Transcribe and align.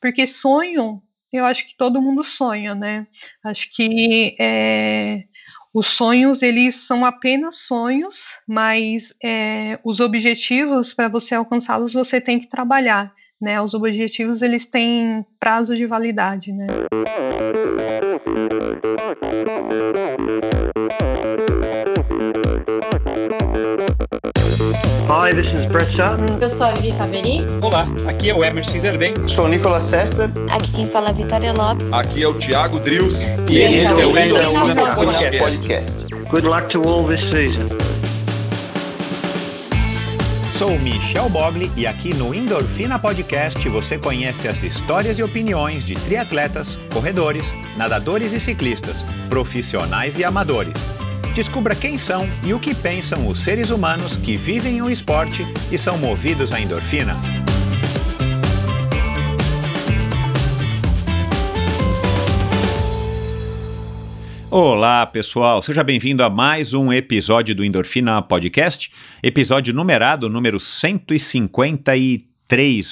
Porque 0.00 0.26
sonho, 0.26 1.02
eu 1.32 1.44
acho 1.44 1.66
que 1.66 1.76
todo 1.76 2.00
mundo 2.00 2.22
sonha, 2.22 2.74
né? 2.74 3.06
Acho 3.44 3.68
que 3.74 4.36
é, 4.38 5.24
os 5.74 5.86
sonhos, 5.88 6.42
eles 6.42 6.74
são 6.74 7.04
apenas 7.04 7.56
sonhos, 7.56 8.38
mas 8.46 9.14
é, 9.22 9.78
os 9.84 10.00
objetivos, 10.00 10.92
para 10.92 11.08
você 11.08 11.34
alcançá-los, 11.34 11.92
você 11.94 12.20
tem 12.20 12.38
que 12.38 12.48
trabalhar, 12.48 13.12
né? 13.40 13.60
Os 13.60 13.74
objetivos, 13.74 14.42
eles 14.42 14.66
têm 14.66 15.24
prazo 15.38 15.74
de 15.74 15.86
validade, 15.86 16.52
né? 16.52 16.66
Hi, 24.56 25.34
this 25.34 25.46
is 25.52 25.70
Brett 25.70 25.90
Sutton. 25.90 26.38
Eu 26.40 26.48
sou 26.48 26.66
a 26.66 26.72
Vivi 26.72 26.96
Faveri. 26.96 27.44
Olá, 27.60 27.86
aqui 28.08 28.30
é 28.30 28.34
o 28.34 28.42
Emerson 28.42 28.78
Zerben. 28.78 29.12
Sou 29.28 29.44
o 29.44 29.48
Nicolas 29.48 29.82
Sessler. 29.82 30.30
Aqui 30.50 30.72
quem 30.72 30.86
fala 30.88 31.08
é 31.08 31.10
a 31.10 31.12
Vitória 31.12 31.52
Lopes. 31.52 31.92
Aqui 31.92 32.22
é 32.22 32.26
o 32.26 32.32
Thiago 32.32 32.80
Drius. 32.80 33.16
E, 33.50 33.58
esse, 33.58 33.84
esse 33.84 34.00
é 34.00 34.06
o 34.06 34.18
Endorfina 34.18 34.94
Podcast. 34.94 35.38
Podcast. 35.38 36.14
Good 36.30 36.46
luck 36.46 36.68
to 36.70 36.82
all 36.88 37.06
this 37.06 37.20
season. 37.30 37.68
Sou 40.56 40.78
Michel 40.78 41.28
Bogli 41.28 41.70
e 41.76 41.86
aqui 41.86 42.14
no 42.14 42.34
Endorfina 42.34 42.98
Podcast 42.98 43.68
você 43.68 43.98
conhece 43.98 44.48
as 44.48 44.62
histórias 44.62 45.18
e 45.18 45.22
opiniões 45.22 45.84
de 45.84 45.96
triatletas, 45.96 46.78
corredores, 46.94 47.54
nadadores 47.76 48.32
e 48.32 48.40
ciclistas, 48.40 49.04
profissionais 49.28 50.18
e 50.18 50.24
amadores. 50.24 51.05
Descubra 51.36 51.74
quem 51.74 51.98
são 51.98 52.26
e 52.42 52.54
o 52.54 52.58
que 52.58 52.74
pensam 52.74 53.28
os 53.28 53.40
seres 53.40 53.68
humanos 53.68 54.16
que 54.16 54.38
vivem 54.38 54.80
o 54.80 54.88
esporte 54.88 55.42
e 55.70 55.76
são 55.76 55.98
movidos 55.98 56.50
à 56.50 56.58
endorfina. 56.58 57.14
Olá, 64.50 65.04
pessoal. 65.04 65.60
Seja 65.60 65.84
bem-vindo 65.84 66.24
a 66.24 66.30
mais 66.30 66.72
um 66.72 66.90
episódio 66.90 67.54
do 67.54 67.62
Endorfina 67.62 68.22
Podcast, 68.22 68.90
episódio 69.22 69.74
numerado 69.74 70.30
número 70.30 70.58
153. 70.58 72.25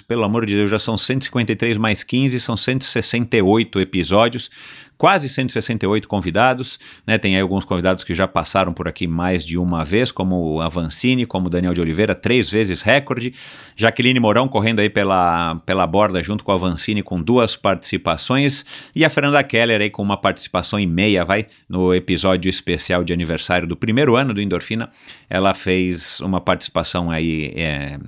Pelo 0.09 0.25
amor 0.25 0.47
de 0.47 0.57
Deus, 0.57 0.71
já 0.71 0.79
são 0.79 0.99
153 0.99 1.79
mais 1.79 2.03
15, 2.03 2.41
são 2.41 2.57
168 2.57 3.81
episódios 3.81 4.51
quase 4.97 5.29
168 5.29 6.09
convidados, 6.09 6.79
né? 7.07 7.19
Tem 7.19 7.35
aí 7.35 7.43
alguns 7.43 7.65
convidados 7.65 8.05
que 8.05 8.15
já 8.15 8.27
passaram 8.27 8.73
por 8.73 8.89
aqui 8.89 9.07
mais 9.07 9.45
de 9.45 9.59
uma 9.59 9.85
vez, 9.85 10.11
como 10.11 10.61
a 10.61 10.69
Vancini, 10.69 11.27
como 11.27 11.51
Daniel 11.51 11.75
de 11.75 11.81
Oliveira, 11.81 12.15
três 12.15 12.49
vezes 12.49 12.83
recorde. 12.83 13.35
Jaqueline 13.77 14.21
Mourão 14.21 14.49
correndo 14.49 14.81
aí 14.81 14.89
pela, 14.89 15.57
pela 15.67 15.87
borda 15.87 16.23
junto 16.23 16.45
com 16.45 16.53
a 16.53 16.57
Vancini 16.57 17.03
com 17.03 17.21
duas 17.21 17.57
participações 17.57 18.65
e 18.95 19.05
a 19.05 19.11
Fernanda 19.11 19.43
Keller 19.43 19.81
aí 19.81 19.91
com 19.91 20.03
uma 20.03 20.17
participação 20.17 20.79
e 20.79 20.87
meia, 20.87 21.25
vai 21.25 21.47
no 21.69 21.95
episódio 21.95 22.49
especial 22.49 23.05
de 23.05 23.13
aniversário 23.13 23.67
do 23.67 23.77
primeiro 23.77 24.17
ano 24.17 24.33
do 24.33 24.41
Endorfina. 24.41 24.91
Ela 25.29 25.55
fez 25.55 26.21
uma 26.21 26.41
participação 26.41 27.11
aí 27.11 27.53
é, 27.57 27.99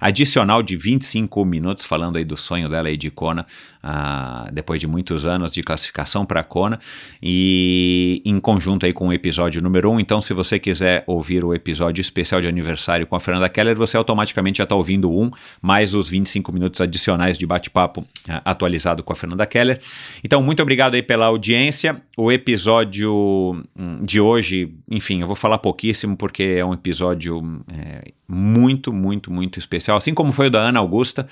adicional 0.00 0.62
de 0.62 0.76
25 0.76 1.44
minutos, 1.44 1.86
falando 1.86 2.16
aí 2.16 2.24
do 2.24 2.36
sonho 2.36 2.68
dela 2.68 2.88
aí 2.88 2.96
de 2.96 3.10
Kona, 3.10 3.46
uh, 3.82 4.52
depois 4.52 4.80
de 4.80 4.86
muitos 4.86 5.26
anos 5.26 5.52
de 5.52 5.62
classificação 5.62 6.24
para 6.26 6.42
Kona, 6.42 6.78
e 7.22 8.22
em 8.24 8.38
conjunto 8.40 8.86
aí 8.86 8.92
com 8.92 9.08
o 9.08 9.12
episódio 9.12 9.62
número 9.62 9.90
1. 9.92 10.00
Então, 10.00 10.20
se 10.20 10.34
você 10.34 10.58
quiser 10.58 11.04
ouvir 11.06 11.44
o 11.44 11.54
episódio 11.54 12.00
especial 12.00 12.40
de 12.40 12.48
aniversário 12.48 13.06
com 13.06 13.16
a 13.16 13.20
Fernanda 13.20 13.48
Keller, 13.48 13.76
você 13.76 13.96
automaticamente 13.96 14.58
já 14.58 14.64
está 14.64 14.74
ouvindo 14.74 15.10
um, 15.10 15.30
mais 15.60 15.94
os 15.94 16.08
25 16.08 16.52
minutos 16.52 16.80
adicionais 16.80 17.38
de 17.38 17.46
bate-papo 17.46 18.00
uh, 18.00 18.42
atualizado 18.44 19.02
com 19.02 19.12
a 19.12 19.16
Fernanda 19.16 19.46
Keller. 19.46 19.80
Então, 20.22 20.42
muito 20.42 20.62
obrigado 20.62 20.94
aí 20.94 21.02
pela 21.02 21.26
audiência. 21.26 22.02
O 22.16 22.32
episódio 22.32 23.62
hum, 23.78 24.04
de 24.04 24.20
hoje, 24.20 24.74
enfim, 24.90 25.20
eu 25.20 25.26
vou 25.26 25.36
falar 25.36 25.58
pouquíssimo 25.58 26.16
porque 26.16 26.42
é 26.42 26.64
um 26.64 26.72
episódio 26.72 27.40
é, 27.72 28.12
muito, 28.28 28.92
muito, 28.92 29.32
muito 29.32 29.58
especial, 29.58 29.96
assim 29.96 30.12
como 30.12 30.32
foi 30.32 30.48
o 30.48 30.50
da 30.50 30.60
Ana 30.60 30.80
Augusta, 30.80 31.26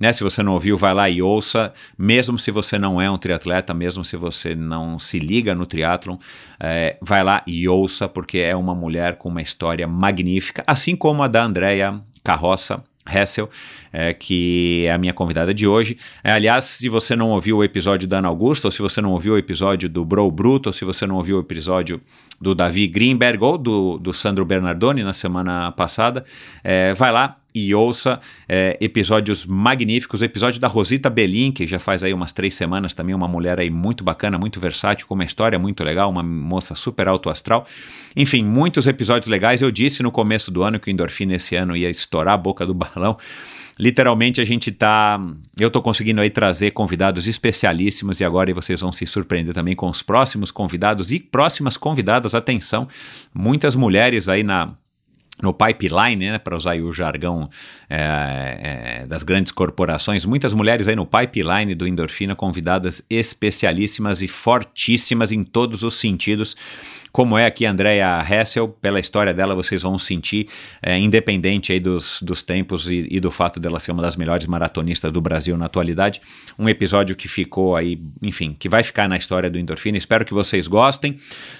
né? 0.00 0.12
Se 0.12 0.22
você 0.22 0.42
não 0.42 0.52
ouviu, 0.52 0.76
vai 0.76 0.94
lá 0.94 1.08
e 1.08 1.20
ouça, 1.20 1.72
mesmo 1.96 2.38
se 2.38 2.50
você 2.50 2.78
não 2.78 3.00
é 3.00 3.10
um 3.10 3.18
triatleta, 3.18 3.74
mesmo 3.74 4.04
se 4.04 4.16
você 4.16 4.54
não 4.54 4.98
se 4.98 5.18
liga 5.18 5.54
no 5.54 5.66
triatlon, 5.66 6.16
é, 6.58 6.96
vai 7.02 7.22
lá 7.22 7.42
e 7.46 7.68
ouça, 7.68 8.08
porque 8.08 8.38
é 8.38 8.56
uma 8.56 8.74
mulher 8.74 9.16
com 9.16 9.28
uma 9.28 9.42
história 9.42 9.86
magnífica, 9.86 10.64
assim 10.66 10.96
como 10.96 11.22
a 11.22 11.28
da 11.28 11.42
Andrea 11.42 12.00
Carroça, 12.24 12.82
Hessel, 13.12 13.48
é, 13.92 14.12
que 14.12 14.84
é 14.86 14.92
a 14.92 14.98
minha 14.98 15.12
convidada 15.12 15.52
de 15.54 15.66
hoje. 15.66 15.96
É, 16.22 16.32
aliás, 16.32 16.64
se 16.64 16.88
você 16.88 17.16
não 17.16 17.30
ouviu 17.30 17.58
o 17.58 17.64
episódio 17.64 18.06
da 18.06 18.18
Ana 18.18 18.28
Augusta, 18.28 18.68
ou 18.68 18.72
se 18.72 18.82
você 18.82 19.00
não 19.00 19.10
ouviu 19.12 19.34
o 19.34 19.38
episódio 19.38 19.88
do 19.88 20.04
Bro 20.04 20.30
Bruto, 20.30 20.68
ou 20.68 20.72
se 20.72 20.84
você 20.84 21.06
não 21.06 21.16
ouviu 21.16 21.36
o 21.36 21.40
episódio 21.40 22.00
do 22.40 22.54
Davi 22.54 22.86
Greenberg 22.86 23.42
ou 23.42 23.58
do, 23.58 23.98
do 23.98 24.12
Sandro 24.12 24.44
Bernardoni 24.44 25.02
na 25.02 25.12
semana 25.12 25.72
passada, 25.72 26.24
é, 26.62 26.94
vai 26.94 27.10
lá 27.12 27.36
e 27.66 27.74
ouça 27.74 28.20
é, 28.48 28.76
episódios 28.80 29.44
magníficos. 29.46 30.20
O 30.20 30.24
episódio 30.24 30.60
da 30.60 30.68
Rosita 30.68 31.10
Belin, 31.10 31.52
que 31.52 31.66
já 31.66 31.78
faz 31.78 32.04
aí 32.04 32.12
umas 32.12 32.32
três 32.32 32.54
semanas 32.54 32.94
também, 32.94 33.14
uma 33.14 33.28
mulher 33.28 33.58
aí 33.58 33.70
muito 33.70 34.04
bacana, 34.04 34.38
muito 34.38 34.60
versátil, 34.60 35.06
com 35.06 35.14
uma 35.14 35.24
história 35.24 35.58
muito 35.58 35.82
legal, 35.82 36.10
uma 36.10 36.22
moça 36.22 36.74
super 36.74 37.08
alto 37.08 37.30
astral. 37.30 37.66
Enfim, 38.16 38.44
muitos 38.44 38.86
episódios 38.86 39.28
legais. 39.28 39.62
Eu 39.62 39.70
disse 39.70 40.02
no 40.02 40.10
começo 40.10 40.50
do 40.50 40.62
ano 40.62 40.78
que 40.78 40.88
o 40.88 40.92
Endorfina 40.92 41.34
esse 41.34 41.56
ano 41.56 41.76
ia 41.76 41.90
estourar 41.90 42.34
a 42.34 42.38
boca 42.38 42.64
do 42.64 42.74
balão. 42.74 43.16
Literalmente 43.78 44.40
a 44.40 44.44
gente 44.44 44.72
tá. 44.72 45.20
Eu 45.58 45.70
tô 45.70 45.80
conseguindo 45.80 46.20
aí 46.20 46.28
trazer 46.28 46.72
convidados 46.72 47.28
especialíssimos 47.28 48.20
e 48.20 48.24
agora 48.24 48.52
vocês 48.52 48.80
vão 48.80 48.90
se 48.90 49.06
surpreender 49.06 49.54
também 49.54 49.76
com 49.76 49.88
os 49.88 50.02
próximos 50.02 50.50
convidados 50.50 51.12
e 51.12 51.20
próximas 51.20 51.76
convidadas. 51.76 52.34
Atenção, 52.34 52.88
muitas 53.32 53.76
mulheres 53.76 54.28
aí 54.28 54.42
na 54.42 54.74
no 55.42 55.52
pipeline, 55.52 56.30
né, 56.30 56.38
para 56.38 56.56
usar 56.56 56.76
o 56.76 56.92
jargão 56.92 57.48
é, 57.88 59.00
é, 59.02 59.06
das 59.06 59.22
grandes 59.22 59.52
corporações, 59.52 60.24
muitas 60.24 60.52
mulheres 60.52 60.88
aí 60.88 60.96
no 60.96 61.06
pipeline 61.06 61.74
do 61.74 61.86
Endorfina, 61.86 62.34
convidadas 62.34 63.04
especialíssimas 63.08 64.20
e 64.22 64.28
fortíssimas 64.28 65.32
em 65.32 65.44
todos 65.44 65.82
os 65.82 65.98
sentidos, 65.98 66.56
como 67.12 67.38
é 67.38 67.46
aqui 67.46 67.64
a 67.64 67.70
Andrea 67.70 68.24
Hessel, 68.28 68.68
pela 68.68 69.00
história 69.00 69.32
dela 69.32 69.54
vocês 69.54 69.82
vão 69.82 69.98
sentir, 69.98 70.48
é, 70.82 70.98
independente 70.98 71.72
aí 71.72 71.80
dos, 71.80 72.20
dos 72.22 72.42
tempos 72.42 72.90
e, 72.90 73.08
e, 73.10 73.20
do 73.20 73.30
fato 73.30 73.58
dela 73.58 73.80
ser 73.80 73.92
uma 73.92 74.02
das 74.02 74.16
melhores 74.16 74.46
maratonistas 74.46 75.10
do 75.10 75.20
Brasil 75.20 75.56
na 75.56 75.66
atualidade, 75.66 76.20
um 76.58 76.68
episódio 76.68 77.16
que 77.16 77.28
ficou 77.28 77.76
aí, 77.76 78.00
enfim, 78.22 78.54
que 78.58 78.68
vai 78.68 78.82
ficar 78.82 79.08
na 79.08 79.16
história 79.16 79.48
do 79.50 79.58
Endorfina, 79.58 79.96
espero 79.96 80.24
que 80.24 80.34
vocês 80.34 80.68
gostem, 80.68 81.16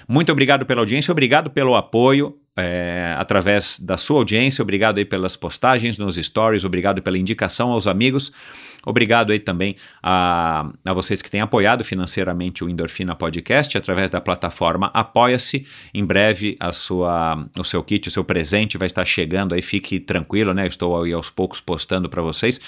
muito 0.07 0.31
obrigado 0.31 0.65
pela 0.65 0.81
audiência, 0.81 1.11
obrigado 1.11 1.49
pelo 1.49 1.75
apoio, 1.75 2.37
é, 2.59 3.15
através 3.17 3.79
da 3.79 3.97
sua 3.97 4.17
audiência. 4.17 4.61
Obrigado 4.61 4.97
aí 4.97 5.05
pelas 5.05 5.35
postagens 5.35 5.97
nos 5.97 6.15
stories, 6.15 6.63
obrigado 6.63 7.01
pela 7.01 7.17
indicação 7.17 7.71
aos 7.71 7.87
amigos. 7.87 8.31
Obrigado 8.85 9.31
aí 9.31 9.39
também 9.39 9.75
a, 10.01 10.69
a 10.85 10.93
vocês 10.93 11.21
que 11.21 11.29
têm 11.29 11.41
apoiado 11.41 11.83
financeiramente 11.83 12.63
o 12.63 12.69
Endorfina 12.69 13.15
Podcast 13.15 13.77
através 13.77 14.09
da 14.09 14.21
plataforma 14.21 14.89
Apoia-se. 14.93 15.65
Em 15.93 16.05
breve 16.05 16.55
a 16.59 16.71
sua, 16.71 17.45
o 17.57 17.63
seu 17.63 17.83
kit, 17.83 18.07
o 18.07 18.11
seu 18.11 18.23
presente 18.23 18.77
vai 18.77 18.87
estar 18.87 19.05
chegando 19.05 19.53
aí, 19.53 19.61
fique 19.61 19.99
tranquilo, 19.99 20.53
né? 20.53 20.65
estou 20.67 21.03
aí 21.03 21.11
aos 21.11 21.29
poucos 21.29 21.59
postando 21.59 22.09
para 22.09 22.21
vocês. 22.21 22.59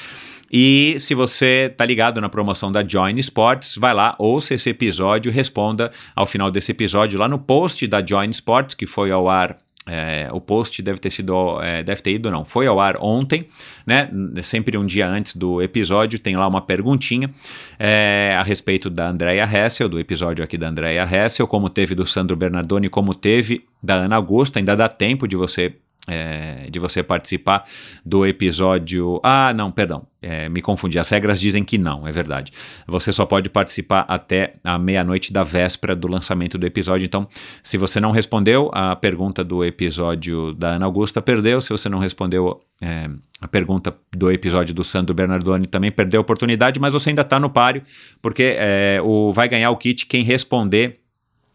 E 0.51 0.97
se 1.00 1.16
você 1.16 1.69
está 1.72 1.85
ligado 1.85 2.19
na 2.19 2.28
promoção 2.28 2.72
da 2.72 2.85
Join 2.85 3.18
Sports, 3.19 3.78
vai 3.78 3.94
lá, 3.94 4.16
ouça 4.19 4.53
esse 4.53 4.69
episódio, 4.69 5.31
responda 5.31 5.91
ao 6.13 6.25
final 6.25 6.51
desse 6.51 6.72
episódio 6.72 7.18
lá 7.18 7.28
no 7.28 7.40
post 7.40 7.88
da 7.88 8.06
Join 8.06 8.30
Sports, 8.31 8.75
que 8.75 8.85
foi 8.85 9.12
ao 9.12 9.30
ar 9.30 9.57
é, 9.94 10.29
o 10.31 10.40
post 10.40 10.81
deve 10.81 11.00
ter 11.00 11.09
sido, 11.09 11.62
é, 11.62 11.84
deve 11.84 12.02
ter 12.02 12.13
ido, 12.13 12.31
não, 12.31 12.46
foi 12.46 12.66
ao 12.66 12.79
ar 12.79 12.96
ontem, 13.02 13.46
né? 13.85 14.09
Sempre 14.41 14.78
um 14.78 14.85
dia 14.85 15.06
antes 15.06 15.35
do 15.35 15.62
episódio, 15.62 16.18
tem 16.18 16.38
lá 16.38 16.47
uma 16.47 16.62
perguntinha 16.62 17.29
é, 17.78 18.33
a 18.39 18.42
respeito 18.42 18.89
da 18.89 19.10
Andrea 19.10 19.44
Hessel, 19.44 19.89
do 19.89 20.00
episódio 20.00 20.45
aqui 20.45 20.57
da 20.57 20.69
Andrea 20.69 21.04
Hessel, 21.04 21.45
como 21.45 21.69
teve 21.69 21.94
do 21.94 22.06
Sandro 22.06 22.38
Bernardoni, 22.38 22.88
como 22.88 23.13
teve 23.13 23.66
da 23.83 23.95
Ana 23.95 24.16
Augusta, 24.16 24.60
ainda 24.60 24.77
dá 24.77 24.88
tempo 24.88 25.27
de 25.27 25.36
você 25.36 25.75
é, 26.07 26.68
de 26.69 26.80
você 26.80 27.03
participar 27.03 27.63
do 28.06 28.25
episódio. 28.25 29.19
Ah, 29.24 29.53
não, 29.53 29.71
perdão, 29.71 30.06
é, 30.21 30.50
me 30.50 30.62
confundi. 30.62 30.98
As 30.98 31.09
regras 31.09 31.39
dizem 31.39 31.63
que 31.63 31.77
não, 31.77 32.07
é 32.07 32.12
verdade. 32.12 32.51
Você 32.88 33.12
só 33.12 33.25
pode 33.25 33.50
participar 33.50 34.06
até 34.07 34.56
a 34.63 34.77
meia-noite 34.77 35.31
da 35.31 35.44
véspera 35.44 35.95
do 35.95 36.07
lançamento 36.07 36.57
do 36.57 36.65
episódio. 36.65 37.06
Então, 37.06 37.27
se 37.63 37.77
você 37.77 38.00
não 38.00 38.12
respondeu 38.12 38.69
a 38.74 38.95
pergunta 38.95 39.44
do 39.44 39.63
episódio 39.63 40.53
da 40.53 40.71
Ana 40.71 40.86
Augusta, 40.86 41.21
perdeu. 41.21 41.62
Se 41.62 41.69
você 41.69 41.88
não 41.88 42.00
respondeu 42.00 42.62
é, 42.81 43.09
a 43.39 43.47
pergunta 43.47 43.95
do 44.15 44.31
episódio 44.31 44.74
do 44.74 44.83
Sandro 44.83 45.13
Bernardoni, 45.13 45.68
também 45.68 45.92
perdeu 45.92 46.19
a 46.19 46.21
oportunidade, 46.21 46.80
mas 46.80 46.94
você 46.94 47.09
ainda 47.09 47.21
está 47.21 47.39
no 47.39 47.50
páreo, 47.50 47.83
porque 48.21 48.56
é, 48.57 49.00
o, 49.04 49.31
vai 49.31 49.47
ganhar 49.47 49.69
o 49.71 49.77
kit 49.77 50.06
quem 50.06 50.24
responder 50.24 51.00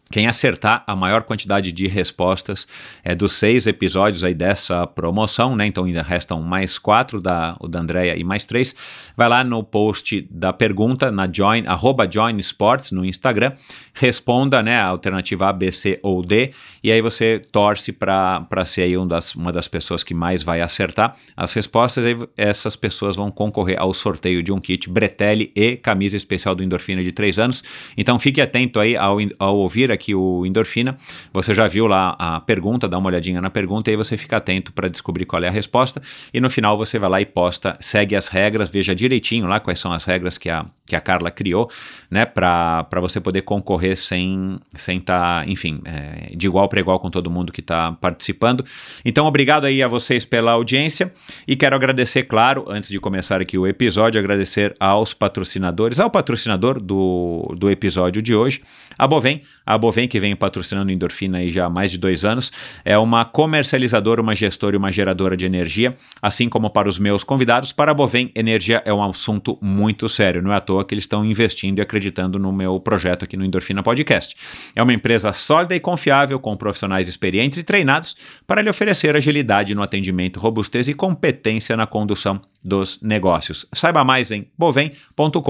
Quem 0.09 0.25
acertar 0.25 0.83
a 0.87 0.95
maior 0.95 1.23
quantidade 1.23 1.71
de 1.71 1.87
respostas 1.87 2.65
é 3.03 3.13
dos 3.13 3.33
seis 3.33 3.67
episódios 3.67 4.23
aí 4.23 4.33
dessa 4.33 4.87
promoção, 4.87 5.55
né? 5.55 5.65
Então 5.65 5.83
ainda 5.83 6.01
restam 6.01 6.41
mais 6.41 6.79
quatro 6.79 7.19
da, 7.19 7.57
o 7.59 7.67
da 7.67 7.79
Andrea 7.79 8.15
e 8.15 8.23
mais 8.23 8.45
três. 8.45 8.73
Vai 9.17 9.27
lá 9.27 9.43
no 9.43 9.63
post 9.63 10.25
da 10.31 10.53
pergunta 10.53 11.11
na 11.11 11.29
join, 11.31 11.67
arroba 11.67 12.07
join 12.09 12.37
sports 12.39 12.91
no 12.91 13.03
Instagram, 13.03 13.51
responda, 13.93 14.63
né? 14.63 14.79
A 14.79 14.87
alternativa 14.87 15.49
A, 15.49 15.53
B, 15.53 15.71
C 15.73 15.99
ou 16.01 16.23
D, 16.23 16.51
e 16.81 16.89
aí 16.89 17.01
você 17.01 17.41
torce 17.51 17.91
para 17.91 18.63
ser 18.65 18.83
aí 18.83 18.97
um 18.97 19.05
das, 19.05 19.35
uma 19.35 19.51
das 19.51 19.67
pessoas 19.67 20.03
que 20.05 20.13
mais 20.13 20.41
vai 20.41 20.61
acertar 20.61 21.15
as 21.35 21.51
respostas. 21.51 22.05
Aí 22.05 22.15
essas 22.37 22.77
pessoas 22.77 23.17
vão 23.17 23.29
concorrer 23.29 23.77
ao 23.77 23.93
sorteio 23.93 24.41
de 24.41 24.53
um 24.53 24.59
kit 24.59 24.89
Bretelli 24.89 25.51
e 25.53 25.75
camisa 25.75 26.15
especial 26.15 26.55
do 26.55 26.63
Endorfina 26.63 27.03
de 27.03 27.11
três 27.11 27.37
anos. 27.37 27.61
Então 27.97 28.17
fique 28.17 28.39
atento 28.39 28.79
aí 28.79 28.95
ao, 28.95 29.17
ao 29.37 29.57
ouvir 29.57 29.91
aqui 29.91 29.96
o 30.15 30.45
Endorfina. 30.45 30.95
Você 31.33 31.53
já 31.53 31.67
viu 31.67 31.87
lá 31.87 32.15
a 32.19 32.39
pergunta, 32.39 32.87
dá 32.87 32.97
uma 32.97 33.07
olhadinha 33.07 33.41
na 33.41 33.49
pergunta 33.49 33.89
e 33.89 33.91
aí 33.91 33.97
você 33.97 34.17
fica 34.17 34.37
atento 34.37 34.71
para 34.71 34.87
descobrir 34.87 35.25
qual 35.25 35.43
é 35.43 35.47
a 35.47 35.51
resposta. 35.51 36.01
E 36.33 36.39
no 36.39 36.49
final 36.49 36.77
você 36.77 36.99
vai 36.99 37.09
lá 37.09 37.21
e 37.21 37.25
posta, 37.25 37.77
segue 37.79 38.15
as 38.15 38.27
regras, 38.27 38.69
veja 38.69 38.95
direitinho 38.95 39.47
lá 39.47 39.59
quais 39.59 39.79
são 39.79 39.91
as 39.91 40.05
regras 40.05 40.37
que 40.37 40.49
a, 40.49 40.65
que 40.85 40.95
a 40.95 41.01
Carla 41.01 41.29
criou, 41.29 41.69
né, 42.09 42.25
para 42.25 42.87
você 43.01 43.19
poder 43.19 43.41
concorrer 43.41 43.97
sem 43.97 44.59
sem 44.73 44.99
estar, 44.99 45.43
tá, 45.43 45.49
enfim, 45.49 45.81
é, 45.85 46.35
de 46.35 46.47
igual 46.47 46.69
para 46.69 46.79
igual 46.79 46.99
com 46.99 47.09
todo 47.09 47.29
mundo 47.29 47.51
que 47.51 47.61
está 47.61 47.91
participando. 47.91 48.63
Então, 49.03 49.25
obrigado 49.25 49.65
aí 49.65 49.81
a 49.81 49.87
vocês 49.87 50.23
pela 50.23 50.51
audiência 50.51 51.11
e 51.47 51.55
quero 51.55 51.75
agradecer, 51.75 52.23
claro, 52.23 52.65
antes 52.67 52.89
de 52.89 52.99
começar 52.99 53.41
aqui 53.41 53.57
o 53.57 53.65
episódio, 53.65 54.19
agradecer 54.19 54.75
aos 54.79 55.13
patrocinadores, 55.13 55.99
ao 55.99 56.09
patrocinador 56.09 56.79
do, 56.79 57.53
do 57.57 57.69
episódio 57.69 58.21
de 58.21 58.35
hoje, 58.35 58.61
a 58.97 59.07
Bovem, 59.07 59.41
a 59.65 59.77
Bovem 59.77 59.86
que 60.07 60.19
vem 60.19 60.35
patrocinando 60.35 60.91
Endorfina 60.91 61.37
aí 61.37 61.51
já 61.51 61.65
há 61.65 61.69
mais 61.69 61.91
de 61.91 61.97
dois 61.97 62.25
anos, 62.25 62.51
é 62.83 62.97
uma 62.97 63.23
comercializadora, 63.23 64.21
uma 64.21 64.35
gestora 64.35 64.75
e 64.75 64.77
uma 64.77 64.91
geradora 64.91 65.37
de 65.37 65.45
energia, 65.45 65.95
assim 66.21 66.49
como 66.49 66.69
para 66.69 66.89
os 66.89 66.99
meus 66.99 67.23
convidados, 67.23 67.71
para 67.71 67.91
a 67.91 67.93
Bovem, 67.93 68.31
energia 68.35 68.81
é 68.85 68.93
um 68.93 69.03
assunto 69.03 69.57
muito 69.61 70.09
sério, 70.09 70.41
não 70.41 70.51
é 70.51 70.57
à 70.57 70.61
toa 70.61 70.83
que 70.83 70.93
eles 70.93 71.03
estão 71.03 71.23
investindo 71.23 71.79
e 71.79 71.81
acreditando 71.81 72.37
no 72.37 72.51
meu 72.51 72.79
projeto 72.79 73.23
aqui 73.23 73.37
no 73.37 73.45
Endorfina 73.45 73.83
Podcast. 73.83 74.35
É 74.75 74.83
uma 74.83 74.93
empresa 74.93 75.31
sólida 75.33 75.75
e 75.75 75.79
confiável, 75.79 76.39
com 76.39 76.55
profissionais 76.57 77.07
experientes 77.07 77.59
e 77.59 77.63
treinados 77.63 78.15
para 78.45 78.61
lhe 78.61 78.69
oferecer 78.69 79.15
agilidade 79.15 79.73
no 79.73 79.81
atendimento, 79.81 80.39
robustez 80.39 80.87
e 80.87 80.93
competência 80.93 81.77
na 81.77 81.87
condução 81.87 82.41
dos 82.63 82.99
negócios. 83.01 83.65
Saiba 83.73 84.03
mais 84.03 84.31
em 84.31 84.47
bovem.com.br 84.57 85.41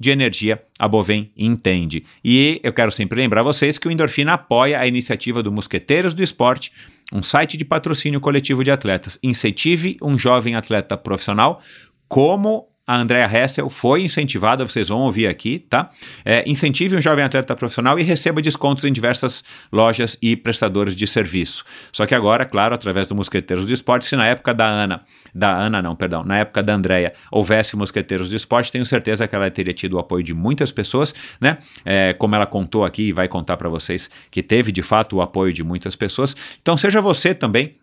de 0.00 0.10
energia 0.10 0.62
a 0.78 0.88
Bovem 0.88 1.30
entende. 1.36 2.04
E 2.24 2.60
eu 2.62 2.72
quero 2.72 2.90
sempre 2.90 3.20
lembrar 3.20 3.42
vocês 3.42 3.76
que 3.76 3.88
o 3.88 3.90
Endorfina 3.90 4.34
apoia 4.34 4.78
a 4.78 4.86
iniciativa 4.86 5.42
do 5.42 5.52
Mosqueteiros 5.52 6.14
do 6.14 6.22
Esporte, 6.22 6.72
um 7.12 7.22
site 7.22 7.56
de 7.56 7.64
patrocínio 7.64 8.20
coletivo 8.20 8.64
de 8.64 8.70
atletas. 8.70 9.18
Incentive 9.22 9.98
um 10.00 10.16
jovem 10.16 10.54
atleta 10.54 10.96
profissional 10.96 11.60
como 12.08 12.69
a 12.90 12.96
Andrea 12.96 13.30
Hessel 13.32 13.70
foi 13.70 14.02
incentivada, 14.02 14.66
vocês 14.66 14.88
vão 14.88 15.02
ouvir 15.02 15.28
aqui, 15.28 15.60
tá? 15.60 15.88
É, 16.24 16.42
incentive 16.44 16.96
um 16.96 17.00
jovem 17.00 17.24
atleta 17.24 17.54
profissional 17.54 18.00
e 18.00 18.02
receba 18.02 18.42
descontos 18.42 18.84
em 18.84 18.92
diversas 18.92 19.44
lojas 19.70 20.18
e 20.20 20.34
prestadores 20.34 20.96
de 20.96 21.06
serviço. 21.06 21.62
Só 21.92 22.04
que 22.04 22.16
agora, 22.16 22.44
claro, 22.44 22.74
através 22.74 23.06
do 23.06 23.14
Mosqueteiros 23.14 23.64
do 23.64 23.72
Esporte, 23.72 24.06
se 24.06 24.16
na 24.16 24.26
época 24.26 24.52
da 24.52 24.66
Ana, 24.66 25.02
da 25.32 25.56
Ana 25.56 25.80
não, 25.80 25.94
perdão, 25.94 26.24
na 26.24 26.38
época 26.38 26.64
da 26.64 26.74
Andrea 26.74 27.12
houvesse 27.30 27.76
Mosqueteiros 27.76 28.28
do 28.28 28.34
Esporte, 28.34 28.72
tenho 28.72 28.84
certeza 28.84 29.28
que 29.28 29.36
ela 29.36 29.48
teria 29.52 29.72
tido 29.72 29.92
o 29.92 30.00
apoio 30.00 30.24
de 30.24 30.34
muitas 30.34 30.72
pessoas, 30.72 31.14
né? 31.40 31.58
É, 31.84 32.12
como 32.14 32.34
ela 32.34 32.44
contou 32.44 32.84
aqui 32.84 33.02
e 33.04 33.12
vai 33.12 33.28
contar 33.28 33.56
para 33.56 33.68
vocês 33.68 34.10
que 34.32 34.42
teve 34.42 34.72
de 34.72 34.82
fato 34.82 35.14
o 35.14 35.22
apoio 35.22 35.52
de 35.52 35.62
muitas 35.62 35.94
pessoas. 35.94 36.34
Então 36.60 36.76
seja 36.76 37.00
você 37.00 37.32
também 37.34 37.76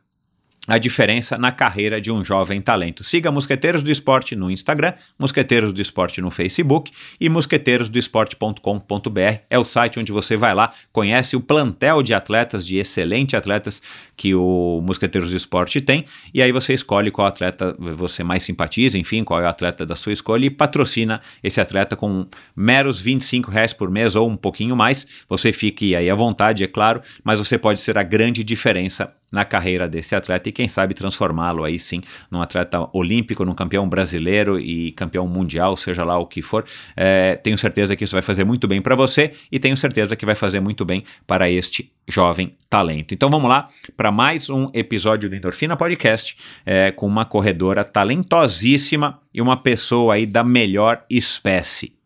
a 0.68 0.78
diferença 0.78 1.38
na 1.38 1.52
carreira 1.52 2.02
de 2.02 2.12
um 2.12 2.24
jovem 2.24 2.60
talento. 2.62 3.04
Siga 3.04 3.32
Mosqueteiros 3.32 3.82
do 3.82 3.90
Esporte 3.90 4.36
no 4.36 4.52
Instagram, 4.52 4.94
Mosqueteiros 5.18 5.72
do 5.72 5.82
Esporte 5.82 6.20
no 6.22 6.30
Facebook 6.30 6.92
e 7.20 7.30
mosqueteirosdoesporte.com.br 7.30 9.20
é 9.50 9.58
o 9.58 9.64
site 9.64 10.00
onde 10.00 10.12
você 10.12 10.36
vai 10.36 10.54
lá, 10.54 10.74
conhece 10.92 11.38
o 11.38 11.42
plantel 11.42 12.04
de 12.04 12.14
atletas, 12.14 12.68
de 12.68 12.78
excelentes 12.78 13.34
atletas 13.34 13.82
que 14.18 14.36
o 14.36 14.82
Mosqueteiros 14.84 15.30
do 15.30 15.38
Esporte 15.38 15.80
tem, 15.80 16.04
e 16.34 16.42
aí 16.42 16.52
você 16.52 16.74
escolhe 16.74 17.10
qual 17.12 17.28
atleta 17.28 17.74
você 17.80 18.24
mais 18.24 18.44
simpatiza, 18.44 18.98
enfim, 18.98 19.24
qual 19.24 19.40
é 19.40 19.46
o 19.46 19.48
atleta 19.48 19.86
da 19.86 19.96
sua 19.96 20.12
escolha 20.12 20.46
e 20.46 20.50
patrocina 20.50 21.22
esse 21.42 21.62
atleta 21.62 21.96
com 21.96 22.28
meros 22.56 23.00
25 23.00 23.50
reais 23.50 23.72
por 23.72 23.90
mês 23.90 24.16
ou 24.16 24.30
um 24.30 24.36
pouquinho 24.36 24.76
mais. 24.76 25.08
Você 25.30 25.54
fique 25.54 25.96
aí 25.96 26.10
à 26.10 26.16
vontade, 26.16 26.64
é 26.64 26.68
claro, 26.68 27.02
mas 27.24 27.40
você 27.40 27.58
pode 27.58 27.80
ser 27.80 27.98
a 27.98 28.04
grande 28.04 28.44
diferença 28.44 29.14
na 29.32 29.44
carreira 29.44 29.88
desse 29.88 30.16
atleta 30.16 30.50
e 30.50 30.52
quem 30.52 30.70
sabe 30.70 30.94
transformá-lo 30.94 31.64
aí 31.64 31.78
sim 31.78 32.02
num 32.32 32.42
atleta 32.42 32.88
olímpico, 32.94 33.44
num 33.46 33.54
campeão 33.54 33.88
brasileiro 33.88 34.60
e 34.60 34.92
campeão 34.94 35.28
mundial, 35.28 35.76
seja 35.76 36.04
lá 36.04 36.18
o 36.18 36.26
que 36.26 36.42
for. 36.42 36.66
É, 36.96 37.36
tenho 37.36 37.58
certeza 37.58 37.96
que 37.96 38.04
isso 38.04 38.16
vai 38.16 38.22
fazer 38.22 38.44
muito 38.44 38.68
bem 38.68 38.82
para 38.82 38.96
você 38.96 39.32
e 39.52 39.60
tenho 39.60 39.76
certeza 39.76 40.16
que 40.16 40.26
vai 40.26 40.36
fazer 40.36 40.60
muito 40.60 40.86
bem 40.86 41.04
para 41.26 41.50
este 41.50 41.92
jovem 42.08 42.52
talento. 42.70 43.14
Então 43.14 43.30
vamos 43.30 43.50
lá 43.50 43.68
para 43.96 44.12
mais 44.12 44.50
um 44.50 44.70
episódio 44.74 45.30
do 45.30 45.36
Endorfina 45.36 45.76
Podcast 45.76 46.38
é, 46.66 46.92
com 46.92 47.06
uma 47.06 47.26
corredora 47.26 47.84
talentosíssima 47.84 49.20
e 49.34 49.42
uma 49.42 49.58
pessoa 49.58 50.16
aí 50.16 50.26
da 50.26 50.44
melhor 50.44 51.04
espécie. 51.10 51.97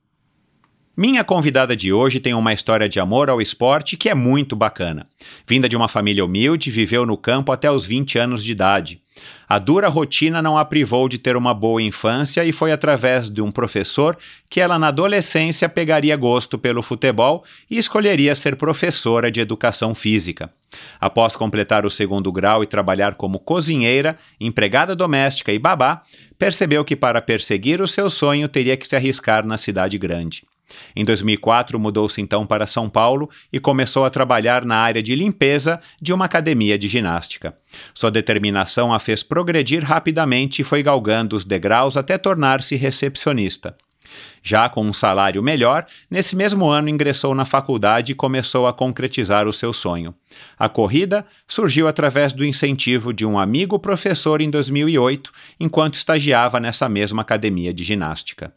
Minha 1.02 1.24
convidada 1.24 1.76
de 1.76 1.92
hoje 1.92 2.20
tem 2.20 2.36
uma 2.36 2.54
história 2.54 2.88
de 2.88 3.00
amor 3.00 3.28
ao 3.28 3.42
esporte 3.42 3.98
que 3.98 4.08
é 4.08 4.14
muito 4.14 4.56
bacana. 4.56 5.08
Vinda 5.48 5.68
de 5.68 5.76
uma 5.76 5.88
família 5.88 6.24
humilde, 6.24 6.70
viveu 6.70 7.08
no 7.08 7.18
campo 7.18 7.52
até 7.52 7.72
os 7.72 7.88
20 7.88 8.20
anos 8.20 8.44
de 8.44 8.52
idade. 8.52 9.02
A 9.50 9.58
dura 9.58 9.90
rotina 9.90 10.44
não 10.44 10.60
a 10.60 10.64
privou 10.64 11.10
de 11.10 11.18
ter 11.18 11.36
uma 11.36 11.56
boa 11.56 11.82
infância 11.82 12.46
e 12.46 12.52
foi 12.52 12.72
através 12.72 13.32
de 13.32 13.42
um 13.42 13.50
professor 13.50 14.16
que 14.48 14.62
ela, 14.62 14.78
na 14.78 14.90
adolescência, 14.90 15.68
pegaria 15.68 16.16
gosto 16.16 16.56
pelo 16.60 16.84
futebol 16.84 17.44
e 17.68 17.80
escolheria 17.80 18.36
ser 18.36 18.56
professora 18.56 19.32
de 19.32 19.42
educação 19.42 19.96
física. 19.96 20.52
Após 21.00 21.36
completar 21.36 21.84
o 21.84 21.90
segundo 21.90 22.32
grau 22.32 22.62
e 22.62 22.68
trabalhar 22.68 23.16
como 23.16 23.40
cozinheira, 23.40 24.18
empregada 24.40 24.96
doméstica 24.96 25.52
e 25.52 25.58
babá, 25.58 26.04
percebeu 26.38 26.86
que 26.86 26.96
para 26.96 27.20
perseguir 27.24 27.82
o 27.82 27.88
seu 27.88 28.08
sonho 28.08 28.48
teria 28.48 28.78
que 28.78 28.88
se 28.88 28.96
arriscar 28.96 29.44
na 29.48 29.58
cidade 29.58 29.98
grande. 29.98 30.44
Em 30.96 31.04
2004, 31.04 31.80
mudou-se 31.80 32.22
então 32.22 32.46
para 32.46 32.68
São 32.68 32.90
Paulo 32.90 33.30
e 33.52 33.60
começou 33.60 34.06
a 34.06 34.10
trabalhar 34.10 34.66
na 34.66 34.78
área 34.78 35.02
de 35.02 35.16
limpeza 35.16 35.80
de 36.02 36.14
uma 36.14 36.26
academia 36.26 36.78
de 36.78 36.88
ginástica. 36.88 37.56
Sua 37.94 38.12
determinação 38.12 38.94
a 38.94 39.00
fez 39.00 39.24
progredir 39.24 39.84
rapidamente 39.84 40.62
e 40.62 40.66
foi 40.66 40.84
galgando 40.84 41.36
os 41.36 41.46
degraus 41.46 41.98
até 41.98 42.18
tornar-se 42.18 42.76
recepcionista. 42.76 43.76
Já 44.44 44.68
com 44.68 44.84
um 44.84 44.94
salário 44.94 45.42
melhor, 45.44 45.86
nesse 46.10 46.36
mesmo 46.36 46.68
ano 46.68 46.90
ingressou 46.90 47.36
na 47.36 47.46
faculdade 47.46 48.12
e 48.12 48.16
começou 48.16 48.68
a 48.68 48.74
concretizar 48.74 49.48
o 49.48 49.54
seu 49.54 49.72
sonho. 49.72 50.14
A 50.58 50.68
corrida 50.68 51.26
surgiu 51.48 51.88
através 51.88 52.34
do 52.34 52.44
incentivo 52.44 53.14
de 53.14 53.26
um 53.26 53.38
amigo 53.38 53.78
professor 53.78 54.42
em 54.42 54.50
2008, 54.50 55.32
enquanto 55.60 55.96
estagiava 55.96 56.60
nessa 56.60 56.90
mesma 56.90 57.22
academia 57.22 57.74
de 57.74 57.84
ginástica. 57.84 58.54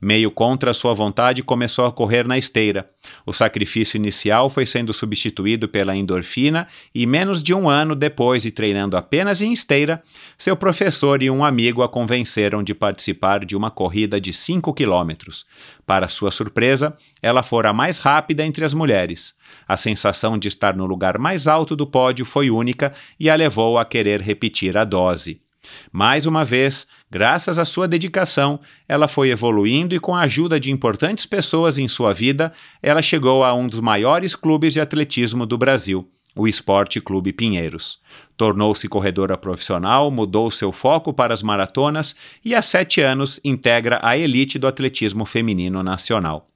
Meio 0.00 0.30
contra 0.30 0.74
sua 0.74 0.92
vontade, 0.92 1.42
começou 1.42 1.86
a 1.86 1.92
correr 1.92 2.26
na 2.26 2.36
esteira. 2.36 2.88
O 3.24 3.32
sacrifício 3.32 3.96
inicial 3.96 4.48
foi 4.50 4.66
sendo 4.66 4.92
substituído 4.92 5.68
pela 5.68 5.94
endorfina 5.94 6.66
e, 6.94 7.06
menos 7.06 7.42
de 7.42 7.54
um 7.54 7.68
ano 7.68 7.94
depois 7.94 8.42
de 8.42 8.50
treinando 8.50 8.96
apenas 8.96 9.40
em 9.40 9.52
esteira, 9.52 10.02
seu 10.36 10.56
professor 10.56 11.22
e 11.22 11.30
um 11.30 11.44
amigo 11.44 11.82
a 11.82 11.88
convenceram 11.88 12.62
de 12.62 12.74
participar 12.74 13.44
de 13.44 13.56
uma 13.56 13.70
corrida 13.70 14.20
de 14.20 14.32
5 14.32 14.72
quilômetros. 14.74 15.46
Para 15.86 16.08
sua 16.08 16.30
surpresa, 16.30 16.96
ela 17.22 17.42
fora 17.42 17.70
a 17.70 17.72
mais 17.72 17.98
rápida 17.98 18.44
entre 18.44 18.64
as 18.64 18.74
mulheres. 18.74 19.34
A 19.68 19.76
sensação 19.76 20.36
de 20.38 20.48
estar 20.48 20.76
no 20.76 20.84
lugar 20.84 21.18
mais 21.18 21.46
alto 21.46 21.76
do 21.76 21.86
pódio 21.86 22.24
foi 22.24 22.50
única 22.50 22.92
e 23.18 23.30
a 23.30 23.34
levou 23.34 23.78
a 23.78 23.84
querer 23.84 24.20
repetir 24.20 24.76
a 24.76 24.84
dose. 24.84 25.45
Mais 25.92 26.26
uma 26.26 26.44
vez, 26.44 26.86
graças 27.10 27.58
à 27.58 27.64
sua 27.64 27.88
dedicação, 27.88 28.60
ela 28.88 29.08
foi 29.08 29.30
evoluindo 29.30 29.94
e, 29.94 30.00
com 30.00 30.14
a 30.14 30.22
ajuda 30.22 30.58
de 30.58 30.70
importantes 30.70 31.26
pessoas 31.26 31.78
em 31.78 31.88
sua 31.88 32.12
vida, 32.12 32.52
ela 32.82 33.02
chegou 33.02 33.44
a 33.44 33.54
um 33.54 33.68
dos 33.68 33.80
maiores 33.80 34.34
clubes 34.34 34.72
de 34.72 34.80
atletismo 34.80 35.46
do 35.46 35.56
Brasil, 35.56 36.08
o 36.34 36.46
Esporte 36.46 37.00
Clube 37.00 37.32
Pinheiros. 37.32 37.98
Tornou-se 38.36 38.88
corredora 38.88 39.38
profissional, 39.38 40.10
mudou 40.10 40.50
seu 40.50 40.70
foco 40.72 41.12
para 41.12 41.32
as 41.32 41.42
maratonas 41.42 42.14
e, 42.44 42.54
há 42.54 42.60
sete 42.60 43.00
anos, 43.00 43.40
integra 43.44 43.98
a 44.02 44.16
elite 44.16 44.58
do 44.58 44.66
atletismo 44.66 45.24
feminino 45.24 45.82
nacional. 45.82 46.50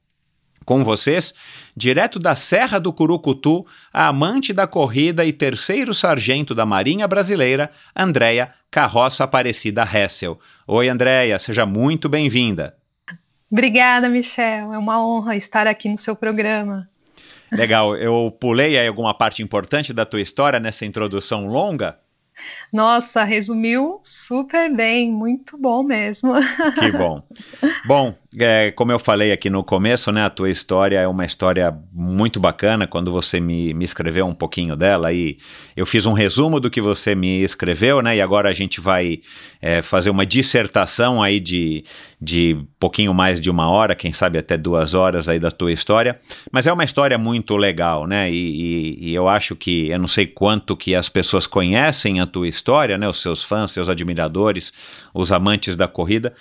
Com 0.70 0.84
vocês, 0.84 1.34
direto 1.76 2.16
da 2.16 2.36
Serra 2.36 2.78
do 2.78 2.92
Curucutu, 2.92 3.66
a 3.92 4.06
amante 4.06 4.52
da 4.52 4.68
corrida 4.68 5.24
e 5.24 5.32
terceiro 5.32 5.92
sargento 5.92 6.54
da 6.54 6.64
Marinha 6.64 7.08
Brasileira, 7.08 7.72
Andréia 7.92 8.50
Carroça 8.70 9.24
Aparecida 9.24 9.82
Hessel. 9.82 10.38
Oi, 10.68 10.88
Andréia, 10.88 11.40
seja 11.40 11.66
muito 11.66 12.08
bem-vinda. 12.08 12.76
Obrigada, 13.50 14.08
Michel. 14.08 14.72
É 14.72 14.78
uma 14.78 15.04
honra 15.04 15.34
estar 15.34 15.66
aqui 15.66 15.88
no 15.88 15.98
seu 15.98 16.14
programa. 16.14 16.86
Legal. 17.50 17.96
Eu 17.96 18.30
pulei 18.30 18.78
aí 18.78 18.86
alguma 18.86 19.12
parte 19.12 19.42
importante 19.42 19.92
da 19.92 20.06
tua 20.06 20.20
história 20.20 20.60
nessa 20.60 20.86
introdução 20.86 21.48
longa? 21.48 21.98
Nossa, 22.72 23.24
resumiu 23.24 23.98
super 24.02 24.72
bem, 24.72 25.10
muito 25.10 25.58
bom 25.58 25.82
mesmo. 25.82 26.32
Que 26.78 26.92
bom. 26.96 27.22
Bom, 27.86 28.14
é, 28.38 28.70
como 28.70 28.92
eu 28.92 28.98
falei 28.98 29.32
aqui 29.32 29.50
no 29.50 29.64
começo, 29.64 30.12
né, 30.12 30.24
a 30.24 30.30
tua 30.30 30.48
história 30.48 31.00
é 31.00 31.08
uma 31.08 31.24
história 31.24 31.76
muito 31.92 32.38
bacana. 32.38 32.86
Quando 32.86 33.10
você 33.10 33.40
me, 33.40 33.74
me 33.74 33.84
escreveu 33.84 34.24
um 34.24 34.34
pouquinho 34.34 34.76
dela, 34.76 35.12
e 35.12 35.36
eu 35.76 35.84
fiz 35.84 36.06
um 36.06 36.12
resumo 36.12 36.60
do 36.60 36.70
que 36.70 36.80
você 36.80 37.12
me 37.14 37.42
escreveu, 37.42 38.00
né, 38.00 38.16
e 38.16 38.20
agora 38.20 38.48
a 38.48 38.52
gente 38.52 38.80
vai 38.80 39.20
é, 39.60 39.82
fazer 39.82 40.10
uma 40.10 40.24
dissertação 40.24 41.20
aí 41.20 41.40
de, 41.40 41.82
de 42.22 42.56
pouquinho 42.78 43.12
mais 43.12 43.40
de 43.40 43.50
uma 43.50 43.68
hora, 43.68 43.96
quem 43.96 44.12
sabe 44.12 44.38
até 44.38 44.56
duas 44.56 44.94
horas 44.94 45.28
aí 45.28 45.40
da 45.40 45.50
tua 45.50 45.72
história. 45.72 46.16
Mas 46.52 46.68
é 46.68 46.72
uma 46.72 46.84
história 46.84 47.18
muito 47.18 47.56
legal, 47.56 48.06
né, 48.06 48.30
e, 48.30 48.36
e, 49.00 49.10
e 49.10 49.14
eu 49.14 49.28
acho 49.28 49.56
que, 49.56 49.88
eu 49.88 49.98
não 49.98 50.08
sei 50.08 50.26
quanto 50.26 50.76
que 50.76 50.94
as 50.94 51.08
pessoas 51.08 51.48
conhecem 51.48 52.20
a 52.20 52.26
tua 52.26 52.46
história, 52.46 52.96
né, 52.96 53.08
os 53.08 53.20
seus 53.20 53.42
fãs, 53.42 53.72
seus 53.72 53.88
admiradores, 53.88 54.72
os 55.12 55.32
amantes 55.32 55.74
da 55.74 55.88
corrida 55.88 56.32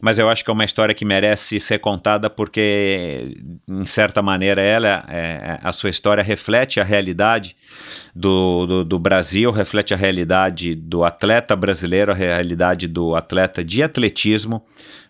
mas 0.00 0.18
eu 0.18 0.28
acho 0.28 0.42
que 0.42 0.50
é 0.50 0.52
uma 0.52 0.64
história 0.64 0.94
que 0.94 1.04
merece 1.04 1.60
ser 1.60 1.78
contada 1.78 2.30
porque, 2.30 3.36
em 3.68 3.84
certa 3.84 4.22
maneira, 4.22 4.62
ela, 4.62 5.04
é, 5.08 5.18
é, 5.18 5.60
a 5.62 5.72
sua 5.72 5.90
história 5.90 6.22
reflete 6.22 6.80
a 6.80 6.84
realidade 6.84 7.56
do, 8.14 8.66
do, 8.66 8.84
do, 8.84 8.98
Brasil, 8.98 9.50
reflete 9.50 9.92
a 9.92 9.96
realidade 9.96 10.74
do 10.74 11.04
atleta 11.04 11.54
brasileiro, 11.54 12.12
a 12.12 12.14
realidade 12.14 12.88
do 12.88 13.14
atleta 13.14 13.62
de 13.62 13.82
atletismo 13.82 14.64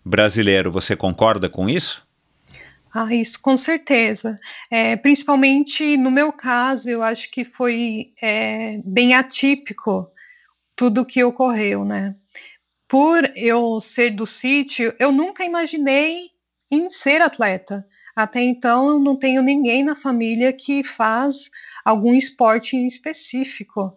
brasileiro. 0.04 0.70
Você 0.70 0.96
concorda 0.96 1.48
com 1.48 1.68
isso? 1.68 2.06
Ah, 2.92 3.14
isso 3.14 3.40
com 3.40 3.56
certeza. 3.56 4.36
É, 4.68 4.96
principalmente 4.96 5.96
no 5.96 6.10
meu 6.10 6.32
caso, 6.32 6.90
eu 6.90 7.02
acho 7.02 7.30
que 7.30 7.44
foi 7.44 8.12
é, 8.20 8.80
bem 8.84 9.14
atípico 9.14 10.10
tudo 10.74 11.02
o 11.02 11.06
que 11.06 11.22
ocorreu, 11.22 11.84
né? 11.84 12.16
Por 12.90 13.30
eu 13.36 13.78
ser 13.78 14.10
do 14.10 14.26
sítio, 14.26 14.92
eu 14.98 15.12
nunca 15.12 15.44
imaginei 15.44 16.32
em 16.68 16.90
ser 16.90 17.22
atleta. 17.22 17.86
Até 18.16 18.42
então, 18.42 18.90
eu 18.90 18.98
não 18.98 19.16
tenho 19.16 19.42
ninguém 19.42 19.84
na 19.84 19.94
família 19.94 20.52
que 20.52 20.82
faz 20.82 21.52
algum 21.84 22.12
esporte 22.12 22.76
em 22.76 22.88
específico. 22.88 23.96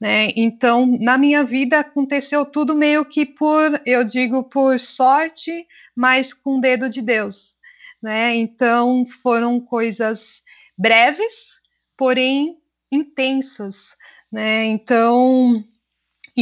Né? 0.00 0.32
Então, 0.34 0.86
na 0.98 1.18
minha 1.18 1.44
vida 1.44 1.80
aconteceu 1.80 2.46
tudo 2.46 2.74
meio 2.74 3.04
que 3.04 3.26
por, 3.26 3.78
eu 3.84 4.02
digo, 4.02 4.42
por 4.44 4.80
sorte, 4.80 5.66
mas 5.94 6.32
com 6.32 6.56
o 6.56 6.60
dedo 6.62 6.88
de 6.88 7.02
Deus. 7.02 7.54
Né? 8.02 8.36
Então, 8.36 9.04
foram 9.22 9.60
coisas 9.60 10.42
breves, 10.78 11.60
porém 11.94 12.56
intensas. 12.90 13.98
Né? 14.32 14.64
Então, 14.64 15.62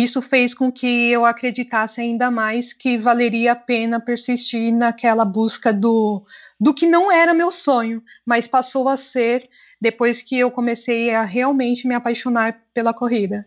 isso 0.02 0.20
fez 0.22 0.54
com 0.54 0.70
que 0.70 1.10
eu 1.10 1.24
acreditasse 1.24 2.00
ainda 2.00 2.30
mais 2.30 2.72
que 2.72 2.98
valeria 2.98 3.52
a 3.52 3.56
pena 3.56 4.00
persistir 4.00 4.72
naquela 4.72 5.24
busca 5.24 5.72
do, 5.72 6.24
do 6.60 6.74
que 6.74 6.86
não 6.86 7.10
era 7.10 7.34
meu 7.34 7.50
sonho, 7.50 8.02
mas 8.24 8.46
passou 8.46 8.88
a 8.88 8.96
ser 8.96 9.48
depois 9.80 10.22
que 10.22 10.38
eu 10.38 10.50
comecei 10.50 11.14
a 11.14 11.24
realmente 11.24 11.86
me 11.86 11.94
apaixonar 11.94 12.60
pela 12.74 12.92
corrida. 12.92 13.46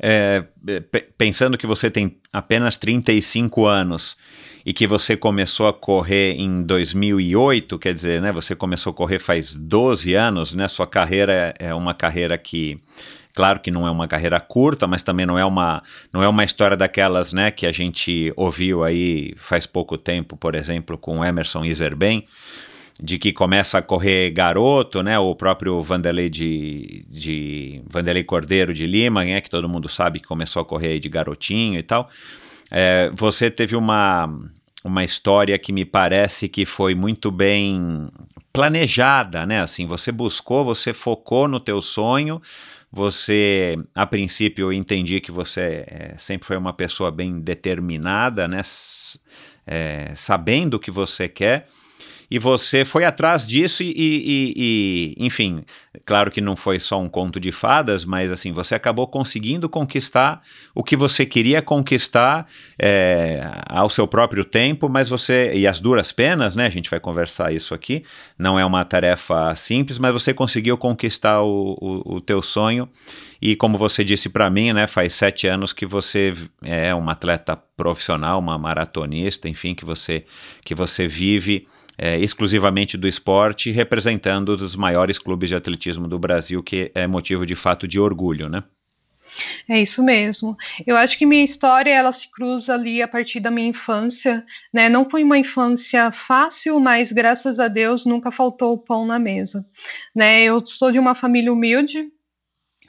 É, 0.00 0.44
pensando 1.16 1.58
que 1.58 1.66
você 1.66 1.90
tem 1.90 2.18
apenas 2.32 2.76
35 2.76 3.66
anos 3.66 4.16
e 4.64 4.72
que 4.72 4.86
você 4.86 5.16
começou 5.16 5.66
a 5.66 5.72
correr 5.72 6.34
em 6.34 6.62
2008, 6.62 7.78
quer 7.78 7.94
dizer, 7.94 8.22
né, 8.22 8.30
você 8.30 8.54
começou 8.54 8.90
a 8.90 8.94
correr 8.94 9.18
faz 9.18 9.54
12 9.54 10.14
anos, 10.14 10.54
né, 10.54 10.68
sua 10.68 10.86
carreira 10.86 11.54
é 11.58 11.74
uma 11.74 11.94
carreira 11.94 12.38
que 12.38 12.80
Claro 13.38 13.60
que 13.60 13.70
não 13.70 13.86
é 13.86 13.90
uma 13.92 14.08
carreira 14.08 14.40
curta, 14.40 14.88
mas 14.88 15.04
também 15.04 15.24
não 15.24 15.38
é 15.38 15.44
uma, 15.44 15.80
não 16.12 16.20
é 16.20 16.28
uma 16.28 16.42
história 16.42 16.76
daquelas 16.76 17.32
né, 17.32 17.52
que 17.52 17.66
a 17.66 17.70
gente 17.70 18.32
ouviu 18.34 18.82
aí 18.82 19.32
faz 19.36 19.64
pouco 19.64 19.96
tempo, 19.96 20.36
por 20.36 20.56
exemplo, 20.56 20.98
com 20.98 21.24
Emerson 21.24 21.64
Iserben, 21.64 22.24
de 23.00 23.16
que 23.16 23.32
começa 23.32 23.78
a 23.78 23.82
correr 23.82 24.30
garoto, 24.30 25.04
né? 25.04 25.16
O 25.20 25.36
próprio 25.36 25.80
Vanderlei 25.80 26.28
de, 26.28 27.06
de 27.08 27.80
Vanderlei 27.88 28.24
Cordeiro 28.24 28.74
de 28.74 28.88
Lima, 28.88 29.24
né, 29.24 29.40
que 29.40 29.48
todo 29.48 29.68
mundo 29.68 29.88
sabe 29.88 30.18
que 30.18 30.26
começou 30.26 30.60
a 30.60 30.64
correr 30.64 30.98
de 30.98 31.08
garotinho 31.08 31.78
e 31.78 31.82
tal. 31.84 32.10
É, 32.68 33.08
você 33.14 33.48
teve 33.52 33.76
uma, 33.76 34.28
uma 34.82 35.04
história 35.04 35.56
que 35.60 35.72
me 35.72 35.84
parece 35.84 36.48
que 36.48 36.66
foi 36.66 36.92
muito 36.96 37.30
bem 37.30 38.08
planejada, 38.52 39.46
né? 39.46 39.60
Assim, 39.60 39.86
você 39.86 40.10
buscou, 40.10 40.64
você 40.64 40.92
focou 40.92 41.46
no 41.46 41.60
teu 41.60 41.80
sonho, 41.80 42.42
você, 42.90 43.76
a 43.94 44.06
princípio, 44.06 44.66
eu 44.66 44.72
entendi 44.72 45.20
que 45.20 45.30
você 45.30 45.84
é, 45.86 46.14
sempre 46.18 46.46
foi 46.46 46.56
uma 46.56 46.72
pessoa 46.72 47.10
bem 47.10 47.40
determinada, 47.40 48.48
né? 48.48 48.60
S 48.60 49.18
é, 49.66 50.14
sabendo 50.16 50.74
o 50.74 50.80
que 50.80 50.90
você 50.90 51.28
quer 51.28 51.66
e 52.30 52.38
você 52.38 52.84
foi 52.84 53.04
atrás 53.04 53.46
disso 53.46 53.82
e, 53.82 53.92
e, 53.96 54.54
e, 54.56 55.26
enfim, 55.26 55.64
claro 56.04 56.30
que 56.30 56.40
não 56.40 56.56
foi 56.56 56.78
só 56.78 57.00
um 57.00 57.08
conto 57.08 57.40
de 57.40 57.50
fadas, 57.50 58.04
mas 58.04 58.30
assim, 58.30 58.52
você 58.52 58.74
acabou 58.74 59.06
conseguindo 59.06 59.68
conquistar 59.68 60.42
o 60.74 60.84
que 60.84 60.96
você 60.96 61.24
queria 61.24 61.62
conquistar 61.62 62.46
é, 62.78 63.42
ao 63.66 63.88
seu 63.88 64.06
próprio 64.06 64.44
tempo, 64.44 64.88
mas 64.88 65.08
você, 65.08 65.52
e 65.54 65.66
as 65.66 65.80
duras 65.80 66.12
penas, 66.12 66.54
né, 66.54 66.66
a 66.66 66.70
gente 66.70 66.90
vai 66.90 67.00
conversar 67.00 67.52
isso 67.52 67.74
aqui, 67.74 68.02
não 68.38 68.58
é 68.58 68.64
uma 68.64 68.84
tarefa 68.84 69.54
simples, 69.56 69.98
mas 69.98 70.12
você 70.12 70.34
conseguiu 70.34 70.76
conquistar 70.76 71.42
o, 71.42 71.78
o, 71.80 72.16
o 72.16 72.20
teu 72.20 72.42
sonho. 72.42 72.88
E 73.40 73.54
como 73.54 73.78
você 73.78 74.02
disse 74.02 74.28
para 74.28 74.50
mim, 74.50 74.72
né, 74.72 74.86
faz 74.88 75.14
sete 75.14 75.46
anos 75.46 75.72
que 75.72 75.86
você 75.86 76.34
é 76.60 76.92
uma 76.92 77.12
atleta 77.12 77.56
profissional, 77.76 78.40
uma 78.40 78.58
maratonista, 78.58 79.48
enfim, 79.48 79.74
que 79.74 79.84
você, 79.84 80.24
que 80.64 80.74
você 80.74 81.06
vive 81.06 81.64
é, 81.98 82.16
exclusivamente 82.18 82.96
do 82.96 83.08
esporte, 83.08 83.72
representando 83.72 84.50
os 84.50 84.76
maiores 84.76 85.18
clubes 85.18 85.48
de 85.48 85.56
atletismo 85.56 86.06
do 86.06 86.18
Brasil, 86.18 86.62
que 86.62 86.92
é 86.94 87.06
motivo 87.06 87.44
de 87.44 87.56
fato 87.56 87.88
de 87.88 87.98
orgulho, 87.98 88.48
né? 88.48 88.62
É 89.68 89.80
isso 89.80 90.02
mesmo. 90.02 90.56
Eu 90.86 90.96
acho 90.96 91.18
que 91.18 91.26
minha 91.26 91.44
história 91.44 91.90
ela 91.90 92.12
se 92.12 92.30
cruza 92.30 92.72
ali 92.72 93.02
a 93.02 93.08
partir 93.08 93.40
da 93.40 93.50
minha 93.50 93.68
infância, 93.68 94.44
né? 94.72 94.88
Não 94.88 95.04
foi 95.04 95.22
uma 95.22 95.36
infância 95.36 96.10
fácil, 96.10 96.80
mas 96.80 97.12
graças 97.12 97.58
a 97.58 97.68
Deus 97.68 98.06
nunca 98.06 98.30
faltou 98.30 98.72
o 98.72 98.78
pão 98.78 99.04
na 99.04 99.18
mesa, 99.18 99.66
né? 100.14 100.42
Eu 100.44 100.64
sou 100.64 100.90
de 100.90 100.98
uma 100.98 101.14
família 101.14 101.52
humilde. 101.52 102.10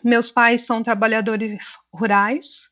Meus 0.02 0.32
pais 0.32 0.62
são 0.62 0.82
trabalhadores 0.82 1.78
rurais 1.94 2.70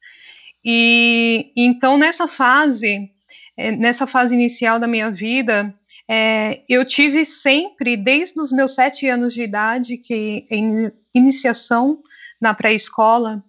e 0.64 1.52
então 1.56 1.98
nessa 1.98 2.28
fase, 2.28 3.12
é, 3.58 3.72
nessa 3.72 4.08
fase 4.08 4.34
inicial 4.34 4.80
da 4.80 4.88
minha 4.88 5.12
vida, 5.12 5.74
é, 6.10 6.64
eu 6.70 6.86
tive 6.86 7.26
sempre, 7.26 7.98
desde 7.98 8.40
os 8.40 8.52
meus 8.52 8.76
sete 8.76 9.08
anos 9.08 9.34
de 9.34 9.42
idade, 9.42 9.98
que 9.98 10.46
em 10.50 10.92
iniciação 11.14 12.02
na 12.40 12.54
pré-escola, 12.54 13.44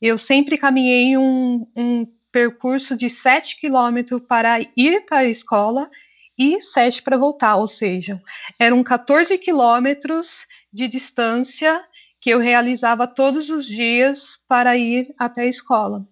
eu 0.00 0.18
sempre 0.18 0.58
caminhei 0.58 1.16
um, 1.16 1.66
um 1.76 2.06
percurso 2.32 2.96
de 2.96 3.08
sete 3.08 3.60
quilômetros 3.60 4.22
para 4.26 4.58
ir 4.76 5.04
para 5.06 5.18
a 5.18 5.30
escola 5.30 5.88
e 6.36 6.60
sete 6.60 7.02
para 7.02 7.18
voltar, 7.18 7.56
ou 7.56 7.68
seja, 7.68 8.20
eram 8.58 8.82
14 8.82 9.36
quilômetros 9.38 10.46
de 10.72 10.88
distância 10.88 11.84
que 12.20 12.30
eu 12.30 12.38
realizava 12.38 13.06
todos 13.06 13.50
os 13.50 13.66
dias 13.66 14.38
para 14.48 14.76
ir 14.76 15.14
até 15.18 15.42
a 15.42 15.46
escola. 15.46 16.06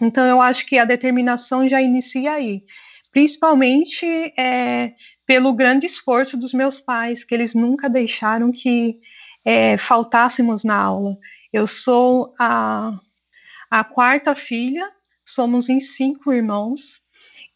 Então, 0.00 0.24
eu 0.26 0.40
acho 0.40 0.66
que 0.66 0.76
a 0.76 0.84
determinação 0.84 1.66
já 1.66 1.80
inicia 1.80 2.32
aí, 2.32 2.64
principalmente 3.10 4.04
é, 4.38 4.92
pelo 5.26 5.52
grande 5.52 5.86
esforço 5.86 6.36
dos 6.36 6.54
meus 6.54 6.78
pais, 6.78 7.24
que 7.24 7.34
eles 7.34 7.54
nunca 7.54 7.90
deixaram 7.90 8.52
que 8.52 9.00
é, 9.44 9.76
faltássemos 9.76 10.64
na 10.64 10.76
aula. 10.76 11.18
Eu 11.52 11.66
sou 11.66 12.32
a, 12.38 12.98
a 13.70 13.84
quarta 13.84 14.34
filha, 14.34 14.88
somos 15.24 15.68
em 15.68 15.80
cinco 15.80 16.32
irmãos, 16.32 17.02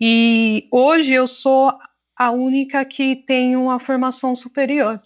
e 0.00 0.66
hoje 0.72 1.12
eu 1.12 1.26
sou 1.26 1.72
a 2.16 2.30
única 2.30 2.84
que 2.84 3.16
tem 3.16 3.56
uma 3.56 3.78
formação 3.78 4.34
superior. 4.34 5.00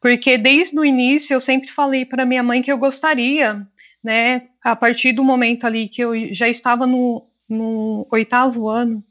Porque 0.00 0.36
desde 0.36 0.78
o 0.78 0.84
início 0.84 1.34
eu 1.34 1.40
sempre 1.40 1.70
falei 1.70 2.04
para 2.04 2.26
minha 2.26 2.42
mãe 2.42 2.60
que 2.60 2.72
eu 2.72 2.76
gostaria, 2.76 3.66
né, 4.02 4.48
a 4.64 4.74
partir 4.74 5.12
do 5.12 5.22
momento 5.22 5.64
ali 5.64 5.86
que 5.86 6.02
eu 6.02 6.34
já 6.34 6.48
estava 6.48 6.86
no, 6.86 7.24
no 7.48 8.06
oitavo 8.10 8.68
ano, 8.68 9.04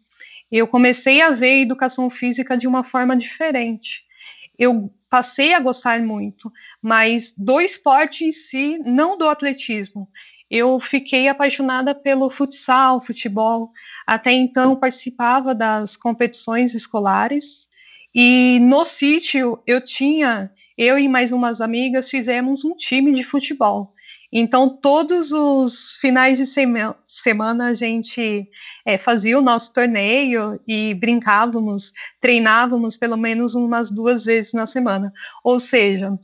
eu 0.51 0.67
comecei 0.67 1.21
a 1.21 1.29
ver 1.29 1.51
a 1.51 1.61
educação 1.61 2.09
física 2.09 2.57
de 2.57 2.67
uma 2.67 2.83
forma 2.83 3.15
diferente. 3.15 4.05
Eu 4.57 4.93
passei 5.09 5.53
a 5.53 5.59
gostar 5.59 6.01
muito, 6.01 6.51
mas 6.81 7.33
do 7.37 7.61
esporte 7.61 8.25
em 8.25 8.31
si, 8.31 8.77
não 8.85 9.17
do 9.17 9.27
atletismo. 9.27 10.09
Eu 10.49 10.79
fiquei 10.79 11.29
apaixonada 11.29 11.95
pelo 11.95 12.29
futsal, 12.29 12.99
futebol. 12.99 13.71
Até 14.05 14.33
então 14.33 14.75
participava 14.75 15.55
das 15.55 15.95
competições 15.95 16.75
escolares 16.75 17.69
e 18.13 18.59
no 18.61 18.83
sítio 18.83 19.63
eu 19.65 19.81
tinha 19.81 20.51
eu 20.77 20.99
e 20.99 21.07
mais 21.07 21.31
umas 21.31 21.61
amigas 21.61 22.09
fizemos 22.09 22.65
um 22.65 22.75
time 22.75 23.13
de 23.13 23.23
futebol. 23.23 23.93
Então, 24.31 24.69
todos 24.69 25.31
os 25.31 25.97
finais 25.99 26.37
de 26.37 26.45
sema 26.45 26.95
semana 27.05 27.67
a 27.67 27.73
gente 27.73 28.47
é, 28.85 28.97
fazia 28.97 29.37
o 29.37 29.41
nosso 29.41 29.73
torneio 29.73 30.57
e 30.65 30.93
brincávamos, 30.93 31.91
treinávamos 32.21 32.95
pelo 32.95 33.17
menos 33.17 33.55
umas 33.55 33.91
duas 33.91 34.25
vezes 34.25 34.53
na 34.53 34.65
semana. 34.65 35.11
Ou 35.43 35.59
seja, 35.59 36.17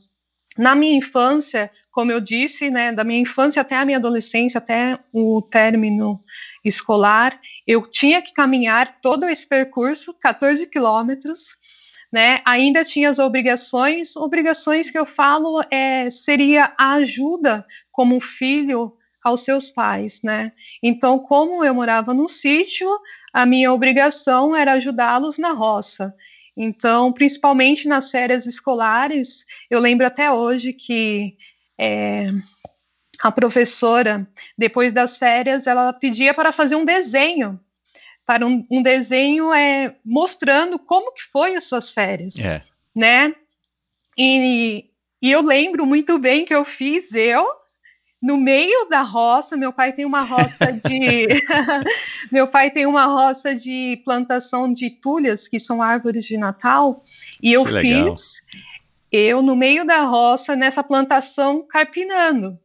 na 0.56 0.74
minha 0.74 0.96
infância, 0.96 1.70
como 1.90 2.10
eu 2.10 2.20
disse, 2.20 2.70
né, 2.70 2.92
da 2.92 3.04
minha 3.04 3.20
infância 3.20 3.60
até 3.60 3.76
a 3.76 3.84
minha 3.84 3.98
adolescência, 3.98 4.58
até 4.58 4.98
o 5.12 5.42
término 5.42 6.20
escolar, 6.64 7.38
eu 7.66 7.82
tinha 7.88 8.22
que 8.22 8.32
caminhar 8.32 9.00
todo 9.00 9.28
esse 9.28 9.46
percurso, 9.46 10.14
14 10.14 10.66
quilômetros, 10.68 11.58
né? 12.12 12.40
Ainda 12.44 12.84
tinha 12.84 13.10
as 13.10 13.18
obrigações, 13.18 14.16
obrigações 14.16 14.90
que 14.90 14.98
eu 14.98 15.04
falo 15.04 15.62
é, 15.70 16.08
seria 16.08 16.72
a 16.78 16.94
ajuda 16.94 17.64
como 17.98 18.20
filho 18.20 18.96
aos 19.24 19.40
seus 19.40 19.70
pais, 19.70 20.20
né? 20.22 20.52
Então, 20.80 21.18
como 21.18 21.64
eu 21.64 21.74
morava 21.74 22.14
no 22.14 22.28
sítio, 22.28 22.88
a 23.32 23.44
minha 23.44 23.72
obrigação 23.72 24.54
era 24.54 24.74
ajudá-los 24.74 25.36
na 25.36 25.50
roça. 25.50 26.14
Então, 26.56 27.12
principalmente 27.12 27.88
nas 27.88 28.12
férias 28.12 28.46
escolares, 28.46 29.44
eu 29.68 29.80
lembro 29.80 30.06
até 30.06 30.30
hoje 30.30 30.72
que 30.72 31.36
é, 31.76 32.28
a 33.20 33.32
professora, 33.32 34.24
depois 34.56 34.92
das 34.92 35.18
férias, 35.18 35.66
ela 35.66 35.92
pedia 35.92 36.32
para 36.32 36.52
fazer 36.52 36.76
um 36.76 36.84
desenho 36.84 37.58
para 38.24 38.46
um, 38.46 38.64
um 38.70 38.80
desenho 38.80 39.52
é, 39.52 39.96
mostrando 40.04 40.78
como 40.78 41.12
que 41.14 41.24
foi 41.24 41.56
as 41.56 41.64
suas 41.64 41.90
férias, 41.90 42.38
é. 42.38 42.60
né? 42.94 43.34
E, 44.16 44.84
e 45.20 45.32
eu 45.32 45.42
lembro 45.42 45.84
muito 45.84 46.16
bem 46.16 46.44
que 46.44 46.54
eu 46.54 46.64
fiz 46.64 47.12
eu 47.12 47.44
no 48.20 48.36
meio 48.36 48.88
da 48.88 49.02
roça. 49.02 49.56
Meu 49.56 49.72
pai 49.72 49.92
tem 49.92 50.04
uma 50.04 50.22
roça 50.22 50.72
de 50.72 51.26
meu 52.30 52.48
pai 52.48 52.70
tem 52.70 52.86
uma 52.86 53.06
roça 53.06 53.54
de 53.54 54.00
plantação 54.04 54.72
de 54.72 54.90
tulhas 54.90 55.48
que 55.48 55.58
são 55.58 55.80
árvores 55.80 56.24
de 56.24 56.36
Natal 56.36 57.02
e 57.42 57.52
eu 57.52 57.64
fiz 57.64 58.42
eu 59.10 59.40
no 59.40 59.56
meio 59.56 59.86
da 59.86 60.02
roça 60.02 60.54
nessa 60.54 60.82
plantação 60.82 61.66
carpinando. 61.66 62.58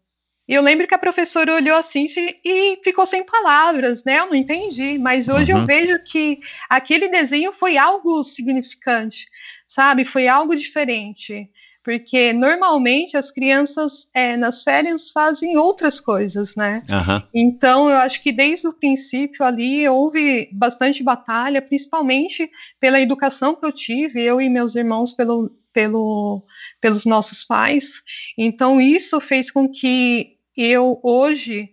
Eu 0.45 0.61
lembro 0.61 0.85
que 0.85 0.93
a 0.93 0.99
professora 0.99 1.53
olhou 1.53 1.77
assim 1.77 2.05
e 2.43 2.77
ficou 2.83 3.05
sem 3.05 3.23
palavras, 3.23 4.03
né? 4.03 4.19
Eu 4.19 4.25
não 4.25 4.35
entendi, 4.35 4.97
mas 4.97 5.29
hoje 5.29 5.53
uhum. 5.53 5.61
eu 5.61 5.65
vejo 5.65 6.03
que 6.03 6.39
aquele 6.69 7.07
desenho 7.07 7.53
foi 7.53 7.77
algo 7.77 8.21
significante, 8.23 9.27
sabe? 9.65 10.03
Foi 10.03 10.27
algo 10.27 10.53
diferente. 10.53 11.49
Porque 11.83 12.31
normalmente 12.31 13.17
as 13.17 13.29
crianças 13.29 14.07
é, 14.13 14.37
nas 14.37 14.63
férias 14.63 15.11
fazem 15.11 15.57
outras 15.57 15.99
coisas, 15.99 16.55
né? 16.55 16.81
Uhum. 16.87 17.21
Então 17.33 17.89
eu 17.89 17.97
acho 17.97 18.21
que 18.21 18.31
desde 18.31 18.67
o 18.67 18.73
princípio 18.73 19.45
ali 19.45 19.87
houve 19.87 20.49
bastante 20.53 21.03
batalha, 21.03 21.61
principalmente 21.61 22.49
pela 22.79 23.01
educação 23.01 23.53
que 23.53 23.65
eu 23.65 23.71
tive, 23.71 24.21
eu 24.21 24.39
e 24.39 24.49
meus 24.49 24.75
irmãos, 24.75 25.13
pelo, 25.13 25.51
pelo, 25.73 26.43
pelos 26.79 27.05
nossos 27.05 27.43
pais. 27.43 28.01
Então, 28.37 28.79
isso 28.79 29.19
fez 29.19 29.51
com 29.51 29.67
que 29.67 30.37
eu 30.55 30.99
hoje 31.03 31.69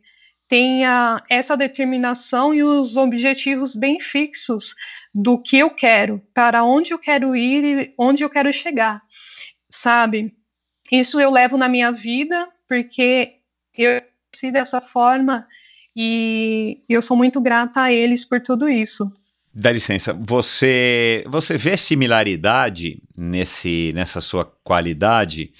tenha 0.48 1.22
essa 1.30 1.56
determinação 1.56 2.52
e 2.52 2.62
os 2.64 2.96
objetivos 2.96 3.76
bem 3.76 4.00
fixos 4.00 4.74
do 5.14 5.40
que 5.40 5.58
eu 5.58 5.70
quero, 5.70 6.20
para 6.32 6.64
onde 6.64 6.92
eu 6.92 6.98
quero 6.98 7.36
ir 7.36 7.64
e 7.64 7.94
onde 7.98 8.24
eu 8.24 8.30
quero 8.30 8.52
chegar, 8.52 9.02
sabe? 9.70 10.32
Isso 10.90 11.20
eu 11.20 11.30
levo 11.30 11.56
na 11.56 11.68
minha 11.68 11.92
vida 11.92 12.48
porque 12.68 13.36
eu 13.76 14.00
cresci 14.30 14.52
dessa 14.52 14.80
forma 14.80 15.46
e 15.96 16.82
eu 16.88 17.00
sou 17.02 17.16
muito 17.16 17.40
grata 17.40 17.82
a 17.82 17.92
eles 17.92 18.24
por 18.24 18.40
tudo 18.40 18.68
isso. 18.68 19.10
Dá 19.52 19.72
licença, 19.72 20.12
você 20.12 21.24
você 21.26 21.58
vê 21.58 21.76
similaridade 21.76 23.02
nesse 23.16 23.92
nessa 23.94 24.20
sua 24.20 24.44
qualidade 24.62 25.52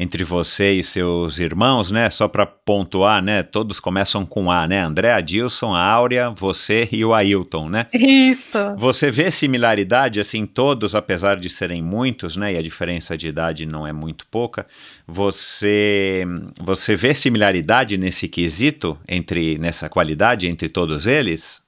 entre 0.00 0.22
você 0.22 0.74
e 0.74 0.84
seus 0.84 1.40
irmãos, 1.40 1.90
né? 1.90 2.08
Só 2.08 2.28
para 2.28 2.46
pontuar, 2.46 3.20
né? 3.20 3.42
Todos 3.42 3.80
começam 3.80 4.24
com 4.24 4.48
A, 4.48 4.64
né? 4.68 4.80
André, 4.80 5.12
Adilson, 5.12 5.74
a 5.74 5.84
Áurea, 5.84 6.30
você 6.30 6.88
e 6.92 7.04
o 7.04 7.12
Ailton, 7.12 7.68
né? 7.68 7.86
Isso. 7.92 8.58
Você 8.76 9.10
vê 9.10 9.28
similaridade, 9.28 10.20
assim, 10.20 10.46
todos, 10.46 10.94
apesar 10.94 11.36
de 11.36 11.50
serem 11.50 11.82
muitos, 11.82 12.36
né? 12.36 12.54
E 12.54 12.56
a 12.56 12.62
diferença 12.62 13.18
de 13.18 13.26
idade 13.26 13.66
não 13.66 13.84
é 13.84 13.92
muito 13.92 14.24
pouca. 14.28 14.68
Você, 15.04 16.24
você 16.60 16.94
vê 16.94 17.12
similaridade 17.12 17.98
nesse 17.98 18.28
quesito, 18.28 18.96
entre 19.08 19.58
nessa 19.58 19.88
qualidade 19.88 20.46
entre 20.46 20.68
todos 20.68 21.08
eles? 21.08 21.66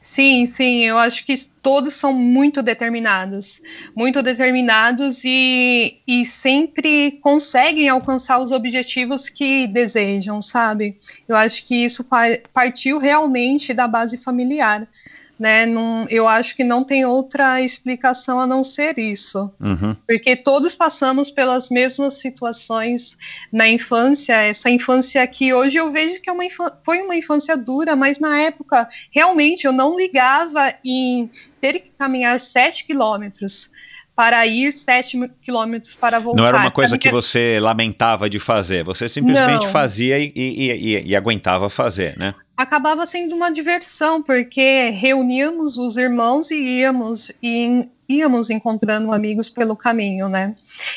Sim, 0.00 0.46
sim, 0.46 0.84
eu 0.84 0.96
acho 0.96 1.24
que 1.24 1.34
todos 1.62 1.94
são 1.94 2.12
muito 2.12 2.62
determinados, 2.62 3.60
muito 3.94 4.22
determinados 4.22 5.22
e, 5.24 5.98
e 6.06 6.24
sempre 6.24 7.18
conseguem 7.20 7.88
alcançar 7.88 8.38
os 8.38 8.52
objetivos 8.52 9.28
que 9.28 9.66
desejam, 9.66 10.40
sabe? 10.40 10.96
Eu 11.28 11.36
acho 11.36 11.64
que 11.64 11.84
isso 11.84 12.06
partiu 12.52 12.98
realmente 12.98 13.74
da 13.74 13.86
base 13.86 14.16
familiar 14.16 14.88
né? 15.38 15.66
Não, 15.66 16.06
eu 16.08 16.26
acho 16.26 16.56
que 16.56 16.64
não 16.64 16.82
tem 16.82 17.04
outra 17.04 17.60
explicação 17.60 18.40
a 18.40 18.46
não 18.46 18.64
ser 18.64 18.98
isso, 18.98 19.50
uhum. 19.60 19.94
porque 20.06 20.34
todos 20.34 20.74
passamos 20.74 21.30
pelas 21.30 21.68
mesmas 21.68 22.14
situações 22.14 23.16
na 23.52 23.68
infância, 23.68 24.34
essa 24.34 24.70
infância 24.70 25.26
que 25.26 25.52
hoje 25.52 25.76
eu 25.76 25.92
vejo 25.92 26.20
que 26.20 26.30
é 26.30 26.32
uma 26.32 26.44
foi 26.82 27.00
uma 27.02 27.16
infância 27.16 27.56
dura, 27.56 27.94
mas 27.94 28.18
na 28.18 28.38
época 28.38 28.88
realmente 29.10 29.66
eu 29.66 29.72
não 29.72 29.96
ligava 29.96 30.72
em 30.84 31.30
ter 31.60 31.80
que 31.80 31.90
caminhar 31.90 32.40
sete 32.40 32.84
quilômetros 32.84 33.70
para 34.16 34.46
ir 34.46 34.72
sete 34.72 35.18
quilômetros 35.42 35.94
para 35.94 36.18
voltar. 36.18 36.40
Não 36.40 36.48
era 36.48 36.56
uma 36.56 36.70
coisa 36.70 36.96
que 36.96 37.10
você 37.10 37.58
lamentava 37.60 38.30
de 38.30 38.38
fazer, 38.38 38.82
você 38.82 39.10
simplesmente 39.10 39.66
não. 39.66 39.70
fazia 39.70 40.18
e, 40.18 40.32
e, 40.34 40.70
e, 40.72 41.08
e, 41.08 41.16
aguentava 41.16 41.68
fazer, 41.68 42.16
né? 42.16 42.34
Acabava 42.56 43.04
sendo 43.04 43.34
uma 43.34 43.50
diversão, 43.50 44.22
porque 44.22 44.90
reuníamos 44.90 45.76
os 45.76 45.96
irmãos 45.96 46.50
e 46.50 46.56
íamos, 46.56 47.30
e 47.42 47.88
íamos 48.08 48.50
encontrando 48.50 49.12
amigos 49.12 49.50
pelo 49.50 49.76
caminho, 49.76 50.28
né? 50.28 50.54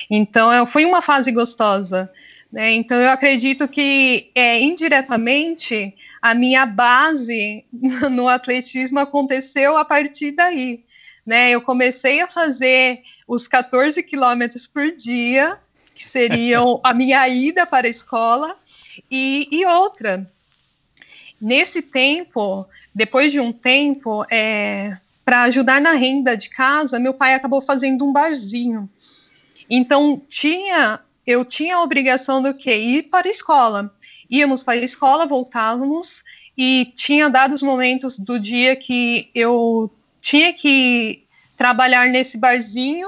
Então, 0.09 0.65
foi 0.65 0.85
uma 0.85 1.01
fase 1.01 1.31
gostosa. 1.31 2.09
Né? 2.51 2.71
Então, 2.73 2.97
eu 2.97 3.09
acredito 3.09 3.67
que 3.67 4.31
é, 4.33 4.59
indiretamente 4.59 5.93
a 6.21 6.33
minha 6.33 6.65
base 6.65 7.63
no 8.11 8.27
atletismo 8.27 8.99
aconteceu 8.99 9.77
a 9.77 9.85
partir 9.85 10.31
daí 10.31 10.83
né? 11.29 11.51
Eu 11.51 11.61
comecei 11.61 12.21
a 12.21 12.27
fazer 12.27 13.03
os 13.27 13.47
14 13.47 14.01
quilômetros 14.01 14.65
por 14.65 14.91
dia, 14.91 15.59
que 15.93 16.03
seriam 16.03 16.81
a 16.83 16.91
minha 16.91 17.27
ida 17.29 17.67
para 17.67 17.85
a 17.85 17.89
escola, 17.89 18.57
e, 19.11 19.47
e 19.51 19.63
outra. 19.63 20.27
Nesse 21.41 21.81
tempo, 21.81 22.65
depois 22.93 23.31
de 23.31 23.39
um 23.39 23.51
tempo, 23.51 24.25
é, 24.31 24.97
para 25.23 25.43
ajudar 25.43 25.79
na 25.79 25.93
renda 25.93 26.35
de 26.35 26.49
casa, 26.49 26.99
meu 26.99 27.13
pai 27.13 27.33
acabou 27.33 27.61
fazendo 27.61 28.05
um 28.05 28.11
barzinho. 28.11 28.89
Então 29.69 30.21
tinha, 30.27 30.99
eu 31.25 31.45
tinha 31.45 31.75
a 31.75 31.83
obrigação 31.83 32.41
do 32.41 32.53
que 32.53 32.73
ir 32.73 33.03
para 33.03 33.27
a 33.27 33.31
escola. 33.31 33.93
Íamos 34.29 34.63
para 34.63 34.79
a 34.79 34.83
escola, 34.83 35.25
voltávamos 35.25 36.23
e 36.57 36.91
tinha 36.95 37.29
dados 37.29 37.61
momentos 37.61 38.19
do 38.19 38.39
dia 38.39 38.75
que 38.75 39.29
eu 39.33 39.89
tinha 40.19 40.51
que 40.51 41.23
trabalhar 41.55 42.09
nesse 42.09 42.37
barzinho, 42.37 43.07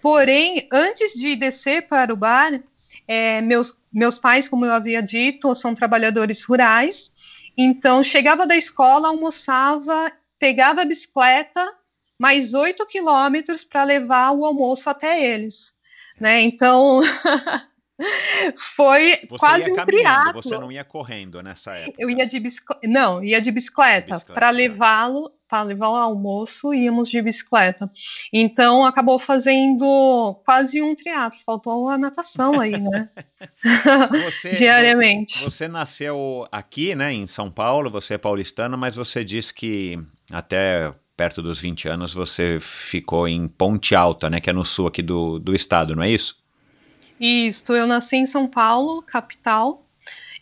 porém, 0.00 0.66
antes 0.72 1.12
de 1.12 1.36
descer 1.36 1.86
para 1.86 2.12
o 2.12 2.16
bar, 2.16 2.60
é, 3.06 3.40
meus, 3.40 3.78
meus 3.92 4.18
pais, 4.18 4.48
como 4.48 4.64
eu 4.64 4.72
havia 4.72 5.02
dito, 5.02 5.54
são 5.54 5.74
trabalhadores 5.74 6.44
rurais, 6.44 7.12
então 7.58 8.02
chegava 8.04 8.46
da 8.46 8.56
escola, 8.56 9.08
almoçava, 9.08 10.12
pegava 10.38 10.82
a 10.82 10.84
bicicleta, 10.84 11.74
mais 12.16 12.54
oito 12.54 12.86
quilômetros 12.86 13.64
para 13.64 13.82
levar 13.82 14.30
o 14.30 14.44
almoço 14.44 14.88
até 14.88 15.20
eles, 15.20 15.74
né? 16.20 16.40
Então 16.40 17.00
foi 18.76 19.18
você 19.28 19.38
quase 19.38 19.72
um 19.72 19.84
triatlo. 19.84 20.40
Você 20.40 20.56
não 20.56 20.70
ia 20.70 20.84
correndo 20.84 21.42
nessa 21.42 21.74
época? 21.74 21.96
Eu 21.98 22.08
ia 22.08 22.24
de 22.24 22.38
bicicleta, 22.38 22.86
não, 22.86 23.22
ia 23.22 23.40
de 23.40 23.50
bicicleta, 23.50 24.14
bicicleta 24.14 24.32
para 24.32 24.50
levá-lo, 24.50 25.32
para 25.48 25.62
levar 25.62 25.88
o 25.88 25.96
almoço, 25.96 26.74
íamos 26.74 27.08
de 27.10 27.22
bicicleta. 27.22 27.90
Então 28.32 28.84
acabou 28.84 29.18
fazendo 29.18 30.38
quase 30.44 30.82
um 30.82 30.94
triatlo, 30.94 31.38
faltou 31.44 31.88
a 31.88 31.96
natação 31.96 32.60
aí, 32.60 32.78
né? 32.78 33.08
Você, 34.24 34.52
Diariamente. 34.52 35.42
Você 35.42 35.66
nasceu 35.66 36.46
aqui, 36.52 36.94
né, 36.94 37.12
em 37.12 37.26
São 37.26 37.50
Paulo, 37.50 37.90
você 37.90 38.14
é 38.14 38.18
paulistana, 38.18 38.76
mas 38.76 38.94
você 38.94 39.24
disse 39.24 39.54
que 39.54 39.98
até 40.30 40.92
perto 41.16 41.42
dos 41.42 41.58
20 41.60 41.88
anos 41.88 42.12
você 42.12 42.58
ficou 42.60 43.26
em 43.26 43.48
Ponte 43.48 43.94
Alta, 43.94 44.28
né, 44.28 44.40
que 44.40 44.50
é 44.50 44.52
no 44.52 44.64
sul 44.64 44.86
aqui 44.86 45.02
do, 45.02 45.38
do 45.38 45.54
estado, 45.54 45.96
não 45.96 46.02
é 46.02 46.10
isso? 46.10 46.36
Isso, 47.20 47.72
eu 47.72 47.86
nasci 47.86 48.16
em 48.16 48.26
São 48.26 48.46
Paulo, 48.46 49.02
capital, 49.02 49.84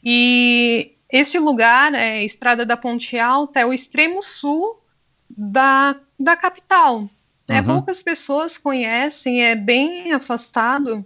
e 0.05 0.93
esse 1.11 1.39
lugar, 1.39 1.95
é 1.95 2.23
Estrada 2.25 2.67
da 2.67 2.77
Ponte 2.77 3.19
Alta, 3.19 3.61
é 3.61 3.67
o 3.67 3.73
extremo 3.73 4.23
sul 4.23 4.83
da, 5.29 5.97
da 6.19 6.37
capital. 6.37 7.09
Né? 7.49 7.61
Uhum. 7.61 7.67
Poucas 7.67 8.03
pessoas 8.03 8.59
conhecem, 8.59 9.45
é 9.45 9.55
bem 9.55 10.13
afastado, 10.13 11.05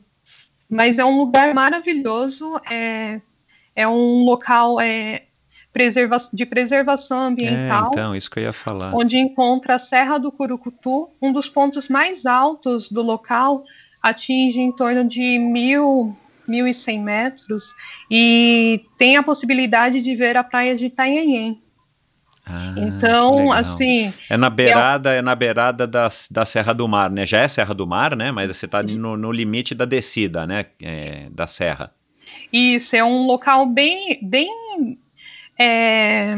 mas 0.69 0.99
é 0.99 1.05
um 1.05 1.19
lugar 1.19 1.53
maravilhoso, 1.55 2.59
é, 2.71 3.21
é 3.77 3.87
um 3.87 4.25
local 4.25 4.81
é, 4.81 5.25
preserva 5.73 6.17
de 6.33 6.47
preservação 6.47 7.23
É, 7.23 7.27
ambiental, 7.27 7.91
então, 7.93 8.17
isso 8.17 8.31
que 8.31 8.39
eu 8.39 8.45
ia 8.45 8.53
falar. 8.53 8.95
onde 8.95 9.19
encontra 9.19 9.75
a 9.75 9.79
Serra 9.79 10.19
do 10.19 10.33
Curucutu, 10.33 11.11
um 11.21 11.33
dos 11.33 11.49
pontos 11.49 11.89
mais 11.89 12.25
altos 12.25 12.89
do 12.89 13.03
local, 13.03 13.65
atinge 14.03 14.61
em 14.61 14.73
torno 14.73 15.05
de 15.05 15.39
mil, 15.39 16.17
mil 16.49 16.67
e 16.67 16.73
cem 16.73 17.03
metros, 17.03 17.75
e 18.11 18.85
tem 18.97 19.17
a 19.17 19.23
possibilidade 19.23 20.01
de 20.01 20.15
ver 20.15 20.37
a 20.37 20.43
praia 20.43 20.75
de 20.75 20.87
Itanhaém. 20.87 21.61
Ah, 22.53 22.75
Então, 22.77 23.53
assim, 23.53 24.13
É 24.29 24.37
na 24.37 24.51
beirada, 24.51 25.13
é 25.13 25.23
na 25.23 25.35
beirada 25.35 25.87
da, 25.87 26.09
da 26.31 26.45
Serra 26.45 26.73
do 26.73 26.87
Mar, 26.89 27.11
né? 27.11 27.25
Já 27.27 27.39
é 27.41 27.49
Serra 27.49 27.75
do 27.75 27.87
Mar, 27.87 28.17
né? 28.17 28.31
Mas 28.33 28.51
você 28.57 28.67
tá 28.67 28.83
no, 28.83 29.17
no 29.17 29.31
limite 29.33 29.75
da 29.75 29.85
descida, 29.85 30.47
né? 30.47 30.67
É, 30.83 31.29
da 31.31 31.47
serra. 31.47 31.93
Isso, 32.53 32.97
é 32.97 33.05
um 33.05 33.27
local 33.27 33.67
bem, 33.67 34.19
bem 34.23 34.49
é, 35.59 36.37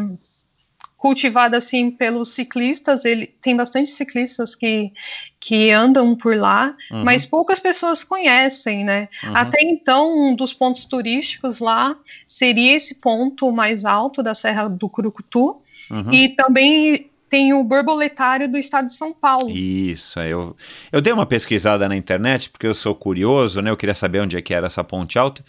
cultivado 0.97 1.57
assim 1.57 1.91
pelos 1.91 2.29
ciclistas. 2.31 3.05
Ele 3.05 3.27
tem 3.27 3.57
bastante 3.57 3.91
ciclistas 3.91 4.55
que, 4.55 4.93
que 5.41 5.71
andam 5.71 6.15
por 6.15 6.37
lá, 6.37 6.75
Uhum. 6.91 7.05
mas 7.05 7.25
poucas 7.27 7.59
pessoas 7.59 8.05
conhecem, 8.05 8.85
né? 8.85 9.09
Uhum. 9.25 9.37
Até 9.37 9.59
então, 9.63 10.29
um 10.29 10.35
dos 10.35 10.53
pontos 10.53 10.85
turísticos 10.85 11.61
lá 11.61 11.97
seria 12.27 12.75
esse 12.75 12.97
ponto 12.97 13.51
mais 13.53 13.85
alto 13.85 14.23
da 14.23 14.35
Serra 14.35 14.69
do 14.69 14.89
Curucutu 14.89 15.62
Uhum. 15.93 16.13
e 16.13 16.31
também 16.31 17.11
tem 17.29 17.53
o 17.55 17.63
borboletário 17.65 18.47
do 18.51 18.59
estado 18.59 18.87
de 18.87 18.95
São 18.95 19.13
Paulo. 19.13 19.51
Isso, 19.51 20.19
é, 20.21 20.29
eu, 20.29 20.57
eu 20.91 21.01
dei 21.01 21.13
uma 21.13 21.25
pesquisada 21.27 21.89
na 21.89 21.97
internet, 21.97 22.51
porque 22.51 22.67
eu 22.67 22.75
sou 22.75 22.95
curioso, 22.95 23.61
né? 23.63 23.71
Eu 23.71 23.77
queria 23.77 23.95
saber 23.95 24.21
onde 24.21 24.37
é 24.37 24.43
que 24.43 24.53
era 24.53 24.67
essa 24.67 24.83
ponte 24.85 25.19
alta. 25.19 25.43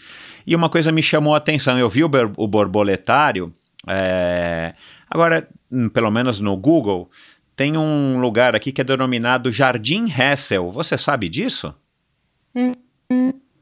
E 0.48 0.56
uma 0.56 0.70
coisa 0.70 0.92
me 0.92 1.04
chamou 1.04 1.34
a 1.34 1.38
atenção. 1.38 1.78
Eu 1.78 1.90
vi 1.90 2.04
o, 2.04 2.12
o 2.38 2.48
borboletário. 2.48 3.54
é, 3.88 4.74
agora, 5.10 5.48
hum, 5.72 5.90
pelo 5.90 6.10
menos 6.12 6.40
no 6.40 6.56
Google, 6.56 7.10
tem 7.56 7.78
um 7.78 8.20
lugar 8.22 8.56
aqui 8.56 8.72
que 8.72 8.80
é 8.80 8.84
denominado 8.84 9.52
Jardim 9.52 10.06
Hessel. 10.10 10.72
Você 10.72 10.98
sabe 10.98 11.28
disso? 11.28 11.74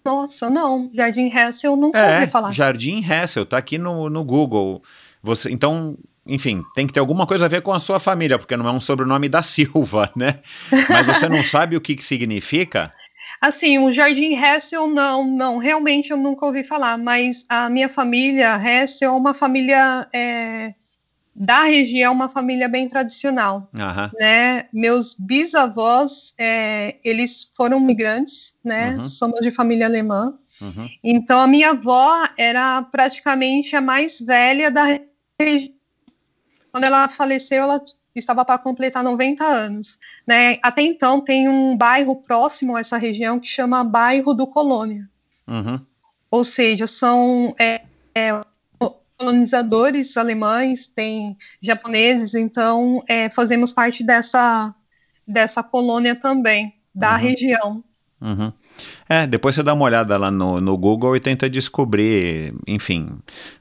Nossa, 0.04 0.50
não, 0.50 0.89
Jardim 0.94 1.28
Hessel 1.28 1.76
nunca 1.76 1.98
É, 2.00 2.20
ouvi 2.20 2.32
falar. 2.32 2.54
Jardim 2.54 3.04
Hessel, 3.04 3.46
tá 3.46 3.58
aqui 3.58 3.78
no, 3.78 4.10
no 4.10 4.24
Google. 4.24 4.82
Você, 5.22 5.52
então, 5.52 5.96
enfim, 6.26 6.64
tem 6.76 6.86
que 6.86 6.94
ter 6.94 7.00
alguma 7.00 7.26
coisa 7.26 7.46
a 7.46 7.50
ver 7.50 7.62
com 7.62 7.74
a 7.74 7.80
sua 7.80 8.00
família, 8.00 8.38
porque 8.38 8.56
não 8.56 8.68
é 8.68 8.72
um 8.72 8.80
sobrenome 8.80 9.28
da 9.28 9.42
Silva, 9.44 10.12
né? 10.16 10.40
Mas 10.90 11.08
você 11.08 11.28
não 11.28 11.44
sabe 11.44 11.76
o 11.76 11.82
que, 11.82 11.96
que 11.96 12.04
significa? 12.04 12.92
Assim, 13.40 13.80
o 13.80 13.92
Jardim 13.92 14.36
Hessel, 14.36 14.88
não, 14.88 15.26
não, 15.26 15.58
realmente 15.58 16.12
eu 16.12 16.18
nunca 16.18 16.46
ouvi 16.46 16.64
falar, 16.64 16.98
mas 16.98 17.46
a 17.50 17.70
minha 17.70 17.90
família, 17.90 18.56
Hessel, 18.56 19.10
é 19.10 19.18
uma 19.18 19.34
família 19.34 20.08
é, 20.14 20.76
da 21.36 21.64
região, 21.64 22.14
uma 22.14 22.30
família 22.30 22.68
bem 22.68 22.88
tradicional, 22.88 23.68
Aham. 23.76 24.12
né? 24.20 24.66
Meus 24.72 25.16
bisavós, 25.16 26.36
é, 26.38 26.98
eles 27.04 27.52
foram 27.56 27.80
migrantes, 27.80 28.60
né? 28.64 28.92
Uhum. 28.96 29.02
Somos 29.02 29.40
de 29.42 29.50
família 29.50 29.88
alemã, 29.88 30.34
Uhum. 30.62 30.88
então 31.04 31.40
a 31.40 31.48
minha 31.48 31.72
avó 31.72 32.12
era 32.38 32.84
praticamente 32.84 33.76
a 33.76 33.82
mais 33.82 34.22
velha 34.22 34.70
da 34.70 35.00
região. 35.40 35.81
Quando 36.72 36.84
ela 36.86 37.08
faleceu, 37.08 37.64
ela 37.64 37.82
estava 38.16 38.44
para 38.46 38.58
completar 38.58 39.04
90 39.04 39.44
anos. 39.44 39.98
Né? 40.26 40.58
Até 40.62 40.82
então 40.82 41.22
tem 41.22 41.48
um 41.48 41.76
bairro 41.76 42.16
próximo 42.16 42.76
a 42.76 42.80
essa 42.80 42.98
região 42.98 43.40
que 43.40 43.48
chama 43.48 43.84
Bairro 43.84 44.34
do 44.34 44.48
Colônia. 44.48 45.10
Uhum. 45.48 45.80
Ou 46.30 46.44
seja, 46.44 46.88
são 46.88 47.54
é, 47.60 47.82
é, 48.16 48.42
colonizadores 49.18 50.18
alemães, 50.18 50.88
tem 50.88 51.38
japoneses, 51.62 52.34
então 52.34 53.04
é, 53.08 53.30
fazemos 53.30 53.72
parte 53.72 54.04
dessa, 54.04 54.74
dessa 55.28 55.62
colônia 55.62 56.16
também, 56.16 56.74
da 56.94 57.12
Uhum. 57.14 57.18
região. 57.18 57.84
Uhum. 58.20 58.54
É, 59.13 59.28
depois 59.28 59.54
você 59.56 59.62
dá 59.62 59.74
uma 59.74 59.84
olhada 59.84 60.15
lá 60.15 60.32
no, 60.32 60.62
no 60.62 60.78
Google 60.78 61.17
e 61.17 61.19
tenta 61.19 61.50
descobrir, 61.50 62.54
enfim, 62.65 63.10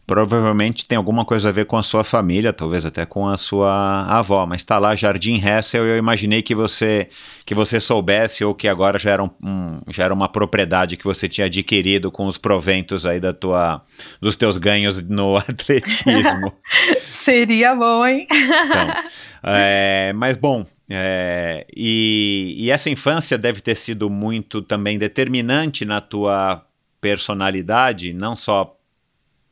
provavelmente 0.06 0.86
tem 0.86 0.96
alguma 0.96 1.24
coisa 1.24 1.48
a 1.48 1.52
ver 1.52 1.64
com 1.64 1.76
a 1.76 1.82
sua 1.82 2.04
família, 2.04 2.52
talvez 2.52 2.86
até 2.86 3.04
com 3.04 3.26
a 3.26 3.36
sua 3.36 4.04
avó, 4.08 4.46
mas 4.46 4.62
tá 4.62 4.78
lá 4.78 4.94
Jardim 4.94 5.42
Hessel 5.44 5.86
e 5.86 5.90
eu 5.90 5.96
imaginei 5.96 6.40
que 6.40 6.54
você 6.54 7.08
que 7.44 7.52
você 7.52 7.80
soubesse 7.80 8.44
ou 8.44 8.54
que 8.54 8.68
agora 8.68 8.96
já 8.96 9.10
era, 9.10 9.24
um- 9.24 9.80
já 9.88 10.04
era 10.04 10.14
uma 10.14 10.28
propriedade 10.28 10.96
que 10.96 11.02
você 11.04 11.26
tinha 11.28 11.46
adquirido 11.48 12.12
com 12.12 12.26
os 12.26 12.38
proventos 12.38 13.04
aí 13.04 13.18
da 13.18 13.32
tua, 13.32 13.82
dos 14.20 14.36
teus 14.36 14.56
ganhos 14.56 15.02
no 15.02 15.34
atletismo. 15.48 16.52
Seria 17.08 17.74
bom, 17.74 18.06
hein? 18.06 18.24
Então, 18.30 18.94
é, 19.42 20.12
mas 20.14 20.36
bom, 20.36 20.64
é, 20.92 21.64
e, 21.74 22.56
e 22.58 22.70
essa 22.70 22.90
infância 22.90 23.38
deve 23.38 23.60
ter 23.60 23.76
sido 23.76 24.10
muito 24.10 24.60
também 24.60 24.98
determinante 24.98 25.84
na 25.84 26.00
tua 26.00 26.66
personalidade, 27.00 28.12
não 28.12 28.34
só 28.34 28.76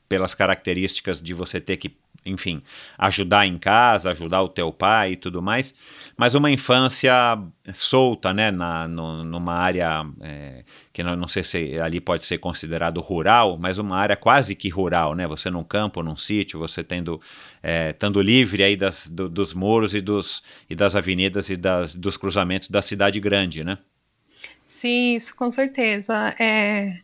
pelas 0.08 0.34
características 0.34 1.22
de 1.22 1.32
você 1.32 1.60
ter 1.60 1.76
que, 1.76 1.96
enfim, 2.26 2.62
ajudar 2.98 3.46
em 3.46 3.56
casa, 3.58 4.10
ajudar 4.10 4.42
o 4.42 4.48
teu 4.48 4.72
pai 4.72 5.12
e 5.12 5.16
tudo 5.16 5.40
mais, 5.40 5.74
mas 6.16 6.34
uma 6.34 6.50
infância 6.50 7.12
solta, 7.72 8.32
né, 8.34 8.50
na, 8.50 8.86
no- 8.88 9.24
numa 9.24 9.54
área 9.54 10.04
é, 10.20 10.64
que 10.92 11.02
não, 11.02 11.16
não 11.16 11.28
sei 11.28 11.42
se 11.42 11.80
ali 11.80 12.00
pode 12.00 12.24
ser 12.24 12.38
considerado 12.38 13.00
rural, 13.00 13.56
mas 13.58 13.78
uma 13.78 13.96
área 13.96 14.16
quase 14.16 14.54
que 14.54 14.68
rural, 14.68 15.14
né, 15.14 15.26
você 15.26 15.50
num 15.50 15.64
campo, 15.64 16.02
num 16.02 16.16
sítio, 16.16 16.58
você 16.58 16.82
tendo, 16.84 17.20
é, 17.62 17.90
estando 17.90 18.20
livre 18.20 18.62
aí 18.62 18.76
das, 18.76 19.08
do- 19.08 19.28
dos 19.28 19.54
muros 19.54 19.94
e, 19.94 20.00
dos, 20.00 20.42
e 20.68 20.74
das 20.74 20.94
avenidas 20.96 21.50
e 21.50 21.56
das, 21.56 21.94
dos 21.94 22.16
cruzamentos 22.16 22.68
da 22.68 22.82
cidade 22.82 23.20
grande, 23.20 23.64
né? 23.64 23.78
Sim, 24.64 25.14
isso 25.14 25.34
com 25.34 25.50
certeza. 25.50 26.34
É, 26.38 26.98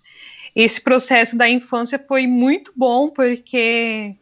esse 0.55 0.81
processo 0.83 1.37
da 1.37 1.49
infância 1.49 1.99
foi 2.09 2.27
muito 2.27 2.73
bom 2.77 3.11
porque 3.11 4.17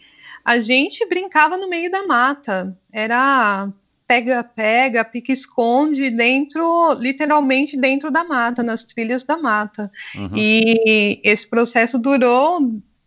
a 0.44 0.59
gente 0.59 1.07
brincava 1.07 1.57
no 1.57 1.68
meio 1.68 1.90
da 1.90 2.07
mata. 2.07 2.76
Era 2.92 3.68
pega-pega, 4.07 5.05
pique-esconde 5.05 6.11
dentro, 6.11 6.94
literalmente 7.00 7.78
dentro 7.78 8.11
da 8.11 8.24
mata, 8.24 8.62
nas 8.62 8.85
trilhas 8.85 9.24
da 9.24 9.38
mata. 9.38 9.90
Uhum. 10.14 10.31
E 10.37 11.20
esse 11.24 11.48
processo 11.48 11.98
durou 11.98 12.61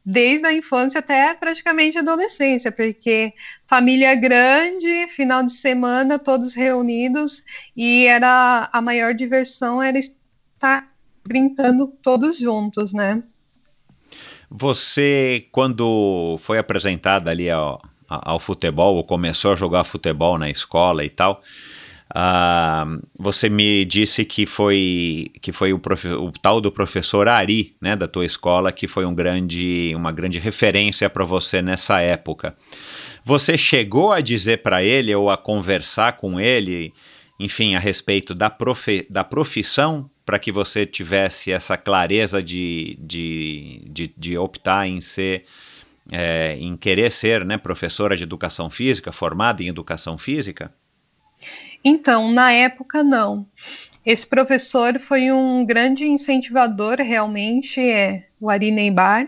desde 0.04 0.45
a 0.45 0.54
infância 0.54 1.00
até 1.00 1.34
praticamente 1.34 1.98
a 1.98 2.02
adolescência, 2.02 2.71
porque 2.71 3.34
família 3.67 4.13
grande, 4.15 5.08
final 5.10 5.43
de 5.43 5.52
semana, 5.52 6.19
todos 6.19 6.56
reunidos, 6.56 7.43
e 7.76 8.06
era 8.06 8.69
a 8.71 8.82
maior 8.82 9.13
diversão 9.13 9.82
era 9.82 9.98
estar 9.98 10.91
brincando 11.28 11.88
todos 12.04 12.38
juntos, 12.38 12.93
né? 12.93 13.24
Você, 14.58 15.48
quando 15.52 16.38
foi 16.39 16.58
apresentada 16.58 17.30
ali 17.30 17.50
ao, 17.50 17.82
ao 18.08 18.39
futebol, 18.39 18.96
ou 18.96 19.04
começou 19.04 19.52
a 19.52 19.56
jogar 19.56 19.84
futebol 19.84 20.38
na 20.38 20.50
escola 20.50 21.04
e 21.04 21.10
tal, 21.10 21.41
ah, 22.13 22.86
você 23.18 23.50
me 23.50 23.84
disse 23.84 24.24
que 24.24 24.46
foi, 24.46 25.32
que 25.41 25.52
foi 25.52 25.74
o, 25.74 25.82
o 26.20 26.32
tal 26.32 26.62
do 26.62 26.72
professor 26.72 27.28
Ari, 27.28 27.76
né, 27.82 27.96
da 27.96 28.08
tua 28.08 28.26
escola, 28.26 28.72
que 28.72 28.88
foi 28.88 29.06
um 29.06 29.13
grande, 29.13 29.91
uma 29.94 30.12
grande 30.12 30.39
referência 30.39 31.10
para 31.10 31.26
você 31.26 31.62
nessa 31.62 32.00
época. 32.00 32.56
Você 33.24 33.58
chegou 33.58 34.13
a 34.13 34.22
dizer 34.22 34.62
para 34.62 34.84
ele 34.84 35.13
ou 35.13 35.30
a 35.30 35.38
conversar 35.38 36.13
com 36.15 36.39
ele, 36.39 36.94
enfim, 37.38 37.76
a 37.76 37.80
respeito 37.80 38.34
da, 38.34 38.50
profe, 38.50 39.06
da 39.10 39.24
profissão 39.24 40.10
para 40.26 40.40
que 40.40 40.52
você 40.52 40.86
tivesse 40.86 41.52
essa 41.52 41.78
clareza 41.78 42.42
de, 42.42 42.98
de, 43.00 43.82
de, 43.86 44.14
de 44.18 44.38
optar 44.38 44.88
em 44.88 45.00
ser, 45.00 45.46
é, 46.12 46.58
em 46.60 46.76
querer 46.76 47.12
ser 47.12 47.46
né, 47.46 47.58
professora 47.58 48.18
de 48.18 48.24
educação 48.24 48.70
física, 48.70 49.12
formada 49.12 49.62
em 49.62 49.68
educação 49.68 50.18
física? 50.18 50.74
Então, 51.84 52.32
na 52.32 52.52
época, 52.52 53.04
não. 53.04 53.46
Esse 54.04 54.26
professor 54.26 55.00
foi 55.00 55.32
um 55.32 55.64
grande 55.64 56.06
incentivador, 56.06 56.98
realmente, 56.98 57.80
é 57.80 58.24
o 58.40 58.50
Ari 58.50 58.72
Neibar. 58.72 59.28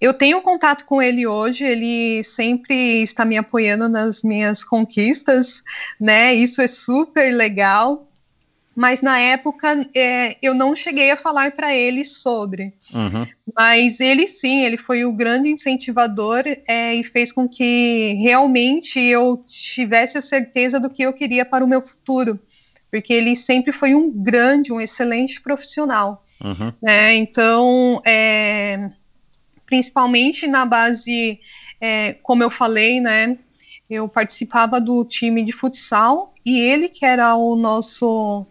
Eu 0.00 0.12
tenho 0.12 0.42
contato 0.42 0.84
com 0.84 1.00
ele 1.00 1.26
hoje, 1.26 1.64
ele 1.64 2.24
sempre 2.24 3.02
está 3.02 3.24
me 3.24 3.36
apoiando 3.36 3.88
nas 3.88 4.22
minhas 4.24 4.64
conquistas, 4.64 5.62
né? 6.00 6.34
Isso 6.34 6.60
é 6.60 6.66
super 6.66 7.32
legal. 7.32 8.08
Mas 8.74 9.02
na 9.02 9.18
época 9.18 9.86
é, 9.94 10.36
eu 10.40 10.54
não 10.54 10.74
cheguei 10.74 11.10
a 11.10 11.16
falar 11.16 11.52
para 11.52 11.74
ele 11.74 12.04
sobre. 12.04 12.72
Uhum. 12.94 13.26
Mas 13.54 14.00
ele 14.00 14.26
sim, 14.26 14.62
ele 14.64 14.76
foi 14.76 15.04
o 15.04 15.12
grande 15.12 15.50
incentivador 15.50 16.44
é, 16.66 16.94
e 16.94 17.04
fez 17.04 17.30
com 17.30 17.46
que 17.46 18.14
realmente 18.22 18.98
eu 18.98 19.42
tivesse 19.46 20.16
a 20.16 20.22
certeza 20.22 20.80
do 20.80 20.88
que 20.88 21.02
eu 21.02 21.12
queria 21.12 21.44
para 21.44 21.64
o 21.64 21.68
meu 21.68 21.82
futuro. 21.82 22.40
Porque 22.90 23.12
ele 23.12 23.36
sempre 23.36 23.72
foi 23.72 23.94
um 23.94 24.10
grande, 24.10 24.72
um 24.72 24.80
excelente 24.80 25.40
profissional. 25.40 26.22
Uhum. 26.42 26.72
Né? 26.82 27.14
Então, 27.14 28.00
é, 28.06 28.90
principalmente 29.66 30.46
na 30.46 30.64
base, 30.64 31.38
é, 31.80 32.14
como 32.22 32.42
eu 32.42 32.50
falei, 32.50 33.00
né? 33.00 33.36
Eu 33.88 34.08
participava 34.08 34.80
do 34.80 35.04
time 35.04 35.44
de 35.44 35.52
futsal 35.52 36.32
e 36.44 36.58
ele 36.58 36.88
que 36.88 37.04
era 37.04 37.34
o 37.34 37.54
nosso 37.54 38.46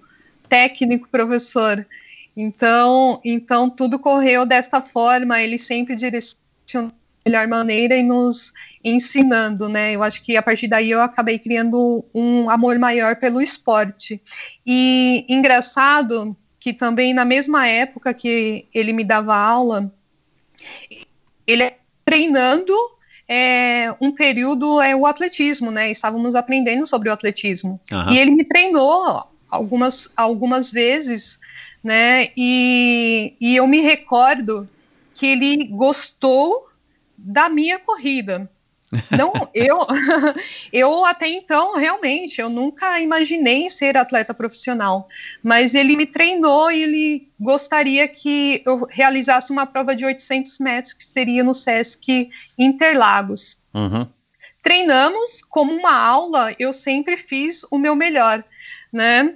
técnico 0.51 1.07
professor. 1.07 1.87
Então, 2.35 3.21
então 3.23 3.69
tudo 3.69 3.97
correu 3.97 4.45
desta 4.45 4.81
forma, 4.81 5.41
ele 5.41 5.57
sempre 5.57 5.95
direcionou 5.95 6.91
da 7.23 7.29
melhor 7.29 7.47
maneira 7.47 7.95
e 7.95 8.03
nos 8.03 8.51
ensinando, 8.83 9.69
né? 9.69 9.93
Eu 9.93 10.03
acho 10.03 10.21
que 10.21 10.35
a 10.35 10.41
partir 10.41 10.67
daí 10.67 10.91
eu 10.91 11.01
acabei 11.01 11.39
criando 11.39 12.03
um 12.13 12.49
amor 12.49 12.77
maior 12.77 13.15
pelo 13.15 13.41
esporte. 13.41 14.21
E 14.65 15.25
engraçado 15.29 16.35
que 16.59 16.73
também 16.73 17.13
na 17.13 17.23
mesma 17.23 17.67
época 17.67 18.13
que 18.13 18.65
ele 18.73 18.91
me 18.91 19.05
dava 19.05 19.35
aula, 19.35 19.93
ele 21.47 21.71
treinando 22.03 22.73
é, 23.27 23.93
um 24.01 24.11
período 24.11 24.81
é 24.81 24.93
o 24.95 25.05
atletismo, 25.05 25.71
né? 25.71 25.89
Estávamos 25.89 26.35
aprendendo 26.35 26.85
sobre 26.85 27.09
o 27.09 27.13
atletismo. 27.13 27.79
Uhum. 27.91 28.11
E 28.11 28.17
ele 28.17 28.31
me 28.31 28.43
treinou 28.43 29.30
algumas, 29.51 30.09
algumas 30.15 30.71
vezes, 30.71 31.39
né? 31.83 32.29
E, 32.37 33.35
e 33.39 33.55
eu 33.55 33.67
me 33.67 33.81
recordo 33.81 34.67
que 35.13 35.27
ele 35.27 35.65
gostou 35.67 36.67
da 37.17 37.49
minha 37.49 37.77
corrida. 37.77 38.49
Não, 39.09 39.31
eu, 39.53 39.77
eu 40.73 41.05
até 41.05 41.27
então, 41.27 41.77
realmente, 41.77 42.41
eu 42.41 42.49
nunca 42.49 42.99
imaginei 42.99 43.69
ser 43.69 43.97
atleta 43.97 44.33
profissional, 44.33 45.07
mas 45.43 45.73
ele 45.73 45.95
me 45.95 46.05
treinou 46.05 46.71
e 46.71 46.83
ele 46.83 47.29
gostaria 47.39 48.07
que 48.07 48.61
eu 48.65 48.85
realizasse 48.89 49.51
uma 49.51 49.65
prova 49.65 49.95
de 49.95 50.05
800 50.05 50.59
metros, 50.59 50.93
que 50.93 51.03
seria 51.03 51.43
no 51.43 51.53
Sesc 51.53 52.29
Interlagos. 52.57 53.57
Uhum. 53.73 54.07
Treinamos 54.61 55.41
como 55.41 55.73
uma 55.73 55.95
aula, 55.95 56.53
eu 56.59 56.71
sempre 56.71 57.17
fiz 57.17 57.65
o 57.71 57.79
meu 57.79 57.95
melhor, 57.95 58.43
né? 58.93 59.35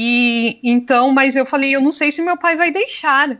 E 0.00 0.60
então, 0.62 1.10
mas 1.10 1.34
eu 1.34 1.44
falei, 1.44 1.74
eu 1.74 1.80
não 1.80 1.90
sei 1.90 2.12
se 2.12 2.22
meu 2.22 2.36
pai 2.36 2.54
vai 2.54 2.70
deixar. 2.70 3.36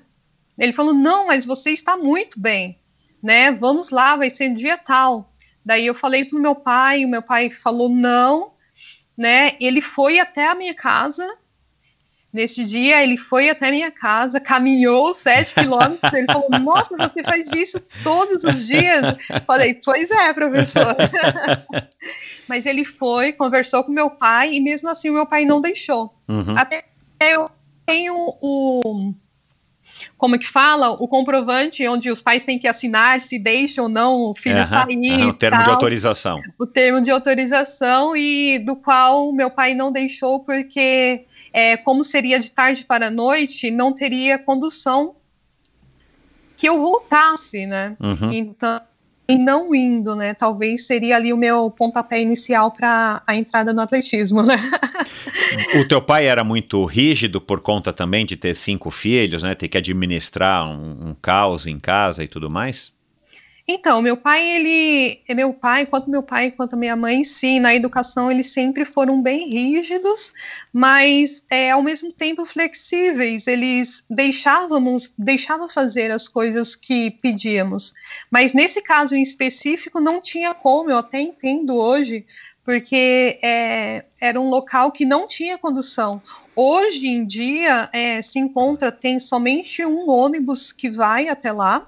Ele 0.58 0.72
falou, 0.72 0.92
não, 0.92 1.28
mas 1.28 1.46
você 1.46 1.70
está 1.70 1.96
muito 1.96 2.40
bem, 2.40 2.76
né? 3.22 3.52
Vamos 3.52 3.92
lá, 3.92 4.16
vai 4.16 4.28
ser 4.28 4.52
dia 4.52 4.76
tal. 4.76 5.32
Daí 5.64 5.86
eu 5.86 5.94
falei 5.94 6.24
pro 6.24 6.40
meu 6.40 6.56
pai, 6.56 7.04
o 7.04 7.08
meu 7.08 7.22
pai 7.22 7.48
falou 7.48 7.88
não, 7.88 8.54
né? 9.16 9.52
Ele 9.60 9.80
foi 9.80 10.18
até 10.18 10.48
a 10.48 10.54
minha 10.56 10.74
casa. 10.74 11.24
Neste 12.30 12.62
dia, 12.62 13.02
ele 13.02 13.16
foi 13.16 13.48
até 13.48 13.70
minha 13.70 13.90
casa, 13.90 14.38
caminhou 14.38 15.14
sete 15.14 15.54
quilômetros. 15.54 16.12
Ele 16.12 16.26
falou: 16.26 16.50
Nossa, 16.60 16.94
você 16.96 17.22
faz 17.22 17.50
isso 17.54 17.80
todos 18.02 18.44
os 18.44 18.66
dias? 18.66 19.02
Falei: 19.46 19.80
Pois 19.82 20.10
é, 20.10 20.32
professor. 20.34 20.94
Mas 22.46 22.66
ele 22.66 22.84
foi, 22.84 23.32
conversou 23.32 23.82
com 23.82 23.92
meu 23.92 24.10
pai 24.10 24.54
e 24.54 24.60
mesmo 24.60 24.90
assim 24.90 25.08
o 25.08 25.14
meu 25.14 25.26
pai 25.26 25.46
não 25.46 25.60
deixou. 25.60 26.14
Uhum. 26.28 26.54
Até 26.56 26.84
eu 27.20 27.50
tenho 27.86 28.14
o 28.14 29.14
como 30.16 30.34
é 30.34 30.38
que 30.38 30.46
fala, 30.46 30.90
o 30.90 31.08
comprovante 31.08 31.86
onde 31.88 32.10
os 32.10 32.20
pais 32.20 32.44
têm 32.44 32.58
que 32.58 32.68
assinar 32.68 33.20
se 33.20 33.38
deixam 33.38 33.84
ou 33.84 33.90
não 33.90 34.20
o 34.20 34.34
filho 34.34 34.58
uhum, 34.58 34.64
sair. 34.64 34.96
Uhum, 34.96 35.28
o 35.28 35.34
termo 35.34 35.56
tal, 35.56 35.64
de 35.64 35.70
autorização. 35.70 36.40
O 36.58 36.66
termo 36.66 37.00
de 37.00 37.10
autorização 37.10 38.16
e 38.16 38.58
do 38.58 38.76
qual 38.76 39.32
meu 39.32 39.50
pai 39.50 39.74
não 39.74 39.90
deixou 39.90 40.44
porque 40.44 41.24
é, 41.58 41.76
como 41.76 42.04
seria 42.04 42.38
de 42.38 42.52
tarde 42.52 42.84
para 42.84 43.10
noite, 43.10 43.68
não 43.68 43.92
teria 43.92 44.38
condução 44.38 45.16
que 46.56 46.68
eu 46.68 46.80
voltasse, 46.80 47.66
né? 47.66 47.96
Uhum. 47.98 48.32
Então 48.32 48.80
e 49.30 49.36
não 49.36 49.74
indo, 49.74 50.16
né? 50.16 50.32
Talvez 50.32 50.86
seria 50.86 51.16
ali 51.16 51.34
o 51.34 51.36
meu 51.36 51.70
pontapé 51.70 52.22
inicial 52.22 52.70
para 52.70 53.22
a 53.26 53.36
entrada 53.36 53.74
no 53.74 53.82
atletismo, 53.82 54.42
né? 54.42 54.56
O 55.78 55.86
teu 55.86 56.00
pai 56.00 56.26
era 56.26 56.42
muito 56.42 56.82
rígido 56.86 57.38
por 57.38 57.60
conta 57.60 57.92
também 57.92 58.24
de 58.24 58.36
ter 58.36 58.54
cinco 58.54 58.90
filhos, 58.90 59.42
né? 59.42 59.54
Ter 59.54 59.68
que 59.68 59.76
administrar 59.76 60.66
um, 60.66 61.10
um 61.10 61.14
caos 61.20 61.66
em 61.66 61.78
casa 61.78 62.24
e 62.24 62.28
tudo 62.28 62.48
mais? 62.48 62.90
Então, 63.70 64.00
meu 64.00 64.16
pai, 64.16 64.48
ele, 64.48 65.20
meu 65.28 65.52
pai, 65.52 65.84
quanto 65.84 66.08
meu 66.08 66.22
pai 66.22 66.50
quanto 66.50 66.74
minha 66.74 66.96
mãe, 66.96 67.22
sim, 67.22 67.60
na 67.60 67.74
educação 67.74 68.30
eles 68.30 68.50
sempre 68.50 68.82
foram 68.82 69.20
bem 69.20 69.46
rígidos, 69.46 70.32
mas 70.72 71.44
é, 71.50 71.72
ao 71.72 71.82
mesmo 71.82 72.10
tempo 72.10 72.46
flexíveis. 72.46 73.46
Eles 73.46 74.06
deixávamos, 74.08 75.12
deixavam 75.18 75.68
fazer 75.68 76.10
as 76.10 76.26
coisas 76.26 76.74
que 76.74 77.10
pedíamos. 77.10 77.92
Mas 78.30 78.54
nesse 78.54 78.80
caso 78.80 79.14
em 79.14 79.20
específico 79.20 80.00
não 80.00 80.18
tinha 80.18 80.54
como. 80.54 80.90
Eu 80.90 80.96
até 80.96 81.20
entendo 81.20 81.76
hoje, 81.76 82.24
porque 82.64 83.38
é, 83.42 84.06
era 84.18 84.40
um 84.40 84.48
local 84.48 84.90
que 84.90 85.04
não 85.04 85.26
tinha 85.26 85.58
condução. 85.58 86.22
Hoje 86.56 87.06
em 87.06 87.22
dia 87.22 87.90
é, 87.92 88.22
se 88.22 88.38
encontra 88.38 88.90
tem 88.90 89.18
somente 89.18 89.84
um 89.84 90.08
ônibus 90.08 90.72
que 90.72 90.88
vai 90.88 91.28
até 91.28 91.52
lá 91.52 91.86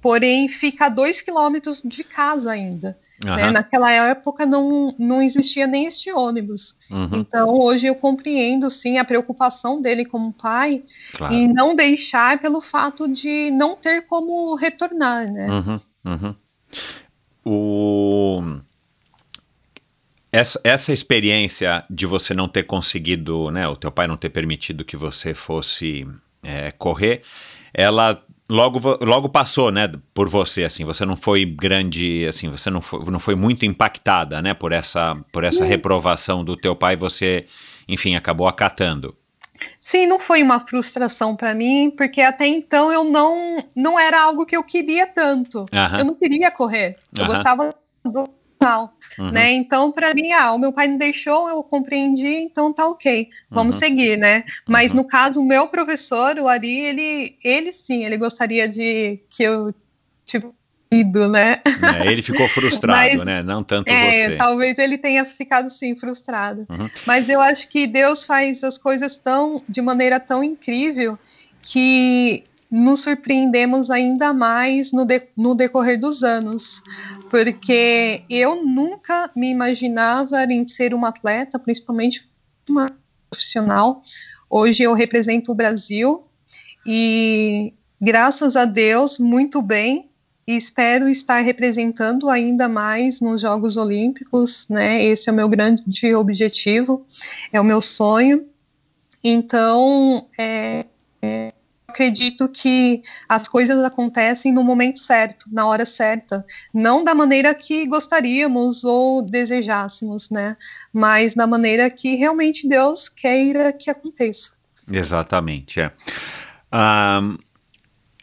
porém 0.00 0.48
fica 0.48 0.86
a 0.86 0.88
dois 0.88 1.20
quilômetros 1.20 1.82
de 1.84 2.04
casa 2.04 2.52
ainda. 2.52 2.98
Uhum. 3.24 3.34
Né? 3.34 3.50
Naquela 3.50 3.90
época 3.90 4.46
não, 4.46 4.94
não 4.98 5.20
existia 5.20 5.66
nem 5.66 5.86
este 5.86 6.12
ônibus. 6.12 6.76
Uhum. 6.90 7.08
Então 7.14 7.58
hoje 7.58 7.86
eu 7.86 7.94
compreendo 7.94 8.70
sim 8.70 8.98
a 8.98 9.04
preocupação 9.04 9.82
dele 9.82 10.04
como 10.04 10.32
pai 10.32 10.84
claro. 11.12 11.34
e 11.34 11.48
não 11.48 11.74
deixar 11.74 12.38
pelo 12.40 12.60
fato 12.60 13.08
de 13.08 13.50
não 13.50 13.74
ter 13.74 14.02
como 14.02 14.54
retornar, 14.54 15.30
né? 15.30 15.48
Uhum. 15.50 15.76
uhum. 16.04 16.34
O... 17.44 18.42
Essa, 20.30 20.60
essa 20.62 20.92
experiência 20.92 21.82
de 21.88 22.04
você 22.04 22.34
não 22.34 22.46
ter 22.46 22.64
conseguido, 22.64 23.50
né, 23.50 23.66
o 23.66 23.74
teu 23.74 23.90
pai 23.90 24.06
não 24.06 24.16
ter 24.16 24.28
permitido 24.28 24.84
que 24.84 24.96
você 24.96 25.32
fosse 25.32 26.06
é, 26.42 26.70
correr, 26.72 27.22
ela 27.72 28.22
logo, 28.50 28.80
logo 29.04 29.28
passou, 29.28 29.70
né, 29.70 29.90
por 30.14 30.28
você, 30.28 30.64
assim, 30.64 30.84
você 30.84 31.04
não 31.04 31.16
foi 31.16 31.44
grande, 31.44 32.26
assim, 32.26 32.48
você 32.48 32.70
não 32.70 32.80
foi, 32.80 33.04
não 33.10 33.20
foi 33.20 33.34
muito 33.34 33.66
impactada, 33.66 34.40
né, 34.40 34.54
por 34.54 34.72
essa, 34.72 35.16
por 35.32 35.44
essa 35.44 35.64
reprovação 35.64 36.44
do 36.44 36.56
teu 36.56 36.74
pai, 36.74 36.96
você, 36.96 37.46
enfim, 37.86 38.16
acabou 38.16 38.48
acatando. 38.48 39.14
Sim, 39.80 40.06
não 40.06 40.18
foi 40.18 40.42
uma 40.42 40.60
frustração 40.60 41.34
para 41.34 41.52
mim, 41.52 41.92
porque 41.96 42.20
até 42.20 42.46
então 42.46 42.92
eu 42.92 43.02
não, 43.02 43.64
não 43.74 43.98
era 43.98 44.22
algo 44.22 44.46
que 44.46 44.56
eu 44.56 44.62
queria 44.62 45.06
tanto. 45.06 45.66
Eu 45.98 46.04
não 46.04 46.14
queria 46.14 46.48
correr. 46.50 46.96
Eu 47.16 47.26
gostava 47.26 47.74
do 48.04 48.28
uhum. 49.18 49.30
né? 49.30 49.52
Então, 49.52 49.92
para 49.92 50.14
mim, 50.14 50.32
ah, 50.32 50.52
o 50.52 50.58
meu 50.58 50.72
pai 50.72 50.88
não 50.88 50.96
deixou, 50.96 51.48
eu 51.48 51.62
compreendi, 51.62 52.26
então 52.26 52.72
tá 52.72 52.86
ok, 52.86 53.28
vamos 53.50 53.74
uhum. 53.76 53.80
seguir, 53.80 54.16
né? 54.16 54.44
Mas 54.66 54.92
uhum. 54.92 54.98
no 54.98 55.04
caso, 55.04 55.40
o 55.40 55.44
meu 55.44 55.68
professor, 55.68 56.38
o 56.38 56.48
Ari, 56.48 56.78
ele, 56.80 57.36
ele 57.42 57.72
sim, 57.72 58.04
ele 58.04 58.16
gostaria 58.16 58.68
de 58.68 59.20
que 59.30 59.42
eu 59.42 59.74
tipo 60.24 60.54
ido, 60.90 61.28
né? 61.28 61.60
É, 62.00 62.10
ele 62.10 62.22
ficou 62.22 62.48
frustrado, 62.48 63.16
Mas, 63.16 63.24
né? 63.24 63.42
Não 63.42 63.62
tanto 63.62 63.92
é, 63.92 64.28
você. 64.28 64.36
Talvez 64.36 64.78
ele 64.78 64.96
tenha 64.98 65.24
ficado 65.24 65.70
sim 65.70 65.96
frustrado. 65.96 66.66
Uhum. 66.68 66.88
Mas 67.06 67.28
eu 67.28 67.40
acho 67.40 67.68
que 67.68 67.86
Deus 67.86 68.24
faz 68.24 68.64
as 68.64 68.78
coisas 68.78 69.16
tão 69.18 69.62
de 69.68 69.82
maneira 69.82 70.18
tão 70.18 70.42
incrível 70.42 71.18
que 71.62 72.44
nos 72.70 73.00
surpreendemos 73.00 73.90
ainda 73.90 74.32
mais 74.32 74.92
no, 74.92 75.04
de, 75.04 75.26
no 75.36 75.54
decorrer 75.54 75.98
dos 75.98 76.22
anos, 76.22 76.82
porque 77.30 78.22
eu 78.28 78.64
nunca 78.64 79.30
me 79.34 79.48
imaginava 79.50 80.44
em 80.44 80.66
ser 80.66 80.92
uma 80.92 81.08
atleta, 81.08 81.58
principalmente 81.58 82.28
uma 82.68 82.90
profissional. 83.30 84.02
Hoje 84.50 84.82
eu 84.82 84.94
represento 84.94 85.52
o 85.52 85.54
Brasil 85.54 86.24
e, 86.86 87.72
graças 88.00 88.56
a 88.56 88.64
Deus, 88.64 89.18
muito 89.18 89.62
bem, 89.62 90.10
e 90.46 90.56
espero 90.56 91.08
estar 91.08 91.40
representando 91.40 92.30
ainda 92.30 92.68
mais 92.68 93.20
nos 93.20 93.42
Jogos 93.42 93.76
Olímpicos, 93.76 94.66
né? 94.70 95.04
Esse 95.04 95.28
é 95.28 95.32
o 95.32 95.36
meu 95.36 95.48
grande 95.48 95.82
objetivo, 96.14 97.04
é 97.52 97.60
o 97.60 97.64
meu 97.64 97.82
sonho. 97.82 98.46
Então, 99.22 100.26
é, 100.38 100.86
acredito 101.98 102.48
que 102.48 103.02
as 103.28 103.48
coisas 103.48 103.82
acontecem 103.84 104.52
no 104.52 104.62
momento 104.62 105.00
certo, 105.00 105.46
na 105.50 105.66
hora 105.66 105.84
certa, 105.84 106.46
não 106.72 107.02
da 107.02 107.12
maneira 107.12 107.52
que 107.52 107.86
gostaríamos 107.88 108.84
ou 108.84 109.20
desejássemos, 109.20 110.30
né? 110.30 110.56
Mas 110.92 111.34
da 111.34 111.46
maneira 111.46 111.90
que 111.90 112.14
realmente 112.14 112.68
Deus 112.68 113.08
queira 113.08 113.72
que 113.72 113.90
aconteça. 113.90 114.52
Exatamente, 114.88 115.80
é. 115.80 115.92
Um, 116.72 117.36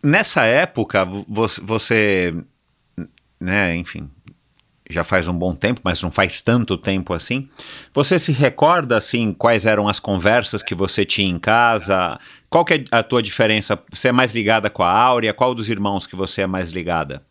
nessa 0.01 0.43
época, 0.43 1.05
você, 1.27 2.33
né, 3.39 3.75
enfim, 3.75 4.09
já 4.89 5.03
faz 5.03 5.27
um 5.27 5.33
bom 5.33 5.55
tempo, 5.55 5.81
mas 5.83 6.01
não 6.01 6.11
faz 6.11 6.41
tanto 6.41 6.77
tempo 6.77 7.13
assim. 7.13 7.49
Você 7.93 8.19
se 8.19 8.31
recorda 8.31 8.97
assim 8.97 9.33
quais 9.33 9.65
eram 9.65 9.87
as 9.87 9.99
conversas 9.99 10.61
que 10.61 10.75
você 10.75 11.03
tinha 11.03 11.27
em 11.27 11.39
casa? 11.39 12.19
Qual 12.55 12.63
que 12.63 12.73
é 12.73 12.85
a 12.89 13.03
tua 13.03 13.21
diferença? 13.21 13.77
Você 13.91 14.07
é 14.07 14.11
mais 14.13 14.33
ligada 14.33 14.69
com 14.69 14.81
a 14.81 14.89
Áurea? 14.89 15.33
Qual 15.33 15.53
dos 15.53 15.69
irmãos 15.69 16.07
que 16.07 16.15
você 16.15 16.43
é 16.43 16.47
mais 16.47 16.71
ligada? 16.71 17.21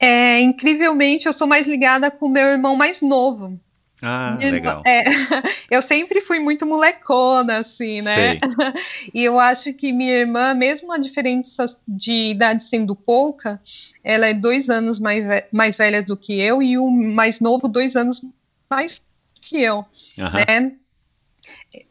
É, 0.00 0.40
incrivelmente, 0.40 1.26
eu 1.26 1.32
sou 1.32 1.46
mais 1.46 1.68
ligada 1.68 2.10
com 2.10 2.26
o 2.26 2.28
meu 2.28 2.46
irmão 2.48 2.74
mais 2.74 3.00
novo. 3.00 3.56
Ah, 4.02 4.36
legal. 4.42 4.82
É, 4.84 5.04
eu 5.70 5.80
sempre 5.80 6.20
fui 6.20 6.40
muito 6.40 6.66
molecona, 6.66 7.58
assim, 7.58 8.02
né? 8.02 8.38
E 9.14 9.22
eu 9.22 9.38
acho 9.38 9.72
que 9.72 9.92
minha 9.92 10.14
irmã, 10.14 10.52
mesmo 10.52 10.92
a 10.92 10.98
diferença 10.98 11.64
de 11.86 12.30
idade 12.30 12.64
sendo 12.64 12.96
pouca, 12.96 13.60
ela 14.02 14.26
é 14.26 14.34
dois 14.34 14.68
anos 14.68 14.98
mais, 14.98 15.24
mais 15.52 15.76
velha 15.76 16.02
do 16.02 16.16
que 16.16 16.40
eu 16.40 16.60
e 16.60 16.76
o 16.76 16.90
mais 16.90 17.38
novo 17.38 17.68
dois 17.68 17.94
anos 17.94 18.20
mais 18.68 19.06
que 19.40 19.62
eu, 19.62 19.84
né? 20.18 20.72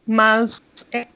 Mas 0.06 0.62
é, 0.92 1.06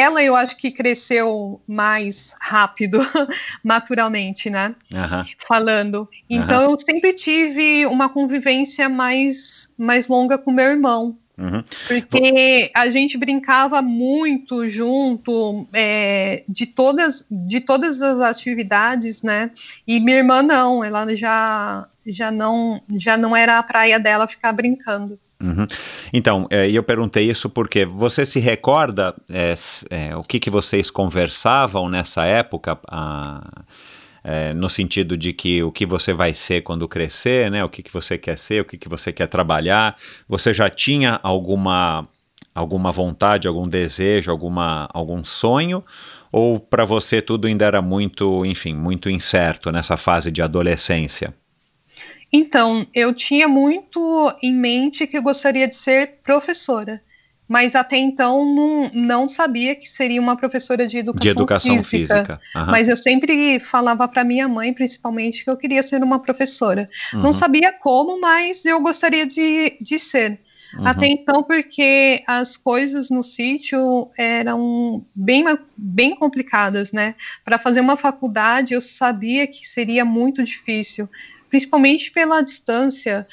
ela 0.00 0.22
eu 0.22 0.34
acho 0.34 0.56
que 0.56 0.70
cresceu 0.70 1.60
mais 1.66 2.34
rápido, 2.40 2.98
naturalmente, 3.62 4.48
né? 4.48 4.74
Uhum. 4.92 5.24
Falando. 5.46 6.08
Então 6.28 6.66
uhum. 6.66 6.70
eu 6.72 6.78
sempre 6.78 7.12
tive 7.12 7.86
uma 7.86 8.08
convivência 8.08 8.88
mais, 8.88 9.72
mais 9.78 10.08
longa 10.08 10.38
com 10.38 10.50
meu 10.50 10.66
irmão. 10.66 11.16
Uhum. 11.40 11.64
Porque 11.88 12.70
a 12.74 12.90
gente 12.90 13.16
brincava 13.16 13.80
muito 13.80 14.68
junto 14.68 15.66
é, 15.72 16.44
de, 16.46 16.66
todas, 16.66 17.24
de 17.30 17.60
todas 17.60 18.02
as 18.02 18.20
atividades, 18.20 19.22
né? 19.22 19.50
E 19.86 19.98
minha 20.00 20.18
irmã 20.18 20.42
não, 20.42 20.84
ela 20.84 21.16
já, 21.16 21.88
já, 22.06 22.30
não, 22.30 22.82
já 22.90 23.16
não 23.16 23.34
era 23.34 23.58
a 23.58 23.62
praia 23.62 23.98
dela 23.98 24.26
ficar 24.26 24.52
brincando. 24.52 25.18
Uhum. 25.42 25.66
Então, 26.12 26.46
é, 26.50 26.70
eu 26.70 26.82
perguntei 26.82 27.28
isso 27.30 27.48
porque 27.48 27.86
você 27.86 28.26
se 28.26 28.38
recorda 28.38 29.14
é, 29.30 29.54
é, 29.90 30.16
o 30.16 30.20
que, 30.20 30.38
que 30.38 30.50
vocês 30.50 30.90
conversavam 30.90 31.88
nessa 31.88 32.24
época, 32.24 32.78
a, 32.86 33.62
é, 34.22 34.52
no 34.52 34.68
sentido 34.68 35.16
de 35.16 35.32
que 35.32 35.62
o 35.62 35.72
que 35.72 35.86
você 35.86 36.12
vai 36.12 36.34
ser 36.34 36.60
quando 36.60 36.86
crescer, 36.86 37.50
né? 37.50 37.64
O 37.64 37.70
que, 37.70 37.82
que 37.82 37.92
você 37.92 38.18
quer 38.18 38.36
ser, 38.36 38.60
o 38.60 38.64
que, 38.66 38.76
que 38.76 38.88
você 38.88 39.12
quer 39.12 39.26
trabalhar. 39.28 39.96
Você 40.28 40.52
já 40.52 40.68
tinha 40.68 41.18
alguma, 41.22 42.06
alguma 42.54 42.92
vontade, 42.92 43.48
algum 43.48 43.66
desejo, 43.66 44.30
alguma, 44.30 44.88
algum 44.92 45.24
sonho? 45.24 45.82
Ou 46.30 46.60
para 46.60 46.84
você 46.84 47.22
tudo 47.22 47.46
ainda 47.46 47.64
era 47.64 47.80
muito, 47.80 48.44
enfim, 48.44 48.74
muito 48.74 49.08
incerto 49.08 49.72
nessa 49.72 49.96
fase 49.96 50.30
de 50.30 50.42
adolescência? 50.42 51.34
Então, 52.32 52.86
eu 52.94 53.12
tinha 53.12 53.48
muito 53.48 54.32
em 54.42 54.54
mente 54.54 55.06
que 55.06 55.16
eu 55.16 55.22
gostaria 55.22 55.66
de 55.66 55.74
ser 55.74 56.18
professora, 56.22 57.02
mas 57.48 57.74
até 57.74 57.96
então 57.96 58.46
não, 58.54 58.90
não 58.94 59.28
sabia 59.28 59.74
que 59.74 59.88
seria 59.88 60.20
uma 60.20 60.36
professora 60.36 60.86
de 60.86 60.98
educação, 60.98 61.24
de 61.24 61.30
educação 61.30 61.78
física. 61.78 62.14
física. 62.14 62.40
Uhum. 62.54 62.66
Mas 62.66 62.88
eu 62.88 62.96
sempre 62.96 63.58
falava 63.58 64.06
para 64.06 64.22
minha 64.22 64.46
mãe, 64.48 64.72
principalmente, 64.72 65.42
que 65.42 65.50
eu 65.50 65.56
queria 65.56 65.82
ser 65.82 66.04
uma 66.04 66.20
professora. 66.20 66.88
Uhum. 67.12 67.22
Não 67.22 67.32
sabia 67.32 67.72
como, 67.72 68.20
mas 68.20 68.64
eu 68.64 68.80
gostaria 68.80 69.26
de, 69.26 69.76
de 69.80 69.98
ser. 69.98 70.38
Uhum. 70.78 70.86
Até 70.86 71.08
então, 71.08 71.42
porque 71.42 72.22
as 72.28 72.56
coisas 72.56 73.10
no 73.10 73.24
sítio 73.24 74.08
eram 74.16 75.04
bem, 75.12 75.44
bem 75.76 76.14
complicadas, 76.14 76.92
né? 76.92 77.16
Para 77.44 77.58
fazer 77.58 77.80
uma 77.80 77.96
faculdade, 77.96 78.74
eu 78.74 78.80
sabia 78.80 79.48
que 79.48 79.66
seria 79.66 80.04
muito 80.04 80.40
difícil 80.44 81.08
principalmente 81.50 82.10
pela 82.10 82.40
distância 82.40 83.26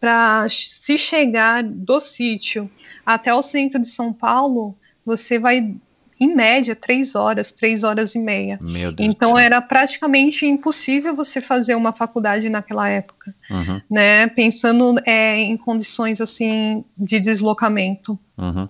para 0.00 0.46
se 0.48 0.96
chegar 0.96 1.62
do 1.62 2.00
sítio 2.00 2.68
até 3.04 3.32
o 3.32 3.42
centro 3.42 3.78
de 3.78 3.88
São 3.88 4.12
Paulo, 4.12 4.74
você 5.04 5.38
vai 5.38 5.74
em 6.18 6.34
média 6.34 6.74
três 6.76 7.14
horas, 7.14 7.50
três 7.52 7.82
horas 7.82 8.14
e 8.14 8.18
meia. 8.18 8.58
então 8.98 9.38
era 9.38 9.60
praticamente 9.60 10.44
impossível 10.44 11.14
você 11.14 11.40
fazer 11.40 11.74
uma 11.74 11.92
faculdade 11.92 12.50
naquela 12.50 12.88
época, 12.88 13.34
uhum. 13.50 13.80
né? 13.90 14.26
Pensando 14.28 14.96
é, 15.06 15.36
em 15.36 15.56
condições 15.56 16.20
assim 16.20 16.84
de 16.96 17.18
deslocamento. 17.18 18.18
Uhum. 18.36 18.68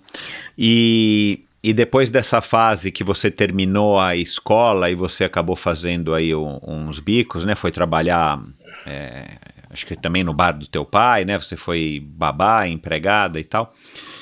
E 0.57 1.45
e 1.63 1.75
depois 1.75 2.09
dessa 2.09 2.41
fase 2.41 2.91
que 2.91 3.05
você 3.05 3.31
terminou 3.31 4.01
a 4.01 4.17
escola 4.17 4.91
e 4.91 4.95
você 4.95 5.25
acabou 5.25 5.55
fazendo 5.55 6.15
aí 6.15 6.35
uns 6.35 6.99
bicos, 7.01 7.45
né? 7.45 7.55
Foi 7.55 7.71
trabalhar 7.71 8.43
é, 8.87 9.27
acho 9.71 9.87
que 9.87 9.97
também 9.97 10.25
no 10.25 10.35
bar 10.35 10.53
do 10.53 10.67
teu 10.67 10.85
pai, 10.85 11.25
né? 11.25 11.39
Você 11.39 11.57
foi 11.57 12.03
babá, 12.05 12.67
empregada 12.67 13.39
e 13.39 13.45
tal, 13.45 13.73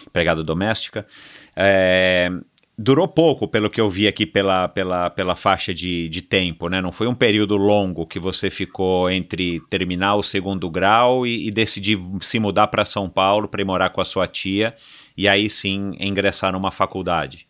empregada 0.07 0.42
doméstica. 0.42 1.07
É, 1.57 2.31
durou 2.79 3.09
pouco, 3.09 3.49
pelo 3.49 3.68
que 3.68 3.81
eu 3.81 3.90
vi 3.90 4.07
aqui 4.07 4.25
pela, 4.25 4.68
pela, 4.68 5.11
pela 5.11 5.35
faixa 5.35 5.75
de, 5.75 6.09
de 6.09 6.23
tempo, 6.23 6.68
né? 6.68 6.81
Não 6.81 6.92
foi 6.92 7.09
um 7.09 7.14
período 7.14 7.57
longo 7.57 8.07
que 8.07 8.21
você 8.21 8.51
ficou 8.51 9.11
entre 9.11 9.61
terminar 9.68 10.14
o 10.14 10.23
segundo 10.23 10.71
grau 10.71 11.27
e, 11.27 11.49
e 11.49 11.51
decidir 11.51 11.99
se 12.21 12.38
mudar 12.38 12.68
para 12.68 12.85
São 12.85 13.11
Paulo 13.11 13.49
para 13.49 13.61
ir 13.61 13.64
morar 13.64 13.90
com 13.90 14.01
a 14.01 14.05
sua 14.05 14.29
tia 14.29 14.75
e 15.16 15.29
aí 15.29 15.51
sim 15.51 15.97
ingressar 15.99 16.53
numa 16.53 16.71
faculdade. 16.71 17.49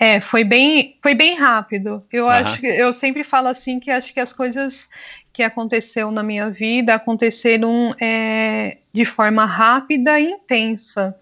É, 0.00 0.20
foi 0.20 0.44
bem, 0.44 0.96
foi 1.02 1.14
bem 1.14 1.36
rápido. 1.36 2.04
Eu 2.12 2.24
uhum. 2.24 2.30
acho, 2.30 2.64
eu 2.66 2.92
sempre 2.92 3.24
falo 3.24 3.48
assim 3.48 3.80
que 3.80 3.90
acho 3.90 4.12
que 4.14 4.20
as 4.20 4.32
coisas 4.32 4.88
que 5.38 5.42
aconteceu 5.44 6.10
na 6.10 6.20
minha 6.20 6.50
vida 6.50 6.94
aconteceram 6.94 7.94
é, 8.00 8.78
de 8.92 9.04
forma 9.04 9.44
rápida 9.44 10.18
e 10.18 10.32
intensa. 10.32 11.14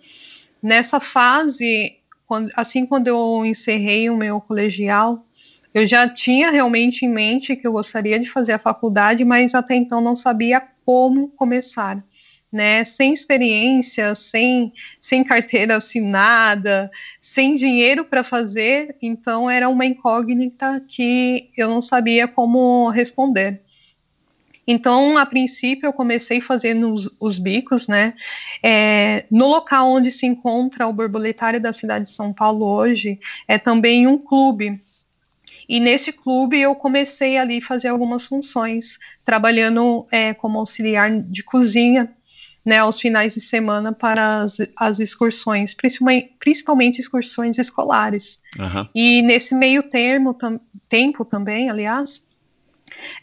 Nessa 0.63 0.99
fase, 0.99 1.99
quando, 2.27 2.51
assim 2.57 2.87
quando 2.87 3.09
eu 3.09 3.45
encerrei 3.45 4.09
o 4.09 4.17
meu 4.17 4.41
colegial, 4.41 5.23
eu 5.75 5.87
já 5.87 6.09
tinha 6.09 6.51
realmente 6.51 7.05
em 7.05 7.11
mente 7.11 7.55
que 7.57 7.67
eu 7.67 7.73
gostaria 7.73 8.19
de 8.19 8.31
fazer 8.31 8.55
a 8.55 8.59
faculdade, 8.59 9.23
mas 9.23 9.55
até 9.55 9.75
então 9.75 10.01
não 10.01 10.17
sabia 10.17 10.63
como 10.87 11.29
começar. 11.29 12.03
Né, 12.51 12.85
sem 12.85 13.13
experiência, 13.13 14.15
sem, 14.15 14.73
sem 14.99 15.23
carteira 15.23 15.77
assinada, 15.77 16.91
sem 17.21 17.55
dinheiro 17.55 18.03
para 18.03 18.23
fazer, 18.23 18.97
então 19.03 19.51
era 19.51 19.69
uma 19.69 19.85
incógnita 19.85 20.83
que 20.89 21.51
eu 21.55 21.69
não 21.69 21.83
sabia 21.83 22.27
como 22.27 22.89
responder. 22.89 23.61
Então, 24.67 25.17
a 25.17 25.25
princípio, 25.25 25.87
eu 25.87 25.93
comecei 25.93 26.41
fazendo 26.41 26.93
os, 26.93 27.15
os 27.21 27.39
bicos, 27.39 27.87
né? 27.87 28.15
É, 28.63 29.25
no 29.31 29.47
local 29.47 29.89
onde 29.89 30.11
se 30.11 30.27
encontra 30.27 30.87
o 30.87 30.93
borboletário 30.93 31.61
da 31.61 31.73
cidade 31.73 32.07
de 32.07 32.11
São 32.11 32.33
Paulo 32.33 32.67
hoje, 32.67 33.21
é 33.47 33.59
também 33.59 34.07
um 34.07 34.19
clube. 34.19 34.81
E 35.69 35.81
nesse 35.81 36.13
clube 36.13 36.61
eu 36.61 36.75
comecei 36.75 37.39
ali 37.39 37.59
a 37.59 37.63
fazer 37.63 37.89
algumas 37.89 38.27
funções, 38.27 38.99
trabalhando 39.25 40.07
é, 40.11 40.35
como 40.35 40.59
auxiliar 40.59 41.11
de 41.11 41.43
cozinha, 41.43 42.13
né, 42.65 42.79
aos 42.79 43.01
finais 43.01 43.35
de 43.35 43.41
semana 43.41 43.93
para 43.93 44.43
as, 44.43 44.57
as 44.77 44.99
excursões, 44.99 45.73
principalmente, 45.73 46.35
principalmente 46.41 46.99
excursões 46.99 47.59
escolares. 47.59 48.43
Uhum. 48.59 48.89
E 48.93 49.23
nesse 49.23 49.55
meio 49.55 49.85
termo, 49.85 50.35
tam, 50.35 50.61
tempo 50.89 51.25
também, 51.25 51.71
aliás, 51.71 52.27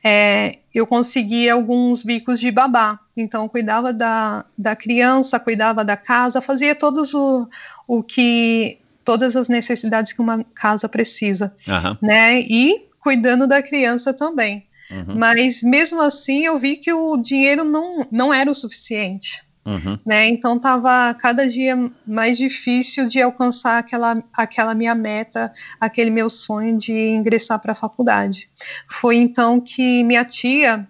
é, 0.03 0.57
eu 0.73 0.85
conseguia 0.87 1.53
alguns 1.53 2.03
bicos 2.03 2.39
de 2.39 2.51
babá. 2.51 2.99
Então, 3.15 3.47
cuidava 3.47 3.93
da, 3.93 4.45
da 4.57 4.75
criança, 4.75 5.39
cuidava 5.39 5.83
da 5.85 5.95
casa, 5.95 6.41
fazia 6.41 6.75
todos 6.75 7.13
o, 7.13 7.47
o 7.87 8.01
que 8.01 8.79
todas 9.03 9.35
as 9.35 9.49
necessidades 9.49 10.13
que 10.13 10.21
uma 10.21 10.43
casa 10.55 10.87
precisa, 10.87 11.53
uhum. 11.67 11.97
né? 12.01 12.39
E 12.39 12.75
cuidando 12.99 13.45
da 13.45 13.61
criança 13.61 14.13
também. 14.13 14.65
Uhum. 14.89 15.17
Mas 15.17 15.61
mesmo 15.63 16.01
assim, 16.01 16.45
eu 16.45 16.57
vi 16.57 16.77
que 16.77 16.93
o 16.93 17.17
dinheiro 17.17 17.63
não, 17.63 18.05
não 18.11 18.33
era 18.33 18.49
o 18.49 18.55
suficiente. 18.55 19.43
Uhum. 19.65 19.97
Né? 20.05 20.27
Então 20.27 20.57
estava 20.57 21.13
cada 21.13 21.47
dia 21.47 21.75
mais 22.05 22.37
difícil 22.37 23.07
de 23.07 23.21
alcançar 23.21 23.77
aquela, 23.77 24.21
aquela 24.35 24.75
minha 24.75 24.93
meta, 24.93 25.51
aquele 25.79 26.09
meu 26.09 26.29
sonho 26.29 26.77
de 26.77 26.93
ingressar 26.93 27.59
para 27.59 27.71
a 27.71 27.75
faculdade. 27.75 28.49
Foi 28.89 29.15
então 29.15 29.61
que 29.61 30.03
minha 30.03 30.25
tia, 30.25 30.87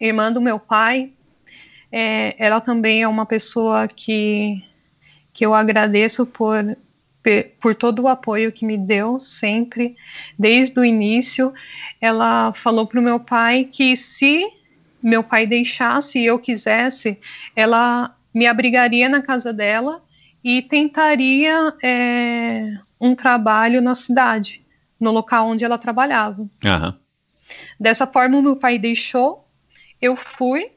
irmã 0.00 0.32
do 0.32 0.40
meu 0.40 0.58
pai, 0.58 1.12
é, 1.90 2.34
ela 2.38 2.60
também 2.60 3.02
é 3.02 3.08
uma 3.08 3.26
pessoa 3.26 3.86
que, 3.86 4.64
que 5.32 5.44
eu 5.44 5.54
agradeço 5.54 6.24
por 6.24 6.76
por 7.60 7.74
todo 7.74 8.02
o 8.02 8.08
apoio 8.08 8.50
que 8.50 8.66
me 8.66 8.76
deu 8.76 9.18
sempre, 9.20 9.94
desde 10.36 10.78
o 10.80 10.84
início. 10.84 11.52
Ela 12.00 12.52
falou 12.52 12.84
para 12.84 12.98
o 12.98 13.02
meu 13.02 13.20
pai 13.20 13.64
que 13.64 13.94
se 13.94 14.44
meu 15.02 15.22
pai 15.22 15.46
deixasse 15.46 16.18
e 16.18 16.26
eu 16.26 16.38
quisesse, 16.38 17.18
ela 17.56 18.14
me 18.32 18.46
abrigaria 18.46 19.08
na 19.08 19.20
casa 19.20 19.52
dela 19.52 20.02
e 20.42 20.62
tentaria 20.62 21.74
é, 21.82 22.74
um 23.00 23.14
trabalho 23.14 23.80
na 23.80 23.94
cidade, 23.94 24.64
no 24.98 25.10
local 25.10 25.48
onde 25.48 25.64
ela 25.64 25.78
trabalhava. 25.78 26.48
Aham. 26.64 26.98
Dessa 27.78 28.06
forma, 28.06 28.40
meu 28.40 28.56
pai 28.56 28.78
deixou, 28.78 29.46
eu 30.00 30.16
fui, 30.16 30.70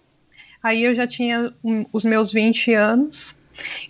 aí 0.61 0.84
eu 0.84 0.93
já 0.93 1.07
tinha 1.07 1.53
hum, 1.63 1.86
os 1.93 2.03
meus 2.03 2.34
20 2.34 2.73
anos, 2.73 3.38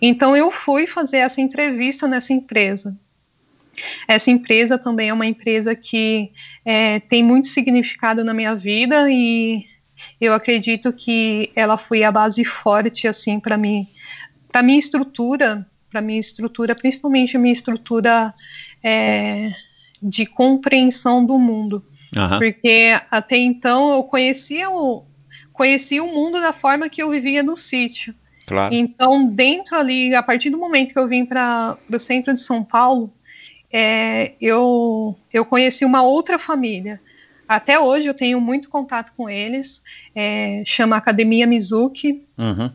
então 0.00 0.36
eu 0.36 0.50
fui 0.50 0.86
fazer 0.86 1.18
essa 1.18 1.40
entrevista 1.40 2.06
nessa 2.06 2.32
empresa. 2.32 2.96
Essa 4.08 4.30
empresa 4.30 4.78
também 4.78 5.10
é 5.10 5.12
uma 5.12 5.26
empresa 5.26 5.74
que 5.74 6.32
é, 6.64 7.00
tem 7.00 7.22
muito 7.22 7.48
significado 7.48 8.24
na 8.24 8.32
minha 8.32 8.54
vida 8.54 9.10
e 9.10 9.64
eu 10.20 10.32
acredito 10.32 10.92
que 10.92 11.50
ela 11.54 11.76
foi 11.76 12.02
a 12.02 12.12
base 12.12 12.44
forte 12.44 13.06
assim 13.06 13.38
para 13.38 13.56
mim, 13.56 13.86
para 14.50 14.62
minha 14.62 14.78
estrutura, 14.78 15.66
para 15.90 16.00
minha 16.00 16.20
estrutura, 16.20 16.74
principalmente 16.74 17.36
a 17.36 17.40
minha 17.40 17.52
estrutura 17.52 18.34
é, 18.82 19.52
de 20.02 20.26
compreensão 20.26 21.24
do 21.24 21.38
mundo. 21.38 21.84
Aham. 22.14 22.38
Porque 22.38 22.98
até 23.10 23.36
então 23.36 23.90
eu 23.90 24.04
conhecia 24.04 24.70
o, 24.70 25.04
conhecia 25.52 26.02
o 26.02 26.12
mundo 26.12 26.40
da 26.40 26.52
forma 26.52 26.88
que 26.88 27.02
eu 27.02 27.10
vivia 27.10 27.42
no 27.42 27.56
sítio. 27.56 28.14
Claro. 28.46 28.72
Então, 28.72 29.26
dentro 29.26 29.76
ali, 29.76 30.14
a 30.14 30.22
partir 30.22 30.50
do 30.50 30.58
momento 30.58 30.92
que 30.92 30.98
eu 30.98 31.08
vim 31.08 31.24
para 31.24 31.76
o 31.92 31.98
centro 31.98 32.32
de 32.32 32.40
São 32.40 32.62
Paulo, 32.62 33.12
é, 33.72 34.34
eu, 34.40 35.16
eu 35.32 35.44
conheci 35.44 35.84
uma 35.84 36.02
outra 36.02 36.38
família. 36.38 37.00
Até 37.48 37.78
hoje 37.78 38.08
eu 38.08 38.14
tenho 38.14 38.40
muito 38.40 38.68
contato 38.68 39.12
com 39.16 39.28
eles, 39.30 39.82
é, 40.14 40.62
chama 40.64 40.96
Academia 40.96 41.46
Mizuki, 41.46 42.22
Uhum. 42.36 42.70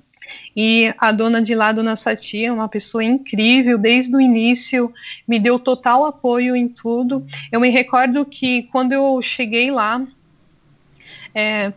e 0.55 0.93
a 0.97 1.11
dona 1.11 1.41
de 1.41 1.53
lá, 1.53 1.71
dona 1.71 1.95
Sati, 1.95 2.45
é 2.45 2.51
uma 2.51 2.69
pessoa 2.69 3.03
incrível, 3.03 3.77
desde 3.77 4.15
o 4.15 4.21
início 4.21 4.93
me 5.27 5.39
deu 5.39 5.59
total 5.59 6.05
apoio 6.05 6.55
em 6.55 6.67
tudo. 6.67 7.25
Eu 7.51 7.59
me 7.59 7.69
recordo 7.69 8.25
que 8.25 8.63
quando 8.63 8.93
eu 8.93 9.21
cheguei 9.21 9.71
lá 9.71 10.05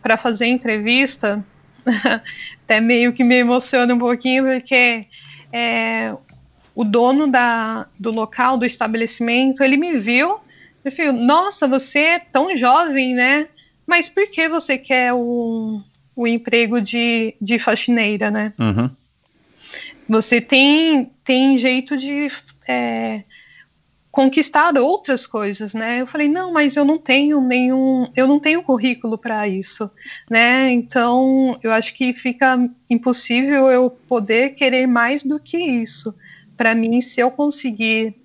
para 0.01 0.17
fazer 0.17 0.45
a 0.45 0.49
entrevista, 0.49 1.43
até 2.63 2.81
meio 2.81 3.13
que 3.13 3.23
me 3.23 3.35
emociona 3.35 3.93
um 3.93 3.99
pouquinho, 3.99 4.43
porque 4.45 5.05
é, 5.51 6.13
o 6.73 6.83
dono 6.83 7.27
da, 7.27 7.87
do 7.97 8.11
local, 8.11 8.57
do 8.57 8.65
estabelecimento, 8.65 9.63
ele 9.63 9.77
me 9.77 9.93
viu 9.97 10.39
e 10.85 10.91
falou, 10.91 11.13
nossa, 11.13 11.67
você 11.67 11.99
é 11.99 12.19
tão 12.19 12.55
jovem, 12.55 13.13
né? 13.13 13.47
Mas 13.87 14.07
por 14.07 14.27
que 14.27 14.47
você 14.47 14.77
quer 14.77 15.13
o, 15.13 15.81
o 16.15 16.27
emprego 16.27 16.79
de, 16.79 17.35
de 17.41 17.57
faxineira, 17.57 18.29
né? 18.29 18.53
Uhum. 18.59 18.89
Você 20.07 20.39
tem, 20.39 21.11
tem 21.23 21.57
jeito 21.57 21.97
de 21.97 22.27
é, 22.67 23.23
conquistar 24.11 24.77
outras 24.77 25.25
coisas, 25.27 25.73
né? 25.73 26.01
Eu 26.01 26.07
falei, 26.07 26.29
não, 26.29 26.53
mas 26.53 26.75
eu 26.75 26.85
não 26.85 26.97
tenho 26.97 27.41
nenhum, 27.41 28.07
eu 28.15 28.27
não 28.27 28.39
tenho 28.39 28.63
currículo 28.63 29.17
para 29.17 29.47
isso, 29.47 29.89
né? 30.29 30.71
Então, 30.71 31.57
eu 31.63 31.71
acho 31.71 31.93
que 31.93 32.13
fica 32.13 32.57
impossível 32.89 33.69
eu 33.69 33.89
poder 33.89 34.51
querer 34.51 34.87
mais 34.87 35.23
do 35.23 35.39
que 35.39 35.57
isso. 35.57 36.15
Para 36.55 36.73
mim, 36.73 37.01
se 37.01 37.19
eu 37.19 37.29
conseguir 37.29 38.15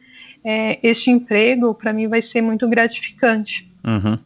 é, 0.45 0.78
este 0.82 1.11
emprego, 1.11 1.74
para 1.74 1.93
mim 1.93 2.09
vai 2.09 2.20
ser 2.22 2.41
muito 2.43 2.68
gratificante. 2.68 3.70
Uhum. 3.84 4.18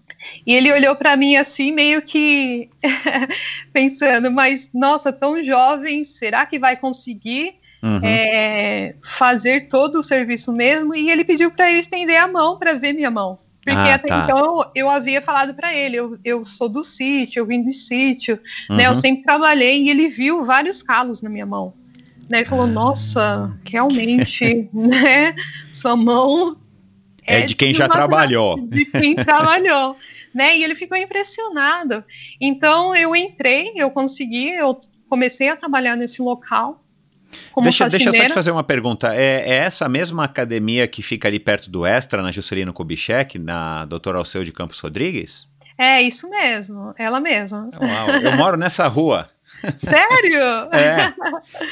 E 0.46 0.54
ele 0.54 0.72
olhou 0.72 0.96
para 0.96 1.16
mim 1.16 1.36
assim, 1.36 1.70
meio 1.72 2.00
que 2.00 2.68
pensando, 3.72 4.30
mas 4.30 4.70
nossa, 4.72 5.12
tão 5.12 5.42
jovem, 5.42 6.02
será 6.04 6.46
que 6.46 6.58
vai 6.58 6.76
conseguir 6.76 7.56
Uhum. 7.82 8.00
é, 8.02 8.94
fazer 9.02 9.68
todo 9.68 9.96
o 9.98 10.02
serviço 10.02 10.50
mesmo? 10.54 10.94
E 10.94 11.10
ele 11.10 11.22
pediu 11.22 11.50
para 11.50 11.70
eu 11.70 11.78
estender 11.78 12.16
a 12.18 12.26
mão 12.26 12.58
para 12.58 12.72
ver 12.72 12.94
minha 12.94 13.10
mão. 13.10 13.38
Porque 13.62 13.78
Ah, 13.78 13.94
até 13.96 14.08
tá. 14.08 14.22
então 14.24 14.70
eu 14.74 14.88
havia 14.88 15.20
falado 15.20 15.52
para 15.54 15.74
ele, 15.74 15.96
eu, 15.96 16.18
eu 16.24 16.44
sou 16.46 16.68
do 16.68 16.82
sítio, 16.82 17.40
eu 17.40 17.46
vim 17.46 17.62
do 17.62 17.72
sítio, 17.72 18.38
né? 18.70 18.84
Eu 18.86 18.88
Uhum. 18.90 18.94
sempre 18.94 19.22
trabalhei 19.22 19.82
e 19.82 19.90
ele 19.90 20.08
viu 20.08 20.44
vários 20.44 20.82
calos 20.82 21.20
na 21.20 21.28
minha 21.28 21.44
mão. 21.44 21.74
Né, 22.28 22.38
ele 22.38 22.46
Ah. 22.46 22.50
falou, 22.50 22.66
nossa, 22.66 23.56
realmente, 23.68 24.68
né? 24.72 25.34
Sua 25.72 25.96
mão 25.96 26.56
É 27.26 27.42
de 27.42 27.54
quem 27.54 27.74
já 27.74 27.88
trabalhou. 27.88 28.58
De 28.68 28.84
quem 28.86 29.14
trabalhou, 29.16 29.96
né? 30.34 30.56
E 30.56 30.64
ele 30.64 30.74
ficou 30.74 30.96
impressionado. 30.96 32.04
Então 32.40 32.94
eu 32.94 33.14
entrei, 33.14 33.72
eu 33.76 33.90
consegui, 33.90 34.50
eu 34.50 34.78
comecei 35.08 35.48
a 35.48 35.56
trabalhar 35.56 35.96
nesse 35.96 36.20
local 36.22 36.80
como 37.52 37.64
Deixa, 37.64 37.88
deixa 37.88 38.10
eu 38.10 38.14
só 38.14 38.26
te 38.26 38.32
fazer 38.32 38.50
uma 38.52 38.62
pergunta. 38.64 39.12
É, 39.14 39.42
é 39.48 39.54
essa 39.56 39.88
mesma 39.88 40.24
academia 40.24 40.86
que 40.86 41.02
fica 41.02 41.26
ali 41.28 41.40
perto 41.40 41.68
do 41.70 41.84
Extra, 41.84 42.22
na 42.22 42.30
Juscelino 42.30 42.72
Kubitschek, 42.72 43.38
na 43.38 43.84
Doutor 43.86 44.14
Alceu 44.16 44.44
de 44.44 44.52
Campos 44.52 44.78
Rodrigues? 44.78 45.48
É 45.76 46.00
isso 46.00 46.30
mesmo, 46.30 46.94
ela 46.96 47.18
mesma. 47.18 47.70
Uau, 47.80 48.10
eu 48.22 48.36
moro 48.36 48.56
nessa 48.56 48.86
rua. 48.86 49.28
Sério? 49.76 50.38
É. 50.72 51.14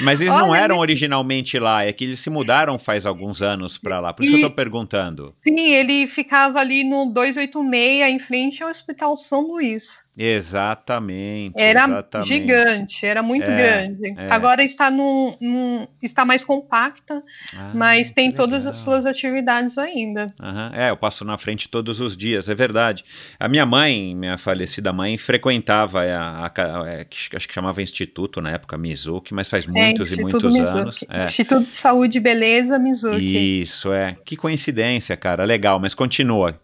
Mas 0.01 0.21
eles 0.21 0.33
não 0.35 0.51
Olha, 0.51 0.61
eram 0.61 0.77
nesse- 0.77 0.81
originalmente 0.81 1.59
lá, 1.59 1.85
é 1.85 1.93
que 1.93 2.05
eles 2.05 2.21
se 2.21 2.31
mudaram 2.31 2.79
faz 2.79 3.05
alguns 3.07 3.43
anos 3.43 3.79
pra 3.79 4.01
lá. 4.01 4.13
Por 4.13 4.25
isso 4.25 4.35
E- 4.37 4.39
que 4.39 4.45
eu 4.45 4.51
tô 4.51 4.55
perguntando. 4.57 5.33
Sim, 5.43 5.71
ele 5.73 6.07
ficava 6.07 6.61
ali 6.61 6.85
no 6.85 7.07
286, 7.13 8.11
em 8.11 8.19
frente 8.19 8.63
ao 8.63 8.71
Hospital 8.71 9.17
São 9.17 9.43
Luís. 9.47 10.03
Exatamente. 10.17 11.55
Era 11.57 11.85
exatamente. 11.85 12.29
gigante, 12.29 13.07
era 13.07 13.23
muito 13.23 13.51
É, 13.51 13.57
grande. 13.57 14.15
é. 14.19 14.31
Agora 14.31 14.63
está 14.63 14.91
num, 14.91 15.35
num- 15.41 15.87
está 16.03 16.25
mais 16.25 16.45
compacta, 16.45 17.23
Ah, 17.57 17.71
mas 17.75 18.11
tem 18.13 18.31
que 18.31 18.37
todas 18.37 18.65
legal. 18.65 18.71
as 18.71 18.77
suas 18.77 19.07
atividades 19.07 19.79
ainda. 19.79 20.27
Aham, 20.41 20.71
É, 20.75 20.91
eu 20.91 20.97
passo 20.97 21.25
na 21.25 21.39
frente 21.39 21.69
todos 21.69 22.01
os 22.01 22.17
dias, 22.17 22.49
é 22.49 22.55
verdade. 22.55 23.05
A 23.39 23.49
minha 23.49 23.65
mãe, 23.65 24.15
minha 24.15 24.37
falecida 24.37 24.93
mãe, 24.93 25.17
frequentava 25.19 26.03
a, 26.03 26.47
a- 26.47 26.53
a- 26.83 26.89
é, 26.91 27.05
que- 27.05 27.37
acho 27.37 27.49
que 27.49 27.55
chamava 27.55 27.81
Instituto 27.83 28.41
na 28.41 28.51
época, 28.53 28.77
Mizuki, 28.77 29.33
mas 29.35 29.49
faz 29.49 29.67
muitos 29.67 30.13
é, 30.13 30.17
e 30.17 30.21
muitos 30.21 30.53
Mizuki. 30.53 30.79
anos. 30.79 31.05
É. 31.09 31.23
Instituto 31.25 31.69
de 31.69 31.77
Saúde 31.77 32.19
e 32.19 32.21
Beleza 32.21 32.79
Mizuki. 32.79 33.61
Isso, 33.63 33.93
é. 33.93 34.15
Que 34.25 34.37
coincidência, 34.37 35.17
cara. 35.17 35.45
Legal, 35.45 35.79
mas 35.79 35.95
continua. 35.95 36.61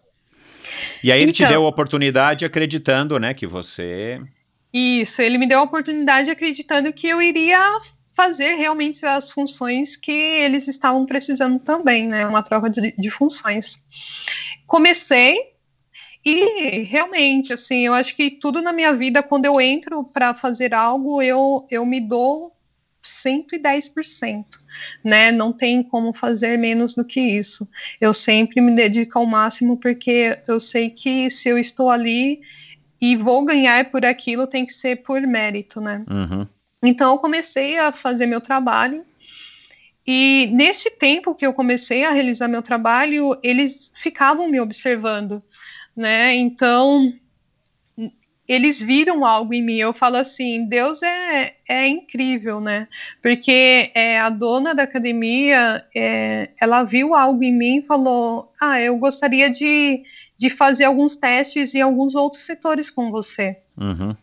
E 1.03 1.11
aí 1.11 1.21
ele 1.21 1.31
te 1.31 1.43
Então. 1.43 1.53
deu 1.53 1.65
a 1.65 1.69
oportunidade 1.69 2.45
acreditando, 2.45 3.19
né, 3.19 3.33
que 3.33 3.47
você... 3.47 4.21
Isso, 4.71 5.21
ele 5.21 5.37
me 5.37 5.47
deu 5.47 5.59
a 5.59 5.63
oportunidade 5.63 6.29
acreditando 6.29 6.93
que 6.93 7.07
eu 7.07 7.21
iria 7.21 7.59
fazer 8.15 8.55
realmente 8.55 9.05
as 9.05 9.31
funções 9.31 9.95
que 9.95 10.11
eles 10.11 10.67
estavam 10.67 11.05
precisando 11.05 11.57
também, 11.57 12.07
né? 12.07 12.27
Uma 12.27 12.43
troca 12.43 12.69
de, 12.69 12.91
de 12.91 13.09
funções. 13.09 13.83
Comecei 14.67 15.37
e 16.23 16.81
realmente, 16.81 17.53
assim, 17.53 17.85
eu 17.85 17.93
acho 17.93 18.15
que 18.15 18.29
tudo 18.29 18.61
na 18.61 18.73
minha 18.73 18.93
vida, 18.93 19.23
quando 19.23 19.45
eu 19.45 19.59
entro 19.59 20.03
para 20.03 20.33
fazer 20.33 20.73
algo, 20.73 21.21
eu, 21.21 21.65
eu 21.71 21.85
me 21.85 22.01
dou 22.01 22.53
110%, 23.03 24.45
né? 25.03 25.31
Não 25.31 25.51
tem 25.51 25.81
como 25.83 26.13
fazer 26.13 26.57
menos 26.57 26.95
do 26.95 27.05
que 27.05 27.19
isso. 27.19 27.67
Eu 27.99 28.13
sempre 28.13 28.61
me 28.61 28.75
dedico 28.75 29.19
ao 29.19 29.25
máximo 29.25 29.77
porque 29.77 30.37
eu 30.47 30.59
sei 30.59 30.89
que 30.89 31.29
se 31.29 31.49
eu 31.49 31.57
estou 31.57 31.89
ali 31.89 32.41
e 33.01 33.15
vou 33.15 33.45
ganhar 33.45 33.89
por 33.89 34.05
aquilo, 34.05 34.47
tem 34.47 34.65
que 34.65 34.73
ser 34.73 34.97
por 35.03 35.21
mérito, 35.21 35.79
né? 35.79 36.03
Uhum. 36.09 36.47
Então 36.83 37.13
eu 37.13 37.17
comecei 37.17 37.77
a 37.77 37.91
fazer 37.91 38.25
meu 38.25 38.41
trabalho 38.41 39.05
e 40.11 40.49
nesse 40.51 40.89
tempo 40.89 41.35
que 41.35 41.45
eu 41.45 41.53
comecei 41.53 42.03
a 42.03 42.11
realizar 42.11 42.47
meu 42.47 42.63
trabalho, 42.63 43.37
eles 43.43 43.91
ficavam 43.93 44.47
me 44.47 44.59
observando, 44.59 45.39
né? 45.95 46.35
Então 46.35 47.13
eles 48.49 48.81
viram 48.81 49.23
algo 49.23 49.53
em 49.53 49.61
mim. 49.61 49.75
Eu 49.75 49.93
falo 49.93 50.17
assim, 50.17 50.65
Deus 50.65 51.03
é, 51.03 51.53
é 51.69 51.87
incrível, 51.87 52.59
né? 52.59 52.87
Porque 53.21 53.91
é, 53.93 54.19
a 54.19 54.31
dona 54.31 54.73
da 54.73 54.81
academia, 54.83 55.85
é, 55.95 56.49
ela 56.59 56.83
viu 56.83 57.13
algo 57.13 57.43
em 57.43 57.55
mim 57.55 57.77
e 57.77 57.85
falou, 57.85 58.51
ah, 58.59 58.81
eu 58.81 58.97
gostaria 58.97 59.51
de, 59.51 60.01
de 60.35 60.49
fazer 60.49 60.85
alguns 60.85 61.15
testes 61.15 61.75
em 61.75 61.81
alguns 61.81 62.15
outros 62.15 62.41
setores 62.41 62.89
com 62.89 63.11
você. 63.11 63.55
Uhum. 63.77 64.15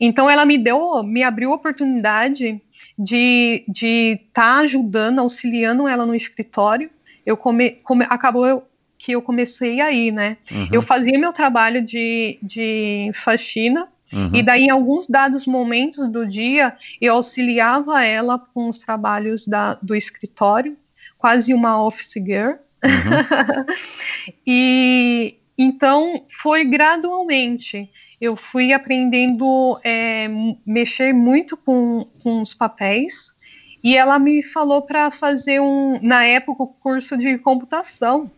Então 0.00 0.30
ela 0.30 0.46
me 0.46 0.56
deu, 0.56 1.02
me 1.02 1.22
abriu 1.22 1.52
a 1.52 1.56
oportunidade 1.56 2.58
de 2.98 3.64
estar 3.68 3.72
de 3.72 4.20
tá 4.32 4.54
ajudando, 4.60 5.18
auxiliando 5.18 5.86
ela 5.86 6.06
no 6.06 6.14
escritório. 6.14 6.90
Eu 7.26 7.36
come, 7.36 7.72
come, 7.82 8.06
acabou 8.08 8.66
que 8.98 9.12
eu 9.12 9.22
comecei 9.22 9.80
aí, 9.80 10.10
né? 10.10 10.36
Uhum. 10.50 10.68
Eu 10.72 10.82
fazia 10.82 11.18
meu 11.18 11.32
trabalho 11.32 11.80
de, 11.82 12.38
de 12.42 13.10
faxina 13.14 13.88
Uhum. 14.12 14.30
e 14.34 14.42
daí 14.42 14.64
em 14.64 14.70
alguns 14.70 15.06
dados 15.06 15.46
momentos 15.46 16.08
do 16.08 16.26
dia 16.26 16.74
eu 16.98 17.14
auxiliava 17.14 18.02
ela 18.02 18.38
com 18.38 18.68
os 18.68 18.78
trabalhos 18.78 19.46
da, 19.46 19.74
do 19.82 19.94
escritório, 19.94 20.76
quase 21.18 21.52
uma 21.52 21.82
office 21.82 22.14
girl. 22.14 22.52
e 24.46 25.36
então 25.58 26.24
foi 26.40 26.64
gradualmente. 26.64 27.90
Eu 28.20 28.36
fui 28.36 28.72
aprendendo 28.72 29.78
é, 29.84 30.26
mexer 30.66 31.12
muito 31.12 31.56
com, 31.56 32.06
com 32.22 32.40
os 32.40 32.54
papéis 32.54 33.34
e 33.82 33.96
ela 33.96 34.18
me 34.18 34.42
falou 34.42 34.82
para 34.82 35.10
fazer 35.10 35.60
um, 35.60 36.00
na 36.02 36.24
época, 36.24 36.62
o 36.62 36.66
curso 36.66 37.16
de 37.16 37.38
computação. 37.38 38.30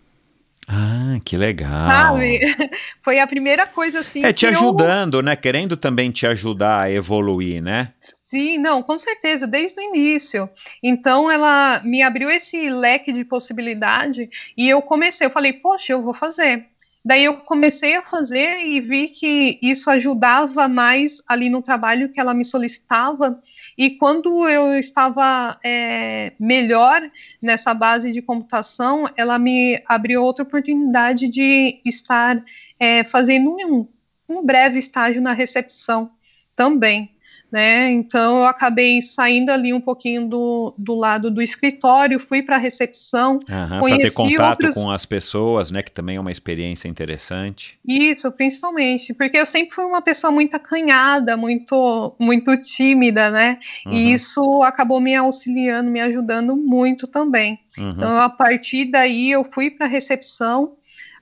Ah, 0.72 1.18
que 1.24 1.36
legal. 1.36 1.68
Sabe? 1.90 2.38
Foi 3.02 3.18
a 3.18 3.26
primeira 3.26 3.66
coisa 3.66 4.00
assim. 4.00 4.24
É 4.24 4.32
te 4.32 4.46
que 4.46 4.54
eu- 4.54 4.58
ajudando, 4.58 5.20
né? 5.20 5.34
Querendo 5.34 5.76
também 5.76 6.12
te 6.12 6.26
ajudar 6.28 6.82
a 6.82 6.92
evoluir, 6.92 7.60
né? 7.60 7.92
Sim, 8.00 8.58
não, 8.58 8.80
com 8.80 8.96
certeza, 8.96 9.48
desde 9.48 9.80
o 9.80 9.82
início. 9.82 10.48
Então 10.80 11.28
ela 11.28 11.80
me 11.84 12.02
abriu 12.02 12.30
esse 12.30 12.70
leque 12.70 13.12
de 13.12 13.24
possibilidade 13.24 14.30
e 14.56 14.68
eu 14.68 14.80
comecei, 14.80 15.26
eu 15.26 15.30
falei, 15.30 15.52
poxa, 15.54 15.92
eu 15.92 16.02
vou 16.02 16.14
fazer. 16.14 16.66
Daí 17.02 17.24
eu 17.24 17.38
comecei 17.38 17.96
a 17.96 18.04
fazer 18.04 18.60
e 18.60 18.78
vi 18.78 19.08
que 19.08 19.58
isso 19.62 19.90
ajudava 19.90 20.68
mais 20.68 21.22
ali 21.26 21.48
no 21.48 21.62
trabalho 21.62 22.10
que 22.10 22.20
ela 22.20 22.34
me 22.34 22.44
solicitava. 22.44 23.40
E 23.76 23.92
quando 23.92 24.46
eu 24.46 24.78
estava 24.78 25.58
é, 25.64 26.32
melhor 26.38 27.00
nessa 27.40 27.72
base 27.72 28.10
de 28.12 28.20
computação, 28.20 29.08
ela 29.16 29.38
me 29.38 29.82
abriu 29.86 30.22
outra 30.22 30.42
oportunidade 30.42 31.28
de 31.28 31.80
estar 31.86 32.44
é, 32.78 33.02
fazendo 33.02 33.50
um, 33.50 33.88
um 34.28 34.44
breve 34.44 34.78
estágio 34.78 35.22
na 35.22 35.32
recepção 35.32 36.10
também. 36.54 37.16
Né? 37.50 37.90
Então 37.90 38.38
eu 38.38 38.44
acabei 38.46 39.00
saindo 39.02 39.50
ali 39.50 39.72
um 39.72 39.80
pouquinho 39.80 40.26
do, 40.28 40.72
do 40.78 40.94
lado 40.94 41.30
do 41.30 41.42
escritório, 41.42 42.18
fui 42.18 42.42
para 42.42 42.54
a 42.56 42.58
recepção, 42.58 43.40
Aham, 43.50 43.68
para 43.68 43.78
ter 43.80 43.80
Conheci 43.80 44.14
contato 44.14 44.64
outros- 44.64 44.74
com 44.74 44.90
as 44.90 45.04
pessoas, 45.04 45.70
né? 45.70 45.82
Que 45.82 45.90
também 45.90 46.16
é 46.16 46.20
uma 46.20 46.30
experiência 46.30 46.86
interessante. 46.86 47.76
Isso, 47.86 48.30
principalmente, 48.32 49.12
porque 49.14 49.36
eu 49.36 49.44
sempre 49.46 49.74
fui 49.74 49.84
uma 49.84 50.00
pessoa 50.00 50.30
muito 50.30 50.54
acanhada, 50.54 51.36
muito, 51.36 52.14
muito 52.20 52.56
tímida, 52.56 53.30
né? 53.30 53.58
Uhum, 53.84 53.92
E 53.94 54.12
isso 54.12 54.62
acabou 54.62 55.00
me 55.00 55.14
auxiliando, 55.16 55.90
me 55.90 56.00
ajudando 56.00 56.56
muito 56.56 57.06
também. 57.08 57.58
uhum. 57.78 57.90
Então, 57.90 58.16
a 58.16 58.28
partir 58.28 58.84
daí, 58.84 59.30
eu 59.30 59.42
fui 59.42 59.70
para 59.70 59.86
a 59.86 59.88
recepção, 59.88 60.74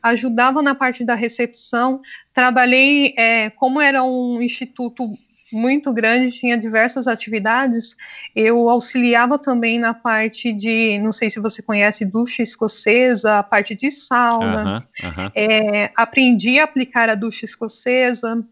ajudava 0.03 0.63
na 0.63 0.75
parte 0.75 1.05
da 1.05 1.15
recepção, 1.15 2.01
trabalhei, 2.35 3.15
é, 3.17 3.51
como 3.51 3.81
era 3.81 4.03
um 4.03 4.41
instituto 4.43 5.11
muito 5.53 5.93
grande, 5.93 6.33
tinha 6.33 6.57
diversas 6.57 7.07
atividades, 7.07 7.97
eu 8.35 8.69
auxiliava 8.69 9.39
também 9.39 9.79
na 9.79 9.95
parte 9.95 10.53
de, 10.53 10.99
não 10.99 11.13
sei 11.13 11.31
se 11.31 11.41
você 11.41 11.63
conhece, 11.63 12.05
ducha 12.05 12.43
escocesa, 12.43 13.39
a 13.39 13.43
parte 13.43 13.75
de 13.75 13.91
sauna, 13.91 14.63
Aham, 14.63 14.83
aham. 15.05 15.33
é, 15.35 15.91
aprendi 15.97 16.59
a 16.59 16.65
aplicar 16.65 17.09
a 17.09 17.15
ducha 17.15 17.45
escocesa, 17.45 18.45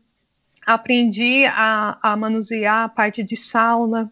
aprendi 0.66 1.44
a, 1.46 1.96
a 2.02 2.16
manusear 2.16 2.84
a 2.84 2.88
parte 2.88 3.22
de 3.22 3.36
sauna. 3.36 4.10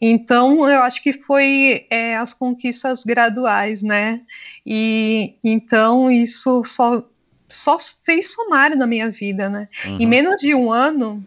Então, 0.00 0.68
eu 0.68 0.82
acho 0.82 1.00
que 1.00 1.12
foi 1.12 1.86
é, 1.88 2.16
as 2.16 2.34
conquistas 2.34 3.04
graduais, 3.04 3.84
né? 3.84 4.20
E 4.66 5.34
então 5.44 6.10
isso 6.10 6.64
só, 6.64 7.08
só 7.48 7.76
fez 8.04 8.32
somar 8.32 8.76
na 8.76 8.86
minha 8.86 9.08
vida, 9.08 9.48
né? 9.48 9.68
Em 9.86 10.04
uhum. 10.04 10.08
menos 10.08 10.40
de 10.40 10.52
um 10.56 10.72
ano, 10.72 11.24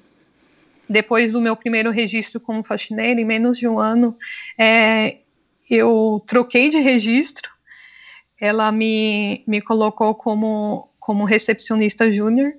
depois 0.90 1.34
do 1.34 1.42
meu 1.42 1.56
primeiro 1.56 1.92
registro 1.92 2.40
como 2.40 2.64
faxineira, 2.64 3.22
em 3.22 3.26
menos 3.26 3.58
de 3.58 3.68
um 3.68 3.78
ano, 3.78 4.18
é, 4.58 5.18
eu 5.70 6.22
troquei 6.26 6.70
de 6.70 6.80
registro. 6.80 7.52
Ela 8.42 8.72
me, 8.72 9.44
me 9.46 9.62
colocou 9.62 10.16
como, 10.16 10.90
como 11.00 11.26
recepcionista 11.26 12.10
júnior. 12.10 12.54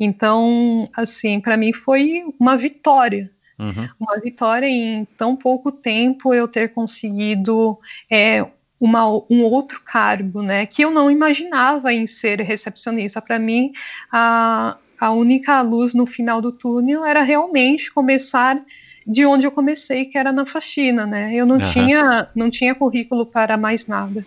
Então, 0.00 0.88
assim, 0.96 1.40
para 1.40 1.56
mim 1.56 1.72
foi 1.72 2.22
uma 2.40 2.56
vitória. 2.56 3.30
Uhum. 3.58 3.88
Uma 3.98 4.18
vitória 4.20 4.66
em 4.66 5.04
tão 5.16 5.36
pouco 5.36 5.70
tempo 5.72 6.32
eu 6.32 6.46
ter 6.46 6.72
conseguido 6.72 7.78
é, 8.10 8.46
uma, 8.80 9.04
um 9.28 9.42
outro 9.42 9.82
cargo, 9.84 10.42
né? 10.42 10.64
Que 10.64 10.82
eu 10.82 10.90
não 10.90 11.10
imaginava 11.10 11.92
em 11.92 12.06
ser 12.06 12.40
recepcionista. 12.40 13.20
Para 13.20 13.38
mim, 13.38 13.72
a, 14.12 14.78
a 15.00 15.10
única 15.10 15.60
luz 15.62 15.94
no 15.94 16.06
final 16.06 16.40
do 16.40 16.52
túnel 16.52 17.04
era 17.04 17.22
realmente 17.22 17.92
começar 17.92 18.62
de 19.06 19.24
onde 19.24 19.46
eu 19.46 19.50
comecei, 19.50 20.04
que 20.04 20.18
era 20.18 20.32
na 20.32 20.44
faxina, 20.44 21.06
né? 21.06 21.32
Eu 21.34 21.46
não 21.46 21.56
Aham. 21.56 21.72
tinha 21.72 22.30
não 22.34 22.50
tinha 22.50 22.74
currículo 22.74 23.24
para 23.24 23.56
mais 23.56 23.86
nada. 23.86 24.26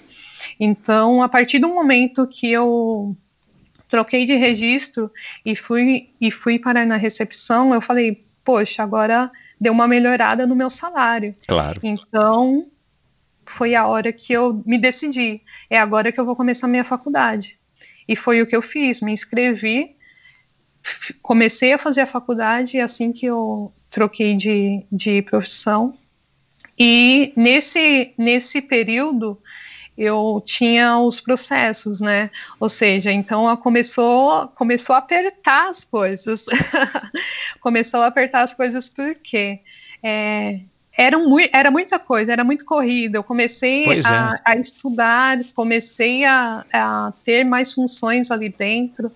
Então, 0.59 1.22
a 1.22 1.30
partir 1.30 1.59
do 1.59 1.69
momento 1.69 2.28
que 2.28 2.51
eu 2.51 3.15
troquei 3.88 4.26
de 4.26 4.36
registro 4.36 5.11
e 5.45 5.55
fui 5.55 6.09
e 6.19 6.32
fui 6.32 6.57
parar 6.57 6.86
na 6.86 6.95
recepção, 6.95 7.74
eu 7.74 7.82
falei, 7.82 8.26
poxa, 8.43 8.82
agora 8.82 9.30
deu 9.59 9.72
uma 9.72 9.88
melhorada 9.88 10.47
no 10.47 10.55
meu 10.55 10.69
salário. 10.69 11.36
Claro. 11.47 11.80
Então, 11.84 12.65
foi 13.45 13.76
a 13.76 13.86
hora 13.86 14.11
que 14.11 14.34
eu 14.34 14.63
me 14.65 14.78
decidi. 14.78 15.41
É 15.69 15.78
agora 15.78 16.11
que 16.11 16.19
eu 16.19 16.26
vou 16.26 16.36
começar 16.36 16.67
minha 16.67 16.84
faculdade. 16.84 17.59
E 18.07 18.15
foi 18.15 18.41
o 18.41 18.47
que 18.47 18.55
eu 18.55 18.61
fiz, 18.61 19.01
me 19.01 19.11
inscrevi, 19.11 19.95
comecei 21.21 21.73
a 21.73 21.77
fazer 21.77 22.01
a 22.01 22.07
faculdade 22.07 22.79
assim 22.79 23.11
que 23.11 23.25
eu 23.25 23.71
troquei 23.89 24.36
de, 24.36 24.84
de 24.91 25.21
profissão. 25.21 25.97
E 26.77 27.34
nesse, 27.36 28.13
nesse 28.17 28.61
período 28.61 29.38
eu 29.97 30.41
tinha 30.43 30.97
os 30.97 31.21
processos, 31.21 32.01
né? 32.01 32.32
Ou 32.59 32.69
seja, 32.69 33.11
então 33.11 33.45
ela 33.45 33.57
começou, 33.57 34.47
começou 34.49 34.95
a 34.95 34.99
apertar 34.99 35.69
as 35.69 35.84
coisas. 35.84 36.45
começou 37.61 38.01
a 38.01 38.07
apertar 38.07 38.41
as 38.41 38.53
coisas 38.53 38.88
porque 38.89 39.59
é, 40.01 40.59
eram 40.97 41.29
mui- 41.29 41.49
era 41.53 41.69
muita 41.69 41.99
coisa, 41.99 42.32
era 42.32 42.43
muito 42.43 42.65
corrida. 42.65 43.17
Eu 43.17 43.23
comecei 43.23 43.84
Pois 43.84 44.05
a, 44.05 44.36
é. 44.47 44.51
a 44.51 44.55
estudar, 44.57 45.39
comecei 45.53 46.23
a, 46.25 46.65
a 46.73 47.13
ter 47.23 47.43
mais 47.43 47.73
funções 47.73 48.32
ali 48.32 48.49
dentro. 48.49 49.11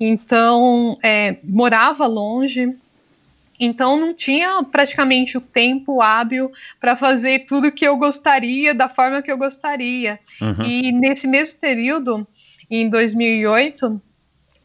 Então, 0.00 0.94
é, 1.02 1.36
morava 1.44 2.06
longe, 2.06 2.72
então 3.60 3.98
não 3.98 4.14
tinha 4.14 4.62
praticamente 4.62 5.36
o 5.36 5.40
tempo 5.40 6.00
hábil 6.00 6.50
para 6.80 6.94
fazer 6.94 7.40
tudo 7.46 7.72
que 7.72 7.84
eu 7.86 7.96
gostaria, 7.96 8.72
da 8.74 8.88
forma 8.88 9.20
que 9.22 9.30
eu 9.32 9.36
gostaria. 9.38 10.18
Uhum. 10.40 10.64
E 10.64 10.92
nesse 10.92 11.26
mesmo 11.26 11.58
período, 11.58 12.26
em 12.70 12.88
2008, 12.88 14.00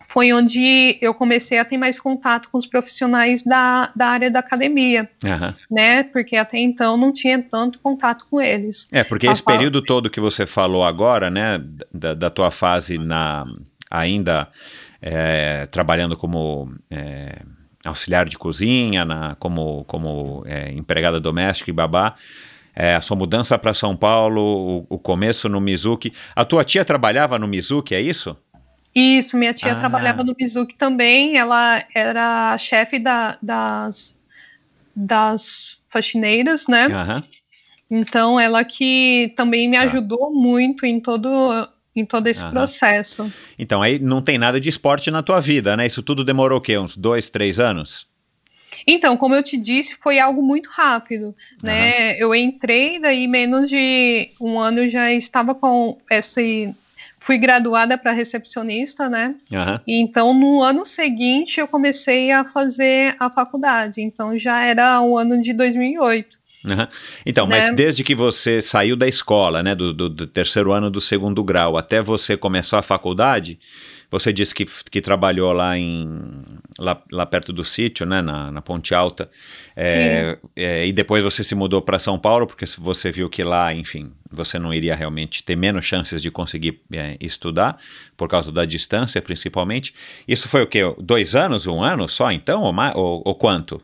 foi 0.08 0.32
onde 0.32 0.96
eu 1.02 1.12
comecei 1.16 1.58
a 1.58 1.66
ter 1.66 1.78
mais 1.78 2.00
contato 2.00 2.50
com 2.52 2.58
os 2.60 2.68
profissionais 2.68 3.42
da, 3.42 3.92
da 3.96 4.08
área 4.10 4.30
da 4.30 4.40
academia, 4.40 5.10
Aham. 5.26 5.56
né? 5.72 6.04
Porque 6.04 6.36
até 6.36 6.60
então 6.60 6.96
não 6.96 7.12
tinha 7.12 7.42
tanto 7.42 7.80
contato 7.80 8.28
com 8.30 8.40
eles. 8.40 8.88
É, 8.92 9.04
porque 9.04 9.28
A 9.28 9.32
esse 9.32 9.42
fala- 9.42 9.58
período 9.58 9.82
todo 9.82 10.12
que 10.12 10.20
você 10.20 10.46
falou 10.46 10.84
agora, 10.84 11.32
né, 11.32 11.60
da, 11.92 12.14
da 12.14 12.30
tua 12.30 12.52
fase 12.52 13.00
na 13.00 13.44
ainda 13.90 14.48
é, 15.06 15.66
trabalhando 15.66 16.16
como 16.16 16.74
é, 16.90 17.42
auxiliar 17.84 18.28
de 18.30 18.38
cozinha, 18.38 19.04
na, 19.04 19.36
como, 19.36 19.84
como 19.84 20.44
é, 20.48 20.72
empregada 20.72 21.20
doméstica 21.20 21.70
e 21.70 21.74
babá, 21.74 22.16
é, 22.74 22.96
a 22.96 23.02
sua 23.02 23.18
mudança 23.18 23.60
para 23.60 23.74
São 23.74 23.96
Paulo, 23.98 24.42
o, 24.90 24.96
o 24.96 24.98
começo 24.98 25.50
no 25.50 25.60
Mizuki. 25.60 26.14
A 26.34 26.46
tua 26.46 26.64
tia 26.64 26.86
trabalhava 26.86 27.38
no 27.38 27.48
Mizuki, 27.50 27.94
é 27.94 28.00
isso? 28.02 28.36
Isso, 28.96 29.36
minha 29.38 29.54
tia 29.54 29.74
Ah. 29.74 29.76
trabalhava 29.76 30.24
no 30.24 30.34
Mizuki 30.40 30.76
também, 30.76 31.36
ela 31.38 31.84
era 31.94 32.58
chefe 32.58 32.98
da- 32.98 33.38
das, 33.42 34.16
das 34.96 35.82
faxineiras, 35.90 36.68
né? 36.68 36.86
Aham. 36.86 37.22
Então, 37.92 38.40
ela 38.40 38.64
que 38.64 39.34
também 39.36 39.68
me 39.68 39.78
Tá. 39.78 39.84
ajudou 39.84 40.34
muito 40.34 40.86
em 40.86 41.00
todo, 41.00 41.30
em 41.96 42.06
todo 42.06 42.28
esse 42.28 42.44
Aham. 42.44 42.52
processo. 42.52 43.32
Então 43.58 43.82
aí 43.82 44.00
não 44.00 44.22
tem 44.22 44.38
nada 44.38 44.60
de 44.60 44.70
esporte 44.70 45.12
na 45.12 45.22
tua 45.22 45.40
vida, 45.40 45.78
né? 45.78 45.86
Isso 45.86 46.02
tudo 46.02 46.24
demorou 46.24 46.58
o 46.58 46.62
quê? 46.62 46.78
Uns 46.78 46.98
dois, 46.98 47.30
três 47.30 47.60
anos? 47.60 48.08
Então, 48.86 49.16
como 49.16 49.36
eu 49.36 49.44
te 49.44 49.58
disse, 49.58 49.98
foi 50.02 50.20
algo 50.20 50.42
muito 50.42 50.70
rápido, 50.70 51.36
né? 51.62 52.18
Eu 52.18 52.34
entrei, 52.36 53.00
daí 53.00 53.28
menos 53.28 53.70
de 53.70 54.30
um 54.42 54.60
ano 54.60 54.80
eu 54.80 54.90
já 54.90 55.12
estava 55.14 55.56
com 55.56 55.98
esse... 56.12 56.74
Fui 57.20 57.38
graduada 57.38 57.98
para 57.98 58.12
recepcionista, 58.12 59.08
né? 59.08 59.36
E 59.88 60.02
Então, 60.02 60.34
no 60.34 60.62
ano 60.62 60.84
seguinte, 60.84 61.58
eu 61.58 61.68
comecei 61.68 62.32
a 62.32 62.44
fazer 62.44 63.16
a 63.18 63.30
faculdade. 63.30 64.02
Então, 64.02 64.38
já 64.38 64.66
era 64.66 65.00
o 65.00 65.18
ano 65.18 65.40
de 65.40 65.54
2008. 65.54 66.43
Aham. 66.66 66.88
Então, 67.26 67.46
Né? 67.48 67.60
mas 67.60 67.76
desde 67.76 68.04
que 68.04 68.16
você 68.16 68.62
saiu 68.62 68.96
da 68.96 69.08
escola, 69.08 69.62
né, 69.62 69.76
do, 69.76 69.92
do- 69.94 70.10
do 70.10 70.28
terceiro 70.28 70.72
ano 70.72 70.90
do 70.90 71.02
segundo 71.02 71.44
grau, 71.44 71.78
até 71.78 72.02
você 72.02 72.38
começar 72.38 72.80
a 72.80 72.82
faculdade, 72.84 73.60
você 74.10 74.32
disse 74.32 74.54
que, 74.54 74.66
que 74.92 75.02
trabalhou 75.02 75.52
lá 75.52 75.78
em, 75.78 76.08
lá, 76.80 77.02
lá 77.12 77.26
perto 77.26 77.52
do 77.52 77.66
sítio, 77.66 78.06
né, 78.06 78.22
na, 78.22 78.52
na 78.52 78.62
Ponte 78.62 78.94
Alta. 78.94 79.30
É, 79.76 80.38
é, 80.56 80.86
e 80.88 80.94
depois 80.94 81.24
você 81.24 81.44
se 81.44 81.56
mudou 81.56 81.82
para 81.82 81.98
São 81.98 82.18
Paulo, 82.20 82.46
porque 82.46 82.66
você 82.78 83.12
viu 83.12 83.28
que 83.30 83.44
lá, 83.44 83.74
enfim, 83.74 84.12
você 84.32 84.60
não 84.60 84.72
iria 84.74 84.96
realmente 84.96 85.44
ter 85.44 85.56
menos 85.56 85.84
chances 85.84 86.22
de 86.22 86.30
conseguir 86.30 86.80
é, 86.94 87.18
estudar, 87.20 87.76
por 88.16 88.30
causa 88.30 88.52
da 88.52 88.66
distância, 88.66 89.22
principalmente. 89.22 89.94
Isso 90.28 90.48
foi 90.48 90.62
o 90.62 90.68
quê? 90.68 90.82
Dois 91.00 91.36
anos, 91.36 91.66
um 91.68 91.82
ano 91.84 92.08
só, 92.08 92.32
então? 92.32 92.62
Ou, 92.62 92.72
mais, 92.72 92.94
ou, 92.96 93.22
ou 93.26 93.36
quanto? 93.36 93.82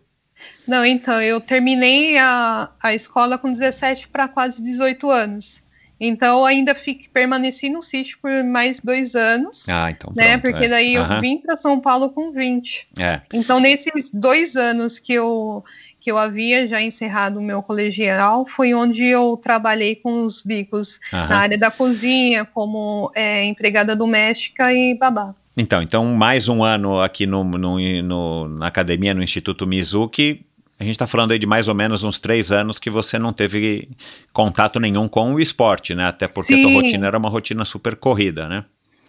Não, 0.69 0.85
então, 0.85 1.21
eu 1.21 1.41
terminei 1.41 2.17
a, 2.17 2.69
a 2.81 2.93
escola 2.93 3.37
com 3.37 3.51
17 3.51 4.07
para 4.07 4.27
quase 4.27 4.61
18 4.63 5.09
anos. 5.09 5.63
Então, 5.99 6.39
eu 6.39 6.45
ainda 6.45 6.73
fiquei, 6.73 7.09
permaneci 7.11 7.69
no 7.69 7.81
sítio 7.81 8.19
por 8.21 8.43
mais 8.43 8.79
dois 8.79 9.15
anos. 9.15 9.67
Ah, 9.67 9.91
então. 9.91 10.13
né? 10.15 10.37
pronto, 10.37 10.41
Porque 10.53 10.65
é. 10.65 10.69
daí 10.69 10.93
eu 10.93 11.03
Aham. 11.03 11.19
vim 11.19 11.37
para 11.39 11.57
São 11.57 11.79
Paulo 11.81 12.09
com 12.11 12.31
20. 12.31 12.87
É. 12.97 13.19
Então, 13.33 13.59
nesses 13.59 14.09
dois 14.13 14.55
anos 14.55 14.97
que 14.97 15.11
eu, 15.13 15.61
que 15.99 16.09
eu 16.09 16.17
havia 16.17 16.65
já 16.65 16.81
encerrado 16.81 17.39
o 17.39 17.43
meu 17.43 17.61
colegial, 17.61 18.45
foi 18.45 18.73
onde 18.73 19.03
eu 19.05 19.35
trabalhei 19.35 19.95
com 19.95 20.23
os 20.23 20.41
bicos 20.41 20.99
Aham. 21.11 21.27
na 21.27 21.37
área 21.39 21.57
da 21.57 21.69
cozinha, 21.69 22.45
como 22.45 23.11
é, 23.13 23.43
empregada 23.43 23.93
doméstica 23.95 24.71
e 24.71 24.93
babá. 24.95 25.35
Então, 25.57 25.81
então, 25.81 26.05
mais 26.05 26.47
um 26.47 26.63
ano 26.63 27.01
aqui 27.01 27.25
no, 27.25 27.43
no- 27.43 28.01
no- 28.03 28.47
na 28.47 28.67
academia, 28.67 29.13
no 29.13 29.21
Instituto 29.21 29.67
Mizuki. 29.67 30.45
A 30.79 30.83
gente 30.83 30.93
está 30.93 31.05
falando 31.05 31.33
aí 31.33 31.39
de 31.39 31.45
mais 31.45 31.67
ou 31.67 31.75
menos 31.75 32.03
uns 32.03 32.17
três 32.17 32.53
anos 32.53 32.79
que 32.79 32.89
você 32.89 33.19
não 33.19 33.33
teve 33.33 33.89
contato 34.31 34.79
nenhum 34.79 35.09
com 35.09 35.33
o 35.33 35.39
esporte, 35.39 35.93
né? 35.93 36.07
Até 36.07 36.25
porque 36.27 36.53
a 36.53 36.57
tua 36.57 36.69
Sim. 36.69 36.75
rotina 36.75 37.07
era 37.07 37.17
uma 37.17 37.29
rotina 37.29 37.65
super 37.65 37.97
corrida, 37.97 38.47
né? 38.47 38.63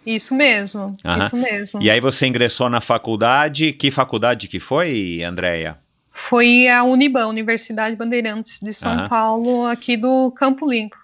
Isso 0.04 0.34
mesmo, 0.34 0.96
Aham. 1.04 1.18
isso 1.18 1.36
mesmo. 1.36 1.80
E 1.80 1.88
aí 1.88 2.00
você 2.00 2.26
ingressou 2.26 2.68
na 2.68 2.80
faculdade. 2.80 3.72
Que 3.72 3.90
faculdade 3.90 4.48
que 4.48 4.58
foi, 4.58 5.22
Andréia? 5.22 5.78
Foi 6.10 6.66
a 6.68 6.82
Uniban, 6.82 7.28
Universidade 7.28 7.94
Bandeirantes 7.94 8.58
de 8.60 8.72
São 8.72 8.92
Aham. 8.92 9.08
Paulo, 9.08 9.66
aqui 9.66 9.96
do 9.96 10.32
Campo 10.32 10.68
Limpo. 10.68 10.96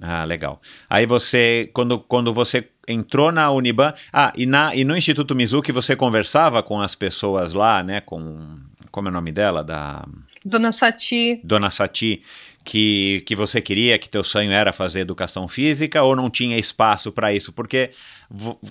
Ah, 0.00 0.24
legal. 0.24 0.60
Aí 0.88 1.06
você, 1.06 1.70
quando, 1.72 1.98
quando 1.98 2.32
você 2.32 2.68
entrou 2.86 3.32
na 3.32 3.50
Uniban, 3.50 3.92
ah, 4.12 4.32
e, 4.36 4.46
na, 4.46 4.74
e 4.74 4.84
no 4.84 4.96
Instituto 4.96 5.34
Mizuki 5.34 5.72
você 5.72 5.94
conversava 5.94 6.62
com 6.62 6.80
as 6.80 6.94
pessoas 6.94 7.52
lá, 7.52 7.82
né, 7.82 8.00
com, 8.00 8.58
como 8.92 9.08
é 9.08 9.10
o 9.10 9.14
nome 9.14 9.32
dela, 9.32 9.64
da 9.64 10.06
Dona 10.44 10.70
Sati. 10.70 11.40
Dona 11.42 11.70
Sati, 11.70 12.22
que, 12.64 13.22
que 13.26 13.34
você 13.34 13.60
queria, 13.60 13.98
que 13.98 14.08
teu 14.08 14.22
sonho 14.22 14.52
era 14.52 14.72
fazer 14.72 15.00
educação 15.00 15.48
física 15.48 16.02
ou 16.02 16.14
não 16.14 16.28
tinha 16.28 16.58
espaço 16.58 17.10
para 17.10 17.32
isso? 17.32 17.52
Porque, 17.52 17.90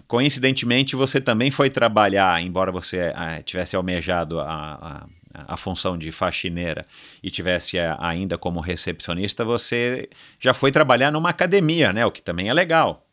coincidentemente, 0.08 0.96
você 0.96 1.20
também 1.20 1.50
foi 1.50 1.70
trabalhar, 1.70 2.42
embora 2.42 2.72
você 2.72 3.12
ah, 3.16 3.42
tivesse 3.42 3.76
almejado 3.76 4.40
a, 4.40 5.08
a, 5.34 5.54
a 5.54 5.58
função 5.58 5.98
de 5.98 6.12
faxineira 6.12 6.86
e 7.24 7.32
tivesse 7.32 7.80
ah, 7.80 7.98
ainda 8.00 8.38
como 8.38 8.60
recepcionista, 8.60 9.44
você 9.44 10.08
já 10.40 10.54
foi 10.54 10.72
trabalhar 10.72 11.12
numa 11.12 11.30
academia, 11.30 11.92
né? 11.92 12.06
O 12.06 12.12
que 12.12 12.22
também 12.22 12.48
é 12.48 12.54
legal. 12.54 13.06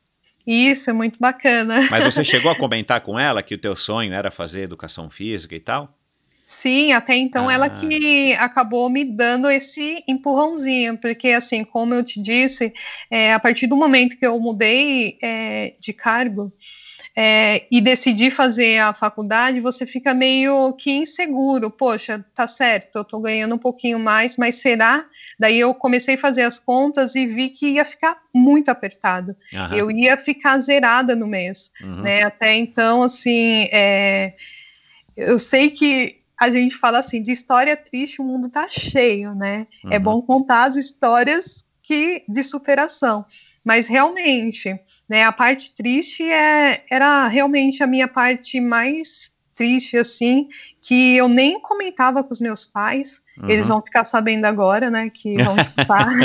Isso, 0.47 0.89
é 0.89 0.93
muito 0.93 1.19
bacana. 1.19 1.87
Mas 1.91 2.05
você 2.05 2.23
chegou 2.25 2.51
a 2.51 2.57
comentar 2.57 3.01
com 3.01 3.19
ela 3.19 3.43
que 3.43 3.55
o 3.55 3.59
teu 3.59 3.75
sonho 3.75 4.15
era 4.15 4.31
fazer 4.31 4.63
educação 4.63 5.11
física 5.11 5.55
e 5.55 5.61
tal? 5.61 5.98
Sim, 6.51 6.93
até 6.93 7.15
então 7.15 7.51
Ah. 7.51 7.53
ela 7.53 7.69
que 7.69 8.33
acabou 8.39 8.89
me 8.89 9.05
dando 9.05 9.51
esse 9.51 10.03
empurrãozinho, 10.09 10.97
porque 10.97 11.29
assim, 11.29 11.63
como 11.63 11.93
eu 11.93 12.03
te 12.03 12.23
disse, 12.23 12.73
é, 13.11 13.35
a 13.35 13.39
partir 13.39 13.67
do 13.67 13.77
momento 13.77 14.17
que 14.17 14.27
eu 14.27 14.41
mudei 14.41 15.19
é, 15.23 15.75
de 15.79 15.93
cargo 15.93 16.51
é, 17.15 17.67
e 17.71 17.83
decidi 17.83 18.31
fazer 18.31 18.79
a 18.79 18.95
faculdade, 18.95 19.61
você 19.61 19.85
fica 19.85 20.15
meio 20.15 20.73
que 20.73 20.91
inseguro. 20.91 21.71
Poxa, 21.71 22.25
tá 22.35 22.47
certo, 22.47 22.97
eu 22.97 23.05
tô 23.05 23.21
ganhando 23.21 23.55
um 23.55 23.59
pouquinho 23.59 23.99
mais, 23.99 24.39
mas 24.39 24.55
será? 24.55 25.05
Daí 25.39 25.61
eu 25.61 25.75
comecei 25.75 26.15
a 26.15 26.19
fazer 26.19 26.45
as 26.45 26.59
contas 26.59 27.15
e 27.15 27.27
vi 27.27 27.51
que 27.51 27.73
ia 27.73 27.85
ficar 27.85 28.17
muito 28.35 28.71
apertado. 28.71 29.37
Aham. 29.53 29.77
Eu 29.77 29.91
ia 29.91 30.17
ficar 30.17 30.59
zerada 30.61 31.15
no 31.15 31.27
mês 31.27 31.73
Uhum. 31.83 32.05
né? 32.05 32.23
Até 32.23 32.55
então, 32.57 33.03
assim, 33.03 33.69
é, 33.71 34.33
eu 35.15 35.39
sei 35.39 35.69
que 35.71 36.18
a 36.41 36.51
gente 36.51 36.77
fala 36.77 36.99
assim, 36.99 37.21
de 37.21 37.33
história 37.33 37.77
triste 37.77 38.21
o 38.21 38.25
mundo 38.25 38.49
tá 38.49 38.69
cheio, 38.69 39.35
né? 39.35 39.67
É 39.91 39.97
Uhum. 39.97 40.03
bom 40.03 40.23
contar 40.23 40.65
as 40.65 40.77
histórias 40.77 41.67
que 41.83 42.23
de 42.29 42.43
superação, 42.43 43.25
mas 43.65 43.89
realmente, 43.89 44.79
né? 45.09 45.25
A 45.25 45.33
parte 45.33 45.75
triste 45.75 46.23
é, 46.23 46.85
era 46.91 47.27
realmente 47.29 47.83
a 47.83 47.87
minha 47.87 48.07
parte 48.07 48.61
mais 48.61 49.31
triste, 49.59 49.97
assim, 49.99 50.49
que 50.81 51.17
eu 51.17 51.29
nem 51.29 51.61
comentava 51.61 52.25
com 52.25 52.33
os 52.33 52.41
meus 52.41 52.65
pais. 52.65 53.21
Eles 53.49 53.69
Uhum. 53.69 53.75
vão 53.77 53.83
ficar 53.85 54.05
sabendo 54.05 54.47
agora, 54.47 54.89
né? 54.91 55.11
Que 55.13 55.37
vão 55.43 55.57
escutar. 55.57 56.09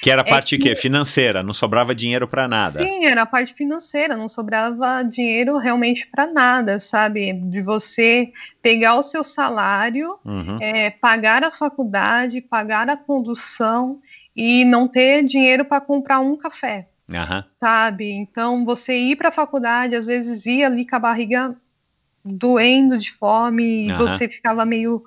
Que 0.00 0.10
era 0.12 0.22
a 0.22 0.24
é 0.24 0.28
parte 0.28 0.56
que- 0.56 0.68
que... 0.70 0.76
financeira, 0.76 1.42
não 1.42 1.52
sobrava 1.52 1.92
dinheiro 1.94 2.28
para 2.28 2.46
nada. 2.46 2.78
Sim, 2.78 3.04
era 3.04 3.22
a 3.22 3.26
parte 3.26 3.52
financeira, 3.52 4.16
não 4.16 4.28
sobrava 4.28 5.02
dinheiro 5.02 5.58
realmente 5.58 6.06
para 6.06 6.24
nada, 6.26 6.78
sabe? 6.78 7.32
De 7.32 7.60
você 7.60 8.30
pegar 8.62 8.94
o 8.94 9.02
seu 9.02 9.24
salário, 9.24 10.16
Uhum. 10.24 10.56
é, 10.60 10.90
pagar 10.90 11.42
a 11.42 11.50
faculdade, 11.50 12.40
pagar 12.40 12.88
a 12.88 12.96
condução 12.96 13.98
e 14.36 14.64
não 14.64 14.86
ter 14.86 15.24
dinheiro 15.24 15.64
para 15.64 15.80
comprar 15.80 16.20
um 16.20 16.36
café, 16.36 16.86
Aham. 17.10 17.44
sabe? 17.58 18.10
Então 18.10 18.64
você 18.64 18.96
ir 18.96 19.16
para 19.16 19.28
a 19.28 19.32
faculdade, 19.32 19.96
às 19.96 20.06
vezes 20.06 20.44
ir 20.46 20.62
ali 20.64 20.86
com 20.86 20.96
a 20.96 20.98
barriga 20.98 21.56
doendo 22.24 22.98
de 22.98 23.12
fome, 23.12 23.86
e 23.86 23.90
Aham. 23.90 23.96
você 24.06 24.28
ficava 24.28 24.64
meio, 24.66 25.02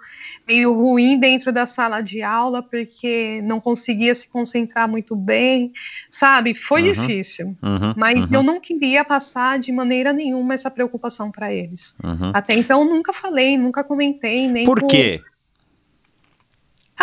meio 0.47 0.73
ruim 0.73 1.19
dentro 1.19 1.51
da 1.51 1.65
sala 1.65 2.01
de 2.01 2.23
aula 2.23 2.63
porque 2.63 3.41
não 3.43 3.59
conseguia 3.59 4.15
se 4.15 4.27
concentrar 4.27 4.87
muito 4.89 5.15
bem, 5.15 5.71
sabe? 6.09 6.55
Foi 6.55 6.81
Uhum. 6.81 6.91
difícil. 6.91 7.55
Uhum. 7.61 7.93
Mas 7.95 8.29
uhum. 8.29 8.37
eu 8.37 8.43
não 8.43 8.59
queria 8.59 9.03
passar 9.05 9.59
de 9.59 9.71
maneira 9.71 10.11
nenhuma 10.13 10.53
essa 10.53 10.71
preocupação 10.71 11.29
para 11.31 11.53
eles. 11.53 11.95
Uhum. 12.03 12.31
Até 12.33 12.55
então 12.55 12.83
nunca 12.85 13.13
falei, 13.13 13.57
nunca 13.57 13.83
comentei, 13.83 14.47
nem 14.47 14.65
Por 14.65 14.81
quê? 14.87 15.21
Por 15.23 15.30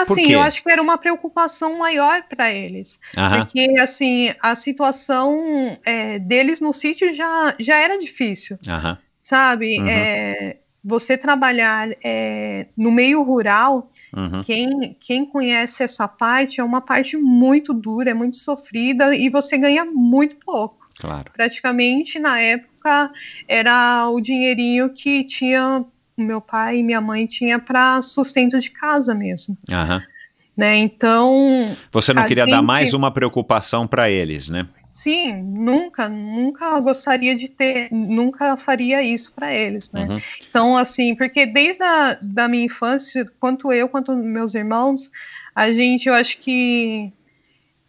quê? 0.06 0.34
eu 0.34 0.42
acho 0.42 0.62
que 0.62 0.70
era 0.70 0.82
uma 0.82 0.98
preocupação 0.98 1.78
maior 1.78 2.22
para 2.24 2.52
eles, 2.52 3.00
Aham. 3.16 3.38
porque 3.44 3.74
assim 3.80 4.32
a 4.42 4.54
situação 4.54 5.78
é, 5.84 6.18
deles 6.18 6.60
no 6.60 6.72
sítio 6.72 7.12
já 7.12 7.54
já 7.58 7.76
era 7.76 7.98
difícil, 7.98 8.58
Aham. 8.68 8.98
sabe? 9.22 9.78
Uhum. 9.78 9.88
É, 9.88 10.56
você 10.84 11.18
trabalhar 11.18 11.88
é, 12.04 12.68
no 12.76 12.90
meio 12.90 13.22
rural, 13.22 13.90
Uhum. 14.16 14.40
quem, 14.40 14.96
quem 14.98 15.26
conhece 15.26 15.82
essa 15.82 16.06
parte 16.08 16.60
é 16.60 16.64
uma 16.64 16.80
parte 16.80 17.16
muito 17.16 17.74
dura, 17.74 18.10
é 18.10 18.14
muito 18.14 18.36
sofrida 18.36 19.14
e 19.14 19.28
você 19.28 19.58
ganha 19.58 19.84
muito 19.84 20.36
pouco. 20.36 20.88
Claro. 21.00 21.30
praticamente 21.32 22.18
na 22.18 22.40
época 22.40 23.12
era 23.46 24.08
o 24.08 24.20
dinheirinho 24.20 24.92
que 24.92 25.22
tinha 25.22 25.84
o 26.18 26.22
meu 26.22 26.40
pai 26.40 26.78
e 26.78 26.82
minha 26.82 27.00
mãe 27.00 27.24
tinha 27.26 27.58
para 27.58 28.02
sustento 28.02 28.58
de 28.58 28.70
casa 28.70 29.14
mesmo, 29.14 29.56
né? 30.56 30.76
Então, 30.76 31.76
Você 31.92 32.12
não 32.12 32.26
queria 32.26 32.44
dar 32.44 32.56
gente- 32.56 32.64
mais 32.66 32.92
uma 32.92 33.10
preocupação 33.10 33.86
para 33.86 34.10
eles, 34.10 34.48
né? 34.48 34.66
sim, 34.92 35.32
nunca, 35.32 36.08
nunca 36.08 36.80
gostaria 36.80 37.32
de 37.32 37.48
ter, 37.48 37.86
nunca 37.92 38.56
faria 38.56 39.00
isso 39.00 39.32
para 39.32 39.54
eles, 39.54 39.92
né? 39.92 40.08
Uhum. 40.10 40.18
Então, 40.50 40.76
assim, 40.76 41.14
porque 41.14 41.46
desde 41.46 41.84
a 41.84 42.18
da 42.20 42.48
minha 42.48 42.64
infância, 42.64 43.24
quanto 43.38 43.72
eu 43.72 43.88
quanto 43.88 44.16
meus 44.16 44.56
irmãos, 44.56 45.12
a 45.54 45.72
gente, 45.72 46.08
eu 46.08 46.14
acho 46.14 46.38
que 46.38 47.12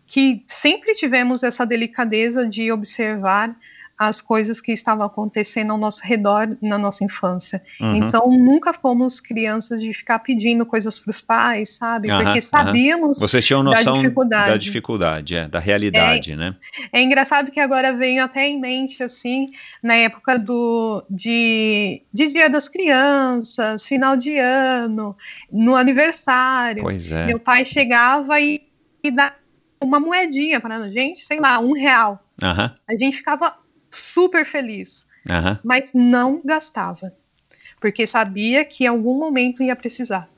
que 0.05 0.43
sempre 0.45 0.93
tivemos 0.93 1.41
essa 1.43 1.65
delicadeza 1.65 2.47
de 2.47 2.71
observar 2.71 3.55
as 3.99 4.21
coisas 4.21 4.61
que 4.61 4.71
estavam 4.71 5.05
acontecendo 5.05 5.71
ao 5.71 5.77
nosso 5.77 6.01
redor 6.05 6.57
na 6.61 6.77
nossa 6.77 7.03
infância. 7.03 7.61
Uhum. 7.81 7.95
Então, 7.97 8.29
nunca 8.29 8.71
fomos 8.71 9.19
crianças 9.19 9.81
de 9.81 9.93
ficar 9.93 10.19
pedindo 10.19 10.65
coisas 10.65 10.97
para 10.97 11.09
os 11.09 11.19
pais, 11.19 11.75
sabe? 11.75 12.09
Aham, 12.09 12.23
Porque 12.23 12.39
sabíamos. 12.39 13.19
Vocês 13.19 13.45
tinham 13.45 13.61
da 13.61 13.71
noção 13.71 13.95
dificuldade. 13.95 14.51
da 14.51 14.57
dificuldade, 14.57 15.35
é, 15.35 15.47
da 15.49 15.59
realidade, 15.59 16.33
né? 16.33 16.55
É 16.93 17.01
engraçado 17.01 17.51
que 17.51 17.59
agora 17.59 17.91
venho 17.91 18.23
até 18.23 18.47
em 18.47 18.57
mente, 18.57 19.03
assim, 19.03 19.51
na 19.83 19.95
época 19.95 20.39
do, 20.39 21.03
de, 21.09 22.01
de 22.13 22.27
Dia 22.27 22.49
das 22.49 22.69
Crianças, 22.69 23.85
final 23.85 24.15
de 24.15 24.37
ano, 24.37 25.13
no 25.51 25.75
aniversário. 25.75 26.83
Pois 26.83 27.11
é. 27.11 27.25
Meu 27.25 27.39
pai 27.39 27.65
chegava 27.65 28.39
e, 28.39 28.61
e 29.03 29.11
dava 29.11 29.35
uma 29.81 29.99
moedinha 29.99 30.61
para 30.61 30.77
a 30.77 30.89
gente, 30.89 31.19
sei 31.19 31.39
lá, 31.39 31.59
um 31.59 31.73
real. 31.73 32.23
A 32.41 32.97
gente 32.97 33.17
ficava 33.17 33.57
super 33.89 34.45
feliz, 34.45 35.07
aham. 35.29 35.59
mas 35.63 35.93
não 35.93 36.41
gastava, 36.43 37.13
porque 37.79 38.05
sabia 38.05 38.63
que 38.65 38.83
em 38.83 38.87
algum 38.87 39.17
momento 39.17 39.63
ia 39.63 39.75
precisar. 39.75 40.29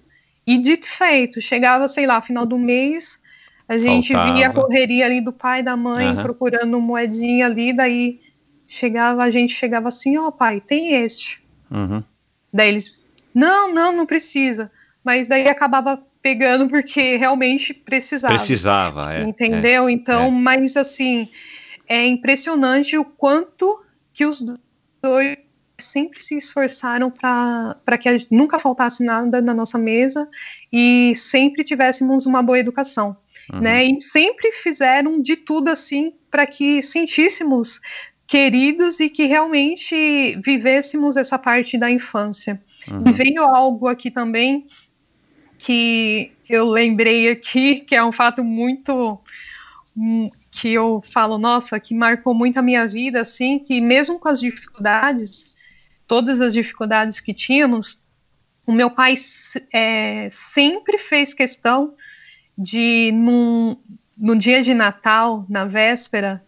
E 0.45 0.57
dito 0.57 0.87
feito, 0.87 1.39
chegava, 1.39 1.87
sei 1.87 2.05
lá, 2.05 2.19
final 2.21 2.45
do 2.45 2.57
mês, 2.57 3.19
a 3.67 3.77
gente 3.77 4.13
Faltava. 4.13 4.35
via 4.35 4.47
a 4.47 4.53
correria 4.53 5.05
ali 5.05 5.21
do 5.21 5.31
pai 5.31 5.59
e 5.59 5.63
da 5.63 5.77
mãe 5.77 6.07
Aham. 6.07 6.23
procurando 6.23 6.81
moedinha 6.81 7.45
ali, 7.45 7.71
daí 7.71 8.19
chegava, 8.67 9.23
a 9.23 9.29
gente 9.29 9.53
chegava 9.53 9.87
assim, 9.87 10.17
ó 10.17 10.27
oh, 10.27 10.31
pai, 10.31 10.61
tem 10.61 10.93
este. 10.93 11.41
Uhum. 11.69 12.03
Daí 12.51 12.69
eles, 12.69 13.03
não, 13.33 13.73
não, 13.73 13.93
não 13.93 14.05
precisa. 14.05 14.71
Mas 15.03 15.27
daí 15.27 15.47
acabava 15.47 16.01
pegando 16.21 16.67
porque 16.67 17.15
realmente 17.15 17.73
precisava. 17.73 18.33
Precisava, 18.33 19.13
é. 19.13 19.23
Entendeu? 19.23 19.87
é, 19.87 19.91
então, 19.91 20.25
é. 20.25 20.31
mas 20.31 20.77
assim, 20.77 21.29
é 21.91 22.07
impressionante 22.07 22.97
o 22.97 23.03
quanto 23.03 23.83
que 24.13 24.25
os 24.25 24.41
dois 25.03 25.37
sempre 25.77 26.21
se 26.21 26.37
esforçaram 26.37 27.11
para 27.11 27.97
que 27.99 28.07
nunca 28.31 28.57
faltasse 28.57 29.03
nada 29.03 29.41
na 29.41 29.53
nossa 29.53 29.77
mesa 29.77 30.29
e 30.71 31.11
sempre 31.15 31.65
tivéssemos 31.65 32.25
uma 32.25 32.41
boa 32.41 32.57
educação, 32.57 33.17
Uhum. 33.51 33.59
né? 33.59 33.83
E 33.83 33.99
sempre 33.99 34.53
fizeram 34.53 35.19
de 35.19 35.35
tudo 35.35 35.69
assim 35.69 36.13
para 36.29 36.45
que 36.45 36.81
sentíssemos 36.81 37.81
queridos 38.25 39.01
e 39.01 39.09
que 39.09 39.25
realmente 39.25 40.39
vivêssemos 40.41 41.17
essa 41.17 41.37
parte 41.37 41.77
da 41.77 41.91
infância. 41.91 42.61
Uhum. 42.89 43.03
E 43.05 43.11
veio 43.11 43.41
algo 43.41 43.89
aqui 43.89 44.09
também 44.09 44.63
que 45.57 46.31
eu 46.49 46.69
lembrei 46.69 47.29
aqui, 47.29 47.81
que 47.85 47.95
é 47.95 48.03
um 48.03 48.13
fato 48.13 48.43
muito 48.43 49.19
que 50.51 50.73
eu 50.73 51.01
falo, 51.01 51.37
nossa, 51.37 51.79
que 51.79 51.95
marcou 51.95 52.33
muito 52.33 52.57
a 52.59 52.61
minha 52.61 52.85
vida, 52.85 53.21
assim, 53.21 53.57
que 53.57 53.79
mesmo 53.79 54.19
com 54.19 54.27
as 54.27 54.39
dificuldades, 54.41 55.55
todas 56.05 56.41
as 56.41 56.53
dificuldades 56.53 57.21
que 57.21 57.33
tínhamos, 57.33 58.03
o 58.67 58.71
meu 58.73 58.89
pai 58.91 59.13
é, 59.73 60.27
sempre 60.29 60.97
fez 60.97 61.33
questão 61.33 61.93
de, 62.57 63.11
num, 63.13 63.77
no 64.17 64.37
dia 64.37 64.61
de 64.61 64.73
Natal, 64.73 65.45
na 65.49 65.63
véspera, 65.65 66.43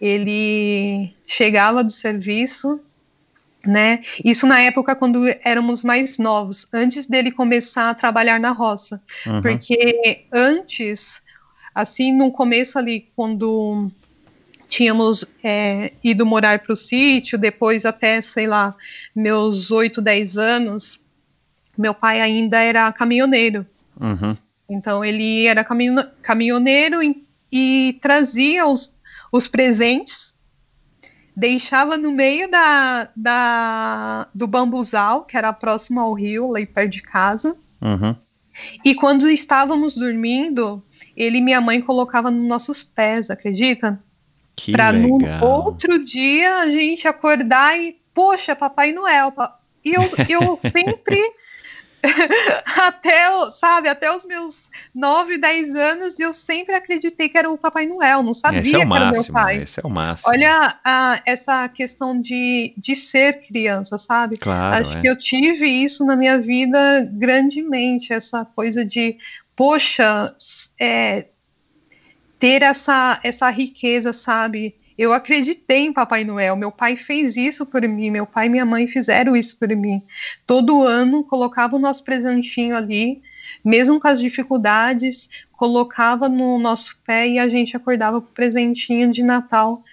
ele 0.00 1.14
chegava 1.26 1.84
do 1.84 1.92
serviço, 1.92 2.80
né? 3.64 4.00
Isso 4.24 4.46
na 4.46 4.60
época 4.60 4.96
quando 4.96 5.24
éramos 5.44 5.84
mais 5.84 6.18
novos, 6.18 6.66
antes 6.72 7.06
dele 7.06 7.30
começar 7.30 7.90
a 7.90 7.94
trabalhar 7.94 8.40
na 8.40 8.50
roça, 8.50 9.00
Uhum. 9.26 9.40
porque 9.40 10.24
antes, 10.32 11.21
assim, 11.74 12.12
no 12.12 12.30
começo 12.30 12.78
ali, 12.78 13.08
quando 13.14 13.90
tínhamos 14.68 15.24
é, 15.44 15.92
ido 16.02 16.24
morar 16.24 16.60
para 16.60 16.72
o 16.72 16.76
sítio, 16.76 17.38
depois 17.38 17.84
até, 17.84 18.20
sei 18.20 18.46
lá, 18.46 18.74
meus 19.14 19.70
8, 19.70 20.00
10 20.00 20.38
anos, 20.38 21.00
meu 21.76 21.92
pai 21.92 22.20
ainda 22.20 22.58
era 22.58 22.90
caminhoneiro. 22.92 23.66
Uhum. 24.00 24.36
Então 24.68 25.04
ele 25.04 25.46
era 25.46 25.62
caminho, 25.62 26.02
caminhoneiro 26.22 27.02
e, 27.02 27.14
e 27.52 27.98
trazia 28.00 28.66
os, 28.66 28.94
os 29.30 29.46
presentes, 29.46 30.34
deixava 31.36 31.98
no 31.98 32.12
meio 32.12 32.50
da, 32.50 33.08
da, 33.14 34.28
do 34.34 34.46
bambuzal, 34.46 35.24
que 35.24 35.36
era 35.36 35.52
próximo 35.52 36.00
ao 36.00 36.14
rio, 36.14 36.50
lá 36.50 36.64
perto 36.66 36.92
de 36.92 37.02
casa. 37.02 37.56
Uhum. 37.80 38.16
E 38.84 38.94
quando 38.94 39.28
estávamos 39.28 39.96
dormindo, 39.96 40.82
ele 41.16 41.38
e 41.38 41.40
minha 41.42 41.60
mãe 41.60 41.80
colocava 41.80 42.30
nos 42.30 42.46
nossos 42.46 42.82
pés, 42.82 43.30
acredita? 43.30 43.98
Que 44.56 44.72
Para 44.72 44.92
no 44.92 45.18
legal. 45.18 45.44
outro 45.64 45.98
dia 45.98 46.58
a 46.58 46.70
gente 46.70 47.08
acordar 47.08 47.78
e, 47.78 47.96
poxa, 48.14 48.54
Papai 48.54 48.92
Noel. 48.92 49.32
pa- 49.32 49.56
E 49.84 49.94
eu, 49.94 50.02
eu 50.28 50.58
sempre, 50.70 51.18
até, 52.86 53.28
sabe, 53.52 53.88
até 53.88 54.14
os 54.14 54.24
meus 54.24 54.68
9, 54.94 55.38
10 55.38 55.74
anos, 55.74 56.18
eu 56.20 56.32
sempre 56.32 56.74
acreditei 56.74 57.28
que 57.28 57.38
era 57.38 57.50
o 57.50 57.56
Papai 57.58 57.86
Noel, 57.86 58.22
não 58.22 58.34
sabia 58.34 58.60
Esse 58.60 58.74
é 58.74 58.78
o 58.78 58.80
que 58.88 58.94
era 58.94 59.04
o 59.04 59.06
meu 59.06 59.16
máximo, 59.16 59.32
pai. 59.34 59.56
esse 59.62 59.80
é 59.80 59.82
o 59.86 59.90
máximo. 59.90 60.30
Olha 60.32 60.78
a- 60.84 61.22
essa 61.24 61.68
questão 61.68 62.20
de, 62.20 62.74
de 62.76 62.94
ser 62.94 63.40
criança, 63.40 63.96
sabe? 63.98 64.36
claro, 64.36 64.80
Acho 64.80 64.98
é. 64.98 65.00
que 65.00 65.08
eu 65.08 65.16
tive 65.16 65.66
isso 65.66 66.04
na 66.04 66.16
minha 66.16 66.38
vida 66.38 67.08
grandemente, 67.12 68.12
essa 68.12 68.44
coisa 68.44 68.84
de, 68.84 69.16
poxa, 69.62 70.34
é, 70.76 71.28
ter 72.36 72.62
essa, 72.62 73.20
essa 73.22 73.48
riqueza, 73.48 74.12
sabe? 74.12 74.74
Eu 74.98 75.12
acreditei 75.12 75.86
em 75.86 75.92
Papai 75.92 76.24
Noel, 76.24 76.56
meu 76.56 76.72
pai 76.72 76.96
fez 76.96 77.36
isso 77.36 77.64
por 77.64 77.80
mim, 77.86 78.10
meu 78.10 78.26
pai 78.26 78.46
e 78.46 78.48
minha 78.48 78.66
mãe 78.66 78.88
fizeram 78.88 79.36
isso 79.36 79.56
por 79.60 79.68
mim. 79.68 80.02
Todo 80.48 80.82
ano 80.82 81.22
colocava 81.22 81.76
o 81.76 81.78
nosso 81.78 82.02
presentinho 82.02 82.74
ali, 82.74 83.22
mesmo 83.64 84.00
com 84.00 84.08
as 84.08 84.18
dificuldades, 84.18 85.30
colocava 85.52 86.28
no 86.28 86.58
nosso 86.58 87.00
pé 87.06 87.28
e 87.28 87.38
a 87.38 87.46
gente 87.46 87.76
acordava 87.76 88.20
com 88.20 88.26
o 88.26 88.32
presentinho 88.32 89.12
de 89.12 89.22
Natal 89.22 89.84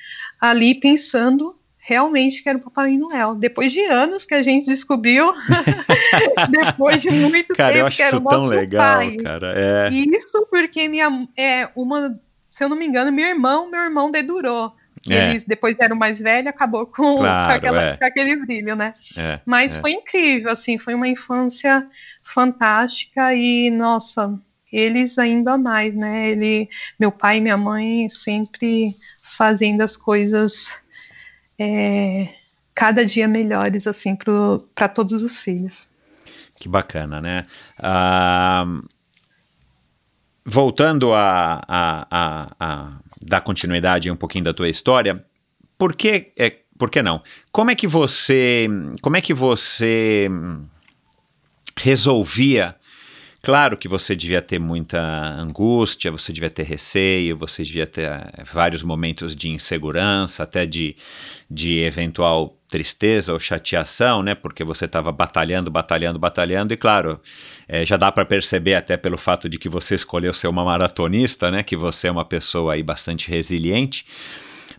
ali 0.41 0.73
pensando 0.73 1.55
realmente 1.89 2.43
que 2.43 2.49
era 2.49 2.57
o 2.57 2.61
Papai 2.61 2.95
Noel. 2.97 3.33
Depois 3.35 3.73
de 3.73 3.81
anos 3.81 4.23
que 4.25 4.35
a 4.35 4.41
gente 4.43 4.65
descobriu, 4.67 5.33
depois 6.49 7.01
de 7.01 7.09
muito 7.09 7.55
Cara, 7.55 7.73
tempo 7.73 7.83
eu 7.83 7.87
acho 7.87 7.97
que 7.97 8.03
era 8.03 8.15
isso 8.15 8.23
o 8.25 8.29
tão 8.29 8.37
nosso 8.39 8.53
legal, 8.53 8.95
pai. 8.99 9.17
cara. 9.17 9.53
É. 9.55 9.89
Isso 9.91 10.47
porque 10.49 10.87
minha 10.87 11.09
é 11.37 11.67
uma, 11.75 12.13
se 12.49 12.63
eu 12.63 12.69
não 12.69 12.77
me 12.77 12.85
engano, 12.85 13.11
meu 13.11 13.25
irmão, 13.27 13.69
meu 13.69 13.81
irmão 13.81 14.11
dedurou. 14.11 14.73
É. 15.09 15.29
eles 15.29 15.43
depois 15.43 15.77
eram 15.79 15.95
mais 15.95 16.19
velhos, 16.19 16.47
acabou 16.49 16.85
com, 16.85 17.19
Claro, 17.19 17.47
com, 17.49 17.55
aquela- 17.57 17.81
é. 17.83 17.97
com 17.97 18.03
aquele 18.05 18.35
brilho, 18.35 18.75
né? 18.75 18.91
é, 19.17 19.39
Mas 19.47 19.77
é. 19.77 19.79
foi 19.79 19.91
incrível, 19.91 20.51
assim, 20.51 20.77
foi 20.77 20.93
uma 20.93 21.07
infância 21.07 21.87
fantástica 22.21 23.33
e, 23.33 23.71
nossa, 23.71 24.37
eles 24.71 25.17
ainda 25.17 25.57
mais, 25.57 25.95
né? 25.95 26.29
Ele, 26.31 26.67
meu 26.99 27.13
pai 27.13 27.37
e 27.37 27.41
minha 27.41 27.55
mãe 27.55 28.09
sempre 28.09 28.87
fazendo 29.37 29.79
as 29.81 29.95
coisas 29.95 30.81
é, 31.59 32.33
cada 32.73 33.05
dia 33.05 33.27
melhores, 33.27 33.85
assim, 33.85 34.15
para 34.73 34.87
todos 34.87 35.21
os 35.21 35.41
filhos. 35.41 35.89
Que 36.61 36.69
bacana, 36.69 37.19
né? 37.19 37.45
Ah, 37.83 38.65
voltando 40.45 41.13
a, 41.13 41.61
a, 41.67 42.07
a, 42.09 42.55
a 42.59 42.99
dar 43.21 43.41
continuidade 43.41 44.09
um 44.09 44.15
pouquinho 44.15 44.45
da 44.45 44.53
tua 44.53 44.69
história, 44.69 45.23
por 45.77 45.95
que, 45.95 46.31
é, 46.37 46.57
por 46.77 46.89
que 46.89 47.01
não? 47.01 47.21
Como 47.51 47.69
é 47.71 47.75
que 47.75 47.87
você, 47.87 48.67
como 49.01 49.17
é 49.17 49.21
que 49.21 49.33
você 49.33 50.27
resolvia? 51.77 52.75
Claro 53.41 53.77
que 53.77 53.87
você 53.87 54.15
devia 54.15 54.41
ter 54.41 54.59
muita 54.59 54.99
angústia, 55.01 56.11
você 56.11 56.33
devia 56.33 56.49
ter 56.49 56.63
receio, 56.63 57.37
você 57.37 57.63
devia 57.63 57.87
ter 57.87 58.11
eh, 58.11 58.43
vários 58.51 58.83
momentos 58.83 59.33
de 59.33 59.49
insegurança, 59.49 60.43
até 60.43 60.65
de, 60.65 60.95
de 61.49 61.79
eventual 61.79 62.57
tristeza 62.67 63.31
ou 63.31 63.39
chateação, 63.39 64.21
né? 64.21 64.35
Porque 64.35 64.61
você 64.63 64.85
estava 64.85 65.11
batalhando, 65.11 65.71
batalhando, 65.71 66.19
batalhando, 66.19 66.73
e 66.73 66.77
claro, 66.77 67.19
eh, 67.67 67.85
já 67.85 67.95
dá 67.95 68.11
para 68.11 68.25
perceber 68.25 68.75
até 68.75 68.97
pelo 68.97 69.17
fato 69.17 69.47
de 69.47 69.57
que 69.57 69.69
você 69.69 69.95
escolheu 69.95 70.33
ser 70.33 70.47
uma 70.49 70.65
maratonista, 70.65 71.49
né? 71.49 71.63
Que 71.63 71.77
você 71.77 72.07
é 72.09 72.11
uma 72.11 72.25
pessoa 72.25 72.73
aí 72.73 72.83
bastante 72.83 73.29
resiliente. 73.29 74.05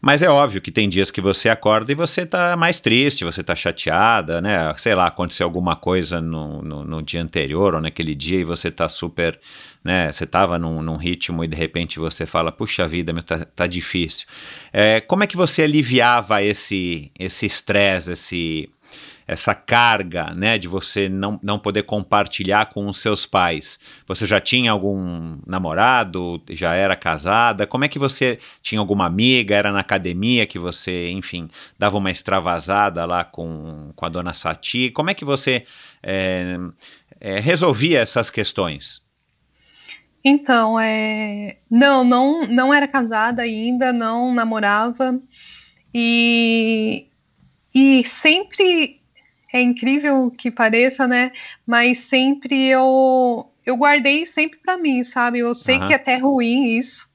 Mas 0.01 0.23
é 0.23 0.31
óbvio 0.31 0.63
que 0.63 0.71
tem 0.71 0.89
dias 0.89 1.11
que 1.11 1.21
você 1.21 1.49
acorda 1.49 1.93
e 1.93 1.95
você 1.95 2.25
tá 2.25 2.57
mais 2.57 2.81
triste, 2.81 3.25
você 3.25 3.43
tá 3.43 3.55
chateada, 3.55 4.41
né? 4.41 4.73
Sei 4.77 4.95
lá, 4.95 5.07
aconteceu 5.07 5.45
alguma 5.45 5.77
coisa 5.77 6.21
no, 6.21 6.63
no, 6.63 6.85
no 6.85 7.03
dia 7.03 7.23
anterior 7.23 7.75
ou 7.75 7.81
naquele 7.81 8.15
dia 8.15 8.41
e 8.41 8.45
você 8.45 8.71
tá 8.71 8.89
super, 8.89 9.39
né? 9.85 10.11
Você 10.11 10.25
tava 10.25 10.59
num, 10.59 10.83
num 10.83 10.97
ritmo 10.97 11.45
e 11.45 11.49
de 11.49 11.57
repente 11.57 11.99
você 11.99 12.25
fala, 12.25 12.51
puxa 12.51 12.89
vida, 12.89 13.13
meu, 13.13 13.23
tá, 13.23 13.45
tá 13.45 13.67
difícil. 13.67 14.27
É, 14.73 15.01
como 15.01 15.23
é 15.23 15.27
que 15.27 15.37
você 15.37 15.63
aliviava 15.63 16.43
esse 16.43 17.11
esse 17.19 17.45
estresse, 17.45 18.13
esse 18.13 18.71
essa 19.31 19.55
carga, 19.55 20.35
né, 20.35 20.59
de 20.59 20.67
você 20.67 21.09
não, 21.09 21.39
não 21.41 21.57
poder 21.57 21.85
compartilhar 21.85 22.67
com 22.67 22.89
os 22.89 23.01
seus 23.01 23.25
pais. 23.25 23.79
Você 24.05 24.27
já 24.27 24.41
tinha 24.41 24.73
algum 24.73 25.39
namorado? 25.47 26.43
Já 26.51 26.75
era 26.75 26.97
casada? 26.97 27.65
Como 27.65 27.85
é 27.85 27.89
que 27.89 27.97
você 27.97 28.41
tinha 28.61 28.81
alguma 28.81 29.07
amiga? 29.07 29.55
Era 29.55 29.71
na 29.71 29.79
academia 29.79 30.49
que 30.49 30.59
você, 30.59 31.11
enfim, 31.13 31.49
dava 31.79 31.97
uma 31.97 32.11
extravasada 32.11 33.07
lá 33.07 33.23
com, 33.23 33.93
com 33.95 34.05
a 34.05 34.09
dona 34.09 34.35
Sati? 34.35 34.91
Como 34.91 35.11
é 35.11 35.15
que 35.15 35.25
você 35.25 35.65
é, 36.03 36.57
é, 37.21 37.39
resolvia 37.39 38.01
essas 38.01 38.31
questões? 38.31 39.01
Então, 40.25 40.79
é... 40.81 41.59
não, 41.71 42.03
não, 42.03 42.49
não 42.49 42.75
era 42.75 42.89
casada 42.89 43.43
ainda, 43.43 43.93
não 43.93 44.35
namorava 44.35 45.21
e, 45.95 47.07
e 47.73 48.03
sempre 48.05 49.00
é 49.53 49.61
incrível 49.61 50.31
que 50.31 50.51
pareça, 50.51 51.07
né? 51.07 51.33
Mas 51.67 51.99
sempre 51.99 52.67
eu 52.67 53.47
eu 53.65 53.77
guardei 53.77 54.25
sempre 54.27 54.59
para 54.59 54.77
mim, 54.79 55.05
sabe? 55.05 55.39
Eu 55.41 55.55
sei 55.55 55.77
Aham. 55.77 55.87
que 55.87 55.93
é 55.93 55.97
até 55.97 56.17
ruim 56.17 56.77
isso. 56.77 57.09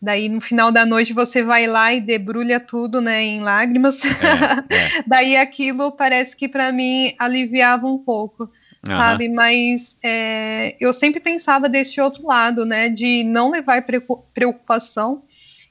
Daí 0.00 0.28
no 0.28 0.40
final 0.40 0.70
da 0.70 0.84
noite 0.84 1.12
você 1.12 1.42
vai 1.42 1.66
lá 1.66 1.92
e 1.92 2.00
debrulha 2.00 2.60
tudo, 2.60 3.00
né, 3.00 3.22
em 3.22 3.40
lágrimas. 3.40 4.02
É, 4.04 4.08
é. 4.74 5.02
Daí 5.06 5.36
aquilo 5.36 5.92
parece 5.92 6.36
que 6.36 6.48
para 6.48 6.70
mim 6.72 7.14
aliviava 7.18 7.86
um 7.86 7.98
pouco 7.98 8.50
Aham. 8.86 8.94
sabe? 8.96 9.28
Mas 9.28 9.98
é, 10.02 10.76
eu 10.78 10.92
sempre 10.92 11.18
pensava 11.18 11.68
desse 11.68 12.00
outro 12.00 12.26
lado, 12.26 12.64
né? 12.64 12.88
De 12.88 13.24
não 13.24 13.50
levar 13.50 13.82
preocu- 13.82 14.24
preocupação. 14.34 15.22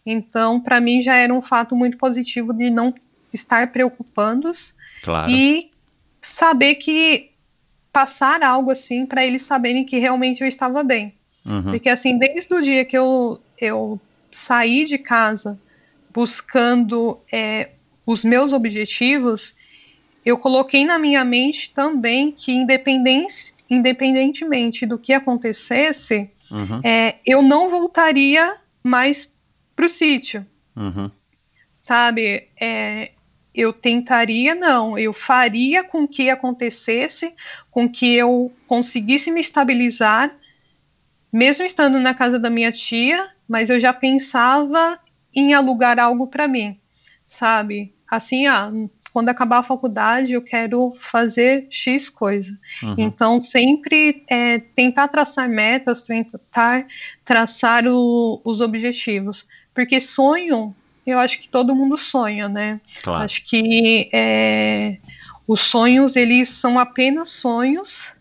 Então, 0.06 0.60
para 0.60 0.80
mim 0.82 1.02
já 1.02 1.16
era 1.16 1.34
um 1.34 1.42
fato 1.42 1.76
muito 1.76 1.98
positivo 1.98 2.54
de 2.54 2.70
não 2.70 2.94
estar 3.34 3.72
preocupando-os 3.72 4.76
Claro. 5.04 5.32
e 5.32 5.72
saber 6.26 6.76
que 6.76 7.32
passar 7.92 8.44
algo 8.44 8.72
assim 8.72 9.06
para 9.06 9.26
eles 9.26 9.44
saberem 9.44 9.86
que 9.86 9.98
realmente 10.00 10.42
eu 10.42 10.48
estava 10.48 10.84
bem. 10.84 11.14
Uhum. 11.46 11.64
Porque 11.64 11.90
assim, 11.90 12.18
desde 12.18 12.54
o 12.54 12.62
dia 12.62 12.84
que 12.84 12.98
eu, 12.98 13.40
eu 13.60 14.00
saí 14.32 14.84
de 14.86 14.98
casa 14.98 15.60
buscando 16.14 17.20
é, 17.32 17.70
os 18.06 18.24
meus 18.26 18.52
objetivos, 18.54 19.56
eu 20.26 20.38
coloquei 20.38 20.84
na 20.86 20.98
minha 20.98 21.24
mente 21.24 21.72
também 21.74 22.32
que 22.32 22.52
independente, 22.52 23.54
independentemente 23.70 24.86
do 24.86 24.98
que 24.98 25.14
acontecesse, 25.14 26.30
Uhum. 26.52 26.80
é, 26.84 27.16
eu 27.26 27.42
não 27.42 27.68
voltaria 27.70 28.56
mais 28.84 29.32
para 29.76 29.86
o 29.88 29.90
sítio, 29.90 30.46
Uhum. 30.76 31.10
sabe? 31.82 32.48
É, 32.60 33.12
eu 33.56 33.72
tentaria, 33.72 34.54
não, 34.54 34.98
eu 34.98 35.14
faria 35.14 35.84
com 35.84 36.08
que 36.08 36.30
acontecesse, 36.30 37.34
com 37.72 37.88
que 37.88 38.14
eu 38.16 38.52
conseguisse 38.68 39.32
me 39.32 39.40
estabilizar, 39.40 40.36
mesmo 41.32 41.66
estando 41.66 42.00
na 42.00 42.14
casa 42.14 42.38
da 42.38 42.50
minha 42.50 42.72
tia, 42.72 43.30
mas 43.48 43.70
eu 43.70 43.80
já 43.80 43.94
pensava 43.94 45.00
em 45.34 45.54
alugar 45.54 46.00
algo 46.00 46.28
para 46.28 46.48
mim, 46.48 46.78
sabe? 47.26 47.94
Assim, 48.10 48.46
ah, 48.46 48.72
quando 49.12 49.30
acabar 49.30 49.60
a 49.60 49.64
faculdade, 49.64 50.34
eu 50.34 50.42
quero 50.42 50.92
fazer 50.92 51.66
X 51.70 52.10
coisa. 52.10 52.58
Uhum. 52.84 52.96
Então, 52.98 53.42
sempre 53.42 54.24
é, 54.28 54.60
tentar 54.60 55.08
traçar 55.08 55.50
metas, 55.50 56.04
tentar 56.04 56.86
traçar 57.24 57.86
o- 57.88 58.40
os 58.46 58.62
objetivos. 58.62 59.48
Porque 59.74 60.00
sonho, 60.00 60.74
eu 61.06 61.20
acho 61.20 61.40
que 61.40 61.48
todo 61.48 61.76
mundo 61.76 61.98
sonha, 61.98 62.50
né? 62.50 62.82
Claro. 63.04 63.24
Acho 63.24 63.44
que 63.44 64.10
é, 64.12 64.98
os 65.48 65.62
sonhos, 65.62 66.16
eles 66.16 66.50
são 66.50 66.80
apenas 66.80 67.30
sonhos, 67.30 68.12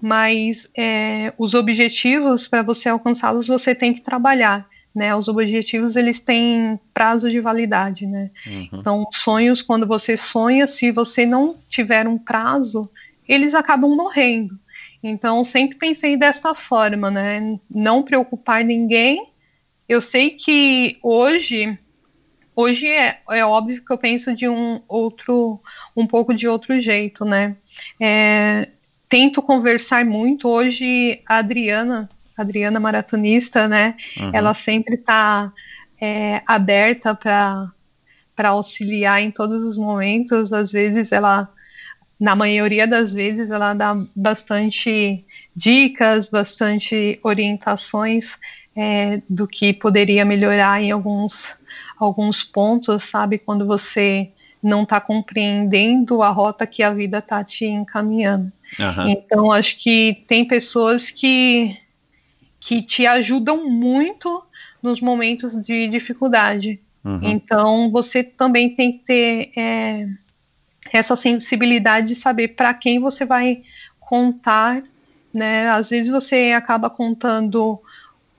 mas 0.00 0.70
é, 0.76 1.32
os 1.36 1.54
objetivos, 1.54 2.46
para 2.46 2.62
você 2.62 2.88
alcançá-los, 2.88 3.48
você 3.48 3.74
tem 3.74 3.92
que 3.92 4.00
trabalhar. 4.00 4.66
Né, 4.94 5.14
os 5.14 5.28
objetivos 5.28 5.94
eles 5.94 6.20
têm 6.20 6.80
prazo 6.94 7.28
de 7.28 7.38
validade, 7.38 8.06
né? 8.06 8.30
Uhum. 8.46 8.68
Então, 8.72 9.06
sonhos, 9.12 9.60
quando 9.60 9.86
você 9.86 10.16
sonha, 10.16 10.66
se 10.66 10.90
você 10.90 11.26
não 11.26 11.54
tiver 11.68 12.08
um 12.08 12.16
prazo, 12.16 12.88
eles 13.28 13.54
acabam 13.54 13.94
morrendo. 13.94 14.58
Então, 15.02 15.44
sempre 15.44 15.76
pensei 15.76 16.16
dessa 16.16 16.54
forma, 16.54 17.10
né? 17.10 17.58
Não 17.70 18.02
preocupar 18.02 18.64
ninguém. 18.64 19.28
Eu 19.86 20.00
sei 20.00 20.30
que 20.30 20.96
hoje, 21.02 21.78
hoje 22.56 22.88
é, 22.88 23.20
é 23.30 23.44
óbvio 23.44 23.84
que 23.84 23.92
eu 23.92 23.98
penso 23.98 24.34
de 24.34 24.48
um 24.48 24.80
outro, 24.88 25.60
um 25.94 26.06
pouco 26.06 26.34
de 26.34 26.48
outro 26.48 26.80
jeito, 26.80 27.24
né? 27.24 27.54
É, 28.00 28.68
tento 29.08 29.42
conversar 29.42 30.04
muito. 30.04 30.48
Hoje, 30.48 31.20
a 31.28 31.36
Adriana, 31.36 32.08
a 32.36 32.42
Adriana 32.42 32.80
maratonista, 32.80 33.68
né? 33.68 33.94
Uhum. 34.18 34.30
Ela 34.32 34.54
sempre 34.54 34.94
está 34.94 35.52
é, 36.00 36.42
aberta 36.46 37.14
para 37.14 37.70
para 38.36 38.50
auxiliar 38.50 39.22
em 39.22 39.30
todos 39.30 39.64
os 39.64 39.78
momentos. 39.78 40.52
Às 40.52 40.72
vezes 40.72 41.10
ela, 41.10 41.48
na 42.20 42.36
maioria 42.36 42.86
das 42.86 43.14
vezes, 43.14 43.50
ela 43.50 43.72
dá 43.72 43.96
bastante 44.14 45.24
dicas, 45.56 46.28
bastante 46.28 47.18
orientações 47.22 48.38
é, 48.76 49.22
do 49.26 49.48
que 49.48 49.72
poderia 49.72 50.22
melhorar 50.22 50.82
em 50.82 50.90
alguns, 50.90 51.56
alguns 51.98 52.42
pontos, 52.42 53.04
sabe? 53.04 53.38
Quando 53.38 53.66
você 53.66 54.30
não 54.62 54.82
está 54.82 55.00
compreendendo 55.00 56.22
a 56.22 56.30
rota 56.30 56.66
que 56.66 56.82
a 56.82 56.90
vida 56.90 57.18
está 57.18 57.44
te 57.44 57.66
encaminhando. 57.66 58.50
Aham. 58.78 59.10
Então, 59.10 59.52
acho 59.52 59.76
que 59.76 60.24
tem 60.26 60.44
pessoas 60.44 61.10
que, 61.10 61.76
que 62.58 62.82
te 62.82 63.06
ajudam 63.06 63.68
muito 63.68 64.42
nos 64.82 65.00
momentos 65.00 65.54
de 65.54 65.86
dificuldade. 65.88 66.80
Uhum. 67.04 67.20
Então, 67.22 67.90
você 67.90 68.22
também 68.24 68.74
tem 68.74 68.90
que 68.90 68.98
ter 68.98 69.52
é, 69.56 70.08
essa 70.92 71.14
sensibilidade 71.14 72.08
de 72.08 72.14
saber 72.16 72.48
para 72.48 72.74
quem 72.74 72.98
você 72.98 73.24
vai 73.24 73.62
contar, 74.00 74.82
né? 75.32 75.68
Às 75.68 75.90
vezes 75.90 76.10
você 76.10 76.52
acaba 76.56 76.90
contando 76.90 77.80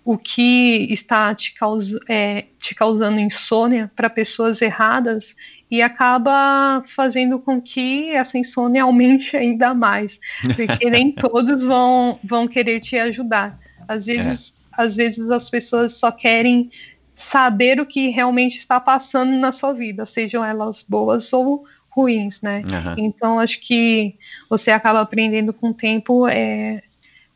o 0.07 0.17
que 0.17 0.87
está 0.89 1.35
te, 1.35 1.53
causa, 1.53 1.99
é, 2.07 2.45
te 2.61 2.73
causando 2.73 3.19
insônia 3.19 3.91
para 3.93 4.09
pessoas 4.09 4.61
erradas 4.61 5.35
e 5.69 5.81
acaba 5.81 6.81
fazendo 6.85 7.37
com 7.39 7.61
que 7.61 8.11
essa 8.11 8.37
insônia 8.37 8.83
aumente 8.87 9.35
ainda 9.35 9.73
mais, 9.73 10.17
porque 10.55 10.89
nem 10.89 11.11
todos 11.11 11.61
vão, 11.65 12.17
vão 12.23 12.47
querer 12.47 12.79
te 12.79 12.97
ajudar. 12.97 13.59
Às 13.85 14.05
vezes, 14.05 14.63
é. 14.79 14.83
às 14.83 14.95
vezes 14.95 15.29
as 15.29 15.49
pessoas 15.49 15.99
só 15.99 16.09
querem 16.09 16.71
saber 17.13 17.81
o 17.81 17.85
que 17.85 18.07
realmente 18.07 18.55
está 18.55 18.79
passando 18.79 19.37
na 19.37 19.51
sua 19.51 19.73
vida, 19.73 20.05
sejam 20.05 20.41
elas 20.41 20.85
boas 20.87 21.33
ou 21.33 21.65
ruins, 21.89 22.41
né? 22.41 22.61
Uhum. 22.65 22.95
Então 22.97 23.39
acho 23.39 23.59
que 23.59 24.15
você 24.49 24.71
acaba 24.71 25.01
aprendendo 25.01 25.51
com 25.51 25.71
o 25.71 25.73
tempo 25.73 26.29
é, 26.29 26.81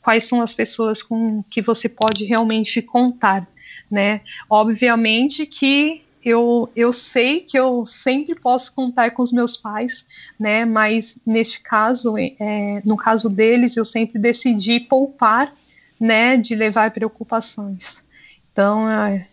quais 0.02 0.24
são 0.26 0.42
as 0.42 0.54
pessoas 0.54 1.04
com 1.04 1.44
que 1.44 1.62
você 1.62 1.88
pode 1.88 2.26
realmente 2.26 2.82
contar, 2.82 3.48
né? 3.90 4.22
Obviamente 4.50 5.46
que 5.46 6.04
eu, 6.24 6.70
eu 6.76 6.94
sei 6.94 7.42
que 7.42 7.58
eu 7.58 7.86
sempre 7.86 8.36
posso 8.36 8.74
contar 8.74 9.12
com 9.12 9.24
os 9.24 9.32
meus 9.32 9.58
pais, 9.58 10.06
né? 10.40 10.66
Mas 10.66 11.18
neste 11.26 11.62
caso, 11.62 12.16
é, 12.18 12.82
no 12.86 12.96
caso 12.96 13.30
deles, 13.30 13.76
eu 13.76 13.86
sempre 13.86 14.20
decidi 14.20 14.80
poupar, 14.80 15.54
né? 16.00 16.38
De 16.38 16.56
levar 16.56 16.92
preocupações. 16.92 18.04
Então, 18.52 18.90
é, 18.90 19.28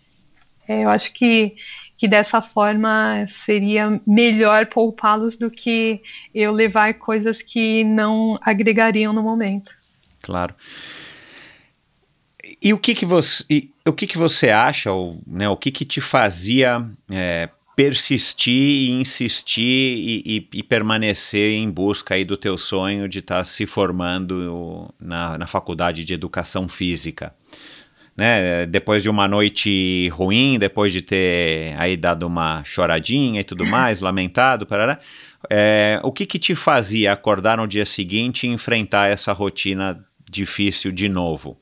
é, 0.68 0.84
eu 0.84 0.90
acho 0.90 1.12
que 1.12 1.56
que 1.98 2.06
dessa 2.06 2.40
forma 2.40 3.24
seria 3.26 4.00
melhor 4.06 4.66
poupá-los 4.66 5.36
do 5.36 5.50
que 5.50 6.00
eu 6.32 6.52
levar 6.52 6.94
coisas 6.94 7.42
que 7.42 7.82
não 7.82 8.38
agregariam 8.40 9.12
no 9.12 9.20
momento. 9.20 9.76
Claro. 10.28 10.54
E 12.60 12.74
o 12.74 12.78
que 12.78 12.94
que 12.94 13.06
você, 13.06 13.42
e, 13.48 13.70
o 13.86 13.94
que 13.94 14.06
que 14.06 14.18
você 14.18 14.50
acha, 14.50 14.92
ou, 14.92 15.18
né, 15.26 15.48
o 15.48 15.56
que 15.56 15.70
que 15.70 15.86
te 15.86 16.02
fazia 16.02 16.84
é, 17.10 17.48
persistir 17.74 18.52
e 18.52 18.90
insistir 18.90 19.62
e, 19.62 20.22
e, 20.52 20.58
e, 20.58 20.62
permanecer 20.62 21.52
em 21.52 21.70
busca 21.70 22.14
aí 22.14 22.26
do 22.26 22.36
teu 22.36 22.58
sonho 22.58 23.08
de 23.08 23.20
estar 23.20 23.38
tá 23.38 23.44
se 23.44 23.66
formando 23.66 24.94
na, 25.00 25.38
na 25.38 25.46
faculdade 25.46 26.04
de 26.04 26.12
educação 26.12 26.68
física? 26.68 27.34
Né, 28.14 28.66
depois 28.66 29.02
de 29.02 29.08
uma 29.08 29.26
noite 29.26 30.08
ruim, 30.08 30.58
depois 30.58 30.92
de 30.92 31.00
ter 31.00 31.74
aí 31.78 31.96
dado 31.96 32.26
uma 32.26 32.62
choradinha 32.64 33.40
e 33.40 33.44
tudo 33.44 33.64
mais, 33.70 34.00
lamentado, 34.00 34.66
parará, 34.66 34.98
é, 35.48 36.00
o 36.02 36.12
que 36.12 36.26
que 36.26 36.38
te 36.38 36.54
fazia 36.54 37.12
acordar 37.12 37.56
no 37.56 37.66
dia 37.66 37.86
seguinte 37.86 38.46
e 38.46 38.50
enfrentar 38.50 39.08
essa 39.08 39.32
rotina 39.32 40.04
difícil 40.30 40.92
de 40.92 41.08
novo? 41.08 41.60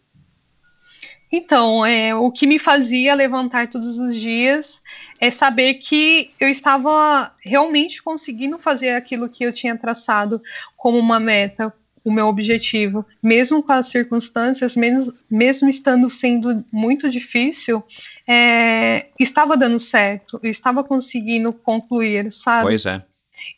Então, 1.31 1.85
é, 1.85 2.15
o 2.15 2.31
que 2.31 2.47
me 2.47 2.59
fazia 2.59 3.15
levantar 3.15 3.69
todos 3.69 3.99
os 3.99 4.15
dias 4.15 4.81
é 5.21 5.31
saber 5.31 5.75
que 5.75 6.31
eu 6.39 6.49
estava 6.49 7.33
realmente 7.43 8.03
conseguindo 8.03 8.59
fazer 8.59 8.91
aquilo 8.91 9.29
que 9.29 9.45
eu 9.45 9.53
tinha 9.53 9.77
traçado 9.77 10.41
como 10.77 10.99
uma 10.99 11.19
meta, 11.19 11.73
o 12.05 12.13
meu 12.13 12.29
objetivo, 12.29 13.05
mesmo 13.21 13.61
com 13.61 13.73
as 13.73 13.89
circunstâncias, 13.89 14.77
mesmo, 14.77 15.13
mesmo 15.29 15.69
estando 15.69 16.09
sendo 16.09 16.65
muito 16.71 17.09
difícil, 17.11 17.83
é, 18.29 19.07
estava 19.19 19.57
dando 19.57 19.81
certo, 19.81 20.39
eu 20.41 20.49
estava 20.49 20.85
conseguindo 20.85 21.53
concluir, 21.53 22.31
sabe? 22.31 22.67
Pois 22.67 22.87
é. 22.87 23.05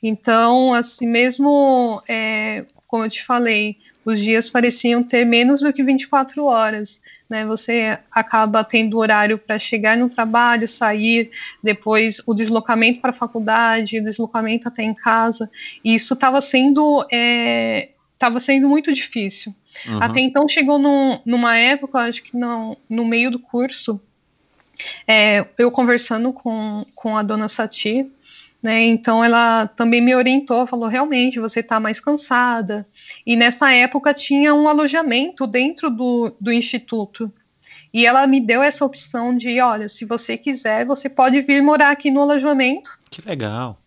Então, 0.03 0.73
assim, 0.73 1.07
mesmo, 1.07 2.03
é, 2.09 2.65
como 2.87 3.05
eu 3.05 3.11
te 3.11 3.23
falei, 3.23 3.77
os 4.09 4.21
dias 4.21 4.49
pareciam 4.49 5.03
ter 5.03 5.25
menos 5.25 5.61
do 5.61 5.73
que 5.73 5.83
24 5.83 6.45
horas, 6.45 7.01
né? 7.29 7.45
Você 7.45 7.99
acaba 8.11 8.65
tendo 8.65 8.99
horário 8.99 9.37
para 9.37 9.59
chegar 9.59 9.99
no 9.99 10.09
trabalho, 10.09 10.67
sair, 10.67 11.31
depois 11.63 12.23
o 12.27 12.33
deslocamento 12.33 13.01
para 13.01 13.11
a 13.11 13.13
faculdade, 13.13 14.01
o 14.01 14.05
deslocamento 14.05 14.67
até 14.67 14.83
em 14.83 14.95
casa, 14.95 15.51
e 15.85 15.95
isso 15.95 16.15
estava 16.15 16.41
sendo 16.41 17.07
é, 17.13 17.91
sendo 18.41 18.67
muito 18.67 18.93
difícil. 18.93 19.55
Uhum. 19.87 20.03
Até 20.03 20.21
então 20.21 20.49
chegou 20.49 20.79
num, 20.79 21.21
numa 21.27 21.59
época, 21.59 21.99
acho 21.99 22.23
que 22.23 22.35
não, 22.35 22.79
no 22.89 23.05
meio 23.05 23.31
do 23.31 23.39
curso, 23.39 24.01
é, 25.07 25.47
eu 25.59 25.71
conversando 25.71 26.33
com, 26.33 26.87
com 26.95 27.15
a 27.15 27.23
dona 27.23 27.49
Sati, 27.49 28.11
né, 28.63 28.85
então 28.85 29.25
ela 29.25 29.69
também 29.69 30.01
me 30.01 30.15
orientou, 30.15 30.67
falou, 30.67 30.89
realmente, 30.89 31.39
você 31.39 31.61
está 31.61 31.79
mais 31.79 32.01
cansada. 32.01 32.87
E 33.25 33.37
nessa 33.37 33.73
época 33.73 34.13
tinha 34.13 34.53
um 34.55 34.69
alojamento 34.69 35.47
dentro 35.47 35.89
do, 35.91 36.35
do 36.41 36.53
instituto. 36.53 37.33
E 37.95 38.05
ela 38.05 38.27
me 38.27 38.41
deu 38.41 38.63
essa 38.63 38.85
opção 38.85 39.37
de, 39.37 39.61
olha, 39.61 39.89
se 39.89 40.05
você 40.05 40.37
quiser, 40.37 40.85
você 40.85 41.09
pode 41.09 41.41
vir 41.41 41.63
morar 41.63 41.91
aqui 41.91 42.11
no 42.11 42.21
alojamento. 42.21 42.99
Que 43.11 43.23
legal. 43.27 43.79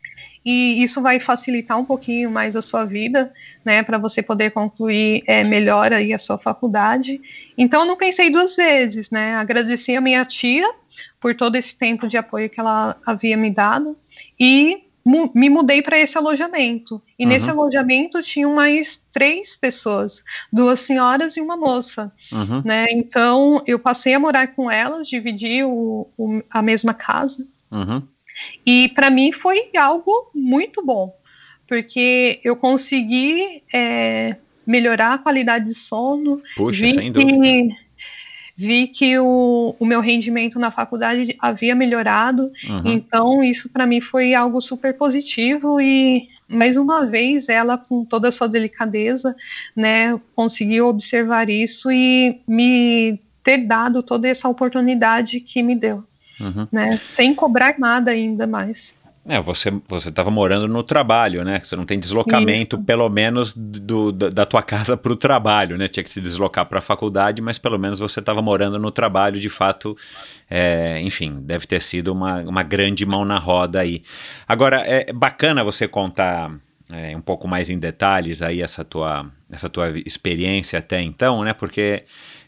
e 0.44 0.82
isso 0.82 1.02
vai 1.02 1.20
facilitar 1.20 1.78
um 1.78 1.86
pouquinho 1.86 2.32
mais 2.32 2.56
a 2.56 2.62
sua 2.64 2.84
vida, 2.84 3.32
né, 3.64 3.84
para 3.84 4.00
você 4.00 4.24
poder 4.24 4.52
concluir 4.52 5.22
é, 5.28 5.44
melhor 5.44 5.94
aí 5.94 6.14
a 6.14 6.18
sua 6.18 6.38
faculdade. 6.38 7.22
Então, 7.58 7.82
eu 7.82 7.88
não 7.88 7.96
pensei 7.96 8.32
duas 8.32 8.56
vezes, 8.56 9.12
né, 9.12 9.36
agradeci 9.36 9.96
a 9.96 10.02
minha 10.02 10.26
tia 10.26 10.68
por 11.20 11.36
todo 11.36 11.56
esse 11.56 11.78
tempo 11.78 12.08
de 12.08 12.18
apoio 12.18 12.50
que 12.50 12.60
ela 12.60 12.96
havia 13.06 13.38
me 13.38 13.52
dado 13.52 13.96
e 14.42 14.84
mu 15.06 15.32
me 15.34 15.50
mudei 15.50 15.82
para 15.82 16.00
esse 16.00 16.18
alojamento. 16.18 17.02
E 17.18 17.24
uhum. 17.24 17.30
nesse 17.30 17.50
alojamento 17.50 18.22
tinham 18.22 18.54
mais 18.54 19.06
três 19.12 19.56
pessoas, 19.56 20.24
duas 20.52 20.80
senhoras 20.80 21.38
e 21.38 21.42
uma 21.42 21.56
moça, 21.56 22.12
uhum. 22.32 22.62
né, 22.66 22.88
então 22.90 23.62
eu 23.66 23.80
passei 23.80 24.14
a 24.14 24.20
morar 24.20 24.48
com 24.48 24.70
elas, 24.70 25.08
dividi 25.08 25.64
o, 25.64 26.08
o 26.18 26.42
a 26.50 26.62
mesma 26.62 26.94
casa, 26.94 27.48
Uhum. 27.72 28.04
E 28.66 28.90
para 28.90 29.10
mim 29.10 29.32
foi 29.32 29.70
algo 29.78 30.30
muito 30.36 30.86
bom, 30.86 31.16
porque 31.68 32.40
eu 32.44 32.56
consegui 32.56 33.64
é, 33.74 34.36
melhorar 34.68 35.14
a 35.14 35.18
qualidade 35.18 35.66
de 35.66 35.74
sono. 35.74 36.42
Puxa, 36.56 36.82
vi 36.82 36.94
sem 36.94 37.12
dúvida. 37.12 37.42
Que, 37.42 37.68
vi 38.62 38.88
que 38.88 39.18
o, 39.18 39.76
o 39.80 39.86
meu 39.86 40.00
rendimento 40.02 40.60
na 40.60 40.70
faculdade 40.70 41.36
havia 41.40 41.74
melhorado, 41.74 42.52
uhum. 42.70 42.82
então 42.86 43.44
isso 43.44 43.68
para 43.70 43.88
mim 43.88 44.00
foi 44.00 44.36
algo 44.36 44.62
super 44.62 44.96
positivo 44.96 45.82
e 45.82 46.28
mais 46.48 46.78
uma 46.78 47.06
vez 47.06 47.50
ela 47.50 47.76
com 47.76 48.06
toda 48.06 48.28
a 48.28 48.32
sua 48.32 48.48
delicadeza, 48.48 49.36
né, 49.76 50.20
conseguiu 50.36 50.88
observar 50.88 51.50
isso 51.50 51.92
e 51.92 52.40
me 52.48 53.20
ter 53.44 53.58
dado 53.66 54.04
toda 54.04 54.28
essa 54.28 54.48
oportunidade 54.48 55.40
que 55.40 55.64
me 55.64 55.76
deu 55.76 56.04
uhum. 56.40 56.68
né? 56.72 56.98
Sem 56.98 57.34
cobrar 57.34 57.76
nada 57.78 58.12
ainda 58.12 58.48
mais. 58.48 58.96
É, 59.24 59.40
você 59.40 59.72
você 59.88 60.10
estava 60.10 60.32
morando 60.32 60.68
no 60.68 60.82
trabalho, 60.82 61.44
né? 61.44 61.62
Você 61.64 61.76
não 61.76 61.86
tem 61.86 62.00
deslocamento, 62.00 62.76
Isso. 62.76 62.86
pelo 62.86 63.08
menos 63.08 63.54
do, 63.56 64.12
da, 64.12 64.30
da 64.30 64.46
tua 64.48 64.64
casa 64.64 64.98
para 64.98 65.12
o 65.14 65.16
trabalho, 65.16 65.78
né? 65.78 65.88
Tinha 65.88 66.04
que 66.04 66.10
se 66.10 66.20
deslocar 66.20 66.66
para 66.66 66.80
a 66.80 66.82
faculdade, 66.82 67.40
mas 67.40 67.60
pelo 67.60 67.78
menos 67.78 68.00
você 68.00 68.20
estava 68.20 68.42
morando 68.42 68.80
no 68.80 68.90
trabalho, 68.90 69.40
de 69.40 69.50
fato. 69.50 69.96
É, 70.50 71.00
enfim, 71.02 71.40
deve 71.42 71.68
ter 71.68 71.82
sido 71.82 72.12
uma, 72.12 72.42
uma 72.42 72.64
grande 72.64 73.06
mão 73.06 73.24
na 73.24 73.38
roda 73.38 73.80
aí. 73.80 74.02
Agora, 74.48 74.78
é 74.78 75.14
bacana 75.14 75.64
você 75.64 75.88
contar 75.88 76.52
é, 76.92 77.16
um 77.16 77.22
pouco 77.22 77.48
mais 77.48 77.70
em 77.70 77.78
detalhes 77.78 78.42
aí 78.42 78.62
essa 78.62 78.84
tua, 78.84 79.32
essa 79.52 79.70
tua 79.70 79.98
experiência 80.00 80.80
até 80.80 81.00
então, 81.00 81.44
né? 81.44 81.54
Porque 81.54 82.06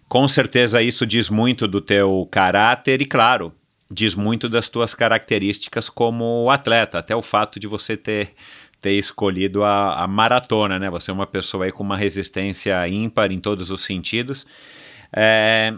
com 0.09 0.28
certeza 0.28 0.82
isso 0.82 1.05
diz 1.05 1.30
muito 1.30 1.67
do 1.67 1.80
teu 1.80 2.28
caráter 2.32 3.01
e, 3.01 3.05
claro, 3.05 3.53
diz 3.94 4.16
muito 4.16 4.50
das 4.50 4.70
tuas 4.70 4.96
características 4.96 5.89
como 5.89 6.50
atleta, 6.50 7.00
até 7.00 7.16
o 7.16 7.22
fato 7.22 7.60
de 7.60 7.68
você 7.68 7.96
ter 7.96 8.34
ter 8.82 8.91
escolhido 8.91 9.64
a, 9.64 10.04
a, 10.04 10.08
maratona, 10.08 10.78
né? 10.78 10.89
Você 10.89 11.10
é 11.10 11.14
uma 11.14 11.26
pessoa 11.26 11.64
aí 11.64 11.72
com 11.72 11.82
uma 11.82 11.96
resistência 11.96 12.86
ímpar 12.89 13.32
em 13.32 13.39
todos 13.39 13.72
os 13.72 13.82
sentidos. 13.86 14.46
É, 15.16 15.74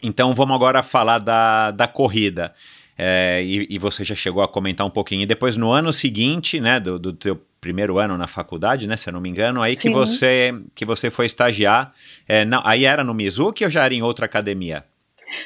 então 0.00 0.32
vamos 0.32 0.54
agora 0.54 0.84
falar 0.84 1.18
da, 1.18 1.72
da 1.72 1.88
corrida. 1.88 2.54
É, 2.96 3.42
e, 3.44 3.66
e, 3.68 3.76
você 3.76 4.04
já 4.04 4.14
chegou 4.14 4.40
a 4.40 4.46
comentar 4.46 4.86
um 4.86 4.90
pouquinho. 4.90 5.22
E 5.22 5.26
depois, 5.26 5.56
no 5.56 5.72
ano 5.72 5.92
seguinte, 5.92 6.60
né, 6.60 6.78
do, 6.78 6.96
do 6.96 7.12
teu 7.12 7.42
primeiro 7.60 7.98
ano 7.98 8.16
na 8.16 8.28
faculdade, 8.28 8.86
né, 8.86 8.96
se 8.96 9.08
eu 9.08 9.12
não 9.12 9.20
me 9.20 9.28
engano, 9.28 9.60
aí 9.60 9.74
que 9.74 9.90
você 9.90 10.54
que 10.76 10.84
você 10.84 11.10
foi 11.10 11.26
estagiar. 11.26 11.92
É, 12.28 12.44
não, 12.44 12.62
aí 12.64 12.84
era 12.84 13.02
no 13.02 13.14
Mizuki 13.14 13.64
ou 13.64 13.70
já 13.70 13.84
era 13.84 13.94
em 13.94 14.02
outra 14.02 14.26
academia? 14.26 14.84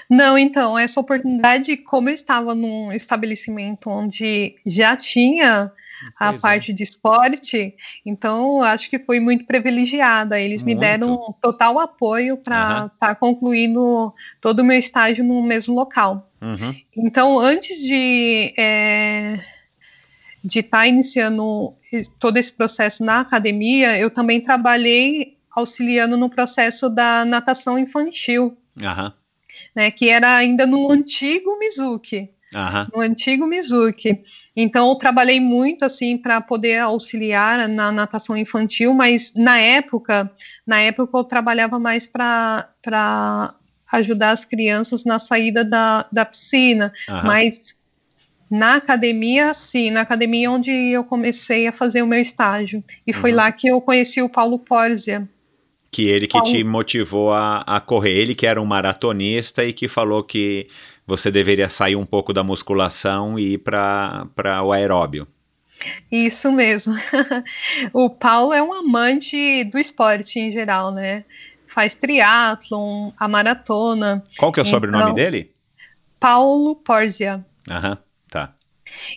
Não, 0.08 0.36
então, 0.36 0.78
essa 0.78 1.00
oportunidade, 1.00 1.76
como 1.76 2.08
eu 2.08 2.14
estava 2.14 2.54
num 2.54 2.92
estabelecimento 2.92 3.90
onde 3.90 4.56
já 4.66 4.96
tinha 4.96 5.72
a 6.18 6.28
pois 6.28 6.38
é. 6.38 6.40
parte 6.40 6.70
é. 6.70 6.74
de 6.74 6.82
esporte, 6.82 7.74
então 8.04 8.62
acho 8.62 8.90
que 8.90 8.98
foi 8.98 9.20
muito 9.20 9.46
privilegiada. 9.46 10.40
Eles 10.40 10.62
muito. 10.62 10.76
me 10.76 10.80
deram 10.80 11.34
total 11.40 11.78
apoio 11.78 12.36
para 12.36 12.56
estar 12.56 12.82
uhum. 12.82 12.90
tá 12.98 13.14
concluindo 13.14 14.12
todo 14.40 14.60
o 14.60 14.64
meu 14.64 14.78
estágio 14.78 15.24
no 15.24 15.42
mesmo 15.42 15.74
local. 15.74 16.30
Uhum. 16.40 16.74
Então, 16.96 17.38
antes 17.38 17.78
de 17.78 18.52
é, 18.58 19.40
de 20.44 20.60
estar 20.60 20.78
tá 20.78 20.86
iniciando 20.86 21.74
todo 22.18 22.36
esse 22.36 22.52
processo 22.52 23.04
na 23.04 23.20
academia, 23.20 23.98
eu 23.98 24.10
também 24.10 24.40
trabalhei 24.40 25.36
auxiliando 25.50 26.16
no 26.16 26.28
processo 26.28 26.90
da 26.90 27.24
natação 27.24 27.78
infantil. 27.78 28.56
Uhum 28.80 29.12
né, 29.76 29.90
que 29.90 30.08
era 30.08 30.34
ainda 30.34 30.66
no 30.66 30.90
antigo 30.90 31.58
Mizuki. 31.58 32.30
Uhum. 32.54 32.86
No 32.94 33.00
antigo 33.02 33.46
Mizuki. 33.46 34.22
Então, 34.56 34.88
eu 34.88 34.94
trabalhei 34.94 35.38
muito 35.38 35.84
assim 35.84 36.16
para 36.16 36.40
poder 36.40 36.78
auxiliar 36.78 37.68
na 37.68 37.92
natação 37.92 38.34
infantil, 38.36 38.94
mas 38.94 39.34
na 39.34 39.58
época, 39.58 40.32
na 40.66 40.80
época 40.80 41.18
eu 41.18 41.24
trabalhava 41.24 41.78
mais 41.78 42.06
para 42.06 42.70
ajudar 43.92 44.30
as 44.30 44.44
crianças 44.44 45.04
na 45.04 45.18
saída 45.18 45.62
da, 45.62 46.06
da 46.10 46.24
piscina, 46.24 46.92
uhum. 47.08 47.24
mas 47.24 47.76
na 48.50 48.76
academia, 48.76 49.52
sim, 49.52 49.90
na 49.90 50.00
academia 50.02 50.50
onde 50.50 50.70
eu 50.70 51.04
comecei 51.04 51.66
a 51.66 51.72
fazer 51.72 52.00
o 52.00 52.06
meu 52.06 52.20
estágio. 52.20 52.82
E 53.06 53.12
uhum. 53.12 53.20
foi 53.20 53.32
lá 53.32 53.52
que 53.52 53.68
eu 53.68 53.80
conheci 53.80 54.22
o 54.22 54.28
Paulo 54.28 54.58
Porzia. 54.58 55.28
Que 55.96 56.10
ele 56.10 56.26
que 56.26 56.38
te 56.42 56.62
motivou 56.62 57.32
a, 57.32 57.60
a 57.60 57.80
correr. 57.80 58.12
Ele 58.12 58.34
que 58.34 58.46
era 58.46 58.60
um 58.60 58.66
maratonista 58.66 59.64
e 59.64 59.72
que 59.72 59.88
falou 59.88 60.22
que 60.22 60.68
você 61.06 61.30
deveria 61.30 61.70
sair 61.70 61.96
um 61.96 62.04
pouco 62.04 62.34
da 62.34 62.44
musculação 62.44 63.38
e 63.38 63.54
ir 63.54 63.58
para 63.58 64.62
o 64.62 64.72
aeróbio. 64.72 65.26
Isso 66.12 66.52
mesmo. 66.52 66.94
o 67.94 68.10
Paulo 68.10 68.52
é 68.52 68.62
um 68.62 68.74
amante 68.74 69.64
do 69.64 69.78
esporte 69.78 70.38
em 70.38 70.50
geral, 70.50 70.92
né? 70.92 71.24
Faz 71.66 71.94
triatlon, 71.94 73.10
a 73.18 73.26
maratona. 73.26 74.22
Qual 74.36 74.52
que 74.52 74.60
é 74.60 74.62
o 74.62 74.64
então, 74.64 74.72
sobrenome 74.72 75.14
dele? 75.14 75.50
Paulo 76.20 76.76
Porzia. 76.76 77.42
Aham. 77.70 77.96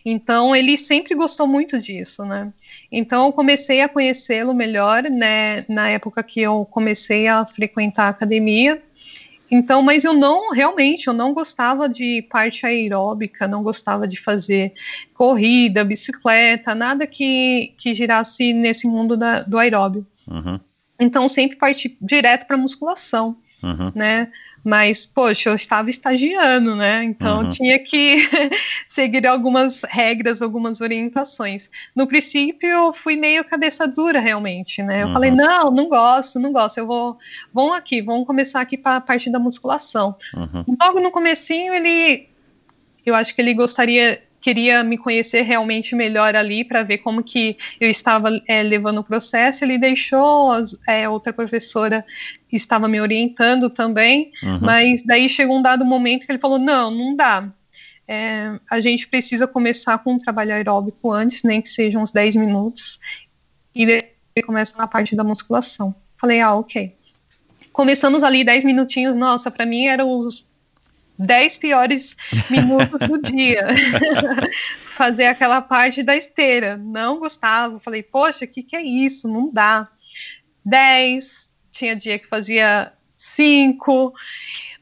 Então 0.06 0.56
ele 0.56 0.78
sempre 0.78 1.16
gostou 1.16 1.48
muito 1.48 1.80
disso, 1.80 2.24
né? 2.26 2.52
Então 2.92 3.26
eu 3.26 3.34
comecei 3.34 3.82
a 3.82 3.90
conhecê-lo 3.90 4.54
melhor, 4.54 5.04
né? 5.04 5.66
Na 5.68 5.90
época 5.90 6.24
que 6.24 6.42
eu 6.42 6.66
comecei 6.66 7.28
a 7.28 7.46
frequentar 7.46 8.06
a 8.06 8.10
academia. 8.10 8.82
Então, 9.52 9.82
mas 9.82 10.04
eu 10.04 10.14
não 10.14 10.52
realmente 10.52 11.08
eu 11.08 11.14
não 11.14 11.34
gostava 11.34 11.90
de 11.90 12.22
parte 12.30 12.66
aeróbica, 12.66 13.48
não 13.48 13.64
gostava 13.64 14.08
de 14.08 14.20
fazer 14.22 14.74
corrida, 15.14 15.84
bicicleta, 15.84 16.76
nada 16.76 17.08
que, 17.08 17.74
que 17.78 17.94
girasse 17.94 18.54
nesse 18.54 18.88
mundo 18.88 19.18
da, 19.18 19.42
do 19.42 19.58
aeróbio. 19.58 20.06
Uhum. 20.28 20.60
Então 21.00 21.28
sempre 21.28 21.58
parti 21.58 21.98
direto 22.02 22.46
para 22.46 22.58
musculação, 22.58 23.38
uhum. 23.64 23.92
né? 23.96 24.30
Mas, 24.64 25.06
poxa, 25.06 25.50
eu 25.50 25.56
estava 25.56 25.90
estagiando, 25.90 26.76
né? 26.76 27.04
Então 27.04 27.42
uhum. 27.42 27.50
tinha 27.50 27.80
que 27.80 28.18
seguir 28.88 29.26
algumas 29.26 29.84
regras, 29.88 30.42
algumas 30.42 30.82
orientações. 30.82 31.70
No 31.96 32.08
princípio, 32.08 32.70
eu 32.70 32.94
fui 32.94 33.16
meio 33.16 33.44
cabeça 33.44 33.88
dura, 33.88 34.20
realmente, 34.20 34.84
né? 34.84 35.04
Eu 35.04 35.08
uhum. 35.08 35.14
falei, 35.14 35.32
não, 35.32 35.72
não 35.72 35.88
gosto, 35.88 36.40
não 36.40 36.52
gosto. 36.52 36.78
Eu 36.78 36.88
vou. 36.88 37.18
Vamos 37.54 37.76
aqui, 37.76 38.02
vamos 38.02 38.28
começar 38.28 38.62
aqui 38.62 38.78
para 38.78 38.98
a 38.98 39.02
parte 39.02 39.30
da 39.30 39.40
musculação. 39.40 40.16
Uhum. 40.34 40.78
Logo 40.82 41.00
no 41.00 41.12
comecinho, 41.12 41.74
ele. 41.74 42.28
Eu 43.06 43.16
acho 43.16 43.34
que 43.34 43.42
ele 43.42 43.54
gostaria 43.54 44.22
queria 44.40 44.84
me 44.84 44.98
conhecer 44.98 45.42
realmente 45.42 45.96
melhor 45.96 46.36
ali 46.36 46.64
para 46.64 46.84
ver 46.84 47.00
como 47.00 47.24
que 47.24 47.58
eu 47.80 47.90
estava 47.90 48.30
é, 48.48 48.64
levando 48.64 49.00
o 49.00 49.04
processo. 49.04 49.64
Ele 49.64 49.78
deixou, 49.78 50.52
é, 50.88 51.08
outra 51.10 51.34
professora 51.34 52.06
estava 52.52 52.88
me 52.88 53.00
orientando 53.00 53.70
também, 53.70 54.32
uhum. 54.42 54.60
mas 54.62 55.04
daí 55.04 55.28
chegou 55.28 55.58
um 55.58 55.62
dado 55.62 55.86
momento 55.86 56.26
que 56.26 56.32
ele 56.32 56.40
falou: 56.40 56.60
não, 56.60 56.90
não 56.90 57.16
dá. 57.16 57.50
É, 58.08 58.60
a 58.72 58.82
gente 58.82 59.08
precisa 59.08 59.46
começar 59.46 60.00
com 60.00 60.14
um 60.14 60.18
trabalho 60.18 60.54
aeróbico 60.54 61.12
antes, 61.12 61.44
nem 61.44 61.62
que 61.62 61.70
sejam 61.70 62.02
uns 62.02 62.12
10 62.12 62.38
minutos, 62.38 63.00
e 63.76 63.86
daí 63.86 64.02
começa 64.44 64.76
na 64.80 64.88
parte 64.88 65.16
da 65.16 65.24
musculação. 65.24 65.94
Falei, 66.18 66.42
ah, 66.42 66.56
ok. 66.56 66.96
Começamos 67.72 68.24
ali 68.24 68.44
10 68.44 68.64
minutinhos, 68.64 69.16
nossa, 69.16 69.52
para 69.52 69.64
mim 69.64 69.86
eram 69.86 70.10
os 70.10 70.49
10 71.20 71.58
piores 71.58 72.16
minutos 72.50 73.08
do 73.08 73.22
dia. 73.22 73.68
Fazer 74.96 75.26
aquela 75.26 75.62
parte 75.62 76.02
da 76.02 76.16
esteira. 76.16 76.78
Não 76.78 77.20
gostava. 77.20 77.80
Falei, 77.80 78.02
poxa, 78.02 78.46
o 78.46 78.48
que, 78.48 78.64
que 78.64 78.76
é 78.76 78.82
isso? 78.82 79.28
Não 79.28 79.52
dá. 79.52 79.88
10, 80.66 81.52
tinha 81.72 81.96
dia 81.96 82.18
que 82.18 82.28
fazia 82.28 82.92
5, 83.18 84.14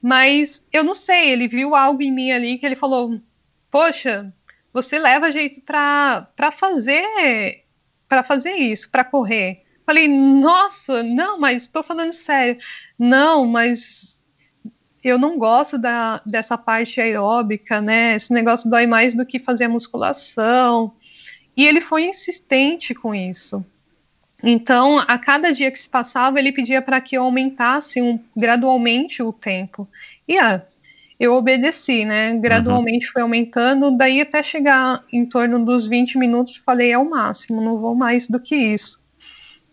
mas 0.01 0.63
eu 0.71 0.83
não 0.83 0.93
sei, 0.93 1.29
ele 1.29 1.47
viu 1.47 1.75
algo 1.75 2.01
em 2.01 2.11
mim 2.11 2.31
ali 2.31 2.57
que 2.57 2.65
ele 2.65 2.75
falou: 2.75 3.19
Poxa, 3.71 4.33
você 4.73 4.99
leva 4.99 5.31
jeito 5.31 5.61
para 5.63 6.51
fazer 6.51 7.65
para 8.07 8.23
fazer 8.23 8.51
isso, 8.51 8.89
para 8.89 9.03
correr. 9.03 9.63
Falei, 9.85 10.07
nossa, 10.07 11.03
não, 11.03 11.39
mas 11.39 11.63
estou 11.63 11.83
falando 11.83 12.13
sério. 12.13 12.57
Não, 12.97 13.45
mas 13.45 14.16
eu 15.07 15.17
não 15.17 15.37
gosto 15.37 15.77
da, 15.77 16.21
dessa 16.25 16.57
parte 16.57 16.99
aeróbica, 16.99 17.81
né? 17.81 18.15
Esse 18.15 18.33
negócio 18.33 18.69
dói 18.69 18.85
mais 18.85 19.15
do 19.15 19.25
que 19.25 19.39
fazer 19.39 19.65
a 19.65 19.69
musculação. 19.69 20.93
E 21.55 21.65
ele 21.65 21.81
foi 21.81 22.05
insistente 22.05 22.93
com 22.93 23.15
isso. 23.15 23.65
Então, 24.43 24.99
a 24.99 25.17
cada 25.17 25.51
dia 25.51 25.71
que 25.71 25.79
se 25.79 25.89
passava, 25.89 26.39
ele 26.39 26.51
pedia 26.51 26.81
para 26.81 27.01
que 27.01 27.17
eu 27.17 27.23
aumentasse 27.23 28.01
um, 28.01 28.19
gradualmente 28.35 29.23
o 29.23 29.33
tempo. 29.33 29.87
E 30.27 30.37
ah, 30.37 30.61
eu 31.19 31.33
obedeci, 31.33 32.05
né? 32.05 32.37
Gradualmente 32.37 33.07
uhum. 33.07 33.11
foi 33.13 33.21
aumentando, 33.23 33.97
daí 33.97 34.21
até 34.21 34.43
chegar 34.43 35.03
em 35.11 35.25
torno 35.25 35.63
dos 35.65 35.87
20 35.87 36.17
minutos, 36.19 36.57
falei, 36.57 36.91
é 36.91 36.97
o 36.97 37.09
máximo, 37.09 37.61
não 37.61 37.79
vou 37.79 37.95
mais 37.95 38.27
do 38.27 38.39
que 38.39 38.55
isso. 38.55 39.06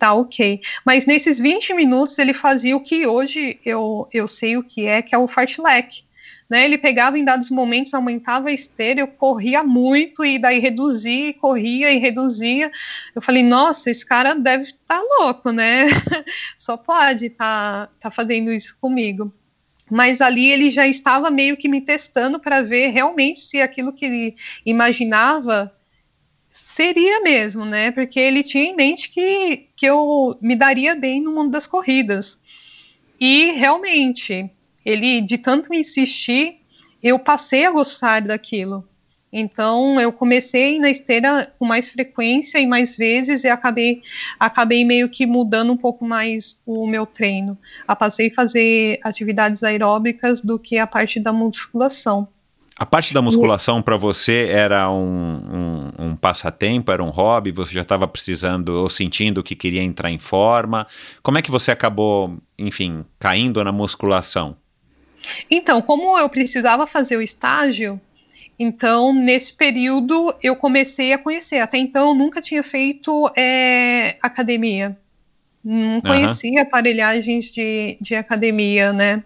Tá, 0.04 0.12
ok. 0.12 0.60
Mas 0.84 1.06
nesses 1.06 1.40
20 1.40 1.72
minutos 1.72 2.18
ele 2.18 2.34
fazia 2.34 2.76
o 2.76 2.80
que 2.82 3.06
hoje 3.06 3.58
eu, 3.64 4.06
eu 4.12 4.28
sei 4.28 4.54
o 4.54 4.62
que 4.62 4.84
é, 4.84 5.00
que 5.00 5.14
é 5.14 5.18
o 5.18 5.26
fartlek. 5.26 6.04
Né, 6.50 6.66
ele 6.66 6.76
pegava 6.76 7.18
em 7.18 7.24
dados 7.24 7.48
momentos, 7.48 7.94
aumentava 7.94 8.50
a 8.50 8.52
esteira, 8.52 9.00
eu 9.00 9.06
corria 9.06 9.64
muito 9.64 10.22
e 10.22 10.38
daí 10.38 10.58
reduzia, 10.58 11.32
corria 11.32 11.90
e 11.90 11.96
reduzia. 11.96 12.70
Eu 13.14 13.22
falei, 13.22 13.42
nossa, 13.42 13.90
esse 13.90 14.04
cara 14.04 14.34
deve 14.34 14.64
estar 14.64 14.98
tá 14.98 15.02
louco, 15.18 15.50
né? 15.50 15.84
Só 16.58 16.76
pode 16.76 17.28
estar 17.28 17.86
tá, 17.86 17.92
tá 17.98 18.10
fazendo 18.10 18.52
isso 18.52 18.76
comigo 18.78 19.32
mas 19.90 20.22
ali 20.22 20.50
ele 20.50 20.70
já 20.70 20.86
estava 20.86 21.30
meio 21.30 21.58
que 21.58 21.68
me 21.68 21.78
testando 21.78 22.40
para 22.40 22.62
ver 22.62 22.88
realmente 22.88 23.38
se 23.38 23.60
aquilo 23.60 23.92
que 23.92 24.06
ele 24.06 24.36
imaginava 24.64 25.70
seria 26.54 27.20
mesmo, 27.20 27.64
né? 27.64 27.90
Porque 27.90 28.18
ele 28.20 28.44
tinha 28.44 28.64
em 28.64 28.76
mente 28.76 29.10
que, 29.10 29.68
que 29.84 29.88
eu 29.88 30.34
me 30.40 30.56
daria 30.56 30.94
bem 30.94 31.20
no 31.20 31.30
mundo 31.30 31.50
das 31.50 31.66
corridas. 31.66 32.38
E 33.20 33.50
realmente, 33.50 34.50
ele 34.82 35.20
de 35.20 35.36
tanto 35.36 35.74
insistir, 35.74 36.56
eu 37.02 37.18
passei 37.18 37.66
a 37.66 37.70
gostar 37.70 38.22
daquilo. 38.22 38.88
Então 39.30 40.00
eu 40.00 40.10
comecei 40.10 40.78
na 40.78 40.88
esteira 40.88 41.52
com 41.58 41.66
mais 41.66 41.90
frequência 41.90 42.58
e 42.58 42.66
mais 42.66 42.96
vezes 42.96 43.44
e 43.44 43.48
acabei, 43.48 44.00
acabei 44.40 44.86
meio 44.86 45.06
que 45.06 45.26
mudando 45.26 45.70
um 45.70 45.76
pouco 45.76 46.02
mais 46.06 46.62
o 46.64 46.86
meu 46.86 47.04
treino. 47.04 47.58
A 47.86 47.94
passei 47.94 48.28
a 48.28 48.34
fazer 48.34 48.98
atividades 49.04 49.62
aeróbicas 49.62 50.40
do 50.40 50.58
que 50.58 50.78
a 50.78 50.86
parte 50.86 51.20
da 51.20 51.32
musculação. 51.32 52.26
A 52.76 52.84
parte 52.84 53.14
da 53.14 53.22
musculação 53.22 53.80
para 53.80 53.96
você 53.96 54.48
era 54.50 54.90
um, 54.90 55.92
um, 55.98 56.06
um, 56.06 56.16
passatempo, 56.16 56.90
era 56.90 57.02
um 57.02 57.10
hobby? 57.10 57.52
Você 57.52 57.72
já 57.72 57.82
estava 57.82 58.08
precisando 58.08 58.70
ou 58.70 58.90
sentindo 58.90 59.44
que 59.44 59.54
queria 59.54 59.82
entrar 59.82 60.10
em 60.10 60.18
forma? 60.18 60.84
Como 61.22 61.38
é 61.38 61.42
que 61.42 61.52
você 61.52 61.70
acabou, 61.70 62.36
enfim, 62.58 63.04
caindo 63.18 63.62
na 63.62 63.70
musculação? 63.70 64.56
Então, 65.48 65.80
como 65.80 66.18
eu 66.18 66.28
precisava 66.28 66.84
fazer 66.84 67.16
o 67.16 67.22
estágio, 67.22 68.00
então, 68.58 69.12
nesse 69.12 69.52
período, 69.52 70.34
eu 70.42 70.56
comecei 70.56 71.12
a 71.12 71.18
conhecer. 71.18 71.58
Até 71.58 71.78
então, 71.78 72.08
eu 72.08 72.14
nunca 72.14 72.40
tinha 72.40 72.62
feito 72.62 73.30
é, 73.36 74.16
academia. 74.20 74.96
Não 75.64 76.00
conhecia 76.00 76.60
uhum. 76.60 76.66
aparelhagens 76.66 77.50
de, 77.50 77.96
de 78.00 78.14
academia, 78.14 78.92
né? 78.92 79.22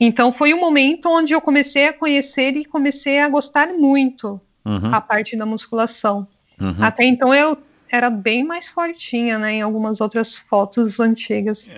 Então, 0.00 0.30
foi 0.30 0.54
um 0.54 0.60
momento 0.60 1.08
onde 1.08 1.32
eu 1.32 1.40
comecei 1.40 1.88
a 1.88 1.92
conhecer 1.92 2.56
e 2.56 2.64
comecei 2.64 3.18
a 3.18 3.28
gostar 3.28 3.68
muito 3.68 4.40
uhum. 4.64 4.94
a 4.94 5.00
parte 5.00 5.36
da 5.36 5.44
musculação. 5.44 6.26
Uhum. 6.60 6.76
Até 6.80 7.04
então, 7.04 7.34
eu 7.34 7.58
era 7.90 8.10
bem 8.10 8.44
mais 8.44 8.68
fortinha, 8.68 9.38
né? 9.38 9.54
Em 9.54 9.62
algumas 9.62 10.00
outras 10.00 10.38
fotos 10.38 11.00
antigas 11.00 11.70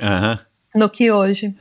do 0.75 0.89
que 0.89 1.11
hoje 1.11 1.55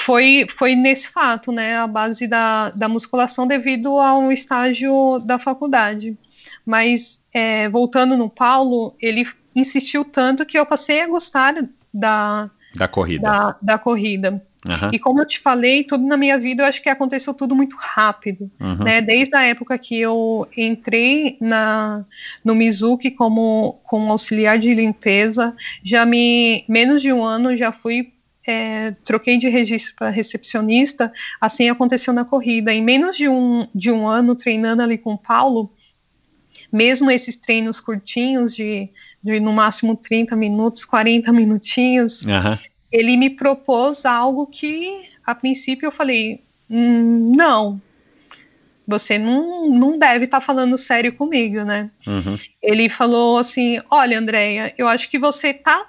foi, 0.00 0.46
foi 0.48 0.74
nesse 0.74 1.08
fato, 1.08 1.52
né, 1.52 1.76
a 1.76 1.86
base 1.86 2.26
da, 2.26 2.70
da 2.70 2.88
musculação 2.88 3.46
devido 3.46 3.98
ao 3.98 4.32
estágio 4.32 5.18
da 5.20 5.38
faculdade. 5.38 6.16
Mas, 6.64 7.22
é, 7.32 7.68
voltando 7.68 8.16
no 8.16 8.28
Paulo, 8.28 8.94
ele 9.00 9.22
insistiu 9.54 10.04
tanto 10.04 10.46
que 10.46 10.58
eu 10.58 10.64
passei 10.64 11.02
a 11.02 11.06
gostar 11.06 11.54
da, 11.92 12.50
da 12.74 12.88
corrida. 12.88 13.22
Da, 13.22 13.56
da 13.60 13.78
corrida. 13.78 14.42
Uhum. 14.68 14.90
E 14.92 14.98
como 14.98 15.20
eu 15.20 15.26
te 15.26 15.38
falei, 15.38 15.84
tudo 15.84 16.06
na 16.06 16.16
minha 16.16 16.36
vida 16.36 16.62
eu 16.62 16.66
acho 16.66 16.82
que 16.82 16.88
aconteceu 16.88 17.32
tudo 17.32 17.56
muito 17.56 17.76
rápido, 17.78 18.50
uhum. 18.60 18.84
né? 18.84 19.00
Desde 19.00 19.34
a 19.34 19.42
época 19.42 19.78
que 19.78 19.98
eu 19.98 20.46
entrei 20.56 21.38
na 21.40 22.04
no 22.44 22.54
Mizuki 22.54 23.10
como, 23.10 23.80
como 23.84 24.10
auxiliar 24.10 24.58
de 24.58 24.74
limpeza, 24.74 25.54
já 25.82 26.04
me 26.04 26.64
menos 26.68 27.00
de 27.00 27.12
um 27.12 27.24
ano 27.24 27.56
já 27.56 27.72
fui 27.72 28.12
é, 28.46 28.92
troquei 29.04 29.38
de 29.38 29.48
registro 29.48 29.94
para 29.96 30.10
recepcionista, 30.10 31.12
assim 31.40 31.68
aconteceu 31.68 32.12
na 32.12 32.24
corrida. 32.24 32.72
Em 32.72 32.82
menos 32.82 33.16
de 33.16 33.28
um, 33.28 33.66
de 33.74 33.90
um 33.90 34.06
ano 34.06 34.34
treinando 34.34 34.82
ali 34.82 34.98
com 34.98 35.12
o 35.12 35.18
Paulo, 35.18 35.72
mesmo 36.72 37.10
esses 37.10 37.36
treinos 37.36 37.80
curtinhos, 37.80 38.54
de, 38.54 38.88
de 39.22 39.40
no 39.40 39.52
máximo 39.52 39.96
30 39.96 40.36
minutos, 40.36 40.84
40 40.84 41.32
minutinhos, 41.32 42.22
uhum. 42.22 42.56
Ele 42.90 43.16
me 43.16 43.30
propôs 43.30 44.04
algo 44.04 44.46
que, 44.46 45.08
a 45.24 45.34
princípio, 45.34 45.86
eu 45.86 45.92
falei: 45.92 46.42
hum, 46.68 47.32
não, 47.36 47.80
você 48.86 49.18
não, 49.18 49.70
não 49.70 49.98
deve 49.98 50.24
estar 50.24 50.40
tá 50.40 50.46
falando 50.46 50.76
sério 50.76 51.12
comigo, 51.12 51.64
né? 51.64 51.90
Uhum. 52.06 52.36
Ele 52.62 52.88
falou 52.88 53.38
assim: 53.38 53.80
olha, 53.90 54.18
Andréia, 54.18 54.74
eu 54.76 54.88
acho 54.88 55.08
que 55.08 55.18
você 55.18 55.54
tá 55.54 55.86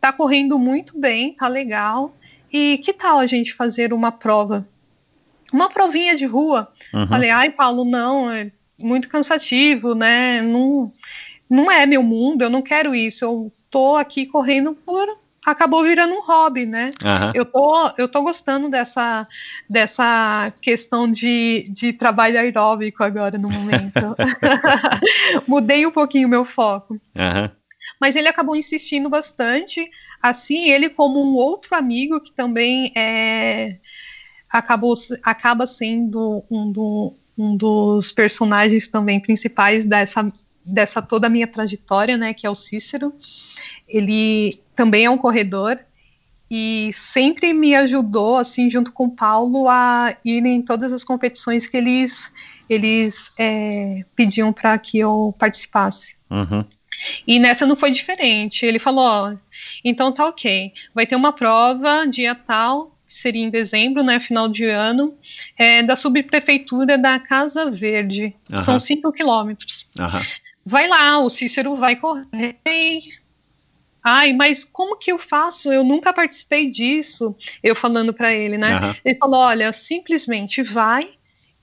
tá 0.00 0.12
correndo 0.12 0.58
muito 0.58 0.98
bem, 0.98 1.34
tá 1.34 1.48
legal. 1.48 2.14
E 2.52 2.78
que 2.78 2.92
tal 2.92 3.18
a 3.18 3.26
gente 3.26 3.52
fazer 3.52 3.92
uma 3.92 4.10
prova? 4.10 4.66
Uma 5.52 5.68
provinha 5.68 6.14
de 6.16 6.26
rua. 6.26 6.68
Uhum. 6.92 7.06
Falei, 7.08 7.30
ai, 7.30 7.50
Paulo, 7.50 7.84
não, 7.84 8.30
é 8.30 8.50
muito 8.78 9.08
cansativo, 9.08 9.94
né? 9.94 10.40
Não, 10.42 10.92
não 11.48 11.70
é 11.70 11.86
meu 11.86 12.02
mundo, 12.02 12.42
eu 12.42 12.50
não 12.50 12.62
quero 12.62 12.94
isso. 12.94 13.24
Eu 13.24 13.52
tô 13.70 13.96
aqui 13.96 14.26
correndo 14.26 14.74
por. 14.74 15.06
Acabou 15.50 15.82
virando 15.82 16.14
um 16.14 16.22
hobby, 16.22 16.66
né? 16.66 16.90
Uhum. 17.02 17.32
Eu, 17.34 17.44
tô, 17.44 17.90
eu 17.96 18.08
tô 18.08 18.22
gostando 18.22 18.68
dessa, 18.68 19.26
dessa 19.68 20.52
questão 20.60 21.10
de, 21.10 21.64
de 21.70 21.92
trabalho 21.92 22.38
aeróbico 22.38 23.02
agora 23.02 23.38
no 23.38 23.50
momento. 23.50 24.14
Mudei 25.48 25.86
um 25.86 25.90
pouquinho 25.90 26.28
o 26.28 26.30
meu 26.30 26.44
foco. 26.44 26.94
Uhum 27.14 27.58
mas 28.00 28.16
ele 28.16 28.28
acabou 28.28 28.56
insistindo 28.56 29.08
bastante. 29.08 29.88
Assim, 30.22 30.70
ele 30.70 30.88
como 30.88 31.22
um 31.22 31.34
outro 31.34 31.76
amigo 31.76 32.20
que 32.20 32.32
também 32.32 32.92
é, 32.96 33.78
acabou 34.50 34.94
acaba 35.22 35.66
sendo 35.66 36.44
um, 36.50 36.70
do, 36.70 37.14
um 37.36 37.56
dos 37.56 38.12
personagens 38.12 38.88
também 38.88 39.20
principais 39.20 39.84
dessa 39.84 40.30
dessa 40.68 41.02
toda 41.02 41.26
a 41.26 41.30
minha 41.30 41.46
trajetória, 41.46 42.16
né, 42.16 42.34
que 42.34 42.46
é 42.46 42.50
o 42.50 42.54
Cícero. 42.54 43.12
Ele 43.88 44.58
também 44.76 45.04
é 45.04 45.10
um 45.10 45.18
corredor 45.18 45.78
e 46.50 46.90
sempre 46.92 47.52
me 47.52 47.74
ajudou, 47.74 48.38
assim, 48.38 48.70
junto 48.70 48.92
com 48.92 49.04
o 49.04 49.10
Paulo, 49.10 49.68
a 49.68 50.14
ir 50.24 50.44
em 50.46 50.62
todas 50.62 50.92
as 50.92 51.04
competições 51.04 51.66
que 51.66 51.76
eles 51.76 52.32
eles 52.68 53.32
é, 53.38 54.04
pediam 54.14 54.52
para 54.52 54.76
que 54.78 54.98
eu 54.98 55.34
participasse. 55.38 56.16
Uhum. 56.30 56.62
E 57.26 57.38
nessa 57.38 57.66
não 57.66 57.76
foi 57.76 57.90
diferente. 57.90 58.66
Ele 58.66 58.78
falou: 58.78 59.04
ó, 59.04 59.34
então 59.84 60.12
tá 60.12 60.26
ok, 60.26 60.72
vai 60.94 61.06
ter 61.06 61.16
uma 61.16 61.32
prova 61.32 62.06
dia 62.06 62.34
tal, 62.34 62.94
que 63.06 63.14
seria 63.14 63.42
em 63.42 63.50
dezembro, 63.50 64.02
né, 64.02 64.20
final 64.20 64.48
de 64.48 64.66
ano, 64.66 65.16
é, 65.58 65.82
da 65.82 65.96
subprefeitura 65.96 66.98
da 66.98 67.18
Casa 67.18 67.70
Verde. 67.70 68.34
Uhum. 68.50 68.56
São 68.56 68.78
cinco 68.78 69.12
quilômetros. 69.12 69.88
Uhum. 69.98 70.20
Vai 70.64 70.86
lá, 70.86 71.18
o 71.18 71.30
Cícero 71.30 71.76
vai 71.76 71.96
correr. 71.96 72.56
Ai, 74.02 74.32
mas 74.32 74.64
como 74.64 74.98
que 74.98 75.10
eu 75.12 75.18
faço? 75.18 75.72
Eu 75.72 75.82
nunca 75.82 76.12
participei 76.12 76.70
disso. 76.70 77.34
Eu 77.62 77.74
falando 77.74 78.12
para 78.12 78.32
ele, 78.32 78.56
né? 78.56 78.78
Uhum. 78.80 78.94
Ele 79.04 79.18
falou: 79.18 79.40
olha, 79.40 79.72
simplesmente 79.72 80.62
vai 80.62 81.10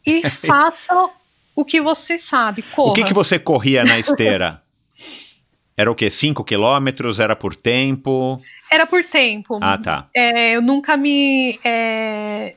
e 0.06 0.22
faça 0.30 1.10
o 1.56 1.64
que 1.64 1.82
você 1.82 2.18
sabe. 2.18 2.62
Corra. 2.62 2.92
O 2.92 2.94
que, 2.94 3.04
que 3.04 3.14
você 3.14 3.40
corria 3.40 3.84
na 3.84 3.98
esteira? 3.98 4.62
Era 5.78 5.92
o 5.92 5.96
quê? 5.96 6.10
5 6.10 6.44
quilômetros? 6.44 7.20
Era 7.20 7.36
por 7.36 7.56
tempo? 7.56 8.38
Era 8.72 8.86
por 8.86 9.04
tempo. 9.04 9.60
Ah, 9.62 9.78
tá. 9.78 10.10
É, 10.14 10.52
eu 10.56 10.62
nunca 10.62 10.96
me 10.96 11.60
é, 11.64 12.56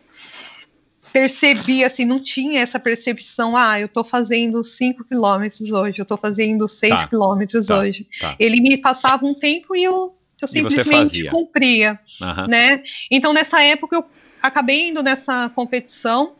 percebi, 1.18 1.82
assim, 1.82 2.04
não 2.04 2.20
tinha 2.20 2.60
essa 2.60 2.78
percepção, 2.78 3.56
ah, 3.56 3.80
eu 3.80 3.88
tô 3.88 4.04
fazendo 4.04 4.62
5 4.62 5.04
quilômetros 5.04 5.72
hoje, 5.72 6.00
eu 6.00 6.06
tô 6.06 6.16
fazendo 6.16 6.68
6 6.68 6.92
tá, 6.92 7.08
quilômetros 7.08 7.66
tá, 7.66 7.78
hoje. 7.78 8.06
Tá. 8.20 8.36
Ele 8.38 8.60
me 8.60 8.76
passava 8.78 9.26
um 9.26 9.34
tempo 9.34 9.74
e 9.74 9.82
eu, 9.82 10.14
eu 10.40 10.46
simplesmente 10.46 11.28
cumpria, 11.28 11.98
uhum. 12.20 12.46
né? 12.46 12.84
Então, 13.10 13.32
nessa 13.32 13.60
época, 13.60 13.96
eu 13.96 14.04
acabei 14.40 14.90
indo 14.90 15.02
nessa 15.02 15.50
competição, 15.56 16.34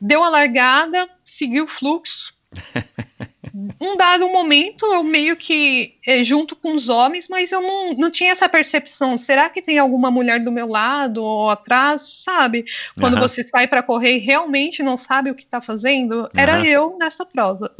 deu 0.00 0.24
a 0.24 0.28
largada, 0.28 1.08
segui 1.24 1.60
o 1.60 1.68
fluxo, 1.68 2.34
um 3.80 3.96
dado 3.96 4.28
momento, 4.28 4.84
eu 4.86 5.02
meio 5.02 5.34
que 5.34 5.94
é, 6.06 6.22
junto 6.22 6.54
com 6.54 6.74
os 6.74 6.90
homens, 6.90 7.26
mas 7.26 7.50
eu 7.52 7.62
não, 7.62 7.94
não 7.94 8.10
tinha 8.10 8.32
essa 8.32 8.48
percepção. 8.48 9.16
Será 9.16 9.48
que 9.48 9.62
tem 9.62 9.78
alguma 9.78 10.10
mulher 10.10 10.40
do 10.44 10.52
meu 10.52 10.68
lado 10.68 11.22
ou 11.22 11.48
atrás? 11.48 12.22
Sabe? 12.22 12.66
Quando 13.00 13.18
você 13.18 13.42
sai 13.42 13.66
para 13.66 13.82
correr 13.82 14.16
e 14.16 14.20
realmente 14.20 14.82
não 14.82 14.96
sabe 14.96 15.30
o 15.30 15.34
que 15.34 15.44
está 15.44 15.60
fazendo, 15.60 16.28
era 16.36 16.66
eu 16.66 16.98
nessa 16.98 17.24
prova. 17.24 17.74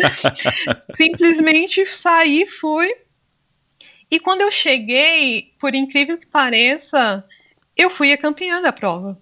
Simplesmente 0.94 1.86
saí, 1.86 2.44
fui. 2.44 2.92
E 4.10 4.20
quando 4.20 4.42
eu 4.42 4.50
cheguei, 4.50 5.54
por 5.58 5.74
incrível 5.74 6.18
que 6.18 6.26
pareça, 6.26 7.24
eu 7.74 7.88
fui 7.88 8.12
a 8.12 8.18
campeã 8.18 8.60
da 8.60 8.72
prova. 8.72 9.16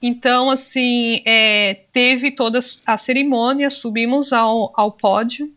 Então, 0.00 0.50
assim, 0.50 1.22
é, 1.24 1.80
teve 1.92 2.30
toda 2.30 2.58
a 2.86 2.98
cerimônia, 2.98 3.70
subimos 3.70 4.32
ao, 4.32 4.72
ao 4.76 4.92
pódio. 4.92 5.52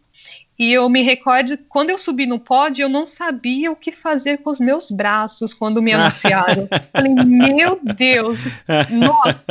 E 0.57 0.73
eu 0.73 0.89
me 0.89 1.01
recordo, 1.01 1.57
quando 1.69 1.89
eu 1.89 1.97
subi 1.97 2.25
no 2.25 2.37
pódio, 2.37 2.83
eu 2.83 2.89
não 2.89 3.05
sabia 3.05 3.71
o 3.71 3.77
que 3.77 3.93
fazer 3.93 4.39
com 4.39 4.49
os 4.49 4.59
meus 4.59 4.91
braços 4.91 5.53
quando 5.53 5.81
me 5.81 5.93
anunciaram. 5.93 6.67
Falei, 6.91 7.13
meu 7.13 7.79
Deus, 7.81 8.43
nossa. 8.91 9.41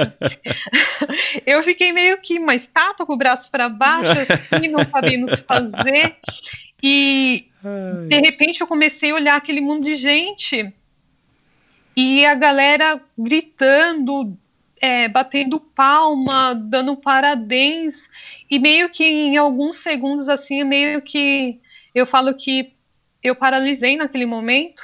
Eu 1.47 1.63
fiquei 1.63 1.93
meio 1.93 2.21
que 2.21 2.39
uma 2.39 2.55
estátua 2.55 3.07
com 3.07 3.15
o 3.15 3.17
braço 3.17 3.51
para 3.51 3.71
baixo, 3.71 4.21
assim, 4.21 4.69
não 4.69 4.85
sabendo 4.85 5.27
o 5.27 5.31
que 5.31 5.43
fazer. 5.43 6.17
E 6.83 7.49
de 8.07 8.21
repente 8.21 8.61
eu 8.61 8.67
comecei 8.67 9.11
a 9.11 9.15
olhar 9.15 9.37
aquele 9.37 9.61
mundo 9.61 9.85
de 9.85 9.97
gente 9.97 10.73
e 11.97 12.25
a 12.25 12.35
galera 12.35 13.01
gritando, 13.19 14.37
é, 14.81 15.09
batendo 15.09 15.61
palma, 15.61 16.55
dando 16.55 16.97
parabéns, 16.97 18.09
e 18.51 18.59
meio 18.59 18.89
que 18.89 19.05
em 19.05 19.37
alguns 19.37 19.77
segundos 19.77 20.29
assim, 20.29 20.65
meio 20.65 21.03
que 21.03 21.61
eu 21.95 22.07
falo 22.07 22.35
que 22.35 22.75
eu 23.23 23.35
paralisei 23.35 23.97
naquele 23.97 24.27
momento 24.27 24.83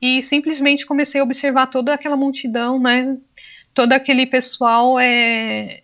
e 0.00 0.22
simplesmente 0.22 0.84
comecei 0.84 1.20
a 1.20 1.24
observar 1.24 1.68
toda 1.68 1.94
aquela 1.94 2.16
multidão, 2.16 2.78
né? 2.80 3.16
Todo 3.72 3.92
aquele 3.92 4.26
pessoal 4.26 4.98
é, 4.98 5.82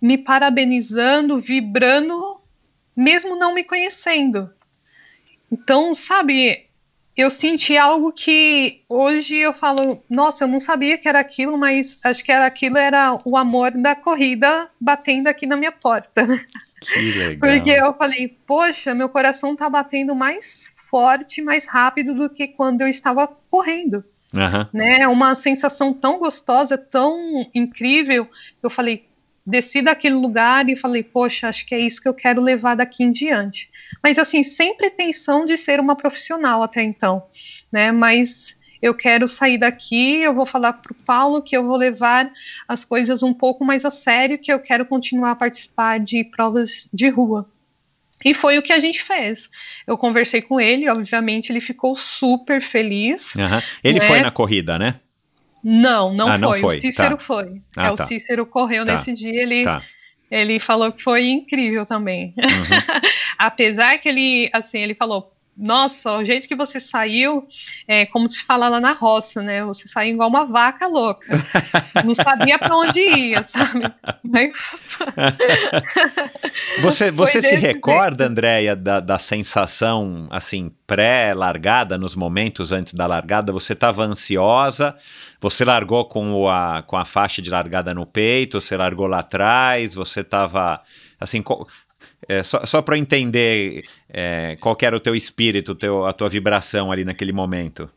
me 0.00 0.16
parabenizando, 0.16 1.38
vibrando, 1.40 2.40
mesmo 2.96 3.36
não 3.36 3.52
me 3.52 3.64
conhecendo. 3.64 4.50
Então, 5.50 5.92
sabe, 5.94 6.63
eu 7.16 7.30
senti 7.30 7.76
algo 7.76 8.12
que 8.12 8.82
hoje 8.88 9.36
eu 9.36 9.52
falo, 9.52 10.02
nossa, 10.10 10.44
eu 10.44 10.48
não 10.48 10.58
sabia 10.58 10.98
que 10.98 11.08
era 11.08 11.20
aquilo, 11.20 11.56
mas 11.56 12.00
acho 12.02 12.24
que 12.24 12.32
era 12.32 12.44
aquilo 12.44 12.76
era 12.76 13.16
o 13.24 13.36
amor 13.36 13.70
da 13.70 13.94
corrida 13.94 14.68
batendo 14.80 15.28
aqui 15.28 15.46
na 15.46 15.56
minha 15.56 15.72
porta. 15.72 16.26
Que 16.84 17.00
legal. 17.12 17.38
Porque 17.38 17.70
eu 17.70 17.94
falei, 17.94 18.28
poxa, 18.46 18.92
meu 18.92 19.08
coração 19.08 19.56
tá 19.56 19.70
batendo 19.70 20.14
mais 20.14 20.74
forte, 20.90 21.40
mais 21.40 21.66
rápido 21.66 22.14
do 22.14 22.28
que 22.28 22.46
quando 22.46 22.82
eu 22.82 22.88
estava 22.88 23.26
correndo, 23.50 24.04
Aham. 24.36 24.68
né? 24.70 25.08
Uma 25.08 25.34
sensação 25.34 25.94
tão 25.94 26.18
gostosa, 26.18 26.76
tão 26.76 27.16
incrível. 27.54 28.28
Eu 28.62 28.68
falei, 28.68 29.06
desci 29.46 29.80
daquele 29.80 30.14
lugar 30.14 30.68
e 30.68 30.76
falei, 30.76 31.02
poxa, 31.02 31.48
acho 31.48 31.66
que 31.66 31.74
é 31.74 31.80
isso 31.80 32.02
que 32.02 32.08
eu 32.08 32.14
quero 32.14 32.42
levar 32.42 32.74
daqui 32.74 33.02
em 33.02 33.10
diante. 33.10 33.70
Mas 34.02 34.18
assim, 34.18 34.42
sem 34.42 34.76
pretensão 34.76 35.44
de 35.44 35.56
ser 35.56 35.80
uma 35.80 35.96
profissional 35.96 36.62
até 36.62 36.82
então, 36.82 37.24
né? 37.72 37.90
Mas 37.92 38.58
eu 38.82 38.94
quero 38.94 39.26
sair 39.26 39.56
daqui, 39.56 40.16
eu 40.20 40.34
vou 40.34 40.44
falar 40.44 40.74
para 40.74 40.92
o 40.92 40.94
Paulo 40.94 41.40
que 41.42 41.56
eu 41.56 41.64
vou 41.64 41.76
levar 41.76 42.30
as 42.68 42.84
coisas 42.84 43.22
um 43.22 43.32
pouco 43.32 43.64
mais 43.64 43.84
a 43.84 43.90
sério, 43.90 44.38
que 44.38 44.52
eu 44.52 44.58
quero 44.60 44.84
continuar 44.84 45.30
a 45.30 45.36
participar 45.36 45.98
de 46.00 46.22
provas 46.24 46.88
de 46.92 47.08
rua. 47.08 47.48
E 48.24 48.32
foi 48.34 48.56
o 48.58 48.62
que 48.62 48.72
a 48.72 48.78
gente 48.78 49.02
fez. 49.02 49.50
Eu 49.86 49.96
conversei 49.98 50.40
com 50.42 50.60
ele, 50.60 50.88
obviamente 50.88 51.50
ele 51.50 51.60
ficou 51.60 51.94
super 51.94 52.60
feliz. 52.60 53.34
Aham. 53.36 53.62
Ele 53.82 53.98
Né? 54.00 54.06
foi 54.06 54.20
na 54.20 54.30
corrida, 54.30 54.78
né? 54.78 54.94
Não, 55.62 56.12
não, 56.12 56.28
Ah, 56.28 56.36
não 56.38 56.50
foi. 56.50 56.60
foi, 56.60 56.76
O 56.76 56.80
Cícero 56.80 57.16
tá. 57.16 57.22
foi. 57.24 57.62
Ah, 57.76 57.86
é, 57.86 57.86
tá. 57.86 57.92
O 57.92 57.96
Cícero 58.06 58.44
correu 58.46 58.84
Tá. 58.84 58.92
nesse 58.92 59.12
dia, 59.12 59.42
ele, 59.42 59.64
Tá. 59.64 59.82
Ele 60.30 60.58
falou 60.58 60.90
que 60.92 61.02
foi 61.02 61.28
incrível 61.28 61.86
também. 61.86 62.34
Uhum. 62.36 63.00
Apesar 63.38 63.98
que 63.98 64.08
ele, 64.08 64.50
assim, 64.52 64.78
ele 64.78 64.94
falou, 64.94 65.34
nossa, 65.56 66.10
o 66.16 66.24
jeito 66.24 66.48
que 66.48 66.56
você 66.56 66.80
saiu, 66.80 67.46
é 67.86 68.04
como 68.06 68.28
se 68.28 68.42
fala 68.42 68.68
lá 68.68 68.80
na 68.80 68.92
roça, 68.92 69.40
né? 69.40 69.64
Você 69.64 69.86
saiu 69.86 70.14
igual 70.14 70.28
uma 70.28 70.44
vaca 70.44 70.88
louca. 70.88 71.26
Não 72.04 72.12
sabia 72.14 72.58
para 72.58 72.76
onde 72.76 73.00
ia, 73.00 73.42
sabe? 73.42 73.84
Você, 76.82 77.10
você 77.10 77.40
se 77.40 77.54
recorda, 77.54 78.26
Andréia, 78.26 78.74
da, 78.74 79.00
da 79.00 79.18
sensação, 79.18 80.26
assim, 80.30 80.72
pré-largada, 80.86 81.96
nos 81.96 82.14
momentos 82.14 82.72
antes 82.72 82.94
da 82.94 83.06
largada? 83.06 83.52
Você 83.52 83.72
estava 83.72 84.02
ansiosa? 84.04 84.96
Você 85.44 85.62
largou 85.62 86.06
com, 86.06 86.48
a, 86.48 86.82
com 86.86 86.96
a 86.96 87.04
faixa 87.04 87.42
de 87.42 87.50
largada 87.50 87.92
no 87.92 88.06
peito? 88.06 88.62
Você 88.62 88.74
largou 88.78 89.06
lá 89.06 89.18
atrás? 89.18 89.92
Você 89.94 90.20
estava, 90.20 90.80
assim, 91.20 91.42
co- 91.42 91.66
é, 92.26 92.42
só, 92.42 92.64
só 92.64 92.80
para 92.80 92.96
entender 92.96 93.84
é, 94.08 94.56
qual 94.58 94.74
era 94.80 94.96
o 94.96 95.00
teu 95.00 95.14
espírito, 95.14 95.74
teu, 95.74 96.06
a 96.06 96.14
tua 96.14 96.30
vibração 96.30 96.90
ali 96.90 97.04
naquele 97.04 97.30
momento. 97.30 97.90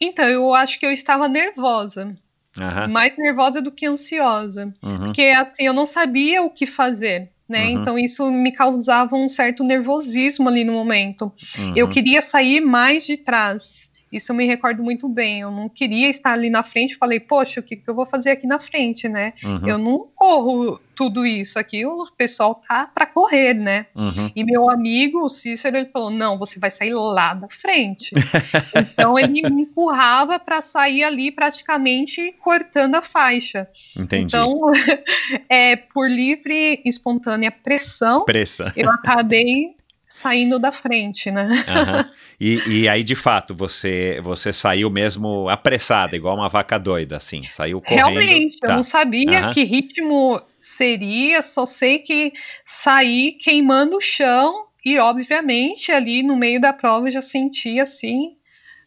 então, 0.00 0.26
eu 0.26 0.54
acho 0.54 0.78
que 0.78 0.86
eu 0.86 0.92
estava 0.92 1.26
nervosa. 1.26 2.16
Aham, 2.60 2.86
Mais 2.88 3.18
nervosa 3.18 3.60
do 3.60 3.72
que 3.72 3.84
ansiosa. 3.84 4.72
uhum, 4.80 5.06
Porque 5.06 5.22
assim, 5.36 5.64
eu 5.66 5.72
não 5.74 5.86
sabia 5.86 6.40
o 6.42 6.50
que 6.50 6.66
fazer, 6.66 7.30
né? 7.48 7.64
Uhum. 7.64 7.80
Então 7.82 7.98
isso 7.98 8.30
me 8.30 8.52
causava 8.52 9.16
um 9.16 9.28
certo 9.28 9.64
nervosismo 9.64 10.48
ali 10.48 10.62
no 10.62 10.72
momento. 10.72 11.32
uhum. 11.58 11.72
Eu 11.76 11.88
queria 11.88 12.22
sair 12.22 12.60
mais 12.60 13.04
de 13.04 13.16
trás. 13.16 13.90
Isso 14.16 14.32
eu 14.32 14.36
me 14.36 14.46
recordo 14.46 14.82
muito 14.82 15.08
bem. 15.08 15.40
Eu 15.40 15.50
não 15.50 15.68
queria 15.68 16.08
estar 16.08 16.32
ali 16.32 16.50
na 16.50 16.62
frente. 16.62 16.96
Falei, 16.96 17.20
poxa, 17.20 17.60
o 17.60 17.62
que, 17.62 17.76
que 17.76 17.88
eu 17.88 17.94
vou 17.94 18.06
fazer 18.06 18.30
aqui 18.30 18.46
na 18.46 18.58
frente, 18.58 19.08
né? 19.08 19.32
Uhum, 19.44 19.68
Eu 19.68 19.78
não 19.78 20.06
corro 20.14 20.80
tudo 20.94 21.26
isso 21.26 21.58
aqui. 21.58 21.84
O 21.84 22.06
pessoal 22.16 22.54
tá 22.54 22.86
para 22.92 23.06
correr, 23.06 23.54
né? 23.54 23.86
uhum. 23.94 24.30
E 24.34 24.42
meu 24.42 24.70
amigo, 24.70 25.22
o 25.24 25.28
Cícero, 25.28 25.76
ele 25.76 25.90
falou: 25.90 26.10
não, 26.10 26.38
você 26.38 26.58
vai 26.58 26.70
sair 26.70 26.94
lá 26.94 27.34
da 27.34 27.48
frente. 27.48 28.12
então 28.74 29.18
ele 29.18 29.42
me 29.50 29.62
empurrava 29.62 30.38
para 30.38 30.62
sair 30.62 31.04
ali 31.04 31.30
praticamente 31.30 32.34
cortando 32.40 32.94
a 32.94 33.02
faixa. 33.02 33.68
Entendi. 33.96 34.24
Então, 34.24 34.70
é, 35.48 35.76
por 35.76 36.10
livre 36.10 36.80
e 36.84 36.88
espontânea 36.88 37.50
pressão, 37.50 38.24
Pressa. 38.24 38.72
eu 38.76 38.90
acabei 38.90 39.76
saindo 40.16 40.58
da 40.58 40.72
frente, 40.72 41.30
né? 41.30 41.48
Aham. 41.68 42.08
E, 42.38 42.82
e 42.82 42.88
aí, 42.88 43.02
de 43.02 43.14
fato, 43.14 43.54
você, 43.54 44.20
você 44.22 44.52
saiu 44.52 44.90
mesmo 44.90 45.48
apressada, 45.48 46.14
igual 46.14 46.36
uma 46.36 46.50
vaca 46.50 46.78
doida, 46.78 47.16
assim. 47.16 47.42
Saiu 47.48 47.80
correndo. 47.80 48.08
Realmente, 48.10 48.58
eu 48.62 48.68
Tá. 48.68 48.76
não 48.76 48.82
sabia 48.82 49.40
Aham. 49.40 49.50
que 49.52 49.62
ritmo 49.64 50.38
seria, 50.60 51.40
só 51.40 51.64
sei 51.64 51.98
que 52.00 52.32
saí 52.64 53.32
queimando 53.32 53.96
o 53.96 54.00
chão 54.02 54.66
e, 54.84 54.98
obviamente, 54.98 55.90
ali 55.90 56.22
no 56.22 56.36
meio 56.36 56.60
da 56.60 56.72
prova 56.74 57.08
eu 57.08 57.12
já 57.12 57.22
senti 57.22 57.80
assim 57.80 58.36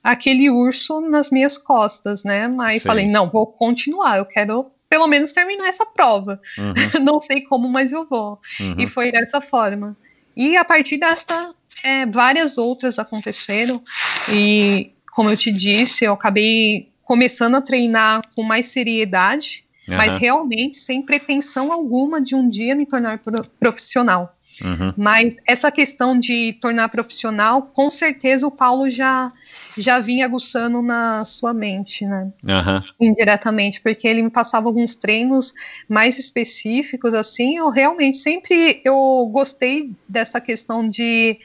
aquele 0.04 0.50
urso 0.50 1.02
nas 1.02 1.30
minhas 1.32 1.58
costas, 1.58 2.24
né? 2.24 2.48
Mas 2.48 2.84
falei, 2.84 3.08
não, 3.08 3.30
vou 3.30 3.48
continuar, 3.48 4.18
eu 4.20 4.26
quero 4.26 4.72
pelo 4.90 5.08
menos 5.08 5.34
terminar 5.34 5.68
essa 5.68 5.86
prova. 5.86 6.40
Uhum, 6.58 6.74
não 7.04 7.20
sei 7.20 7.42
como, 7.42 7.68
mas 7.68 7.92
eu 7.92 8.06
vou. 8.08 8.40
uhum. 8.60 8.76
E 8.78 8.88
foi 8.88 9.12
dessa 9.12 9.42
forma. 9.42 9.96
E 10.40 10.56
a 10.56 10.64
partir 10.64 10.96
desta, 10.98 11.54
é, 11.84 12.06
várias 12.06 12.58
outras 12.58 12.98
aconteceram. 12.98 13.84
E, 14.32 14.92
como 15.12 15.30
eu 15.30 15.36
te 15.36 15.52
disse, 15.52 16.06
eu 16.06 16.14
acabei 16.14 16.90
começando 17.04 17.56
a 17.56 17.62
treinar 17.62 18.22
com 18.34 18.44
mais 18.44 18.68
seriedade, 18.68 19.66
mas 19.88 20.14
Aham, 20.14 20.20
realmente 20.20 20.78
sem 20.78 21.02
pretensão 21.02 21.74
alguma 21.74 22.22
de 22.22 22.36
um 22.36 22.48
dia 22.48 22.74
me 22.74 22.86
tornar 22.86 23.18
pro- 23.20 23.44
profissional. 23.60 24.34
uhum. 24.64 24.94
Mas 24.96 25.36
essa 25.46 25.70
questão 25.72 26.18
de 26.18 26.54
tornar 26.62 26.88
profissional, 26.90 27.64
com 27.74 27.90
certeza 27.90 28.48
o 28.48 28.52
Paulo 28.52 28.90
já 28.90 29.34
já 29.82 30.00
vinha 30.00 30.26
aguçando 30.26 30.82
na 30.82 31.24
sua 31.26 31.54
mente, 31.54 32.06
né? 32.06 32.32
Aham. 32.48 32.84
indiretamente, 33.00 33.82
porque 33.82 34.08
ele 34.08 34.22
me 34.22 34.30
passava 34.30 34.68
alguns 34.68 34.96
treinos 34.96 35.54
mais 35.88 36.20
específicos, 36.20 37.14
assim, 37.14 37.58
eu 37.58 37.70
realmente 37.70 38.18
sempre 38.18 38.82
eu 38.84 39.30
gostei 39.32 39.92
dessa 40.08 40.40
questão 40.42 40.88
de, 40.88 41.38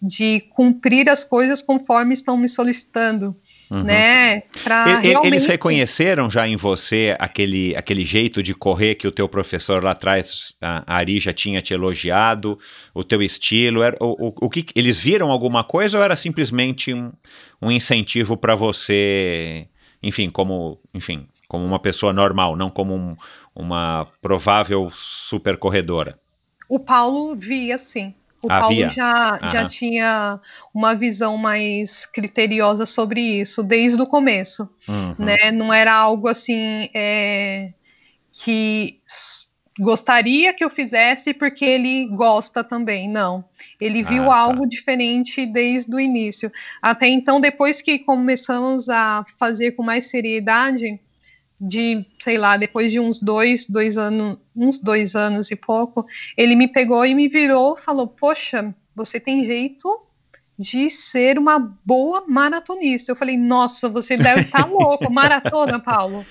de 0.00 0.40
cumprir 0.50 1.08
as 1.08 1.24
coisas 1.24 1.62
conforme 1.62 2.12
estão 2.12 2.36
me 2.36 2.48
solicitando, 2.48 3.36
Uhum. 3.70 3.84
né, 3.84 4.42
pra 4.62 5.00
E- 5.00 5.06
realmente... 5.08 5.32
Eles 5.32 5.46
reconheceram 5.46 6.30
já 6.30 6.46
em 6.46 6.56
você 6.56 7.16
aquele, 7.18 7.74
aquele 7.74 8.04
jeito 8.04 8.42
de 8.42 8.54
correr 8.54 8.96
que 8.96 9.08
o 9.08 9.12
teu 9.12 9.26
professor 9.26 9.82
lá 9.82 9.92
atrás, 9.92 10.52
a 10.60 10.82
a 10.86 10.96
Ari, 10.96 11.18
já 11.18 11.32
tinha 11.32 11.62
te 11.62 11.72
elogiado, 11.72 12.58
o 12.92 13.02
teu 13.02 13.22
estilo, 13.22 13.82
era, 13.82 13.96
o, 13.98 14.28
o, 14.28 14.34
o 14.42 14.50
que, 14.50 14.66
eles 14.76 15.00
viram 15.00 15.30
alguma 15.30 15.64
coisa 15.64 15.96
ou 15.96 16.04
era 16.04 16.14
simplesmente 16.16 16.92
um, 16.92 17.10
um 17.62 17.70
incentivo 17.70 18.36
para 18.36 18.54
você, 18.54 19.68
enfim, 20.02 20.28
como, 20.30 20.78
enfim, 20.92 21.28
como 21.48 21.64
uma 21.64 21.78
pessoa 21.78 22.12
normal, 22.12 22.56
não 22.56 22.68
como 22.70 22.94
um- 22.94 23.16
uma 23.54 24.06
provável 24.20 24.90
super 24.90 25.56
corredora? 25.56 26.18
O 26.68 26.78
Paulo 26.80 27.36
via, 27.36 27.78
sim. 27.78 28.14
O 28.42 28.48
Ah, 28.48 28.58
Paulo 28.60 28.74
via? 28.74 28.88
já, 28.88 29.38
já 29.46 29.64
tinha 29.66 30.40
uma 30.74 30.94
visão 30.94 31.36
mais 31.36 32.04
criteriosa 32.06 32.84
sobre 32.84 33.20
isso 33.20 33.62
desde 33.62 34.02
o 34.02 34.06
começo, 34.06 34.68
Uhum. 34.88 35.14
né? 35.24 35.52
Não 35.52 35.72
era 35.72 35.94
algo 35.94 36.26
assim 36.28 36.88
é, 36.94 37.72
que 38.32 38.98
gostaria 39.78 40.52
que 40.52 40.64
eu 40.64 40.70
fizesse 40.70 41.32
porque 41.32 41.64
ele 41.64 42.06
gosta 42.08 42.62
também, 42.62 43.08
não. 43.08 43.44
Ele 43.80 44.02
viu 44.02 44.24
Ah, 44.24 44.34
tá. 44.34 44.36
algo 44.36 44.66
diferente 44.66 45.46
desde 45.46 45.94
o 45.94 46.00
início. 46.00 46.52
Até 46.80 47.08
então, 47.08 47.40
depois 47.40 47.80
que 47.80 47.98
começamos 47.98 48.88
a 48.88 49.24
fazer 49.38 49.72
com 49.72 49.82
mais 49.82 50.06
seriedade, 50.10 51.00
de, 51.60 52.04
sei 52.18 52.38
lá, 52.38 52.56
depois 52.56 52.90
de 52.90 52.98
uns 52.98 53.20
dois, 53.20 53.66
dois 53.66 53.96
anos, 53.96 54.36
uns 54.54 54.78
dois 54.78 55.14
anos 55.14 55.50
e 55.50 55.56
pouco, 55.56 56.04
ele 56.36 56.56
me 56.56 56.66
pegou 56.66 57.06
e 57.06 57.14
me 57.14 57.28
virou, 57.28 57.76
falou, 57.76 58.08
poxa, 58.08 58.74
você 58.94 59.20
tem 59.20 59.44
jeito 59.44 59.88
de 60.58 60.90
ser 60.90 61.38
uma 61.38 61.58
boa 61.84 62.24
maratonista. 62.26 63.12
Eu 63.12 63.16
falei, 63.16 63.36
nossa, 63.36 63.88
você 63.88 64.16
deve 64.16 64.42
estar 64.42 64.66
louco, 64.70 65.10
maratona, 65.10 65.78
Paulo. 65.78 66.26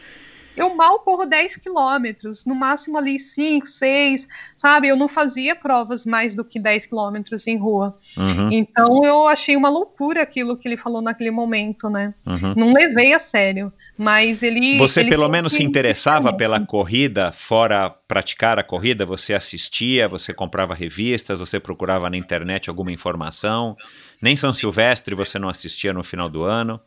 Eu 0.55 0.75
mal 0.75 0.99
corro 0.99 1.25
10 1.25 1.57
quilômetros, 1.57 2.45
no 2.45 2.53
máximo 2.53 2.97
ali 2.97 3.17
5, 3.17 3.65
6, 3.65 4.27
sabe? 4.57 4.87
Eu 4.87 4.95
não 4.95 5.07
fazia 5.07 5.55
provas 5.55 6.05
mais 6.05 6.35
do 6.35 6.43
que 6.43 6.59
10 6.59 6.87
quilômetros 6.87 7.47
em 7.47 7.57
rua. 7.57 7.97
Uhum. 8.17 8.49
Então 8.51 9.03
eu 9.03 9.27
achei 9.27 9.55
uma 9.55 9.69
loucura 9.69 10.21
aquilo 10.21 10.57
que 10.57 10.67
ele 10.67 10.77
falou 10.77 11.01
naquele 11.01 11.31
momento, 11.31 11.89
né? 11.89 12.13
Uhum. 12.25 12.53
Não 12.55 12.73
levei 12.73 13.13
a 13.13 13.19
sério, 13.19 13.71
mas 13.97 14.43
ele. 14.43 14.77
Você 14.77 15.01
ele 15.01 15.09
pelo 15.09 15.29
menos 15.29 15.53
se 15.53 15.63
interessava 15.63 16.33
pela 16.33 16.59
corrida, 16.59 17.31
fora 17.31 17.89
praticar 17.89 18.59
a 18.59 18.63
corrida, 18.63 19.05
você 19.05 19.33
assistia, 19.33 20.07
você 20.07 20.33
comprava 20.33 20.73
revistas, 20.73 21.39
você 21.39 21.59
procurava 21.59 22.09
na 22.09 22.17
internet 22.17 22.69
alguma 22.69 22.91
informação. 22.91 23.75
Nem 24.21 24.35
São 24.35 24.51
Silvestre 24.51 25.15
você 25.15 25.39
não 25.39 25.49
assistia 25.49 25.93
no 25.93 26.03
final 26.03 26.29
do 26.29 26.43
ano. 26.43 26.79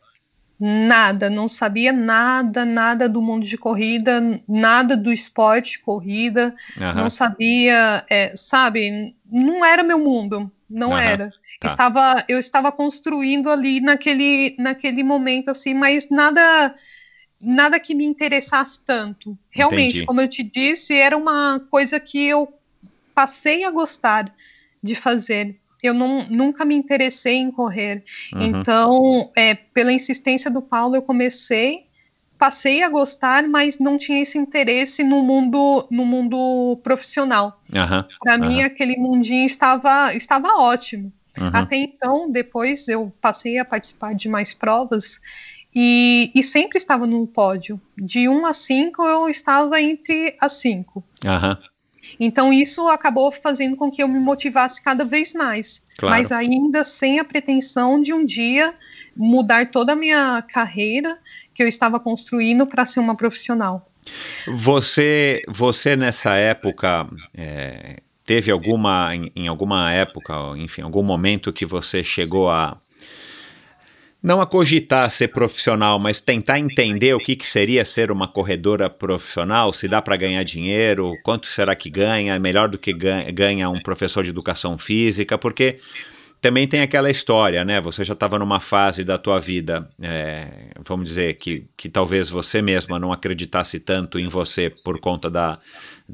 Nada, 0.57 1.29
não 1.29 1.47
sabia 1.49 1.91
nada, 1.91 2.63
nada 2.63 3.09
do 3.09 3.21
mundo 3.21 3.45
de 3.45 3.57
corrida, 3.57 4.21
nada 4.47 4.95
do 4.95 5.11
esporte 5.11 5.79
corrida, 5.79 6.55
Aham. 6.79 7.01
não 7.01 7.09
sabia, 7.09 8.05
é, 8.09 8.33
sabe? 8.35 9.13
Não 9.29 9.65
era 9.65 9.83
meu 9.83 9.99
mundo, 9.99 10.49
não 10.69 10.93
Aham, 10.93 11.01
era. 11.01 11.29
tá. 11.59 11.67
Estava, 11.67 12.23
eu 12.29 12.39
estava 12.39 12.71
construindo 12.71 13.49
ali 13.49 13.81
naquele, 13.81 14.55
naquele 14.57 15.03
momento 15.03 15.51
assim, 15.51 15.73
mas 15.73 16.09
nada, 16.09 16.73
nada 17.41 17.77
que 17.77 17.93
me 17.93 18.05
interessasse 18.05 18.83
tanto. 18.85 19.37
Realmente, 19.49 19.95
Entendi. 19.95 20.05
como 20.05 20.21
eu 20.21 20.27
te 20.27 20.41
disse, 20.41 20.93
era 20.95 21.17
uma 21.17 21.59
coisa 21.69 21.99
que 21.99 22.25
eu 22.25 22.47
passei 23.13 23.65
a 23.65 23.71
gostar 23.71 24.33
de 24.81 24.95
fazer. 24.95 25.59
Eu 25.81 25.93
não, 25.93 26.25
nunca 26.29 26.65
me 26.65 26.75
interessei 26.75 27.35
em 27.35 27.51
correr. 27.51 28.03
Uhum. 28.33 28.41
Então, 28.41 29.31
é, 29.35 29.53
pela 29.55 29.91
insistência 29.91 30.49
do 30.49 30.61
Paulo, 30.61 30.95
eu 30.95 31.01
comecei, 31.01 31.85
passei 32.37 32.83
a 32.83 32.89
gostar, 32.89 33.47
mas 33.47 33.79
não 33.79 33.97
tinha 33.97 34.21
esse 34.21 34.37
interesse 34.37 35.03
no 35.03 35.21
mundo, 35.21 35.87
no 35.91 36.05
mundo 36.05 36.79
profissional. 36.83 37.61
Aham. 37.73 38.05
Para 38.19 38.37
mim, 38.37 38.61
aquele 38.61 38.97
mundinho 38.97 39.45
estava, 39.45 40.13
estava 40.13 40.59
ótimo. 40.59 41.11
Uhum. 41.39 41.51
Até 41.53 41.75
então, 41.77 42.31
depois 42.31 42.87
eu 42.87 43.13
passei 43.21 43.57
a 43.57 43.65
participar 43.65 44.15
de 44.15 44.29
mais 44.29 44.53
provas 44.53 45.19
e, 45.75 46.31
e 46.33 46.41
sempre 46.41 46.77
estava 46.77 47.05
no 47.05 47.27
pódio. 47.27 47.79
De 47.97 48.29
1 48.29 48.45
a 48.45 48.53
5, 48.53 49.03
eu 49.03 49.29
estava 49.29 49.81
entre 49.81 50.35
as 50.39 50.53
5. 50.53 51.03
Aham. 51.25 51.57
Então 52.19 52.51
isso 52.53 52.87
acabou 52.87 53.31
fazendo 53.31 53.75
com 53.75 53.89
que 53.91 54.01
eu 54.01 54.07
me 54.07 54.19
motivasse 54.19 54.81
cada 54.83 55.03
vez 55.03 55.33
mais, 55.33 55.85
Claro. 55.97 56.15
mas 56.15 56.31
ainda 56.31 56.83
sem 56.83 57.19
a 57.19 57.23
pretensão 57.23 57.99
de 57.99 58.13
um 58.13 58.23
dia 58.23 58.73
mudar 59.15 59.71
toda 59.71 59.93
a 59.93 59.95
minha 59.95 60.41
carreira 60.41 61.17
que 61.53 61.63
eu 61.63 61.67
estava 61.67 61.99
construindo 61.99 62.67
para 62.67 62.85
ser 62.85 62.99
uma 62.99 63.15
profissional. 63.15 63.89
Você, 64.47 65.41
você 65.47 65.95
nessa 65.95 66.35
época 66.35 67.07
é, 67.33 67.97
teve 68.25 68.51
alguma, 68.51 69.15
em, 69.15 69.31
em 69.35 69.47
alguma 69.47 69.91
época, 69.91 70.33
enfim, 70.57 70.81
algum 70.81 71.03
momento 71.03 71.51
que 71.53 71.65
você 71.65 72.03
chegou 72.03 72.49
a 72.49 72.77
não 74.25 74.41
a 74.41 74.47
cogitar 74.47 75.11
ser 75.11 75.27
profissional, 75.27 75.99
mas 75.99 76.19
tentar 76.19 76.57
entender 76.57 77.13
o 77.13 77.19
que, 77.19 77.35
que 77.35 77.45
seria 77.45 77.85
ser 77.85 78.09
uma 78.09 78.27
corredora 78.27 78.89
profissional, 78.89 79.71
se 79.71 79.87
dá 79.87 80.01
para 80.01 80.17
ganhar 80.17 80.41
dinheiro, 80.41 81.13
quanto 81.23 81.45
será 81.45 81.75
que 81.75 81.91
ganha, 81.91 82.33
é 82.33 82.39
melhor 82.39 82.67
do 82.67 82.75
que 82.75 82.91
ganha, 82.91 83.69
um 83.69 83.79
professor 83.79 84.23
de 84.23 84.31
educação 84.31 84.79
física, 84.79 85.37
porque 85.37 85.77
também 86.41 86.67
tem 86.67 86.81
aquela 86.81 87.11
história, 87.11 87.63
né? 87.63 87.79
Você 87.81 88.03
já 88.03 88.13
estava 88.13 88.39
numa 88.39 88.59
fase 88.59 89.03
da 89.03 89.19
tua 89.19 89.39
vida, 89.39 89.87
é, 90.01 90.47
vamos 90.83 91.07
dizer, 91.07 91.35
que, 91.35 91.67
que 91.77 91.87
talvez 91.87 92.27
você 92.27 92.63
mesma 92.63 92.97
não 92.97 93.13
acreditasse 93.13 93.79
tanto 93.79 94.17
em 94.17 94.27
você 94.27 94.71
por 94.83 94.99
conta 94.99 95.29
da 95.29 95.59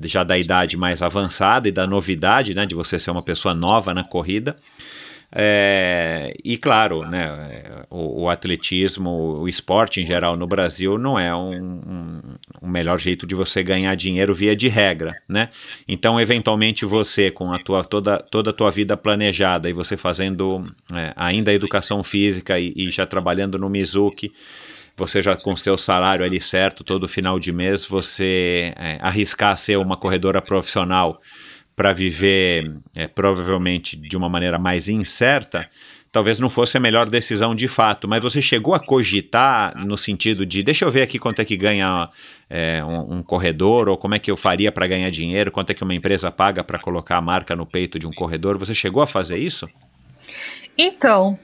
já 0.04 0.24
da 0.24 0.38
idade 0.38 0.78
mais 0.78 1.02
avançada 1.02 1.68
e 1.68 1.72
da 1.72 1.88
novidade, 1.88 2.54
né? 2.54 2.66
De 2.66 2.76
você 2.76 3.00
ser 3.00 3.12
uma 3.12 3.24
pessoa 3.24 3.54
nova 3.54 3.94
na 3.94 4.04
corrida. 4.04 4.58
É, 5.34 6.34
e 6.44 6.58
claro, 6.58 7.08
né, 7.08 7.86
o, 7.90 8.24
o 8.24 8.30
atletismo, 8.30 9.10
o 9.40 9.48
esporte 9.48 10.02
em 10.02 10.06
geral 10.06 10.36
no 10.36 10.46
Brasil 10.46 10.98
não 10.98 11.18
é 11.18 11.34
um, 11.34 11.54
um, 11.54 12.22
um 12.62 12.68
melhor 12.68 13.00
jeito 13.00 13.26
de 13.26 13.34
você 13.34 13.64
ganhar 13.64 13.96
dinheiro 13.96 14.34
via 14.34 14.56
de 14.56 14.68
regra, 14.68 15.16
né? 15.28 15.50
Então, 15.88 16.20
eventualmente, 16.20 16.84
você 16.86 17.32
com 17.32 17.54
a 17.54 17.58
tua, 17.58 17.84
toda, 17.84 18.18
toda 18.18 18.50
a 18.50 18.54
tua 18.54 18.72
vida 18.72 18.98
planejada 18.98 19.70
e 19.70 19.74
você 19.74 19.96
fazendo 19.96 20.66
é, 20.94 21.14
ainda 21.16 21.54
educação 21.54 22.04
física 22.04 22.60
e, 22.60 22.74
e 22.76 22.90
já 22.90 23.06
trabalhando 23.06 23.58
no 23.58 23.70
Mizuki, 23.70 24.34
você 24.98 25.22
já 25.22 25.36
com 25.36 25.56
seu 25.56 25.78
salário 25.78 26.26
ali 26.26 26.42
certo, 26.42 26.84
todo 26.84 27.08
final 27.08 27.40
de 27.40 27.52
mês, 27.52 27.86
você 27.86 28.74
é, 28.76 28.98
arriscar 29.02 29.58
ser 29.58 29.78
uma 29.78 29.96
corredora 29.96 30.42
profissional 30.42 31.22
para 31.82 31.94
viver 31.94 32.76
é, 32.94 33.08
provavelmente 33.08 33.98
de 33.98 34.16
uma 34.16 34.30
maneira 34.30 34.60
mais 34.60 34.88
incerta, 34.88 35.68
talvez 36.12 36.40
não 36.40 36.48
fosse 36.48 36.78
a 36.78 36.80
melhor 36.80 37.10
decisão 37.10 37.56
de 37.56 37.68
fato. 37.68 38.08
Mas 38.08 38.22
você 38.22 38.40
chegou 38.40 38.76
a 38.76 38.80
cogitar 38.80 39.76
no 39.76 39.98
sentido 39.98 40.46
de 40.46 40.62
deixa 40.62 40.86
eu 40.86 40.92
ver 40.92 41.02
aqui 41.02 41.18
quanto 41.18 41.42
é 41.42 41.46
que 41.46 41.58
ganha 41.58 42.08
é, 42.48 42.84
um, 42.86 43.16
um 43.16 43.24
corredor 43.24 43.90
ou 43.90 43.98
como 43.98 44.14
é 44.14 44.20
que 44.20 44.30
eu 44.30 44.38
faria 44.38 44.72
para 44.72 44.86
ganhar 44.86 45.10
dinheiro, 45.10 45.52
quanto 45.52 45.72
é 45.72 45.74
que 45.74 45.84
uma 45.84 45.96
empresa 45.96 46.30
paga 46.30 46.64
para 46.64 46.78
colocar 46.78 47.18
a 47.18 47.22
marca 47.22 47.56
no 47.56 47.66
peito 47.66 47.98
de 47.98 48.06
um 48.06 48.12
corredor. 48.12 48.60
Você 48.60 48.76
chegou 48.76 49.02
a 49.02 49.08
fazer 49.08 49.40
isso? 49.40 49.68
Então, 50.78 51.40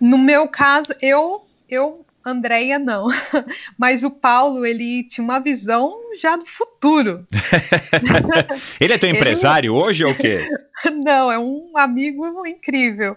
no 0.00 0.18
meu 0.18 0.46
caso, 0.46 0.94
eu, 1.02 1.44
eu 1.68 2.06
Andréia 2.26 2.78
não, 2.78 3.06
mas 3.78 4.02
o 4.04 4.10
Paulo 4.10 4.66
ele 4.66 5.04
tinha 5.04 5.24
uma 5.24 5.38
visão 5.38 5.92
já 6.20 6.36
do 6.36 6.44
futuro. 6.44 7.26
Ele 8.80 8.92
é 8.92 8.98
teu 8.98 9.08
Ele- 9.08 9.18
empresário 9.18 9.72
hoje 9.74 10.04
ou 10.04 10.10
o 10.10 10.14
quê? 10.14 10.46
Não, 11.04 11.30
é 11.32 11.38
um 11.38 11.72
amigo 11.76 12.46
incrível. 12.46 13.16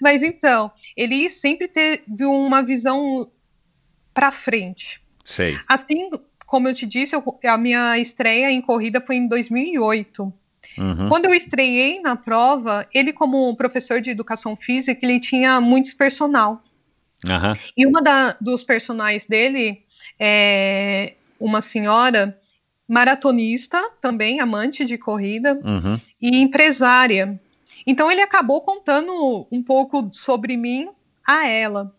Mas 0.00 0.22
então, 0.22 0.70
ele 0.96 1.28
sempre 1.28 1.68
teve 1.68 2.24
uma 2.24 2.62
visão 2.62 3.30
para 4.14 4.30
frente. 4.30 5.02
sei. 5.24 5.58
Assim 5.68 6.10
como 6.46 6.68
eu 6.68 6.74
te 6.74 6.86
disse, 6.86 7.14
eu- 7.14 7.22
a 7.44 7.58
minha 7.58 7.98
estreia 7.98 8.50
em 8.50 8.60
corrida 8.62 9.00
foi 9.00 9.16
em 9.16 9.26
2008. 9.28 10.32
Uhum, 10.78 11.08
Quando 11.08 11.26
eu 11.26 11.34
estreiei 11.34 12.00
na 12.00 12.16
prova, 12.16 12.86
ele 12.94 13.12
como 13.12 13.54
professor 13.56 14.00
de 14.00 14.10
educação 14.10 14.56
física, 14.56 14.98
ele 15.04 15.20
tinha 15.20 15.60
muitos 15.60 15.92
personal. 15.94 16.62
Aham, 17.24 17.54
E 17.76 17.86
uma 17.86 18.00
da- 18.02 18.36
dos 18.40 18.62
personagens 18.62 19.26
dele 19.26 19.82
é 20.18 21.14
uma 21.38 21.60
senhora 21.60 22.38
maratonista, 22.88 23.80
também 24.00 24.40
amante 24.40 24.84
de 24.84 24.96
corrida 24.96 25.54
uhum, 25.64 26.00
e 26.20 26.40
empresária. 26.40 27.38
Então 27.86 28.10
ele 28.10 28.20
acabou 28.22 28.60
contando 28.62 29.46
um 29.50 29.62
pouco 29.62 30.08
sobre 30.12 30.56
mim 30.56 30.88
a 31.26 31.46
ela. 31.48 31.94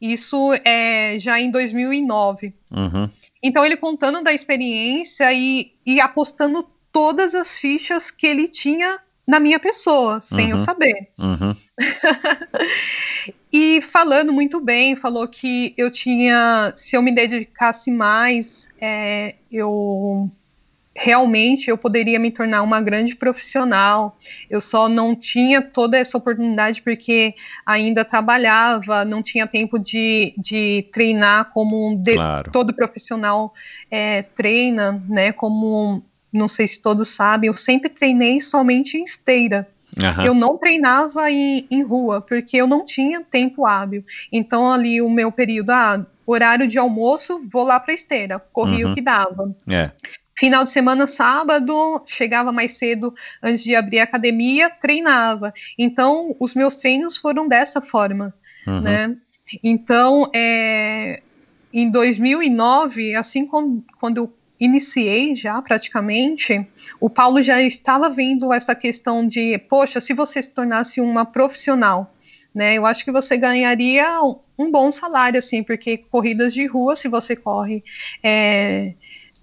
Isso 0.00 0.52
é 0.64 1.18
já 1.18 1.40
em 1.40 1.50
2009. 1.50 2.54
uhum. 2.70 3.08
Então 3.42 3.64
ele 3.64 3.76
contando 3.76 4.22
da 4.22 4.32
experiência 4.32 5.32
e, 5.32 5.72
e 5.86 6.00
apostando 6.00 6.68
todas 6.92 7.34
as 7.34 7.58
fichas 7.58 8.10
que 8.10 8.26
ele 8.26 8.48
tinha 8.48 8.98
na 9.26 9.40
minha 9.40 9.58
pessoa, 9.58 10.20
sem 10.20 10.50
eu 10.50 10.56
Uhum. 10.56 10.64
saber. 10.64 11.08
Uhum, 11.18 11.54
E 13.52 13.80
falando 13.80 14.32
muito 14.32 14.60
bem, 14.60 14.94
falou 14.94 15.26
que 15.26 15.72
eu 15.76 15.90
tinha, 15.90 16.72
se 16.76 16.94
eu 16.96 17.02
me 17.02 17.10
dedicasse 17.12 17.90
mais, 17.90 18.68
é, 18.80 19.34
eu 19.50 20.30
realmente 20.94 21.68
eu 21.68 21.76
poderia 21.76 22.18
me 22.18 22.30
tornar 22.30 22.62
uma 22.62 22.80
grande 22.80 23.14
profissional. 23.16 24.16
Eu 24.48 24.60
só 24.60 24.88
não 24.88 25.14
tinha 25.14 25.60
toda 25.62 25.96
essa 25.96 26.16
oportunidade 26.18 26.82
porque 26.82 27.34
ainda 27.64 28.04
trabalhava, 28.04 29.04
não 29.04 29.22
tinha 29.22 29.46
tempo 29.46 29.78
de, 29.78 30.34
de 30.38 30.86
treinar 30.92 31.50
como 31.52 31.90
um 31.90 31.96
de- 31.96 32.14
claro. 32.14 32.50
todo 32.50 32.74
profissional 32.74 33.52
é, 33.90 34.22
treina, 34.22 35.02
né? 35.08 35.32
Como 35.32 36.02
não 36.32 36.48
sei 36.48 36.66
se 36.66 36.80
todos 36.82 37.08
sabem, 37.08 37.48
eu 37.48 37.54
sempre 37.54 37.88
treinei 37.88 38.40
somente 38.40 38.96
em 38.96 39.04
esteira. 39.04 39.66
Aham. 39.98 40.26
Eu 40.26 40.34
não 40.34 40.58
treinava 40.58 41.30
em, 41.30 41.66
em 41.70 41.82
rua, 41.82 42.20
porque 42.20 42.56
eu 42.58 42.66
não 42.66 42.84
tinha 42.84 43.22
tempo 43.22 43.64
hábil. 43.64 44.04
Então, 44.30 44.70
ali, 44.70 45.00
o 45.00 45.08
meu 45.08 45.32
período, 45.32 45.70
ah, 45.70 46.04
horário 46.26 46.68
de 46.68 46.78
almoço, 46.78 47.40
vou 47.50 47.64
lá 47.64 47.80
para 47.80 47.94
esteira, 47.94 48.38
corria 48.52 48.84
Uhum. 48.84 48.92
o 48.92 48.94
que 48.94 49.00
dava. 49.00 49.54
É. 49.70 49.90
Final 50.38 50.64
de 50.64 50.70
semana, 50.70 51.06
sábado, 51.06 52.02
chegava 52.04 52.52
mais 52.52 52.72
cedo 52.72 53.14
antes 53.42 53.64
de 53.64 53.74
abrir 53.74 54.00
a 54.00 54.04
academia, 54.04 54.68
treinava. 54.68 55.54
Então, 55.78 56.36
os 56.38 56.54
meus 56.54 56.76
treinos 56.76 57.16
foram 57.16 57.48
dessa 57.48 57.80
forma, 57.80 58.34
Uhum. 58.66 58.80
né? 58.82 59.16
Então, 59.64 60.28
é, 60.34 61.22
em 61.72 61.90
2009, 61.90 63.14
assim 63.14 63.46
como, 63.46 63.82
quando 63.98 64.18
eu 64.18 64.32
iniciei 64.58 65.34
já 65.36 65.60
praticamente, 65.62 66.66
o 67.00 67.08
Paulo 67.10 67.42
já 67.42 67.60
estava 67.62 68.08
vendo 68.08 68.52
essa 68.52 68.74
questão 68.74 69.26
de, 69.26 69.58
poxa, 69.58 70.00
se 70.00 70.14
você 70.14 70.40
se 70.42 70.50
tornasse 70.50 71.00
uma 71.00 71.24
profissional, 71.24 72.14
né? 72.54 72.74
Eu 72.74 72.86
acho 72.86 73.04
que 73.04 73.12
você 73.12 73.36
ganharia 73.36 74.06
um- 74.58 74.70
bom 74.70 74.90
salário, 74.90 75.38
assim, 75.38 75.62
porque 75.62 75.98
corridas 75.98 76.54
de 76.54 76.64
rua, 76.66 76.96
se 76.96 77.06
você 77.08 77.36
corre 77.36 77.84
é, 78.22 78.94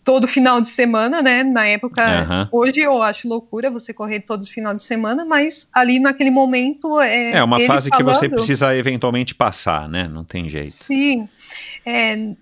todo 0.03 0.27
final 0.27 0.59
de 0.59 0.67
semana, 0.67 1.21
né? 1.21 1.43
Na 1.43 1.65
época, 1.67 2.03
Aham. 2.03 2.49
hoje 2.51 2.81
eu 2.81 3.01
acho 3.03 3.27
loucura 3.29 3.69
você 3.69 3.93
correr 3.93 4.19
todos 4.21 4.47
os 4.47 4.53
finais 4.53 4.75
de 4.77 4.83
semana, 4.83 5.23
mas 5.23 5.69
ali 5.71 5.99
naquele 5.99 6.31
momento 6.31 6.99
é. 6.99 7.33
É 7.33 7.43
uma 7.43 7.59
fase 7.61 7.89
que 7.91 8.01
você 8.03 8.15
falando- 8.27 8.31
precisa 8.33 8.75
eventualmente 8.75 9.33
passar, 9.35 9.87
né? 9.87 10.07
Não 10.07 10.25
tem 10.25 10.49
jeito. 10.49 10.71
Sim. 10.71 11.29
É, 11.85 12.33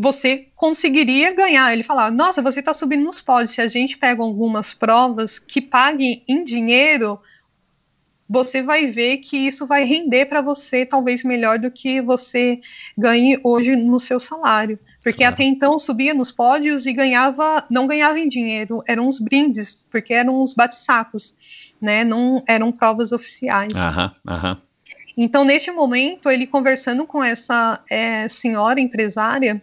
você 0.00 0.46
conseguiria 0.56 1.30
ganhar. 1.34 1.70
Ele 1.74 1.82
falava, 1.82 2.10
nossa, 2.10 2.40
você 2.40 2.60
está 2.60 2.72
subindo 2.72 3.04
nos 3.04 3.20
pódios. 3.20 3.50
Se 3.50 3.60
a 3.60 3.68
gente 3.68 3.98
pega 3.98 4.22
algumas 4.22 4.72
provas 4.72 5.38
que 5.38 5.60
paguem 5.60 6.24
em 6.26 6.42
dinheiro, 6.42 7.20
você 8.26 8.62
vai 8.62 8.86
ver 8.86 9.18
que 9.18 9.36
isso 9.36 9.66
vai 9.66 9.84
render 9.84 10.24
para 10.24 10.40
você 10.40 10.86
talvez 10.86 11.22
melhor 11.22 11.58
do 11.58 11.70
que 11.70 12.00
você 12.00 12.60
ganhe 12.96 13.38
hoje 13.44 13.76
no 13.76 14.00
seu 14.00 14.18
salário. 14.18 14.78
Porque 15.02 15.18
Claro. 15.18 15.34
até 15.34 15.44
então 15.44 15.78
subia 15.78 16.14
nos 16.14 16.32
pódios 16.32 16.86
e 16.86 16.94
ganhava, 16.94 17.66
não 17.68 17.86
ganhava 17.86 18.18
em 18.18 18.26
dinheiro, 18.26 18.82
eram 18.88 19.06
uns 19.06 19.20
brindes, 19.20 19.84
porque 19.90 20.14
eram 20.14 20.42
uns 20.42 20.54
bate-sacos, 20.54 21.74
né? 21.78 22.04
Não 22.04 22.42
eram 22.46 22.72
provas 22.72 23.12
oficiais. 23.12 23.76
Aham, 23.76 24.14
aham. 24.26 24.62
Então, 25.14 25.44
neste 25.44 25.70
momento, 25.70 26.30
ele 26.30 26.46
conversando 26.46 27.04
com 27.04 27.22
essa 27.22 27.84
é, 27.90 28.26
senhora 28.28 28.80
empresária, 28.80 29.60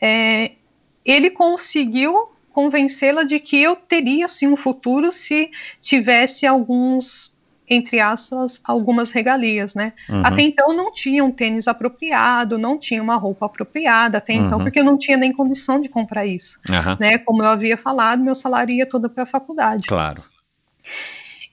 é, 0.00 0.52
ele 1.04 1.30
conseguiu 1.30 2.32
convencê-la 2.52 3.24
de 3.24 3.40
que 3.40 3.60
eu 3.60 3.74
teria 3.74 4.28
sim 4.28 4.46
um 4.46 4.56
futuro 4.56 5.10
se 5.10 5.50
tivesse 5.80 6.46
alguns, 6.46 7.34
entre 7.68 7.98
aspas, 7.98 8.60
algumas 8.64 9.10
regalias, 9.10 9.74
né? 9.74 9.92
Uhum. 10.08 10.22
Até 10.24 10.42
então 10.42 10.72
não 10.72 10.92
tinha 10.92 11.24
um 11.24 11.32
tênis 11.32 11.66
apropriado, 11.66 12.56
não 12.56 12.78
tinha 12.78 13.02
uma 13.02 13.16
roupa 13.16 13.46
apropriada, 13.46 14.18
até 14.18 14.34
então, 14.34 14.58
Uhum. 14.58 14.64
porque 14.64 14.78
eu 14.78 14.84
não 14.84 14.96
tinha 14.96 15.16
nem 15.16 15.32
condição 15.32 15.80
de 15.80 15.88
comprar 15.88 16.26
isso, 16.26 16.60
Aham. 16.70 16.96
né? 17.00 17.18
Como 17.18 17.42
eu 17.42 17.48
havia 17.48 17.76
falado, 17.76 18.22
meu 18.22 18.34
salário 18.36 18.72
ia 18.74 18.86
todo 18.86 19.10
para 19.10 19.24
a 19.24 19.26
faculdade. 19.26 19.88
Claro. 19.88 20.22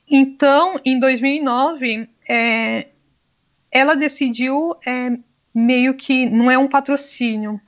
Então, 0.10 0.80
em 0.86 1.00
2009, 1.00 2.08
é, 2.30 2.88
ela 3.72 3.96
decidiu 3.96 4.76
é, 4.86 5.18
meio 5.56 5.94
que 5.94 6.26
não 6.30 6.52
é 6.52 6.58
um 6.58 6.68
patrocínio, 6.68 7.60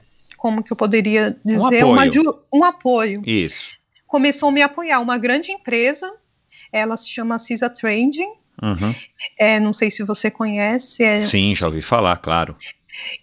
como 0.44 0.62
que 0.62 0.74
eu 0.74 0.76
poderia 0.76 1.38
dizer, 1.46 1.86
uma 1.86 2.04
apoio. 2.04 2.40
um 2.54 2.64
apoio. 2.66 3.24
Isso. 3.26 3.70
Começou 4.06 4.50
a 4.50 4.52
me 4.52 4.62
apoiar 4.62 5.00
uma 5.00 5.18
grande 5.18 5.54
empresa, 5.54 6.14
ela 6.70 6.98
se 6.98 7.10
chama 7.10 7.40
Cisa 7.40 7.70
Trading, 7.70 8.28
Uhum. 8.62 8.94
é, 9.40 9.58
não 9.62 9.72
sei 9.72 9.90
se 9.90 10.04
você 10.04 10.30
conhece. 10.30 11.02
é- 11.02 11.22
Sim, 11.22 11.56
já 11.56 11.68
ouvi 11.68 11.82
falar, 11.82 12.18
claro. 12.18 12.58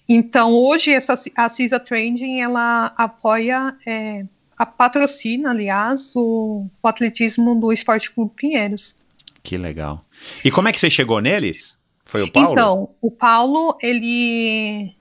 Então, 0.08 0.50
hoje 0.54 0.92
essa, 0.94 1.12
a 1.36 1.48
Cisa 1.50 1.78
Trading 1.78 2.40
ela 2.40 2.86
apoia, 2.96 3.76
é, 3.86 4.24
a 4.56 4.64
patrocina, 4.64 5.50
aliás, 5.50 6.12
o, 6.16 6.66
o 6.82 6.88
atletismo 6.88 7.54
do 7.54 7.70
Esporte 7.70 8.10
Clube 8.10 8.32
Pinheiros. 8.34 8.96
Que 9.42 9.58
legal. 9.58 10.02
E 10.42 10.50
como 10.50 10.68
é 10.68 10.72
que 10.72 10.80
você 10.80 10.88
chegou 10.88 11.20
neles? 11.20 11.76
Foi 12.06 12.22
o 12.22 12.32
Paulo? 12.32 12.52
Então, 12.52 12.88
o 13.00 13.10
Paulo, 13.10 13.76
ele 13.82 14.94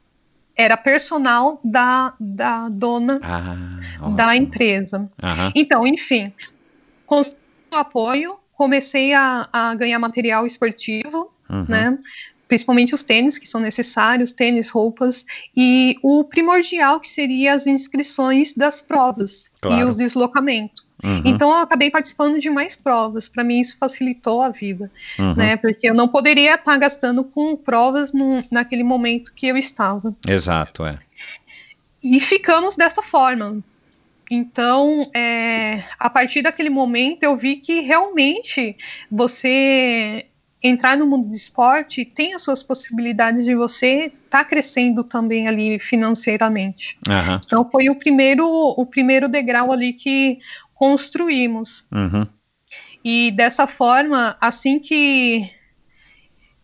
era 0.59 0.75
personal 0.75 1.59
da, 1.63 2.13
da 2.19 2.67
dona 2.69 3.19
Ah, 3.23 4.09
da 4.15 4.35
empresa. 4.35 5.09
Aham. 5.23 5.51
Então, 5.55 5.87
enfim, 5.87 6.33
com 7.05 7.21
o 7.21 7.75
apoio, 7.75 8.37
comecei 8.53 9.13
a, 9.13 9.47
a 9.53 9.73
ganhar 9.75 9.97
material 9.99 10.45
esportivo, 10.45 11.31
Uhum. 11.49 11.65
né? 11.67 11.97
Principalmente 12.47 12.93
os 12.95 13.03
tênis 13.03 13.37
que 13.37 13.47
são 13.47 13.61
necessários, 13.61 14.31
tênis, 14.31 14.69
roupas, 14.69 15.25
e 15.55 15.95
o 16.03 16.23
primordial 16.23 16.99
que 16.99 17.07
seria 17.07 17.53
as 17.53 17.65
inscrições 17.67 18.53
das 18.53 18.81
provas 18.81 19.49
Claro. 19.61 19.79
e 19.81 19.83
os 19.83 19.95
deslocamentos. 19.95 20.88
Uhum. 21.03 21.21
Então 21.25 21.49
eu 21.49 21.57
acabei 21.61 21.89
participando 21.89 22.39
de 22.39 22.49
mais 22.49 22.75
provas. 22.75 23.27
Para 23.27 23.43
mim 23.43 23.59
isso 23.59 23.77
facilitou 23.77 24.41
a 24.41 24.49
vida, 24.49 24.91
Uhum. 25.17 25.33
né? 25.35 25.55
Porque 25.57 25.89
eu 25.89 25.93
não 25.93 26.07
poderia 26.07 26.55
estar 26.55 26.77
gastando 26.77 27.23
com 27.23 27.55
provas 27.55 28.11
no, 28.13 28.43
naquele 28.51 28.83
momento 28.83 29.33
que 29.33 29.47
eu 29.47 29.57
estava. 29.57 30.15
Exato, 30.27 30.85
é. 30.85 30.99
E 32.03 32.19
ficamos 32.19 32.75
dessa 32.75 33.01
forma. 33.01 33.59
Então, 34.31 35.09
é, 35.13 35.83
a 35.97 36.09
partir 36.09 36.41
daquele 36.43 36.69
momento, 36.69 37.23
eu 37.23 37.35
vi 37.35 37.57
que 37.57 37.79
realmente 37.81 38.77
você 39.09 40.25
entrar 40.61 40.97
no 40.97 41.07
mundo 41.07 41.29
do 41.29 41.33
esporte 41.33 42.03
tem 42.03 42.33
as 42.33 42.43
suas 42.43 42.61
possibilidades 42.61 43.45
de 43.45 43.55
você 43.55 44.11
estar 44.25 44.43
crescendo 44.43 45.03
também 45.03 45.47
ali 45.47 45.79
financeiramente. 45.79 46.97
Aham. 47.07 47.41
Então, 47.45 47.67
foi 47.71 47.89
o 47.89 47.95
primeiro, 47.95 48.45
o 48.47 48.85
primeiro 48.85 49.27
degrau 49.27 49.71
ali 49.71 49.93
que 49.93 50.37
construímos. 50.79 51.85
Uhum. 51.91 52.25
E 53.03 53.31
dessa 53.31 53.67
forma, 53.67 54.37
assim 54.39 54.79
que, 54.79 55.43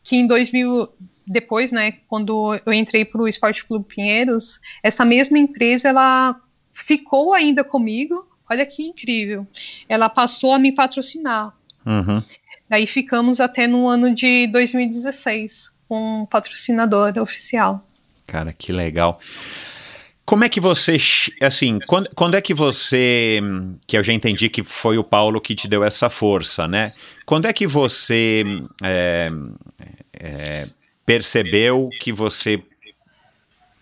que 0.02 0.16
em 0.16 0.26
2000, 0.26 0.88
depois, 1.28 1.74
né, 1.74 1.92
quando 2.08 2.58
eu 2.66 2.72
entrei 2.72 3.04
para 3.04 3.22
o 3.22 3.28
Esporte 3.28 3.66
Clube 3.66 3.94
Pinheiros, 3.94 4.62
essa 4.82 5.04
mesma 5.04 5.38
empresa, 5.38 5.90
ela 5.90 6.40
ficou 6.72 7.34
ainda 7.34 7.62
comigo, 7.64 8.26
olha 8.50 8.66
que 8.66 8.84
incrível, 8.84 9.46
ela 9.90 10.08
passou 10.08 10.54
a 10.54 10.60
me 10.60 10.72
patrocinar. 10.72 11.54
Uhum. 11.86 12.24
Daí 12.70 12.88
ficamos 12.88 13.42
até 13.42 13.68
no 13.68 13.88
ano 13.88 14.14
de 14.14 14.48
2016 14.48 15.74
com 15.90 16.22
um 16.22 16.26
patrocinador 16.26 17.18
oficial. 17.20 17.86
Cara, 18.26 18.54
que 18.54 18.72
legal. 18.72 19.20
Como 20.26 20.44
é 20.44 20.50
que 20.50 20.60
você, 20.60 20.98
assim, 21.40 21.78
quando, 21.86 22.10
quando 22.16 22.34
é 22.34 22.42
que 22.42 22.54
você, 22.54 23.40
que 23.86 23.96
eu 23.96 24.02
já 24.02 24.12
entendi 24.12 24.50
que 24.50 24.64
foi 24.64 24.98
o 24.98 25.04
Paulo 25.04 25.40
que 25.40 25.54
te 25.54 25.68
deu 25.68 25.84
essa 25.84 26.10
força, 26.10 26.68
né? 26.68 26.92
Quando 27.28 27.46
é 27.46 27.54
que 27.54 27.68
você 27.68 28.44
é, 28.82 29.30
é, 30.20 30.64
percebeu 31.06 31.90
que 32.02 32.12
você 32.12 32.60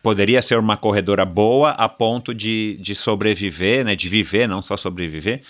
poderia 0.04 0.42
ser 0.42 0.60
uma 0.60 0.76
corredora 0.76 1.24
boa 1.24 1.72
a 1.72 1.88
ponto 1.88 2.34
de, 2.34 2.78
de 2.82 2.94
sobreviver, 2.94 3.86
né? 3.86 3.96
De 3.96 4.10
viver, 4.10 4.46
não 4.46 4.62
só 4.62 4.76
sobreviver, 4.76 5.42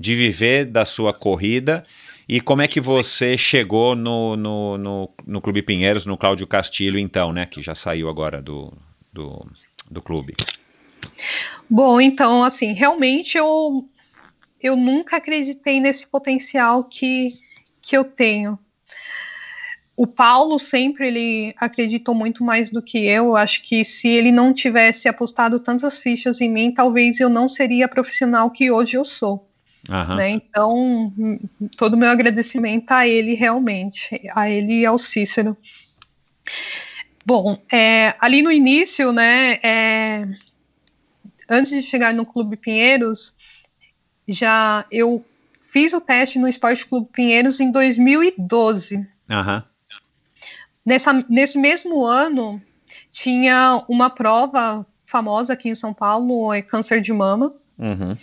de 0.00 0.14
viver 0.14 0.64
da 0.64 0.86
sua 0.86 1.12
corrida. 1.12 1.84
E 2.26 2.40
como 2.40 2.62
é 2.62 2.68
que 2.68 2.80
você 2.80 3.36
chegou 3.36 3.94
no, 3.94 4.34
no, 4.34 4.78
no, 4.78 5.10
no 5.26 5.40
Clube 5.42 5.60
Pinheiros, 5.60 6.06
no 6.06 6.16
Cláudio 6.16 6.46
Castilho, 6.46 6.98
então, 6.98 7.34
né? 7.34 7.44
Que 7.44 7.60
já 7.60 7.74
saiu 7.74 8.08
agora 8.08 8.40
do, 8.40 8.72
do, 9.12 9.46
do 9.90 10.02
clube. 10.02 10.34
Bom, 11.68 12.00
então, 12.00 12.42
assim, 12.42 12.72
realmente 12.72 13.36
eu, 13.36 13.88
eu 14.62 14.76
nunca 14.76 15.16
acreditei 15.16 15.80
nesse 15.80 16.06
potencial 16.06 16.84
que, 16.84 17.32
que 17.82 17.96
eu 17.96 18.04
tenho. 18.04 18.58
O 19.96 20.06
Paulo 20.06 20.58
sempre 20.58 21.08
ele 21.08 21.54
acreditou 21.58 22.14
muito 22.14 22.44
mais 22.44 22.70
do 22.70 22.80
que 22.80 22.98
eu. 22.98 23.36
Acho 23.36 23.62
que 23.64 23.84
se 23.84 24.08
ele 24.08 24.30
não 24.30 24.54
tivesse 24.54 25.08
apostado 25.08 25.58
tantas 25.58 25.98
fichas 25.98 26.40
em 26.40 26.48
mim, 26.48 26.72
talvez 26.72 27.18
eu 27.18 27.28
não 27.28 27.48
seria 27.48 27.86
a 27.86 27.88
profissional 27.88 28.48
que 28.50 28.70
hoje 28.70 28.96
eu 28.96 29.04
sou. 29.04 29.48
Aham. 29.90 30.16
Né? 30.16 30.30
Então, 30.30 31.12
todo 31.76 31.94
o 31.94 31.96
meu 31.96 32.10
agradecimento 32.10 32.92
a 32.92 33.08
ele 33.08 33.34
realmente, 33.34 34.20
a 34.34 34.48
ele 34.48 34.80
e 34.80 34.86
ao 34.86 34.98
Cícero. 34.98 35.56
Bom, 37.24 37.58
é, 37.70 38.14
ali 38.20 38.42
no 38.42 38.50
início, 38.50 39.12
né, 39.12 39.58
é, 39.62 40.26
antes 41.48 41.70
de 41.70 41.82
chegar 41.82 42.14
no 42.14 42.24
Clube 42.24 42.56
Pinheiros, 42.56 43.36
já 44.26 44.84
eu 44.90 45.24
fiz 45.60 45.92
o 45.92 46.00
teste 46.00 46.38
no 46.38 46.48
Esporte 46.48 46.86
Clube 46.86 47.08
Pinheiros 47.12 47.60
em 47.60 47.70
2012. 47.70 49.06
Aham. 49.30 49.64
Nessa, 50.84 51.12
nesse 51.28 51.58
mesmo 51.58 52.06
ano, 52.06 52.60
tinha 53.10 53.84
uma 53.88 54.08
prova 54.08 54.86
famosa 55.04 55.52
aqui 55.52 55.68
em 55.68 55.74
São 55.74 55.92
Paulo, 55.92 56.52
é 56.52 56.62
câncer 56.62 57.00
de 57.00 57.12
mama. 57.12 57.54
Uhum. 57.78 58.16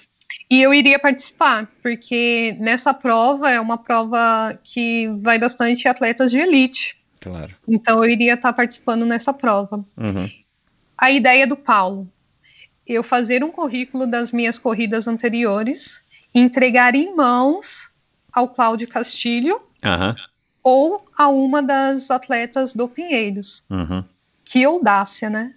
E 0.49 0.61
eu 0.61 0.73
iria 0.73 0.99
participar, 0.99 1.69
porque 1.81 2.55
nessa 2.59 2.93
prova 2.93 3.49
é 3.49 3.59
uma 3.59 3.77
prova 3.77 4.57
que 4.63 5.07
vai 5.19 5.39
bastante 5.39 5.87
atletas 5.87 6.31
de 6.31 6.39
elite. 6.39 6.99
Claro. 7.25 7.51
Então 7.67 8.03
eu 8.03 8.09
iria 8.09 8.35
estar 8.35 8.53
participando 8.53 9.03
nessa 9.03 9.33
prova. 9.33 9.83
Uhum. 9.97 10.29
A 10.95 11.09
ideia 11.09 11.47
do 11.47 11.55
Paulo, 11.55 12.07
eu 12.85 13.01
fazer 13.01 13.43
um 13.43 13.49
currículo 13.49 14.05
das 14.05 14.31
minhas 14.31 14.59
corridas 14.59 15.07
anteriores, 15.07 16.03
entregar 16.35 16.93
em 16.93 17.15
mãos 17.15 17.89
ao 18.31 18.47
Cláudio 18.47 18.87
Castilho 18.87 19.59
Aham. 19.83 20.15
ou 20.63 21.03
a 21.17 21.27
uma 21.29 21.63
das 21.63 22.11
atletas 22.11 22.75
do 22.75 22.87
Pinheiros. 22.87 23.65
Uhum. 23.71 24.03
Que 24.43 24.63
audácia, 24.63 25.27
né? 25.27 25.55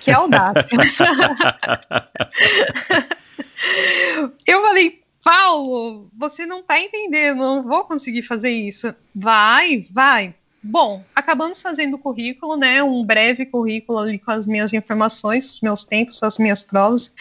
Que 0.00 0.12
audácia. 0.12 0.78
eu 4.46 4.62
falei, 4.62 5.00
Paulo, 5.24 6.08
você 6.16 6.46
não 6.46 6.62
tá 6.62 6.80
entendendo, 6.80 7.38
não 7.38 7.64
vou 7.64 7.84
conseguir 7.84 8.22
fazer 8.22 8.52
isso. 8.52 8.94
Vai, 9.12 9.84
vai. 9.92 10.36
Bom, 10.62 11.02
acabamos 11.14 11.62
fazendo 11.62 11.94
o 11.94 11.98
currículo, 11.98 12.56
né? 12.56 12.82
Um 12.82 13.04
breve 13.04 13.46
currículo 13.46 13.98
ali 13.98 14.18
com 14.18 14.30
as 14.30 14.46
minhas 14.46 14.72
informações, 14.72 15.54
os 15.54 15.60
meus 15.60 15.84
tempos, 15.84 16.22
as 16.22 16.38
minhas 16.38 16.62
provas. 16.62 17.14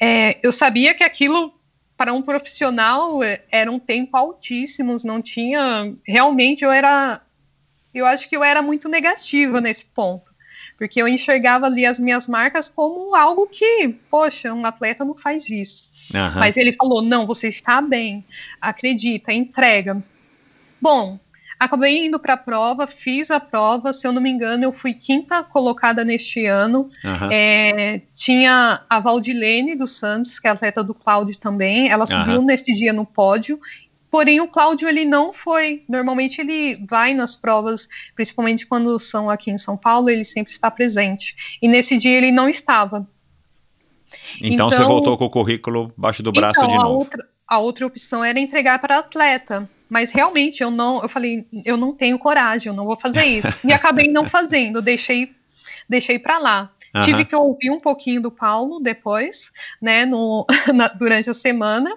É, 0.00 0.38
eu 0.42 0.50
sabia 0.50 0.92
que 0.92 1.04
aquilo 1.04 1.54
para 1.96 2.12
um 2.12 2.22
profissional 2.22 3.20
era 3.50 3.70
um 3.70 3.78
tempo 3.78 4.16
altíssimos, 4.16 5.04
não 5.04 5.20
tinha. 5.22 5.94
Realmente 6.06 6.64
eu 6.64 6.72
era. 6.72 7.20
Eu 7.94 8.06
acho 8.06 8.28
que 8.28 8.36
eu 8.36 8.42
era 8.42 8.62
muito 8.62 8.88
negativa 8.88 9.60
nesse 9.60 9.84
ponto. 9.86 10.32
Porque 10.78 11.00
eu 11.00 11.06
enxergava 11.06 11.66
ali 11.66 11.84
as 11.84 12.00
minhas 12.00 12.26
marcas 12.26 12.70
como 12.70 13.14
algo 13.14 13.46
que, 13.46 13.88
poxa, 14.10 14.50
um 14.52 14.64
atleta 14.64 15.04
não 15.04 15.14
faz 15.14 15.50
isso. 15.50 15.90
Aham. 16.14 16.40
Mas 16.40 16.56
ele 16.56 16.72
falou: 16.72 17.02
não, 17.02 17.26
você 17.26 17.48
está 17.48 17.82
bem, 17.82 18.24
acredita, 18.60 19.30
entrega. 19.30 20.02
Bom, 20.80 21.20
acabei 21.60 22.06
indo 22.06 22.18
para 22.18 22.32
a 22.32 22.36
prova, 22.38 22.86
fiz 22.86 23.30
a 23.30 23.38
prova, 23.38 23.92
se 23.92 24.06
eu 24.06 24.12
não 24.12 24.20
me 24.22 24.30
engano, 24.30 24.64
eu 24.64 24.72
fui 24.72 24.94
quinta 24.94 25.44
colocada 25.44 26.02
neste 26.04 26.46
ano. 26.46 26.88
Aham. 27.04 27.28
É, 27.30 28.00
tinha 28.14 28.80
a 28.88 28.98
Valdilene 28.98 29.76
dos 29.76 29.96
Santos, 29.98 30.40
que 30.40 30.48
é 30.48 30.50
atleta 30.50 30.82
do 30.82 30.94
Cláudio 30.94 31.36
também, 31.38 31.90
ela 31.90 32.06
subiu 32.06 32.36
Aham. 32.36 32.42
neste 32.46 32.72
dia 32.72 32.92
no 32.92 33.04
pódio. 33.04 33.60
Porém, 34.10 34.40
o 34.40 34.48
Cláudio 34.48 34.88
ele 34.88 35.04
não 35.04 35.32
foi. 35.32 35.84
Normalmente 35.88 36.40
ele 36.40 36.84
vai 36.88 37.14
nas 37.14 37.36
provas, 37.36 37.86
principalmente 38.16 38.66
quando 38.66 38.98
são 38.98 39.30
aqui 39.30 39.52
em 39.52 39.58
São 39.58 39.76
Paulo, 39.76 40.10
ele 40.10 40.24
sempre 40.24 40.50
está 40.50 40.68
presente. 40.68 41.36
E 41.62 41.68
nesse 41.68 41.96
dia 41.96 42.16
ele 42.16 42.32
não 42.32 42.48
estava. 42.48 43.06
Então, 44.42 44.68
você 44.68 44.76
Então- 44.76 44.88
voltou 44.88 45.16
com 45.16 45.26
o 45.26 45.30
currículo 45.30 45.92
baixo 45.96 46.22
do 46.22 46.32
braço 46.32 46.58
então, 46.58 46.68
de 46.68 46.74
a 46.74 46.78
novo. 46.82 46.98
outra, 46.98 47.24
a 47.46 47.58
outra 47.58 47.86
opção 47.86 48.24
era 48.24 48.40
entregar 48.40 48.80
para 48.80 48.98
atleta. 48.98 49.68
Mas 49.90 50.12
realmente 50.12 50.62
eu 50.62 50.70
não, 50.70 51.02
eu 51.02 51.08
falei, 51.08 51.44
eu 51.64 51.76
não 51.76 51.92
tenho 51.92 52.18
coragem, 52.18 52.70
eu 52.70 52.76
não 52.76 52.86
vou 52.86 52.96
fazer 52.96 53.24
isso. 53.24 53.54
e 53.64 53.72
acabei 53.72 54.06
não 54.06 54.26
fazendo, 54.28 54.80
deixei, 54.80 55.32
deixei 55.88 56.18
para 56.18 56.38
lá. 56.38 56.70
Aham. 56.94 57.04
Tive 57.04 57.24
que 57.24 57.34
ouvir 57.36 57.70
um 57.70 57.78
pouquinho 57.80 58.22
do 58.22 58.30
Paulo 58.30 58.80
depois, 58.80 59.50
né, 59.82 60.06
no, 60.06 60.46
na- 60.72 60.88
durante 60.88 61.28
a 61.28 61.34
semana. 61.34 61.92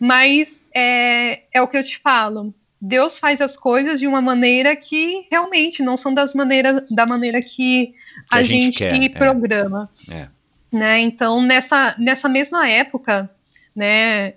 Mas 0.00 0.66
é, 0.74 1.42
é 1.52 1.62
o 1.62 1.68
que 1.68 1.76
eu 1.76 1.84
te 1.84 1.98
falo. 1.98 2.52
Deus 2.80 3.18
faz 3.18 3.40
as 3.40 3.56
coisas 3.56 4.00
de 4.00 4.08
uma 4.08 4.20
maneira 4.20 4.74
que 4.74 5.28
realmente 5.30 5.82
não 5.84 5.96
são 5.96 6.12
das 6.12 6.34
maneiras, 6.34 6.90
da 6.90 7.06
maneira 7.06 7.40
que, 7.40 7.94
a, 8.28 8.38
a 8.38 8.42
gente 8.42 8.78
gente, 8.78 8.78
quer, 8.78 9.04
é. 9.04 9.08
programa. 9.08 9.88
É. 10.10 10.26
Né? 10.72 10.98
Então, 11.00 11.40
nessa, 11.40 11.94
nessa 11.96 12.28
mesma 12.28 12.68
época, 12.68 13.30
né, 13.76 14.34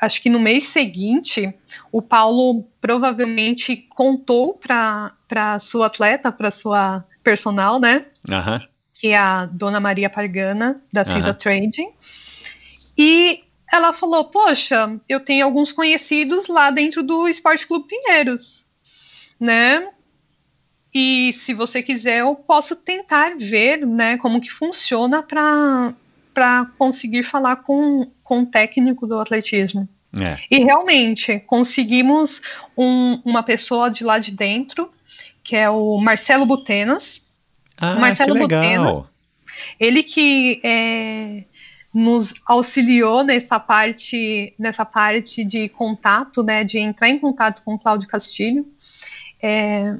acho 0.00 0.22
que 0.22 0.30
no 0.30 0.38
mês 0.38 0.64
seguinte, 0.64 1.54
o 1.90 2.02
Paulo 2.02 2.64
provavelmente 2.80 3.76
contou 3.76 4.58
para 4.58 5.58
sua 5.58 5.86
atleta, 5.86 6.30
para 6.30 6.50
sua 6.50 7.04
personal, 7.22 7.80
né? 7.80 8.06
Aham. 8.30 8.62
que 8.94 9.08
é 9.08 9.18
a 9.18 9.46
Dona 9.46 9.80
Maria 9.80 10.08
Pargana, 10.08 10.80
da 10.92 11.04
Cisa 11.04 11.28
Aham. 11.28 11.34
Trading. 11.34 11.88
E 12.96 13.42
ela 13.70 13.92
falou: 13.92 14.24
Poxa, 14.24 14.98
eu 15.08 15.20
tenho 15.20 15.44
alguns 15.44 15.72
conhecidos 15.72 16.48
lá 16.48 16.70
dentro 16.70 17.02
do 17.02 17.28
Esporte 17.28 17.66
Clube 17.66 17.88
Pinheiros, 17.88 18.64
né? 19.38 19.86
E 20.94 21.30
se 21.34 21.52
você 21.52 21.82
quiser, 21.82 22.20
eu 22.20 22.34
posso 22.34 22.74
tentar 22.74 23.36
ver, 23.36 23.86
né, 23.86 24.16
como 24.16 24.40
que 24.40 24.50
funciona 24.50 25.22
para 25.22 25.92
para 26.36 26.66
conseguir 26.76 27.22
falar 27.22 27.56
com, 27.56 28.10
com 28.22 28.40
o 28.40 28.46
técnico 28.46 29.06
do 29.06 29.18
atletismo. 29.18 29.88
É. 30.20 30.36
E 30.50 30.62
realmente 30.62 31.40
conseguimos 31.46 32.42
um- 32.76 33.18
uma 33.24 33.42
pessoa 33.42 33.88
de 33.90 34.04
lá 34.04 34.18
de 34.18 34.32
dentro, 34.32 34.90
que 35.42 35.56
é 35.56 35.70
o 35.70 35.96
Marcelo 35.98 36.44
Butenas, 36.44 37.24
Ah, 37.78 37.94
Marcelo 37.98 38.34
que 38.34 38.38
legal. 38.40 39.06
ele 39.80 40.02
que 40.02 40.60
é, 40.62 41.44
nos 41.92 42.34
auxiliou 42.46 43.24
nessa 43.24 43.58
parte, 43.58 44.52
nessa 44.58 44.84
parte 44.84 45.42
de 45.42 45.70
contato, 45.70 46.42
né, 46.42 46.62
de 46.64 46.78
entrar 46.78 47.08
em 47.08 47.18
contato 47.18 47.62
com 47.62 47.74
o 47.74 47.78
Cláudio 47.78 48.08
Castilho. 48.08 48.66
É, 49.42 49.94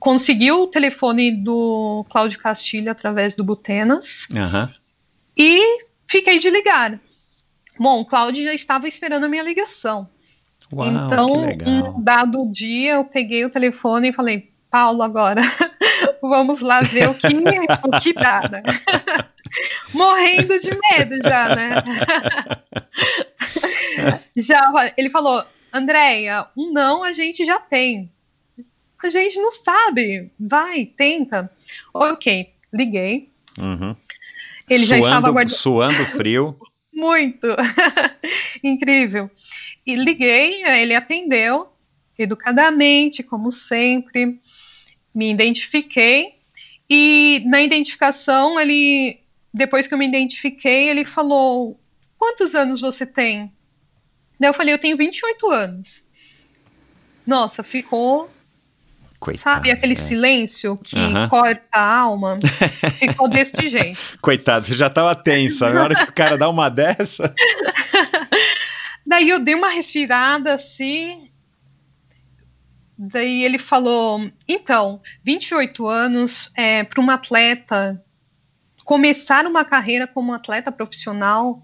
conseguiu 0.00 0.62
o 0.62 0.66
telefone 0.66 1.30
do 1.30 2.04
Cláudio 2.10 2.40
Castilho 2.40 2.90
através 2.90 3.36
do 3.36 3.44
Butenas 3.44 4.26
Aham. 4.34 4.68
E 5.36 5.78
fiquei 6.08 6.38
de 6.38 6.50
ligar. 6.50 6.98
Bom, 7.78 8.00
o 8.00 8.04
Cláudio 8.04 8.44
já 8.44 8.54
estava 8.54 8.86
esperando 8.86 9.24
a 9.24 9.28
minha 9.28 9.42
ligação. 9.42 10.08
Uau, 10.72 10.88
então, 10.88 11.28
um 11.66 12.02
dado 12.02 12.46
dia, 12.52 12.92
eu 12.92 13.04
peguei 13.04 13.44
o 13.44 13.50
telefone 13.50 14.08
e 14.10 14.12
falei, 14.12 14.50
Paulo, 14.70 15.02
agora 15.02 15.42
vamos 16.22 16.60
lá 16.60 16.80
ver 16.80 17.08
o 17.08 17.14
que, 17.14 17.26
o 17.26 18.00
que 18.00 18.12
dá, 18.12 18.42
né? 18.48 18.62
Morrendo 19.92 20.60
de 20.60 20.70
medo 20.70 21.16
já, 21.24 21.56
né? 21.56 21.70
já, 24.36 24.92
ele 24.96 25.10
falou, 25.10 25.44
Andréia, 25.72 26.46
um 26.56 26.72
não 26.72 27.02
a 27.02 27.12
gente 27.12 27.44
já 27.44 27.58
tem. 27.58 28.10
A 29.02 29.10
gente 29.10 29.40
não 29.40 29.50
sabe. 29.50 30.30
Vai, 30.38 30.84
tenta. 30.84 31.50
Ok, 31.92 32.52
liguei. 32.72 33.30
Uhum. 33.58 33.96
Ele 34.70 34.84
já 34.84 34.96
suando, 34.96 35.06
estava 35.06 35.28
aguardando. 35.28 35.56
suando 35.56 36.06
frio. 36.16 36.56
Muito. 36.94 37.46
Incrível. 38.62 39.28
E 39.84 39.96
liguei, 39.96 40.62
ele 40.64 40.94
atendeu 40.94 41.68
educadamente, 42.16 43.22
como 43.22 43.50
sempre. 43.50 44.38
Me 45.12 45.30
identifiquei. 45.30 46.34
E 46.88 47.42
na 47.46 47.60
identificação, 47.62 48.58
ele, 48.58 49.20
depois 49.52 49.86
que 49.86 49.94
eu 49.94 49.98
me 49.98 50.06
identifiquei, 50.06 50.88
ele 50.88 51.04
falou: 51.04 51.78
Quantos 52.16 52.54
anos 52.54 52.80
você 52.80 53.04
tem? 53.04 53.52
Daí 54.38 54.48
eu 54.50 54.54
falei: 54.54 54.74
Eu 54.74 54.78
tenho 54.78 54.96
28 54.96 55.50
anos. 55.50 56.04
Nossa, 57.26 57.62
ficou, 57.62 58.30
Coitado. 59.20 59.42
sabe, 59.42 59.70
aquele 59.70 59.92
é. 59.92 59.96
silêncio 59.96 60.78
que 60.78 60.96
corta 61.28 61.62
a 61.72 61.98
alma. 61.98 62.38
Ficou 62.98 63.28
desse 63.28 63.68
jeito. 63.68 64.18
Coitado, 64.22 64.64
você 64.64 64.74
já 64.74 64.88
tava 64.88 65.14
tensa. 65.14 65.70
Na 65.70 65.82
hora 65.82 65.94
que 65.94 66.10
o 66.10 66.14
cara 66.14 66.38
dá 66.38 66.48
uma 66.48 66.70
dessa. 66.70 67.32
Daí 69.06 69.28
eu 69.28 69.38
dei 69.38 69.54
uma 69.54 69.68
respirada 69.68 70.54
assim. 70.54 71.30
Daí 72.96 73.44
ele 73.44 73.58
falou: 73.58 74.30
então, 74.48 75.02
28 75.22 75.86
anos 75.86 76.50
é, 76.56 76.82
para 76.82 77.00
uma 77.00 77.14
atleta 77.14 78.02
começar 78.84 79.46
uma 79.46 79.64
carreira 79.64 80.06
como 80.06 80.32
atleta 80.32 80.72
profissional 80.72 81.62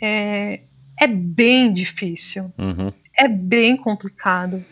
é, 0.00 0.60
é 1.00 1.06
bem 1.06 1.72
difícil, 1.72 2.52
Uhum. 2.56 2.92
é 3.16 3.26
bem 3.26 3.76
complicado. 3.76 4.64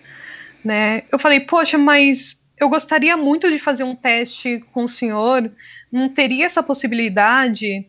Né? 0.66 1.04
Eu 1.12 1.18
falei: 1.20 1.38
poxa, 1.38 1.78
mas 1.78 2.42
eu 2.58 2.68
gostaria 2.68 3.16
muito 3.16 3.48
de 3.52 3.56
fazer 3.58 3.84
um 3.84 3.94
teste 3.94 4.58
com 4.72 4.82
o 4.82 4.88
senhor, 4.88 5.48
não 5.92 6.08
teria 6.08 6.44
essa 6.44 6.60
possibilidade? 6.60 7.86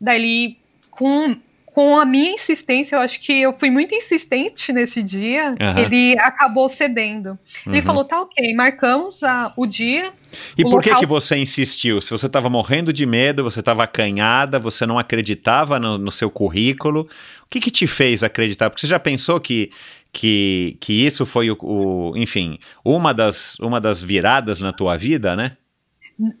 Daí 0.00 0.16
ele, 0.20 0.56
com 0.90 1.36
com 1.72 1.96
a 1.96 2.04
minha 2.04 2.32
insistência, 2.32 2.96
eu 2.96 3.00
acho 3.00 3.20
que 3.20 3.32
eu 3.42 3.52
fui 3.52 3.70
muito 3.70 3.94
insistente 3.94 4.72
nesse 4.72 5.04
dia, 5.04 5.54
Aham. 5.60 5.78
ele 5.80 6.18
acabou 6.18 6.68
cedendo. 6.68 7.38
Ele 7.64 7.76
Uhum. 7.76 7.82
falou, 7.82 8.04
tá 8.04 8.20
ok, 8.20 8.52
marcamos 8.54 9.22
a- 9.22 9.52
o 9.56 9.64
dia. 9.66 10.12
E 10.58 10.64
O 10.64 10.68
por 10.68 10.82
que, 10.82 10.88
local- 10.88 10.98
que 11.00 11.06
você 11.06 11.36
insistiu? 11.36 12.00
Se 12.00 12.10
você 12.10 12.26
estava 12.26 12.50
morrendo 12.50 12.92
de 12.92 13.06
medo, 13.06 13.44
você 13.44 13.60
estava 13.60 13.84
acanhada, 13.84 14.58
você 14.58 14.84
não 14.84 14.98
acreditava 14.98 15.78
no, 15.78 15.96
no 15.96 16.10
seu 16.10 16.28
currículo, 16.28 17.02
o 17.44 17.46
que, 17.48 17.60
que 17.60 17.70
te 17.70 17.86
fez 17.86 18.24
acreditar? 18.24 18.68
Porque 18.68 18.80
você 18.80 18.88
já 18.90 18.98
pensou 18.98 19.38
que, 19.40 19.70
que, 20.12 20.76
que 20.80 21.04
isso 21.06 21.24
foi 21.26 21.50
o, 21.50 21.56
o- 21.60 22.12
enfim, 22.16 22.58
uma 22.84 23.12
das, 23.14 23.58
uma 23.60 23.80
das 23.80 24.02
viradas 24.02 24.60
na 24.60 24.72
tua 24.72 24.96
vida, 24.96 25.34
né? 25.36 25.56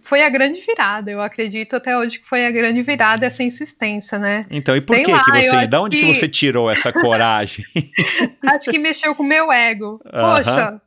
foi 0.02 0.22
a 0.22 0.28
grande 0.28 0.60
virada. 0.60 1.10
Eu 1.10 1.22
acredito 1.22 1.74
até 1.74 1.96
hoje 1.96 2.18
que 2.18 2.26
foi 2.28 2.44
a 2.44 2.50
grande 2.50 2.82
virada 2.82 3.24
essa 3.24 3.42
insistência, 3.42 4.18
né? 4.18 4.42
Então, 4.50 4.76
e 4.76 4.80
por 4.82 4.94
Sei 4.94 5.06
que 5.06 5.10
lá, 5.10 5.24
que 5.24 5.30
você, 5.42 5.66
da 5.66 5.80
onde 5.80 5.96
que... 5.98 6.04
que- 6.04 6.14
você 6.18 6.28
tirou 6.28 6.70
essa 6.70 6.92
coragem? 6.92 7.64
Acho 8.44 8.70
que 8.70 8.78
mexeu 8.78 9.14
com 9.14 9.22
o 9.22 9.26
meu 9.26 9.50
ego. 9.50 9.98
Poxa, 10.04 10.80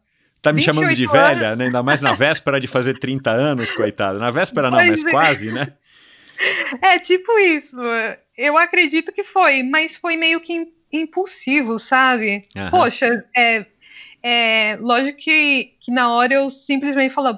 Tá 0.44 0.54
me 0.54 0.62
chamando 0.62 0.90
de 0.90 1.08
28 1.08 1.16
anos. 1.16 1.40
velha, 1.40 1.56
né? 1.56 1.66
Ainda 1.66 1.82
mais 1.82 2.02
na 2.02 2.12
véspera 2.12 2.60
de 2.60 2.68
fazer 2.68 3.00
30 3.00 3.32
anos, 3.32 3.72
coitada. 3.72 4.20
Na 4.20 4.30
véspera 4.30 4.70
não, 4.70 4.78
Pois 4.78 4.90
mas 4.90 5.04
é. 5.06 5.10
quase, 5.10 5.52
né? 5.52 5.68
é 6.82 7.00
tipo 7.00 7.32
isso. 7.40 7.78
Eu 8.38 8.58
acredito 8.58 9.12
que 9.12 9.24
foi, 9.24 9.64
mas 9.64 9.96
foi 9.98 10.18
meio 10.18 10.40
que 10.42 10.68
impulsivo, 10.94 11.78
sabe? 11.80 12.44
Aham. 12.56 12.70
Poxa, 12.70 13.26
é, 13.36 13.66
é, 14.22 14.78
lógico 14.80 15.18
que, 15.18 15.74
que 15.80 15.92
na 15.92 16.14
hora 16.14 16.34
eu 16.36 16.50
simplesmente 16.50 17.14
falo, 17.14 17.38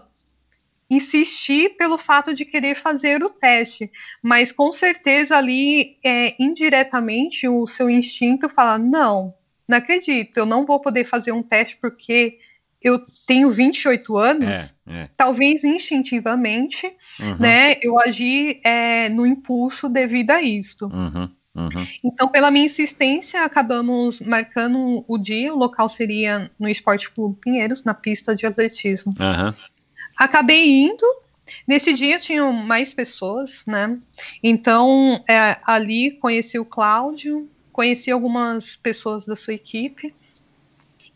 insisti 0.89 1.69
pelo 1.69 1.97
fato 1.97 2.33
de 2.33 2.45
querer 2.45 2.75
fazer 2.75 3.23
o 3.23 3.29
teste, 3.29 3.91
mas 4.21 4.51
com 4.51 4.71
certeza 4.71 5.37
ali, 5.37 5.97
é, 6.03 6.35
indiretamente, 6.39 7.47
o 7.47 7.65
seu 7.65 7.89
instinto 7.89 8.47
fala, 8.47 8.77
não, 8.77 9.33
não 9.67 9.77
acredito, 9.77 10.37
eu 10.37 10.45
não 10.45 10.65
vou 10.65 10.79
poder 10.79 11.03
fazer 11.03 11.31
um 11.31 11.41
teste 11.41 11.77
porque 11.77 12.37
eu 12.81 12.99
tenho 13.27 13.49
28 13.49 14.15
anos, 14.15 14.75
É, 14.87 14.93
é. 15.05 15.09
talvez 15.17 15.63
instintivamente, 15.63 16.85
Uhum, 17.19 17.37
né, 17.39 17.73
eu 17.81 17.99
agi 17.99 18.61
é, 18.63 19.09
no 19.09 19.25
impulso 19.25 19.89
devido 19.89 20.29
a 20.31 20.41
isto. 20.43 20.85
uhum, 20.85 21.27
uhum. 21.55 21.87
Então, 22.03 22.27
pela 22.27 22.51
minha 22.51 22.65
insistência, 22.65 23.43
acabamos 23.43 24.21
marcando 24.21 25.03
o 25.07 25.17
dia. 25.17 25.53
O 25.53 25.57
local 25.57 25.87
seria 25.87 26.51
no 26.59 26.69
Esporte 26.69 27.09
Clube 27.09 27.37
Pinheiros, 27.39 27.83
na 27.83 27.93
pista 27.93 28.35
de 28.35 28.45
atletismo. 28.45 29.13
Aham. 29.19 29.53
Acabei 30.17 30.83
indo. 30.83 31.05
Nesse 31.67 31.93
dia 31.93 32.17
tinham 32.17 32.51
mais 32.51 32.93
pessoas, 32.93 33.63
né? 33.67 33.97
Então, 34.43 35.23
é, 35.29 35.57
ali 35.65 36.11
conheci 36.11 36.57
o 36.57 36.65
Cláudio, 36.65 37.47
conheci 37.71 38.09
algumas 38.09 38.75
pessoas 38.75 39.25
da 39.25 39.35
sua 39.35 39.53
equipe 39.53 40.13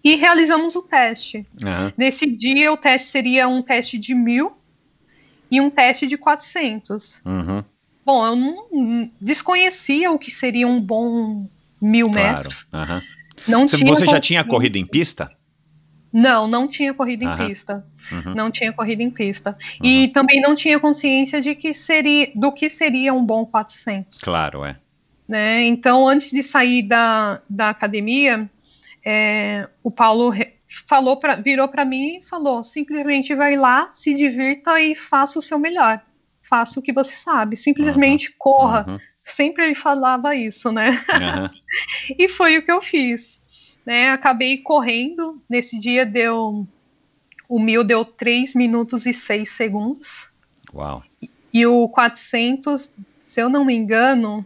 e 0.03 0.15
realizamos 0.15 0.75
o 0.75 0.81
teste. 0.81 1.45
aham. 1.63 1.93
Nesse 1.97 2.25
dia, 2.25 2.71
o 2.71 2.77
teste 2.77 3.09
seria 3.09 3.47
um 3.47 3.61
teste 3.61 3.97
de 3.97 4.13
mil 4.13 4.51
e 5.51 5.59
um 5.59 5.69
teste 5.69 6.07
de 6.07 6.17
400. 6.17 7.21
Uhum. 7.25 7.63
Bom, 8.05 8.25
eu 8.25 8.35
não 8.35 9.11
desconhecia 9.21 10.11
o 10.11 10.17
que 10.17 10.31
seria 10.31 10.67
um 10.67 10.79
bom 10.79 11.47
mil 11.81 12.07
Claro. 12.09 12.33
metros. 12.35 12.67
aham. 12.73 13.01
Não 13.47 13.67
Você, 13.67 13.77
tinha 13.77 13.93
você 13.95 14.05
já 14.05 14.19
tinha 14.19 14.43
corrido 14.43 14.75
em 14.77 14.85
pista? 14.85 15.31
Não, 16.11 16.47
não 16.47 16.67
tinha 16.67 16.93
corrida 16.93 17.23
em 17.23 17.47
pista. 17.47 17.85
Uhum. 18.11 18.33
Não 18.35 18.51
tinha 18.51 18.73
corrida 18.73 19.03
em 19.03 19.11
pista. 19.11 19.57
E 19.81 20.07
também 20.09 20.41
não 20.41 20.55
tinha 20.55 20.79
consciência 20.79 21.39
de 21.39 21.53
que 21.55 21.73
seria 21.73 22.31
do 22.35 22.51
que 22.51 22.67
seria 22.69 23.13
um 23.13 23.23
bom 23.23 23.45
400. 23.45 24.17
Claro, 24.19 24.65
é. 24.65 24.75
Né? 25.27 25.63
Então, 25.65 26.07
antes 26.07 26.31
de 26.31 26.41
sair 26.41 26.81
da, 26.81 27.41
da 27.47 27.69
academia, 27.69 28.49
é, 29.05 29.69
o 29.83 29.91
Paulo 29.91 30.33
falou 30.87 31.17
pra, 31.19 31.35
virou 31.35 31.67
para 31.67 31.85
mim 31.85 32.17
e 32.17 32.21
falou: 32.21 32.63
simplesmente 32.63 33.35
vai 33.35 33.55
lá, 33.55 33.89
se 33.93 34.13
divirta 34.15 34.81
e 34.81 34.95
faça 34.95 35.37
o 35.37 35.41
seu 35.41 35.59
melhor. 35.59 36.01
Faça 36.49 36.79
o 36.79 36.83
que 36.83 36.91
você 36.91 37.11
sabe. 37.11 37.55
Simplesmente 37.55 38.33
corra. 38.37 38.85
Uhum. 38.87 38.99
Sempre 39.23 39.65
ele 39.65 39.75
falava 39.75 40.35
isso, 40.35 40.71
né? 40.71 40.89
Aham. 41.09 41.51
E 42.17 42.27
foi 42.27 42.57
o 42.57 42.65
que 42.65 42.71
eu 42.71 42.81
fiz. 42.81 43.39
Né? 43.85 44.09
Acabei 44.09 44.57
correndo. 44.57 45.39
Nesse 45.47 45.77
dia 45.77 46.05
deu. 46.05 46.67
O 47.47 47.59
mil 47.59 47.83
deu 47.83 48.03
3 48.03 48.55
minutos 48.55 49.05
e 49.05 49.13
6 49.13 49.49
segundos. 49.49 50.29
Uau. 50.73 51.03
E 51.53 51.65
o 51.65 51.87
400, 51.89 52.91
se 53.19 53.41
eu 53.41 53.49
não 53.49 53.63
me 53.63 53.75
engano. 53.75 54.45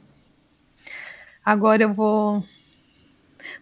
Agora 1.45 1.83
eu 1.83 1.93
vou. 1.93 2.43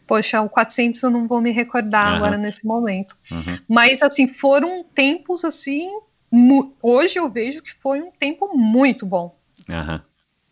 Poxa, 0.07 0.41
o 0.41 0.49
400 0.49 1.01
eu 1.03 1.09
não 1.09 1.27
vou 1.27 1.41
me 1.41 1.51
recordar 1.51 2.07
Aham. 2.07 2.15
agora 2.15 2.37
nesse 2.37 2.65
momento. 2.65 3.15
Uhum. 3.31 3.59
Mas, 3.67 4.01
assim, 4.01 4.27
foram 4.27 4.83
tempos 4.83 5.45
assim. 5.45 5.89
Hoje 6.81 7.19
eu 7.19 7.29
vejo 7.29 7.61
que 7.61 7.73
foi 7.73 8.01
um 8.01 8.11
tempo 8.11 8.55
muito 8.57 9.05
bom. 9.05 9.35
Aham. 9.69 10.01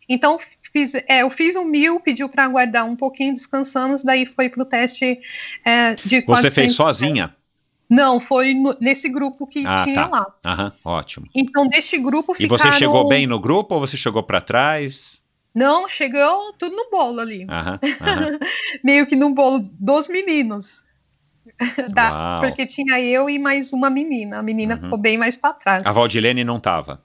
Então, 0.07 0.37
fiz, 0.39 0.95
é, 0.95 1.21
eu 1.21 1.29
fiz 1.29 1.55
um 1.55 1.65
mil, 1.65 1.99
pediu 1.99 2.27
para 2.27 2.43
aguardar 2.45 2.83
um 2.85 2.95
pouquinho, 2.95 3.33
descansamos, 3.33 4.03
daí 4.03 4.25
foi 4.25 4.49
pro 4.49 4.65
teste 4.65 5.19
é, 5.63 5.93
de 5.93 6.21
Você 6.21 6.25
400. 6.25 6.55
fez 6.55 6.73
sozinha? 6.73 7.35
Não, 7.87 8.19
foi 8.19 8.53
no- 8.53 8.75
nesse 8.81 9.07
grupo 9.07 9.45
que 9.45 9.65
Ah, 9.65 9.83
tinha 9.83 10.07
tá. 10.07 10.09
lá. 10.09 10.25
Aham, 10.45 10.71
ótimo. 10.83 11.27
Então, 11.35 11.67
deste 11.67 11.97
grupo 11.99 12.33
E 12.33 12.37
ficaram... 12.37 12.71
você 12.71 12.71
chegou 12.71 13.07
bem 13.07 13.27
no 13.27 13.39
grupo 13.39 13.75
ou 13.75 13.81
você 13.81 13.95
chegou 13.97 14.23
pra 14.23 14.41
trás? 14.41 15.19
Não, 15.53 15.87
chegou 15.87 16.53
tudo 16.53 16.75
no 16.75 16.89
bolo 16.89 17.19
ali. 17.19 17.45
Aham, 17.49 17.79
aham. 18.01 18.39
Meio 18.83 19.05
que 19.07 19.15
no 19.15 19.31
bolo 19.31 19.59
dos 19.79 20.09
meninos. 20.09 20.83
Da- 21.93 22.39
porque 22.41 22.65
tinha 22.65 22.99
eu 23.01 23.29
e 23.29 23.39
mais 23.39 23.73
uma 23.73 23.89
menina. 23.89 24.39
A 24.39 24.43
menina 24.43 24.75
Uhum. 24.75 24.81
ficou 24.81 24.97
bem 24.97 25.17
mais 25.17 25.35
para 25.37 25.53
trás. 25.53 25.85
A 25.87 25.91
Valdilene 25.91 26.43
não 26.43 26.59
tava. 26.59 27.01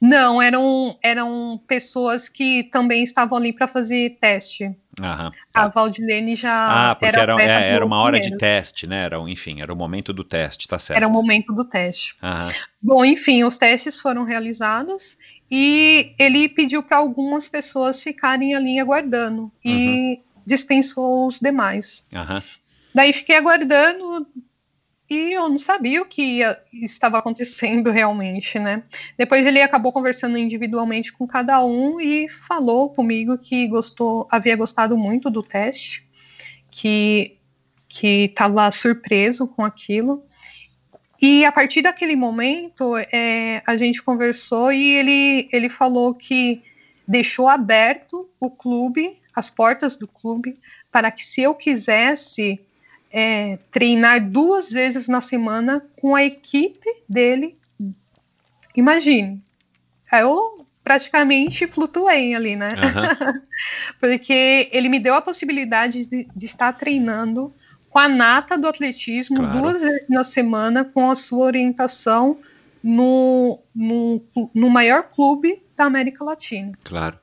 Não, 0.00 0.40
eram, 0.40 0.98
eram 1.02 1.60
pessoas 1.68 2.26
que 2.28 2.64
também 2.64 3.02
estavam 3.02 3.36
ali 3.36 3.52
para 3.52 3.66
fazer 3.66 4.16
teste. 4.18 4.74
Aham. 4.98 5.30
A 5.54 5.62
tá. 5.62 5.68
Valdilene 5.68 6.34
já 6.34 6.90
Ah, 6.90 6.94
porque 6.94 7.06
era, 7.06 7.34
atleta 7.34 7.52
é, 7.52 7.70
era 7.72 7.84
uma 7.84 7.98
hora 7.98 8.16
de 8.18 8.22
primeiro. 8.30 8.38
teste, 8.38 8.86
né? 8.86 9.04
Era, 9.04 9.18
enfim, 9.28 9.60
era 9.60 9.72
o 9.72 9.76
momento 9.76 10.12
do 10.12 10.24
teste, 10.24 10.66
tá 10.66 10.78
certo. 10.78 10.96
Era 10.96 11.06
o 11.06 11.10
momento 11.10 11.52
do 11.54 11.64
teste. 11.68 12.16
Aham. 12.22 12.48
Bom, 12.80 13.04
enfim, 13.04 13.44
os 13.44 13.58
testes 13.58 13.98
foram 14.00 14.24
realizados 14.24 15.18
e 15.50 16.14
ele 16.18 16.48
pediu 16.48 16.82
para 16.82 16.96
algumas 16.96 17.46
pessoas 17.48 18.02
ficarem 18.02 18.54
ali 18.54 18.78
aguardando 18.80 19.52
e 19.62 20.20
dispensou 20.46 21.26
os 21.26 21.38
demais. 21.40 22.06
Aham. 22.14 22.42
Daí 22.94 23.12
fiquei 23.12 23.36
aguardando 23.36 24.26
e 25.08 25.32
eu 25.32 25.48
não 25.48 25.58
sabia 25.58 26.00
o 26.00 26.04
que 26.04 26.38
ia- 26.38 26.60
estava 26.72 27.18
acontecendo 27.18 27.90
realmente, 27.92 28.58
né? 28.58 28.82
Depois 29.18 29.44
ele 29.44 29.60
acabou 29.60 29.92
conversando 29.92 30.38
individualmente 30.38 31.12
com 31.12 31.26
cada 31.26 31.64
um 31.64 32.00
e 32.00 32.28
falou 32.28 32.90
comigo 32.90 33.36
que 33.36 33.66
gostou, 33.66 34.28
havia 34.30 34.56
gostado 34.56 34.96
muito 34.96 35.28
do 35.28 35.42
teste, 35.42 36.08
que 36.70 37.36
que 37.92 38.26
estava 38.26 38.70
surpreso 38.70 39.48
com 39.48 39.64
aquilo. 39.64 40.24
E 41.20 41.44
a 41.44 41.50
partir 41.50 41.82
daquele 41.82 42.14
momento, 42.14 42.96
é, 43.12 43.60
a 43.66 43.76
gente 43.76 44.00
conversou 44.00 44.72
e 44.72 44.92
ele, 44.92 45.48
ele 45.52 45.68
falou 45.68 46.14
que 46.14 46.62
deixou 47.06 47.48
aberto 47.48 48.30
o 48.38 48.48
clube, 48.48 49.18
as 49.34 49.50
portas 49.50 49.96
do 49.96 50.06
clube, 50.06 50.56
para 50.92 51.10
que 51.10 51.24
se 51.24 51.42
eu 51.42 51.52
quisesse 51.52 52.60
é, 53.12 53.58
treinar 53.70 54.28
duas 54.30 54.70
vezes 54.70 55.08
na 55.08 55.20
semana 55.20 55.84
com 56.00 56.14
a 56.14 56.24
equipe 56.24 56.88
dele, 57.08 57.56
imagine. 58.76 59.42
Eu 60.12 60.66
praticamente 60.82 61.66
flutuei 61.66 62.34
ali, 62.34 62.56
né? 62.56 62.74
Aham. 62.76 63.42
Porque 64.00 64.68
ele 64.72 64.88
me 64.88 64.98
deu 64.98 65.14
a 65.14 65.20
possibilidade 65.20 66.06
de, 66.06 66.28
de 66.34 66.46
estar 66.46 66.72
treinando 66.72 67.52
com 67.88 67.98
a 67.98 68.08
nata 68.08 68.56
do 68.56 68.68
atletismo 68.68 69.36
Claro. 69.36 69.58
duas 69.58 69.82
vezes 69.82 70.08
na 70.08 70.22
semana, 70.22 70.84
com 70.84 71.10
a 71.10 71.14
sua 71.14 71.46
orientação 71.46 72.38
no, 72.82 73.60
no, 73.74 74.22
no 74.54 74.70
maior 74.70 75.02
clube 75.02 75.62
da 75.76 75.84
América 75.84 76.24
Latina. 76.24 76.72
Claro. 76.84 77.18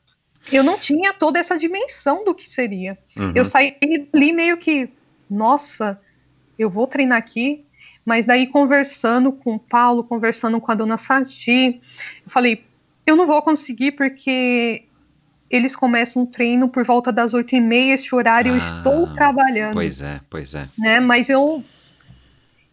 Eu 0.51 0.64
não 0.64 0.77
tinha 0.77 1.14
toda 1.14 1.39
essa 1.39 1.57
dimensão 1.57 2.23
do 2.23 2.34
que 2.34 2.47
seria. 2.47 2.97
Uhum. 3.18 3.31
Eu 3.35 3.43
saí 3.43 3.76
ali 4.14 4.31
meio 4.31 4.57
que, 4.57 4.89
nossa, 5.30 5.99
eu 6.58 6.70
vou 6.70 6.88
treinar 6.88 7.18
aqui, 7.18 7.66
mas 8.06 8.26
daí 8.26 8.48
conversando 8.48 9.32
com 9.32 9.56
o 9.56 9.60
Paulo, 9.60 10.04
conversando 10.04 10.60
com 10.62 10.72
a 10.72 10.76
dona 10.76 10.98
Sati, 10.98 11.80
eu 12.26 12.30
falei, 12.30 12.66
eu 13.06 13.16
não 13.16 13.28
vou 13.28 13.41
conseguir 13.41 13.91
porque 13.94 14.84
eles 15.49 15.76
começam 15.76 16.24
o 16.24 16.28
treino 16.28 16.68
por 16.68 16.84
volta 16.84 17.12
das 17.12 17.34
oito 17.34 17.56
e 17.56 17.62
meia, 17.62 17.94
este 17.94 18.14
horário 18.14 18.52
eu 18.52 18.56
Ah, 18.56 18.58
estou 18.58 19.14
trabalhando, 19.14 19.74
Pois 19.74 20.02
é, 20.02 20.20
pois 20.30 20.54
é. 20.56 20.68
né? 20.78 20.99
Mas 20.99 21.30
eu, 21.30 21.64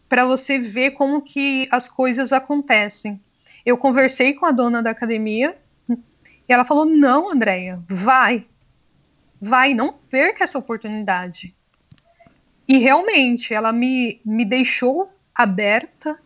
para 0.08 0.24
você 0.24 0.58
ver 0.58 0.92
como 0.92 1.22
que 1.22 1.68
as 1.70 1.88
coisas 1.88 2.32
acontecem, 2.32 3.20
eu 3.64 3.78
conversei 3.78 4.34
com 4.34 4.44
a 4.46 4.50
dona 4.52 4.82
da 4.82 4.90
academia 4.90 5.56
e 5.88 6.52
ela 6.52 6.64
falou, 6.64 6.84
não, 6.84 7.32
Andréia, 7.32 7.82
vai, 7.88 8.46
vai, 9.40 9.72
não 9.72 9.92
perca 9.92 10.44
essa 10.44 10.58
oportunidade. 10.58 11.54
E 12.66 12.78
realmente, 12.78 13.52
ela 13.52 13.72
me, 13.72 14.20
me 14.24 14.44
deixou 14.44 15.08
aberta, 15.34 16.18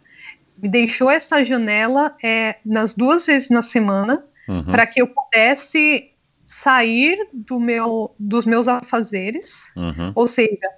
me 0.60 0.68
deixou 0.68 1.10
essa 1.10 1.42
janela 1.44 2.14
é, 2.22 2.56
nas 2.64 2.94
duas 2.94 3.26
vezes 3.26 3.50
na 3.50 3.62
semana, 3.62 4.24
Uhum. 4.48 4.64
para 4.64 4.86
que 4.86 5.02
eu 5.02 5.06
pudesse 5.06 6.10
sair 6.46 7.28
do 7.34 7.60
meu, 7.60 8.14
dos 8.18 8.46
meus 8.46 8.66
afazeres, 8.66 9.70
Uhum. 9.76 10.12
ou 10.14 10.26
seja, 10.26 10.68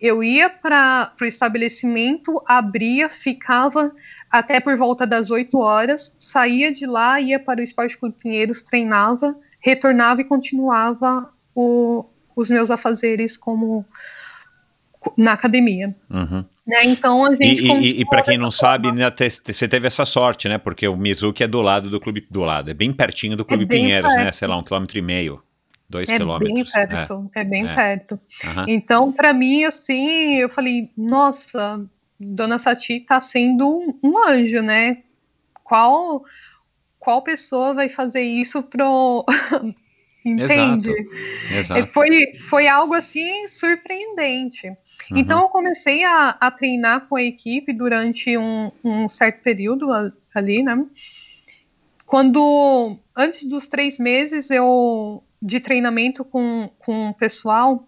Eu 0.00 0.22
ia 0.22 0.50
para 0.50 1.14
o 1.18 1.24
estabelecimento, 1.24 2.42
abria, 2.46 3.08
ficava 3.08 3.90
até 4.30 4.60
por 4.60 4.76
volta 4.76 5.06
das 5.06 5.30
8 5.30 5.56
horas, 5.58 6.14
saía 6.18 6.70
de 6.70 6.84
lá, 6.84 7.18
ia 7.20 7.38
para 7.38 7.60
o 7.60 7.62
Esporte 7.62 7.96
Clube 7.96 8.16
Pinheiros, 8.18 8.60
treinava, 8.60 9.34
retornava 9.60 10.20
e 10.20 10.24
continuava 10.24 11.32
o, 11.54 12.04
os 12.36 12.50
meus 12.50 12.70
afazeres 12.70 13.36
como 13.38 13.86
na 15.16 15.32
academia. 15.32 15.94
Uhum. 16.10 16.44
Né? 16.66 16.84
Então 16.84 17.26
a 17.26 17.34
gente 17.34 17.64
E, 17.64 18.00
e, 18.00 18.04
para 18.06 18.22
quem 18.22 18.38
não 18.38 18.50
sabe, 18.50 18.90
né, 18.90 19.04
você 19.44 19.68
teve 19.68 19.86
essa 19.86 20.04
sorte, 20.04 20.48
né? 20.48 20.56
Porque 20.56 20.88
o 20.88 20.96
Mizuki 20.96 21.42
é 21.44 21.46
do 21.46 21.60
lado 21.60 21.90
do 21.90 22.00
clube, 22.00 22.26
do 22.30 22.40
lado, 22.40 22.70
é 22.70 22.74
bem 22.74 22.92
pertinho 22.92 23.36
do 23.36 23.44
Clube 23.44 23.66
bem 23.66 23.82
Pinheiros, 23.82 24.10
né? 24.14 24.24
perto. 24.24 24.36
Sei 24.36 24.48
lá, 24.48 24.56
um 24.56 24.62
quilômetro 24.62 24.98
e 24.98 25.02
meio, 25.02 25.42
dois 25.88 26.08
é 26.08 26.16
quilômetros. 26.16 26.52
bem 26.52 26.64
perto, 26.64 27.30
é, 27.34 27.44
bem 27.44 27.68
é. 27.68 27.74
perto. 27.74 28.18
É, 28.42 28.46
aham. 28.48 28.64
Então, 28.68 29.12
para 29.12 29.34
mim, 29.34 29.64
assim, 29.64 30.36
eu 30.36 30.48
falei, 30.48 30.90
nossa, 30.96 31.84
Dona 32.18 32.58
Sati 32.58 33.00
tá 33.00 33.20
sendo 33.20 33.68
um, 33.68 33.98
um 34.02 34.26
anjo, 34.26 34.62
né? 34.62 34.98
Qual 35.62 36.24
qual 36.98 37.20
pessoa 37.20 37.74
vai 37.74 37.90
fazer 37.90 38.22
isso 38.22 38.62
pro 38.62 39.26
entende? 40.24 40.90
Exato. 41.50 41.80
É, 41.80 41.86
Foi, 41.86 42.36
foi 42.38 42.66
algo 42.66 42.94
assim 42.94 43.46
surpreendente. 43.46 44.68
Uhum. 44.68 44.76
Então 45.16 45.42
eu 45.42 45.48
comecei 45.48 46.02
a, 46.04 46.30
a 46.40 46.50
treinar 46.50 47.06
com 47.08 47.16
a 47.16 47.22
equipe 47.22 47.72
durante 47.72 48.36
um, 48.38 48.70
um 48.82 49.08
certo 49.08 49.42
período 49.42 49.88
ali, 50.34 50.62
né? 50.62 50.86
Quando 52.06 52.96
antes 53.16 53.44
dos 53.44 53.66
três 53.66 53.98
meses 53.98 54.50
eu 54.50 55.22
de 55.40 55.60
treinamento 55.60 56.24
com, 56.24 56.70
com 56.78 57.10
o 57.10 57.14
pessoal 57.14 57.86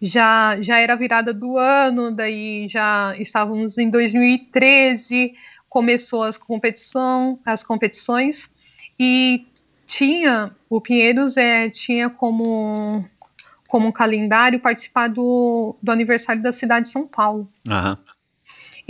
já 0.00 0.60
já 0.60 0.78
era 0.78 0.94
virada 0.94 1.32
do 1.32 1.56
ano, 1.56 2.10
daí 2.10 2.66
já 2.68 3.14
estávamos 3.18 3.78
em 3.78 3.90
2013, 3.90 5.34
começou 5.68 6.22
as 6.22 6.36
competição, 6.36 7.38
as 7.44 7.64
competições 7.64 8.52
e 8.98 9.46
tinha 9.88 10.50
o 10.68 10.80
Pinheiros 10.80 11.36
é, 11.38 11.70
tinha 11.70 12.10
como 12.10 13.04
como 13.66 13.92
calendário 13.92 14.60
participar 14.60 15.08
do, 15.08 15.76
do 15.82 15.92
aniversário 15.92 16.42
da 16.42 16.50
cidade 16.52 16.86
de 16.86 16.92
São 16.92 17.06
Paulo. 17.06 17.46
Aham. 17.68 17.98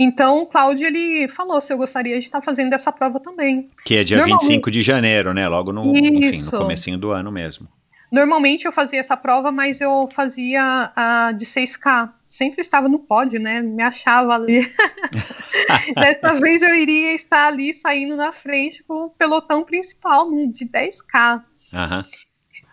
Então, 0.01 0.43
o 0.43 0.45
Cláudio 0.45 0.87
ele 0.87 1.27
falou 1.27 1.59
se 1.59 1.73
eu 1.73 1.77
gostaria 1.77 2.17
de 2.17 2.23
estar 2.23 2.41
fazendo 2.41 2.71
essa 2.71 2.89
prova 2.89 3.19
também. 3.19 3.69
Que 3.83 3.95
é 3.97 4.03
dia 4.05 4.15
Normalmente- 4.17 4.43
25 4.43 4.71
de 4.71 4.81
janeiro, 4.81 5.33
né? 5.33 5.45
Logo 5.49 5.73
no, 5.73 5.93
Isso. 5.93 6.55
no 6.55 6.61
comecinho 6.61 6.97
do 6.97 7.11
ano 7.11 7.29
mesmo. 7.29 7.67
Normalmente 8.11 8.65
eu 8.65 8.71
fazia 8.71 8.99
essa 8.99 9.15
prova, 9.15 9.51
mas 9.51 9.81
eu 9.81 10.07
fazia 10.07 10.91
a 10.95 11.31
de 11.31 11.45
6K. 11.45 12.09
Sempre 12.27 12.61
estava 12.61 12.87
no 12.89 12.99
pódio, 12.99 13.39
né? 13.39 13.61
Me 13.61 13.83
achava 13.83 14.33
ali. 14.33 14.61
Dessa 15.95 16.33
vez 16.35 16.61
eu 16.61 16.73
iria 16.75 17.13
estar 17.13 17.47
ali 17.47 17.73
saindo 17.73 18.15
na 18.15 18.31
frente 18.31 18.83
com 18.83 19.05
o 19.05 19.09
pelotão 19.09 19.63
principal 19.63 20.29
no- 20.29 20.47
de 20.51 20.65
10K. 20.65 21.43
Aham. 21.73 22.05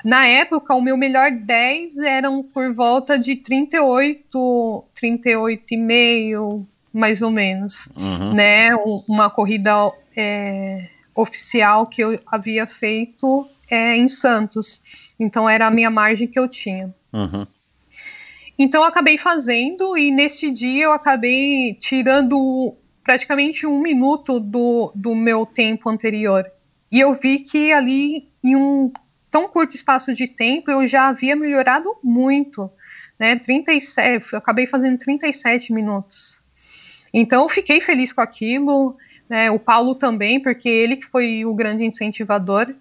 Na 0.04 0.26
época, 0.26 0.72
o 0.74 0.80
meu 0.80 0.96
melhor 0.96 1.30
10 1.32 1.98
eram 1.98 2.42
por 2.42 2.72
volta 2.72 3.18
de 3.18 3.36
38, 3.36 4.84
38,5, 4.94 6.66
mais 6.92 7.22
ou 7.22 7.30
menos. 7.30 7.88
Uhum. 7.96 8.34
Né? 8.34 8.74
Um- 8.76 9.02
Uma 9.08 9.28
corrida 9.30 9.72
é, 10.16 10.88
oficial 11.14 11.86
que 11.86 12.02
eu 12.02 12.18
havia 12.26 12.66
feito 12.66 13.48
é, 13.70 13.96
em 13.96 14.06
Santos. 14.08 15.05
Então, 15.18 15.48
era 15.48 15.66
a 15.66 15.70
minha 15.70 15.90
margem 15.90 16.26
que 16.26 16.38
eu 16.38 16.48
tinha. 16.48 16.94
Uhum. 17.12 17.46
Então 18.58 18.82
eu 18.82 18.88
acabei 18.88 19.18
fazendo 19.18 19.96
e 19.98 20.10
neste 20.10 20.50
dia 20.50 20.84
eu 20.84 20.92
acabei 20.92 21.74
tirando 21.74 22.74
praticamente 23.04 23.66
um 23.66 23.80
minuto 23.80 24.40
do, 24.40 24.92
do 24.94 25.14
meu 25.14 25.44
tempo 25.44 25.90
anterior. 25.90 26.50
E 26.90 27.00
eu 27.00 27.12
vi 27.12 27.38
que 27.40 27.72
ali, 27.72 28.30
em 28.42 28.56
um 28.56 28.90
tão 29.30 29.48
curto 29.48 29.74
espaço 29.74 30.14
de 30.14 30.26
tempo, 30.26 30.70
eu 30.70 30.86
já 30.86 31.08
havia 31.08 31.36
melhorado 31.36 31.94
muito. 32.02 32.70
Né? 33.18 33.36
37, 33.36 34.32
eu 34.32 34.38
acabei 34.38 34.66
fazendo 34.66 34.98
37 34.98 35.72
minutos. 35.72 36.40
Então 37.12 37.42
eu 37.42 37.48
fiquei 37.48 37.80
feliz 37.80 38.12
com 38.12 38.22
aquilo. 38.22 38.96
Né? 39.28 39.50
O 39.50 39.58
Paulo 39.58 39.94
também, 39.94 40.40
porque 40.40 40.68
ele 40.68 40.96
que 40.96 41.04
foi 41.04 41.44
o 41.44 41.54
grande 41.54 41.84
incentivador. 41.84 42.74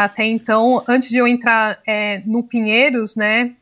Até 0.00 0.24
então, 0.24 0.82
antes 0.88 1.10
de 1.10 1.18
eu 1.18 1.28
entrar 1.28 1.78
é, 1.86 2.22
no 2.24 2.42
Pinheiros, 2.42 3.16
né, 3.16 3.52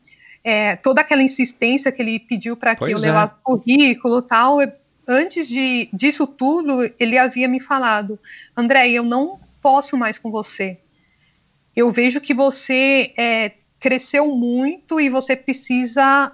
é, 0.41 0.77
toda 0.77 1.01
aquela 1.01 1.21
insistência 1.21 1.91
que 1.91 2.01
ele 2.01 2.17
pediu 2.17 2.55
para 2.55 2.77
que 2.77 2.85
eu 2.85 2.97
é. 2.97 3.01
levasse 3.01 3.37
currículo 3.43 4.19
e 4.19 4.21
tal, 4.21 4.61
eu- 4.61 4.71
antes 5.05 5.49
de, 5.49 5.89
disso 5.91 6.25
tudo, 6.25 6.89
ele 6.97 7.17
havia 7.17 7.45
me 7.45 7.59
falado, 7.59 8.17
André, 8.55 8.89
eu 8.89 9.03
não 9.03 9.37
posso 9.61 9.97
mais 9.97 10.17
com 10.17 10.31
você. 10.31 10.77
Eu 11.75 11.89
vejo 11.89 12.21
que 12.21 12.33
você 12.33 13.11
é, 13.17 13.51
cresceu 13.77 14.33
muito 14.33 14.97
e 14.97 15.09
você 15.09 15.35
precisa 15.35 16.31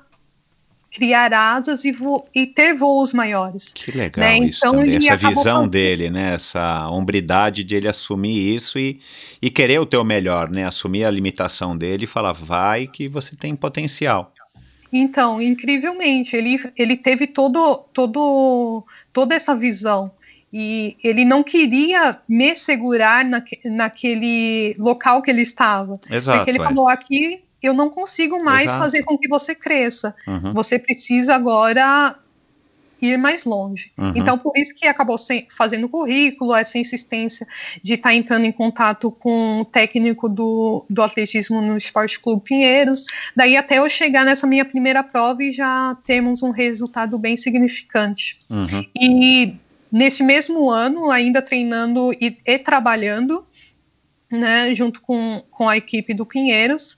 criar 0.95 1.33
asas 1.33 1.83
e, 1.83 1.91
vo- 1.91 2.25
e 2.33 2.47
ter 2.47 2.73
voos 2.73 3.13
maiores. 3.13 3.73
Que 3.73 3.91
legal 3.91 4.25
Né, 4.25 4.39
isso 4.39 4.59
então 4.59 4.71
também, 4.79 4.95
essa 4.95 5.17
visão 5.17 5.33
fazendo- 5.57 5.69
dele, 5.69 6.09
né? 6.09 6.33
Essa 6.35 6.87
hombridade 6.89 7.63
de 7.63 7.75
ele 7.75 7.87
assumir 7.87 8.55
isso 8.55 8.79
e, 8.79 8.99
e 9.41 9.49
querer 9.49 9.79
o 9.79 9.85
teu 9.85 10.03
melhor, 10.05 10.49
né? 10.49 10.65
Assumir 10.65 11.03
a 11.03 11.11
limitação 11.11 11.77
dele 11.77 12.05
e 12.05 12.07
falar, 12.07 12.31
vai 12.33 12.87
que 12.87 13.09
você 13.09 13.35
tem 13.35 13.55
potencial. 13.55 14.31
Então, 14.93 15.41
incrivelmente, 15.41 16.35
ele, 16.37 16.57
ele 16.77 16.95
teve 16.95 17.27
todo, 17.27 17.77
todo, 17.91 18.85
toda 19.11 19.35
essa 19.35 19.53
visão. 19.53 20.09
E 20.53 20.95
ele 21.03 21.25
não 21.25 21.43
queria 21.43 22.17
me 22.29 22.55
segurar 22.55 23.25
naque, 23.25 23.59
naquele 23.65 24.73
local 24.79 25.21
que 25.21 25.29
ele 25.29 25.41
estava. 25.41 25.99
Exato. 26.09 26.37
porque 26.39 26.51
ele 26.51 26.61
é. 26.61 26.63
falou: 26.63 26.87
aqui 26.87 27.41
eu 27.65 27.73
não 27.73 27.89
consigo 27.89 28.43
mais 28.43 28.65
Exato. 28.71 28.79
fazer 28.79 29.03
com 29.03 29.17
que 29.17 29.27
você 29.27 29.53
cresça. 29.55 30.15
Uhum. 30.27 30.53
Você 30.53 30.77
precisa 30.79 31.35
agora 31.35 32.15
ir 33.01 33.17
mais 33.17 33.45
longe. 33.45 33.91
Uhum. 33.97 34.13
Então, 34.15 34.37
por 34.37 34.53
isso 34.57 34.73
que 34.73 34.87
acabou 34.87 35.17
sem- 35.17 35.45
fazendo 35.49 35.87
currículo, 35.89 36.55
essa 36.55 36.77
insistência 36.79 37.45
de 37.83 37.95
estar 37.95 38.13
entrando 38.13 38.45
em 38.45 38.51
contato 38.51 39.11
com 39.11 39.61
o 39.61 39.65
técnico 39.65 40.29
do, 40.29 40.85
do 40.89 41.03
atletismo 41.03 41.61
no 41.61 41.77
Esporte 41.77 42.19
Clube 42.19 42.43
Pinheiros. 42.43 43.05
Daí 43.35 43.57
até 43.57 43.79
eu 43.79 43.89
chegar 43.89 44.25
nessa 44.25 44.47
minha 44.47 44.65
primeira 44.65 45.03
prova 45.03 45.43
e 45.43 45.51
já 45.51 45.95
temos 46.05 46.41
um 46.41 46.51
resultado 46.51 47.19
bem 47.19 47.35
significante. 47.35 48.39
Uhum. 48.49 48.85
E 48.99 49.55
nesse 49.91 50.23
mesmo 50.23 50.71
ano, 50.71 51.11
ainda 51.11 51.41
treinando 51.41 52.11
e, 52.13 52.37
e 52.45 52.57
trabalhando, 52.57 53.45
né, 54.31 54.73
junto 54.73 55.01
com, 55.01 55.43
com 55.51 55.69
a 55.69 55.77
equipe 55.77 56.13
do 56.13 56.25
Pinheiros, 56.25 56.97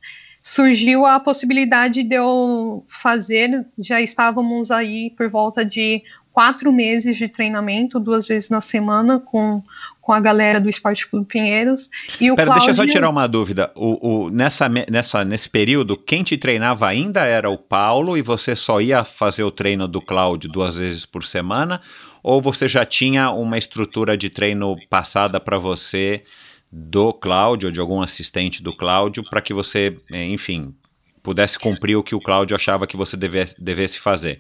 surgiu 0.52 1.06
a 1.06 1.20
possibilidade 1.20 2.04
de 2.04 2.16
eu 2.16 2.86
fazer, 2.88 3.66
já 3.78 4.00
estávamos 4.00 4.72
aí 4.72 5.10
por 5.18 5.28
volta 5.28 5.66
de 5.66 6.02
quatro 6.32 6.72
meses 6.72 7.18
de 7.18 7.28
treinamento, 7.28 8.00
duas 8.00 8.30
vezes 8.30 8.50
na 8.50 8.62
semana, 8.62 9.20
com, 9.20 9.62
com 10.00 10.14
a 10.14 10.20
galera 10.22 10.62
do 10.62 10.70
Esporte 10.70 11.06
Clube 11.10 11.26
Pinheiros. 11.26 11.90
E 12.22 12.32
o 12.32 12.36
Pera, 12.38 12.54
deixa 12.54 12.70
eu 12.70 12.74
só 12.76 12.78
Cláudio- 12.78 12.94
tirar 12.94 13.10
uma 13.10 13.28
dúvida. 13.28 13.72
O, 13.76 14.26
o- 14.26 14.30
nessa, 14.30 14.70
nessa, 14.70 15.26
nesse 15.26 15.50
período, 15.50 15.98
quem 15.98 16.24
te 16.24 16.38
treinava 16.38 16.88
ainda 16.88 17.26
era 17.26 17.50
o 17.50 17.58
Paulo 17.58 18.16
e 18.18 18.22
você 18.22 18.56
só 18.56 18.80
ia 18.80 19.04
fazer 19.04 19.44
o 19.44 19.52
treino 19.52 19.86
do 19.86 20.00
Cláudio 20.00 20.50
duas 20.50 20.78
vezes 20.78 21.06
por 21.06 21.26
semana? 21.26 21.82
Ou 22.24 22.42
você 22.42 22.70
já 22.70 22.86
tinha 22.86 23.32
uma 23.32 23.58
estrutura 23.58 24.16
de 24.16 24.30
treino 24.30 24.78
passada 24.90 25.42
para 25.42 25.58
você 25.58 26.24
do 26.72 27.14
Cláudio, 27.14 27.68
ou 27.68 27.74
de 27.74 27.80
algum 27.80 28.02
assistente 28.02 28.62
do 28.62 28.76
Cláudio, 28.76 29.24
para 29.30 29.42
que 29.42 29.54
você, 29.54 29.98
eh, 30.12 30.26
enfim, 30.26 30.76
pudesse 31.24 31.58
cumprir 31.58 31.96
o 31.96 32.04
que 32.04 32.16
o 32.16 32.22
Cláudio 32.22 32.56
achava 32.56 32.88
que 32.88 32.98
você 32.98 33.16
devesse, 33.18 33.56
devesse 33.60 34.00
fazer? 34.00 34.38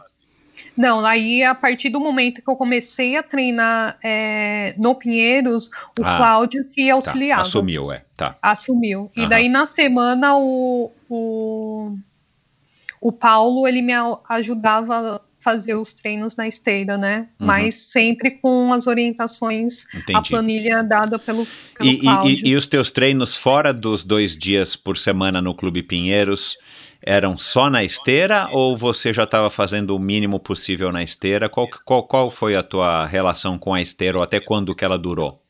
Não, 0.75 1.05
aí 1.05 1.43
a 1.43 1.53
partir 1.55 1.89
do 1.89 1.99
momento 1.99 2.41
que 2.41 2.49
eu 2.49 2.55
comecei 2.55 3.15
a 3.15 3.23
treinar 3.23 3.97
é, 4.03 4.73
no 4.77 4.95
Pinheiros, 4.95 5.67
o 5.97 6.03
Ah, 6.03 6.17
Cláudio 6.17 6.65
que 6.65 6.87
Tá, 6.87 6.93
auxiliava. 6.93 7.41
assumiu, 7.41 7.91
é. 7.91 8.05
Tá. 8.15 8.35
assumiu. 8.41 9.11
E 9.15 9.21
Aham. 9.21 9.29
daí 9.29 9.49
na 9.49 9.65
semana 9.65 10.35
o, 10.37 10.91
o, 11.09 11.97
o 13.01 13.11
Paulo 13.11 13.67
ele 13.67 13.81
me 13.81 13.93
ajudava 14.29 15.21
fazer 15.39 15.75
os 15.75 15.93
treinos 15.93 16.35
na 16.35 16.47
esteira, 16.47 16.97
né? 16.97 17.27
Uhum. 17.39 17.47
Mas 17.47 17.75
sempre 17.75 18.31
com 18.31 18.73
as 18.73 18.87
orientações, 18.87 19.85
a 19.93 19.97
Entendi. 19.97 20.29
planilha 20.29 20.83
dada 20.83 21.17
pelo, 21.19 21.47
pelo 21.77 21.89
E, 21.89 21.99
e- 22.05 22.49
e 22.49 22.55
os 22.55 22.67
teus 22.67 22.91
treinos 22.91 23.35
fora 23.35 23.73
dos 23.73 24.03
dois 24.03 24.35
dias 24.35 24.75
por 24.75 24.97
semana 24.97 25.41
no 25.41 25.53
Clube 25.53 25.83
Pinheiros 25.83 26.57
eram 27.01 27.37
só 27.37 27.69
na 27.69 27.83
esteira 27.83 28.49
ou 28.51 28.75
você 28.75 29.13
já 29.13 29.23
estava 29.23 29.49
fazendo 29.49 29.95
o 29.95 29.99
mínimo 29.99 30.39
possível 30.39 30.91
na 30.91 31.03
esteira? 31.03 31.47
Qual, 31.47 31.67
qual, 31.85 32.03
qual 32.03 32.31
foi 32.31 32.55
a 32.55 32.63
tua 32.63 33.05
relação 33.05 33.57
com 33.57 33.73
a 33.73 33.81
esteira 33.81 34.17
ou 34.17 34.23
até 34.23 34.39
quando 34.39 34.75
que 34.75 34.83
ela 34.83 34.97
durou? 34.97 35.41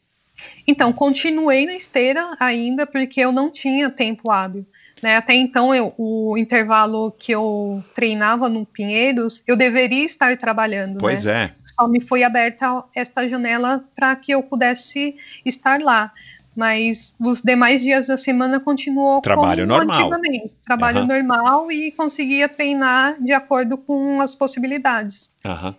Então, 0.67 0.93
continuei 0.93 1.65
na 1.65 1.73
esteira 1.75 2.35
ainda 2.39 2.85
porque 2.85 3.19
eu 3.21 3.31
não 3.31 3.49
tinha 3.49 3.89
tempo 3.89 4.29
hábil. 4.29 4.67
Né? 5.01 5.15
Até 5.15 5.33
então, 5.35 5.73
eu, 5.75 5.93
o 5.97 6.35
intervalo 6.37 7.11
que 7.11 7.31
eu 7.31 7.83
treinava 7.93 8.49
no 8.49 8.65
Pinheiros, 8.65 9.43
eu 9.45 9.55
deveria 9.55 10.03
estar 10.03 10.35
trabalhando. 10.37 10.97
Pois 10.97 11.25
né? 11.25 11.51
é. 11.53 11.55
Só 11.65 11.87
me 11.87 12.01
foi 12.01 12.23
aberta 12.23 12.83
esta 12.95 13.27
janela 13.27 13.83
para 13.95 14.15
que 14.15 14.31
eu 14.31 14.41
pudesse 14.41 15.15
estar 15.45 15.79
lá. 15.81 16.11
Mas 16.55 17.13
os 17.19 17.43
demais 17.43 17.81
dias 17.81 18.07
da 18.07 18.17
semana 18.17 18.59
continuou 18.59 19.21
Trabalho 19.21 19.67
como 19.67 19.77
normal. 19.77 20.11
antigamente. 20.11 20.53
Trabalho 20.65 20.97
Aham. 20.99 21.07
normal 21.07 21.71
e 21.71 21.91
conseguia 21.91 22.49
treinar 22.49 23.21
de 23.21 23.31
acordo 23.31 23.77
com 23.77 24.19
as 24.21 24.35
possibilidades. 24.35 25.31
Aham. 25.45 25.75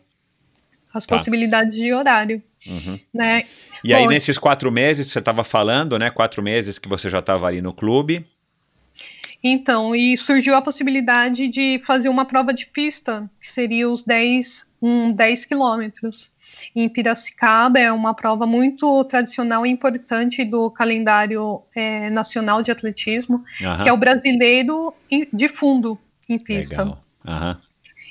As 0.94 1.04
Tá. 1.04 1.16
possibilidades 1.16 1.76
de 1.76 1.92
horário. 1.92 2.40
Uhum. 2.64 2.98
Né? 3.12 3.44
E 3.82 3.92
aí, 3.92 4.04
Bom, 4.04 4.10
nesses 4.10 4.38
quatro 4.38 4.70
meses, 4.70 5.08
você 5.08 5.18
estava 5.18 5.42
falando, 5.42 5.98
né? 5.98 6.10
Quatro 6.10 6.40
meses 6.42 6.78
que 6.78 6.88
você 6.88 7.10
já 7.10 7.18
estava 7.18 7.48
ali 7.48 7.60
no 7.60 7.72
clube. 7.72 8.24
Então, 9.42 9.94
e 9.94 10.16
surgiu 10.16 10.56
a 10.56 10.62
possibilidade 10.62 11.48
de 11.48 11.78
fazer 11.78 12.08
uma 12.08 12.24
prova 12.24 12.52
de 12.52 12.66
pista, 12.66 13.30
que 13.40 13.48
seria 13.48 13.88
os 13.88 14.02
10, 14.02 14.72
um 14.82 15.12
10 15.12 15.44
quilômetros. 15.44 16.32
Em 16.74 16.88
Piracicaba 16.88 17.78
é 17.78 17.92
uma 17.92 18.14
prova 18.14 18.46
muito 18.46 19.04
tradicional 19.04 19.64
e 19.64 19.70
importante 19.70 20.44
do 20.44 20.70
calendário 20.70 21.62
eh, 21.74 22.10
nacional 22.10 22.62
de 22.62 22.72
atletismo, 22.72 23.44
Aham. 23.62 23.82
que 23.82 23.88
é 23.88 23.92
o 23.92 23.96
brasileiro 23.96 24.92
de 25.32 25.46
fundo 25.46 25.96
em 26.28 26.38
pista. 26.38 26.82
Legal. 26.82 27.04
Aham. 27.26 27.60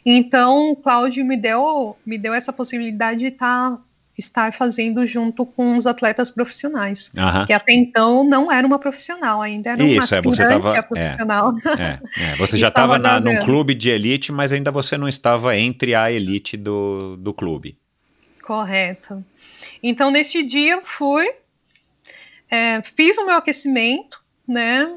Então, 0.10 0.72
o 0.72 0.76
Cláudio 0.78 1.26
me 1.26 1.36
deu, 1.36 1.98
me 2.06 2.18
deu 2.18 2.34
essa 2.34 2.54
possibilidade 2.54 3.20
de 3.20 3.32
tá, 3.32 3.78
estar 4.18 4.52
fazendo 4.52 5.06
junto 5.06 5.45
com 5.45 5.77
os 5.77 5.85
atletas 5.85 6.31
profissionais, 6.31 7.11
que 7.45 7.53
até 7.53 7.73
então 7.73 8.23
não 8.23 8.52
era 8.52 8.65
uma 8.65 8.80
profissional, 8.80 9.41
ainda 9.41 9.72
era 9.72 9.84
uma 9.84 10.03
Isso, 10.03 10.15
é, 10.15 10.22
você 10.22 10.41
aspirante 10.44 10.64
tava- 10.64 10.80
a 10.80 10.84
profissional. 10.84 11.56
É, 11.77 12.31
é. 12.31 12.35
Você 12.38 12.57
já 12.57 12.69
Estava 12.69 12.98
num 13.19 13.39
clube 13.39 13.73
de 13.76 13.89
elite, 13.89 14.31
mas 14.31 14.52
ainda 14.52 14.72
você 14.72 14.98
não 14.98 15.07
estava 15.07 15.56
entre 15.57 15.94
a 15.95 16.11
elite 16.11 16.56
do, 16.57 17.15
do 17.18 17.34
clube. 17.34 17.77
Correto. 18.44 19.23
Então, 19.81 20.11
neste 20.11 20.44
dia, 20.44 20.73
eu 20.73 20.81
fui, 20.81 21.27
é, 22.49 22.81
fiz 22.81 23.18
o 23.18 23.26
meu 23.26 23.35
aquecimento, 23.35 24.22
né? 24.48 24.89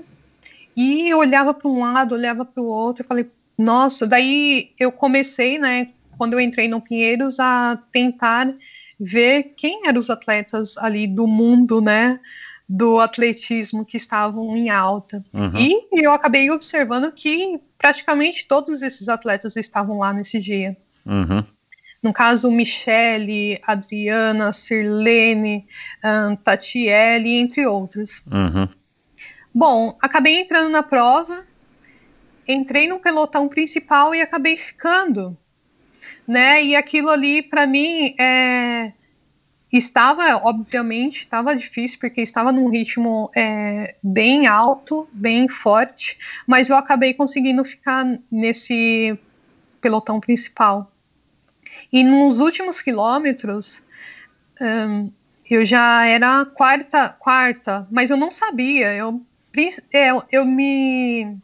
E 0.76 1.09
eu 1.09 1.18
olhava 1.18 1.52
para 1.52 1.68
um 1.68 1.80
lado, 1.80 2.14
olhava 2.14 2.44
para 2.44 2.62
o 2.62 2.66
outro, 2.66 3.02
eu 3.02 3.09
falei, 3.09 3.26
nossa, 3.59 4.06
daí 4.06 4.70
eu 4.78 4.90
comecei, 4.90 5.59
né, 5.59 5.88
quando 6.16 6.34
eu 6.34 6.40
entrei 6.40 6.68
no 6.68 6.80
Pinheiros, 6.80 7.40
a 7.40 7.78
tentar 7.90 8.52
ver 9.01 9.55
quem 9.56 9.86
eram 9.86 9.98
os 9.98 10.10
atletas 10.10 10.77
ali 10.77 11.06
do 11.06 11.27
mundo, 11.27 11.81
né, 11.81 12.20
do 12.68 13.01
atletismo 13.01 13.85
que 13.85 13.97
estavam 13.97 14.55
em 14.56 14.68
alta. 14.68 15.24
Uhum. 15.32 15.59
E 15.59 16.05
eu 16.05 16.12
acabei 16.12 16.51
observando 16.51 17.10
que 17.10 17.59
praticamente 17.78 18.47
todos 18.47 18.82
esses 18.82 19.09
atletas 19.09 19.56
estavam 19.56 19.98
lá 19.98 20.12
nesse 20.12 20.39
dia. 20.39 20.77
Uhum. 21.06 21.43
No 22.02 22.12
caso, 22.12 22.51
Michele, 22.51 23.59
Adriana, 23.66 24.52
Sirlene, 24.52 25.66
ahn, 26.02 26.36
Tatiele, 26.36 27.36
entre 27.36 27.66
outros. 27.66 28.22
Uhum. 28.27 28.68
Bom, 29.52 29.98
acabei 30.01 30.40
entrando 30.40 30.70
na 30.70 30.82
prova, 30.82 31.44
entrei 32.47 32.86
no 32.86 33.01
pelotão 33.01 33.48
principal 33.48 34.14
e 34.14 34.22
acabei 34.22 34.56
ficando, 34.56 35.36
né? 36.26 36.62
E 36.62 36.76
aquilo 36.76 37.10
ali, 37.10 37.42
para 37.42 37.66
mim, 37.66 38.14
é, 38.18 38.92
estava, 39.72 40.36
obviamente, 40.38 41.20
estava 41.20 41.56
difícil, 41.56 41.98
porque 42.01 42.20
estava 42.22 42.52
num 42.52 42.68
ritmo 42.70 43.30
é, 43.36 43.97
bem 44.02 44.47
alto, 44.47 45.09
bem 45.12 45.48
forte, 45.48 46.18
mas 46.47 46.70
eu 46.70 46.76
acabei 46.76 47.14
conseguindo 47.14 47.64
ficar 47.64 48.06
nesse 48.30 49.18
pelotão 49.80 50.20
principal. 50.20 50.90
E 51.92 52.02
nos 52.05 52.38
últimos 52.38 52.80
quilômetros, 52.82 53.82
hum, 54.60 55.10
eu 55.51 55.64
já 55.64 56.06
era 56.06 56.44
quarta, 56.47 57.10
quarta, 57.10 57.86
mas 57.90 58.10
eu 58.10 58.16
não 58.16 58.30
sabia. 58.30 58.94
Eu, 58.94 59.22
prin- 59.52 59.70
é, 59.94 60.10
eu 60.32 60.47
me. 60.47 61.36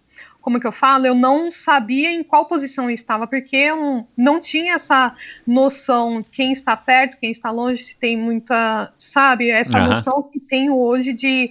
Como 0.47 0.61
que 0.61 0.67
eu 0.69 0.71
falo? 0.71 1.05
Eu 1.05 1.15
não 1.17 1.51
sabia 1.51 2.13
em 2.13 2.23
qual 2.23 2.47
posição 2.47 2.85
eu 2.85 2.95
estava, 2.95 3.27
porque 3.27 3.57
eu 3.57 4.07
não, 4.17 4.39
tinha 4.39 4.75
essa 4.75 5.13
noção 5.45 6.25
quem 6.31 6.53
está 6.53 6.77
perto, 6.77 7.19
quem 7.19 7.33
está 7.33 7.51
longe, 7.51 7.83
se 7.83 7.99
tem 7.99 8.17
muita. 8.17 8.95
Sabe? 8.97 9.51
Essa 9.51 9.79
Aham. 9.79 9.89
noção 9.89 10.23
que 10.33 10.39
tenho 10.39 10.79
hoje 10.79 11.13
de, 11.15 11.51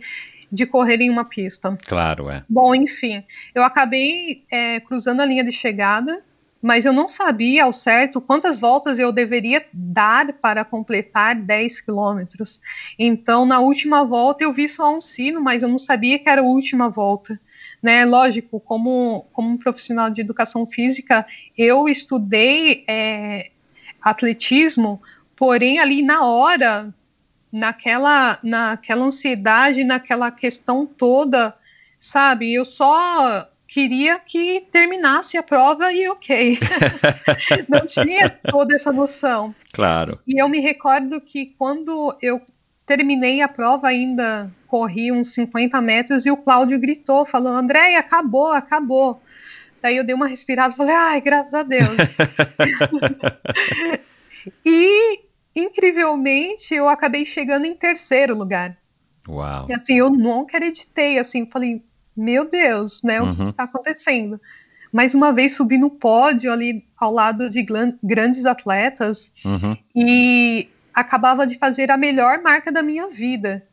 de 0.49 0.65
correr 0.65 1.01
em 1.01 1.09
uma 1.09 1.25
pista. 1.25 1.77
Claro, 1.85 2.29
é. 2.29 2.45
Bom, 2.47 2.73
enfim, 2.73 3.21
eu 3.53 3.65
acabei 3.65 4.45
é, 4.49 4.79
cruzando 4.79 5.19
a 5.19 5.25
linha 5.25 5.43
de 5.43 5.51
chegada, 5.51 6.23
mas 6.61 6.85
eu 6.85 6.93
não 6.93 7.05
sabia 7.05 7.65
ao 7.65 7.73
certo 7.73 8.21
quantas 8.21 8.57
voltas 8.57 8.97
eu 8.97 9.11
deveria 9.11 9.65
dar 9.73 10.31
para 10.31 10.63
completar 10.63 11.35
10 11.35 11.81
quilômetros. 11.81 12.61
Então, 12.97 13.45
na 13.45 13.59
última 13.59 14.05
volta, 14.05 14.45
eu 14.45 14.53
vi 14.53 14.69
só 14.69 14.95
um 14.95 15.01
sino, 15.01 15.41
mas 15.41 15.63
eu 15.63 15.67
não 15.67 15.77
sabia 15.77 16.17
que 16.17 16.29
era 16.29 16.39
a 16.39 16.45
última 16.45 16.89
volta. 16.89 17.37
Né? 17.85 18.03
Lógico, 18.03 18.59
como, 18.59 19.27
como 19.31 19.47
um 19.47 19.57
profissional 19.57 20.09
de 20.09 20.19
educação 20.19 20.65
física, 20.65 21.23
eu 21.55 21.87
estudei 21.87 22.83
é, 22.87 23.51
atletismo, 24.01 24.99
porém, 25.35 25.77
ali 25.77 26.01
na 26.01 26.25
hora, 26.25 26.91
naquela, 27.51 28.39
naquela 28.41 29.05
ansiedade, 29.05 29.83
naquela 29.83 30.31
questão 30.31 30.83
toda, 30.83 31.53
sabe? 31.99 32.55
Eu 32.55 32.65
só 32.65 33.47
queria 33.67 34.17
que 34.17 34.61
terminasse 34.71 35.37
a 35.37 35.43
prova 35.43 35.93
e 35.93 36.09
ok. 36.09 36.57
Não 37.69 37.85
tinha 37.85 38.31
toda 38.49 38.73
essa 38.73 38.91
noção. 38.91 39.53
Claro. 39.71 40.17
E 40.25 40.41
eu 40.41 40.49
me 40.49 40.59
recordo 40.59 41.21
que 41.21 41.53
quando 41.55 42.17
eu 42.19 42.41
terminei 42.83 43.43
a 43.43 43.47
prova, 43.47 43.89
ainda 43.89 44.51
corri 44.75 45.09
uns 45.09 45.33
50 45.33 45.81
metros 45.81 46.25
e 46.25 46.31
o 46.31 46.35
Cláudio 46.35 46.77
gritou, 46.77 47.25
falou: 47.25 47.53
Andréia, 47.53 47.97
acabou, 47.99 48.51
acabou. 48.51 49.21
Daí 49.81 49.95
eu 49.95 50.03
dei 50.03 50.13
uma 50.13 50.27
respirada 50.27 50.73
e 50.73 50.77
falei: 50.77 50.93
ai, 50.93 51.21
graças 51.21 51.53
a 51.53 51.63
Deus. 51.63 52.17
e, 54.65 55.19
incrivelmente, 55.55 56.75
eu 56.75 56.89
acabei 56.89 57.23
chegando 57.25 57.65
em 57.65 57.73
terceiro 57.73 58.35
lugar. 58.35 58.75
Uau. 59.29 59.65
E 59.69 59.73
assim, 59.73 59.97
eu 59.97 60.09
não 60.09 60.41
acreditei, 60.41 61.17
assim, 61.19 61.47
falei, 61.49 61.81
meu 62.15 62.43
Deus, 62.49 63.01
né, 63.01 63.21
o 63.21 63.29
que 63.29 63.43
Uhum. 63.43 63.49
está 63.49 63.63
acontecendo? 63.63 64.39
Mais 64.91 65.15
uma 65.15 65.31
vez 65.31 65.55
subi 65.55 65.77
no 65.77 65.89
pódio 65.89 66.51
ali 66.51 66.83
ao 66.99 67.13
lado 67.13 67.49
de 67.49 67.65
grandes 68.03 68.45
atletas 68.45 69.31
Uhum. 69.45 69.77
e 69.95 70.67
acabava 70.93 71.47
de 71.47 71.57
fazer 71.57 71.89
a 71.91 71.97
melhor 71.97 72.41
marca 72.41 72.73
da 72.73 72.83
minha 72.83 73.07
vida. 73.07 73.65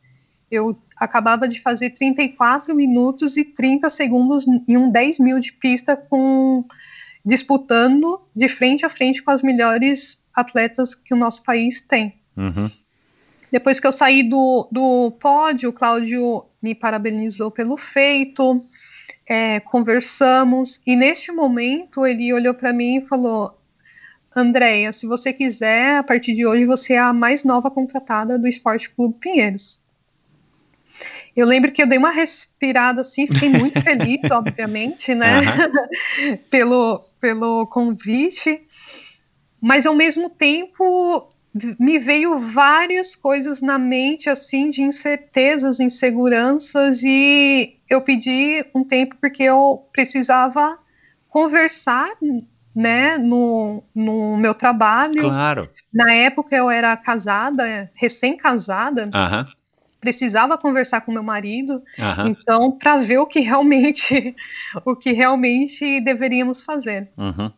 Eu 0.53 0.77
acabava 0.97 1.47
de 1.47 1.59
fazer 1.59 1.89
34 1.89 2.75
minutos 2.75 3.37
e 3.37 3.43
30 3.43 3.89
segundos 3.89 4.45
em 4.67 4.77
um 4.77 4.91
10 4.91 5.19
mil 5.19 5.39
de 5.39 5.51
pista 5.53 5.97
com 5.97 6.63
disputando 7.25 8.21
de 8.35 8.47
frente 8.47 8.85
a 8.85 8.89
frente 8.89 9.23
com 9.23 9.31
as 9.31 9.41
melhores 9.41 10.23
atletas 10.33 10.93
que 10.93 11.13
o 11.13 11.17
nosso 11.17 11.43
país 11.43 11.81
tem. 11.81 12.19
Uhum. 12.37 12.69
Depois 13.51 13.79
que 13.79 13.87
eu 13.87 13.91
saí 13.91 14.21
do, 14.27 14.67
do 14.71 15.11
pódio, 15.19 15.69
o 15.69 15.73
Cláudio 15.73 16.45
me 16.61 16.75
parabenizou 16.75 17.49
pelo 17.49 17.77
feito, 17.77 18.59
é, 19.27 19.59
conversamos, 19.59 20.81
e 20.85 20.95
neste 20.95 21.31
momento 21.31 22.05
ele 22.05 22.33
olhou 22.33 22.53
para 22.53 22.73
mim 22.73 22.97
e 22.97 23.01
falou: 23.01 23.59
Andréia, 24.35 24.91
se 24.91 25.05
você 25.05 25.31
quiser, 25.31 25.97
a 25.97 26.03
partir 26.03 26.33
de 26.33 26.45
hoje 26.45 26.65
você 26.65 26.93
é 26.93 26.99
a 26.99 27.13
mais 27.13 27.43
nova 27.43 27.69
contratada 27.69 28.37
do 28.37 28.47
Esporte 28.47 28.89
Clube 28.89 29.15
Pinheiros. 29.19 29.82
Eu 31.35 31.45
lembro 31.45 31.71
que 31.71 31.81
eu 31.81 31.87
dei 31.87 31.97
uma 31.97 32.11
respirada 32.11 33.01
assim, 33.01 33.27
fiquei 33.27 33.49
muito 33.49 33.81
feliz, 33.81 34.19
obviamente, 34.31 35.15
né, 35.15 35.39
pelo, 36.49 36.99
pelo 37.19 37.65
convite, 37.67 38.61
mas 39.61 39.85
ao 39.85 39.95
mesmo 39.95 40.29
tempo 40.29 41.29
me 41.79 41.99
veio 41.99 42.39
várias 42.39 43.15
coisas 43.15 43.61
na 43.61 43.77
mente, 43.77 44.29
assim, 44.29 44.69
de 44.69 44.81
incertezas, 44.81 45.79
inseguranças, 45.79 47.03
e 47.03 47.77
eu 47.87 48.01
pedi 48.01 48.65
um 48.73 48.83
tempo 48.83 49.15
porque 49.21 49.43
eu 49.43 49.87
precisava 49.93 50.79
conversar, 51.29 52.09
né, 52.75 53.17
no, 53.19 53.83
no 53.93 54.35
meu 54.37 54.55
trabalho. 54.55 55.21
Claro. 55.21 55.69
Na 55.93 56.11
época 56.11 56.55
eu 56.55 56.71
era 56.71 56.97
casada, 56.97 57.91
recém-casada, 57.93 59.09
Aham. 59.13 59.47
Precisava 60.03 60.57
conversar 60.57 60.99
com 61.01 61.13
meu 61.13 61.23
marido, 61.23 61.81
Aham. 61.97 62.27
então 62.27 62.77
para 62.77 62.97
ver 62.97 63.19
o 63.19 63.25
que 63.25 63.39
realmente, 63.39 64.35
o 64.83 64.93
que 64.97 65.13
realmente 65.13 66.01
deveríamos 66.01 66.61
fazer. 66.61 67.09
Uhum. 67.17 67.49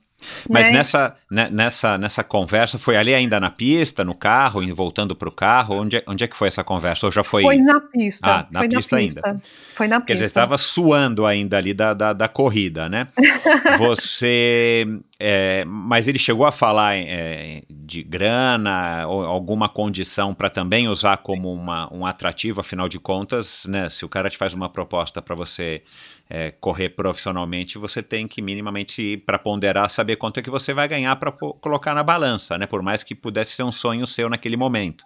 Mas 0.50 0.68
né? 0.68 0.72
nessa, 0.74 1.16
né, 1.30 1.50
nessa, 1.52 1.98
nessa 1.98 2.24
conversa, 2.24 2.78
foi 2.78 2.98
ali 2.98 3.14
ainda 3.14 3.40
na 3.40 3.50
pista, 3.50 4.04
no 4.04 4.14
carro, 4.16 4.64
e 4.64 4.72
voltando 4.72 5.16
para 5.16 5.30
o 5.30 5.32
carro? 5.32 5.82
Onde 5.82 5.98
é, 5.98 6.04
onde 6.08 6.24
é 6.24 6.28
que 6.28 6.36
foi 6.36 6.48
essa 6.48 6.64
conversa? 6.64 7.06
Ou 7.06 7.12
já 7.12 7.24
foi. 7.24 7.44
Foi 7.44 7.58
na 7.58 7.80
pista. 7.80 8.30
Ah, 8.30 8.48
na 8.52 8.60
foi 8.60 8.70
pista 8.70 8.96
na 8.96 9.00
ainda. 9.02 9.22
pista. 9.22 9.42
Foi 9.74 9.88
na 9.88 10.02
Quer 10.02 10.14
dizer, 10.14 10.26
pista. 10.26 10.40
estava 10.40 10.58
suando 10.58 11.26
ainda 11.26 11.58
ali 11.58 11.74
da, 11.74 11.94
da, 11.94 12.14
da 12.14 12.28
corrida, 12.28 12.88
né? 12.88 13.08
Você. 13.78 14.86
é, 15.20 15.64
mas 15.66 16.08
ele 16.08 16.20
chegou 16.20 16.46
a 16.46 16.52
falar 16.52 16.96
é, 16.96 17.64
de 17.70 18.04
grana 18.04 19.08
ou 19.08 19.26
alguma 19.26 19.68
condição 19.68 20.34
para 20.34 20.50
também 20.50 20.88
usar 20.88 21.18
como 21.18 21.54
uma, 21.54 21.92
um 21.94 22.06
atrativo, 22.06 22.62
afinal 22.62 22.88
de 22.88 23.00
contas, 23.00 23.66
né? 23.68 23.90
Se 23.90 24.06
o 24.06 24.10
cara 24.10 24.30
te 24.30 24.38
faz 24.38 24.54
uma 24.54 24.70
proposta 24.70 25.22
para 25.22 25.36
você 25.36 25.84
é, 26.30 26.52
correr 26.52 26.90
profissionalmente, 26.90 27.78
você 27.78 28.02
tem 28.02 28.28
que 28.28 28.42
minimamente, 28.42 29.18
para 29.26 29.38
ponderar, 29.38 29.90
saber 29.90 30.16
quanto 30.16 30.40
é 30.40 30.44
que 30.44 30.50
você 30.50 30.74
vai 30.74 30.88
ganhar 30.88 31.16
para 31.18 31.32
colocar 31.32 31.94
na 31.94 32.04
balança, 32.04 32.58
né? 32.58 32.66
Por 32.66 32.82
mais 32.82 33.04
que 33.04 33.14
pudesse 33.14 33.52
ser 33.52 33.64
um 33.64 33.72
sonho 33.72 34.08
seu 34.08 34.30
naquele 34.30 34.58
momento. 34.58 35.06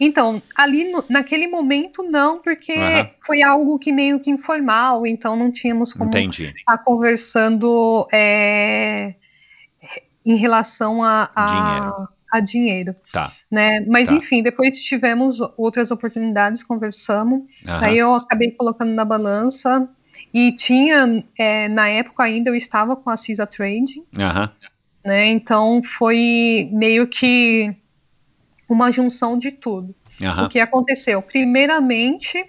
Então, 0.00 0.40
ali 0.56 0.90
no- 0.90 1.04
naquele 1.10 1.46
momento 1.46 2.02
não, 2.04 2.40
porque 2.40 2.72
Aham. 2.72 3.10
foi 3.24 3.42
algo 3.42 3.78
que 3.78 3.92
meio 3.92 4.18
que 4.20 4.30
informal, 4.30 5.06
então 5.06 5.36
não 5.36 5.50
tínhamos 5.50 5.92
como 5.92 6.08
Entendi. 6.10 6.54
estar 6.56 6.78
conversando 6.78 8.06
é, 8.12 9.14
em 10.24 10.36
relação 10.36 11.02
a, 11.02 11.30
a 11.34 11.46
Dinheiro. 11.46 12.08
a 12.30 12.40
dinheiro, 12.40 12.94
Tá. 13.12 13.32
né? 13.50 13.80
Mas 13.88 14.08
Tá. 14.10 14.14
enfim, 14.16 14.42
depois 14.42 14.82
tivemos 14.82 15.38
outras 15.56 15.90
oportunidades, 15.90 16.62
conversamos, 16.62 17.42
Aham. 17.66 17.86
aí 17.86 17.98
eu 17.98 18.14
acabei 18.14 18.50
colocando 18.52 18.92
na 18.92 19.04
balança 19.04 19.88
e 20.32 20.52
tinha, 20.52 21.24
é, 21.38 21.68
na 21.68 21.88
época 21.88 22.22
ainda 22.22 22.50
eu 22.50 22.54
estava 22.54 22.94
com 22.96 23.10
a 23.10 23.16
CISA 23.16 23.46
Trading, 23.46 24.04
Aham. 24.18 24.50
né? 25.04 25.26
Então 25.26 25.82
foi 25.82 26.68
meio 26.72 27.06
que 27.06 27.74
uma 28.68 28.90
junção 28.92 29.38
de 29.38 29.50
tudo. 29.50 29.94
Aham. 30.22 30.46
O 30.46 30.48
que 30.48 30.60
aconteceu? 30.60 31.22
Primeiramente, 31.22 32.44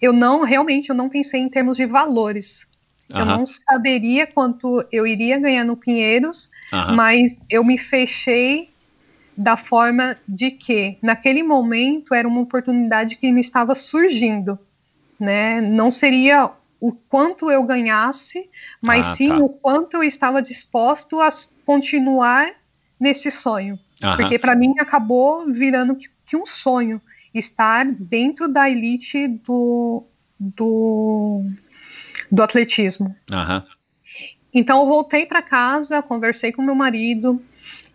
eu 0.00 0.12
não 0.12 0.42
realmente 0.42 0.90
eu 0.90 0.94
não 0.94 1.08
pensei 1.08 1.40
em 1.40 1.48
termos 1.48 1.76
de 1.76 1.86
valores. 1.86 2.68
Eu 3.10 3.20
Aham. 3.20 3.38
não 3.38 3.46
saberia 3.46 4.26
quanto 4.26 4.84
eu 4.90 5.06
iria 5.06 5.38
ganhar 5.38 5.64
no 5.64 5.76
Pinheiros, 5.76 6.50
mas 6.94 7.40
eu 7.50 7.62
me 7.62 7.76
fechei 7.76 8.70
da 9.36 9.56
forma 9.56 10.16
de 10.28 10.50
que 10.50 10.96
naquele 11.02 11.42
momento 11.42 12.14
era 12.14 12.26
uma 12.26 12.40
oportunidade 12.40 13.16
que 13.16 13.30
me 13.32 13.40
estava 13.40 13.74
surgindo, 13.74 14.58
né? 15.18 15.60
Não 15.60 15.90
seria 15.90 16.50
o 16.84 16.92
quanto 16.92 17.50
eu 17.50 17.62
ganhasse, 17.62 18.46
mas 18.82 19.06
Ah, 19.06 19.14
sim 19.14 19.28
tá. 19.28 19.38
o 19.38 19.48
quanto 19.48 19.94
eu 19.94 20.04
estava 20.04 20.42
disposto 20.42 21.18
a 21.18 21.30
continuar 21.64 22.46
nesse 23.00 23.30
sonho. 23.30 23.78
Aham. 24.02 24.16
Porque 24.18 24.38
para 24.38 24.54
mim 24.54 24.74
acabou 24.78 25.50
virando 25.50 25.96
que, 25.96 26.08
que 26.26 26.36
um 26.36 26.44
sonho 26.44 27.00
estar 27.32 27.86
dentro 27.86 28.48
da 28.48 28.68
elite 28.68 29.26
do, 29.26 30.04
do, 30.38 31.42
do 32.30 32.42
atletismo. 32.42 33.16
Aham. 33.32 33.64
Então 34.52 34.80
eu 34.80 34.86
voltei 34.86 35.24
para 35.24 35.40
casa, 35.40 36.02
conversei 36.02 36.52
com 36.52 36.60
meu 36.60 36.74
marido, 36.74 37.42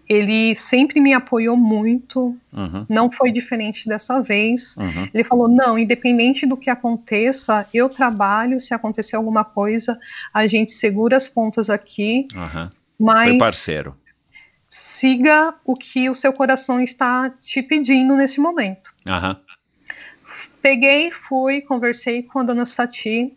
ele 0.10 0.56
sempre 0.56 1.00
me 1.00 1.14
apoiou 1.14 1.56
muito, 1.56 2.36
Uhum. 2.52 2.84
não 2.90 3.12
foi 3.12 3.32
diferente 3.32 3.88
dessa 3.88 4.20
vez. 4.22 4.76
Uhum. 4.76 5.08
Ele 5.14 5.24
falou: 5.24 5.48
não, 5.48 5.78
independente 5.78 6.48
do 6.48 6.58
que 6.58 6.70
aconteça, 6.70 7.68
eu 7.72 7.88
trabalho, 7.88 8.60
se 8.60 8.74
acontecer 8.74 9.16
alguma 9.16 9.46
coisa, 9.46 9.98
a 10.34 10.48
gente 10.48 10.72
segura 10.72 11.16
as 11.16 11.30
pontas 11.30 11.70
aqui, 11.70 12.28
Aham. 12.36 12.72
mas 13.00 13.30
Foi 13.30 13.38
parceiro. 13.38 13.96
siga 14.68 15.54
o 15.64 15.76
que 15.76 16.10
o 16.10 16.16
seu 16.16 16.34
coração 16.34 16.82
está 16.82 17.30
te 17.30 17.62
pedindo 17.62 18.16
nesse 18.16 18.40
momento. 18.42 18.94
Peguei, 20.62 21.10
fui, 21.12 21.62
conversei 21.62 22.22
com 22.24 22.40
a 22.40 22.44
dona 22.44 22.66
Sati, 22.66 23.34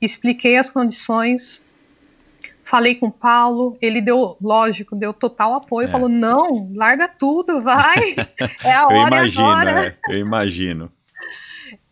expliquei 0.00 0.56
as 0.56 0.70
condições, 0.70 1.63
falei 2.64 2.94
com 2.94 3.06
o 3.06 3.12
Paulo, 3.12 3.76
ele 3.80 4.00
deu, 4.00 4.36
lógico, 4.40 4.96
deu 4.96 5.12
total 5.12 5.54
apoio, 5.54 5.86
É. 5.86 5.90
falou: 5.90 6.08
não, 6.08 6.70
larga 6.74 7.06
tudo, 7.08 7.60
vai, 7.60 7.96
é 8.64 8.72
a 8.72 8.82
Eu 8.90 8.96
hora 8.96 9.16
imagino, 9.16 9.46
agora. 9.46 9.98
é, 10.08 10.14
eu 10.14 10.18
imagino. 10.18 10.92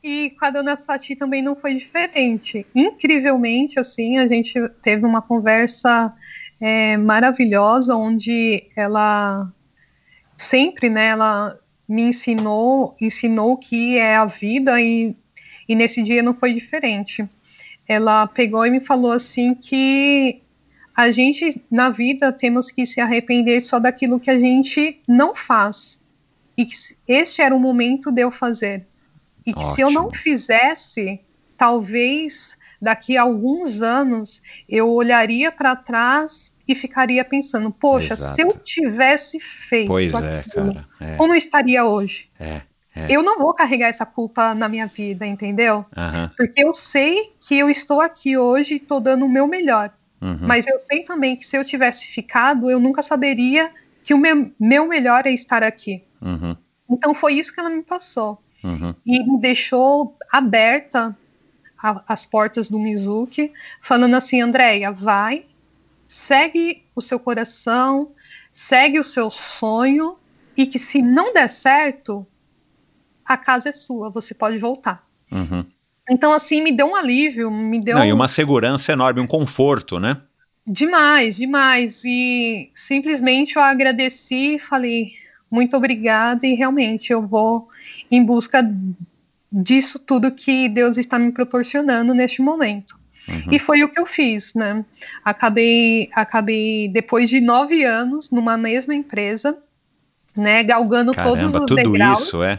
E 0.03 0.31
com 0.39 0.45
a 0.47 0.51
dona 0.51 0.75
Sati 0.75 1.15
também 1.15 1.43
não 1.43 1.55
foi 1.55 1.75
diferente. 1.75 2.67
Incrivelmente, 2.75 3.79
assim, 3.79 4.19
a 4.19 4.27
gente 4.27 4.55
teve 4.83 5.07
uma 5.07 5.23
conversa 5.23 6.13
é, 6.61 6.97
maravilhosa, 6.97 7.95
onde 7.95 8.65
ela 8.77 9.49
sempre, 10.37 10.91
né, 10.91 11.07
ela 11.09 11.57
me 11.89 12.03
ensinou, 12.03 12.97
ensinou 13.01 13.53
o 13.53 13.57
que 13.57 13.97
é 13.97 14.17
a 14.17 14.25
vida 14.25 14.81
e, 14.81 15.15
e 15.69 15.75
nesse 15.77 16.03
dia 16.03 16.23
não 16.23 16.35
foi 16.35 16.53
diferente. 16.53 17.29
Ela 17.87 18.27
pegou 18.27 18.67
e 18.67 18.71
me 18.71 18.81
falou 18.81 19.13
assim 19.13 19.55
que 19.55 20.43
a 20.95 21.11
gente 21.11 21.63
na 21.71 21.89
vida 21.89 22.33
temos 22.33 22.71
que 22.71 22.85
se 22.85 23.01
arrepender 23.01 23.61
só 23.61 23.79
daquilo 23.79 24.21
que 24.21 24.31
a 24.31 24.39
gente 24.39 25.01
não 25.09 25.35
faz 25.35 26.01
e 26.57 26.67
que 26.67 26.75
este 27.09 27.43
era 27.43 27.55
o 27.55 27.61
momento 27.61 28.11
de 28.11 28.23
eu 28.23 28.31
fazer 28.31 28.87
e 29.47 29.53
que 29.53 29.65
se 29.65 29.81
eu 29.81 29.91
não 29.91 30.07
Ótimo. 30.07 30.23
fizesse, 30.23 31.21
talvez 31.57 32.57
daqui 32.81 33.17
a 33.17 33.23
alguns 33.23 33.81
anos 33.81 34.43
eu 34.69 34.91
olharia 34.91 35.51
para 35.51 35.75
trás 35.75 36.53
e 36.67 36.75
ficaria 36.75 37.25
pensando, 37.25 37.71
poxa, 37.71 38.15
Exato. 38.15 38.35
se 38.35 38.43
eu 38.43 38.53
tivesse 38.53 39.41
feito 39.41 39.89
Pois 39.89 40.13
é, 40.13 40.17
aquilo, 40.17 40.75
cara. 40.75 40.89
É, 41.01 41.17
como 41.17 41.33
eu 41.33 41.37
estaria 41.37 41.85
hoje? 41.85 42.31
é. 42.39 42.63
É. 42.95 43.07
Eu 43.09 43.23
não 43.23 43.39
vou 43.39 43.55
carregar 43.55 43.89
essa 43.89 44.05
culpa 44.05 44.55
na 44.55 44.69
minha 44.69 44.87
vida, 44.87 45.27
entendeu? 45.27 45.83
Porque 46.37 46.63
eu 46.63 46.75
sei 46.75 47.23
que 47.41 47.59
eu 47.59 47.71
estou 47.71 48.03
aqui 48.03 48.37
hoje 48.37 48.75
e 48.75 48.77
estou 48.77 49.01
dando 49.01 49.25
o 49.25 49.29
meu 49.31 49.47
melhor. 49.47 49.91
Uhum. 50.23 50.39
Mas 50.43 50.67
eu 50.69 50.79
sei 50.81 51.03
também 51.03 51.35
que 51.35 51.45
se 51.45 51.57
eu 51.59 51.65
tivesse 51.65 52.07
ficado, 52.07 52.71
eu 52.71 52.79
nunca 52.79 53.03
saberia 53.03 53.73
que 54.05 54.15
o 54.15 54.19
meu, 54.19 54.51
meu 54.59 54.87
melhor 54.87 55.27
é 55.27 55.33
estar 55.33 55.63
aqui. 55.65 56.03
Uhum. 56.21 56.57
Então 56.89 57.13
foi 57.13 57.35
isso 57.35 57.53
que 57.53 57.59
ela 57.59 57.69
me 57.71 57.83
passou. 57.83 58.41
Uhum. 58.63 58.95
E 59.05 59.23
me 59.25 59.41
deixou 59.41 60.17
aberta 60.33 61.17
a- 61.83 62.05
as 62.09 62.25
portas 62.25 62.69
do 62.69 62.79
Mizuki, 62.79 63.53
falando 63.81 64.15
assim, 64.15 64.41
Andréia, 64.41 64.93
vai, 64.93 65.45
segue 66.07 66.85
o 66.95 67.01
seu 67.01 67.19
coração, 67.19 68.13
segue 68.53 69.01
o 69.01 69.05
seu 69.05 69.31
sonho, 69.31 70.17
e 70.57 70.67
que 70.67 70.79
se 70.79 71.03
não 71.03 71.33
der 71.33 71.49
certo, 71.49 72.25
a 73.25 73.37
casa 73.37 73.71
é 73.71 73.73
sua, 73.73 74.11
você 74.11 74.35
pode 74.35 74.59
voltar. 74.59 75.05
Uhum. 75.33 75.65
Então, 76.11 76.33
assim, 76.33 76.63
me 76.63 76.73
deu 76.73 76.87
um 76.87 76.97
alívio, 76.97 77.51
me 77.51 77.81
deu 77.81 77.99
Não, 77.99 78.05
e 78.05 78.13
uma 78.13 78.29
segurança 78.29 78.93
enorme, 78.93 79.21
um 79.21 79.27
conforto, 79.27 80.01
né? 80.01 80.21
demais, 80.67 81.37
demais. 81.37 82.03
E 82.05 82.71
simplesmente 82.75 83.57
eu 83.57 83.63
agradeci 83.63 84.55
e 84.55 84.59
falei 84.59 85.13
muito 85.51 85.77
obrigada 85.77 86.47
e 86.47 86.55
realmente 86.55 87.13
eu 87.13 87.27
vou 87.27 87.69
em 88.11 88.25
busca 88.25 88.65
disso 89.51 89.99
tudo 89.99 90.33
que 90.33 90.69
Deus 90.69 90.97
está 90.97 91.19
me 91.19 91.31
proporcionando 91.31 92.15
neste 92.15 92.41
momento. 92.41 92.99
Uhum. 93.29 93.53
E 93.53 93.59
foi 93.59 93.85
o 93.85 93.89
que 93.89 94.01
eu 94.01 94.07
fiz, 94.07 94.55
né? 94.55 94.85
Acabei, 95.25 96.09
acabei 96.15 96.89
depois 96.89 97.29
de 97.29 97.41
nove 97.41 97.85
anos 97.85 98.31
numa 98.31 98.57
mesma 98.57 98.95
empresa, 98.95 99.57
né? 100.35 100.63
Galgando 100.65 101.13
todos 101.13 101.53
Caramba, 101.53 101.59
os 101.59 101.67
tudo 101.67 101.77
degraus 101.77 102.23
isso, 102.23 102.43
é. 102.43 102.59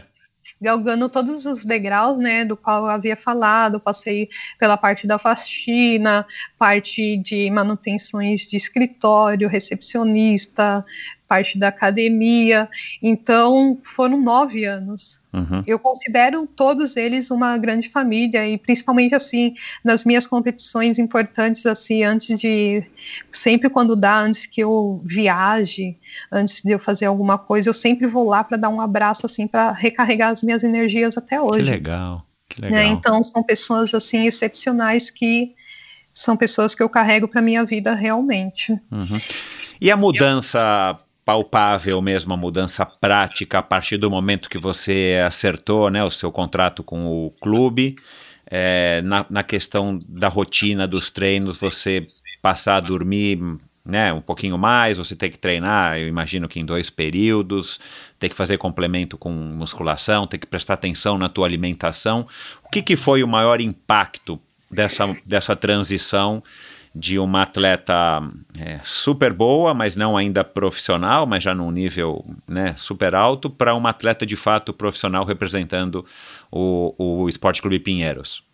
Galgando 0.64 1.08
todos 1.10 1.44
os 1.44 1.64
degraus, 1.64 2.18
né, 2.18 2.44
do 2.44 2.56
qual 2.56 2.84
eu 2.84 2.90
havia 2.90 3.14
falado, 3.14 3.78
passei 3.78 4.30
pela 4.58 4.76
parte 4.76 5.06
da 5.06 5.18
faxina, 5.18 6.26
parte 6.58 7.18
de 7.18 7.50
manutenções 7.50 8.40
de 8.40 8.56
escritório, 8.56 9.46
recepcionista, 9.46 10.84
parte 11.26 11.58
da 11.58 11.68
academia, 11.68 12.68
então 13.02 13.78
foram 13.82 14.20
nove 14.20 14.64
anos. 14.64 15.20
Uhum. 15.32 15.62
Eu 15.66 15.78
considero 15.78 16.46
todos 16.46 16.96
eles 16.96 17.30
uma 17.30 17.58
grande 17.58 17.88
família 17.88 18.46
e 18.46 18.56
principalmente 18.56 19.14
assim 19.14 19.54
nas 19.82 20.04
minhas 20.04 20.26
competições 20.26 20.98
importantes 20.98 21.66
assim 21.66 22.04
antes 22.04 22.38
de 22.38 22.84
sempre 23.32 23.68
quando 23.68 23.96
dá 23.96 24.20
antes 24.20 24.46
que 24.46 24.60
eu 24.60 25.02
viaje 25.04 25.96
antes 26.30 26.62
de 26.62 26.70
eu 26.70 26.78
fazer 26.78 27.06
alguma 27.06 27.36
coisa 27.36 27.68
eu 27.68 27.74
sempre 27.74 28.06
vou 28.06 28.28
lá 28.28 28.44
para 28.44 28.56
dar 28.56 28.68
um 28.68 28.80
abraço 28.80 29.26
assim 29.26 29.48
para 29.48 29.72
recarregar 29.72 30.30
as 30.30 30.42
minhas 30.42 30.62
energias 30.62 31.18
até 31.18 31.36
Que 31.36 31.42
hoje 31.42 31.70
legal, 31.70 32.24
que 32.48 32.60
né? 32.62 32.68
legal. 32.68 32.92
então 32.92 33.22
são 33.24 33.42
pessoas 33.42 33.92
assim 33.92 34.26
excepcionais 34.26 35.10
que 35.10 35.52
são 36.12 36.36
pessoas 36.36 36.76
que 36.76 36.82
eu 36.82 36.88
carrego 36.88 37.26
para 37.26 37.42
minha 37.42 37.64
vida 37.64 37.92
realmente 37.94 38.72
Uhum. 38.92 39.18
E 39.80 39.90
a 39.90 39.96
mudança 39.96 40.96
palpável 41.24 42.02
mesmo, 42.02 42.34
a 42.34 42.36
mudança 42.36 42.84
prática 42.84 43.58
a 43.58 43.62
partir 43.62 43.96
do 43.96 44.10
momento 44.10 44.50
que 44.50 44.58
você 44.58 45.22
acertou 45.26 45.90
né, 45.90 46.04
o 46.04 46.10
seu 46.10 46.30
contrato 46.30 46.82
com 46.82 47.06
o 47.06 47.30
clube, 47.40 47.96
é, 48.46 49.00
na, 49.02 49.24
na 49.30 49.42
questão 49.42 49.98
da 50.06 50.28
rotina 50.28 50.86
dos 50.86 51.10
treinos, 51.10 51.56
você 51.56 52.06
passar 52.42 52.76
a 52.76 52.80
dormir 52.80 53.40
né, 53.84 54.12
um 54.12 54.20
pouquinho 54.20 54.56
mais, 54.56 54.98
você 54.98 55.14
tem 55.16 55.30
que 55.30 55.38
treinar, 55.38 55.98
eu 55.98 56.08
imagino 56.08 56.48
que 56.48 56.60
em 56.60 56.64
dois 56.64 56.88
períodos, 56.88 57.78
tem 58.18 58.30
que 58.30 58.36
fazer 58.36 58.56
complemento 58.58 59.18
com 59.18 59.30
musculação, 59.30 60.26
tem 60.26 60.40
que 60.40 60.46
prestar 60.46 60.74
atenção 60.74 61.18
na 61.18 61.28
tua 61.28 61.46
alimentação. 61.46 62.26
O 62.62 62.68
que, 62.68 62.82
que 62.82 62.96
foi 62.96 63.22
o 63.22 63.28
maior 63.28 63.60
impacto 63.60 64.40
dessa, 64.70 65.14
dessa 65.24 65.54
transição 65.54 66.42
de 66.94 67.18
uma 67.18 67.42
atleta 67.42 68.22
é, 68.58 68.78
super 68.82 69.32
boa, 69.32 69.74
mas 69.74 69.96
não 69.96 70.16
ainda 70.16 70.44
profissional, 70.44 71.26
mas 71.26 71.42
já 71.42 71.52
num 71.52 71.70
nível 71.70 72.24
né, 72.46 72.74
super 72.76 73.14
alto, 73.14 73.50
para 73.50 73.74
uma 73.74 73.90
atleta 73.90 74.24
de 74.24 74.36
fato 74.36 74.72
profissional 74.72 75.24
representando 75.24 76.06
o, 76.52 76.94
o 76.96 77.28
Esporte 77.28 77.60
Clube 77.60 77.80
Pinheiros? 77.80 78.44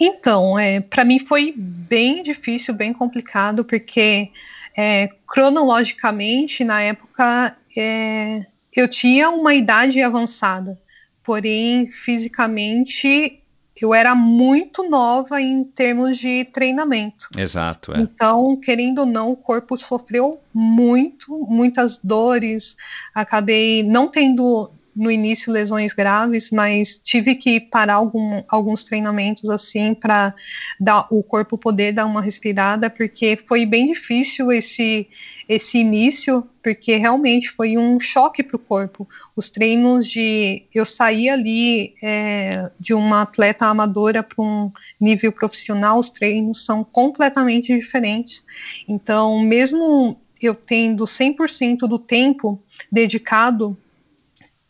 Então, 0.00 0.58
é, 0.58 0.80
para 0.80 1.04
mim 1.04 1.18
foi 1.18 1.54
bem 1.56 2.22
difícil, 2.22 2.74
bem 2.74 2.92
complicado, 2.92 3.64
porque 3.64 4.30
é, 4.76 5.08
cronologicamente, 5.26 6.64
na 6.64 6.82
época, 6.82 7.56
é, 7.78 8.44
eu 8.74 8.88
tinha 8.88 9.30
uma 9.30 9.54
idade 9.54 10.02
avançada, 10.02 10.78
porém, 11.22 11.86
fisicamente, 11.86 13.40
eu 13.80 13.92
era 13.92 14.14
muito 14.14 14.88
nova 14.88 15.40
em 15.40 15.62
termos 15.64 16.18
de 16.18 16.44
treinamento. 16.46 17.28
Exato. 17.36 17.92
É. 17.92 18.00
Então, 18.00 18.56
querendo 18.56 19.00
ou 19.00 19.06
não, 19.06 19.30
o 19.30 19.36
corpo 19.36 19.76
sofreu 19.76 20.40
muito, 20.52 21.36
muitas 21.48 21.98
dores. 21.98 22.76
Acabei 23.14 23.82
não 23.82 24.08
tendo 24.08 24.70
no 24.96 25.10
início 25.10 25.52
lesões 25.52 25.92
graves, 25.92 26.50
mas 26.50 26.98
tive 26.98 27.34
que 27.34 27.60
parar 27.60 27.94
algum, 27.94 28.42
alguns 28.48 28.82
treinamentos 28.82 29.50
assim 29.50 29.92
para 29.92 30.34
dar 30.80 31.06
o 31.10 31.22
corpo 31.22 31.58
poder 31.58 31.92
dar 31.92 32.06
uma 32.06 32.22
respirada, 32.22 32.88
porque 32.88 33.36
foi 33.36 33.66
bem 33.66 33.84
difícil 33.84 34.50
esse 34.50 35.06
esse 35.48 35.78
início, 35.78 36.46
porque 36.62 36.96
realmente 36.96 37.48
foi 37.50 37.76
um 37.76 38.00
choque 38.00 38.42
para 38.42 38.56
o 38.56 38.58
corpo. 38.58 39.08
Os 39.36 39.48
treinos 39.48 40.08
de 40.08 40.64
eu 40.74 40.84
saí 40.84 41.28
ali 41.28 41.94
é, 42.02 42.70
de 42.80 42.92
uma 42.92 43.22
atleta 43.22 43.66
amadora 43.66 44.22
para 44.22 44.42
um 44.42 44.72
nível 45.00 45.30
profissional, 45.30 45.98
os 45.98 46.10
treinos 46.10 46.64
são 46.64 46.82
completamente 46.82 47.76
diferentes. 47.76 48.44
Então, 48.88 49.40
mesmo 49.40 50.16
eu 50.42 50.54
tendo 50.54 51.04
100% 51.04 51.88
do 51.88 51.98
tempo 51.98 52.60
dedicado 52.90 53.76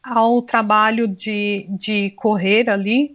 ao 0.02 0.40
trabalho 0.40 1.08
de, 1.08 1.66
de 1.70 2.10
correr 2.10 2.70
ali, 2.70 3.14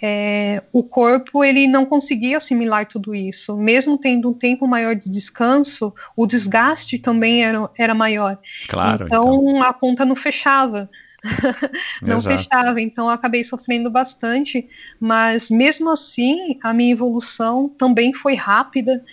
é, 0.00 0.62
o 0.72 0.82
corpo 0.82 1.44
ele 1.44 1.66
não 1.66 1.84
conseguia 1.84 2.36
assimilar 2.36 2.86
tudo 2.86 3.14
isso. 3.14 3.56
Mesmo 3.56 3.98
tendo 3.98 4.30
um 4.30 4.34
tempo 4.34 4.66
maior 4.66 4.94
de 4.94 5.10
descanso, 5.10 5.92
o 6.16 6.26
desgaste 6.26 6.98
também 6.98 7.44
era, 7.44 7.68
era 7.76 7.94
maior. 7.94 8.38
Claro, 8.68 9.06
então, 9.06 9.44
então. 9.48 9.62
a 9.62 9.72
conta 9.72 10.04
não 10.04 10.14
fechava. 10.14 10.88
não 12.00 12.18
Exato. 12.18 12.36
fechava, 12.36 12.80
então 12.80 13.06
eu 13.06 13.10
acabei 13.10 13.42
sofrendo 13.42 13.90
bastante, 13.90 14.68
mas 15.00 15.50
mesmo 15.50 15.90
assim 15.90 16.56
a 16.62 16.72
minha 16.72 16.92
evolução 16.92 17.68
também 17.68 18.12
foi 18.12 18.34
rápida 18.34 19.04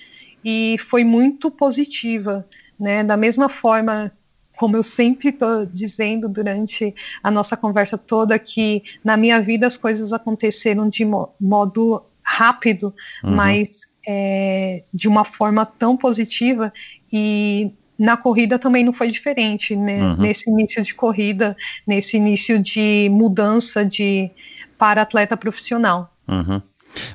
e 0.44 0.76
foi 0.78 1.04
muito 1.04 1.50
positiva, 1.50 2.46
né? 2.80 3.04
Da 3.04 3.18
mesma 3.18 3.50
forma 3.50 4.12
como 4.56 4.78
eu 4.78 4.84
sempre 4.84 5.30
estou 5.30 5.66
dizendo 5.66 6.30
durante 6.30 6.94
a 7.24 7.30
nossa 7.30 7.58
conversa 7.58 7.98
toda, 7.98 8.38
que 8.40 8.84
na 9.04 9.18
minha 9.18 9.42
vida 9.42 9.68
as 9.68 9.78
coisas 9.78 10.14
aconteceram 10.14 10.88
de 10.90 11.06
mo 11.06 11.30
modo 11.40 12.04
rápido, 12.24 12.94
uhum. 13.24 13.36
mas 13.36 13.82
é, 14.08 14.84
de 14.94 15.08
uma 15.08 15.24
forma 15.24 15.66
tão 15.66 15.96
positiva 15.96 16.72
e 17.12 17.72
na 17.98 18.18
corrida 18.18 18.60
também 18.60 18.84
não 18.84 18.92
foi 18.92 19.10
diferente, 19.10 19.76
né? 19.76 20.02
Uhum. 20.02 20.18
Nesse 20.18 20.50
início 20.50 20.82
de 20.82 20.94
corrida, 20.94 21.56
nesse 21.88 22.18
início 22.18 22.60
de 22.60 23.10
mudança 23.12 23.86
de 23.86 24.30
para 24.78 25.02
atleta 25.02 25.38
profissional. 25.38 26.14
Uhum. 26.28 26.62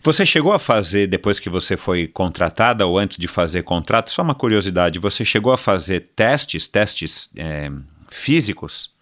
Você 0.03 0.25
chegou 0.25 0.53
a 0.53 0.59
fazer, 0.59 1.07
depois 1.07 1.39
que 1.39 1.49
você 1.49 1.77
foi 1.77 2.07
contratada 2.07 2.87
ou 2.87 2.99
antes 2.99 3.19
de 3.19 3.29
fazer 3.29 3.63
contrato, 3.63 4.11
só 4.11 4.23
uma 4.23 4.35
curiosidade, 4.35 4.99
você 4.99 5.25
chegou 5.25 5.53
a 5.53 5.59
fazer 5.59 6.11
testes, 6.15 6.69
testes 6.69 7.29
é, 7.37 7.71
físicos? 8.09 8.93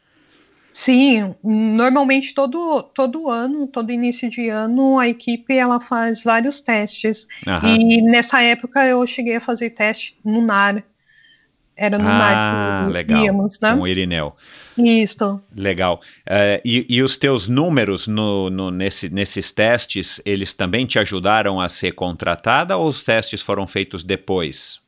Sim, 0.73 1.35
normalmente 1.43 2.33
todo, 2.33 2.85
todo 2.95 3.29
ano, 3.29 3.67
todo 3.67 3.91
início 3.91 4.29
de 4.29 4.49
ano, 4.49 4.99
a 4.99 5.09
equipe 5.09 5.53
ela 5.53 5.81
faz 5.81 6.23
vários 6.23 6.61
testes. 6.61 7.27
Aham. 7.47 7.69
E 7.69 8.03
nessa 8.03 8.41
época 8.43 8.87
eu 8.87 9.05
cheguei 9.05 9.37
a 9.37 9.41
fazer 9.41 9.71
teste 9.71 10.17
no 10.25 10.41
NAR. 10.41 10.85
Era 11.77 11.99
no 11.99 12.09
ah, 12.09 12.13
NAR 12.13 12.87
que 12.87 12.93
legal. 12.93 13.25
íamos, 13.25 13.61
né? 13.61 13.75
Com 13.75 13.81
o 13.81 13.89
Irineu. 13.89 14.35
Isso. 14.79 15.41
Legal. 15.55 16.01
Uh, 16.21 16.61
e, 16.65 16.87
e, 16.89 17.03
os 17.03 17.17
teus 17.17 17.49
números 17.49 18.07
no, 18.07 18.49
no, 18.49 18.71
nesse, 18.71 19.09
nesses 19.11 19.51
testes, 19.51 20.21
eles 20.25 20.53
também 20.53 20.87
te 20.87 20.99
ajudaram 20.99 21.61
a 21.61 21.69
ser 21.69 21.93
contratada 21.93 22.77
ou 22.77 22.89
os 22.89 23.03
testes 23.03 23.43
foram 23.43 23.67
feitos 23.67 24.05
depois? 24.05 24.81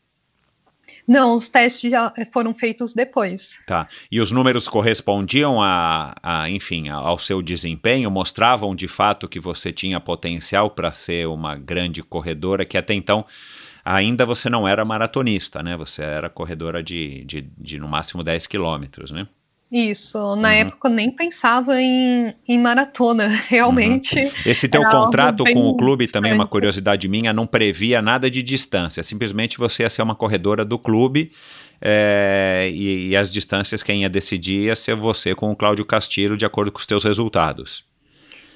Não, 1.07 1.35
os 1.35 1.49
testes 1.49 1.91
já 1.91 2.12
foram 2.33 2.55
feitos 2.55 2.95
depois. 2.95 3.61
Tá. 3.67 3.89
E 4.12 4.21
os 4.21 4.31
números 4.31 4.69
correspondiam 4.69 5.61
a, 5.61 6.15
a 6.23 6.49
enfim, 6.49 6.89
ao 6.89 7.19
seu 7.19 7.43
desempenho? 7.43 8.11
Mostravam 8.11 8.77
de 8.77 8.87
fato 8.87 9.29
que 9.29 9.41
você 9.41 9.73
tinha 9.73 9.99
potencial 9.99 10.71
para 10.71 10.93
ser 10.93 11.27
uma 11.27 11.57
grande 11.57 12.01
corredora 12.01 12.65
que 12.65 12.79
até 12.79 12.95
então 12.95 13.25
ainda 13.85 14.25
você 14.25 14.49
não 14.49 14.69
era 14.69 14.85
maratonista, 14.85 15.62
né? 15.62 15.77
Você 15.77 16.03
era 16.03 16.31
corredora 16.31 16.81
de, 16.81 17.25
de, 17.25 17.51
de 17.59 17.79
no 17.79 17.89
máximo 17.89 18.23
10 18.23 18.47
quilômetros, 18.47 19.11
né? 19.11 19.27
Isso, 19.71 20.19
na 20.35 20.49
uhum. 20.49 20.55
época 20.55 20.89
eu 20.89 20.93
nem 20.93 21.11
pensava 21.13 21.81
em, 21.81 22.35
em 22.49 22.59
maratona, 22.59 23.29
realmente. 23.49 24.19
Uhum. 24.19 24.31
Esse 24.45 24.69
teu 24.69 24.83
contrato 24.83 25.45
com 25.45 25.69
o 25.69 25.77
clube 25.77 26.05
distante. 26.05 26.21
também, 26.21 26.33
é 26.33 26.35
uma 26.35 26.47
curiosidade 26.47 27.07
minha, 27.07 27.33
não 27.33 27.47
previa 27.47 28.03
nada 28.03 28.29
de 28.29 28.43
distância, 28.43 29.03
simplesmente 29.05 29.59
você 29.59 29.85
ia 29.85 29.91
ser 29.91 30.03
uma 30.03 30.15
corredora 30.15 30.65
do 30.65 30.77
clube 30.77 31.31
é, 31.81 32.69
e, 32.73 33.09
e, 33.09 33.17
as 33.17 33.33
distâncias 33.33 33.83
quem 33.83 34.03
ia 34.03 34.09
decidir 34.11 34.65
ia 34.65 34.77
ser 34.77 34.95
você 34.95 35.35
com 35.35 35.51
o 35.51 35.57
Cláudio 35.57 35.85
Castilho, 35.85 36.37
de 36.37 36.45
acordo 36.45 36.71
com 36.71 36.79
os 36.79 36.87
teus 36.87 37.05
resultados. 37.05 37.85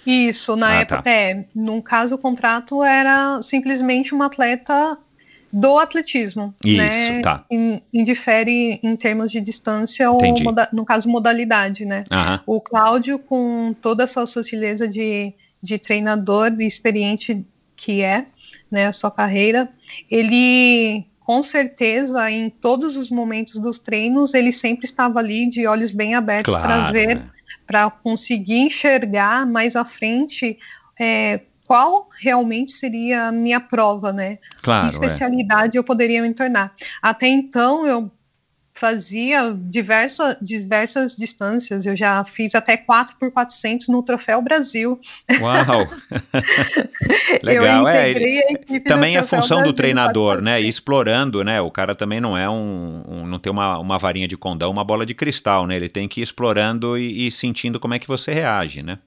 Isso, 0.04 0.54
na 0.54 0.68
ah, 0.68 0.74
época, 0.74 1.02
tá. 1.02 1.10
é, 1.10 1.46
num 1.54 1.80
caso 1.80 2.16
o 2.16 2.18
contrato 2.18 2.84
era 2.84 3.40
simplesmente 3.40 4.14
uma 4.14 4.26
atleta 4.26 4.98
do 5.54 5.78
atletismo. 5.78 6.52
Isso, 6.64 6.76
né? 6.76 7.20
tá. 7.20 7.44
Indifere 7.92 8.80
em 8.82 8.96
termos 8.96 9.30
de 9.30 9.40
distância 9.40 10.10
ou, 10.10 10.20
no 10.72 10.84
caso, 10.84 11.08
modalidade, 11.08 11.84
né? 11.84 12.02
O 12.44 12.60
Cláudio, 12.60 13.20
com 13.20 13.72
toda 13.80 14.02
a 14.02 14.06
sua 14.06 14.26
sutileza 14.26 14.88
de, 14.88 15.32
de 15.62 15.78
treinador 15.78 16.52
e 16.58 16.66
experiente 16.66 17.46
que 17.76 18.02
é, 18.02 18.26
né, 18.70 18.86
a 18.86 18.92
sua 18.92 19.10
carreira, 19.10 19.68
ele 20.10 21.04
com 21.20 21.42
certeza 21.42 22.30
em 22.30 22.50
todos 22.50 22.96
os 22.96 23.08
momentos 23.08 23.58
dos 23.58 23.78
treinos 23.78 24.34
ele 24.34 24.52
sempre 24.52 24.84
estava 24.84 25.18
ali 25.18 25.48
de 25.48 25.66
olhos 25.66 25.90
bem 25.90 26.14
abertos 26.14 26.54
claro, 26.54 26.68
para 26.68 26.92
ver, 26.92 27.16
né? 27.16 27.30
para 27.66 27.90
conseguir 27.90 28.58
enxergar 28.58 29.46
mais 29.46 29.74
à 29.74 29.84
frente 29.84 30.56
é, 31.00 31.40
qual 31.66 32.08
realmente 32.20 32.72
seria 32.72 33.28
a 33.28 33.32
minha 33.32 33.60
prova, 33.60 34.12
né? 34.12 34.38
Claro, 34.62 34.80
que 34.82 34.86
é. 34.86 34.88
especialidade 34.90 35.76
é. 35.76 35.78
eu 35.78 35.84
poderia 35.84 36.22
me 36.22 36.32
tornar. 36.32 36.72
Até 37.02 37.26
então 37.26 37.86
eu 37.86 38.10
fazia 38.76 39.56
diversa, 39.56 40.36
diversas 40.42 41.16
distâncias, 41.16 41.86
eu 41.86 41.94
já 41.94 42.24
fiz 42.24 42.56
até 42.56 42.76
4 42.76 43.16
por 43.18 43.30
400 43.30 43.88
no 43.88 44.02
Troféu 44.02 44.42
Brasil. 44.42 44.98
Uau! 45.40 45.88
Legal, 47.42 47.86
é. 47.88 48.12
Também 48.84 49.16
é 49.16 49.22
função 49.22 49.58
Brasil, 49.58 49.72
do 49.72 49.76
treinador, 49.76 50.42
né? 50.42 50.60
E 50.60 50.68
explorando, 50.68 51.44
né? 51.44 51.60
O 51.60 51.70
cara 51.70 51.94
também 51.94 52.20
não 52.20 52.36
é 52.36 52.50
um, 52.50 53.02
um, 53.06 53.26
não 53.26 53.38
tem 53.38 53.52
uma, 53.52 53.78
uma 53.78 53.96
varinha 53.96 54.26
de 54.26 54.36
condão, 54.36 54.72
uma 54.72 54.84
bola 54.84 55.06
de 55.06 55.14
cristal, 55.14 55.66
né? 55.66 55.76
Ele 55.76 55.88
tem 55.88 56.08
que 56.08 56.20
ir 56.20 56.24
explorando 56.24 56.98
e, 56.98 57.28
e 57.28 57.32
sentindo 57.32 57.78
como 57.78 57.94
é 57.94 57.98
que 58.00 58.08
você 58.08 58.32
reage, 58.32 58.82
né? 58.82 58.98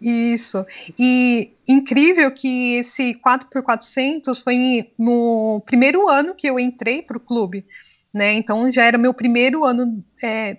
Isso. 0.00 0.64
E 0.98 1.52
incrível 1.68 2.30
que 2.32 2.76
esse 2.76 3.14
4x400 3.14 4.42
foi 4.42 4.90
no 4.98 5.62
primeiro 5.66 6.08
ano 6.08 6.34
que 6.34 6.48
eu 6.48 6.58
entrei 6.58 7.02
para 7.02 7.16
o 7.16 7.20
clube. 7.20 7.64
Né? 8.12 8.34
Então 8.34 8.70
já 8.72 8.84
era 8.84 8.96
meu 8.96 9.12
primeiro 9.12 9.64
ano, 9.64 10.02
é, 10.22 10.56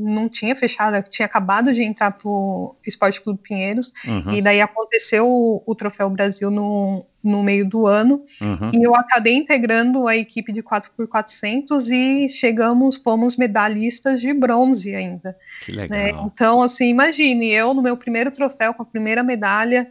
não 0.00 0.28
tinha 0.28 0.56
fechado, 0.56 1.02
tinha 1.08 1.26
acabado 1.26 1.72
de 1.72 1.82
entrar 1.82 2.10
para 2.10 2.28
o 2.28 2.74
Esporte 2.86 3.20
Clube 3.20 3.40
Pinheiros, 3.42 3.92
uhum. 4.06 4.32
e 4.32 4.42
daí 4.42 4.60
aconteceu 4.60 5.26
o, 5.26 5.62
o 5.66 5.74
Troféu 5.74 6.08
Brasil 6.08 6.50
no, 6.50 7.04
no 7.22 7.42
meio 7.42 7.68
do 7.68 7.86
ano, 7.86 8.24
uhum. 8.40 8.70
e 8.72 8.82
eu 8.82 8.94
acabei 8.94 9.34
integrando 9.34 10.08
a 10.08 10.16
equipe 10.16 10.52
de 10.52 10.62
4x400 10.62 11.90
e 11.90 12.28
chegamos, 12.28 12.96
fomos 12.96 13.36
medalhistas 13.36 14.20
de 14.20 14.32
bronze 14.32 14.94
ainda. 14.94 15.36
Que 15.64 15.72
legal. 15.72 15.98
Né? 15.98 16.10
Então, 16.24 16.62
assim, 16.62 16.88
imagine, 16.88 17.50
eu 17.50 17.74
no 17.74 17.82
meu 17.82 17.96
primeiro 17.96 18.30
troféu 18.30 18.72
com 18.72 18.82
a 18.82 18.86
primeira 18.86 19.22
medalha, 19.22 19.86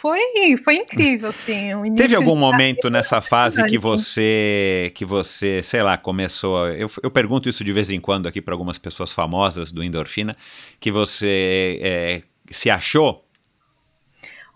foi, 0.00 0.20
foi 0.62 0.76
incrível, 0.76 1.30
assim. 1.30 1.74
o 1.74 1.94
Teve 1.94 2.14
algum 2.14 2.36
momento 2.36 2.90
nessa 2.90 3.20
fase 3.20 3.62
que 3.66 3.78
você, 3.78 4.92
que 4.94 5.04
você, 5.04 5.62
sei 5.62 5.82
lá, 5.82 5.96
começou. 5.96 6.68
Eu, 6.68 6.90
eu 7.02 7.10
pergunto 7.10 7.48
isso 7.48 7.64
de 7.64 7.72
vez 7.72 7.90
em 7.90 8.00
quando 8.00 8.26
aqui 8.26 8.40
para 8.40 8.54
algumas 8.54 8.78
pessoas 8.78 9.12
famosas 9.12 9.72
do 9.72 9.82
endorfina, 9.82 10.36
que 10.78 10.90
você 10.90 11.80
é, 11.82 12.22
se 12.50 12.70
achou, 12.70 13.24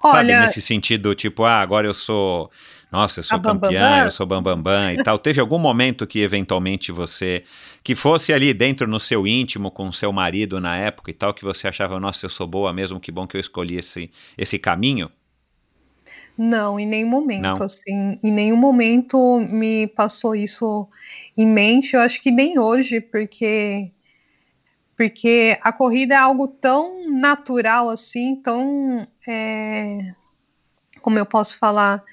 sabe, 0.01 0.31
Olha, 0.31 0.41
nesse 0.43 0.61
sentido, 0.61 1.15
tipo, 1.15 1.45
ah, 1.45 1.61
agora 1.61 1.87
eu 1.87 1.95
sou. 1.95 2.51
Nossa, 2.91 3.21
eu 3.21 3.25
sou 3.25 3.37
A 3.37 3.39
Bam 3.39 3.53
Bam 3.53 3.61
campeã, 3.61 3.89
Bam? 3.89 4.05
eu 4.05 4.11
sou 4.11 4.27
bambambam 4.27 4.63
bam, 4.63 4.87
bam, 4.87 4.93
e 4.95 5.03
tal. 5.03 5.17
Teve 5.17 5.41
algum 5.41 5.59
momento 5.59 6.09
que 6.09 6.21
eventualmente 6.21 6.91
você, 6.91 7.45
que 7.85 7.95
fosse 7.95 8.33
ali 8.33 8.53
dentro 8.53 8.89
no 8.89 8.99
seu 8.99 9.29
íntimo 9.29 9.71
com 9.71 9.93
seu 9.93 10.13
marido 10.13 10.61
na 10.61 10.77
época 10.77 11.11
e 11.11 11.15
tal, 11.15 11.33
que 11.33 11.45
você 11.45 11.69
achava, 11.69 12.01
nossa, 12.01 12.27
eu 12.27 12.31
sou 12.31 12.49
boa 12.49 12.73
mesmo, 12.73 12.99
que 12.99 13.13
bom 13.13 13.29
que 13.29 13.37
eu 13.37 13.41
escolhi 13.41 13.77
esse, 13.77 14.11
esse 14.37 14.59
caminho? 14.59 15.09
Não, 16.37 16.79
em 16.81 16.87
nenhum 16.87 17.09
momento, 17.09 17.59
Não? 17.59 17.65
assim, 17.65 18.19
em 18.23 18.31
nenhum 18.33 18.57
momento 18.57 19.39
me 19.41 19.87
passou 19.89 20.35
isso 20.35 20.89
em 21.37 21.47
mente. 21.47 21.95
Eu 21.95 22.01
acho 22.01 22.21
que 22.21 22.31
nem 22.31 22.59
hoje, 22.59 23.01
porque 23.01 23.91
porque 24.97 25.59
a 25.63 25.73
corrida 25.73 26.13
é 26.15 26.19
algo 26.19 26.47
tão 26.47 27.11
natural 27.11 27.89
assim, 27.89 28.37
tão 28.37 29.07
é, 29.27 30.15
como 31.01 31.19
eu 31.19 31.25
posso 31.25 31.59
falar, 31.59 32.05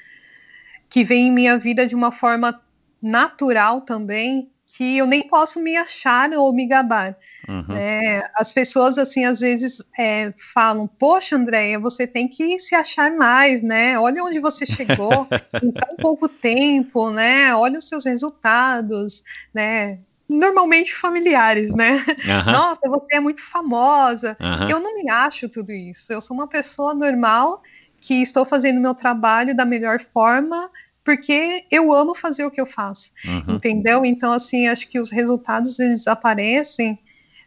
que 0.89 1.03
vem 1.03 1.27
em 1.27 1.31
minha 1.31 1.57
vida 1.57 1.85
de 1.85 1.95
uma 1.95 2.14
forma 2.14 2.61
natural 3.02 3.81
também, 3.81 4.49
que 4.78 4.98
eu 4.98 5.08
nem 5.08 5.28
posso 5.28 5.60
me 5.60 5.76
achar 5.76 6.30
ou 6.34 6.54
me 6.54 6.68
gabar. 6.68 7.18
Uhum. 7.49 7.66
né? 7.68 8.22
As 8.36 8.54
pessoas, 8.54 8.99
assim, 8.99 9.26
às 9.26 9.40
vezes 9.40 9.84
é, 9.98 10.32
falam, 10.54 10.88
poxa, 10.88 11.36
Andréia, 11.36 11.80
você 11.80 12.06
tem 12.06 12.28
que 12.28 12.60
se 12.60 12.76
achar 12.76 13.10
mais, 13.10 13.64
né? 13.64 13.98
Olha 13.98 14.24
onde 14.24 14.40
você 14.40 14.68
chegou 14.68 15.28
em 15.64 15.72
tão 15.72 15.95
pouco 15.98 16.30
tempo, 16.30 17.10
né? 17.10 17.56
Olha 17.56 17.80
os 17.80 17.90
seus 17.90 18.06
resultados, 18.06 19.24
né? 19.52 19.98
Normalmente 20.30 20.94
familiares, 20.94 21.74
né? 21.74 21.99
Aham, 22.30 22.52
Nossa, 22.52 22.88
você 22.88 23.16
é 23.16 23.20
muito 23.20 23.41
famosa. 23.41 24.38
aham. 24.40 24.70
Eu 24.70 24.80
não 24.80 24.94
me 24.94 25.10
acho 25.10 25.49
tudo 25.49 25.72
isso. 25.72 26.14
Eu 26.14 26.22
sou 26.22 26.38
uma 26.38 26.48
pessoa 26.48 26.94
normal 26.94 27.64
que 27.99 28.22
estou 28.22 28.45
fazendo 28.45 28.80
meu 28.80 28.94
trabalho 28.94 29.56
da 29.56 29.66
melhor 29.66 29.99
forma 29.99 30.70
porque 31.08 31.64
eu 31.72 31.94
amo 31.94 32.14
fazer 32.14 32.44
o 32.44 32.52
que 32.52 32.60
eu 32.60 32.66
faço 32.66 33.14
Uhum. 33.26 33.56
entendeu? 33.56 34.04
Então, 34.04 34.34
assim, 34.34 34.68
acho 34.68 34.90
que 34.90 35.00
os 35.00 35.10
resultados 35.10 35.80
eles 35.80 36.06
aparecem, 36.06 37.00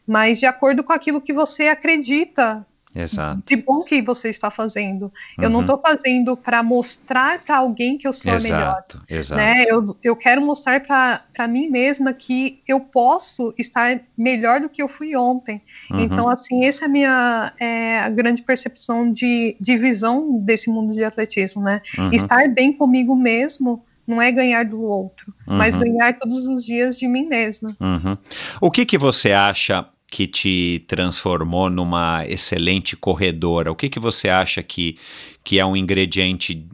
mas 0.07 0.41
de 0.41 0.47
acordo 0.47 0.83
com 0.83 0.95
aquilo 0.95 1.21
que 1.21 1.31
você 1.31 1.69
acredita 1.69 2.67
Exato. 2.95 3.43
de 3.47 3.57
bom 3.57 3.83
que 3.85 4.03
você 4.03 4.29
está 4.31 4.51
fazendo. 4.51 5.13
Eu 5.39 5.49
não 5.49 5.57
Uhum. 5.61 5.65
estou 5.65 5.79
fazendo 5.79 6.37
para 6.37 6.63
mostrar 6.63 7.41
para 7.43 7.57
alguém 7.59 7.97
que 7.97 8.07
eu 8.09 8.13
sou 8.13 8.33
a 8.33 8.39
melhor. 8.41 8.61
Exato, 8.61 9.03
exato. 9.09 9.41
Né? 9.41 9.65
Eu, 9.69 9.85
eu 10.03 10.17
quero 10.17 10.43
mostrar 10.43 10.81
para 10.81 11.47
mim 11.49 11.69
mesma 11.71 12.13
que 12.13 12.61
eu 12.67 12.81
posso 12.81 13.55
estar 13.57 14.01
melhor 14.19 14.61
do 14.61 14.69
que 14.69 14.83
eu 14.83 14.89
fui 14.89 15.15
ontem. 15.15 15.63
Uhum. 15.91 16.01
Então, 16.01 16.29
assim, 16.29 16.65
essa 16.65 16.85
é 16.85 16.87
a 16.87 16.89
minha 16.89 17.53
é, 17.61 18.01
a 18.01 18.09
grande 18.09 18.43
percepção 18.43 19.13
de, 19.13 19.57
de 19.61 19.77
visão 19.77 20.39
desse 20.41 20.69
mundo 20.71 20.93
de 20.93 21.05
atletismo, 21.05 21.63
né? 21.63 21.81
Uhum. 21.99 22.11
Estar 22.13 22.49
bem 22.49 22.73
comigo 22.73 23.15
mesmo 23.15 23.85
não 24.07 24.21
é 24.21 24.33
ganhar 24.33 24.65
do 24.65 24.83
outro, 24.83 25.33
mas 25.47 25.77
Uhum. 25.77 25.83
ganhar 25.83 26.17
todos 26.17 26.45
os 26.49 26.65
dias 26.65 26.99
de 26.99 27.07
mim 27.07 27.27
mesma. 27.29 27.71
Uhum. 27.79 28.19
O 28.61 28.69
que, 28.69 28.85
que 28.85 28.99
você 28.99 29.31
acha 29.31 29.87
que 30.11 30.27
te 30.27 30.85
transformou 30.89 31.71
numa 31.71 32.27
excelente 32.27 32.97
corredora? 32.97 33.71
O 33.71 33.77
que, 33.77 33.89
que 33.89 34.01
você 34.01 34.29
acha 34.29 34.63
que, 34.63 34.97
que 35.45 35.59
é 35.59 35.65
um 35.65 35.77
ingrediente, 35.77 36.67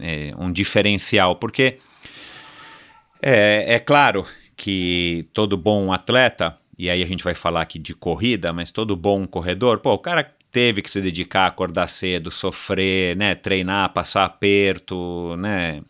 é, 0.00 0.34
um 0.36 0.50
diferencial? 0.50 1.36
Porque 1.36 1.76
é, 3.22 3.74
é 3.74 3.78
claro 3.78 4.26
que 4.56 5.28
todo 5.32 5.56
bom 5.56 5.92
atleta, 5.92 6.56
e 6.76 6.90
aí 6.90 7.02
a 7.02 7.06
gente 7.06 7.22
vai 7.22 7.34
falar 7.34 7.62
aqui 7.62 7.78
de 7.78 7.94
corrida, 7.94 8.52
mas 8.52 8.72
todo 8.72 8.96
bom 8.96 9.26
corredor, 9.26 9.78
pô, 9.78 9.92
o 9.92 9.98
cara 9.98 10.34
teve 10.50 10.82
que 10.82 10.90
se 10.90 11.00
dedicar, 11.00 11.46
acordar 11.46 11.86
cedo, 11.86 12.30
sofrer, 12.30 13.16
né, 13.16 13.36
treinar, 13.36 13.92
passar 13.92 14.24
aperto, 14.24 15.36
né, 15.36 15.80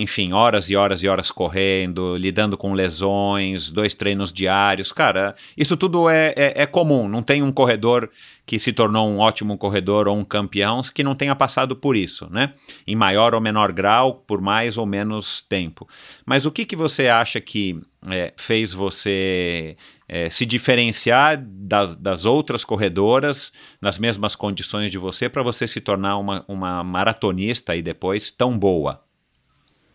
enfim, 0.00 0.32
horas 0.32 0.70
e 0.70 0.76
horas 0.76 1.02
e 1.02 1.08
horas 1.08 1.30
correndo, 1.30 2.16
lidando 2.16 2.56
com 2.56 2.72
lesões, 2.72 3.70
dois 3.70 3.94
treinos 3.94 4.32
diários, 4.32 4.92
cara, 4.92 5.34
isso 5.54 5.76
tudo 5.76 6.08
é, 6.08 6.32
é, 6.34 6.62
é 6.62 6.66
comum, 6.66 7.06
não 7.06 7.22
tem 7.22 7.42
um 7.42 7.52
corredor 7.52 8.08
que 8.46 8.58
se 8.58 8.72
tornou 8.72 9.06
um 9.08 9.18
ótimo 9.18 9.58
corredor 9.58 10.08
ou 10.08 10.16
um 10.16 10.24
campeão 10.24 10.80
que 10.94 11.04
não 11.04 11.14
tenha 11.14 11.36
passado 11.36 11.76
por 11.76 11.94
isso, 11.94 12.28
né? 12.30 12.54
Em 12.86 12.96
maior 12.96 13.34
ou 13.34 13.40
menor 13.42 13.72
grau, 13.72 14.24
por 14.26 14.40
mais 14.40 14.78
ou 14.78 14.86
menos 14.86 15.42
tempo. 15.42 15.86
Mas 16.24 16.46
o 16.46 16.50
que, 16.50 16.64
que 16.64 16.74
você 16.74 17.06
acha 17.08 17.38
que 17.40 17.78
é, 18.08 18.32
fez 18.38 18.72
você 18.72 19.76
é, 20.08 20.30
se 20.30 20.46
diferenciar 20.46 21.40
das, 21.46 21.94
das 21.94 22.24
outras 22.24 22.64
corredoras 22.64 23.52
nas 23.80 23.98
mesmas 23.98 24.34
condições 24.34 24.90
de 24.90 24.96
você 24.96 25.28
para 25.28 25.42
você 25.42 25.68
se 25.68 25.80
tornar 25.80 26.16
uma, 26.16 26.42
uma 26.48 26.82
maratonista 26.82 27.76
e 27.76 27.82
depois 27.82 28.30
tão 28.30 28.58
boa? 28.58 29.04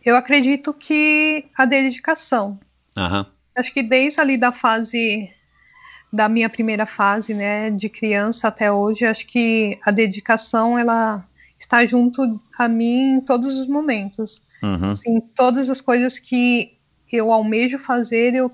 Eu 0.06 0.14
acredito 0.14 0.72
que 0.72 1.46
a 1.58 1.64
dedicação. 1.64 2.60
Aham. 2.96 3.26
Acho 3.56 3.72
que 3.72 3.82
desde 3.82 4.20
ali 4.20 4.36
da 4.36 4.52
fase 4.52 5.28
da 6.12 6.28
minha 6.28 6.48
primeira 6.48 6.86
fase, 6.86 7.34
né, 7.34 7.70
de 7.70 7.88
criança 7.88 8.46
até 8.46 8.70
hoje, 8.70 9.04
acho 9.04 9.26
que 9.26 9.76
a 9.84 9.90
dedicação 9.90 10.78
ela 10.78 11.26
está 11.58 11.84
junto 11.84 12.40
a 12.56 12.68
mim 12.68 13.16
em 13.16 13.20
todos 13.20 13.58
os 13.58 13.66
momentos. 13.66 14.46
Uhum. 14.62 14.92
Assim, 14.92 15.20
todas 15.34 15.68
as 15.68 15.80
coisas 15.80 16.20
que 16.20 16.78
eu 17.12 17.32
almejo 17.32 17.76
fazer, 17.76 18.34
eu 18.34 18.52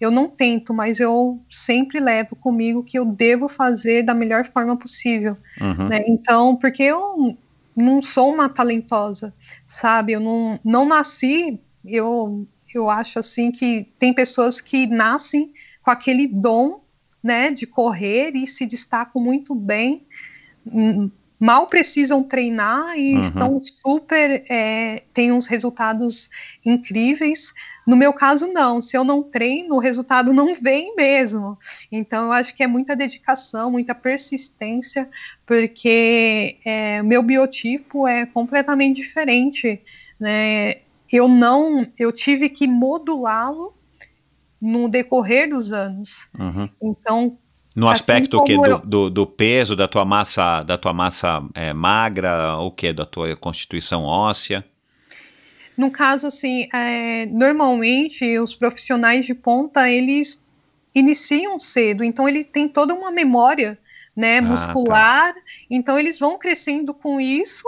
eu 0.00 0.10
não 0.10 0.28
tento, 0.28 0.74
mas 0.74 1.00
eu 1.00 1.40
sempre 1.48 1.98
levo 1.98 2.36
comigo 2.36 2.84
que 2.84 2.98
eu 2.98 3.06
devo 3.06 3.48
fazer 3.48 4.02
da 4.02 4.14
melhor 4.14 4.44
forma 4.44 4.76
possível. 4.76 5.36
Uhum. 5.60 5.88
né? 5.88 6.04
Então, 6.06 6.56
porque 6.56 6.82
eu 6.82 7.36
não 7.76 8.02
sou 8.02 8.32
uma 8.32 8.48
talentosa, 8.48 9.34
sabe? 9.66 10.12
Eu 10.12 10.20
não, 10.20 10.58
não 10.64 10.86
nasci, 10.86 11.60
eu, 11.84 12.46
eu 12.74 12.90
acho 12.90 13.18
assim 13.18 13.50
que 13.50 13.88
tem 13.98 14.12
pessoas 14.12 14.60
que 14.60 14.86
nascem 14.86 15.52
com 15.82 15.90
aquele 15.90 16.26
dom, 16.26 16.82
né, 17.22 17.50
de 17.50 17.66
correr 17.66 18.32
e 18.34 18.46
se 18.46 18.66
destacam 18.66 19.22
muito 19.22 19.54
bem, 19.54 20.04
hum, 20.66 21.10
mal 21.42 21.66
precisam 21.66 22.22
treinar 22.22 22.96
e 22.96 23.14
Uhum. 23.14 23.20
estão 23.20 23.60
super, 23.64 24.44
é, 24.48 25.02
têm 25.12 25.32
uns 25.32 25.48
resultados 25.48 26.30
incríveis. 26.64 27.52
No 27.84 27.96
meu 27.96 28.12
caso, 28.12 28.46
não. 28.46 28.80
Se 28.80 28.96
eu 28.96 29.02
não 29.02 29.24
treino, 29.24 29.74
o 29.74 29.80
resultado 29.80 30.32
não 30.32 30.54
vem 30.54 30.94
mesmo. 30.94 31.58
Então, 31.90 32.26
eu 32.26 32.32
acho 32.32 32.54
que 32.54 32.62
é 32.62 32.68
muita 32.68 32.94
dedicação, 32.94 33.72
muita 33.72 33.92
persistência, 33.92 35.08
porque 35.44 36.58
é, 36.64 37.02
meu 37.02 37.24
biotipo 37.24 38.06
é 38.06 38.24
completamente 38.24 39.02
diferente, 39.02 39.80
né? 40.20 40.76
Eu 41.10 41.26
não, 41.26 41.84
eu 41.98 42.12
tive 42.12 42.48
que 42.48 42.68
modulá-lo 42.68 43.74
no 44.60 44.88
decorrer 44.88 45.50
dos 45.50 45.72
anos. 45.72 46.28
Uhum. 46.38 46.68
Então, 46.80 47.36
No 47.74 47.88
Assim 47.88 48.02
aspecto 48.02 48.42
que 48.44 48.56
do, 48.58 48.78
do, 48.78 49.10
do 49.10 49.26
peso 49.26 49.74
da 49.74 49.88
tua 49.88 50.04
massa 50.04 50.62
da 50.62 50.76
tua 50.76 50.92
massa 50.92 51.42
é, 51.54 51.72
magra 51.72 52.56
o 52.58 52.70
que 52.70 52.92
da 52.92 53.06
tua 53.06 53.34
constituição 53.36 54.04
óssea 54.04 54.64
no 55.76 55.90
caso, 55.90 56.26
assim, 56.26 56.68
é, 56.72 57.26
normalmente 57.26 58.38
os 58.38 58.54
profissionais 58.54 59.24
de 59.26 59.34
ponta 59.34 59.88
eles 59.90 60.46
iniciam 60.94 61.58
cedo, 61.58 62.04
então 62.04 62.28
ele 62.28 62.44
tem 62.44 62.68
toda 62.68 62.94
uma 62.94 63.10
memória, 63.10 63.78
né, 64.14 64.38
Ah, 64.38 64.42
muscular. 64.42 65.32
Então 65.70 65.98
eles 65.98 66.18
vão 66.18 66.38
crescendo 66.38 66.92
com 66.92 67.20
isso 67.20 67.66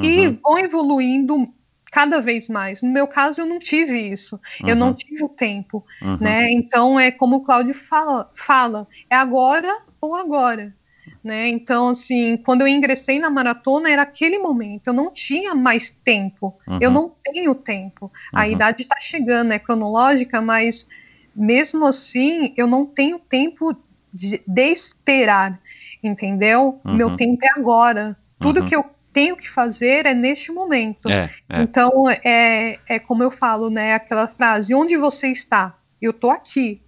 e 0.00 0.28
Uhum. 0.28 0.38
vão 0.42 0.58
evoluindo 0.58 1.52
cada 1.92 2.20
vez 2.20 2.48
mais. 2.48 2.82
No 2.82 2.90
meu 2.90 3.06
caso, 3.06 3.42
eu 3.42 3.46
não 3.46 3.58
tive 3.58 3.98
isso. 4.00 4.40
Eu 4.66 4.74
não 4.74 4.88
Uhum. 4.88 4.94
tive 4.94 5.24
o 5.24 5.28
tempo, 5.28 5.84
Uhum. 6.02 6.16
né? 6.18 6.50
Então 6.50 6.98
é 6.98 7.10
como 7.10 7.36
o 7.36 7.42
Cláudio 7.42 7.74
fala, 7.74 8.28
fala, 8.34 8.88
é 9.10 9.14
agora 9.14 9.70
ou 10.00 10.16
agora. 10.16 10.74
Né? 11.22 11.48
Então, 11.48 11.90
assim, 11.90 12.36
quando 12.38 12.62
eu 12.62 12.66
ingressei 12.68 13.18
na 13.20 13.30
maratona, 13.30 13.88
era 13.90 14.02
aquele 14.02 14.38
momento, 14.38 14.88
eu 14.88 14.92
não 14.92 15.12
tinha 15.12 15.54
mais 15.54 15.90
tempo, 15.90 16.56
eu 16.80 16.88
Uhum. 16.88 16.94
não 16.94 17.14
tenho 17.22 17.54
tempo. 17.54 18.10
A 18.34 18.40
Uhum. 18.44 18.52
idade 18.52 18.82
está 18.82 18.96
chegando, 18.98 19.52
é 19.52 19.58
cronológica, 19.58 20.40
mas 20.40 20.88
mesmo 21.36 21.86
assim, 21.86 22.52
eu 22.56 22.66
não 22.66 22.84
tenho 22.86 23.18
tempo 23.20 23.76
de, 24.12 24.42
de 24.46 24.62
esperar, 24.62 25.60
entendeu? 26.02 26.80
Uhum. 26.84 26.96
Meu 26.96 27.14
tempo 27.16 27.38
é 27.44 27.60
agora. 27.60 28.16
Tudo 28.40 28.60
Uhum. 28.60 28.66
que 28.66 28.74
eu 28.74 28.84
tenho 29.12 29.36
que 29.36 29.48
fazer 29.48 30.06
é 30.06 30.14
neste 30.14 30.50
momento. 30.50 31.10
é, 31.10 31.30
é. 31.48 31.62
Então, 31.62 32.04
é, 32.24 32.78
é 32.88 32.98
como 32.98 33.22
eu 33.22 33.30
falo, 33.30 33.70
né? 33.70 33.94
Aquela 33.94 34.26
frase: 34.26 34.74
onde 34.74 34.96
você 34.96 35.28
está? 35.28 35.76
Eu 36.00 36.12
tô 36.12 36.30
aqui. 36.30 36.82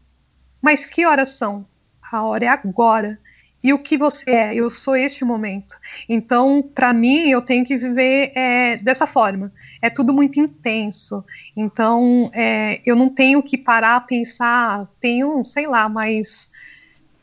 Mas 0.61 0.87
que 0.87 1.05
horas 1.05 1.31
são? 1.31 1.67
A 2.13 2.23
hora 2.23 2.47
é 2.47 2.49
agora. 2.49 3.19
e 3.63 3.73
o 3.73 3.79
que 3.79 3.97
você 3.97 4.31
é. 4.31 4.55
Eu 4.55 4.69
sou 4.71 4.97
este 4.97 5.25
momento. 5.25 5.77
Então, 6.09 6.63
para 6.75 6.93
mim, 6.93 7.31
eu 7.31 7.41
tenho 7.41 7.65
que 7.65 7.77
viver 7.77 8.33
é, 8.35 8.77
dessa 8.79 9.07
forma. 9.07 9.53
É 9.81 9.89
tudo 9.91 10.13
muito 10.13 10.41
intenso. 10.41 11.25
Então, 11.57 12.31
é, 12.35 12.81
eu 12.85 12.97
não 12.97 13.09
tenho 13.09 13.43
que 13.43 13.57
parar 13.57 13.97
a 13.97 14.01
pensar. 14.01 14.89
Tenho, 15.01 15.45
sei 15.45 15.67
lá, 15.67 15.89
mais 15.89 16.51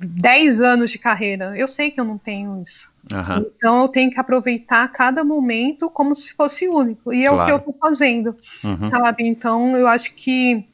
10 0.02 0.60
anos 0.62 0.92
de 0.92 1.00
carreira. 1.00 1.54
Eu 1.58 1.68
sei 1.68 1.92
que 1.92 2.00
eu 2.00 2.06
não 2.06 2.18
tenho 2.18 2.62
isso. 2.62 2.92
Aham. 3.12 3.46
Então, 3.58 3.82
eu 3.82 3.88
tenho 3.88 4.10
que 4.10 4.20
aproveitar 4.20 4.88
cada 4.90 5.24
momento 5.24 5.90
como 5.90 6.16
se 6.16 6.34
fosse 6.34 6.68
único. 6.68 7.14
E 7.14 7.26
é 7.26 7.30
o 7.32 7.36
Claro. 7.36 7.46
que 7.46 7.52
eu 7.52 7.58
estou 7.58 7.76
fazendo, 7.80 8.36
Uhum. 8.64 8.82
sabe? 8.84 9.28
Então, 9.28 9.78
eu 9.78 9.88
acho 9.88 10.14
que 10.16 10.66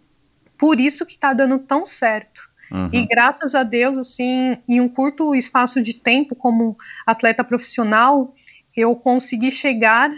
por 0.58 0.80
isso 0.80 1.06
que 1.06 1.14
está 1.14 1.34
dando 1.34 1.60
tão 1.60 1.86
certo. 1.86 2.50
Uhum. 2.72 2.90
E 2.92 3.06
graças 3.06 3.56
a 3.56 3.64
Deus, 3.64 3.98
assim, 3.98 4.58
em 4.68 4.82
um 4.82 4.90
curto 4.90 5.34
espaço 5.36 5.82
de 5.82 5.94
tempo 5.94 6.36
como 6.36 6.76
atleta 7.06 7.44
profissional, 7.44 8.34
eu 8.76 8.96
consegui 8.96 9.52
chegar, 9.52 10.12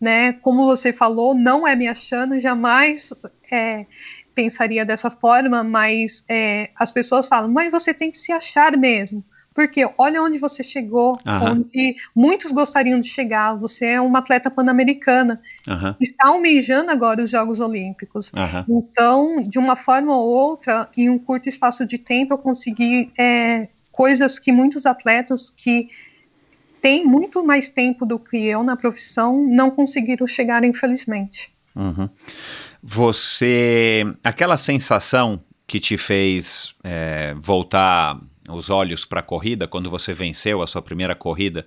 né? 0.00 0.32
Como 0.32 0.66
você 0.66 0.92
falou, 0.92 1.34
não 1.34 1.66
é 1.66 1.76
me 1.76 1.86
achando, 1.86 2.38
jamais 2.40 3.12
é, 3.50 3.86
pensaria 4.34 4.84
dessa 4.84 5.10
forma, 5.10 5.62
mas 5.62 6.24
é, 6.28 6.70
as 6.78 6.92
pessoas 6.92 7.26
falam, 7.26 7.50
mas 7.50 7.72
você 7.72 7.94
tem 7.94 8.10
que 8.10 8.18
se 8.18 8.32
achar 8.32 8.76
mesmo. 8.76 9.24
Porque 9.54 9.88
olha 9.96 10.20
onde 10.20 10.36
você 10.36 10.64
chegou, 10.64 11.16
Aham. 11.24 11.52
onde 11.52 11.94
muitos 12.14 12.50
gostariam 12.50 12.98
de 12.98 13.06
chegar. 13.06 13.54
Você 13.54 13.86
é 13.86 14.00
uma 14.00 14.18
atleta 14.18 14.50
pan-americana, 14.50 15.40
está 16.00 16.26
almejando 16.26 16.90
agora 16.90 17.22
os 17.22 17.30
Jogos 17.30 17.60
Olímpicos. 17.60 18.32
Aham. 18.34 18.64
Então, 18.68 19.48
de 19.48 19.58
uma 19.60 19.76
forma 19.76 20.14
ou 20.14 20.26
outra, 20.26 20.88
em 20.96 21.08
um 21.08 21.16
curto 21.18 21.48
espaço 21.48 21.86
de 21.86 21.98
tempo, 21.98 22.34
eu 22.34 22.38
consegui 22.38 23.12
é, 23.16 23.68
coisas 23.92 24.40
que 24.40 24.50
muitos 24.50 24.86
atletas 24.86 25.50
que 25.50 25.88
têm 26.82 27.04
muito 27.06 27.44
mais 27.44 27.68
tempo 27.68 28.04
do 28.04 28.18
que 28.18 28.36
eu 28.36 28.64
na 28.64 28.76
profissão 28.76 29.46
não 29.48 29.70
conseguiram 29.70 30.26
chegar, 30.26 30.64
infelizmente. 30.64 31.54
Uhum. 31.76 32.08
Você. 32.86 34.04
Aquela 34.22 34.58
sensação 34.58 35.40
que 35.66 35.80
te 35.80 35.96
fez 35.96 36.74
é, 36.84 37.34
voltar 37.38 38.20
os 38.46 38.68
olhos 38.68 39.06
para 39.06 39.20
a 39.20 39.22
corrida 39.22 39.66
quando 39.66 39.88
você 39.88 40.12
venceu 40.12 40.60
a 40.60 40.66
sua 40.66 40.82
primeira 40.82 41.14
corrida, 41.14 41.66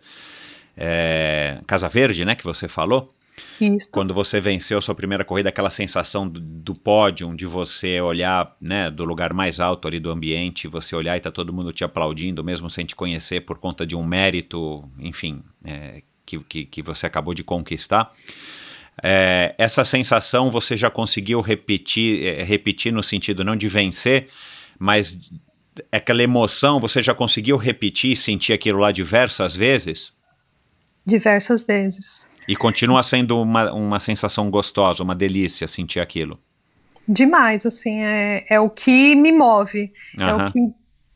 é, 0.77 1.59
Casa 1.65 1.89
Verde, 1.89 2.23
né? 2.23 2.35
Que 2.35 2.43
você 2.43 2.67
falou. 2.67 3.15
Isso. 3.59 3.89
Quando 3.91 4.13
você 4.13 4.39
venceu 4.39 4.77
a 4.77 4.81
sua 4.81 4.93
primeira 4.93 5.25
corrida, 5.25 5.49
aquela 5.49 5.71
sensação 5.71 6.27
do, 6.27 6.39
do 6.39 6.75
pódio, 6.75 7.35
de 7.35 7.47
você 7.47 7.99
olhar 7.99 8.55
né, 8.61 8.91
do 8.91 9.03
lugar 9.03 9.33
mais 9.33 9.59
alto 9.59 9.87
ali 9.87 9.99
do 9.99 10.11
ambiente, 10.11 10.67
você 10.67 10.95
olhar 10.95 11.17
e 11.17 11.19
tá 11.19 11.31
todo 11.31 11.51
mundo 11.51 11.73
te 11.73 11.83
aplaudindo, 11.83 12.43
mesmo 12.43 12.69
sem 12.69 12.85
te 12.85 12.95
conhecer, 12.95 13.41
por 13.41 13.57
conta 13.57 13.87
de 13.87 13.95
um 13.95 14.03
mérito, 14.03 14.87
enfim, 14.99 15.41
é, 15.63 16.03
que, 16.25 16.39
que, 16.43 16.65
que 16.65 16.81
você 16.83 17.07
acabou 17.07 17.33
de 17.33 17.43
conquistar. 17.43 18.11
É, 19.03 19.53
essa 19.57 19.85
sensação 19.85 20.49
você 20.49 20.75
já 20.75 20.89
conseguiu 20.89 21.41
repetir, 21.41 22.25
é, 22.25 22.43
repetir 22.43 22.91
no 22.91 23.03
sentido 23.03 23.43
não 23.43 23.55
de 23.55 23.67
vencer, 23.67 24.27
mas 24.79 25.17
aquela 25.91 26.23
emoção 26.23 26.79
você 26.79 27.03
já 27.03 27.13
conseguiu 27.13 27.57
repetir 27.57 28.13
e 28.13 28.15
sentir 28.15 28.53
aquilo 28.53 28.79
lá 28.79 28.91
diversas 28.91 29.55
vezes? 29.55 30.11
Diversas 31.05 31.63
vezes. 31.63 32.29
E 32.47 32.55
continua 32.55 33.03
sendo 33.03 33.41
uma, 33.41 33.71
uma 33.71 33.99
sensação 33.99 34.49
gostosa, 34.49 35.03
uma 35.03 35.15
delícia 35.15 35.67
sentir 35.67 35.99
aquilo. 35.99 36.39
Demais, 37.07 37.65
assim, 37.65 38.01
é, 38.01 38.45
é 38.49 38.59
o 38.59 38.69
que 38.69 39.15
me 39.15 39.31
move. 39.31 39.91
É 40.19 40.23
Aham. 40.23 40.45
o 40.45 40.51
que 40.51 40.59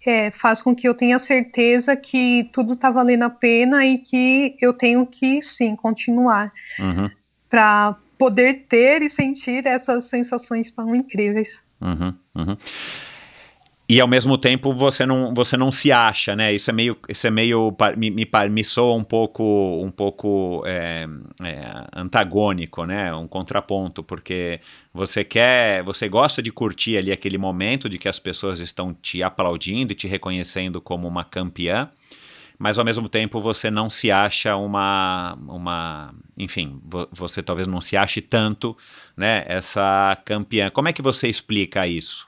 é, 0.05 0.31
faz 0.31 0.61
com 0.61 0.73
que 0.73 0.87
eu 0.87 0.93
tenha 0.93 1.19
certeza 1.19 1.95
que 1.95 2.49
tudo 2.53 2.73
está 2.73 2.89
valendo 2.89 3.23
a 3.23 3.29
pena 3.29 3.85
e 3.85 3.97
que 3.97 4.55
eu 4.61 4.73
tenho 4.73 5.05
que, 5.05 5.41
sim, 5.41 5.75
continuar. 5.75 6.51
Uhum, 6.79 7.09
para 7.52 7.95
poder 8.18 8.65
ter 8.69 9.02
e 9.02 9.10
sentir 9.10 9.68
essas 9.68 10.06
sensações 10.06 10.72
tão 10.72 10.95
incríveis. 10.95 11.64
uhum, 11.82 12.14
uhum. 12.34 12.57
E 13.91 13.99
ao 13.99 14.07
mesmo 14.07 14.38
tempo 14.38 14.72
você 14.73 15.06
não, 15.06 15.34
você 15.34 15.57
não 15.57 15.69
se 15.69 15.91
acha, 15.91 16.34
né? 16.34 16.53
Isso 16.53 16.69
é 16.69 16.73
meio, 16.73 16.98
isso 17.10 17.28
é 17.28 17.30
meio 17.30 17.76
me, 17.98 18.10
me, 18.10 18.26
me 18.49 18.64
soa 18.64 18.95
um 18.95 19.03
pouco, 19.03 19.44
um 19.84 19.91
pouco 19.91 20.64
é, 20.65 21.06
é, 21.44 21.88
antagônico, 21.94 22.86
né? 22.86 23.14
Um 23.14 23.28
contraponto, 23.28 24.02
porque 24.02 24.61
você 24.94 25.26
quer, 25.26 25.84
você 25.84 26.07
gosta 26.07 26.41
de 26.41 26.53
curtir 26.53 26.95
ali 26.95 27.11
aquele 27.11 27.38
momento 27.38 27.90
de 27.90 27.98
que 27.98 28.07
as 28.07 28.18
pessoas 28.18 28.61
estão 28.61 28.94
te 28.94 29.22
aplaudindo 29.22 29.91
e 29.91 29.95
te 29.95 30.07
reconhecendo 30.07 30.80
como 30.80 31.06
uma 31.06 31.26
campeã, 31.26 31.90
mas 32.61 32.77
ao 32.77 32.85
mesmo 32.85 33.09
tempo 33.09 33.41
você 33.41 33.71
não 33.71 33.89
se 33.89 34.11
acha 34.11 34.55
uma, 34.55 35.35
uma 35.47 36.13
enfim, 36.38 36.79
vo- 36.83 37.09
você 37.11 37.41
talvez 37.41 37.67
não 37.67 37.81
se 37.81 37.97
ache 37.97 38.21
tanto, 38.21 38.77
né? 39.17 39.43
Essa 39.47 40.15
campeã. 40.25 40.69
Como 40.69 40.88
é 40.88 40.93
que 40.93 41.01
você 41.01 41.27
explica 41.27 41.88
isso? 41.88 42.27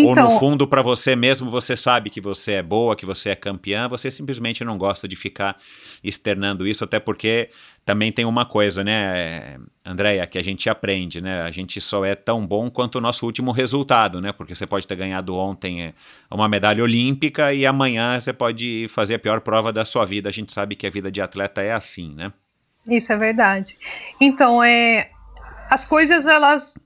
Ou 0.00 0.14
no 0.16 0.28
Então, 0.28 0.30
fundo, 0.30 0.66
para 0.66 0.82
você 0.82 1.16
mesmo, 1.16 1.50
você 1.50 1.76
sabe 1.76 2.10
que 2.10 2.20
você 2.20 2.52
é 2.54 2.62
boa, 2.62 2.96
que 2.96 3.06
você 3.06 3.30
é 3.30 3.34
campeã, 3.36 3.88
você 3.88 4.10
simplesmente 4.10 4.64
não 4.64 4.78
gosta 4.78 5.08
de 5.08 5.16
ficar 5.16 5.56
externando 6.02 6.66
isso, 6.66 6.84
até 6.84 7.00
porque 7.00 7.50
também 7.86 8.10
tem 8.10 8.24
uma 8.24 8.44
coisa, 8.44 8.82
né, 8.82 9.58
Andréia, 9.84 10.26
que 10.26 10.36
a 10.36 10.42
gente 10.42 10.68
aprende, 10.68 11.20
né? 11.20 11.42
A 11.42 11.50
gente 11.52 11.80
só 11.80 12.04
é 12.04 12.16
tão 12.16 12.44
bom 12.44 12.68
quanto 12.68 12.96
o 12.96 13.00
nosso 13.00 13.24
último 13.24 13.52
resultado, 13.52 14.20
né? 14.20 14.32
Porque 14.32 14.56
você 14.56 14.66
pode 14.66 14.88
ter 14.88 14.96
ganhado 14.96 15.36
ontem 15.36 15.84
é, 15.84 15.94
uma 16.28 16.48
medalha 16.48 16.82
olímpica 16.82 17.54
e 17.54 17.64
amanhã 17.64 18.20
você 18.20 18.32
pode 18.32 18.88
fazer 18.88 19.14
a 19.14 19.18
pior 19.20 19.40
prova 19.40 19.72
da 19.72 19.84
sua 19.84 20.04
vida. 20.04 20.28
A 20.28 20.32
gente 20.32 20.50
sabe 20.50 20.74
que 20.74 20.84
a 20.84 20.90
vida 20.90 21.12
de 21.12 21.22
atleta 21.22 21.62
é 21.62 21.72
assim, 21.72 22.12
né? 22.12 22.32
isso 22.88 23.12
é 23.12 23.16
verdade. 23.16 23.78
Então, 24.20 24.62
é, 24.62 25.10
as 25.70 25.84
coisas, 25.84 26.26
elas. 26.26 26.76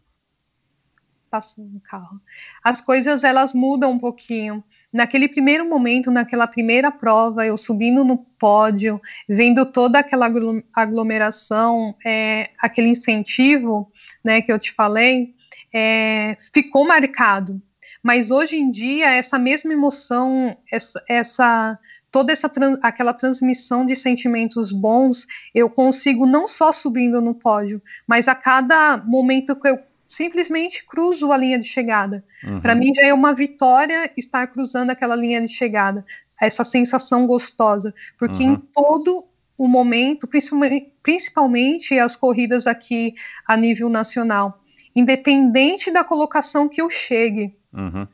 Passou 1.30 1.64
um 1.64 1.78
carro. 1.78 2.20
As 2.64 2.80
coisas, 2.80 3.22
elas 3.22 3.54
mudam 3.54 3.92
um 3.92 3.98
pouquinho. 4.00 4.64
Naquele 4.92 5.28
primeiro 5.28 5.64
momento, 5.64 6.10
naquela 6.10 6.44
primeira 6.44 6.90
prova, 6.90 7.46
eu 7.46 7.56
subindo 7.56 8.04
no 8.04 8.18
pódio, 8.18 9.00
vendo 9.28 9.64
toda 9.64 10.00
aquela 10.00 10.26
aglo- 10.26 10.60
aglomeração, 10.74 11.94
é, 12.04 12.50
aquele 12.58 12.88
incentivo, 12.88 13.88
né, 14.24 14.42
que 14.42 14.52
eu 14.52 14.58
te 14.58 14.72
falei, 14.72 15.32
é, 15.72 16.34
ficou 16.52 16.84
marcado. 16.84 17.62
Mas 18.02 18.32
hoje 18.32 18.56
em 18.56 18.68
dia, 18.68 19.12
essa 19.12 19.38
mesma 19.38 19.72
emoção, 19.72 20.56
essa, 20.72 21.00
essa 21.08 21.78
toda 22.10 22.32
essa 22.32 22.50
aquela 22.82 23.14
transmissão 23.14 23.86
de 23.86 23.94
sentimentos 23.94 24.72
bons, 24.72 25.26
eu 25.54 25.70
consigo 25.70 26.26
não 26.26 26.44
só 26.46 26.72
subindo 26.72 27.20
no 27.20 27.34
pódio, 27.34 27.80
mas 28.04 28.26
a 28.26 28.34
cada 28.34 28.96
momento 28.96 29.54
que 29.54 29.68
eu 29.68 29.78
simplesmente 30.10 30.84
cruzo 30.84 31.30
a 31.32 31.36
linha 31.36 31.58
de 31.58 31.66
chegada. 31.66 32.24
Uhum. 32.44 32.60
Para 32.60 32.74
mim 32.74 32.90
já 32.92 33.06
é 33.06 33.14
uma 33.14 33.32
vitória 33.32 34.10
estar 34.16 34.44
cruzando 34.48 34.90
aquela 34.90 35.14
linha 35.14 35.40
de 35.40 35.48
chegada, 35.48 36.04
essa 36.42 36.64
sensação 36.64 37.26
gostosa, 37.28 37.94
porque 38.18 38.42
Uhum. 38.42 38.54
em 38.54 38.56
todo 38.56 39.24
o 39.58 39.68
momento, 39.68 40.26
principalmente, 40.26 40.92
principalmente 41.02 41.98
as 41.98 42.16
corridas 42.16 42.66
aqui 42.66 43.14
a 43.46 43.56
nível 43.56 43.88
nacional, 43.88 44.60
independente 44.96 45.90
da 45.92 46.02
colocação 46.02 46.68
que 46.68 46.82
eu 46.82 46.90
chegue, 46.90 47.54
Uhum. 47.72 48.08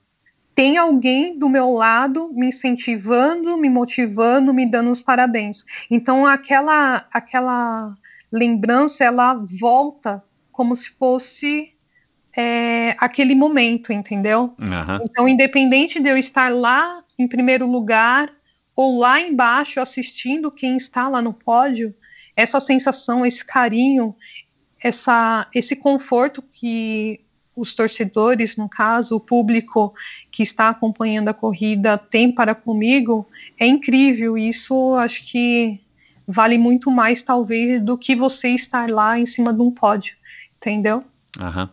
tem 0.54 0.76
alguém 0.76 1.38
do 1.38 1.48
meu 1.48 1.70
lado 1.70 2.30
me 2.34 2.48
incentivando, 2.48 3.56
me 3.56 3.70
motivando, 3.70 4.52
me 4.52 4.66
dando 4.70 4.90
os 4.90 5.00
parabéns. 5.00 5.64
Então 5.90 6.26
aquela 6.26 7.06
aquela 7.12 7.94
lembrança 8.30 9.04
ela 9.04 9.34
volta 9.60 10.22
como 10.52 10.74
se 10.74 10.90
fosse 10.98 11.72
é, 12.36 12.94
aquele 12.98 13.34
momento, 13.34 13.92
entendeu? 13.92 14.54
Aham. 14.60 15.00
Então 15.04 15.28
independente 15.28 15.98
de 15.98 16.08
eu 16.08 16.18
estar 16.18 16.52
lá 16.52 17.02
em 17.18 17.26
primeiro 17.26 17.66
lugar 17.66 18.30
ou 18.74 18.98
lá 18.98 19.20
embaixo 19.20 19.80
assistindo 19.80 20.50
quem 20.50 20.76
está 20.76 21.08
lá 21.08 21.22
no 21.22 21.32
pódio, 21.32 21.94
essa 22.36 22.60
sensação, 22.60 23.24
esse 23.24 23.44
carinho, 23.44 24.14
essa 24.82 25.48
esse 25.54 25.76
conforto 25.76 26.42
que 26.42 27.20
os 27.56 27.72
torcedores, 27.72 28.58
no 28.58 28.68
caso, 28.68 29.16
o 29.16 29.20
público 29.20 29.94
que 30.30 30.42
está 30.42 30.68
acompanhando 30.68 31.30
a 31.30 31.34
corrida 31.34 31.96
tem 31.96 32.30
para 32.30 32.54
comigo 32.54 33.26
é 33.58 33.66
incrível. 33.66 34.36
Isso 34.36 34.94
acho 34.96 35.30
que 35.30 35.80
vale 36.28 36.58
muito 36.58 36.90
mais, 36.90 37.22
talvez, 37.22 37.80
do 37.80 37.96
que 37.96 38.14
você 38.14 38.50
estar 38.50 38.90
lá 38.90 39.18
em 39.18 39.24
cima 39.24 39.54
de 39.54 39.62
um 39.62 39.70
pódio, 39.70 40.16
entendeu? 40.58 41.02
Aham. 41.40 41.70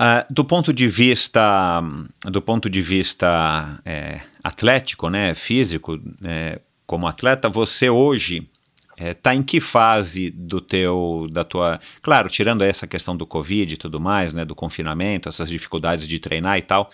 Ah, 0.00 0.24
do 0.30 0.44
ponto 0.44 0.72
de 0.72 0.86
vista 0.86 1.82
do 2.22 2.40
ponto 2.40 2.70
de 2.70 2.80
vista 2.80 3.80
é, 3.84 4.20
atlético, 4.44 5.10
né, 5.10 5.34
físico, 5.34 6.00
é, 6.22 6.60
como 6.86 7.08
atleta, 7.08 7.48
você 7.48 7.90
hoje 7.90 8.48
está 8.96 9.34
em 9.34 9.42
que 9.42 9.58
fase 9.58 10.30
do 10.30 10.60
teu 10.60 11.26
da 11.32 11.42
tua, 11.42 11.80
claro, 12.00 12.28
tirando 12.28 12.62
essa 12.62 12.86
questão 12.86 13.16
do 13.16 13.26
covid 13.26 13.74
e 13.74 13.76
tudo 13.76 13.98
mais, 13.98 14.32
né, 14.32 14.44
do 14.44 14.54
confinamento, 14.54 15.28
essas 15.28 15.48
dificuldades 15.48 16.06
de 16.06 16.20
treinar 16.20 16.58
e 16.58 16.62
tal, 16.62 16.92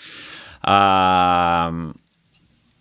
ah, 0.62 1.70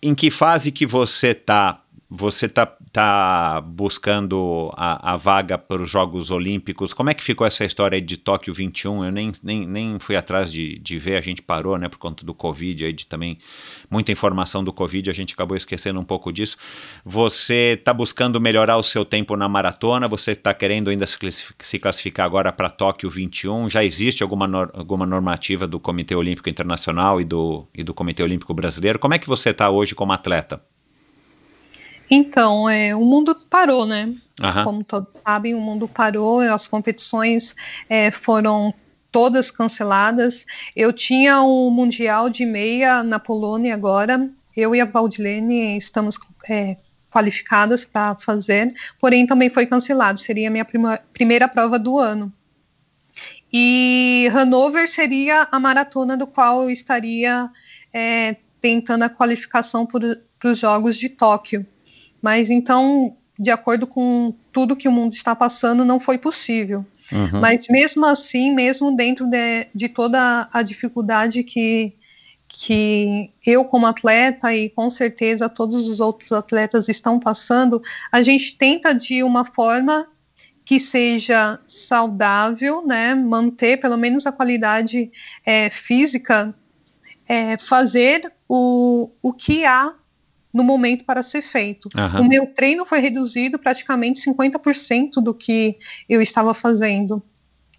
em 0.01 0.15
que 0.15 0.31
fase 0.31 0.71
que 0.71 0.85
você 0.85 1.33
tá? 1.33 1.82
Você 2.15 2.47
tá, 2.47 2.67
tá 2.91 3.59
buscando 3.59 4.71
a, 4.77 5.13
a 5.13 5.17
vaga 5.17 5.57
para 5.57 5.81
os 5.81 5.89
Jogos 5.89 6.29
Olímpicos. 6.29 6.93
Como 6.93 7.09
é 7.09 7.13
que 7.15 7.23
ficou 7.23 7.45
essa 7.47 7.65
história 7.65 7.99
de 7.99 8.17
Tóquio 8.17 8.53
21? 8.53 9.05
Eu 9.05 9.11
nem, 9.11 9.31
nem, 9.41 9.65
nem 9.65 9.97
fui 9.97 10.15
atrás 10.15 10.51
de, 10.51 10.77
de 10.77 10.99
ver, 10.99 11.17
a 11.17 11.21
gente 11.21 11.41
parou, 11.41 11.75
né, 11.75 11.89
por 11.89 11.97
conta 11.97 12.23
do 12.23 12.31
Covid, 12.31 12.85
aí 12.85 12.93
de 12.93 13.07
também 13.07 13.39
muita 13.89 14.11
informação 14.11 14.63
do 14.63 14.71
Covid, 14.71 15.09
a 15.09 15.13
gente 15.13 15.33
acabou 15.33 15.57
esquecendo 15.57 15.99
um 15.99 16.03
pouco 16.03 16.31
disso. 16.31 16.55
Você 17.03 17.77
está 17.79 17.91
buscando 17.91 18.39
melhorar 18.39 18.77
o 18.77 18.83
seu 18.83 19.03
tempo 19.03 19.35
na 19.35 19.49
maratona? 19.49 20.07
Você 20.07 20.33
está 20.33 20.53
querendo 20.53 20.91
ainda 20.91 21.07
se 21.07 21.79
classificar 21.79 22.27
agora 22.27 22.53
para 22.53 22.69
Tóquio 22.69 23.09
21? 23.09 23.71
Já 23.71 23.83
existe 23.83 24.21
alguma, 24.21 24.45
nor- 24.47 24.69
alguma 24.75 25.07
normativa 25.07 25.65
do 25.65 25.79
Comitê 25.79 26.15
Olímpico 26.15 26.47
Internacional 26.47 27.19
e 27.19 27.23
do, 27.25 27.67
e 27.73 27.83
do 27.83 27.91
Comitê 27.91 28.21
Olímpico 28.21 28.53
Brasileiro? 28.53 28.99
Como 28.99 29.15
é 29.15 29.17
que 29.17 29.27
você 29.27 29.49
está 29.49 29.71
hoje 29.71 29.95
como 29.95 30.13
atleta? 30.13 30.61
Então, 32.15 32.69
é, 32.69 32.95
o 32.95 33.03
mundo 33.03 33.35
parou, 33.49 33.85
né? 33.85 34.13
Aham. 34.41 34.63
Como 34.63 34.83
todos 34.83 35.15
sabem, 35.25 35.55
o 35.55 35.59
mundo 35.59 35.87
parou, 35.87 36.41
as 36.41 36.67
competições 36.67 37.55
é, 37.89 38.11
foram 38.11 38.73
todas 39.11 39.49
canceladas. 39.49 40.45
Eu 40.75 40.93
tinha 40.93 41.41
o 41.41 41.69
Mundial 41.71 42.29
de 42.29 42.45
Meia 42.45 43.03
na 43.03 43.19
Polônia 43.19 43.73
agora. 43.73 44.29
Eu 44.55 44.75
e 44.75 44.81
a 44.81 44.85
Valdilene 44.85 45.75
estamos 45.77 46.19
é, 46.47 46.77
qualificadas 47.11 47.85
para 47.85 48.15
fazer, 48.19 48.73
porém 48.99 49.25
também 49.25 49.49
foi 49.49 49.65
cancelado. 49.65 50.19
Seria 50.19 50.47
a 50.49 50.51
minha 50.51 50.65
prima- 50.65 50.99
primeira 51.11 51.47
prova 51.47 51.79
do 51.79 51.97
ano. 51.97 52.31
E 53.51 54.27
Hanover 54.33 54.87
seria 54.87 55.47
a 55.51 55.59
maratona 55.59 56.17
do 56.17 56.25
qual 56.25 56.63
eu 56.63 56.69
estaria 56.69 57.49
é, 57.93 58.35
tentando 58.59 59.03
a 59.03 59.09
qualificação 59.09 59.85
para 59.85 60.51
os 60.51 60.59
Jogos 60.59 60.97
de 60.97 61.09
Tóquio. 61.09 61.65
Mas 62.23 62.49
então, 62.49 63.17
de 63.37 63.51
acordo 63.51 63.85
com 63.85 64.33
tudo 64.53 64.77
que 64.77 64.87
o 64.87 64.91
mundo 64.91 65.11
está 65.11 65.35
passando, 65.35 65.83
não 65.83 65.99
foi 65.99 66.17
possível. 66.17 66.85
Uhum. 67.11 67.41
Mas 67.41 67.67
mesmo 67.67 68.05
assim, 68.05 68.53
mesmo 68.53 68.95
dentro 68.95 69.27
de, 69.27 69.67
de 69.75 69.89
toda 69.89 70.47
a 70.53 70.61
dificuldade 70.61 71.43
que, 71.43 71.91
que 72.47 73.29
eu, 73.45 73.65
como 73.65 73.85
atleta, 73.85 74.55
e 74.55 74.69
com 74.69 74.89
certeza 74.89 75.49
todos 75.49 75.89
os 75.89 75.99
outros 75.99 76.31
atletas 76.31 76.87
estão 76.87 77.19
passando, 77.19 77.81
a 78.09 78.21
gente 78.21 78.57
tenta 78.57 78.95
de 78.95 79.21
uma 79.21 79.43
forma 79.43 80.07
que 80.63 80.79
seja 80.79 81.59
saudável, 81.67 82.87
né, 82.87 83.13
manter 83.13 83.81
pelo 83.81 83.97
menos 83.97 84.25
a 84.25 84.31
qualidade 84.31 85.11
é, 85.45 85.69
física, 85.69 86.55
é, 87.27 87.57
fazer 87.57 88.31
o, 88.47 89.09
o 89.21 89.33
que 89.33 89.65
há 89.65 89.93
no 90.53 90.63
momento 90.63 91.03
para 91.03 91.23
ser 91.23 91.41
feito. 91.41 91.89
Aham. 91.97 92.21
O 92.21 92.27
meu 92.27 92.45
treino 92.47 92.85
foi 92.85 92.99
reduzido 92.99 93.57
praticamente 93.57 94.21
50% 94.21 95.21
do 95.21 95.33
que 95.33 95.77
eu 96.07 96.21
estava 96.21 96.53
fazendo. 96.53 97.21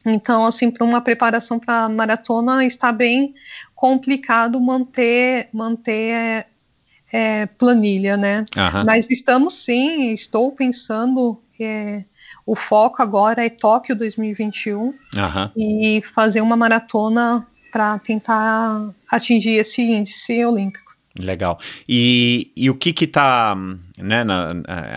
Então, 0.04 0.44
assim, 0.44 0.70
para 0.70 0.84
uma 0.84 1.00
preparação 1.00 1.58
para 1.58 1.88
maratona 1.88 2.64
está 2.64 2.92
bem 2.92 3.34
complicado 3.74 4.60
manter 4.60 5.48
manter 5.52 6.46
é, 7.12 7.46
planilha, 7.46 8.16
né? 8.16 8.44
Aham. 8.56 8.84
Mas 8.84 9.08
estamos 9.08 9.54
sim, 9.64 10.12
estou 10.12 10.52
pensando. 10.52 11.40
é, 11.60 12.04
o 12.46 12.54
foco 12.54 13.02
agora 13.02 13.46
é 13.46 13.48
Tóquio 13.48 13.96
2021 13.96 14.92
Aham. 15.16 15.50
e 15.56 16.00
fazer 16.02 16.42
uma 16.42 16.56
maratona 16.56 17.46
para 17.72 17.98
tentar 18.00 18.90
atingir 19.10 19.58
esse 19.58 19.80
índice 19.82 20.44
olímpico. 20.44 20.83
Legal. 21.16 21.60
E, 21.88 22.50
e 22.56 22.68
o 22.68 22.74
que 22.74 22.92
que 22.92 23.06
tá, 23.06 23.54
né, 23.96 24.24
na- 24.24 24.52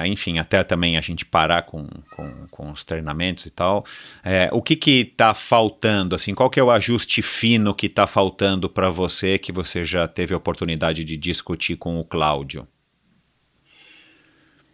enfim, 0.08 0.40
até 0.40 0.64
também 0.64 0.98
a 0.98 1.02
gente 1.02 1.24
parar 1.24 1.62
com, 1.62 1.88
com, 2.16 2.48
com 2.50 2.72
os 2.72 2.84
treinamentos 2.84 3.46
e 3.46 3.52
tal, 3.52 3.86
é, 4.24 4.50
o 4.52 4.60
que 4.60 4.76
que 4.76 5.06
tá 5.06 5.36
faltando, 5.36 6.16
assim, 6.16 6.34
qual 6.34 6.50
que 6.50 6.60
é 6.60 6.64
o 6.64 6.72
ajuste 6.72 7.22
fino 7.22 7.72
que 7.74 7.88
tá 7.88 8.08
faltando 8.08 8.68
para 8.68 8.90
você, 8.90 9.38
que 9.38 9.52
você 9.52 9.86
já 9.86 10.08
teve 10.08 10.34
a 10.34 10.38
oportunidade 10.38 11.04
de 11.04 11.16
discutir 11.16 11.76
com 11.76 12.00
o 12.00 12.04
Cláudio? 12.04 12.68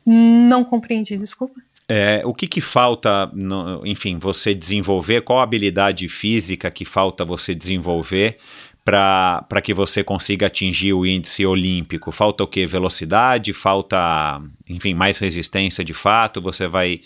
Não 0.05 0.63
compreendi, 0.63 1.17
desculpa. 1.17 1.59
É, 1.87 2.21
o 2.25 2.33
que 2.33 2.47
que 2.47 2.61
falta, 2.61 3.29
no- 3.33 3.85
enfim, 3.85 4.17
você 4.17 4.53
desenvolver, 4.55 5.21
qual 5.21 5.39
a 5.39 5.43
habilidade 5.43 6.07
física 6.07 6.71
que 6.71 6.85
falta 6.85 7.25
você 7.25 7.53
desenvolver 7.53 8.37
para 8.83 9.61
que 9.63 9.73
você 9.73 10.03
consiga 10.03 10.47
atingir 10.47 10.93
o 10.93 11.05
índice 11.05 11.45
olímpico? 11.45 12.11
Falta 12.11 12.43
o 12.43 12.47
que? 12.47 12.65
Velocidade? 12.65 13.53
Falta, 13.53 14.41
enfim, 14.67 14.93
mais 14.93 15.17
resistência 15.19 15.83
de 15.83 15.93
fato? 15.93 16.41
Você 16.41 16.67
vai, 16.67 16.99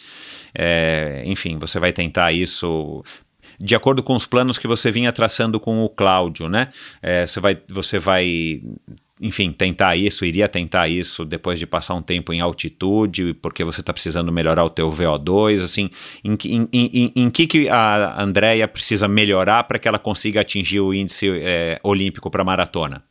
é, 0.53 1.23
enfim, 1.25 1.57
você 1.59 1.79
vai 1.79 1.93
tentar 1.93 2.31
isso 2.31 3.03
de 3.59 3.75
acordo 3.75 4.03
com 4.03 4.13
os 4.13 4.25
planos 4.25 4.57
que 4.57 4.67
você 4.67 4.91
vinha 4.91 5.11
traçando 5.11 5.59
com 5.59 5.83
o 5.83 5.89
Cláudio, 5.89 6.47
né? 6.47 6.69
É, 7.01 7.25
você 7.25 7.39
vai, 7.39 7.57
você 7.69 7.99
vai 7.99 8.61
enfim, 9.19 9.51
tentar 9.51 9.95
isso, 9.95 10.23
iria 10.25 10.47
tentar 10.47 10.87
isso 10.87 11.25
depois 11.25 11.57
de 11.59 11.65
passar 11.65 11.95
um 11.95 12.01
tempo 12.01 12.31
em 12.31 12.39
altitude, 12.41 13.33
porque 13.35 13.63
você 13.63 13.79
está 13.79 13.91
precisando 13.91 14.31
melhorar 14.31 14.63
o 14.63 14.69
teu 14.69 14.89
VO2, 14.91 15.63
assim, 15.63 15.89
em, 16.23 16.35
que- 16.37 16.53
em, 16.53 16.67
em, 16.71 17.11
em 17.15 17.29
que, 17.29 17.47
que 17.47 17.69
a 17.69 18.21
Andrea 18.21 18.67
precisa 18.67 19.07
melhorar 19.07 19.63
para 19.63 19.79
que 19.79 19.87
ela 19.87 19.97
consiga 19.99 20.41
atingir 20.41 20.79
o 20.81 20.93
índice 20.93 21.29
é, 21.41 21.79
olímpico 21.83 22.29
para 22.29 22.43
maratona? 22.43 23.03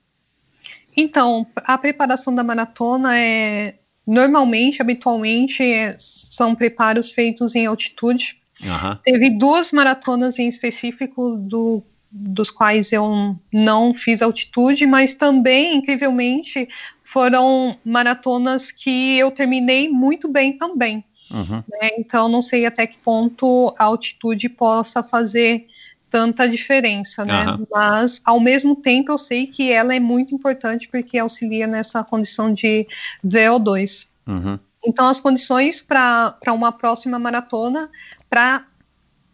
Então, 0.97 1.47
a 1.57 1.77
preparação 1.77 2.35
da 2.35 2.43
maratona 2.43 3.19
é 3.19 3.75
normalmente, 4.07 4.81
habitualmente, 4.81 5.63
é- 5.63 5.97
são 5.99 6.55
preparos 6.55 7.11
feitos 7.11 7.55
em 7.55 7.67
altitude. 7.67 8.37
Aham, 8.67 8.99
Teve 9.03 9.31
duas 9.31 9.73
maratonas 9.73 10.39
em 10.39 10.49
específico 10.49 11.37
do, 11.37 11.83
dos 12.19 12.51
quais 12.51 12.93
eu 12.93 13.37
não 13.53 13.93
fiz 13.93 14.23
altitude, 14.23 14.87
mas 14.87 15.15
também, 15.15 15.77
incrivelmente, 15.77 16.67
foram 17.05 17.77
maratonas 17.85 18.73
que 18.73 19.19
eu 19.19 19.31
terminei 19.31 19.89
muito 19.89 20.29
bem 20.29 20.57
também. 20.57 21.05
uhum, 21.31 21.63
né? 21.69 21.91
Então, 21.99 22.29
não 22.29 22.41
sei 22.41 22.65
até 22.67 22.87
que 22.87 22.97
ponto 22.99 23.75
a 23.79 23.85
altitude 23.85 24.49
possa 24.49 25.03
fazer 25.03 25.67
tanta 26.09 26.49
diferença, 26.49 27.25
né? 27.25 27.45
Aham. 27.45 27.67
Mas, 27.71 28.23
ao 28.25 28.41
mesmo 28.41 28.77
tempo, 28.77 29.13
eu 29.13 29.19
sei 29.19 29.47
que 29.47 29.71
ela 29.71 29.95
é 29.95 30.01
muito 30.01 30.35
importante 30.35 30.89
porque 30.89 31.19
auxilia 31.19 31.67
nessa 31.67 32.03
condição 32.03 32.53
de 32.53 32.87
VO2. 33.25 34.09
uhum, 34.27 34.59
Então, 34.85 35.07
as 35.09 35.21
condições 35.21 35.83
para 35.83 36.39
uma 36.49 36.73
próxima 36.73 37.19
maratona, 37.19 37.91
para 38.31 38.65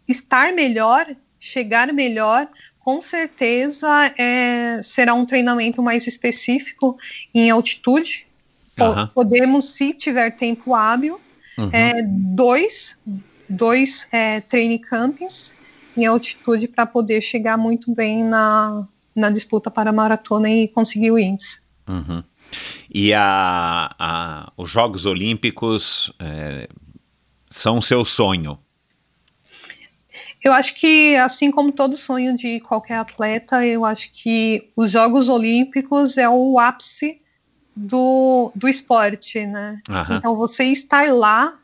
estar 0.07 0.51
melhor, 0.51 1.05
chegar 1.39 1.91
melhor, 1.93 2.47
com 2.83 2.99
certeza 2.99 3.87
é, 4.17 4.81
será 4.83 5.13
um 5.13 5.25
treinamento 5.25 5.81
mais 5.81 6.05
específico 6.05 6.97
em 7.33 7.49
altitude. 7.49 8.27
Aham. 8.79 9.07
Podemos, 9.13 9.65
se 9.69 9.93
tiver 9.93 10.31
tempo 10.35 10.75
hábil, 10.75 11.19
uhum. 11.57 11.69
é, 11.71 11.93
dois, 12.03 12.99
dois 13.47 14.07
é, 14.11 14.41
training 14.41 14.79
campings 14.79 15.55
em 15.95 16.05
altitude 16.05 16.67
para 16.67 16.85
poder 16.85 17.21
chegar 17.21 17.57
muito 17.57 17.93
bem 17.93 18.23
na, 18.23 18.85
na 19.15 19.29
disputa 19.29 19.69
para 19.71 19.91
a 19.91 19.93
maratona 19.93 20.49
e 20.49 20.67
conseguir 20.67 21.11
o 21.11 21.19
índice. 21.19 21.61
Uhum. 21.87 22.23
E 22.93 23.13
a, 23.13 23.95
a- 23.97 24.51
os 24.57 24.69
Jogos 24.69 25.05
Olímpicos 25.05 26.11
é, 26.19 26.67
são 27.49 27.77
o 27.77 27.81
seu 27.81 28.03
sonho. 28.03 28.57
Eu 30.43 30.51
acho 30.51 30.75
que, 30.75 31.15
assim 31.15 31.49
como 31.49 31.71
todo 31.71 31.95
sonho 31.95 32.35
de 32.35 32.59
qualquer 32.59 32.97
atleta, 32.97 33.65
eu 33.65 33.85
acho 33.85 34.11
que 34.11 34.69
os 34.77 34.91
Jogos 34.91 35.29
Olímpicos 35.29 36.17
é 36.17 36.27
o 36.27 36.59
ápice 36.59 37.21
do, 37.75 38.51
do 38.53 38.67
esporte, 38.67 39.45
né? 39.45 39.79
Aham. 39.89 40.17
Então, 40.17 40.35
você 40.35 40.65
estar 40.65 41.07
lá, 41.13 41.57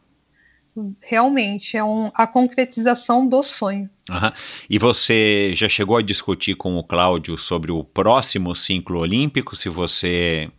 realmente, 1.01 1.75
é 1.75 1.83
um, 1.83 2.09
a 2.15 2.25
concretização 2.25 3.27
do 3.27 3.43
sonho. 3.43 3.89
Aham. 4.09 4.31
E 4.69 4.79
você 4.79 5.51
já 5.53 5.67
chegou 5.67 5.97
a 5.97 6.01
discutir 6.01 6.55
com 6.55 6.77
o 6.77 6.83
Cláudio 6.83 7.37
sobre 7.37 7.73
o 7.73 7.83
próximo 7.83 8.55
ciclo 8.55 8.99
olímpico, 8.99 9.57
se 9.57 9.67
você 9.67 10.49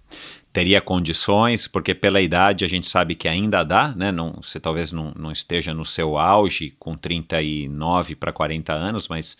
teria 0.52 0.80
condições, 0.80 1.68
porque 1.68 1.94
pela 1.94 2.20
idade 2.20 2.64
a 2.64 2.68
gente 2.68 2.86
sabe 2.86 3.14
que 3.14 3.28
ainda 3.28 3.62
dá, 3.62 3.94
né? 3.96 4.10
Não, 4.10 4.32
você 4.42 4.58
talvez 4.58 4.92
não, 4.92 5.12
não 5.16 5.30
esteja 5.30 5.72
no 5.72 5.86
seu 5.86 6.18
auge 6.18 6.74
com 6.78 6.96
39 6.96 8.16
para 8.16 8.32
40 8.32 8.72
anos, 8.72 9.06
mas 9.06 9.36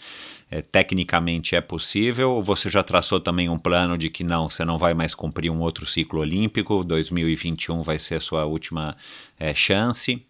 é, 0.51 0.63
tecnicamente 0.63 1.57
é 1.57 1.61
possível. 1.61 2.41
Você 2.43 2.71
já 2.71 2.83
traçou 2.83 3.19
também 3.19 3.49
um 3.49 3.59
plano 3.59 3.99
de 3.99 4.09
que 4.09 4.23
não, 4.23 4.49
você 4.49 4.65
não 4.65 4.79
vai 4.79 4.95
mais 4.95 5.15
cumprir 5.15 5.51
um 5.51 5.61
outro 5.61 5.85
ciclo 5.85 6.21
olímpico, 6.21 6.85
2021 6.85 7.83
vai 7.83 7.99
ser 7.99 8.17
a 8.17 8.21
sua 8.21 8.45
última 8.45 8.97
é, 9.39 9.53
chance. 9.53 10.25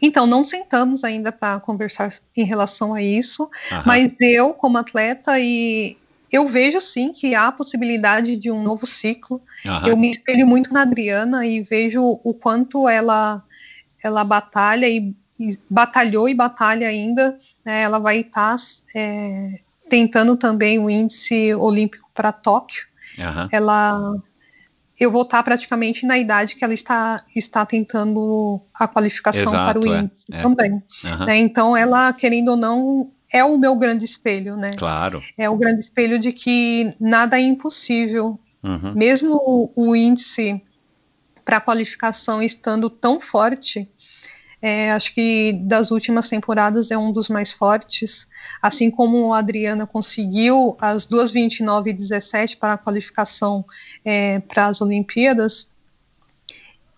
Então, 0.00 0.26
não 0.26 0.42
sentamos 0.42 1.04
ainda 1.04 1.32
para 1.32 1.58
conversar 1.60 2.10
em 2.36 2.44
relação 2.44 2.94
a 2.94 3.02
isso, 3.02 3.48
Aham. 3.72 3.82
mas 3.86 4.20
eu, 4.20 4.52
como 4.52 4.76
atleta, 4.76 5.38
e 5.38 5.96
eu 6.30 6.46
vejo 6.46 6.80
sim 6.80 7.12
que 7.12 7.34
há 7.34 7.48
a 7.48 7.52
possibilidade 7.52 8.36
de 8.36 8.50
um 8.50 8.62
novo 8.62 8.86
ciclo. 8.86 9.40
Aham. 9.64 9.88
Eu 9.88 9.96
me 9.96 10.10
espelho 10.10 10.46
muito 10.46 10.72
na 10.72 10.82
Adriana 10.82 11.46
e 11.46 11.60
vejo 11.62 12.02
o 12.02 12.34
quanto 12.34 12.88
ela 12.88 13.42
ela 14.02 14.22
batalha 14.22 14.88
e, 14.88 15.14
e 15.38 15.58
batalhou 15.68 16.28
e 16.28 16.34
batalha 16.34 16.88
ainda. 16.88 17.36
né, 17.64 17.82
ela 17.82 17.98
vai 17.98 18.20
estar 18.20 18.56
é, 18.94 19.60
tentando 19.88 20.36
também 20.36 20.78
o 20.78 20.90
índice 20.90 21.54
olímpico 21.54 22.10
para 22.14 22.32
Tóquio. 22.32 22.86
Aham. 23.18 23.48
Ela 23.52 24.16
eu 24.98 25.10
vou 25.10 25.22
estar 25.22 25.42
praticamente 25.42 26.06
na 26.06 26.18
idade 26.18 26.56
que 26.56 26.64
ela 26.64 26.72
está 26.72 27.22
está 27.34 27.66
tentando 27.66 28.60
a 28.74 28.88
qualificação 28.88 29.52
Exato, 29.52 29.80
para 29.80 29.80
o 29.80 29.94
é, 29.94 29.98
índice 30.00 30.26
é. 30.32 30.42
também. 30.42 30.82
Aham. 31.04 31.26
né, 31.26 31.36
então 31.38 31.76
ela 31.76 32.12
querendo 32.12 32.48
ou 32.50 32.56
não 32.56 33.10
é 33.32 33.44
o 33.44 33.58
meu 33.58 33.76
grande 33.76 34.04
espelho, 34.04 34.56
né? 34.56 34.72
Claro. 34.76 35.22
É 35.36 35.48
o 35.48 35.56
grande 35.56 35.80
espelho 35.80 36.18
de 36.18 36.32
que 36.32 36.94
nada 37.00 37.38
é 37.38 37.42
impossível 37.42 38.38
Uhum. 38.66 38.94
mesmo 38.94 39.36
o, 39.36 39.70
o 39.76 39.96
índice 39.96 40.60
para 41.44 41.60
qualificação 41.60 42.42
estando 42.42 42.90
tão 42.90 43.20
forte, 43.20 43.88
é, 44.60 44.90
acho 44.90 45.14
que 45.14 45.52
das 45.62 45.92
últimas 45.92 46.28
temporadas 46.28 46.90
é 46.90 46.98
um 46.98 47.12
dos 47.12 47.28
mais 47.28 47.52
fortes, 47.52 48.26
assim 48.60 48.90
como 48.90 49.32
a 49.32 49.38
Adriana 49.38 49.86
conseguiu 49.86 50.76
as 50.80 51.06
duas 51.06 51.30
29 51.30 51.90
e 51.90 51.92
17 51.92 52.56
para 52.56 52.72
a 52.72 52.78
qualificação 52.78 53.64
é, 54.04 54.40
para 54.40 54.66
as 54.66 54.80
Olimpíadas, 54.80 55.70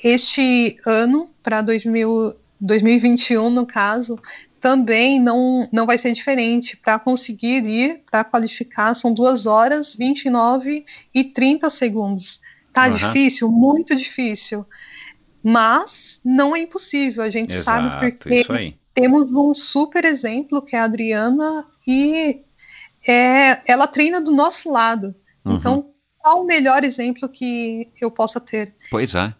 este 0.02 0.78
ano, 0.86 1.30
para 1.42 1.60
2000 1.60 2.34
2021 2.60 3.50
no 3.50 3.64
caso, 3.64 4.18
também 4.60 5.20
não, 5.20 5.68
não 5.72 5.86
vai 5.86 5.98
ser 5.98 6.12
diferente. 6.12 6.76
Para 6.76 6.98
conseguir 6.98 7.66
ir 7.66 8.02
para 8.10 8.24
qualificar, 8.24 8.94
são 8.94 9.12
2 9.12 9.47
horas, 9.47 9.94
29 9.94 10.85
e 11.14 11.24
30 11.24 11.70
segundos. 11.70 12.40
Tá 12.72 12.86
Aham. 12.86 12.94
difícil, 12.94 13.51
muito 13.51 13.94
difícil. 13.94 14.64
Mas 15.43 16.20
não 16.24 16.55
é 16.55 16.60
impossível, 16.60 17.22
a 17.22 17.30
gente 17.30 17.52
sabe 17.52 17.86
Exato, 17.86 18.01
porque 18.01 18.35
isso 18.40 18.52
aí. 18.52 18.76
temos 18.93 19.30
um 19.30 19.55
super 19.55 20.05
exemplo 20.05 20.60
que 20.60 20.74
é 20.74 20.80
a 20.80 20.85
Adriana 20.85 21.66
e 21.86 22.43
é, 23.06 23.60
ela 23.66 23.86
treina 23.86 24.20
do 24.20 24.32
nosso 24.32 24.70
lado. 24.70 25.14
Uhum. 25.44 25.55
Então, 25.55 25.90
qual 26.18 26.43
o 26.43 26.47
melhor 26.47 26.85
exemplo 26.85 27.28
que 27.28 27.89
eu 28.01 28.10
possa 28.10 28.40
ter? 28.40 28.74
Pois 28.90 29.14
é. 29.14 29.32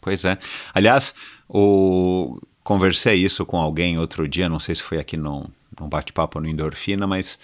Pois 0.00 0.24
é. 0.24 0.38
Aliás, 0.72 1.14
o... 1.48 2.38
conversei 2.66 3.14
isso 3.14 3.46
com 3.46 3.58
alguém 3.58 3.96
outro 3.96 4.26
dia, 4.26 4.48
não 4.48 4.58
sei 4.58 4.74
se 4.74 4.82
foi 4.82 4.98
aqui 4.98 5.16
num, 5.16 5.44
num 5.80 5.88
bate-papo 5.88 6.40
no 6.40 6.48
Endorfina, 6.48 7.06
mas 7.06 7.38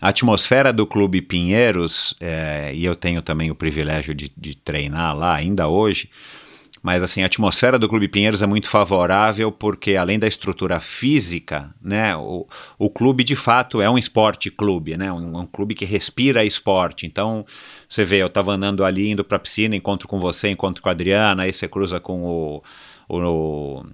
a 0.00 0.08
atmosfera 0.08 0.72
do 0.72 0.86
Clube 0.86 1.20
Pinheiros, 1.20 2.16
é, 2.18 2.72
e 2.74 2.82
eu 2.82 2.96
tenho 2.96 3.20
também 3.20 3.50
o 3.50 3.54
privilégio 3.54 4.14
de, 4.14 4.32
de 4.34 4.56
treinar 4.56 5.14
lá 5.14 5.34
ainda 5.34 5.68
hoje, 5.68 6.08
mas 6.82 7.02
assim, 7.02 7.22
a 7.22 7.26
atmosfera 7.26 7.78
do 7.78 7.86
Clube 7.86 8.08
Pinheiros 8.08 8.40
é 8.40 8.46
muito 8.46 8.70
favorável 8.70 9.52
porque 9.52 9.96
além 9.96 10.18
da 10.18 10.26
estrutura 10.26 10.80
física, 10.80 11.70
né, 11.82 12.16
o, 12.16 12.46
o 12.78 12.88
clube 12.88 13.22
de 13.22 13.36
fato 13.36 13.82
é 13.82 13.90
um 13.90 13.98
esporte 13.98 14.50
clube, 14.50 14.96
né, 14.96 15.12
um, 15.12 15.40
um 15.40 15.46
clube 15.46 15.74
que 15.74 15.84
respira 15.84 16.42
esporte. 16.42 17.04
Então, 17.04 17.44
você 17.86 18.02
vê, 18.02 18.16
eu 18.16 18.28
estava 18.28 18.52
andando 18.52 18.82
ali, 18.82 19.10
indo 19.10 19.24
para 19.24 19.36
a 19.36 19.40
piscina, 19.40 19.76
encontro 19.76 20.08
com 20.08 20.18
você, 20.18 20.48
encontro 20.48 20.82
com 20.82 20.88
a 20.88 20.92
Adriana, 20.92 21.42
aí 21.42 21.52
você 21.52 21.68
cruza 21.68 22.00
com 22.00 22.22
o, 22.22 22.62
o, 23.08 23.84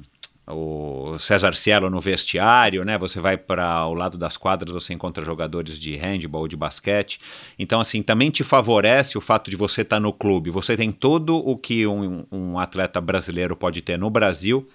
o 0.50 1.18
César 1.18 1.54
Cielo 1.54 1.88
no 1.90 2.00
vestiário, 2.00 2.84
né? 2.84 2.98
Você 2.98 3.20
vai 3.20 3.36
para 3.36 3.86
o 3.86 3.94
lado 3.94 4.18
das 4.18 4.36
quadras, 4.36 4.72
você 4.72 4.92
encontra 4.92 5.24
jogadores 5.24 5.78
de 5.78 5.96
handball, 5.96 6.48
de 6.48 6.56
basquete. 6.56 7.20
Então, 7.58 7.80
assim, 7.80 8.02
também 8.02 8.30
te 8.30 8.42
favorece 8.42 9.16
o 9.16 9.20
fato 9.20 9.50
de 9.50 9.56
você 9.56 9.82
estar 9.82 10.00
no 10.00 10.12
clube. 10.12 10.50
Você 10.50 10.76
tem 10.76 10.92
todo 10.92 11.36
o 11.36 11.56
que 11.56 11.86
um, 11.86 12.24
um 12.30 12.58
atleta 12.58 13.00
brasileiro 13.00 13.56
pode 13.56 13.80
ter 13.82 13.98
no 13.98 14.10
Brasil 14.10 14.66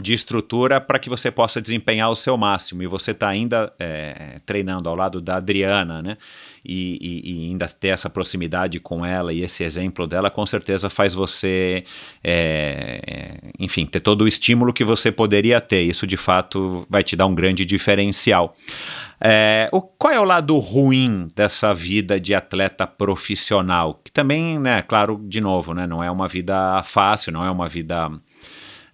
de 0.00 0.12
estrutura 0.12 0.80
para 0.80 0.98
que 0.98 1.08
você 1.08 1.30
possa 1.30 1.60
desempenhar 1.60 2.10
o 2.10 2.16
seu 2.16 2.36
máximo. 2.36 2.82
E 2.82 2.86
você 2.86 3.12
está 3.12 3.28
ainda 3.28 3.72
é, 3.78 4.40
treinando 4.44 4.88
ao 4.88 4.94
lado 4.94 5.20
da 5.20 5.36
Adriana, 5.36 6.02
né? 6.02 6.16
E, 6.64 6.98
e, 7.00 7.32
e, 7.32 7.50
ainda 7.50 7.66
ter 7.66 7.88
essa 7.88 8.08
proximidade 8.08 8.78
com 8.78 9.04
ela 9.04 9.32
e 9.32 9.42
esse 9.42 9.64
exemplo 9.64 10.06
dela, 10.06 10.30
com 10.30 10.46
certeza 10.46 10.88
faz 10.88 11.12
você, 11.12 11.82
é, 12.22 13.36
enfim, 13.58 13.84
ter 13.84 13.98
todo 13.98 14.22
o 14.22 14.28
estímulo 14.28 14.72
que 14.72 14.84
você 14.84 15.10
poderia 15.10 15.60
ter. 15.60 15.82
Isso 15.82 16.06
de 16.06 16.16
fato 16.16 16.86
vai 16.88 17.02
te 17.02 17.16
dar 17.16 17.26
um 17.26 17.34
grande 17.34 17.64
diferencial. 17.64 18.54
É, 19.24 19.68
o, 19.72 19.80
qual 19.80 20.12
é 20.12 20.18
o 20.18 20.24
lado 20.24 20.58
ruim 20.58 21.28
dessa 21.34 21.72
vida 21.72 22.18
de 22.18 22.34
atleta 22.34 22.86
profissional? 22.86 24.00
Que 24.02 24.10
também, 24.10 24.58
né, 24.58 24.82
claro, 24.82 25.20
de 25.24 25.40
novo, 25.40 25.72
né, 25.72 25.86
não 25.86 26.02
é 26.02 26.10
uma 26.10 26.26
vida 26.26 26.82
fácil, 26.82 27.32
não 27.32 27.44
é 27.44 27.50
uma 27.50 27.68
vida. 27.68 28.10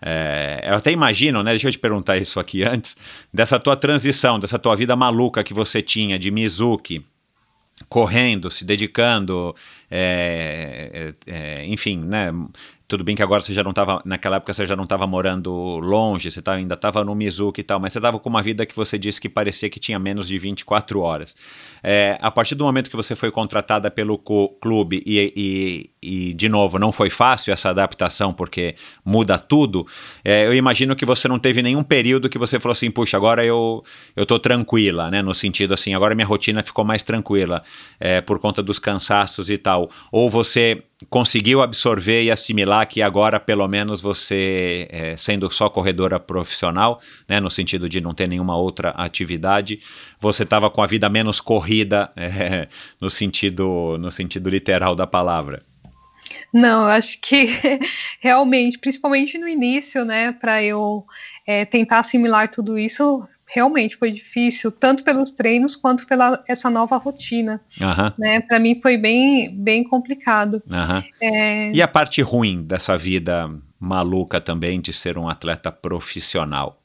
É, 0.01 0.65
eu 0.65 0.75
até 0.75 0.93
imagino, 0.93 1.43
né? 1.43 1.51
Deixa 1.53 1.69
eu 1.69 1.73
te 1.73 1.79
perguntar 1.79 2.17
isso 2.19 2.39
aqui 2.39 2.63
antes, 2.63 2.97
dessa 3.33 3.59
tua 3.59 3.75
transição, 3.75 4.39
dessa 4.39 4.59
tua 4.59 4.77
vida 4.77 4.95
maluca 4.95 5.43
que 5.43 5.55
você 5.55 5.83
tinha 5.83 6.19
de 6.19 6.31
Mizuki, 6.31 7.05
correndo, 7.89 8.51
se 8.51 8.65
dedicando, 8.65 9.55
é, 9.91 11.15
é, 11.27 11.65
enfim, 11.67 11.99
né? 11.99 12.31
Tudo 12.89 13.05
bem 13.05 13.15
que 13.15 13.23
agora 13.23 13.43
você 13.43 13.53
já 13.53 13.63
não 13.63 13.69
estava, 13.69 14.01
naquela 14.03 14.37
época 14.37 14.55
você 14.55 14.67
já 14.67 14.75
não 14.75 14.85
estava 14.85 15.07
morando 15.07 15.53
longe, 15.79 16.31
você 16.31 16.41
tá, 16.41 16.55
ainda 16.55 16.75
estava 16.75 17.05
no 17.05 17.15
Mizuki 17.15 17.61
e 17.61 17.63
tal, 17.63 17.79
mas 17.79 17.93
você 17.93 17.99
estava 17.99 18.19
com 18.19 18.31
uma 18.31 18.43
vida 18.43 18.65
que 18.65 18.75
você 18.75 18.97
disse 18.97 19.21
que 19.21 19.29
parecia 19.29 19.69
que 19.69 19.79
tinha 19.79 19.99
menos 19.99 20.27
de 20.27 20.39
24 20.39 20.99
horas. 20.99 21.37
É, 21.83 22.19
a 22.23 22.31
partir 22.31 22.55
do 22.55 22.65
momento 22.65 22.89
que 22.89 22.97
você 22.97 23.15
foi 23.15 23.31
contratada 23.31 23.91
pelo 23.91 24.17
clube 24.17 25.03
e, 25.05 25.91
e, 26.03 26.31
e, 26.31 26.33
de 26.33 26.49
novo, 26.49 26.79
não 26.79 26.91
foi 26.91 27.11
fácil 27.11 27.53
essa 27.53 27.69
adaptação 27.69 28.33
porque 28.33 28.75
muda 29.05 29.39
tudo, 29.39 29.87
é, 30.25 30.47
eu 30.47 30.55
imagino 30.55 30.97
que 30.97 31.05
você 31.05 31.29
não 31.29 31.39
teve 31.39 31.61
nenhum 31.61 31.83
período 31.83 32.27
que 32.27 32.39
você 32.39 32.59
falou 32.59 32.73
assim, 32.73 32.91
puxa, 32.91 33.19
agora 33.19 33.45
eu, 33.45 33.85
eu 34.17 34.25
tô 34.25 34.39
tranquila, 34.39 35.11
né, 35.11 35.21
no 35.21 35.35
sentido 35.35 35.75
assim, 35.75 35.93
agora 35.93 36.15
minha 36.15 36.27
rotina 36.27 36.63
ficou 36.63 36.87
mais 36.87 37.03
tranquila 37.03 37.63
é, 38.01 38.23
por 38.23 38.39
conta 38.39 38.63
dos 38.63 38.79
cansaços 38.79 39.51
e 39.51 39.59
tal. 39.59 39.91
Ou 40.11 40.31
você 40.31 40.85
conseguiu 41.09 41.63
absorver 41.63 42.25
e 42.25 42.31
assimilar 42.31 42.87
que 42.87 43.01
agora 43.01 43.39
pelo 43.39 43.67
menos 43.69 44.01
você 44.01 44.89
é, 44.91 45.17
sendo 45.17 45.51
só 45.51 45.69
corredora 45.69 46.19
profissional, 46.19 47.01
né, 47.29 47.39
no 47.41 47.51
sentido 47.51 47.89
de 47.89 48.01
não 48.01 48.13
ter 48.13 48.29
nenhuma 48.29 48.57
outra 48.57 48.91
atividade, 48.91 49.81
você 50.21 50.43
estava 50.43 50.69
com 50.69 50.83
a 50.83 50.87
vida 50.87 51.09
menos 51.09 51.41
corrida 51.41 52.11
é, 52.17 52.69
no 53.01 53.09
sentido 53.09 53.97
no 53.99 54.11
sentido 54.11 54.51
literal 54.51 54.95
da 54.95 55.07
palavra. 55.07 55.61
Não, 56.53 56.87
acho 56.87 57.19
que 57.21 57.47
realmente, 58.21 58.79
principalmente 58.79 59.39
no 59.39 59.49
início, 59.49 60.05
né, 60.05 60.33
para 60.33 60.63
eu 60.63 61.07
é, 61.47 61.65
tentar 61.65 62.01
assimilar 62.01 62.51
tudo 62.51 62.79
isso, 62.79 63.27
realmente 63.49 63.97
foi 63.97 64.11
difícil, 64.11 64.71
tanto 64.71 65.03
pelos 65.03 65.31
treinos 65.31 65.75
quanto 65.75 66.07
pela 66.07 66.43
essa 66.49 66.69
nova 66.69 66.97
rotina. 66.97 67.61
Uhum. 67.81 68.13
Né? 68.19 68.41
Para 68.41 68.59
mim 68.59 68.75
foi 68.75 68.97
bem, 68.97 69.51
bem 69.55 69.83
complicado. 69.83 70.63
Uhum. 70.67 71.03
É... 71.21 71.73
E 71.73 71.83
a 71.83 71.89
parte 71.89 72.21
ruim 72.23 72.63
dessa 72.63 72.97
vida 72.97 73.51
maluca 73.81 74.41
também 74.41 74.81
de 74.81 74.93
ser 74.93 75.17
um 75.17 75.29
atleta 75.29 75.71
profissional? 75.71 76.83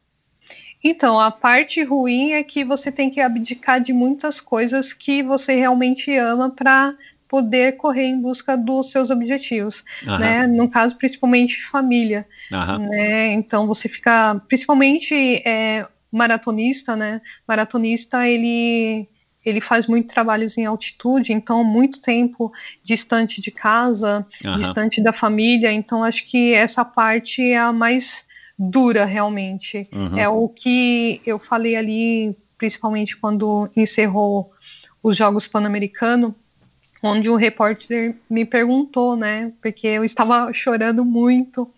Então, 0.84 1.20
a 1.20 1.32
parte 1.32 1.82
ruim 1.82 2.34
é 2.34 2.44
que 2.44 2.64
você 2.64 2.92
tem 2.92 3.10
que 3.10 3.22
abdicar 3.22 3.80
de 3.80 3.94
muitas 3.94 4.42
coisas 4.42 4.92
que 4.92 5.24
você 5.24 5.56
realmente 5.56 6.16
ama 6.18 6.50
para 6.50 6.94
poder 7.26 7.78
correr 7.78 8.04
em 8.04 8.22
busca 8.22 8.56
dos 8.56 8.92
seus 8.92 9.10
objetivos, 9.10 9.84
né? 10.20 10.46
No 10.46 10.70
caso, 10.70 10.96
principalmente 10.96 11.64
família, 11.64 12.28
né? 12.52 13.32
Então 13.34 13.66
você 13.66 13.90
fica, 13.90 14.40
principalmente 14.48 15.42
é, 15.48 15.88
maratonista, 16.14 16.96
né? 16.96 17.22
Maratonista 17.48 18.28
ele 18.28 19.08
ele 19.46 19.60
faz 19.60 19.88
muito 19.88 20.08
trabalhos 20.08 20.58
em 20.58 20.66
altitude, 20.66 21.34
então 21.34 21.66
muito 21.66 22.02
tempo 22.02 22.50
distante 22.82 23.42
de 23.42 23.52
casa, 23.52 24.26
uhum. 24.46 24.56
distante 24.56 25.02
da 25.02 25.12
família. 25.12 25.70
Então 25.70 26.02
acho 26.02 26.24
que 26.24 26.54
essa 26.54 26.86
parte 26.86 27.42
é 27.42 27.58
a 27.58 27.74
mais 27.74 28.26
dura 28.58 29.04
realmente. 29.04 29.86
Uhum. 29.92 30.18
É 30.18 30.30
o 30.30 30.48
que 30.48 31.22
eu 31.26 31.38
falei 31.38 31.76
ali, 31.76 32.38
principalmente 32.58 33.18
quando 33.18 33.70
encerrou 33.76 34.50
os 35.02 35.18
Jogos 35.18 35.46
Pan-Americanos, 35.46 36.34
onde 37.02 37.30
o 37.30 37.36
repórter 37.36 38.16
me 38.30 38.46
perguntou, 38.46 39.18
né? 39.18 39.52
Porque 39.62 39.88
eu 39.88 40.06
estava 40.06 40.52
chorando 40.56 41.04
muito 41.04 41.70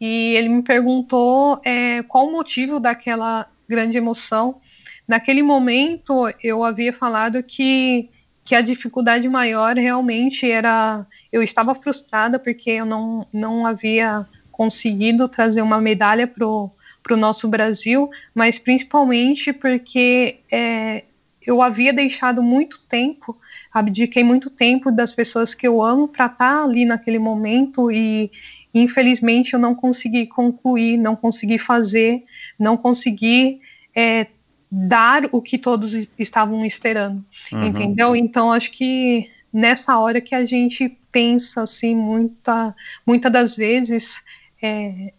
e 0.00 0.34
ele 0.34 0.48
me 0.48 0.62
perguntou 0.62 1.60
é, 1.64 2.02
qual 2.02 2.26
o 2.26 2.32
motivo 2.32 2.80
daquela 2.80 3.46
grande 3.68 3.98
emoção. 3.98 4.60
Naquele 5.06 5.42
momento, 5.42 6.32
eu 6.42 6.64
havia 6.64 6.92
falado 6.92 7.42
que, 7.42 8.08
que 8.44 8.54
a 8.54 8.60
dificuldade 8.60 9.28
maior 9.28 9.76
realmente 9.76 10.50
era. 10.50 11.06
Eu 11.32 11.42
estava 11.42 11.74
frustrada 11.74 12.38
porque 12.38 12.70
eu 12.70 12.86
não, 12.86 13.26
não 13.32 13.66
havia 13.66 14.26
conseguido 14.50 15.28
trazer 15.28 15.62
uma 15.62 15.80
medalha 15.80 16.26
para 16.26 16.46
o 16.46 17.16
nosso 17.16 17.48
Brasil, 17.48 18.08
mas 18.34 18.58
principalmente 18.58 19.52
porque 19.52 20.38
é, 20.50 21.04
eu 21.46 21.60
havia 21.60 21.92
deixado 21.92 22.42
muito 22.42 22.80
tempo, 22.88 23.36
abdiquei 23.72 24.24
muito 24.24 24.48
tempo 24.48 24.90
das 24.90 25.12
pessoas 25.12 25.54
que 25.54 25.66
eu 25.66 25.82
amo 25.82 26.08
para 26.08 26.26
estar 26.26 26.36
tá 26.36 26.64
ali 26.64 26.84
naquele 26.84 27.18
momento 27.18 27.90
e 27.90 28.30
infelizmente 28.72 29.54
eu 29.54 29.60
não 29.60 29.74
consegui 29.74 30.26
concluir, 30.26 30.96
não 30.96 31.14
consegui 31.14 31.58
fazer, 31.58 32.24
não 32.58 32.76
consegui 32.76 33.60
é, 33.94 34.26
dar 34.70 35.24
o 35.32 35.40
que 35.40 35.56
todos 35.56 36.10
estavam 36.18 36.64
esperando, 36.64 37.24
uhum. 37.52 37.66
entendeu? 37.66 38.16
Então 38.16 38.52
acho 38.52 38.72
que 38.72 39.30
nessa 39.52 39.98
hora 39.98 40.20
que 40.20 40.34
a 40.34 40.44
gente 40.44 40.88
pensa 41.12 41.62
assim 41.62 41.94
muita, 41.94 42.74
muitas 43.06 43.30
das 43.30 43.56
vezes 43.56 44.24
é, 44.60 45.12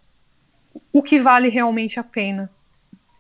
o 0.92 1.02
que 1.02 1.20
vale 1.20 1.48
realmente 1.48 2.00
a 2.00 2.04
pena. 2.04 2.50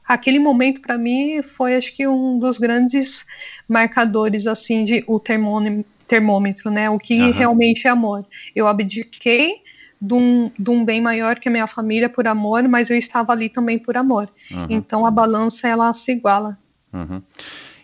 Aquele 0.05 0.37
momento 0.37 0.81
para 0.81 0.97
mim 0.97 1.41
foi 1.41 1.75
acho 1.75 1.95
que 1.95 2.05
um 2.05 2.37
dos 2.37 2.57
grandes 2.57 3.25
marcadores 3.67 4.45
assim 4.45 4.83
de 4.83 5.03
o 5.07 5.19
termômetro, 5.19 5.85
termômetro 6.05 6.69
né? 6.69 6.89
O 6.89 6.99
que 6.99 7.19
uhum. 7.19 7.31
realmente 7.31 7.87
é 7.87 7.89
amor. 7.89 8.25
Eu 8.55 8.67
abdiquei 8.67 9.63
de 10.05 10.13
um, 10.13 10.51
de 10.57 10.69
um, 10.69 10.85
bem 10.85 11.01
maior 11.01 11.39
que 11.39 11.49
a 11.49 11.51
minha 11.51 11.67
família 11.67 12.07
por 12.07 12.27
amor, 12.27 12.67
mas 12.67 12.89
eu 12.89 12.97
estava 12.97 13.31
ali 13.31 13.49
também 13.49 13.79
por 13.79 13.97
amor. 13.97 14.29
Uhum. 14.51 14.67
Então 14.69 15.05
a 15.05 15.11
balança 15.11 15.67
ela 15.67 15.91
se 15.93 16.11
iguala. 16.11 16.57
Uhum. 16.93 17.21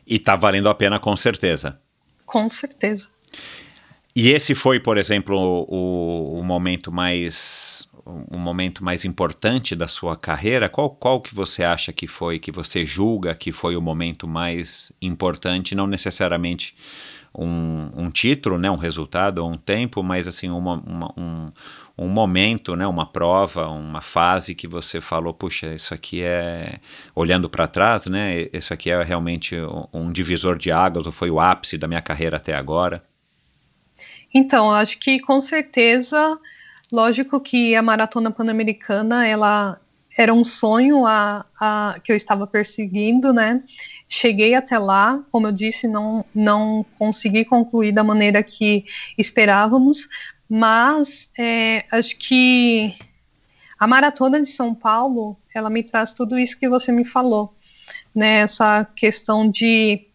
E 0.05 0.15
está 0.15 0.35
valendo 0.35 0.69
a 0.69 0.75
pena 0.75 0.99
com 0.99 1.15
certeza. 1.15 1.79
Com 2.25 2.49
certeza. 2.49 3.09
E 4.15 4.29
esse 4.29 4.53
foi, 4.53 4.79
por 4.79 4.97
exemplo, 4.97 5.65
o, 5.67 6.39
o 6.39 6.43
momento 6.43 6.91
mais 6.91 7.87
um 8.31 8.39
momento 8.39 8.83
mais 8.83 9.05
importante 9.05 9.75
da 9.75 9.87
sua 9.87 10.17
carreira? 10.17 10.67
Qual, 10.67 10.89
qual 10.89 11.21
que 11.21 11.33
você 11.35 11.63
acha 11.63 11.93
que 11.93 12.07
foi, 12.07 12.39
que 12.39 12.51
você 12.51 12.83
julga 12.83 13.35
que 13.35 13.51
foi 13.51 13.75
o 13.75 13.81
momento 13.81 14.27
mais 14.27 14.91
importante, 14.99 15.75
não 15.75 15.85
necessariamente 15.85 16.75
um, 17.37 17.89
um 17.95 18.09
título, 18.09 18.57
né, 18.57 18.69
um 18.69 18.75
resultado 18.75 19.39
ou 19.39 19.51
um 19.51 19.57
tempo, 19.57 20.03
mas 20.03 20.27
assim 20.27 20.49
uma, 20.49 20.75
uma, 20.75 21.13
um, 21.17 21.51
um 22.01 22.07
momento, 22.07 22.75
né, 22.75 22.87
uma 22.87 23.05
prova, 23.05 23.67
uma 23.67 24.01
fase 24.01 24.55
que 24.55 24.67
você 24.67 24.99
falou, 24.99 25.33
puxa, 25.33 25.73
isso 25.73 25.93
aqui 25.93 26.23
é 26.23 26.79
olhando 27.15 27.47
para 27.47 27.67
trás, 27.67 28.07
né, 28.07 28.47
isso 28.51 28.73
aqui 28.73 28.89
é 28.89 29.03
realmente 29.03 29.55
um 29.93 30.11
divisor 30.11 30.57
de 30.57 30.71
águas 30.71 31.05
ou 31.05 31.11
foi 31.11 31.29
o 31.29 31.39
ápice 31.39 31.77
da 31.77 31.87
minha 31.87 32.01
carreira 32.01 32.37
até 32.37 32.55
agora? 32.55 33.03
Então, 34.33 34.71
acho 34.71 34.97
que 34.97 35.19
com 35.19 35.39
certeza, 35.39 36.39
lógico 36.91 37.39
que 37.39 37.75
a 37.75 37.83
maratona 37.83 38.31
pan-americana 38.31 39.27
ela 39.27 39.79
era 40.17 40.33
um 40.33 40.43
sonho 40.43 41.05
a, 41.05 41.45
a, 41.59 41.95
que 42.03 42.11
eu 42.11 42.15
estava 42.15 42.45
perseguindo, 42.45 43.31
né? 43.31 43.61
Cheguei 44.07 44.55
até 44.55 44.77
lá, 44.77 45.23
como 45.31 45.47
eu 45.47 45.51
disse, 45.51 45.87
não, 45.87 46.25
não 46.35 46.85
consegui 46.97 47.45
concluir 47.45 47.93
da 47.93 48.03
maneira 48.03 48.43
que 48.43 48.83
esperávamos, 49.17 50.09
mas 50.53 51.31
é, 51.39 51.85
acho 51.89 52.17
que 52.17 52.93
a 53.79 53.87
maratona 53.87 54.37
de 54.37 54.49
São 54.49 54.75
Paulo, 54.75 55.37
ela 55.55 55.69
me 55.69 55.81
traz 55.81 56.11
tudo 56.11 56.37
isso 56.37 56.59
que 56.59 56.67
você 56.67 56.91
me 56.91 57.05
falou, 57.05 57.55
né? 58.13 58.39
Essa 58.39 58.85
questão 58.93 59.49
de 59.49 60.07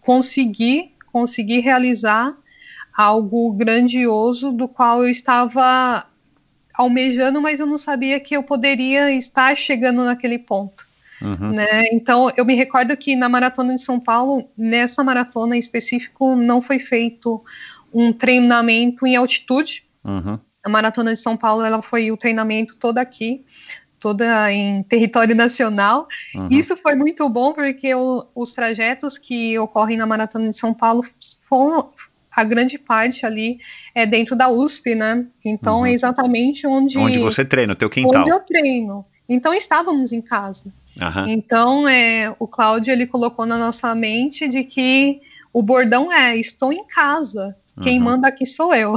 conseguir, 0.00 0.96
conseguir 1.12 1.60
realizar 1.60 2.36
algo 2.96 3.52
grandioso 3.52 4.50
do 4.50 4.66
qual 4.66 5.04
eu 5.04 5.08
estava 5.08 6.04
almejando, 6.74 7.40
mas 7.40 7.60
eu 7.60 7.66
não 7.66 7.78
sabia 7.78 8.18
que 8.18 8.36
eu 8.36 8.42
poderia 8.42 9.12
estar 9.12 9.56
chegando 9.56 10.04
naquele 10.04 10.40
ponto. 10.40 10.84
Uhum. 11.22 11.52
Né? 11.52 11.84
Então, 11.92 12.30
eu 12.36 12.44
me 12.44 12.54
recordo 12.54 12.96
que 12.96 13.14
na 13.14 13.28
maratona 13.28 13.74
de 13.74 13.80
São 13.80 14.00
Paulo, 14.00 14.48
nessa 14.58 15.04
maratona 15.04 15.54
em 15.56 15.60
específico, 15.60 16.34
não 16.34 16.60
foi 16.60 16.80
feito 16.80 17.42
um 17.96 18.12
treinamento 18.12 19.06
em 19.06 19.16
altitude. 19.16 19.84
Uhum. 20.04 20.38
A 20.62 20.68
maratona 20.68 21.14
de 21.14 21.18
São 21.18 21.34
Paulo, 21.34 21.64
ela 21.64 21.80
foi 21.80 22.12
o 22.12 22.16
treinamento 22.16 22.76
todo 22.76 22.98
aqui, 22.98 23.42
toda 23.98 24.52
em 24.52 24.82
território 24.82 25.34
nacional. 25.34 26.06
Uhum. 26.34 26.48
Isso 26.50 26.76
foi 26.76 26.94
muito 26.94 27.26
bom 27.30 27.54
porque 27.54 27.94
o, 27.94 28.26
os 28.34 28.52
trajetos 28.52 29.16
que 29.16 29.58
ocorrem 29.58 29.96
na 29.96 30.04
maratona 30.04 30.50
de 30.50 30.58
São 30.58 30.74
Paulo 30.74 31.00
foram, 31.48 31.88
a 32.30 32.44
grande 32.44 32.78
parte 32.78 33.24
ali 33.24 33.58
é 33.94 34.04
dentro 34.04 34.36
da 34.36 34.48
USP, 34.50 34.94
né? 34.94 35.24
Então 35.42 35.78
uhum. 35.78 35.86
é 35.86 35.92
exatamente 35.92 36.66
onde. 36.66 36.98
Onde 36.98 37.18
você 37.18 37.46
treina, 37.46 37.72
o 37.72 37.76
teu 37.76 37.88
quintal. 37.88 38.20
Onde 38.20 38.30
eu 38.30 38.40
treino. 38.40 39.06
Então 39.26 39.54
estávamos 39.54 40.12
em 40.12 40.20
casa. 40.20 40.70
Uhum. 41.00 41.28
Então 41.28 41.88
é, 41.88 42.34
o 42.38 42.46
Cláudio 42.46 42.92
ele 42.92 43.06
colocou 43.06 43.46
na 43.46 43.56
nossa 43.56 43.94
mente 43.94 44.46
de 44.46 44.64
que 44.64 45.20
o 45.50 45.62
bordão 45.62 46.12
é 46.12 46.36
estou 46.36 46.70
em 46.70 46.86
casa. 46.86 47.56
Quem 47.82 47.98
uhum. 47.98 48.04
manda 48.04 48.28
aqui 48.28 48.46
sou 48.46 48.74
eu. 48.74 48.94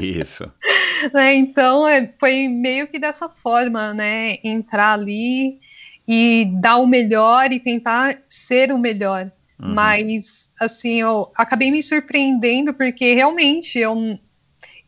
Isso. 0.00 0.50
né, 1.12 1.34
então 1.34 1.86
é, 1.86 2.08
foi 2.08 2.46
meio 2.48 2.86
que 2.86 2.98
dessa 2.98 3.28
forma, 3.28 3.92
né? 3.92 4.36
Entrar 4.44 4.92
ali 4.92 5.58
e 6.06 6.48
dar 6.60 6.76
o 6.76 6.86
melhor 6.86 7.52
e 7.52 7.58
tentar 7.58 8.18
ser 8.28 8.72
o 8.72 8.78
melhor. 8.78 9.30
Uhum. 9.60 9.74
Mas, 9.74 10.50
assim, 10.60 11.00
eu 11.00 11.30
acabei 11.36 11.70
me 11.70 11.82
surpreendendo 11.82 12.74
porque 12.74 13.14
realmente, 13.14 13.78
eu, 13.78 13.96
em 13.96 14.20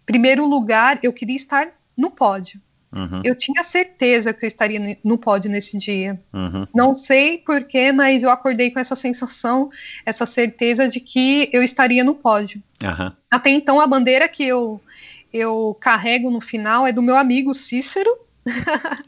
primeiro 0.07 0.47
lugar, 0.47 0.99
eu 1.03 1.13
queria 1.13 1.37
estar 1.37 1.69
no 1.97 2.11
pódio. 2.11 2.61
Uhum. 2.95 3.23
Eu 3.25 3.35
tinha 3.35 3.63
certeza 3.63 4.33
que 4.33 4.45
eu 4.45 4.47
estaria 4.47 4.99
no 5.03 5.19
pódio 5.19 5.51
nesse 5.51 5.77
dia. 5.77 6.21
Uhum. 6.33 6.67
Não 6.75 6.95
sei 6.95 7.39
porquê, 7.39 7.93
mas 7.93 8.23
eu 8.23 8.31
acordei 8.31 8.71
com 8.71 8.79
essa 8.79 8.95
sensação, 8.95 9.69
essa 10.07 10.25
certeza 10.25 10.89
de 10.89 11.01
que 11.01 11.49
eu 11.53 11.63
estaria 11.63 12.05
no 12.05 12.15
pódio. 12.15 12.63
Uhum. 12.83 13.13
Até 13.31 13.51
então, 13.51 13.81
a 13.81 13.87
bandeira 13.87 14.29
que 14.29 14.45
eu, 14.45 14.81
eu 15.33 15.77
carrego 15.81 16.31
no 16.31 16.41
final 16.41 16.87
é 16.87 16.93
do 16.93 17.03
meu 17.03 17.17
amigo 17.17 17.53
Cícero, 17.53 18.11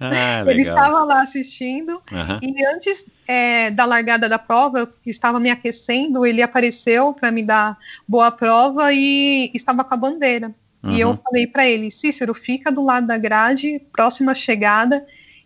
ah, 0.01 0.45
ele 0.49 0.63
estava 0.63 1.05
lá 1.05 1.21
assistindo 1.21 2.03
e 2.41 2.65
antes 2.65 3.07
é, 3.29 3.71
da 3.71 3.85
largada 3.85 4.29
da 4.29 4.39
prova, 4.39 4.79
eu 4.79 4.89
estava 5.07 5.39
me 5.39 5.51
aquecendo, 5.51 6.25
ele 6.25 6.41
apareceu 6.41 7.13
para 7.13 7.31
me 7.31 7.43
dar 7.43 7.77
boa 8.09 8.31
prova 8.31 8.93
e 8.93 9.51
estava 9.53 9.85
com 9.85 9.95
a 9.95 9.97
bandeira. 9.97 10.55
Uhum. 10.87 10.93
E 10.93 11.01
eu 11.01 11.09
uhum. 11.09 11.17
falei 11.17 11.47
para 11.47 11.69
ele, 11.69 11.91
Cícero, 11.91 12.33
fica 12.33 12.71
do 12.71 12.85
lado 12.85 13.07
da 13.07 13.19
grade, 13.19 13.81
próxima 13.93 14.33
chegada, 14.35 15.05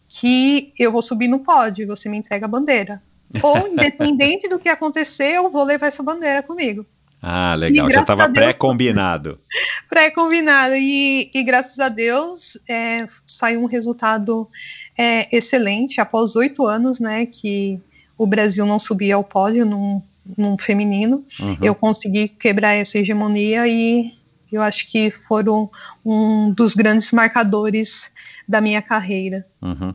que 0.08 0.72
eu 0.78 0.92
vou 0.92 1.00
subir 1.00 1.28
no 1.28 1.40
pódio, 1.40 1.86
você 1.86 2.08
me 2.08 2.18
entrega 2.18 2.44
a 2.44 2.48
bandeira. 2.48 3.02
Ou, 3.42 3.68
independente 3.68 4.48
do 4.48 4.58
que 4.58 4.68
acontecer, 4.68 5.36
eu 5.36 5.48
vou 5.48 5.64
levar 5.64 5.86
essa 5.86 6.02
bandeira 6.02 6.42
comigo. 6.42 6.84
Ah, 7.22 7.54
legal. 7.56 7.90
Já 7.90 8.00
estava 8.00 8.28
pré-combinado. 8.28 9.38
pré-combinado. 9.88 10.74
E, 10.74 11.30
e, 11.32 11.42
graças 11.44 11.78
a 11.78 11.88
Deus 11.88 12.58
é, 12.68 13.04
saiu 13.26 13.62
um 13.62 13.66
resultado 13.66 14.48
é, 14.96 15.28
excelente 15.34 16.00
após 16.00 16.34
oito 16.34 16.66
anos, 16.66 16.98
né? 16.98 17.26
Que 17.26 17.78
o 18.16 18.26
Brasil 18.26 18.64
não 18.64 18.78
subia 18.78 19.14
ao 19.14 19.24
pódio 19.24 19.66
num, 19.66 20.02
num 20.36 20.56
feminino. 20.58 21.24
Uhum. 21.40 21.58
Eu 21.60 21.74
consegui 21.74 22.26
quebrar 22.26 22.72
essa 22.72 22.98
hegemonia 22.98 23.68
e 23.68 24.10
eu 24.52 24.62
acho 24.62 24.86
que 24.86 25.10
foram 25.10 25.70
um 26.04 26.52
dos 26.52 26.74
grandes 26.74 27.12
marcadores 27.12 28.12
da 28.48 28.60
minha 28.60 28.82
carreira. 28.82 29.46
Uhum. 29.62 29.94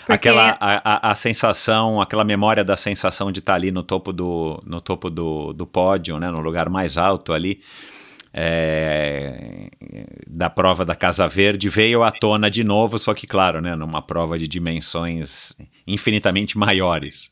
Porque... 0.00 0.12
Aquela 0.12 0.56
a, 0.60 1.08
a, 1.08 1.12
a, 1.12 1.14
sensação, 1.14 2.00
aquela 2.00 2.24
memória 2.24 2.64
da 2.64 2.76
sensação 2.76 3.30
de 3.30 3.40
estar 3.40 3.54
ali 3.54 3.70
no 3.70 3.82
topo 3.82 4.12
do, 4.12 4.62
no 4.64 4.80
topo 4.80 5.10
do, 5.10 5.52
do 5.52 5.66
pódio, 5.66 6.18
né, 6.18 6.30
no 6.30 6.40
lugar 6.40 6.68
mais 6.68 6.96
alto 6.96 7.32
ali, 7.32 7.60
é, 8.32 9.68
da 10.26 10.50
prova 10.50 10.84
da 10.84 10.94
Casa 10.94 11.26
Verde 11.28 11.68
veio 11.68 12.02
à 12.02 12.10
tona 12.10 12.50
de 12.50 12.62
novo, 12.62 12.98
só 12.98 13.14
que 13.14 13.26
claro, 13.26 13.60
né, 13.60 13.74
numa 13.74 14.02
prova 14.02 14.38
de 14.38 14.46
dimensões 14.46 15.54
infinitamente 15.86 16.58
maiores. 16.58 17.30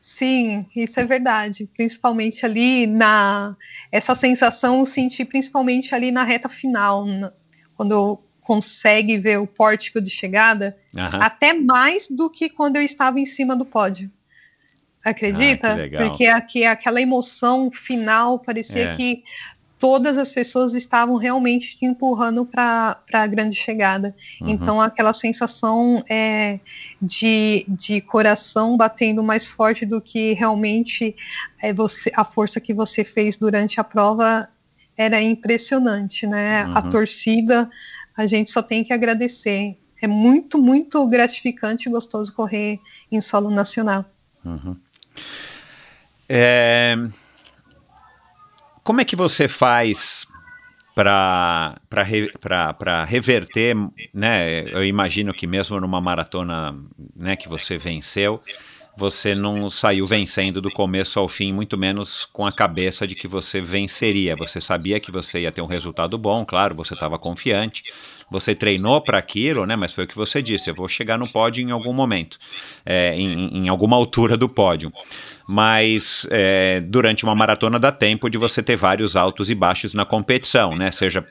Sim, 0.00 0.66
isso 0.74 0.98
é 1.00 1.04
verdade. 1.04 1.68
Principalmente 1.76 2.44
ali 2.44 2.86
na 2.86 3.56
essa 3.90 4.14
sensação 4.14 4.80
eu 4.80 4.86
senti 4.86 5.24
principalmente 5.24 5.94
ali 5.94 6.10
na 6.10 6.24
reta 6.24 6.48
final, 6.48 7.04
na, 7.04 7.32
quando 7.76 7.92
eu 7.92 8.22
consegue 8.40 9.18
ver 9.18 9.38
o 9.38 9.46
pórtico 9.46 10.00
de 10.00 10.10
chegada, 10.10 10.76
até 11.20 11.54
mais 11.54 12.08
do 12.08 12.28
que 12.28 12.48
quando 12.48 12.76
eu 12.76 12.82
estava 12.82 13.20
em 13.20 13.24
cima 13.24 13.54
do 13.54 13.64
pódio. 13.64 14.10
Acredita? 15.04 15.74
Ah, 15.74 15.96
Porque 15.96 16.26
aqui 16.26 16.64
aquela 16.64 17.00
emoção 17.00 17.70
final 17.72 18.38
parecia 18.38 18.84
é. 18.84 18.90
que 18.90 19.24
todas 19.82 20.16
as 20.16 20.32
pessoas 20.32 20.74
estavam 20.74 21.16
realmente 21.16 21.76
te 21.76 21.84
empurrando 21.84 22.46
para 22.46 23.02
a 23.12 23.26
grande 23.26 23.56
chegada. 23.56 24.14
Uhum. 24.40 24.50
Então 24.50 24.80
aquela 24.80 25.12
sensação 25.12 26.04
é, 26.08 26.60
de, 27.02 27.66
de 27.66 28.00
coração 28.00 28.76
batendo 28.76 29.24
mais 29.24 29.50
forte 29.50 29.84
do 29.84 30.00
que 30.00 30.34
realmente 30.34 31.16
é 31.60 31.72
você, 31.72 32.12
a 32.14 32.24
força 32.24 32.60
que 32.60 32.72
você 32.72 33.02
fez 33.02 33.36
durante 33.36 33.80
a 33.80 33.84
prova 33.84 34.48
era 34.96 35.20
impressionante, 35.20 36.28
né? 36.28 36.64
Uhum. 36.66 36.78
A 36.78 36.82
torcida 36.82 37.68
a 38.16 38.24
gente 38.24 38.52
só 38.52 38.62
tem 38.62 38.84
que 38.84 38.92
agradecer. 38.92 39.76
É 40.00 40.06
muito, 40.06 40.62
muito 40.62 41.04
gratificante 41.08 41.88
e 41.88 41.90
gostoso 41.90 42.32
correr 42.32 42.78
em 43.10 43.20
solo 43.20 43.50
nacional. 43.50 44.04
Uhum. 44.44 44.76
É, 46.28 46.96
Como 48.82 49.00
é 49.00 49.04
que 49.04 49.14
você 49.14 49.46
faz 49.46 50.26
para 50.94 51.80
para 52.40 53.04
reverter, 53.04 53.74
né? 54.12 54.68
Eu 54.70 54.84
imagino 54.84 55.32
que 55.32 55.46
mesmo 55.46 55.80
numa 55.80 56.00
maratona, 56.00 56.74
né, 57.16 57.36
que 57.36 57.48
você 57.48 57.78
venceu, 57.78 58.40
você 58.96 59.34
não 59.34 59.70
saiu 59.70 60.06
vencendo 60.06 60.60
do 60.60 60.70
começo 60.70 61.18
ao 61.18 61.28
fim, 61.28 61.52
muito 61.52 61.78
menos 61.78 62.26
com 62.26 62.44
a 62.44 62.52
cabeça 62.52 63.06
de 63.06 63.14
que 63.14 63.26
você 63.26 63.60
venceria. 63.60 64.36
Você 64.36 64.60
sabia 64.60 65.00
que 65.00 65.10
você 65.10 65.40
ia 65.40 65.52
ter 65.52 65.62
um 65.62 65.66
resultado 65.66 66.18
bom, 66.18 66.44
claro, 66.44 66.74
você 66.74 66.92
estava 66.92 67.18
confiante. 67.18 67.84
Você 68.32 68.54
treinou 68.54 69.00
para 69.00 69.18
aquilo, 69.18 69.64
né? 69.66 69.76
Mas 69.76 69.92
foi 69.92 70.04
o 70.04 70.06
que 70.08 70.16
você 70.16 70.42
disse. 70.42 70.70
Eu 70.70 70.74
vou 70.74 70.88
chegar 70.88 71.18
no 71.18 71.28
pódio 71.28 71.62
em 71.62 71.70
algum 71.70 71.92
momento, 71.92 72.38
é, 72.84 73.14
em, 73.14 73.64
em 73.64 73.68
alguma 73.68 73.96
altura 73.96 74.36
do 74.36 74.48
pódio 74.48 74.92
mas 75.48 76.26
é, 76.30 76.80
durante 76.80 77.24
uma 77.24 77.34
maratona 77.34 77.78
dá 77.78 77.90
tempo 77.90 78.30
de 78.30 78.38
você 78.38 78.62
ter 78.62 78.76
vários 78.76 79.16
altos 79.16 79.50
e 79.50 79.54
baixos 79.54 79.92
na 79.92 80.04
competição, 80.04 80.74
né? 80.76 80.90
Seja 80.90 81.26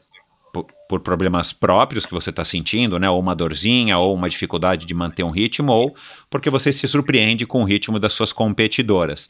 por, 0.91 0.99
problemas 0.99 1.53
próprios 1.53 2.05
que 2.05 2.13
você 2.13 2.29
está 2.29 2.43
sentindo, 2.43 2.99
né? 2.99 3.09
Ou 3.09 3.17
uma 3.17 3.33
dorzinha, 3.33 3.97
ou 3.97 4.13
uma 4.13 4.29
dificuldade 4.29 4.85
de 4.85 4.93
manter 4.93 5.23
um 5.23 5.29
ritmo, 5.29 5.71
ou 5.71 5.95
porque 6.29 6.49
você 6.49 6.73
se 6.73 6.87
surpreende 6.87 7.45
com 7.45 7.61
o 7.61 7.63
ritmo 7.63 7.97
das 7.97 8.11
suas 8.11 8.33
competidoras. 8.33 9.29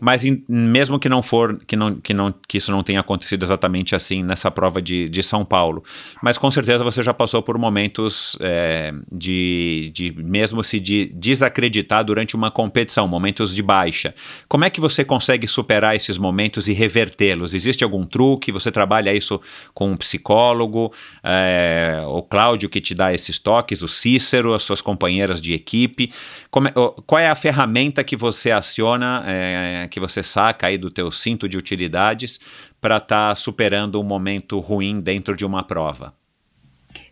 Mas 0.00 0.24
em, 0.24 0.42
mesmo 0.48 0.98
que 0.98 1.08
não 1.08 1.22
for, 1.22 1.58
que, 1.66 1.76
não, 1.76 1.94
que, 1.94 2.12
não, 2.12 2.34
que 2.46 2.58
isso 2.58 2.70
não 2.70 2.82
tenha 2.82 3.00
acontecido 3.00 3.44
exatamente 3.44 3.94
assim 3.94 4.22
nessa 4.22 4.50
prova 4.50 4.82
de, 4.82 5.08
de 5.08 5.22
São 5.22 5.44
Paulo, 5.44 5.82
mas 6.22 6.36
com 6.36 6.50
certeza 6.50 6.84
você 6.84 7.02
já 7.02 7.14
passou 7.14 7.42
por 7.42 7.56
momentos 7.58 8.36
é, 8.40 8.92
de, 9.10 9.90
de 9.94 10.12
mesmo 10.16 10.62
se 10.62 10.78
de 10.80 11.06
desacreditar 11.14 12.04
durante 12.04 12.34
uma 12.36 12.50
competição, 12.50 13.06
momentos 13.08 13.54
de 13.54 13.62
baixa. 13.62 14.14
Como 14.48 14.64
é 14.64 14.70
que 14.70 14.80
você 14.80 15.04
consegue 15.04 15.46
superar 15.46 15.94
esses 15.94 16.18
momentos 16.18 16.68
e 16.68 16.72
revertê-los? 16.72 17.54
Existe 17.54 17.84
algum 17.84 18.06
truque? 18.06 18.52
Você 18.52 18.70
trabalha 18.70 19.14
isso 19.14 19.40
com 19.74 19.90
um 19.92 19.96
psicólogo? 19.96 20.89
É, 21.22 22.02
o 22.06 22.22
Cláudio 22.22 22.68
que 22.68 22.80
te 22.80 22.94
dá 22.94 23.12
esses 23.12 23.38
toques, 23.38 23.82
o 23.82 23.88
Cícero, 23.88 24.54
as 24.54 24.62
suas 24.62 24.80
companheiras 24.80 25.40
de 25.40 25.52
equipe? 25.52 26.12
É, 26.12 27.02
qual 27.06 27.18
é 27.18 27.28
a 27.28 27.34
ferramenta 27.34 28.04
que 28.04 28.16
você 28.16 28.50
aciona, 28.50 29.24
é, 29.26 29.88
que 29.88 30.00
você 30.00 30.22
saca 30.22 30.66
aí 30.66 30.78
do 30.78 30.90
teu 30.90 31.10
cinto 31.10 31.48
de 31.48 31.56
utilidades 31.56 32.38
para 32.80 32.96
estar 32.96 33.30
tá 33.30 33.34
superando 33.34 34.00
um 34.00 34.04
momento 34.04 34.58
ruim 34.58 35.00
dentro 35.00 35.36
de 35.36 35.44
uma 35.44 35.62
prova? 35.62 36.14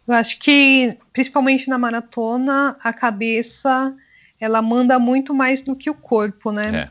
Eu 0.06 0.14
acho 0.14 0.38
que, 0.38 0.96
principalmente 1.12 1.68
na 1.68 1.78
maratona, 1.78 2.76
a 2.82 2.92
cabeça 2.92 3.94
ela 4.40 4.62
manda 4.62 4.98
muito 4.98 5.34
mais 5.34 5.62
do 5.62 5.74
que 5.74 5.90
o 5.90 5.94
corpo, 5.94 6.52
né? 6.52 6.74
É. 6.74 6.90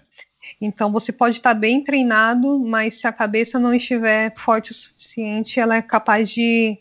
Então 0.59 0.91
você 0.91 1.11
pode 1.11 1.37
estar 1.37 1.53
tá 1.53 1.59
bem 1.59 1.83
treinado, 1.83 2.59
mas 2.59 2.99
se 2.99 3.07
a 3.07 3.11
cabeça 3.11 3.59
não 3.59 3.73
estiver 3.73 4.33
forte 4.37 4.71
o 4.71 4.73
suficiente, 4.73 5.59
ela 5.59 5.75
é 5.75 5.81
capaz 5.81 6.29
de, 6.29 6.77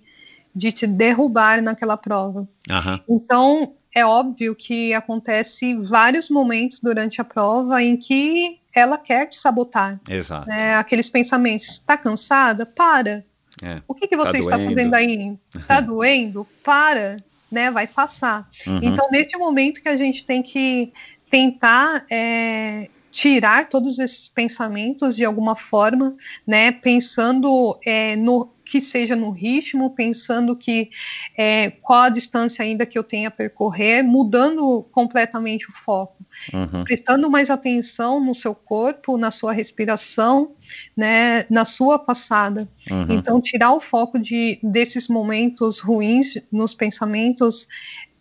de 0.54 0.72
te 0.72 0.86
derrubar 0.86 1.62
naquela 1.62 1.96
prova. 1.96 2.48
Uhum. 2.68 3.00
Então 3.08 3.74
é 3.94 4.04
óbvio 4.04 4.54
que 4.54 4.92
acontece 4.92 5.74
vários 5.74 6.28
momentos 6.28 6.80
durante 6.80 7.20
a 7.20 7.24
prova 7.24 7.82
em 7.82 7.96
que 7.96 8.58
ela 8.74 8.98
quer 8.98 9.26
te 9.26 9.36
sabotar. 9.36 9.98
Exato. 10.08 10.48
Né? 10.48 10.74
Aqueles 10.74 11.08
pensamentos, 11.08 11.66
está 11.66 11.96
cansada? 11.96 12.66
Para. 12.66 13.24
É, 13.62 13.80
o 13.88 13.94
que, 13.94 14.06
que 14.06 14.16
você 14.16 14.32
tá 14.32 14.38
está 14.38 14.58
fazendo 14.58 14.94
aí? 14.94 15.34
Está 15.54 15.80
doendo? 15.80 16.46
Para, 16.62 17.16
né? 17.50 17.70
Vai 17.70 17.86
passar. 17.86 18.46
Uhum. 18.66 18.80
Então, 18.82 19.08
neste 19.10 19.38
momento 19.38 19.80
que 19.80 19.88
a 19.88 19.96
gente 19.96 20.24
tem 20.24 20.42
que 20.42 20.92
tentar 21.30 22.04
é, 22.10 22.90
tirar 23.16 23.66
todos 23.66 23.98
esses 23.98 24.28
pensamentos 24.28 25.16
de 25.16 25.24
alguma 25.24 25.56
forma, 25.56 26.14
né? 26.46 26.70
Pensando 26.70 27.78
é, 27.82 28.14
no 28.14 28.52
que 28.62 28.78
seja 28.78 29.16
no 29.16 29.30
ritmo, 29.30 29.94
pensando 29.94 30.54
que 30.54 30.90
é, 31.34 31.70
qual 31.70 32.02
a 32.02 32.08
distância 32.10 32.62
ainda 32.62 32.84
que 32.84 32.98
eu 32.98 33.02
tenha 33.02 33.28
a 33.28 33.30
percorrer, 33.30 34.04
mudando 34.04 34.86
completamente 34.92 35.66
o 35.66 35.72
foco, 35.72 36.26
uhum. 36.52 36.84
prestando 36.84 37.30
mais 37.30 37.48
atenção 37.48 38.22
no 38.22 38.34
seu 38.34 38.54
corpo, 38.54 39.16
na 39.16 39.30
sua 39.30 39.54
respiração, 39.54 40.50
né, 40.94 41.46
na 41.48 41.64
sua 41.64 41.98
passada. 41.98 42.68
Uhum. 42.90 43.06
Então, 43.12 43.40
tirar 43.40 43.72
o 43.72 43.80
foco 43.80 44.18
de, 44.18 44.58
desses 44.62 45.08
momentos 45.08 45.80
ruins 45.80 46.36
nos 46.52 46.74
pensamentos 46.74 47.66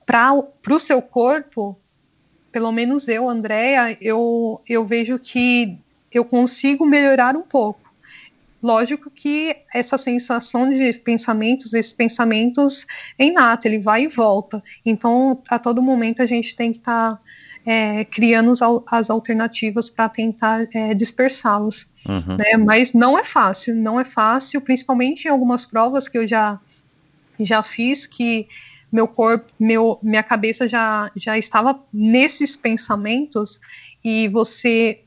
para 0.06 0.32
o 0.32 0.80
seu 0.80 1.02
corpo, 1.02 1.78
pelo 2.56 2.72
menos 2.72 3.10
eu, 3.10 3.28
Andréa, 3.28 3.98
eu, 4.00 4.62
eu 4.66 4.86
vejo 4.86 5.20
que 5.20 5.78
eu 6.10 6.24
consigo 6.24 6.86
melhorar 6.86 7.36
um 7.36 7.42
pouco 7.42 7.86
Lógico 8.66 9.12
que 9.12 9.56
essa 9.72 9.96
sensação 9.96 10.68
de 10.72 10.94
pensamentos, 10.94 11.72
esses 11.72 11.94
pensamentos 11.94 12.88
é 13.20 13.26
inato, 13.26 13.68
ele 13.68 13.78
vai 13.78 14.06
e 14.06 14.08
volta. 14.08 14.64
Então, 14.84 15.40
a 15.48 15.60
todo 15.60 15.84
momento 15.84 16.24
a 16.24 16.26
gente 16.26 16.56
tem 16.56 16.72
que 16.72 16.80
estar 16.80 17.12
tá, 17.12 17.22
é, 17.64 18.04
criando 18.06 18.54
as 18.90 19.10
alternativas 19.12 19.92
para 19.92 20.10
tentar 20.10 20.68
é, 20.74 20.96
dispersá-los. 20.96 21.92
Uhum. 22.10 22.38
Né? 22.38 22.58
Mas 22.58 22.94
não 22.94 23.20
é 23.20 23.24
fácil, 23.24 23.76
não 23.76 24.00
é 24.00 24.04
fácil, 24.04 24.60
principalmente 24.62 25.26
em 25.26 25.30
algumas 25.30 25.64
provas 25.64 26.08
que 26.08 26.18
eu 26.18 26.26
já, 26.26 26.60
já 27.40 27.62
fiz 27.62 28.08
que 28.08 28.48
meu 28.96 29.10
corpo, 29.10 29.52
meu, 29.60 30.00
minha 30.02 30.24
cabeça 30.24 30.66
já, 30.70 31.12
já 31.18 31.38
estava 31.38 31.78
nesses 31.94 32.56
pensamentos 32.56 33.60
e 34.02 34.30
você 34.30 35.02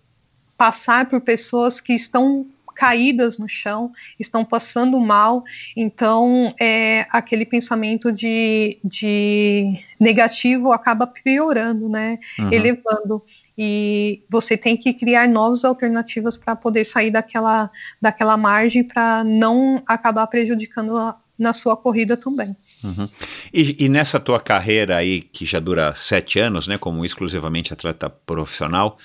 passar 0.58 1.08
por 1.08 1.23
pessoas 1.23 1.81
que 1.81 1.94
estão 1.94 2.47
caídas 2.75 3.39
no 3.39 3.49
chão, 3.49 3.91
estão 4.20 4.44
passando 4.44 5.00
mal, 5.00 5.42
então 5.75 6.55
é, 6.60 7.07
aquele 7.10 7.44
pensamento 7.44 8.12
de, 8.12 8.78
de 8.84 9.75
negativo 9.99 10.70
acaba 10.70 11.05
piorando, 11.05 11.89
né, 11.89 12.18
uhum. 12.39 12.52
elevando, 12.52 13.23
e 13.57 14.23
você 14.28 14.57
tem 14.57 14.76
que 14.76 14.92
criar 14.92 15.26
novas 15.26 15.65
alternativas 15.65 16.36
para 16.36 16.55
poder 16.55 16.84
sair 16.84 17.10
daquela, 17.10 17.68
daquela 18.00 18.36
margem 18.36 18.84
para 18.84 19.25
não 19.25 19.83
acabar 19.84 20.28
prejudicando 20.28 20.97
a, 20.97 21.18
na 21.39 21.52
sua 21.52 21.76
corrida 21.76 22.17
também. 22.17 22.55
Uhum. 22.83 23.07
E, 23.52 23.84
e, 23.84 23.89
nessa 23.89 24.18
tua 24.18 24.41
carreira 24.41 24.97
aí, 24.97 25.20
que 25.20 25.47
já 25.47 25.60
dura 25.60 25.94
sete 25.94 26.39
anos, 26.39 26.67
né, 26.67 26.76
como 26.76 27.05
exclusivamente 27.05 27.73
atleta 27.73 28.10
profissional, 28.10 28.99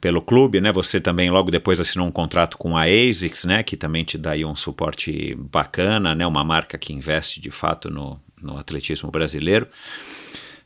pelo 0.00 0.20
clube, 0.20 0.60
né? 0.60 0.72
Você 0.72 1.00
também 1.00 1.30
logo 1.30 1.48
depois 1.48 1.78
assinou 1.78 2.08
um 2.08 2.10
contrato 2.10 2.58
com 2.58 2.76
a 2.76 2.86
ASICS, 2.86 3.44
né? 3.44 3.62
Que 3.62 3.76
também 3.76 4.02
te 4.02 4.18
dá 4.18 4.32
um 4.44 4.56
suporte 4.56 5.36
bacana, 5.36 6.12
né? 6.12 6.26
Uma 6.26 6.42
marca 6.42 6.76
que 6.76 6.92
investe 6.92 7.40
de 7.40 7.52
fato 7.52 7.88
no, 7.88 8.20
no 8.42 8.58
atletismo 8.58 9.12
brasileiro. 9.12 9.68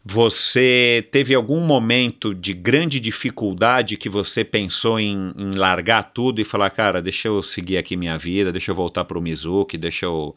Você 0.09 1.07
teve 1.11 1.35
algum 1.35 1.61
momento 1.61 2.33
de 2.33 2.55
grande 2.55 3.01
dificuldade 3.01 3.97
que 3.97 4.09
você 4.09 4.45
pensou 4.45 5.01
em, 5.01 5.35
em, 5.37 5.51
largar 5.51 6.05
tudo 6.15 6.41
e 6.41 6.45
falar, 6.45 6.71
cara, 6.71 7.03
deixa 7.03 7.27
eu 7.27 7.43
seguir 7.43 7.77
aqui 7.77 7.97
minha 7.97 8.17
vida, 8.17 8.53
deixa 8.53 8.71
eu 8.71 8.75
voltar 8.75 9.05
para 9.05 9.19
o 9.19 9.21
Mizuki, 9.21 9.77
deixa 9.77 10.07
eu, 10.07 10.35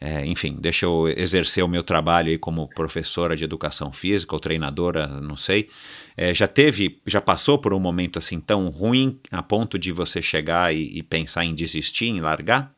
é, 0.00 0.24
enfim, 0.24 0.56
deixa 0.60 0.86
eu 0.86 1.08
exercer 1.08 1.64
o 1.64 1.68
meu 1.68 1.82
trabalho 1.82 2.30
aí 2.30 2.38
como 2.38 2.68
professora 2.68 3.36
de 3.36 3.42
educação 3.42 3.92
física 3.92 4.34
ou 4.34 4.40
treinadora, 4.40 5.08
não 5.20 5.36
sei. 5.36 5.68
É, 6.16 6.32
já 6.32 6.46
teve, 6.46 7.00
já 7.04 7.20
passou 7.20 7.58
por 7.58 7.74
um 7.74 7.80
momento 7.80 8.18
assim 8.18 8.38
tão 8.38 8.68
ruim 8.68 9.18
a 9.30 9.42
ponto 9.42 9.78
de 9.78 9.90
você 9.90 10.22
chegar 10.22 10.72
e, 10.72 10.98
e 10.98 11.02
pensar 11.02 11.44
em 11.44 11.54
desistir, 11.54 12.06
em 12.06 12.20
largar? 12.20 12.72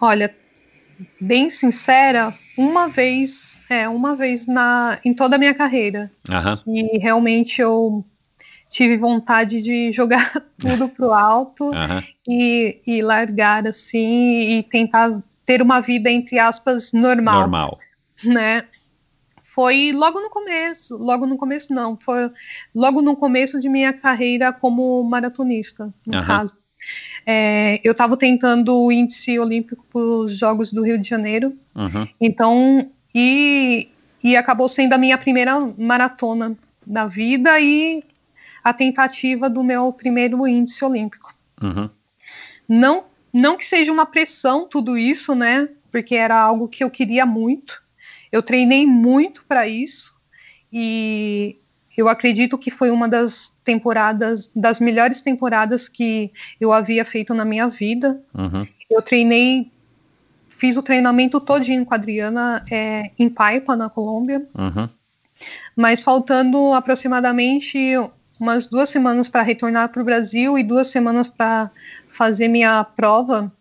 Olha, 0.00 0.34
bem 1.20 1.50
sincera, 1.50 2.32
uma 2.56 2.88
vez, 2.88 3.58
é, 3.68 3.86
uma 3.86 4.16
vez 4.16 4.46
na, 4.46 4.98
em 5.04 5.12
toda 5.12 5.36
a 5.36 5.38
minha 5.38 5.54
carreira, 5.54 6.10
uhum. 6.28 6.52
que 6.64 6.98
realmente 6.98 7.60
eu 7.60 8.02
tive 8.70 8.96
vontade 8.96 9.60
de 9.60 9.92
jogar 9.92 10.32
tudo 10.58 10.88
pro 10.88 11.12
alto 11.12 11.64
uhum. 11.64 12.02
e, 12.26 12.80
e 12.86 13.02
largar 13.02 13.66
assim 13.66 14.58
e 14.58 14.62
tentar 14.62 15.22
ter 15.46 15.62
uma 15.62 15.80
vida 15.80 16.10
entre 16.10 16.38
aspas 16.38 16.92
normal. 16.92 17.40
Normal. 17.40 17.78
Né? 18.24 18.64
foi 19.56 19.90
logo 19.94 20.20
no 20.20 20.28
começo, 20.28 20.98
logo 20.98 21.26
no 21.26 21.38
começo 21.38 21.72
não, 21.72 21.96
foi 21.98 22.30
logo 22.74 23.00
no 23.00 23.16
começo 23.16 23.58
de 23.58 23.70
minha 23.70 23.90
carreira 23.90 24.52
como 24.52 25.02
maratonista, 25.02 25.90
no 26.06 26.18
uhum. 26.18 26.24
caso. 26.26 26.58
É, 27.24 27.80
eu 27.82 27.92
estava 27.92 28.18
tentando 28.18 28.76
o 28.76 28.92
índice 28.92 29.38
olímpico 29.38 29.82
para 29.90 29.98
os 29.98 30.36
Jogos 30.36 30.70
do 30.70 30.84
Rio 30.84 30.98
de 30.98 31.08
Janeiro, 31.08 31.56
uhum. 31.74 32.06
então, 32.20 32.90
e, 33.14 33.88
e 34.22 34.36
acabou 34.36 34.68
sendo 34.68 34.92
a 34.92 34.98
minha 34.98 35.16
primeira 35.16 35.58
maratona 35.78 36.54
da 36.86 37.06
vida 37.06 37.58
e 37.58 38.04
a 38.62 38.74
tentativa 38.74 39.48
do 39.48 39.64
meu 39.64 39.90
primeiro 39.90 40.46
índice 40.46 40.84
olímpico. 40.84 41.34
Uhum. 41.62 41.88
Não, 42.68 43.04
não 43.36 43.56
que 43.56 43.64
seja 43.64 43.92
uma 43.92 44.06
pressão 44.06 44.66
tudo 44.68 44.96
isso, 44.96 45.34
né, 45.34 45.68
porque 45.90 46.14
era 46.14 46.38
algo 46.38 46.68
que 46.68 46.82
eu 46.82 46.90
queria 46.90 47.26
muito, 47.26 47.82
eu 48.32 48.42
treinei 48.42 48.86
muito 48.86 49.44
para 49.46 49.66
isso 49.68 50.16
e 50.72 51.54
eu 51.96 52.08
acredito 52.08 52.58
que 52.58 52.70
foi 52.70 52.90
uma 52.90 53.08
das 53.08 53.56
temporadas, 53.64 54.50
das 54.54 54.80
melhores 54.80 55.22
temporadas 55.22 55.88
que 55.88 56.30
eu 56.60 56.72
havia 56.72 57.04
feito 57.04 57.32
na 57.32 57.44
minha 57.44 57.68
vida. 57.68 58.20
Uhum. 58.34 58.66
Eu 58.90 59.00
treinei, 59.00 59.72
fiz 60.48 60.76
o 60.76 60.82
treinamento 60.82 61.40
todinho 61.40 61.86
com 61.86 61.94
a 61.94 61.96
Adriana 61.96 62.62
é, 62.70 63.10
em 63.18 63.30
Paipa, 63.30 63.74
na 63.74 63.88
Colômbia, 63.88 64.46
Uhum. 64.54 64.88
mas 65.74 66.02
faltando 66.02 66.74
aproximadamente 66.74 67.94
umas 68.38 68.66
duas 68.66 68.88
semanas 68.88 69.28
para 69.28 69.42
retornar 69.42 69.88
para 69.90 70.02
o 70.02 70.04
Brasil 70.04 70.58
e 70.58 70.62
duas 70.62 70.88
semanas 70.88 71.28
para 71.28 71.70
fazer 72.06 72.48
minha 72.48 72.84
prova 72.84 73.52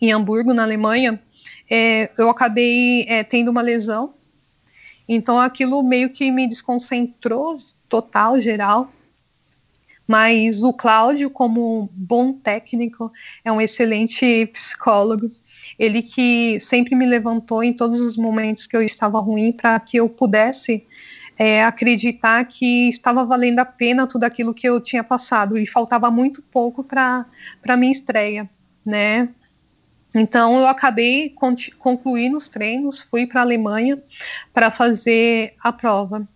em 0.00 0.12
Hamburgo, 0.12 0.52
na 0.52 0.64
Alemanha, 0.64 1.22
é, 1.70 2.10
eu 2.18 2.28
acabei 2.28 3.04
é, 3.08 3.22
tendo 3.22 3.50
uma 3.50 3.62
lesão. 3.62 4.14
Então 5.08 5.38
aquilo 5.38 5.82
meio 5.82 6.10
que 6.10 6.30
me 6.30 6.48
desconcentrou 6.48 7.56
total, 7.88 8.40
geral. 8.40 8.92
Mas 10.06 10.62
o 10.64 10.72
Cláudio, 10.72 11.30
como 11.30 11.88
bom 11.92 12.32
técnico, 12.32 13.12
é 13.44 13.52
um 13.52 13.60
excelente 13.60 14.46
psicólogo. 14.46 15.30
Ele 15.78 16.02
que 16.02 16.58
sempre 16.58 16.96
me 16.96 17.06
levantou 17.06 17.62
em 17.62 17.72
todos 17.72 18.00
os 18.00 18.16
momentos 18.16 18.66
que 18.66 18.76
eu 18.76 18.82
estava 18.82 19.20
ruim 19.20 19.52
para 19.52 19.78
que 19.78 19.96
eu 19.98 20.08
pudesse 20.08 20.84
é, 21.38 21.64
acreditar 21.64 22.44
que 22.44 22.88
estava 22.88 23.24
valendo 23.24 23.58
a 23.58 23.64
pena 23.64 24.06
tudo 24.06 24.24
aquilo 24.24 24.54
que 24.54 24.68
eu 24.68 24.80
tinha 24.80 25.02
passado 25.02 25.56
e 25.56 25.66
faltava 25.66 26.10
muito 26.10 26.42
pouco 26.42 26.84
para 26.84 27.26
a 27.66 27.76
minha 27.76 27.92
estreia, 27.92 28.48
né? 28.84 29.28
Então 30.14 30.58
eu 30.58 30.66
acabei 30.66 31.34
concluindo 31.78 32.36
os 32.36 32.48
treinos, 32.48 33.00
fui 33.00 33.26
para 33.26 33.40
a 33.40 33.44
Alemanha 33.44 34.02
para 34.52 34.70
fazer 34.70 35.54
a 35.62 35.72
prova. 35.72 36.28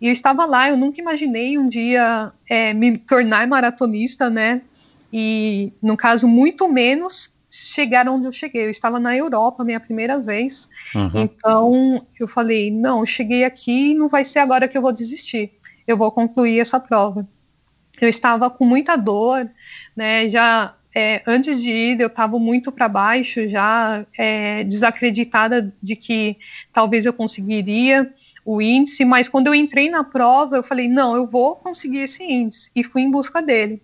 E 0.00 0.06
eu 0.06 0.12
estava 0.12 0.44
lá, 0.44 0.68
eu 0.68 0.76
nunca 0.76 1.00
imaginei 1.00 1.58
um 1.58 1.66
dia 1.66 2.32
é, 2.48 2.72
me 2.74 2.98
tornar 2.98 3.46
maratonista, 3.46 4.28
né? 4.28 4.60
E 5.12 5.72
no 5.82 5.96
caso 5.96 6.28
muito 6.28 6.68
menos 6.68 7.37
chegar 7.50 8.08
onde 8.08 8.26
eu 8.26 8.32
cheguei. 8.32 8.66
Eu 8.66 8.70
estava 8.70 9.00
na 9.00 9.16
Europa, 9.16 9.64
minha 9.64 9.80
primeira 9.80 10.18
vez. 10.18 10.68
Uhum. 10.94 11.22
Então 11.22 12.06
eu 12.18 12.28
falei, 12.28 12.70
não, 12.70 13.00
eu 13.00 13.06
cheguei 13.06 13.44
aqui 13.44 13.90
e 13.90 13.94
não 13.94 14.08
vai 14.08 14.24
ser 14.24 14.40
agora 14.40 14.68
que 14.68 14.76
eu 14.76 14.82
vou 14.82 14.92
desistir. 14.92 15.52
Eu 15.86 15.96
vou 15.96 16.10
concluir 16.12 16.60
essa 16.60 16.78
prova. 16.78 17.26
Eu 18.00 18.08
estava 18.08 18.50
com 18.50 18.64
muita 18.64 18.96
dor, 18.96 19.48
né? 19.96 20.28
Já 20.28 20.74
é, 20.94 21.22
antes 21.26 21.62
de 21.62 21.70
ir 21.70 22.00
eu 22.00 22.06
estava 22.06 22.38
muito 22.38 22.72
para 22.72 22.88
baixo, 22.88 23.48
já 23.48 24.04
é, 24.18 24.64
desacreditada 24.64 25.72
de 25.82 25.94
que 25.94 26.36
talvez 26.72 27.06
eu 27.06 27.12
conseguiria 27.12 28.10
o 28.44 28.60
índice, 28.60 29.04
mas 29.04 29.28
quando 29.28 29.48
eu 29.48 29.54
entrei 29.54 29.90
na 29.90 30.02
prova 30.02 30.56
eu 30.56 30.62
falei, 30.62 30.88
não, 30.88 31.14
eu 31.14 31.26
vou 31.26 31.56
conseguir 31.56 32.00
esse 32.00 32.24
índice 32.24 32.70
e 32.74 32.82
fui 32.82 33.02
em 33.02 33.10
busca 33.10 33.42
dele. 33.42 33.82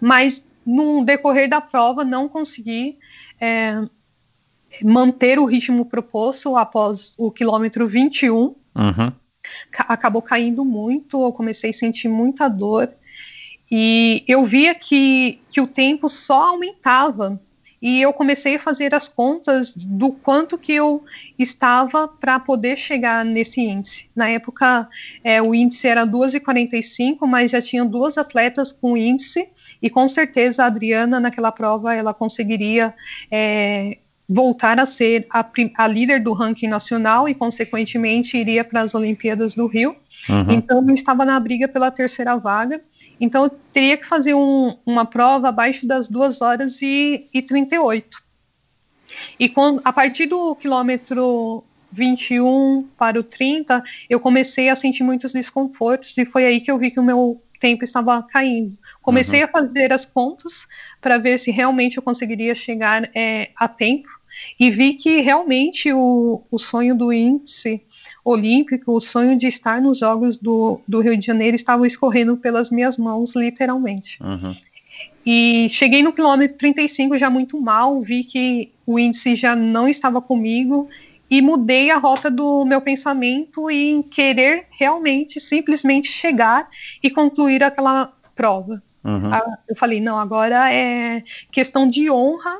Mas 0.00 0.49
no 0.64 1.04
decorrer 1.04 1.48
da 1.48 1.60
prova 1.60 2.04
não 2.04 2.28
consegui 2.28 2.98
é, 3.40 3.74
manter 4.84 5.38
o 5.38 5.44
ritmo 5.44 5.84
proposto 5.84 6.56
após 6.56 7.12
o 7.18 7.30
quilômetro 7.30 7.86
21. 7.86 8.36
Uhum. 8.36 9.12
Ca- 9.70 9.86
acabou 9.88 10.22
caindo 10.22 10.64
muito, 10.64 11.22
eu 11.22 11.32
comecei 11.32 11.70
a 11.70 11.72
sentir 11.72 12.08
muita 12.08 12.48
dor 12.48 12.92
e 13.70 14.24
eu 14.28 14.44
via 14.44 14.74
que, 14.74 15.40
que 15.48 15.60
o 15.60 15.66
tempo 15.66 16.08
só 16.08 16.50
aumentava 16.50 17.40
e 17.80 18.02
eu 18.02 18.12
comecei 18.12 18.56
a 18.56 18.58
fazer 18.58 18.94
as 18.94 19.08
contas 19.08 19.74
do 19.74 20.12
quanto 20.12 20.58
que 20.58 20.72
eu 20.72 21.02
estava 21.38 22.06
para 22.06 22.38
poder 22.38 22.76
chegar 22.76 23.24
nesse 23.24 23.60
índice. 23.60 24.10
Na 24.14 24.28
época, 24.28 24.88
é, 25.24 25.40
o 25.40 25.54
índice 25.54 25.88
era 25.88 26.06
2,45, 26.06 27.26
mas 27.26 27.50
já 27.50 27.60
tinham 27.60 27.86
duas 27.86 28.18
atletas 28.18 28.70
com 28.72 28.96
índice, 28.96 29.48
e 29.80 29.88
com 29.88 30.06
certeza 30.06 30.64
a 30.64 30.66
Adriana, 30.66 31.18
naquela 31.18 31.50
prova, 31.50 31.94
ela 31.94 32.12
conseguiria 32.12 32.94
é, 33.30 33.98
voltar 34.32 34.78
a 34.78 34.86
ser 34.86 35.26
a, 35.32 35.44
a 35.76 35.88
líder 35.88 36.22
do 36.22 36.32
ranking 36.32 36.68
nacional 36.68 37.28
e, 37.28 37.34
consequentemente, 37.34 38.38
iria 38.38 38.62
para 38.62 38.82
as 38.82 38.94
Olimpíadas 38.94 39.56
do 39.56 39.66
Rio. 39.66 39.96
Uhum. 40.28 40.52
Então, 40.52 40.86
eu 40.86 40.94
estava 40.94 41.24
na 41.24 41.38
briga 41.40 41.66
pela 41.66 41.90
terceira 41.90 42.36
vaga. 42.36 42.80
Então, 43.20 43.44
eu 43.44 43.50
teria 43.72 43.96
que 43.96 44.06
fazer 44.06 44.34
um- 44.34 44.76
uma 44.86 45.04
prova 45.04 45.48
abaixo 45.48 45.84
das 45.84 46.08
2 46.08 46.40
horas 46.40 46.80
e, 46.80 47.26
e 47.34 47.42
38. 47.42 48.22
E 49.36 49.48
quando, 49.48 49.80
a 49.84 49.92
partir 49.92 50.26
do 50.26 50.54
quilômetro 50.54 51.64
21 51.90 52.88
para 52.96 53.18
o 53.18 53.24
30, 53.24 53.82
eu 54.08 54.20
comecei 54.20 54.68
a 54.68 54.76
sentir 54.76 55.02
muitos 55.02 55.32
desconfortos 55.32 56.16
e 56.16 56.24
foi 56.24 56.46
aí 56.46 56.60
que 56.60 56.70
eu 56.70 56.78
vi 56.78 56.92
que 56.92 57.00
o 57.00 57.02
meu 57.02 57.42
tempo 57.58 57.82
estava 57.82 58.22
caindo. 58.22 58.78
Comecei 59.02 59.42
a 59.42 59.48
fazer 59.48 59.92
as 59.92 60.06
contas 60.06 60.68
para 61.00 61.18
ver 61.18 61.36
se 61.36 61.50
realmente 61.50 61.96
eu 61.96 62.02
conseguiria 62.02 62.54
chegar 62.54 63.10
é, 63.12 63.50
a 63.56 63.66
tempo 63.66 64.19
e 64.58 64.70
vi 64.70 64.94
que 64.94 65.20
realmente 65.20 65.92
o, 65.92 66.42
o 66.50 66.58
sonho 66.58 66.94
do 66.94 67.12
índice 67.12 67.82
olímpico, 68.24 68.92
o 68.92 69.00
sonho 69.00 69.36
de 69.36 69.46
estar 69.46 69.80
nos 69.80 69.98
Jogos 69.98 70.36
do, 70.36 70.80
do 70.86 71.00
Rio 71.00 71.16
de 71.16 71.24
Janeiro 71.24 71.54
estava 71.54 71.86
escorrendo 71.86 72.36
pelas 72.36 72.70
minhas 72.70 72.98
mãos, 72.98 73.34
literalmente. 73.36 74.22
Uhum. 74.22 74.54
E 75.24 75.68
cheguei 75.68 76.02
no 76.02 76.12
quilômetro 76.12 76.56
35 76.56 77.18
já 77.18 77.28
muito 77.28 77.60
mal, 77.60 78.00
vi 78.00 78.24
que 78.24 78.70
o 78.86 78.98
índice 78.98 79.34
já 79.34 79.54
não 79.54 79.88
estava 79.88 80.20
comigo 80.20 80.88
e 81.30 81.40
mudei 81.40 81.90
a 81.90 81.98
rota 81.98 82.30
do 82.30 82.64
meu 82.64 82.80
pensamento 82.80 83.70
em 83.70 84.02
querer 84.02 84.66
realmente, 84.70 85.38
simplesmente 85.38 86.08
chegar 86.08 86.68
e 87.02 87.10
concluir 87.10 87.62
aquela 87.62 88.12
prova. 88.34 88.82
Uhum. 89.04 89.32
Ah, 89.32 89.58
Eu 89.68 89.76
falei, 89.76 90.00
não, 90.00 90.18
agora 90.18 90.72
é 90.72 91.22
questão 91.50 91.88
de 91.88 92.10
honra, 92.10 92.58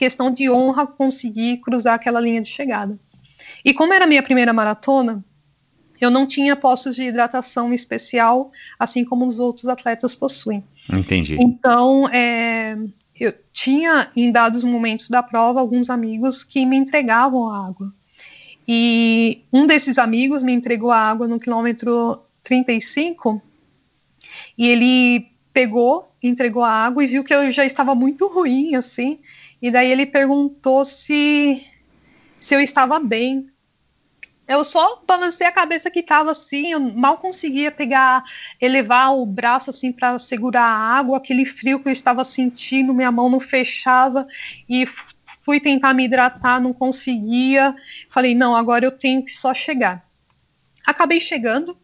questão 0.00 0.30
de 0.30 0.48
honra 0.48 0.86
conseguir 0.86 1.58
cruzar 1.58 1.92
aquela 1.92 2.18
linha 2.18 2.40
de 2.40 2.48
chegada. 2.48 2.98
E 3.62 3.74
como 3.74 3.92
era 3.92 4.06
a 4.06 4.08
minha 4.08 4.22
primeira 4.22 4.50
maratona, 4.50 5.22
eu 6.00 6.10
não 6.10 6.26
tinha 6.26 6.56
postos 6.56 6.96
de 6.96 7.04
hidratação 7.04 7.70
especial, 7.70 8.50
assim 8.78 9.04
como 9.04 9.26
os 9.26 9.38
outros 9.38 9.68
atletas 9.68 10.14
possuem. 10.14 10.64
Entendi. 10.90 11.36
Então, 11.38 12.08
é, 12.08 12.78
eu 13.14 13.34
tinha 13.52 14.10
em 14.16 14.32
dados 14.32 14.64
momentos 14.64 15.10
da 15.10 15.22
prova 15.22 15.60
alguns 15.60 15.90
amigos 15.90 16.42
que 16.42 16.64
me 16.64 16.78
entregavam 16.78 17.52
água. 17.52 17.92
E 18.66 19.44
um 19.52 19.66
desses 19.66 19.98
amigos 19.98 20.42
me 20.42 20.54
entregou 20.54 20.90
a 20.90 20.98
água 20.98 21.28
no 21.28 21.38
quilômetro 21.38 22.22
35 22.42 23.42
e 24.56 24.66
ele 24.66 25.30
pegou, 25.52 26.08
entregou 26.22 26.62
a 26.62 26.70
água 26.70 27.04
e 27.04 27.06
viu 27.06 27.22
que 27.22 27.34
eu 27.34 27.50
já 27.50 27.66
estava 27.66 27.94
muito 27.94 28.26
ruim, 28.28 28.74
assim. 28.74 29.18
E 29.60 29.70
daí 29.70 29.90
ele 29.90 30.06
perguntou 30.06 30.84
se, 30.84 31.62
se 32.38 32.54
eu 32.54 32.60
estava 32.60 32.98
bem. 32.98 33.46
Eu 34.48 34.64
só 34.64 35.00
balancei 35.06 35.46
a 35.46 35.52
cabeça 35.52 35.90
que 35.92 36.00
estava 36.00 36.32
assim, 36.32 36.72
eu 36.72 36.80
mal 36.80 37.18
conseguia 37.18 37.70
pegar, 37.70 38.24
elevar 38.60 39.14
o 39.16 39.24
braço 39.24 39.70
assim 39.70 39.92
para 39.92 40.18
segurar 40.18 40.64
a 40.64 40.98
água, 40.98 41.18
aquele 41.18 41.44
frio 41.44 41.78
que 41.78 41.88
eu 41.88 41.92
estava 41.92 42.24
sentindo, 42.24 42.92
minha 42.92 43.12
mão 43.12 43.28
não 43.28 43.38
fechava 43.38 44.26
e 44.68 44.84
fui 45.44 45.60
tentar 45.60 45.94
me 45.94 46.04
hidratar, 46.04 46.60
não 46.60 46.72
conseguia. 46.72 47.72
Falei, 48.08 48.34
não, 48.34 48.56
agora 48.56 48.84
eu 48.84 48.90
tenho 48.90 49.22
que 49.22 49.30
só 49.30 49.54
chegar. 49.54 50.04
Acabei 50.84 51.20
chegando, 51.20 51.78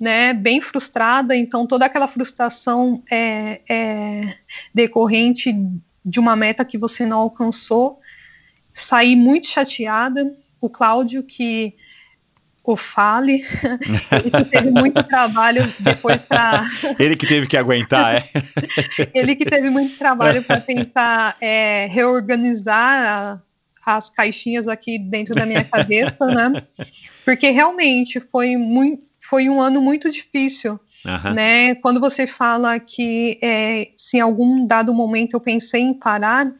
né, 0.00 0.32
bem 0.32 0.60
frustrada, 0.60 1.36
então 1.36 1.66
toda 1.66 1.84
aquela 1.84 2.08
frustração 2.08 3.02
é, 3.10 3.60
é 3.68 4.38
decorrente 4.72 5.52
de 6.06 6.20
uma 6.20 6.36
meta 6.36 6.64
que 6.64 6.78
você 6.78 7.04
não 7.04 7.18
alcançou. 7.18 7.98
Saí 8.72 9.16
muito 9.16 9.48
chateada. 9.48 10.30
O 10.60 10.70
Cláudio, 10.70 11.22
que 11.24 11.74
o 12.64 12.76
fale, 12.76 13.40
ele 14.10 14.30
que 14.30 14.44
teve 14.44 14.70
muito 14.70 15.02
trabalho 15.04 15.72
depois 15.78 16.18
para 16.22 16.64
Ele 16.98 17.14
que 17.16 17.24
teve 17.26 17.46
que 17.46 17.56
aguentar, 17.56 18.16
é? 18.16 18.28
ele 19.14 19.36
que 19.36 19.44
teve 19.44 19.70
muito 19.70 19.96
trabalho 19.96 20.42
para 20.42 20.60
tentar 20.60 21.36
é, 21.40 21.86
reorganizar 21.90 23.40
a- 23.86 23.96
as 23.98 24.10
caixinhas 24.10 24.66
aqui 24.66 24.98
dentro 24.98 25.32
da 25.32 25.46
minha 25.46 25.62
cabeça, 25.62 26.26
né? 26.26 26.60
Porque 27.24 27.50
realmente 27.50 28.18
foi 28.18 28.56
muito, 28.56 29.00
foi 29.20 29.48
um 29.48 29.60
ano 29.60 29.80
muito 29.80 30.10
difícil, 30.10 30.80
Aham. 31.06 31.34
né? 31.34 31.74
Quando 31.76 32.00
você 32.00 32.26
fala 32.26 32.78
que 32.78 33.38
é, 33.42 33.90
se 33.96 34.16
em 34.16 34.20
algum 34.20 34.66
dado 34.66 34.92
momento 34.92 35.34
eu 35.34 35.40
pensei 35.40 35.82
em 35.82 35.94
parar, 35.94 36.52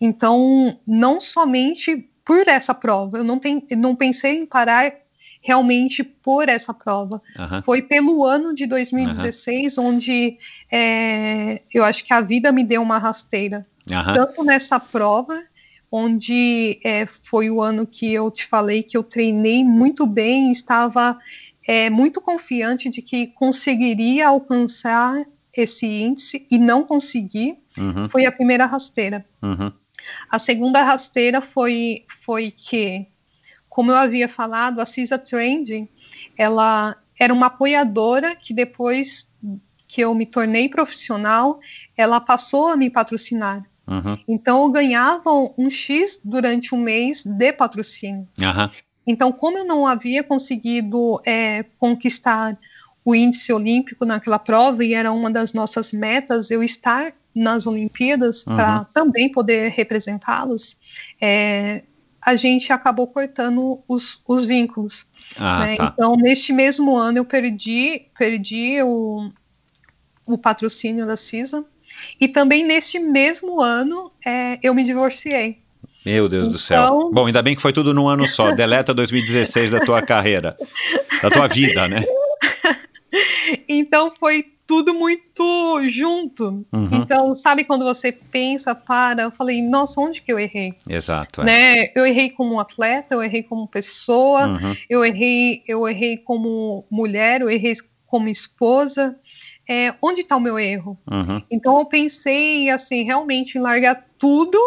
então 0.00 0.78
não 0.86 1.20
somente 1.20 2.08
por 2.24 2.46
essa 2.48 2.74
prova, 2.74 3.18
eu 3.18 3.24
não, 3.24 3.38
tem, 3.38 3.64
não 3.76 3.94
pensei 3.94 4.38
em 4.38 4.46
parar 4.46 4.92
realmente 5.40 6.02
por 6.02 6.48
essa 6.48 6.74
prova. 6.74 7.22
Aham. 7.38 7.62
Foi 7.62 7.80
pelo 7.80 8.24
ano 8.24 8.52
de 8.52 8.66
2016 8.66 9.78
onde 9.78 10.36
é, 10.70 11.62
eu 11.72 11.84
acho 11.84 12.04
que 12.04 12.12
a 12.12 12.20
vida 12.20 12.50
me 12.50 12.64
deu 12.64 12.82
uma 12.82 12.98
rasteira. 12.98 13.66
Tanto 14.12 14.42
nessa 14.42 14.80
prova, 14.80 15.40
onde 15.90 16.80
é, 16.84 17.06
foi 17.06 17.48
o 17.48 17.62
ano 17.62 17.86
que 17.86 18.12
eu 18.12 18.30
te 18.30 18.46
falei 18.46 18.82
que 18.82 18.96
eu 18.96 19.04
treinei 19.04 19.62
muito 19.62 20.04
bem, 20.04 20.50
estava 20.50 21.16
é, 21.66 21.90
muito 21.90 22.20
confiante 22.20 22.88
de 22.88 23.02
que 23.02 23.26
conseguiria 23.28 24.28
alcançar 24.28 25.24
esse 25.56 25.86
índice 25.86 26.46
e 26.50 26.58
não 26.58 26.84
consegui, 26.84 27.58
Uhum, 27.78 28.08
foi 28.08 28.24
a 28.26 28.32
primeira 28.32 28.64
rasteira. 28.66 29.24
uhum, 29.42 29.72
A 30.30 30.38
segunda 30.38 30.82
rasteira 30.82 31.40
foi, 31.40 32.04
foi 32.24 32.50
que, 32.50 33.06
como 33.68 33.90
eu 33.90 33.96
havia 33.96 34.28
falado, 34.28 34.80
a 34.80 34.86
CISA 34.86 35.18
Trend, 35.18 35.88
ela 36.36 36.96
era 37.18 37.32
uma 37.32 37.46
apoiadora 37.46 38.36
que 38.36 38.52
depois 38.54 39.30
que 39.88 40.00
eu 40.00 40.14
me 40.14 40.26
tornei 40.26 40.68
profissional, 40.68 41.60
ela 41.96 42.20
passou 42.20 42.68
a 42.68 42.76
me 42.76 42.90
patrocinar. 42.90 43.62
uhum, 43.86 44.18
Então 44.28 44.62
eu 44.62 44.70
ganhava 44.70 45.30
um 45.56 45.70
X 45.70 46.20
durante 46.24 46.74
um 46.74 46.78
mês 46.78 47.24
de 47.24 47.52
patrocínio. 47.52 48.28
aham, 48.42 48.70
Então, 49.06 49.30
como 49.30 49.58
eu 49.58 49.64
não 49.64 49.86
havia 49.86 50.22
conseguido 50.22 51.20
é, 51.24 51.64
conquistar 51.78 52.58
o 53.04 53.14
índice 53.14 53.52
olímpico 53.52 54.04
naquela 54.04 54.38
prova 54.38 54.84
e 54.84 54.92
era 54.92 55.12
uma 55.12 55.30
das 55.30 55.52
nossas 55.52 55.92
metas 55.92 56.50
eu 56.50 56.62
estar 56.62 57.14
nas 57.32 57.66
Olimpíadas 57.66 58.42
para 58.42 58.84
também 58.86 59.30
poder 59.30 59.70
representá-los, 59.70 61.04
é, 61.20 61.84
a 62.20 62.34
gente 62.34 62.72
acabou 62.72 63.06
cortando 63.06 63.80
os, 63.86 64.20
os 64.26 64.44
vínculos. 64.44 65.06
ah, 65.38 65.60
né? 65.60 65.76
tá. 65.76 65.92
Então, 65.92 66.16
neste 66.16 66.52
mesmo 66.52 66.96
ano, 66.96 67.18
eu 67.18 67.24
perdi, 67.24 68.06
perdi 68.18 68.82
o, 68.82 69.30
o 70.26 70.36
patrocínio 70.36 71.06
da 71.06 71.16
CISA. 71.16 71.64
E 72.20 72.26
também 72.26 72.64
neste 72.64 72.98
mesmo 72.98 73.60
ano, 73.60 74.10
é, 74.26 74.58
eu 74.60 74.74
me 74.74 74.82
divorciei. 74.82 75.62
Meu 76.06 76.28
Deus 76.28 76.48
do 76.48 76.58
céu. 76.58 76.82
Então- 76.84 77.10
Bom, 77.12 77.26
ainda 77.26 77.42
bem 77.42 77.54
que 77.54 77.60
foi 77.62 77.72
tudo 77.72 77.92
num 77.92 78.08
ano 78.08 78.24
só. 78.24 78.50
Deleta 78.54 78.94
2016 78.94 79.70
da 79.70 79.80
tua 79.80 80.00
carreira, 80.02 80.56
da 81.22 81.30
tua 81.30 81.46
vida, 81.48 81.86
né? 81.88 82.04
Então 83.68 84.10
foi 84.10 84.44
tudo 84.66 84.92
muito 84.92 85.80
junto. 85.88 86.66
Uhum. 86.72 86.88
Então, 86.92 87.34
sabe 87.34 87.64
quando 87.64 87.84
você 87.84 88.10
pensa, 88.10 88.74
para, 88.74 89.22
eu 89.22 89.30
falei, 89.30 89.62
nossa, 89.62 90.00
onde 90.00 90.20
que 90.20 90.32
eu 90.32 90.38
errei? 90.38 90.72
Exato. 90.88 91.42
É. 91.42 91.44
Né? 91.44 91.86
Eu 91.94 92.04
errei 92.04 92.30
como 92.30 92.58
atleta, 92.58 93.14
eu 93.14 93.22
errei 93.22 93.42
como 93.42 93.66
pessoa, 93.68 94.48
Uhum, 94.48 94.74
eu 94.90 95.04
errei, 95.04 95.62
eu 95.68 95.86
errei 95.88 96.16
como 96.16 96.84
mulher, 96.90 97.40
eu 97.40 97.48
errei 97.50 97.72
como 98.06 98.28
esposa. 98.28 99.16
É, 99.68 99.94
onde 100.02 100.20
está 100.22 100.36
o 100.36 100.40
meu 100.40 100.58
erro? 100.58 100.98
uhum, 101.10 101.40
Então 101.50 101.78
eu 101.78 101.86
pensei 101.86 102.68
assim, 102.70 103.02
realmente 103.04 103.56
em 103.58 103.60
largar 103.60 104.04
tudo 104.18 104.58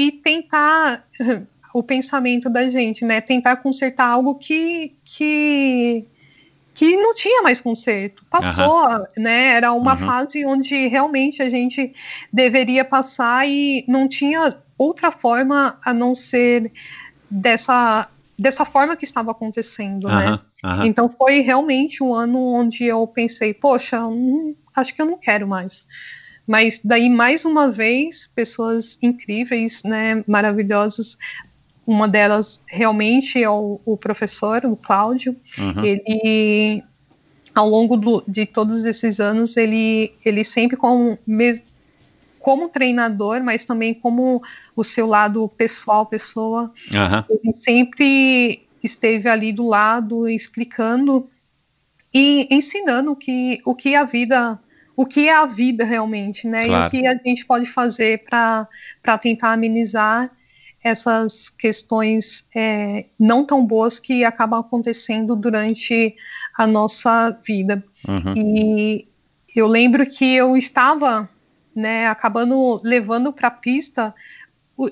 e 0.00 0.10
tentar 0.12 1.04
o 1.74 1.82
pensamento 1.82 2.48
da 2.48 2.66
gente, 2.70 3.04
né? 3.04 3.20
Tentar 3.20 3.56
consertar 3.56 4.06
algo 4.06 4.34
que 4.34 4.94
que 5.04 6.06
que 6.72 6.96
não 6.96 7.12
tinha 7.12 7.42
mais 7.42 7.60
conserto. 7.60 8.24
Passou, 8.30 8.86
né? 9.18 9.56
Era 9.56 9.72
uma 9.72 9.90
Uhum. 9.90 9.96
fase 9.98 10.46
onde 10.46 10.86
realmente 10.86 11.42
a 11.42 11.50
gente 11.50 11.92
deveria 12.32 12.82
passar 12.84 13.46
e 13.46 13.84
não 13.86 14.08
tinha 14.08 14.56
outra 14.78 15.10
forma 15.10 15.78
a 15.84 15.92
não 15.92 16.14
ser 16.14 16.72
dessa 17.30 18.08
dessa 18.38 18.64
forma 18.64 18.96
que 18.96 19.04
estava 19.04 19.32
acontecendo, 19.32 20.08
né? 20.08 20.38
Então 20.86 21.10
foi 21.10 21.40
realmente 21.40 22.02
um 22.02 22.14
ano 22.14 22.38
onde 22.54 22.84
eu 22.86 23.06
pensei, 23.06 23.52
poxa, 23.52 24.06
hum, 24.06 24.54
acho 24.74 24.94
que 24.94 25.02
eu 25.02 25.06
não 25.06 25.18
quero 25.18 25.46
mais. 25.46 25.86
Mas 26.50 26.80
daí 26.84 27.08
mais 27.08 27.44
uma 27.44 27.70
vez 27.70 28.26
pessoas 28.26 28.98
incríveis, 29.00 29.84
né, 29.84 30.24
maravilhosas. 30.26 31.16
Uma 31.86 32.08
delas 32.08 32.64
realmente 32.68 33.40
é 33.40 33.48
o, 33.48 33.80
o 33.84 33.96
professor, 33.96 34.66
o 34.66 34.74
Cláudio. 34.74 35.36
Uhum. 35.56 35.84
Ele 35.84 36.82
ao 37.54 37.68
longo 37.68 37.96
do- 37.96 38.24
de 38.26 38.46
todos 38.46 38.84
esses 38.84 39.20
anos 39.20 39.56
ele 39.56 40.12
ele 40.24 40.42
sempre 40.42 40.76
com 40.76 41.16
mesmo 41.24 41.64
como 42.40 42.68
treinador, 42.68 43.44
mas 43.44 43.64
também 43.64 43.94
como 43.94 44.42
o 44.74 44.82
seu 44.82 45.06
lado 45.06 45.46
pessoal, 45.56 46.04
pessoa, 46.04 46.72
Aham, 46.92 47.24
ele 47.30 47.52
sempre 47.52 48.66
esteve 48.82 49.28
ali 49.28 49.52
do 49.52 49.68
lado 49.68 50.28
explicando 50.28 51.28
e 52.12 52.48
ensinando 52.50 53.14
que, 53.14 53.60
o 53.64 53.72
que 53.72 53.94
a 53.94 54.02
vida 54.02 54.58
o 55.00 55.06
que 55.06 55.28
é 55.30 55.34
a 55.34 55.46
vida 55.46 55.82
realmente, 55.82 56.46
né? 56.46 56.66
Claro. 56.66 56.82
E 56.82 56.86
o 56.86 56.90
que 56.90 57.06
a 57.06 57.14
gente 57.24 57.46
pode 57.46 57.64
fazer 57.64 58.22
para 58.22 58.68
tentar 59.18 59.54
amenizar 59.54 60.30
essas 60.84 61.48
questões 61.48 62.46
é, 62.54 63.06
não 63.18 63.46
tão 63.46 63.64
boas 63.64 63.98
que 63.98 64.26
acabam 64.26 64.60
acontecendo 64.60 65.34
durante 65.34 66.14
a 66.58 66.66
nossa 66.66 67.30
vida. 67.42 67.82
uhum, 68.06 68.34
E 68.36 69.08
eu 69.56 69.66
lembro 69.66 70.04
que 70.04 70.34
eu 70.34 70.54
estava, 70.54 71.26
né, 71.74 72.06
acabando 72.06 72.78
levando 72.84 73.32
para 73.32 73.48
a 73.48 73.50
pista 73.50 74.14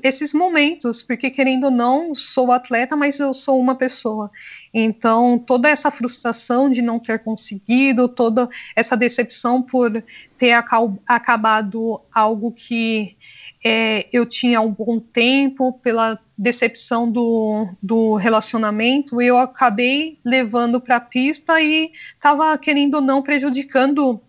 esses 0.03 0.35
momentos, 0.35 1.03
porque 1.03 1.31
querendo 1.31 1.65
ou 1.65 1.71
não, 1.71 2.15
sou 2.15 2.53
atleta, 2.53 2.97
mas 2.97 3.19
eu 3.21 3.33
sou 3.33 3.59
uma 3.59 3.75
pessoa. 3.75 4.31
Então, 4.73 5.39
toda 5.39 5.69
essa 5.69 5.91
frustração 5.91 6.69
de 6.71 6.83
não 6.83 6.99
ter 6.99 7.21
conseguido, 7.21 8.09
toda 8.09 8.49
essa 8.75 8.97
decepção 8.97 9.63
por 9.63 10.03
ter 10.37 10.53
acabado 10.53 12.01
algo 12.13 12.53
que 12.53 13.17
é, 13.65 14.07
eu 14.13 14.25
tinha 14.25 14.61
um 14.61 14.73
bom 14.73 15.01
tempo, 15.01 15.73
pela 15.83 16.19
decepção 16.37 17.11
do, 17.11 17.67
do 17.83 18.15
relacionamento, 18.15 19.21
eu 19.21 19.37
acabei 19.39 20.17
levando 20.25 20.81
para 20.81 20.97
a 20.97 21.01
pista 21.01 21.61
e 21.61 21.91
estava, 22.15 22.57
querendo 22.57 22.97
ou 22.97 23.01
não, 23.01 23.23
prejudicando 23.23 24.21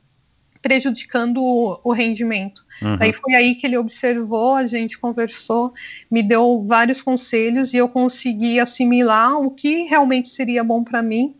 prejudicando 0.62 1.42
o, 1.42 1.80
o 1.84 1.92
rendimento. 1.94 2.62
uhum. 2.82 2.98
Daí 2.98 3.14
foi 3.14 3.34
aí 3.34 3.56
que 3.56 3.66
ele 3.66 3.78
observou, 3.78 4.56
a 4.56 4.68
gente 4.68 5.00
conversou, 5.00 5.74
me 6.12 6.22
deu 6.22 6.64
vários 6.66 7.02
conselhos 7.02 7.74
e 7.74 7.78
eu 7.78 7.88
consegui 7.88 8.60
assimilar 8.60 9.40
o 9.40 9.52
que 9.52 9.84
realmente 9.84 10.28
seria 10.30 10.64
bom 10.64 10.84
para 10.84 11.02
mim 11.02 11.36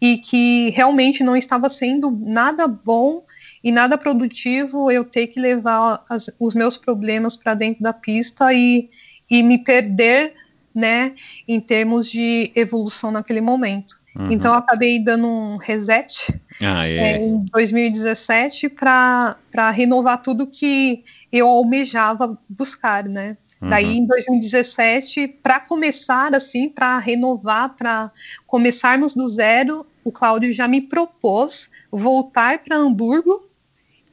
e 0.00 0.18
que 0.18 0.70
realmente 0.70 1.22
não 1.24 1.36
estava 1.36 1.68
sendo 1.68 2.10
nada 2.10 2.66
bom 2.66 3.24
e 3.62 3.72
nada 3.72 3.96
produtivo 3.96 4.90
eu 4.90 5.04
ter 5.04 5.26
que 5.28 5.40
levar 5.40 6.04
as- 6.08 6.30
os 6.38 6.54
meus 6.54 6.76
problemas 6.76 7.36
para 7.36 7.54
dentro 7.54 7.82
da 7.82 7.92
pista 7.92 8.52
e, 8.52 8.88
e 9.30 9.42
me 9.42 9.58
perder, 9.58 10.32
né, 10.74 11.14
em 11.48 11.58
termos 11.60 12.10
de 12.10 12.52
evolução 12.54 13.10
naquele 13.10 13.40
momento. 13.40 13.96
Uhum. 14.18 14.32
Então 14.32 14.52
eu 14.52 14.58
acabei 14.58 14.98
dando 14.98 15.26
um 15.26 15.56
reset 15.58 16.40
Ah, 16.60 16.86
é, 16.86 16.96
é. 16.96 17.16
em 17.18 17.40
2017 17.52 18.70
para 18.70 19.36
renovar 19.74 20.22
tudo 20.22 20.46
que 20.46 21.02
eu 21.30 21.46
almejava 21.46 22.38
buscar, 22.48 23.04
né? 23.04 23.36
Uhum. 23.60 23.68
Daí 23.68 23.98
em 23.98 24.06
2017, 24.06 25.28
para 25.28 25.60
começar 25.60 26.34
assim, 26.34 26.68
para 26.68 26.98
renovar, 26.98 27.76
para 27.76 28.10
começarmos 28.46 29.14
do 29.14 29.28
zero, 29.28 29.86
o 30.02 30.10
Cláudio 30.10 30.52
já 30.52 30.66
me 30.66 30.80
propôs 30.80 31.70
voltar 31.92 32.60
para 32.60 32.76
Hamburgo 32.76 33.46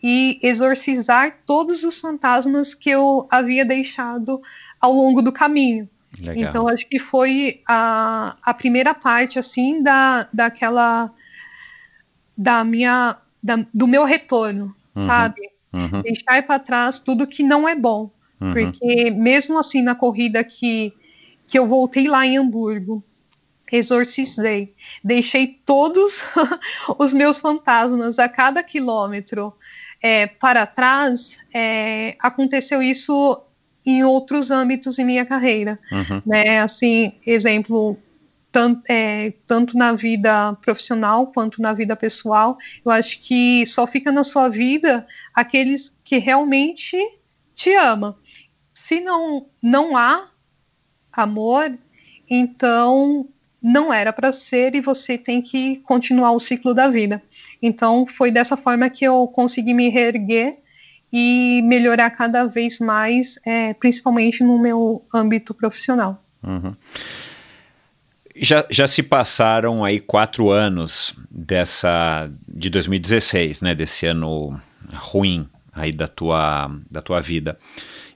e 0.02 0.38
exorcizar 0.44 1.40
todos 1.46 1.86
os 1.86 2.00
fantasmas 2.02 2.74
que 2.74 2.90
eu 2.90 3.26
havia 3.32 3.64
deixado 3.64 4.42
ao 4.82 4.92
longo 4.92 5.22
do 5.22 5.32
caminho. 5.32 5.88
Legal. 6.20 6.50
Então, 6.50 6.68
acho 6.68 6.88
que 6.88 7.00
foi 7.00 7.62
a, 7.68 8.38
a 8.44 8.54
primeira 8.54 8.94
parte, 8.94 9.40
assim, 9.40 9.82
da, 9.82 10.28
daquela. 10.34 11.12
da 12.38 12.64
minha. 12.64 13.18
da- 13.42 13.66
do 13.74 13.88
meu 13.88 14.04
retorno, 14.06 14.74
Uhum. 14.96 15.06
sabe? 15.08 15.42
Uhum, 15.74 16.02
Deixar 16.04 16.44
para 16.46 16.60
trás 16.60 17.00
tudo 17.00 17.26
que 17.28 17.42
não 17.44 17.68
é 17.68 17.76
bom. 17.76 18.12
uhum. 18.40 18.54
Porque, 18.54 19.10
mesmo 19.12 19.58
assim, 19.58 19.82
na 19.82 19.96
corrida 19.96 20.44
que, 20.44 20.94
que 21.48 21.58
eu 21.58 21.66
voltei 21.68 22.08
lá 22.08 22.26
em 22.26 22.38
Hamburgo, 22.38 23.04
exorcizei, 23.72 24.74
deixei 25.04 25.48
todos 25.66 26.24
os 27.00 27.12
meus 27.14 27.40
fantasmas 27.40 28.20
a 28.20 28.30
cada 28.30 28.62
quilômetro 28.62 29.52
é, 30.02 30.28
para 30.28 30.66
trás, 30.68 31.44
é, 31.54 32.16
aconteceu 32.22 32.82
isso 32.84 33.42
em 33.86 34.04
outros 34.04 34.52
âmbitos 34.52 34.98
em 35.00 35.06
minha 35.06 35.26
carreira 35.26 35.80
Uhum, 35.92 36.22
né? 36.26 36.60
Assim, 36.62 37.14
exemplo, 37.26 37.98
tanto, 38.52 38.84
é, 38.90 39.34
tanto 39.48 39.78
na 39.78 39.94
vida 39.94 40.54
profissional 40.62 41.28
quanto 41.28 41.62
na 41.62 41.74
vida 41.74 41.96
pessoal, 41.96 42.58
eu 42.86 42.92
acho 42.92 43.20
que 43.20 43.66
só 43.66 43.88
fica 43.88 44.12
na 44.12 44.24
sua 44.24 44.48
vida 44.48 45.06
aqueles 45.34 46.00
que 46.04 46.18
realmente 46.18 46.98
te 47.56 47.74
amam. 47.74 48.16
Se 48.74 49.02
não, 49.02 49.48
não 49.62 49.98
há 49.98 50.30
amor, 51.12 51.78
então 52.30 53.28
não 53.62 53.94
era 53.94 54.12
para 54.12 54.32
ser 54.32 54.76
e 54.76 54.82
você 54.82 55.18
tem 55.18 55.42
que 55.42 55.78
continuar 55.78 56.32
o 56.32 56.40
ciclo 56.40 56.74
da 56.74 56.90
vida. 56.90 57.24
Então 57.62 58.06
foi 58.06 58.30
dessa 58.30 58.58
forma 58.58 58.90
que 58.90 59.06
eu 59.06 59.28
consegui 59.28 59.74
me 59.74 59.90
reerguer 59.90 60.58
e 61.14 61.62
melhorar 61.64 62.10
cada 62.10 62.46
vez 62.46 62.80
mais, 62.80 63.40
é, 63.46 63.76
principalmente 63.76 64.44
no 64.44 64.60
meu 64.60 65.06
âmbito 65.14 65.54
profissional. 65.54 66.20
uhum. 66.44 66.74
Já, 68.36 68.66
já 68.68 68.88
se 68.88 69.04
passaram 69.04 69.86
aí 69.86 70.00
quatro 70.00 70.50
anos 70.50 71.14
dessa 71.30 72.28
de 72.48 72.68
2016, 72.68 73.62
né? 73.62 73.76
Desse 73.76 74.08
ano 74.08 74.60
ruim 74.92 75.48
aí 75.72 75.92
da 75.92 76.08
tua, 76.08 76.72
da 76.90 77.00
tua 77.00 77.22
vida, 77.22 77.58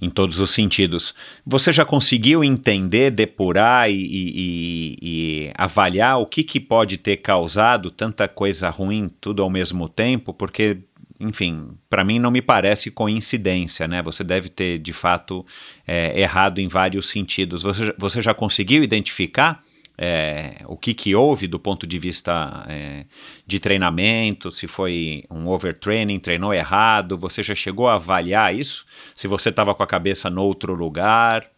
em 0.01 0.09
todos 0.09 0.39
os 0.39 0.51
sentidos. 0.51 1.13
Você 1.45 1.71
já 1.71 1.85
conseguiu 1.85 2.43
entender, 2.43 3.11
depurar 3.11 3.91
e, 3.91 3.95
e, 3.95 4.97
e 5.01 5.51
avaliar 5.55 6.19
o 6.19 6.25
que, 6.25 6.43
que 6.43 6.59
pode 6.59 6.97
ter 6.97 7.17
causado 7.17 7.91
tanta 7.91 8.27
coisa 8.27 8.69
ruim 8.69 9.09
tudo 9.21 9.43
ao 9.43 9.49
mesmo 9.49 9.87
tempo? 9.87 10.33
Porque 10.33 10.77
enfim, 11.19 11.77
para 11.89 12.03
mim 12.03 12.19
não 12.19 12.29
me 12.29 12.41
parece 12.41 12.91
coincidência, 12.91 13.87
né? 13.87 14.01
Você 14.03 14.23
deve 14.23 14.49
ter 14.49 14.77
de 14.77 14.93
fato 14.93 15.45
é, 15.87 16.19
errado 16.19 16.59
em 16.59 16.67
vários 16.67 17.09
sentidos. 17.09 17.63
Você, 17.63 17.93
você 17.97 18.21
já 18.21 18.33
conseguiu 18.33 18.83
identificar 18.83 19.63
é, 19.97 20.57
o 20.65 20.77
que, 20.77 20.93
que 20.93 21.15
houve 21.15 21.47
do 21.47 21.59
ponto 21.59 21.87
de 21.87 21.97
vista 21.97 22.63
é, 22.69 23.05
de 23.47 23.59
treinamento, 23.59 24.51
se 24.51 24.67
foi 24.67 25.23
um 25.29 25.47
overtraining, 25.47 26.19
treinou 26.19 26.53
errado, 26.53 27.17
você 27.17 27.41
já 27.41 27.55
chegou 27.55 27.89
a 27.89 27.95
avaliar 27.95 28.53
isso? 28.53 28.85
Se 29.15 29.27
você 29.27 29.49
estava 29.49 29.73
com 29.73 29.81
a 29.81 29.87
cabeça 29.87 30.29
no 30.29 30.43
outro 30.43 30.75
lugar? 30.75 31.49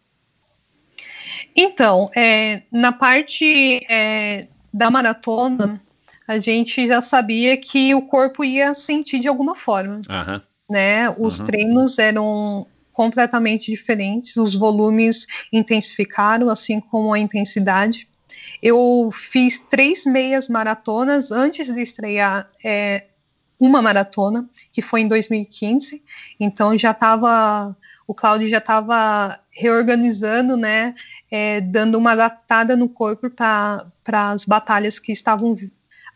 Então, 1.54 2.10
é, 2.16 2.62
na 2.72 2.94
parte 2.94 3.86
é, 3.90 4.48
da 4.74 4.90
maratona, 4.90 5.82
a 6.30 6.38
gente 6.38 6.86
já 6.86 7.02
sabia 7.02 7.58
que 7.58 7.96
o 7.96 8.04
corpo 8.04 8.44
ia 8.44 8.76
sentir 8.76 9.18
de 9.18 9.28
alguma 9.28 9.56
forma. 9.56 9.96
Uhum. 10.08 10.42
Né? 10.70 11.10
Os 11.18 11.40
uhum. 11.40 11.46
treinos 11.48 11.98
eram 11.98 12.68
completamente 12.94 13.72
diferentes, 13.72 14.38
os 14.38 14.56
volumes 14.56 15.26
intensificaram, 15.52 16.48
assim 16.48 16.80
como 16.80 17.12
a 17.12 17.18
intensidade. 17.18 18.08
Eu 18.62 19.10
fiz 19.12 19.58
três 19.58 20.06
meias 20.06 20.50
maratonas 20.50 21.32
antes 21.32 21.74
de 21.74 21.82
estrear 21.82 22.48
é, 22.64 23.06
uma 23.60 23.82
maratona, 23.82 24.48
que 24.72 24.84
foi 24.84 25.02
em 25.02 25.08
2015. 25.08 26.04
Então 26.40 26.78
já 26.78 26.92
estava, 26.92 27.76
o 28.06 28.14
Cláudio 28.14 28.48
já 28.48 28.60
estava 28.60 29.40
reorganizando, 29.52 30.56
né, 30.56 30.94
é, 31.32 31.60
dando 31.60 31.98
uma 31.98 32.12
adaptada 32.12 32.76
no 32.76 32.88
corpo 32.88 33.32
para 33.32 33.92
as 34.32 34.46
batalhas 34.46 35.00
que 35.00 35.12
estavam 35.12 35.56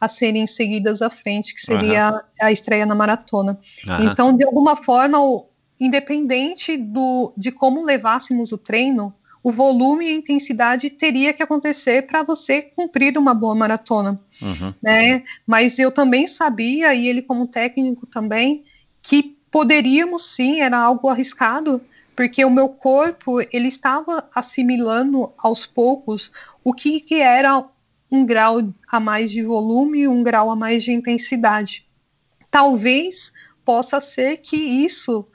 a 0.03 0.07
serem 0.09 0.45
seguidas 0.45 1.01
à 1.01 1.09
frente, 1.09 1.53
que 1.53 1.61
seria 1.61 2.11
uhum. 2.11 2.19
a 2.41 2.51
estreia 2.51 2.85
na 2.85 2.93
maratona. 2.93 3.57
Uhum. 3.87 4.11
Então, 4.11 4.35
de 4.35 4.45
alguma 4.45 4.75
forma, 4.75 5.19
o, 5.19 5.45
independente 5.79 6.75
do, 6.75 7.33
de 7.37 7.51
como 7.51 7.85
levássemos 7.85 8.51
o 8.51 8.57
treino, 8.57 9.13
o 9.41 9.51
volume 9.51 10.05
e 10.05 10.09
a 10.09 10.15
intensidade 10.15 10.89
teria 10.89 11.33
que 11.33 11.41
acontecer 11.41 12.05
para 12.05 12.23
você 12.23 12.61
cumprir 12.61 13.17
uma 13.17 13.33
boa 13.33 13.55
maratona, 13.55 14.19
uhum. 14.41 14.73
né? 14.81 15.23
Mas 15.45 15.79
eu 15.79 15.91
também 15.91 16.27
sabia, 16.27 16.93
e 16.93 17.07
ele 17.07 17.21
como 17.21 17.47
técnico 17.47 18.05
também, 18.05 18.63
que 19.01 19.37
poderíamos 19.51 20.33
sim, 20.33 20.61
era 20.61 20.77
algo 20.77 21.09
arriscado, 21.09 21.81
porque 22.15 22.43
o 22.43 22.49
meu 22.49 22.69
corpo 22.69 23.41
ele 23.51 23.67
estava 23.67 24.27
assimilando 24.35 25.31
aos 25.37 25.65
poucos 25.65 26.31
o 26.63 26.73
que, 26.73 26.99
que 27.01 27.15
era 27.15 27.65
um 28.13 28.25
grau 28.25 28.61
a 28.91 28.99
mais 28.99 29.31
de 29.31 29.41
volume, 29.41 30.07
um 30.07 30.21
grau 30.21 30.51
a 30.51 30.55
mais 30.55 30.83
de 30.83 30.91
intensidade. 30.93 31.87
Talvez 32.51 33.33
possa 33.65 33.99
ser 33.99 34.37
que 34.37 34.55
isso 34.55 35.25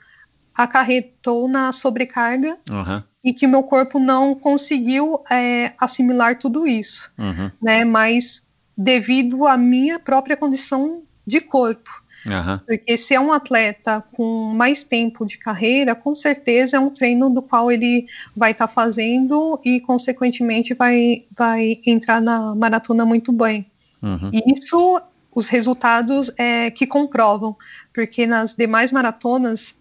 acarretou 0.55 1.47
na 1.47 1.71
sobrecarga 1.71 2.57
uhum 2.69 3.03
e 3.23 3.33
que 3.33 3.47
meu 3.47 3.63
corpo 3.63 3.99
não 3.99 4.33
conseguiu 4.33 5.21
é, 5.29 5.73
assimilar 5.79 6.37
tudo 6.37 6.65
isso, 6.65 7.11
uhum. 7.17 7.51
né? 7.61 7.83
Mas 7.83 8.47
devido 8.77 9.45
à 9.45 9.57
minha 9.57 9.99
própria 9.99 10.37
condição 10.37 11.03
de 11.25 11.41
corpo. 11.41 11.89
Uhum. 12.25 12.59
Porque 12.65 12.97
se 12.97 13.13
é 13.13 13.19
um 13.19 13.31
atleta 13.31 14.03
com 14.13 14.53
mais 14.53 14.83
tempo 14.83 15.25
de 15.25 15.37
carreira, 15.37 15.95
com 15.95 16.13
certeza 16.13 16.77
é 16.77 16.79
um 16.79 16.89
treino 16.89 17.29
do 17.29 17.41
qual 17.41 17.71
ele 17.71 18.05
vai 18.35 18.51
estar 18.51 18.67
tá 18.67 18.73
fazendo 18.73 19.59
e, 19.63 19.79
consequentemente, 19.79 20.73
vai, 20.73 21.25
vai 21.35 21.79
entrar 21.85 22.21
na 22.21 22.53
maratona 22.55 23.05
muito 23.05 23.31
bem. 23.31 23.65
Uhum. 24.01 24.31
E 24.33 24.53
isso, 24.53 25.01
os 25.33 25.47
resultados 25.49 26.31
é, 26.37 26.69
que 26.71 26.85
comprovam, 26.85 27.55
porque 27.93 28.25
nas 28.27 28.55
demais 28.55 28.91
maratonas 28.91 29.79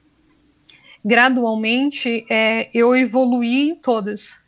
gradualmente 1.05 2.25
é, 2.31 2.69
eu 2.75 2.95
evoluí 2.95 3.71
em 3.71 3.75
todas. 3.75 4.41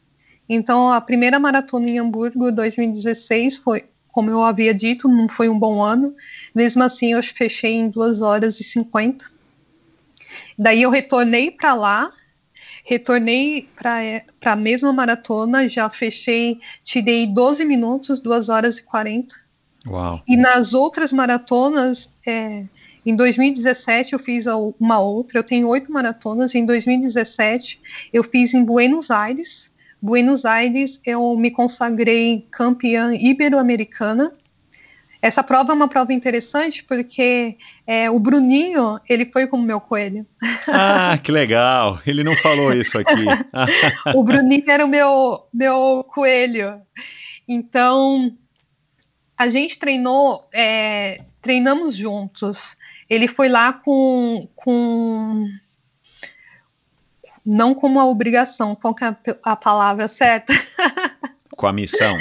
Então, 0.49 0.93
a 0.93 1.01
primeira 1.01 1.39
maratona 1.39 1.89
em 1.89 1.99
Hamburgo, 1.99 2.51
2016, 2.51 3.59
foi, 3.59 3.85
como 4.21 4.31
eu 4.31 4.45
havia 4.45 4.75
dito, 4.75 5.09
não 5.09 5.27
foi 5.27 5.49
um 5.49 5.59
bom 5.59 5.83
ano. 5.83 6.15
Mesmo 6.55 6.83
assim, 6.83 7.13
eu 7.15 7.23
fechei 7.23 7.73
em 7.73 7.89
2 7.89 8.21
horas 8.21 8.61
e 8.61 8.65
50. 8.65 9.31
Daí 10.59 10.83
eu 10.83 10.91
retornei 10.91 11.51
para 11.51 11.73
lá, 11.73 12.13
retornei 12.85 13.67
para 13.75 14.53
a 14.53 14.57
mesma 14.57 14.93
maratona, 14.93 15.67
já 15.67 15.89
fechei, 15.89 16.61
tirei 16.83 17.27
12 17.27 17.65
minutos, 17.65 18.21
2 18.21 18.51
horas 18.51 18.77
e 18.77 18.83
40. 18.83 19.35
Uau. 19.87 20.23
E 20.29 20.37
nas 20.37 20.75
outras 20.75 21.15
maratonas, 21.15 22.13
é, 22.27 22.67
em 23.07 23.17
2017 23.17 24.13
eu 24.13 24.19
fiz 24.19 24.45
uma 24.79 25.01
outra, 25.01 25.39
eu 25.39 25.43
tenho 25.43 25.67
oito 25.69 25.91
maratonas. 25.91 26.55
Em 26.55 26.67
2017 26.67 27.81
eu 28.13 28.23
fiz 28.23 28.53
em 28.53 28.63
Buenos 28.63 29.11
Aires. 29.11 29.70
Buenos 30.01 30.45
Aires 30.45 31.01
eu 31.05 31.37
me 31.37 31.51
consagrei 31.51 32.47
campeã 32.51 33.15
ibero-americana. 33.15 34.33
Essa 35.23 35.43
prova 35.43 35.73
é 35.73 35.77
uma 35.77 35.89
prova 35.89 36.15
interessante 36.15 36.83
porque 36.85 37.59
é, 37.87 38.11
o 38.11 38.19
Bruninho, 38.19 38.99
ele 39.09 39.27
foi 39.27 39.47
como 39.47 39.63
meu 39.63 39.81
coelho. 39.81 40.27
Ah, 40.67 41.19
que 41.23 41.31
legal! 41.31 42.01
Ele 42.07 42.25
não 42.25 42.35
falou 42.37 42.73
isso 42.73 42.99
aqui. 42.99 43.27
o 44.17 44.25
Bruninho 44.25 44.65
era 44.67 44.85
o 44.85 44.89
meu, 44.89 45.47
meu 45.53 46.05
coelho. 46.09 46.81
Então, 47.47 48.33
a 49.37 49.49
gente 49.49 49.79
treinou, 49.79 50.49
é, 50.55 51.21
treinamos 51.43 51.97
juntos 51.97 52.77
ele 53.11 53.27
foi 53.27 53.49
lá 53.49 53.73
com, 53.73 54.49
com 54.55 55.49
não 57.51 57.75
com 57.75 57.89
uma 57.89 58.07
obrigação, 58.07 58.77
qual 58.77 58.95
que 58.95 59.05
é 59.05 59.17
a, 59.45 59.57
palavra 59.57 60.07
certa? 60.07 60.53
Com 61.57 61.67
a 61.67 61.73
missão. 61.75 62.17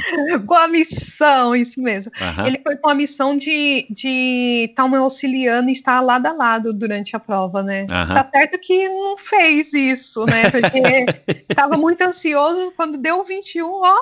com 0.45 0.55
a 0.55 0.67
missão, 0.67 1.55
isso 1.55 1.81
mesmo. 1.81 2.11
Uhum. 2.19 2.47
Ele 2.47 2.59
foi 2.61 2.75
com 2.75 2.89
a 2.89 2.95
missão 2.95 3.37
de 3.37 3.87
estar 3.89 3.93
de 3.93 4.73
tá 4.75 4.85
me 4.85 4.97
auxiliando 4.97 5.69
e 5.69 5.71
estar 5.71 6.01
lado 6.01 6.25
a 6.25 6.33
lado 6.33 6.73
durante 6.73 7.15
a 7.15 7.19
prova, 7.19 7.63
né? 7.63 7.83
Uhum. 7.83 8.13
Tá 8.13 8.25
certo 8.25 8.59
que 8.59 8.89
não 8.89 9.17
fez 9.17 9.71
isso, 9.71 10.25
né? 10.25 10.49
Porque 10.49 11.05
estava 11.49 11.77
muito 11.77 12.01
ansioso 12.01 12.73
quando 12.75 12.97
deu 12.97 13.23
21, 13.23 13.65
ó, 13.65 13.95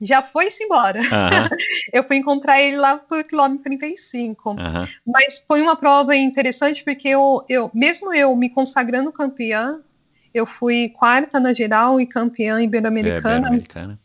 já 0.00 0.22
foi-se 0.22 0.62
embora. 0.62 1.00
Uhum. 1.00 1.48
eu 1.92 2.02
fui 2.04 2.16
encontrar 2.16 2.60
ele 2.60 2.76
lá 2.76 2.96
por 2.96 3.24
quilômetro 3.24 3.64
35. 3.64 4.50
Uhum. 4.50 4.56
Mas 5.04 5.44
foi 5.46 5.60
uma 5.60 5.74
prova 5.74 6.14
interessante 6.14 6.84
porque 6.84 7.08
eu, 7.08 7.44
eu, 7.48 7.70
mesmo 7.74 8.14
eu 8.14 8.36
me 8.36 8.50
consagrando 8.50 9.10
campeã, 9.10 9.80
eu 10.34 10.44
fui 10.44 10.88
quarta 10.88 11.38
na 11.38 11.52
geral 11.52 12.00
e 12.00 12.06
campeã 12.06 12.60
ibero-americana. 12.60 13.56
Ibero 13.56 13.98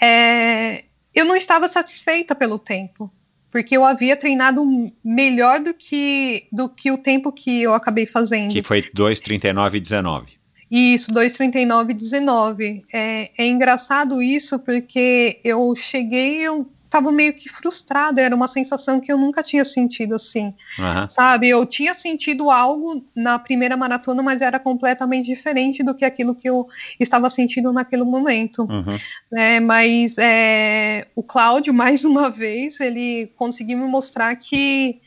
é, 0.00 0.84
eu 1.14 1.24
não 1.24 1.34
estava 1.34 1.66
satisfeita 1.66 2.34
pelo 2.34 2.58
tempo, 2.58 3.10
porque 3.50 3.76
eu 3.76 3.84
havia 3.84 4.16
treinado 4.16 4.62
melhor 5.02 5.60
do 5.60 5.72
que, 5.72 6.46
do 6.52 6.68
que 6.68 6.90
o 6.90 6.98
tempo 6.98 7.32
que 7.32 7.62
eu 7.62 7.72
acabei 7.72 8.04
fazendo. 8.04 8.52
Que 8.52 8.62
foi 8.62 8.82
2,39 8.82 9.74
e 9.74 9.80
19. 9.80 10.32
Isso, 10.70 11.12
2,39,19. 11.12 12.82
É, 12.92 13.30
é 13.38 13.46
engraçado 13.46 14.22
isso 14.22 14.58
porque 14.58 15.40
eu 15.44 15.74
cheguei, 15.74 16.38
eu 16.38 16.70
tava 16.88 17.10
meio 17.10 17.32
que 17.32 17.48
frustrada, 17.48 18.20
era 18.20 18.34
uma 18.34 18.46
sensação 18.46 19.00
que 19.00 19.12
eu 19.12 19.18
nunca 19.18 19.42
tinha 19.42 19.64
sentido 19.64 20.14
assim, 20.14 20.54
uhum. 20.78 21.08
sabe? 21.08 21.48
Eu 21.48 21.66
tinha 21.66 21.92
sentido 21.94 22.50
algo 22.50 23.04
na 23.14 23.38
primeira 23.38 23.76
maratona, 23.76 24.22
mas 24.22 24.42
era 24.42 24.58
completamente 24.58 25.26
diferente 25.26 25.82
do 25.82 25.94
que 25.94 26.04
aquilo 26.04 26.34
que 26.34 26.48
eu 26.48 26.66
estava 26.98 27.28
sentindo 27.28 27.72
naquele 27.72 28.04
momento, 28.04 28.62
uhum. 28.62 28.98
né? 29.30 29.60
Mas 29.60 30.16
é, 30.18 31.06
o 31.14 31.22
Cláudio, 31.22 31.72
mais 31.74 32.04
uma 32.04 32.30
vez, 32.30 32.80
ele 32.80 33.32
conseguiu 33.36 33.78
me 33.78 33.86
mostrar 33.86 34.34
que 34.36 35.00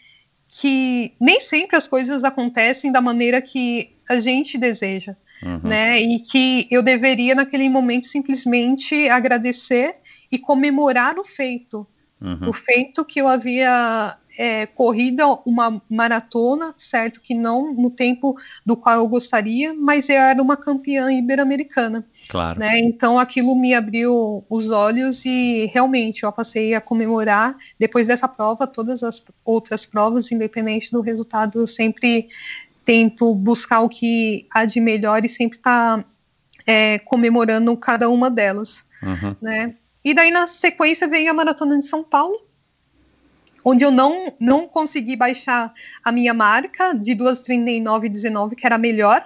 que 0.51 1.13
nem 1.21 1.39
sempre 1.39 1.77
as 1.77 1.87
coisas 1.87 2.23
acontecem 2.23 2.91
da 2.91 2.99
maneira 2.99 3.39
que 3.39 3.91
a 4.09 4.19
gente 4.19 4.57
deseja 4.57 5.15
uhum. 5.43 5.59
né? 5.63 6.01
E 6.01 6.19
que 6.19 6.67
eu 6.69 6.81
deveria, 6.81 7.35
naquele 7.35 7.69
momento, 7.69 8.05
simplesmente 8.05 9.09
agradecer 9.09 9.95
e 10.31 10.37
comemorar 10.37 11.17
o 11.17 11.23
feito. 11.23 11.85
Uhum. 12.21 12.49
O 12.49 12.53
feito 12.53 13.05
que 13.05 13.21
eu 13.21 13.29
havia 13.29 14.17
é, 14.37 14.65
corrido 14.65 15.41
uma 15.45 15.81
maratona, 15.89 16.73
certo 16.75 17.21
que 17.21 17.33
não 17.33 17.73
no 17.73 17.89
tempo 17.89 18.35
do 18.65 18.75
qual 18.75 18.97
eu 18.97 19.07
gostaria, 19.07 19.73
mas 19.73 20.09
eu 20.09 20.17
era 20.17 20.41
uma 20.41 20.57
campeã 20.57 21.11
ibero-americana. 21.11 22.05
Claro. 22.29 22.59
Né? 22.59 22.79
Então 22.79 23.17
aquilo 23.17 23.55
me 23.55 23.73
abriu 23.73 24.43
os 24.49 24.69
olhos 24.69 25.25
e 25.25 25.65
realmente 25.73 26.23
eu 26.23 26.31
passei 26.31 26.73
a 26.73 26.81
comemorar 26.81 27.55
depois 27.79 28.07
dessa 28.07 28.27
prova 28.27 28.67
todas 28.67 29.01
as 29.01 29.25
outras 29.45 29.85
provas, 29.85 30.31
independente 30.31 30.91
do 30.91 31.01
resultado, 31.01 31.59
eu 31.59 31.67
sempre 31.67 32.27
tento 32.83 33.33
buscar 33.33 33.81
o 33.81 33.89
que 33.89 34.45
há 34.53 34.65
de 34.65 34.79
melhor 34.81 35.23
e 35.23 35.29
sempre 35.29 35.57
estar 35.57 35.99
tá, 35.99 36.05
é, 36.65 36.99
comemorando 36.99 37.75
cada 37.77 38.09
uma 38.09 38.29
delas, 38.29 38.85
Uhum. 39.01 39.35
né? 39.41 39.75
E 40.03 40.13
daí 40.13 40.31
na 40.31 40.47
sequência 40.47 41.07
vem 41.07 41.27
a 41.27 41.33
maratona 41.33 41.77
de 41.77 41.85
São 41.85 42.03
Paulo, 42.03 42.39
onde 43.63 43.83
eu 43.83 43.91
não 43.91 44.33
não 44.39 44.67
consegui 44.67 45.15
baixar 45.15 45.73
a 46.03 46.11
minha 46.11 46.33
marca 46.33 46.93
de 46.93 47.13
2:39:19, 47.15 48.55
que 48.55 48.65
era 48.65 48.75
a 48.75 48.79
melhor, 48.79 49.23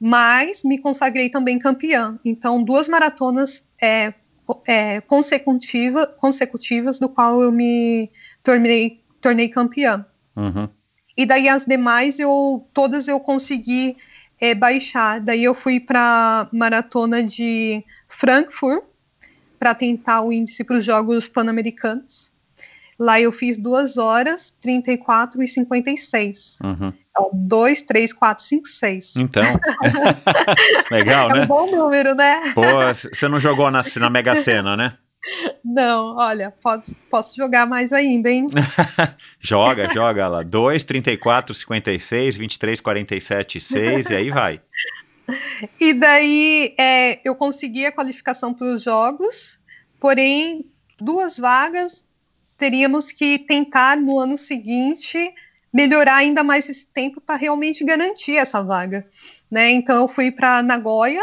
mas 0.00 0.64
me 0.64 0.78
consagrei 0.78 1.28
também 1.28 1.58
campeã. 1.58 2.18
Então 2.24 2.62
duas 2.62 2.88
maratonas 2.88 3.68
é, 3.80 4.14
é, 4.66 5.00
consecutiva, 5.02 6.06
consecutivas 6.06 6.98
do 6.98 7.08
qual 7.08 7.42
eu 7.42 7.52
me 7.52 8.10
tornei 8.42 9.00
tornei 9.20 9.48
campeã. 9.48 10.06
Uhum. 10.34 10.68
E 11.14 11.26
daí 11.26 11.48
as 11.48 11.66
demais 11.66 12.18
eu 12.18 12.66
todas 12.72 13.06
eu 13.06 13.20
consegui 13.20 13.96
é, 14.40 14.54
baixar. 14.54 15.20
Daí 15.20 15.44
eu 15.44 15.52
fui 15.52 15.78
para 15.78 16.48
maratona 16.50 17.22
de 17.22 17.84
Frankfurt 18.08 18.89
para 19.60 19.74
tentar 19.74 20.22
o 20.22 20.32
índice 20.32 20.64
para 20.64 20.78
os 20.78 20.84
Jogos 20.84 21.28
Pan-Americanos. 21.28 22.32
Lá 22.98 23.20
eu 23.20 23.30
fiz 23.30 23.58
2 23.58 23.98
horas, 23.98 24.50
34 24.50 25.42
e 25.42 25.46
56. 25.46 26.58
Uhum. 26.64 26.92
Então, 27.10 27.30
2, 27.32 27.82
3, 27.82 28.12
4, 28.12 28.42
5, 28.44 28.66
6. 28.66 29.16
Então, 29.16 29.42
legal, 30.90 31.30
É 31.30 31.34
né? 31.34 31.44
um 31.44 31.46
bom 31.46 31.70
número, 31.70 32.14
né? 32.14 32.40
Pô, 32.54 32.62
você 32.62 33.28
não 33.28 33.38
jogou 33.38 33.70
na, 33.70 33.82
na 33.96 34.10
Mega 34.10 34.34
Sena, 34.34 34.76
né? 34.76 34.94
Não, 35.62 36.16
olha, 36.16 36.50
posso, 36.62 36.96
posso 37.10 37.36
jogar 37.36 37.66
mais 37.66 37.92
ainda, 37.92 38.30
hein? 38.30 38.46
Joga, 39.42 39.92
joga 39.92 40.26
lá. 40.28 40.42
2, 40.42 40.82
34, 40.84 41.54
56, 41.54 42.36
23, 42.36 42.80
47, 42.80 43.60
6 43.60 44.10
e 44.10 44.14
aí 44.14 44.30
vai. 44.30 44.60
E 45.80 45.92
daí 45.92 46.74
é, 46.78 47.20
eu 47.24 47.34
consegui 47.34 47.86
a 47.86 47.92
qualificação 47.92 48.54
para 48.54 48.66
os 48.66 48.82
jogos, 48.82 49.58
porém, 49.98 50.70
duas 50.98 51.38
vagas 51.38 52.04
teríamos 52.60 53.10
que 53.10 53.38
tentar 53.38 53.96
no 53.96 54.18
ano 54.18 54.36
seguinte 54.36 55.34
melhorar 55.72 56.16
ainda 56.16 56.44
mais 56.44 56.68
esse 56.68 56.86
tempo 56.88 57.18
para 57.18 57.36
realmente 57.36 57.82
garantir 57.82 58.36
essa 58.36 58.62
vaga. 58.62 59.06
Né? 59.50 59.70
Então 59.70 60.02
eu 60.02 60.06
fui 60.06 60.30
para 60.30 60.62
Nagoya, 60.62 61.22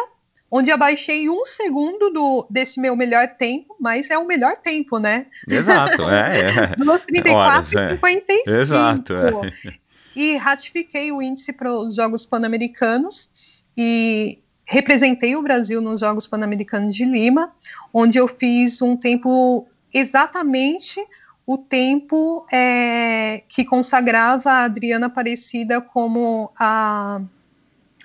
onde 0.49 0.71
abaixei 0.71 1.29
um 1.29 1.45
segundo 1.45 2.09
do, 2.09 2.47
desse 2.49 2.81
meu 2.81 2.95
melhor 2.95 3.29
tempo, 3.29 3.75
mas 3.79 4.09
é 4.09 4.17
o 4.17 4.25
melhor 4.25 4.57
tempo, 4.57 4.97
né? 4.97 5.27
Exato, 5.47 6.09
é. 6.09 6.39
é. 6.39 6.75
2,34 6.83 7.33
Horas, 7.35 7.71
e 7.71 7.77
é. 7.77 7.89
55. 7.89 8.49
Exato, 8.49 9.13
é. 9.13 9.77
E 10.15 10.35
ratifiquei 10.37 11.11
o 11.11 11.21
índice 11.21 11.53
para 11.53 11.71
os 11.71 11.95
Jogos 11.95 12.25
Pan-Americanos 12.25 13.56
e 13.77 14.39
representei 14.65 15.35
o 15.35 15.41
Brasil 15.41 15.80
nos 15.81 16.01
Jogos 16.01 16.27
Pan-Americanos 16.27 16.95
de 16.95 17.06
Lima, 17.06 17.53
onde 17.93 18.17
eu 18.17 18.27
fiz 18.27 18.81
um 18.81 18.97
tempo 18.97 19.67
exatamente 19.93 20.99
o 21.45 21.57
tempo 21.57 22.45
é, 22.51 23.41
que 23.47 23.64
consagrava 23.64 24.51
a 24.51 24.64
Adriana 24.65 25.07
Aparecida 25.07 25.80
como 25.80 26.51
a, 26.59 27.22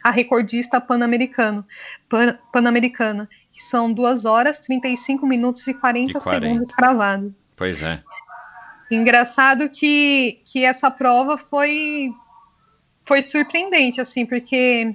a 0.05 0.11
recordista 0.13 0.81
pan-americano, 0.81 1.67
pan, 2.09 2.39
pan-americana, 2.53 3.29
que 3.51 3.61
são 3.61 3.93
2 3.93 4.25
horas, 4.25 4.61
35 4.61 5.27
minutos 5.27 5.67
e 5.67 5.75
40, 5.75 6.11
E 6.11 6.13
40. 6.13 6.47
segundos 6.47 6.73
cravado. 6.73 7.35
Pois 7.57 7.83
é. 7.83 8.01
Engraçado 8.89 9.69
que, 9.69 10.41
que 10.45 10.65
essa 10.65 10.89
prova 10.89 11.37
foi, 11.37 12.13
foi 13.05 13.23
surpreendente, 13.23 14.01
assim, 14.01 14.25
porque 14.25 14.95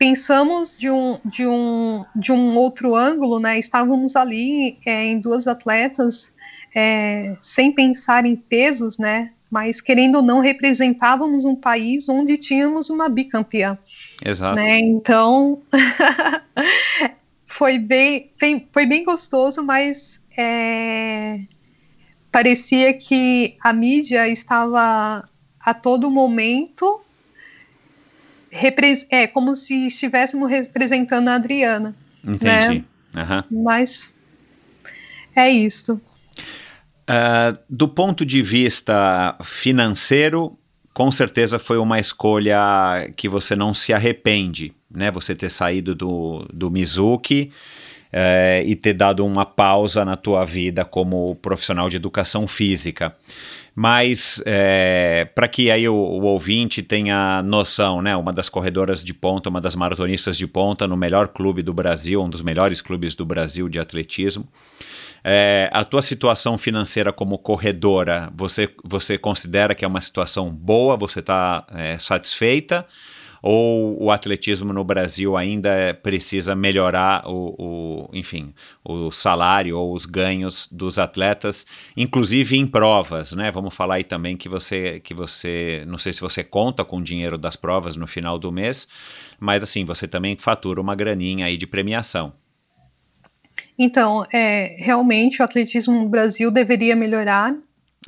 pensamos 0.00 0.78
de 0.78 0.90
um, 0.90 1.18
de 1.22 1.46
um, 1.46 2.06
de 2.16 2.32
um 2.32 2.56
outro 2.56 2.96
ângulo, 2.96 3.38
né? 3.38 3.58
Estávamos 3.58 4.16
ali 4.16 4.78
é, 4.86 5.04
em 5.04 5.20
duas 5.20 5.46
atletas 5.46 6.34
é, 6.74 7.36
sem 7.42 7.70
pensar 7.70 8.24
em 8.24 8.34
pesos, 8.34 8.96
né? 8.96 9.32
Mas 9.50 9.82
querendo 9.82 10.14
ou 10.14 10.22
não, 10.22 10.40
representávamos 10.40 11.44
um 11.44 11.54
país 11.54 12.08
onde 12.08 12.38
tínhamos 12.38 12.88
uma 12.88 13.10
bicampeã. 13.10 13.76
Exato. 14.24 14.56
Né? 14.56 14.78
Então 14.78 15.60
foi 17.44 17.78
bem, 17.78 18.32
foi 18.72 18.86
bem 18.86 19.04
gostoso, 19.04 19.62
mas 19.62 20.18
é, 20.38 21.40
parecia 22.32 22.94
que 22.94 23.54
a 23.62 23.70
mídia 23.74 24.26
estava 24.28 25.28
a 25.60 25.74
todo 25.74 26.10
momento 26.10 27.04
é 29.10 29.26
como 29.26 29.54
se 29.54 29.86
estivéssemos 29.86 30.50
representando 30.50 31.28
a 31.28 31.34
Adriana, 31.34 31.94
Entendi. 32.24 32.84
Aham. 33.14 33.44
mas 33.50 34.14
é 35.34 35.50
isso. 35.50 36.00
Ah, 37.12 37.52
do 37.68 37.88
ponto 37.88 38.24
de 38.24 38.40
vista 38.40 39.36
financeiro, 39.42 40.56
com 40.94 41.10
certeza 41.10 41.58
foi 41.58 41.76
uma 41.76 41.98
escolha 41.98 43.10
que 43.16 43.28
você 43.28 43.56
não 43.56 43.74
se 43.74 43.92
arrepende, 43.92 44.72
né? 44.88 45.10
Você 45.10 45.34
ter 45.34 45.50
saído 45.50 45.92
do, 45.92 46.46
do 46.52 46.70
Mizuki 46.70 47.50
eh, 48.12 48.62
e 48.64 48.76
ter 48.76 48.92
dado 48.92 49.26
uma 49.26 49.44
pausa 49.44 50.04
na 50.04 50.14
tua 50.16 50.44
vida 50.44 50.84
como 50.84 51.34
profissional 51.36 51.88
de 51.88 51.96
educação 51.96 52.46
física. 52.46 53.12
Mas 53.82 54.42
para 55.34 55.48
que 55.48 55.70
aí 55.70 55.88
o, 55.88 55.94
o 55.94 56.24
ouvinte 56.24 56.82
tenha 56.82 57.42
noção, 57.42 58.02
né? 58.02 58.14
Uma 58.14 58.30
das 58.30 58.50
corredoras 58.50 59.02
de 59.02 59.14
ponta, 59.14 59.48
uma 59.48 59.58
das 59.58 59.74
maratonistas 59.74 60.36
de 60.36 60.46
ponta 60.46 60.86
no 60.86 60.98
melhor 60.98 61.28
clube 61.28 61.62
do 61.62 61.72
Brasil, 61.72 62.22
um 62.22 62.28
dos 62.28 62.42
melhores 62.42 62.82
clubes 62.82 63.14
do 63.14 63.24
Brasil 63.24 63.70
de 63.70 63.78
atletismo. 63.78 64.46
É, 65.24 65.70
a 65.72 65.82
tua 65.82 66.02
situação 66.02 66.58
financeira 66.58 67.10
como 67.10 67.38
corredora, 67.38 68.30
você, 68.36 68.68
você 68.84 69.16
considera 69.16 69.74
que 69.74 69.82
é 69.82 69.88
uma 69.88 70.02
situação 70.02 70.50
boa? 70.50 70.94
Você 70.98 71.20
está 71.20 71.66
é, 71.74 71.98
satisfeita? 71.98 72.86
Ou 73.42 74.02
o 74.02 74.10
atletismo 74.10 74.72
no 74.72 74.84
Brasil 74.84 75.36
ainda 75.36 75.70
é- 75.70 75.92
precisa 75.92 76.54
melhorar 76.54 77.26
o, 77.26 77.54
o, 77.58 78.10
enfim, 78.12 78.52
o 78.84 79.10
salário 79.10 79.78
ou 79.78 79.94
os 79.94 80.04
ganhos 80.06 80.68
dos 80.70 80.98
atletas, 80.98 81.66
inclusive 81.96 82.56
em 82.56 82.66
provas, 82.66 83.32
né? 83.32 83.50
Vamos 83.50 83.74
falar 83.74 83.94
aí 83.94 84.04
também 84.04 84.36
que 84.36 84.48
você, 84.48 85.00
que 85.00 85.14
você, 85.14 85.84
não 85.86 85.98
sei 85.98 86.12
se 86.12 86.20
você 86.20 86.44
conta 86.44 86.84
com 86.84 86.98
o 86.98 87.02
dinheiro 87.02 87.38
das 87.38 87.56
provas 87.56 87.96
no 87.96 88.06
final 88.06 88.38
do 88.38 88.52
mês, 88.52 88.86
mas 89.38 89.62
assim, 89.62 89.84
você 89.84 90.06
também 90.06 90.36
fatura 90.36 90.80
uma 90.80 90.94
graninha 90.94 91.46
aí 91.46 91.56
de 91.56 91.66
premiação. 91.66 92.32
Então, 93.78 94.24
é, 94.32 94.76
realmente 94.78 95.40
o 95.40 95.44
atletismo 95.44 95.94
no 95.94 96.08
Brasil 96.08 96.50
deveria 96.50 96.94
melhorar, 96.94 97.54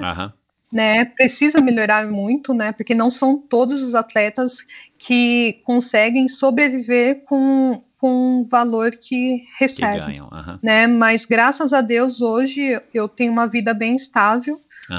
Aham. 0.00 0.32
Né? 0.72 1.04
Precisa 1.04 1.60
melhorar 1.60 2.06
muito, 2.10 2.54
né? 2.54 2.72
Porque 2.72 2.94
não 2.94 3.10
são 3.10 3.36
todos 3.36 3.82
os 3.82 3.94
atletas 3.94 4.66
que 4.98 5.60
conseguem 5.64 6.26
sobreviver 6.28 7.22
com, 7.26 7.82
com 7.98 8.40
o 8.40 8.48
valor 8.48 8.92
que 8.92 9.38
Que 9.38 9.42
recebem. 9.60 10.00
ganham. 10.06 10.28
Aham. 10.32 10.58
Né, 10.62 10.86
mas 10.86 11.26
graças 11.26 11.72
a 11.74 11.82
Deus 11.82 12.22
hoje 12.22 12.80
eu 12.94 13.06
tenho 13.06 13.32
uma 13.32 13.46
vida 13.46 13.74
bem 13.74 13.94
estável, 13.94 14.58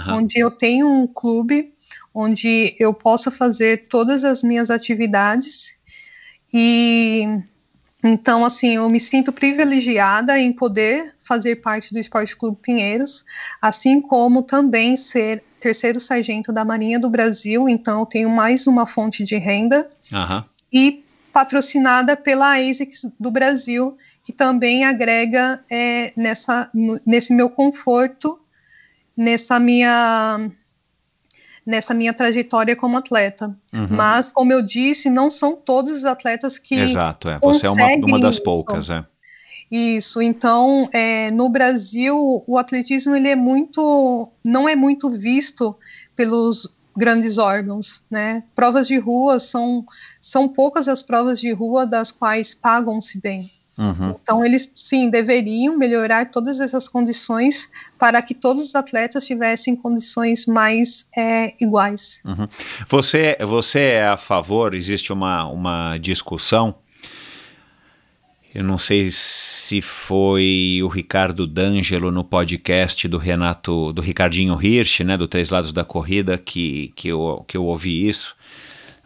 onde 0.10 0.40
eu 0.40 0.52
tenho 0.52 0.88
um 0.88 1.08
clube, 1.08 1.74
onde 2.14 2.76
eu 2.80 2.94
posso 2.94 3.32
fazer 3.32 3.88
todas 3.88 4.24
as 4.24 4.44
minhas 4.44 4.70
atividades 4.70 5.76
e 6.54 7.26
então 8.04 8.44
assim 8.44 8.76
eu 8.76 8.90
me 8.90 9.00
sinto 9.00 9.32
privilegiada 9.32 10.38
em 10.38 10.52
poder 10.52 11.14
fazer 11.26 11.58
parte 11.58 11.94
do 11.94 12.00
Esporte 12.00 12.36
Clube 12.36 12.58
Pinheiros, 12.62 13.24
assim 13.62 14.02
como 14.02 14.44
também 14.44 14.96
ser 14.96 15.42
terceiro 15.64 15.98
sargento 15.98 16.52
da 16.52 16.66
Marinha 16.66 17.00
do 17.00 17.10
Brasil, 17.10 17.70
então 17.70 18.02
eu 18.02 18.06
tenho 18.06 18.30
mais 18.30 18.68
uma 18.68 18.86
fonte 18.86 19.24
de 19.24 19.38
renda 19.38 19.90
Aham. 20.12 20.44
e 20.72 21.06
patrocinada 21.32 22.18
pela 22.18 22.60
ASICS 22.60 23.14
do 23.18 23.32
Brasil, 23.32 23.98
que 24.22 24.34
também 24.34 24.84
agrega 24.84 25.64
é, 25.72 26.12
nessa, 26.18 26.70
nesse 27.06 27.34
meu 27.34 27.50
conforto, 27.50 28.38
nessa 29.16 29.58
minha, 29.58 30.52
nessa 31.66 31.94
minha 31.94 32.14
trajetória 32.14 32.76
como 32.76 32.98
atleta. 32.98 33.56
Uhum. 33.74 33.88
Mas, 33.90 34.34
como 34.34 34.52
eu 34.52 34.62
disse, 34.62 35.10
não 35.10 35.30
são 35.30 35.56
todos 35.56 35.94
os 35.94 36.06
atletas 36.06 36.60
que 36.60 36.76
Exato, 36.76 37.30
é. 37.30 37.40
Você 37.40 37.66
é 37.66 37.70
uma, 37.70 38.06
uma 38.06 38.20
das 38.20 38.36
isso. 38.36 38.44
poucas, 38.44 38.90
é. 38.90 39.04
Isso. 39.74 40.22
Então, 40.22 40.88
é, 40.94 41.32
no 41.32 41.50
Brasil, 41.50 42.44
o 42.46 42.58
atletismo 42.60 43.16
ele 43.16 43.28
é 43.28 43.36
muito, 43.36 44.30
não 44.44 44.70
é 44.70 44.76
muito 44.76 45.10
visto 45.10 45.76
pelos 46.16 46.78
grandes 46.96 47.40
órgãos, 47.40 48.04
né? 48.10 48.44
Provas 48.54 48.88
de 48.88 49.00
rua 49.00 49.40
são 49.40 49.84
são 50.22 50.48
poucas 50.48 50.88
as 50.88 51.02
provas 51.02 51.42
de 51.42 51.52
rua 51.52 51.88
das 51.88 52.12
quais 52.12 52.54
pagam-se 52.54 53.20
bem. 53.20 53.52
Uhum. 53.76 54.16
Então 54.22 54.46
eles 54.46 54.72
sim 54.76 55.10
deveriam 55.10 55.76
melhorar 55.76 56.30
todas 56.30 56.62
essas 56.62 56.88
condições 56.88 57.72
para 57.98 58.22
que 58.22 58.36
todos 58.36 58.68
os 58.68 58.76
atletas 58.76 59.26
tivessem 59.26 59.76
condições 59.76 60.46
mais 60.46 61.10
é, 61.18 61.56
iguais. 61.60 62.22
Uhum. 62.24 62.48
Você 62.88 63.36
você 63.42 63.80
é 63.80 64.08
a 64.08 64.18
favor? 64.18 64.76
Existe 64.76 65.12
uma 65.12 65.48
uma 65.48 65.98
discussão 65.98 66.76
eu 68.56 68.64
não 68.64 68.78
sei 68.78 69.10
se 69.10 69.82
foi 69.82 70.80
o 70.84 70.88
Ricardo 70.88 71.48
D'Angelo 71.48 72.12
no 72.12 72.24
podcast 72.24 73.08
do 73.08 73.18
Renato, 73.18 73.92
do 73.92 74.02
Ricardinho 74.02 74.62
Hirsch, 74.62 75.00
né, 75.00 75.18
do 75.18 75.28
Três 75.28 75.50
Lados 75.50 75.74
da 75.74 75.84
Corrida, 75.84 76.38
que, 76.38 76.94
que, 76.96 77.08
eu, 77.08 77.44
que 77.48 77.58
eu 77.58 77.66
ouvi 77.66 78.08
isso. 78.08 78.36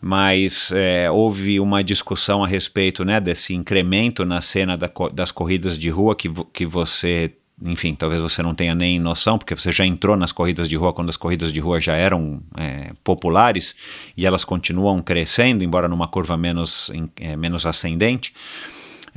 Mas 0.01 0.71
é, 0.73 1.09
houve 1.09 1.61
uma 1.61 1.81
discussão 1.81 2.43
a 2.43 2.47
respeito 2.47 3.05
né, 3.05 3.21
desse 3.21 3.53
incremento 3.53 4.25
na 4.25 4.41
cena 4.41 4.75
da, 4.75 4.91
das 5.13 5.31
corridas 5.31 5.77
de 5.77 5.89
rua 5.89 6.13
que, 6.13 6.29
que 6.51 6.65
você 6.65 7.33
enfim, 7.59 7.95
talvez 7.95 8.21
você 8.21 8.43
não 8.43 8.53
tenha 8.53 8.75
nem 8.75 8.99
noção, 8.99 9.35
porque 9.35 9.55
você 9.55 9.71
já 9.71 9.83
entrou 9.83 10.15
nas 10.15 10.31
corridas 10.31 10.69
de 10.69 10.75
rua 10.75 10.93
quando 10.93 11.09
as 11.09 11.17
corridas 11.17 11.51
de 11.51 11.59
rua 11.59 11.79
já 11.79 11.95
eram 11.95 12.39
é, 12.55 12.91
populares 13.03 13.75
e 14.15 14.27
elas 14.27 14.45
continuam 14.45 15.01
crescendo, 15.01 15.63
embora 15.63 15.87
numa 15.87 16.07
curva 16.07 16.37
menos, 16.37 16.91
é, 17.19 17.35
menos 17.35 17.65
ascendente. 17.65 18.31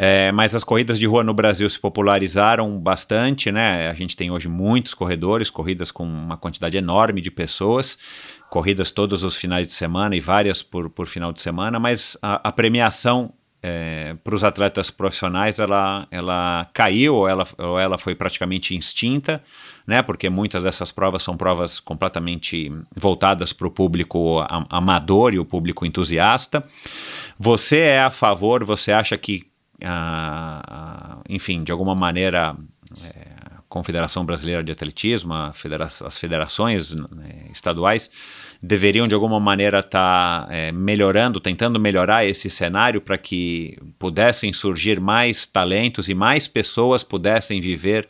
É, 0.03 0.33
mas 0.33 0.55
as 0.55 0.65
corridas 0.65 0.99
de 0.99 1.05
rua 1.05 1.23
no 1.23 1.35
Brasil 1.35 1.69
se 1.69 1.79
popularizaram 1.79 2.79
bastante, 2.79 3.53
né? 3.53 3.91
A 3.91 3.93
gente 3.93 4.17
tem 4.17 4.31
hoje 4.31 4.49
muitos 4.49 4.95
corredores, 4.95 5.51
corridas 5.51 5.91
com 5.91 6.05
uma 6.05 6.39
quantidade 6.39 6.75
enorme 6.79 7.21
de 7.21 7.31
pessoas, 7.31 7.99
corridas 8.49 8.91
todos 8.91 9.23
os 9.23 9.37
finais 9.37 9.67
de 9.67 9.75
semana 9.75 10.17
e 10.17 10.21
várias 10.21 10.63
por, 10.63 10.89
por 10.89 11.07
final 11.07 11.35
de 11.35 11.43
semana, 11.43 11.79
mas 11.79 12.17
a, 12.23 12.49
a 12.49 12.51
premiação 12.51 13.35
é, 13.63 14.17
para 14.25 14.35
os 14.35 14.43
atletas 14.43 14.91
profissionais 14.91 15.59
ela, 15.59 16.09
ela 16.11 16.67
caiu 16.73 17.17
ou 17.17 17.29
ela, 17.29 17.47
ou 17.59 17.79
ela 17.79 17.99
foi 17.99 18.15
praticamente 18.15 18.75
extinta, 18.75 19.43
né? 19.87 20.01
Porque 20.01 20.31
muitas 20.31 20.63
dessas 20.63 20.91
provas 20.91 21.23
são 21.23 21.37
provas 21.37 21.79
completamente 21.79 22.73
voltadas 22.97 23.53
para 23.53 23.67
o 23.67 23.71
público 23.71 24.43
amador 24.71 25.35
e 25.35 25.39
o 25.39 25.45
público 25.45 25.85
entusiasta. 25.85 26.65
Você 27.39 27.81
é 27.81 28.01
a 28.01 28.09
favor? 28.09 28.65
Você 28.65 28.93
acha 28.93 29.19
que 29.19 29.45
enfim, 31.29 31.63
de 31.63 31.73
alguma 31.73 31.95
maneira, 31.95 32.57
é, 33.15 33.21
a 33.59 33.63
Confederação 33.69 34.25
Brasileira 34.25 34.63
de 34.63 34.73
Atletismo, 34.73 35.35
federa 35.55 35.85
as 35.85 36.19
federações 36.19 36.95
né, 36.95 37.43
estaduais, 37.47 38.11
deveriam 38.63 39.09
de 39.09 39.15
alguma 39.15 39.41
maneira 39.41 39.79
estar 39.79 40.47
tá, 40.47 40.55
é, 40.55 40.73
melhorando, 40.73 41.41
tentando 41.41 41.81
melhorar 41.81 42.25
esse 42.25 42.51
cenário 42.51 43.01
para 43.01 43.17
que 43.17 43.79
pudessem 43.99 44.53
surgir 44.53 45.01
mais 45.01 45.47
talentos 45.47 46.09
e 46.09 46.15
mais 46.15 46.47
pessoas 46.47 47.03
pudessem 47.03 47.61
viver 47.61 48.09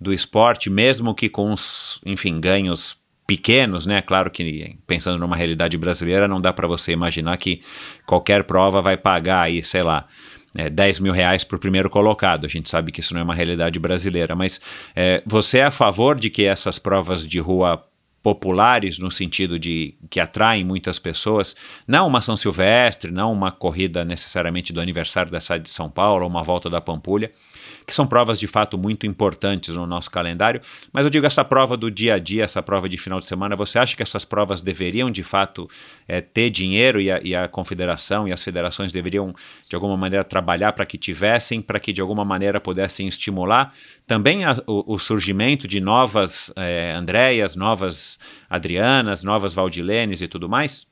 do 0.00 0.12
esporte, 0.12 0.70
mesmo 0.70 1.14
que 1.14 1.28
com 1.28 1.52
os, 1.52 2.00
enfim, 2.06 2.40
ganhos 2.40 2.96
pequenos, 3.28 3.84
né? 3.84 4.00
Claro 4.00 4.30
que 4.30 4.78
pensando 4.86 5.18
numa 5.18 5.36
realidade 5.36 5.76
brasileira, 5.76 6.26
não 6.26 6.40
dá 6.40 6.50
para 6.50 6.66
você 6.66 6.92
imaginar 6.92 7.36
que 7.36 7.60
qualquer 8.06 8.44
prova 8.44 8.80
vai 8.80 8.96
pagar 8.96 9.42
aí, 9.42 9.62
sei 9.62 9.82
lá, 9.82 10.06
é, 10.58 10.68
10 10.68 10.98
mil 10.98 11.12
reais 11.12 11.44
para 11.44 11.56
o 11.56 11.58
primeiro 11.58 11.88
colocado. 11.88 12.44
A 12.44 12.48
gente 12.48 12.68
sabe 12.68 12.90
que 12.90 12.98
isso 12.98 13.14
não 13.14 13.20
é 13.20 13.24
uma 13.24 13.34
realidade 13.34 13.78
brasileira, 13.78 14.34
mas 14.34 14.60
é, 14.94 15.22
você 15.24 15.58
é 15.58 15.64
a 15.64 15.70
favor 15.70 16.18
de 16.18 16.28
que 16.28 16.44
essas 16.44 16.80
provas 16.80 17.24
de 17.24 17.38
rua 17.38 17.87
populares 18.22 18.98
no 18.98 19.10
sentido 19.10 19.58
de 19.58 19.94
que 20.10 20.18
atraem 20.20 20.64
muitas 20.64 20.98
pessoas, 20.98 21.54
não 21.86 22.06
uma 22.06 22.20
São 22.20 22.36
Silvestre, 22.36 23.10
não 23.10 23.32
uma 23.32 23.50
corrida 23.50 24.04
necessariamente 24.04 24.72
do 24.72 24.80
aniversário 24.80 25.30
da 25.30 25.40
cidade 25.40 25.64
de 25.64 25.70
São 25.70 25.88
Paulo, 25.88 26.26
uma 26.26 26.42
volta 26.42 26.68
da 26.68 26.80
Pampulha, 26.80 27.30
que 27.86 27.94
são 27.94 28.06
provas 28.06 28.38
de 28.38 28.46
fato 28.46 28.76
muito 28.76 29.06
importantes 29.06 29.76
no 29.76 29.86
nosso 29.86 30.10
calendário, 30.10 30.60
mas 30.92 31.04
eu 31.04 31.10
digo 31.10 31.26
essa 31.26 31.44
prova 31.44 31.76
do 31.76 31.90
dia 31.90 32.14
a 32.14 32.18
dia, 32.18 32.44
essa 32.44 32.62
prova 32.62 32.88
de 32.88 32.98
final 32.98 33.20
de 33.20 33.26
semana, 33.26 33.56
você 33.56 33.78
acha 33.78 33.96
que 33.96 34.02
essas 34.02 34.24
provas 34.24 34.60
deveriam 34.60 35.10
de 35.10 35.22
fato 35.22 35.68
é, 36.06 36.20
ter 36.20 36.50
dinheiro 36.50 37.00
e 37.00 37.10
a, 37.10 37.20
e 37.22 37.34
a, 37.34 37.48
confederação 37.48 38.28
e 38.28 38.32
as 38.32 38.42
federações 38.42 38.92
deveriam 38.92 39.34
de 39.66 39.74
alguma 39.74 39.96
maneira 39.96 40.24
trabalhar 40.24 40.72
para 40.72 40.84
que 40.84 40.98
tivessem, 40.98 41.62
para 41.62 41.80
que 41.80 41.92
de 41.92 42.00
alguma 42.00 42.24
maneira 42.24 42.60
pudessem 42.60 43.08
estimular 43.08 43.72
também 44.08 44.44
a, 44.44 44.56
o, 44.66 44.94
o, 44.94 44.98
surgimento 44.98 45.68
de 45.68 45.80
novas 45.80 46.50
é, 46.56 46.92
Andréias, 46.96 47.54
novas 47.54 48.18
Adrianas, 48.50 49.22
novas 49.22 49.54
Valdilenes 49.54 50.20
e 50.20 50.26
tudo 50.26 50.48
mais? 50.48 50.84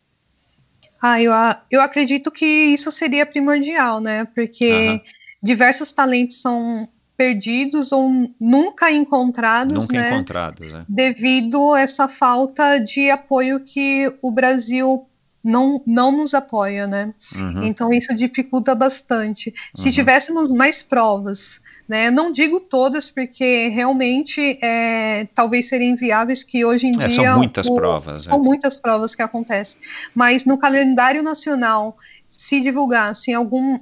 Ah, 1.02 1.20
eu, 1.20 1.32
eu 1.70 1.80
acredito 1.80 2.30
que 2.30 2.46
isso 2.46 2.92
seria 2.92 3.26
primordial, 3.26 4.00
né? 4.00 4.24
Porque 4.34 4.88
uhum 4.88 5.00
diversos 5.46 5.92
talentos 5.92 6.40
são 6.40 6.88
perdidos 7.16 7.92
ou 7.92 8.10
nunca 8.38 8.90
encontrados, 8.90 9.88
nunca 9.88 10.00
né? 10.00 10.10
encontrados, 10.10 10.74
é. 10.74 10.84
devido 10.86 11.72
a 11.72 11.80
essa 11.80 12.08
falta 12.08 12.78
de 12.78 13.10
apoio 13.10 13.60
que 13.60 14.12
o 14.20 14.30
Brasil 14.30 15.08
não, 15.46 15.80
não 15.86 16.10
nos 16.10 16.34
apoia, 16.34 16.88
né? 16.88 17.14
Uhum. 17.36 17.62
Então 17.62 17.92
isso 17.92 18.12
dificulta 18.12 18.74
bastante. 18.74 19.54
Se 19.72 19.88
uhum. 19.88 19.94
tivéssemos 19.94 20.50
mais 20.50 20.82
provas, 20.82 21.60
né? 21.88 22.10
Não 22.10 22.32
digo 22.32 22.58
todas, 22.58 23.12
porque 23.12 23.68
realmente 23.68 24.58
é, 24.60 25.28
talvez 25.32 25.68
seriam 25.68 25.92
inviáveis 25.92 26.42
que 26.42 26.64
hoje 26.64 26.88
em 26.88 26.94
é, 26.96 27.06
dia. 27.06 27.30
São 27.30 27.36
muitas 27.36 27.66
o, 27.66 27.74
provas. 27.76 28.22
São 28.22 28.38
é. 28.38 28.42
muitas 28.42 28.76
provas 28.76 29.14
que 29.14 29.22
acontecem. 29.22 29.80
Mas 30.12 30.44
no 30.44 30.58
calendário 30.58 31.22
nacional, 31.22 31.96
se 32.28 32.60
divulgassem 32.60 33.32
algum, 33.32 33.78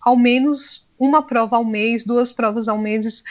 ao 0.00 0.16
menos 0.16 0.86
uma 0.96 1.22
prova 1.24 1.56
ao 1.56 1.64
mês, 1.64 2.04
duas 2.04 2.32
provas 2.32 2.68
ao 2.68 2.78
mês, 2.78 3.24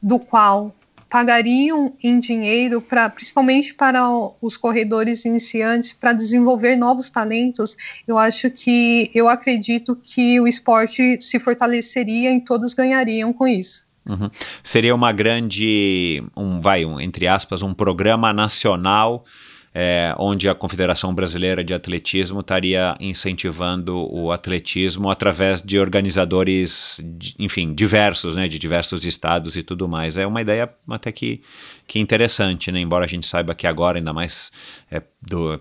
do 0.00 0.20
qual 0.20 0.72
pagariam 1.14 1.96
em 2.02 2.18
dinheiro 2.18 2.82
para 2.82 3.08
principalmente 3.08 3.72
para 3.72 4.02
os 4.42 4.56
corredores 4.56 5.24
iniciantes 5.24 5.92
para 5.92 6.12
desenvolver 6.12 6.74
novos 6.74 7.08
talentos, 7.08 7.76
eu 8.04 8.18
acho 8.18 8.50
que 8.50 9.12
eu 9.14 9.28
acredito 9.28 9.94
que 9.94 10.40
o 10.40 10.48
esporte 10.48 11.16
se 11.20 11.38
fortaleceria 11.38 12.32
e 12.32 12.40
todos 12.40 12.74
ganhariam 12.74 13.32
com 13.32 13.46
isso. 13.46 13.86
Uhum. 14.04 14.28
Seria 14.60 14.92
uma 14.92 15.12
grande, 15.12 16.20
um 16.36 16.60
vai, 16.60 16.84
um, 16.84 17.00
entre 17.00 17.28
aspas, 17.28 17.62
um 17.62 17.72
programa 17.72 18.32
nacional 18.32 19.24
é, 19.74 20.14
onde 20.18 20.48
a 20.48 20.54
Confederação 20.54 21.12
Brasileira 21.12 21.64
de 21.64 21.74
Atletismo 21.74 22.40
estaria 22.40 22.96
incentivando 23.00 23.96
o 24.12 24.30
atletismo 24.30 25.10
através 25.10 25.60
de 25.60 25.80
organizadores, 25.80 27.00
enfim, 27.38 27.74
diversos, 27.74 28.36
né, 28.36 28.46
de 28.46 28.56
diversos 28.58 29.04
estados 29.04 29.56
e 29.56 29.64
tudo 29.64 29.88
mais. 29.88 30.16
É 30.16 30.24
uma 30.24 30.40
ideia 30.40 30.72
até 30.88 31.10
que, 31.10 31.42
que 31.88 31.98
interessante, 31.98 32.70
né, 32.70 32.78
embora 32.78 33.04
a 33.04 33.08
gente 33.08 33.26
saiba 33.26 33.52
que 33.52 33.66
agora, 33.66 33.98
ainda 33.98 34.12
mais 34.12 34.52
é, 34.88 35.02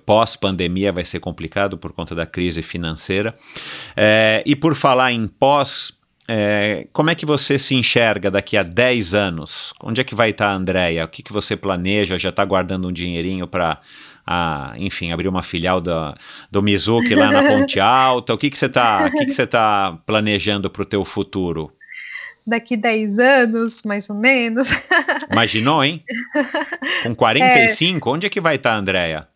pós-pandemia, 0.05 0.91
vai 0.91 1.03
ser 1.03 1.19
complicado 1.19 1.75
por 1.75 1.91
conta 1.91 2.13
da 2.13 2.27
crise 2.27 2.61
financeira. 2.61 3.35
É, 3.97 4.43
e 4.45 4.55
por 4.55 4.75
falar 4.75 5.11
em 5.11 5.27
pós 5.27 5.91
é, 6.27 6.87
como 6.93 7.09
é 7.09 7.15
que 7.15 7.25
você 7.25 7.59
se 7.59 7.75
enxerga 7.75 8.31
daqui 8.31 8.55
a 8.55 8.63
10 8.63 9.13
anos? 9.13 9.73
Onde 9.83 10.01
é 10.01 10.03
que 10.03 10.15
vai 10.15 10.29
estar 10.29 10.49
a 10.49 10.53
Andrea? 10.53 11.03
O 11.03 11.07
que, 11.07 11.21
que 11.21 11.33
você 11.33 11.55
planeja? 11.55 12.17
Já 12.17 12.29
está 12.29 12.45
guardando 12.45 12.87
um 12.87 12.91
dinheirinho 12.91 13.45
para, 13.45 13.81
enfim, 14.77 15.11
abrir 15.11 15.27
uma 15.27 15.43
filial 15.43 15.81
da, 15.81 16.15
do 16.49 16.63
Mizuki 16.63 17.13
lá 17.13 17.29
na 17.29 17.43
Ponte 17.47 17.79
Alta? 17.79 18.33
O 18.33 18.37
que, 18.37 18.49
que 18.49 18.57
você 18.57 18.67
está 18.67 19.09
que 19.09 19.25
que 19.25 19.45
tá 19.45 19.97
planejando 20.05 20.69
para 20.69 20.83
o 20.83 20.85
teu 20.85 21.03
futuro? 21.03 21.71
Daqui 22.47 22.75
10 22.75 23.19
anos, 23.19 23.81
mais 23.83 24.09
ou 24.09 24.17
menos. 24.17 24.69
Imaginou, 25.31 25.83
hein? 25.83 26.03
Com 27.03 27.15
45, 27.15 28.09
é. 28.09 28.13
onde 28.13 28.27
é 28.27 28.29
que 28.29 28.41
vai 28.41 28.55
estar 28.55 28.73
a 28.73 28.77
Andrea? 28.77 29.27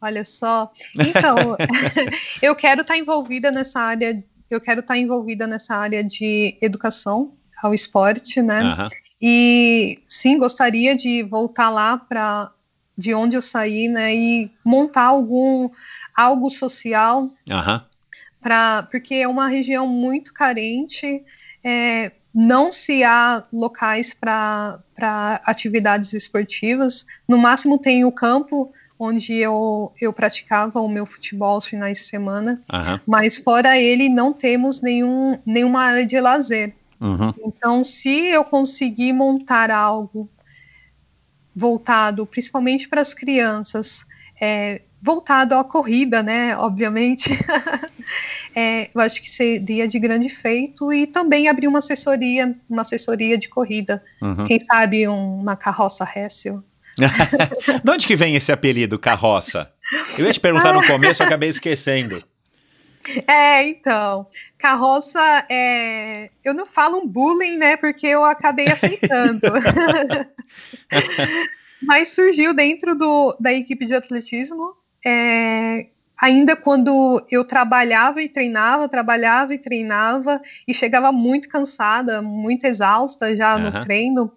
Olha 0.00 0.24
só. 0.24 0.68
Então, 0.98 1.56
eu 2.42 2.56
quero 2.56 2.80
estar 2.80 2.98
envolvida 2.98 3.52
nessa 3.52 3.80
área 3.80 4.22
eu 4.54 4.60
quero 4.60 4.80
estar 4.80 4.96
envolvida 4.96 5.46
nessa 5.46 5.74
área 5.74 6.02
de 6.02 6.56
educação 6.60 7.32
ao 7.62 7.72
esporte, 7.72 8.42
né? 8.42 8.62
Uhum. 8.62 8.88
E 9.20 10.02
sim, 10.06 10.36
gostaria 10.38 10.94
de 10.94 11.22
voltar 11.22 11.70
lá 11.70 11.96
para 11.96 12.50
de 12.96 13.14
onde 13.14 13.36
eu 13.36 13.40
saí, 13.40 13.88
né? 13.88 14.14
E 14.14 14.50
montar 14.64 15.04
algum 15.04 15.70
algo 16.14 16.50
social, 16.50 17.30
uhum. 17.48 17.80
para 18.40 18.82
porque 18.90 19.14
é 19.14 19.28
uma 19.28 19.48
região 19.48 19.86
muito 19.86 20.34
carente. 20.34 21.24
É, 21.64 22.12
não 22.34 22.70
se 22.70 23.04
há 23.04 23.44
locais 23.52 24.14
para 24.14 24.82
atividades 25.44 26.12
esportivas. 26.14 27.06
No 27.28 27.38
máximo 27.38 27.78
tem 27.78 28.04
o 28.04 28.12
campo 28.12 28.72
onde 29.04 29.34
eu, 29.34 29.92
eu 30.00 30.12
praticava 30.12 30.80
o 30.80 30.88
meu 30.88 31.04
futebol 31.04 31.54
aos 31.54 31.66
finais 31.66 31.98
de 31.98 32.04
semana, 32.04 32.62
uhum. 32.72 33.00
mas 33.04 33.36
fora 33.36 33.76
ele 33.76 34.08
não 34.08 34.32
temos 34.32 34.80
nenhum, 34.80 35.36
nenhuma 35.44 35.82
área 35.82 36.06
de 36.06 36.20
lazer. 36.20 36.72
Uhum. 37.00 37.34
Então, 37.44 37.82
se 37.82 38.28
eu 38.28 38.44
conseguir 38.44 39.12
montar 39.12 39.72
algo 39.72 40.30
voltado 41.54 42.24
principalmente 42.24 42.88
para 42.88 43.00
as 43.00 43.12
crianças, 43.12 44.06
é, 44.40 44.82
voltado 45.02 45.56
à 45.56 45.64
corrida, 45.64 46.22
né? 46.22 46.56
Obviamente, 46.56 47.30
é, 48.54 48.88
eu 48.94 49.00
acho 49.00 49.20
que 49.20 49.28
seria 49.28 49.88
de 49.88 49.98
grande 49.98 50.28
feito 50.28 50.92
e 50.92 51.08
também 51.08 51.48
abrir 51.48 51.66
uma 51.66 51.80
assessoria, 51.80 52.56
uma 52.70 52.82
assessoria 52.82 53.36
de 53.36 53.48
corrida. 53.48 54.00
Uhum. 54.22 54.44
Quem 54.44 54.60
sabe 54.60 55.08
um, 55.08 55.40
uma 55.40 55.56
carroça 55.56 56.04
Hessel. 56.04 56.62
de 57.82 57.90
onde 57.90 58.06
que 58.06 58.16
vem 58.16 58.36
esse 58.36 58.52
apelido, 58.52 58.98
carroça? 58.98 59.70
Eu 60.18 60.26
ia 60.26 60.32
te 60.32 60.40
perguntar 60.40 60.72
no 60.72 60.86
começo, 60.86 61.22
eu 61.22 61.26
acabei 61.26 61.48
esquecendo. 61.48 62.22
É, 63.26 63.66
então, 63.66 64.26
carroça, 64.58 65.44
é, 65.50 66.30
eu 66.44 66.54
não 66.54 66.64
falo 66.64 66.98
um 66.98 67.06
bullying, 67.06 67.56
né, 67.56 67.76
porque 67.76 68.06
eu 68.06 68.24
acabei 68.24 68.68
aceitando. 68.68 69.42
Mas 71.82 72.14
surgiu 72.14 72.54
dentro 72.54 72.94
do, 72.94 73.36
da 73.40 73.52
equipe 73.52 73.84
de 73.84 73.94
atletismo, 73.94 74.74
é, 75.04 75.88
ainda 76.20 76.54
quando 76.54 77.26
eu 77.28 77.44
trabalhava 77.44 78.22
e 78.22 78.28
treinava, 78.28 78.88
trabalhava 78.88 79.52
e 79.52 79.58
treinava, 79.58 80.40
e 80.66 80.72
chegava 80.72 81.10
muito 81.10 81.48
cansada, 81.48 82.22
muito 82.22 82.64
exausta 82.64 83.34
já 83.34 83.54
Aham. 83.54 83.70
no 83.70 83.80
treino, 83.80 84.32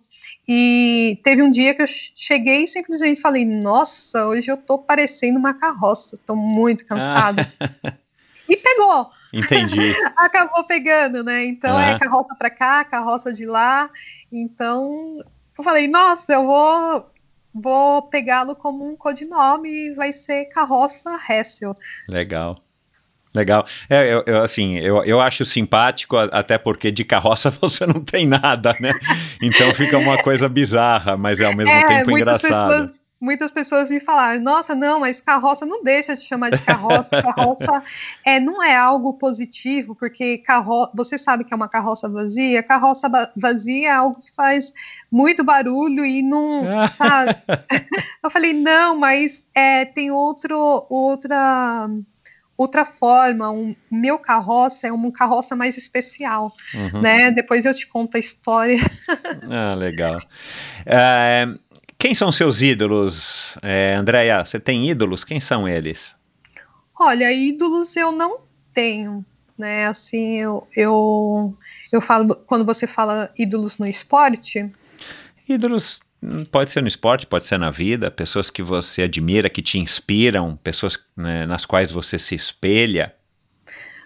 e 0.48 1.20
teve 1.24 1.42
um 1.42 1.50
dia 1.50 1.74
que 1.74 1.82
eu 1.82 1.88
cheguei 1.88 2.64
e 2.64 2.68
simplesmente 2.68 3.22
falei, 3.22 3.46
nossa, 3.46 4.28
hoje 4.28 4.52
eu 4.52 4.58
tô 4.58 4.78
parecendo 4.78 5.40
uma 5.40 5.54
carroça, 5.54 6.20
tô 6.26 6.36
muito 6.36 6.86
cansada. 6.86 7.52
E 8.48 8.56
pegou, 8.56 9.10
Entendi. 9.34 9.96
acabou 10.16 10.64
pegando, 10.66 11.24
né? 11.24 11.46
Então 11.46 11.76
Aham. 11.76 11.96
é 11.96 12.00
carroça 12.00 12.36
pra 12.36 12.50
cá, 12.50 12.84
carroça 12.84 13.34
de 13.34 13.46
lá. 13.46 13.90
Então 14.32 15.18
eu 15.58 15.64
falei, 15.64 15.88
nossa, 15.88 16.34
eu 16.34 16.46
vou 16.46 17.12
vou 17.54 18.02
pegá-lo 18.04 18.56
como 18.56 18.86
um 18.86 18.98
codinome 18.98 19.70
e 19.70 19.94
vai 19.94 20.12
ser 20.12 20.46
carroça 20.46 21.18
Hessel. 21.30 21.74
Legal. 22.08 22.65
Legal. 23.36 23.66
É, 23.90 24.14
eu, 24.14 24.24
eu, 24.26 24.42
assim, 24.42 24.78
eu, 24.78 25.04
eu 25.04 25.22
acho 25.22 25.44
simpático, 25.44 26.18
até 26.18 26.58
porque 26.58 26.92
de 26.92 27.04
carroça 27.04 27.52
você 27.62 27.86
não 27.86 28.02
tem 28.02 28.26
nada, 28.26 28.76
né? 28.80 28.94
Então 29.42 29.74
fica 29.76 29.98
uma 29.98 30.18
coisa 30.24 30.48
bizarra, 30.48 31.18
mas 31.18 31.40
é 31.40 31.46
ao 31.46 31.56
mesmo 31.56 31.88
tempo 31.88 32.10
muitas 32.10 32.40
engraçado. 32.40 32.70
pessoas 32.70 33.06
muitas 33.20 33.52
pessoas 33.52 33.90
me 33.90 34.00
falaram, 34.00 34.42
nossa, 34.42 34.76
não, 34.76 35.00
mas 35.00 35.22
carroça 35.22 35.66
não 35.66 35.84
deixa 35.84 36.16
de 36.16 36.22
chamar 36.22 36.52
de 36.52 36.62
carroça. 36.62 37.06
Carroça 37.36 37.84
é, 38.24 38.40
não 38.40 38.62
é 38.62 38.76
algo 38.76 39.14
positivo, 39.14 39.96
porque 39.96 40.38
carro... 40.38 40.92
você 40.94 41.18
sabe 41.18 41.44
que 41.44 41.54
é 41.54 41.56
uma 41.56 41.68
carroça 41.68 42.08
vazia. 42.08 42.62
Carroça 42.62 43.10
vazia 43.36 43.88
é 43.88 43.92
algo 43.92 44.22
que 44.22 44.32
faz 44.34 44.74
muito 45.12 45.44
barulho 45.44 46.06
e 46.06 46.22
não, 46.22 46.86
sabe? 46.88 47.36
Eu 48.24 48.30
falei, 48.30 48.54
não, 48.54 48.96
mas 48.96 49.48
é, 49.56 49.86
tem 49.86 50.12
outro, 50.12 50.86
outra, 50.90 51.90
outra 52.58 52.86
forma. 52.86 53.50
Um, 53.52 53.76
meu 53.92 54.18
carroça 54.18 54.88
é 54.88 54.92
uma 54.92 55.12
carroça 55.12 55.56
mais 55.56 55.78
especial, 55.78 56.52
Uhum. 56.74 57.02
né? 57.02 57.32
Depois 57.32 57.66
eu 57.66 57.74
te 57.74 57.88
conto 57.88 58.16
a 58.16 58.20
história. 58.20 58.78
Ah, 59.50 59.74
legal. 59.76 60.18
É, 60.86 61.48
quem 61.98 62.14
são 62.14 62.32
seus 62.32 62.62
ídolos, 62.62 63.58
é, 63.62 63.96
Andréia? 63.96 64.44
Você 64.44 64.60
tem 64.60 64.90
ídolos? 64.90 65.24
Quem 65.24 65.40
são 65.40 65.68
eles? 65.68 66.16
Olha, 67.00 67.32
ídolos 67.32 67.96
eu 67.96 68.12
não 68.12 68.40
tenho, 68.74 69.26
né? 69.58 69.88
Assim, 69.88 70.38
eu, 70.40 70.68
eu, 70.76 71.58
eu 71.92 72.02
falo, 72.02 72.36
quando 72.46 72.66
você 72.66 72.88
fala 72.88 73.30
ídolos 73.38 73.78
no 73.78 73.88
esporte, 73.88 74.70
Ídolos 75.48 76.00
pode 76.52 76.72
ser 76.72 76.82
no 76.82 76.88
esporte, 76.88 77.26
pode 77.28 77.46
ser 77.46 77.58
na 77.58 77.72
vida, 77.72 78.10
pessoas 78.12 78.50
que 78.50 78.64
você 78.64 79.04
admira, 79.04 79.50
que 79.50 79.62
te 79.62 79.78
inspiram, 79.80 80.58
pessoas 80.64 80.98
né, 81.16 81.46
nas 81.46 81.66
quais 81.66 81.92
você 81.92 82.18
se 82.20 82.36
espelha. 82.36 83.14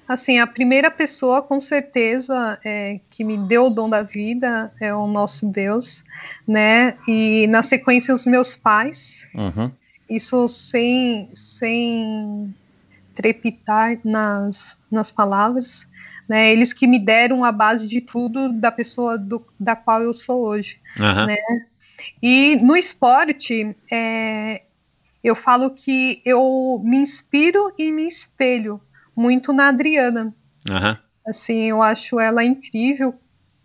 assim, 0.07 0.39
a 0.39 0.47
primeira 0.47 0.89
pessoa 0.89 1.41
com 1.41 1.59
certeza 1.59 2.57
é, 2.65 2.99
que 3.11 3.23
me 3.23 3.37
deu 3.37 3.67
o 3.67 3.69
dom 3.69 3.87
da 3.89 4.01
vida 4.01 4.71
é 4.81 4.93
o 4.93 5.05
nosso 5.05 5.51
Deus, 5.51 6.03
né? 6.47 6.95
E 7.07 7.45
na 7.47 7.61
sequência 7.61 8.13
os 8.13 8.25
meus 8.25 8.55
pais, 8.55 9.27
Uhum. 9.35 9.71
isso 10.09 10.47
sem, 10.47 11.29
sem 11.33 12.53
trepitar 13.13 13.99
nas, 14.03 14.77
nas 14.91 15.11
palavras, 15.11 15.87
né? 16.27 16.51
Eles 16.51 16.73
que 16.73 16.87
me 16.87 16.97
deram 16.97 17.43
a 17.43 17.51
base 17.51 17.87
de 17.87 18.01
tudo 18.01 18.51
da 18.53 18.71
pessoa 18.71 19.17
do, 19.17 19.45
da 19.59 19.75
qual 19.75 20.01
eu 20.01 20.13
sou 20.13 20.41
hoje. 20.43 20.79
Aham. 20.99 21.27
Né? 21.27 21.37
E 22.21 22.57
no 22.57 22.75
esporte, 22.75 23.75
é, 23.91 24.63
eu 25.23 25.35
falo 25.35 25.71
que 25.71 26.21
eu 26.25 26.81
me 26.83 26.97
inspiro 26.97 27.73
e 27.77 27.91
me 27.91 28.07
espelho 28.07 28.81
muito 29.15 29.51
na 29.53 29.67
Adriana. 29.67 30.33
Aham. 30.69 30.97
Assim, 31.27 31.69
eu 31.69 31.81
acho 31.81 32.19
ela 32.19 32.43
incrível 32.43 33.13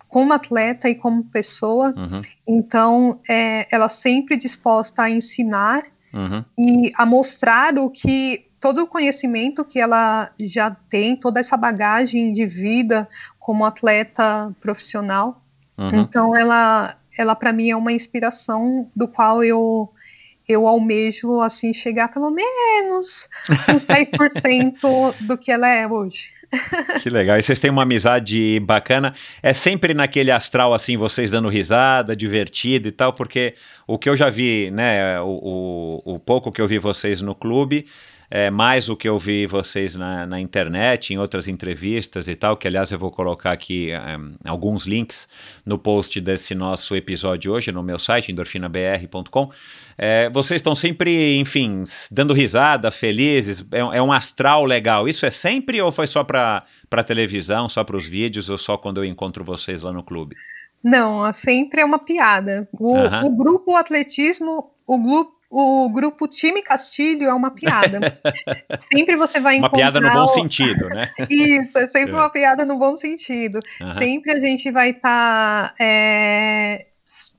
como 0.09 0.33
atleta 0.33 0.89
e 0.89 0.95
como 0.95 1.25
pessoa. 1.25 1.93
Uhum. 1.97 2.23
Então, 2.47 3.21
é, 3.29 3.67
ela 3.71 3.89
sempre 3.89 4.37
disposta 4.37 5.03
a 5.03 5.11
ensinar 5.11 5.83
Uhum. 6.13 6.45
e 6.57 6.93
a 6.97 7.05
mostrar 7.05 7.77
o 7.77 7.91
que 7.91 8.47
todo 8.61 8.83
o 8.83 8.87
conhecimento 8.87 9.65
que 9.65 9.81
ela 9.81 10.31
já 10.41 10.71
tem, 10.71 11.17
toda 11.17 11.41
essa 11.41 11.57
bagagem 11.57 12.33
de 12.33 12.47
vida 12.47 13.09
como 13.39 13.65
atleta 13.65 14.55
profissional. 14.61 15.43
Uhum. 15.77 16.01
Então 16.01 16.37
ela, 16.37 16.97
ela 17.19 17.35
para 17.35 17.53
mim 17.53 17.71
é 17.71 17.77
uma 17.77 17.93
inspiração 17.93 18.91
do 18.95 19.09
qual 19.09 19.43
eu 19.43 19.91
eu 20.47 20.67
almejo 20.67 21.41
assim 21.41 21.73
chegar 21.73 22.09
pelo 22.09 22.31
menos 22.31 23.29
uns 23.73 23.85
10% 23.87 25.15
do 25.21 25.39
que 25.39 25.51
ela 25.51 25.69
é 25.69 25.87
hoje. 25.87 26.35
Que 27.03 27.11
legal. 27.11 27.39
E 27.39 27.43
vocês 27.43 27.59
têm 27.59 27.71
uma 27.71 27.83
amizade 27.83 28.61
bacana. 28.61 29.13
É 29.43 29.53
sempre 29.53 29.95
naquele 29.95 30.31
astral, 30.31 30.73
assim, 30.73 30.97
vocês 30.97 31.31
dando 31.31 31.49
risada, 31.49 32.15
divertido 32.15 32.89
e 32.89 32.93
tal, 32.93 33.13
porque 33.13 33.55
o 33.87 33.99
que 33.99 34.09
eu 34.09 34.17
já 34.17 34.31
vi, 34.31 34.71
né, 34.71 35.21
o, 35.21 36.01
o, 36.07 36.15
o 36.15 36.21
pouco 36.21 36.53
que 36.53 36.61
eu 36.61 36.69
vi 36.69 36.79
vocês 36.79 37.21
no 37.21 37.35
clube, 37.35 37.87
é 38.31 38.51
mais 38.51 38.89
o 38.89 38.97
que 38.97 39.09
eu 39.09 39.19
vi 39.19 39.47
vocês 39.47 39.97
na, 39.97 40.27
na 40.27 40.41
internet, 40.41 41.13
em 41.13 41.19
outras 41.19 41.49
entrevistas 41.49 42.29
e 42.29 42.35
tal, 42.35 42.57
que 42.57 42.67
aliás 42.67 42.91
eu 42.91 42.99
vou 42.99 43.11
colocar 43.11 43.53
aqui 43.53 43.91
eh, 43.91 44.01
alguns 44.45 44.87
links 44.87 45.29
no 45.65 45.79
post 45.79 46.21
desse 46.21 46.55
nosso 46.55 46.97
episódio 46.97 47.53
hoje 47.53 47.71
no 47.71 47.83
meu 47.83 47.99
site, 47.99 48.33
endorfinabr.com. 48.33 49.51
É, 49.97 50.29
vocês 50.31 50.59
estão 50.59 50.75
sempre, 50.75 51.37
enfim, 51.37 51.83
dando 52.11 52.35
risada, 52.35 52.91
felizes, 52.91 53.65
é, 53.73 53.79
é 53.79 54.03
um 54.03 54.13
astral 54.13 54.65
legal. 54.65 55.09
Isso 55.09 55.25
é 55.25 55.31
sempre 55.31 55.81
ou 55.81 55.93
foi 55.93 56.07
só 56.07 56.25
para 56.25 56.65
televisão, 57.07 57.69
só 57.69 57.85
para 57.85 57.97
os 57.97 58.07
vídeos 58.07 58.49
ou 58.49 58.59
só 58.59 58.77
quando 58.77 58.99
eu 58.99 59.05
encontro 59.05 59.45
vocês 59.45 59.83
lá 59.83 59.93
no 59.93 60.03
clube? 60.03 60.37
Não, 60.83 61.33
sempre 61.33 61.81
é 61.81 61.85
uma 61.85 61.99
piada. 61.99 62.69
O, 62.79 62.95
Aham. 62.95 63.25
o 63.25 63.31
grupo 63.31 63.75
atletismo, 63.75 64.65
o 64.87 64.99
grupo 64.99 65.34
o 65.57 65.89
grupo 65.89 66.27
time 66.27 66.63
Castilho 66.63 67.29
é 67.29 67.33
uma 67.35 67.51
piada. 67.51 68.01
sempre 68.93 69.17
você 69.17 69.39
vai 69.39 69.57
Uma 69.59 69.69
encontrar 69.69 69.93
piada 69.93 70.01
no 70.01 70.13
bom 70.13 70.25
o- 70.25 70.29
sentido, 70.29 70.89
né? 70.89 71.11
Isso, 71.31 71.79
é 71.79 71.87
sempre 71.87 72.13
É. 72.13 72.17
uma 72.17 72.29
piada 72.31 72.65
no 72.65 72.79
bom 72.79 72.97
sentido. 72.97 73.61
Aham. 73.81 73.91
Sempre 73.93 74.33
a 74.33 74.39
gente 74.39 74.71
vai 74.71 74.91
estar 74.91 75.75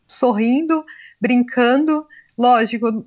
sorrindo, 0.07 0.83
brincando. 1.19 2.05
Lógico, 2.37 3.05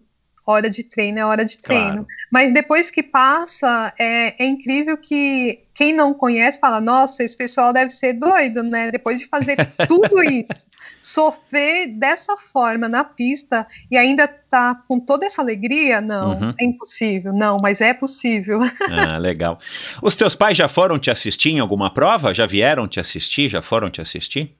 hora 0.50 0.70
de 0.70 0.82
treino 0.82 1.18
é 1.18 1.24
hora 1.24 1.44
de 1.44 1.58
treino. 1.58 1.88
Claro. 2.04 2.06
Mas 2.30 2.52
depois 2.52 2.90
que 2.90 3.02
passa, 3.02 3.92
é, 3.98 4.42
é 4.42 4.46
incrível 4.46 4.96
que 4.96 5.60
quem 5.74 5.92
não 5.92 6.14
conhece 6.14 6.58
fala: 6.58 6.80
nossa, 6.80 7.22
esse 7.22 7.36
pessoal 7.36 7.72
deve 7.72 7.90
ser 7.90 8.14
doido, 8.14 8.62
né? 8.62 8.90
Depois 8.90 9.20
de 9.20 9.26
fazer 9.26 9.56
tudo 9.86 10.22
isso, 10.22 10.66
sofrer 11.02 11.88
dessa 11.88 12.36
forma 12.36 12.88
na 12.88 13.04
pista 13.04 13.66
e 13.90 13.96
ainda 13.96 14.26
tá 14.26 14.74
com 14.88 14.98
toda 14.98 15.26
essa 15.26 15.42
alegria, 15.42 16.00
não, 16.00 16.30
Uhum. 16.38 16.54
é 16.58 16.64
impossível. 16.64 17.32
Não, 17.32 17.58
mas 17.60 17.80
é 17.80 17.92
possível. 17.92 18.58
Ah, 18.90 19.18
legal. 19.18 19.58
Os 20.02 20.16
teus 20.16 20.34
pais 20.34 20.56
já 20.56 20.66
foram 20.68 20.98
te 20.98 21.10
assistir 21.10 21.50
em 21.50 21.58
alguma 21.60 21.92
prova? 21.92 22.32
Já 22.34 22.46
vieram 22.46 22.88
te 22.88 22.98
assistir? 22.98 23.48
Já 23.48 23.60
foram 23.62 23.90
te 23.90 24.00
assistir? 24.00 24.54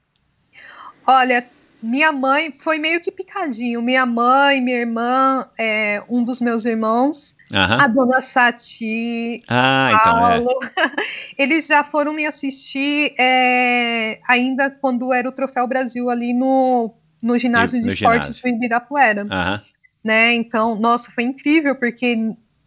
Olha, 1.07 1.44
minha 1.82 2.12
mãe 2.12 2.52
foi 2.52 2.78
meio 2.78 3.00
que 3.00 3.10
picadinho. 3.10 3.81
Minha 3.81 4.05
mãe, 4.05 4.60
minha 4.60 4.78
irmã, 4.78 5.48
é, 5.58 6.02
um 6.08 6.24
dos 6.24 6.40
meus 6.40 6.65
irmãos, 6.65 7.36
Aham. 7.52 7.81
a 7.81 7.86
dona 7.86 8.20
Sati, 8.20 9.42
Ah, 9.48 9.90
então 9.92 10.18
é. 10.18 10.40
Paulo, 10.42 10.58
eles 11.39 11.66
já 11.66 11.84
foram 11.84 12.12
me 12.12 12.26
assistir 12.26 13.15
é, 13.18 14.20
ainda 14.28 14.70
quando 14.70 15.12
era 15.12 15.28
o 15.28 15.32
Troféu 15.32 15.66
Brasil 15.66 16.10
ali 16.10 16.34
no, 16.34 16.94
no 17.23 17.39
ginásio 17.39 17.78
No 17.78 17.84
de 17.84 17.94
esportes 17.94 18.40
do 18.40 18.48
Ibirapuera, 18.48 19.26
Aham. 19.31 19.60
né? 20.02 20.34
Então, 20.34 20.78
nossa, 20.78 21.10
foi 21.10 21.24
incrível 21.24 21.76
porque 21.76 22.16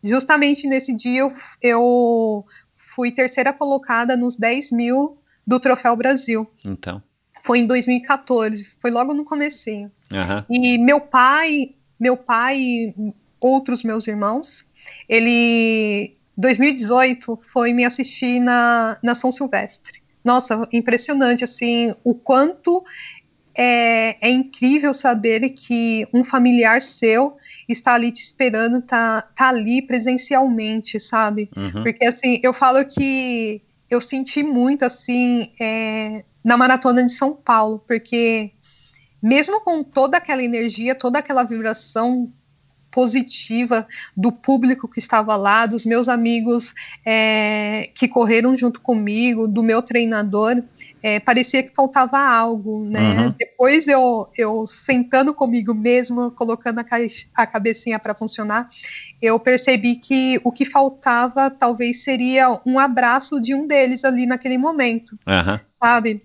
justamente 0.04 0.68
nesse 0.68 0.96
dia 0.96 1.20
eu, 1.22 1.32
eu 1.62 2.46
fui 2.74 3.12
terceira 3.12 3.52
colocada 3.54 4.16
nos 4.16 4.38
10 4.38 4.72
mil 4.72 5.18
do 5.46 5.60
Troféu 5.60 5.96
Brasil. 5.96 6.50
Então. 6.66 7.02
Foi 7.44 7.60
em 7.60 7.68
2014, 7.68 8.78
foi 8.80 8.92
logo 8.92 9.14
no 9.14 9.26
comecinho. 9.26 9.92
Aham. 10.12 10.46
E 10.50 10.78
meu 10.78 11.02
pai, 11.02 11.72
meu 12.00 12.16
pai 12.16 12.94
outros 13.42 13.84
meus 13.84 14.08
irmãos. 14.08 14.66
Ele, 15.10 16.16
2018, 16.38 17.36
foi 17.36 17.74
me 17.74 17.84
assistir 17.84 18.40
na, 18.40 18.98
na 19.04 19.16
São 19.16 19.32
Silvestre. 19.32 20.02
Nossa, 20.24 20.68
impressionante, 20.72 21.44
assim, 21.44 21.94
o 22.04 22.14
quanto 22.14 22.84
é, 23.58 24.16
é, 24.22 24.30
incrível 24.30 24.94
saber 24.94 25.50
que 25.50 26.08
um 26.14 26.24
familiar 26.24 26.80
seu 26.80 27.36
está 27.68 27.96
ali 27.96 28.12
te 28.12 28.22
esperando, 28.22 28.82
tá, 28.82 29.22
tá 29.36 29.50
ali 29.50 29.82
presencialmente, 29.82 31.00
sabe? 31.00 31.50
Uhum. 31.58 31.84
Porque 31.84 32.06
assim, 32.06 32.40
eu 32.44 32.54
falo 32.54 32.86
que 32.86 33.62
eu 33.90 34.00
senti 34.00 34.44
muito 34.44 34.86
assim 34.86 35.52
é, 35.60 36.24
na 36.44 36.58
maratona 36.58 37.06
de 37.06 37.12
São 37.12 37.34
Paulo, 37.34 37.84
porque 37.88 38.52
mesmo 39.22 39.62
com 39.62 39.84
toda 39.84 40.18
aquela 40.18 40.44
energia, 40.44 40.96
toda 40.96 41.20
aquela 41.20 41.44
vibração 41.44 42.32
positiva 42.92 43.88
do 44.16 44.32
público 44.32 44.88
que 44.88 45.00
estava 45.00 45.36
lá, 45.38 45.66
dos 45.66 45.86
meus 45.86 46.10
amigos 46.10 46.74
é, 47.06 47.90
que 47.96 48.08
correram 48.08 48.56
junto 48.56 48.82
comigo, 48.82 49.48
do 49.48 49.64
meu 49.64 49.82
treinador, 49.82 50.62
é, 51.02 51.20
parecia 51.20 51.64
que 51.64 51.74
faltava 51.74 52.20
algo, 52.20 52.86
né? 52.86 53.28
Uhum. 53.28 53.36
Depois 53.40 53.88
eu, 53.88 54.28
eu 54.38 54.68
sentando 54.68 55.34
comigo 55.34 55.74
mesmo, 55.74 56.32
colocando 56.32 56.80
a, 56.80 56.84
ca 56.84 56.98
a 57.36 57.48
cabecinha 57.48 57.98
para 57.98 58.14
funcionar, 58.14 58.68
eu 59.22 59.40
percebi 59.40 59.96
que 59.96 60.40
o 60.44 60.52
que 60.52 60.66
faltava 60.66 61.50
talvez 61.50 62.04
seria 62.04 62.60
um 62.66 62.78
abraço 62.78 63.42
de 63.42 63.56
um 63.56 63.66
deles 63.66 64.04
ali 64.04 64.26
naquele 64.26 64.58
momento, 64.58 65.18
Aham. 65.26 65.62
sabe? 65.82 66.22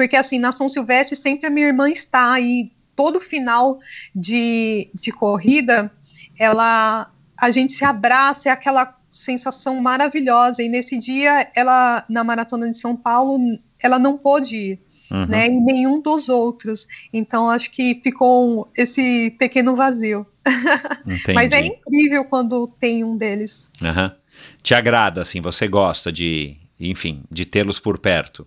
Porque 0.00 0.16
assim, 0.16 0.38
na 0.38 0.50
São 0.50 0.66
Silvestre 0.66 1.14
sempre 1.14 1.46
a 1.46 1.50
minha 1.50 1.66
irmã 1.66 1.90
está 1.90 2.40
e 2.40 2.72
todo 2.96 3.20
final 3.20 3.78
de, 4.14 4.88
de 4.94 5.12
corrida, 5.12 5.92
ela 6.38 7.10
a 7.36 7.50
gente 7.50 7.74
se 7.74 7.84
abraça, 7.84 8.48
é 8.48 8.52
aquela 8.52 8.96
sensação 9.10 9.78
maravilhosa. 9.78 10.62
E 10.62 10.70
nesse 10.70 10.96
dia, 10.96 11.50
ela 11.54 12.02
na 12.08 12.24
maratona 12.24 12.70
de 12.70 12.78
São 12.78 12.96
Paulo, 12.96 13.38
ela 13.78 13.98
não 13.98 14.16
pôde 14.16 14.56
ir, 14.56 14.78
Uhum. 15.12 15.26
né? 15.26 15.48
E 15.48 15.60
nenhum 15.60 16.00
dos 16.00 16.30
outros. 16.30 16.86
Então 17.12 17.50
acho 17.50 17.70
que 17.70 18.00
ficou 18.02 18.70
esse 18.74 19.32
pequeno 19.38 19.74
vazio. 19.74 20.24
Mas 21.34 21.52
é 21.52 21.60
incrível 21.60 22.24
quando 22.24 22.68
tem 22.80 23.04
um 23.04 23.18
deles. 23.18 23.70
Aham. 23.84 24.16
Te 24.62 24.72
agrada, 24.74 25.20
assim, 25.20 25.42
você 25.42 25.68
gosta 25.68 26.10
de, 26.10 26.56
enfim, 26.78 27.22
de 27.30 27.44
tê-los 27.44 27.78
por 27.78 27.98
perto. 27.98 28.46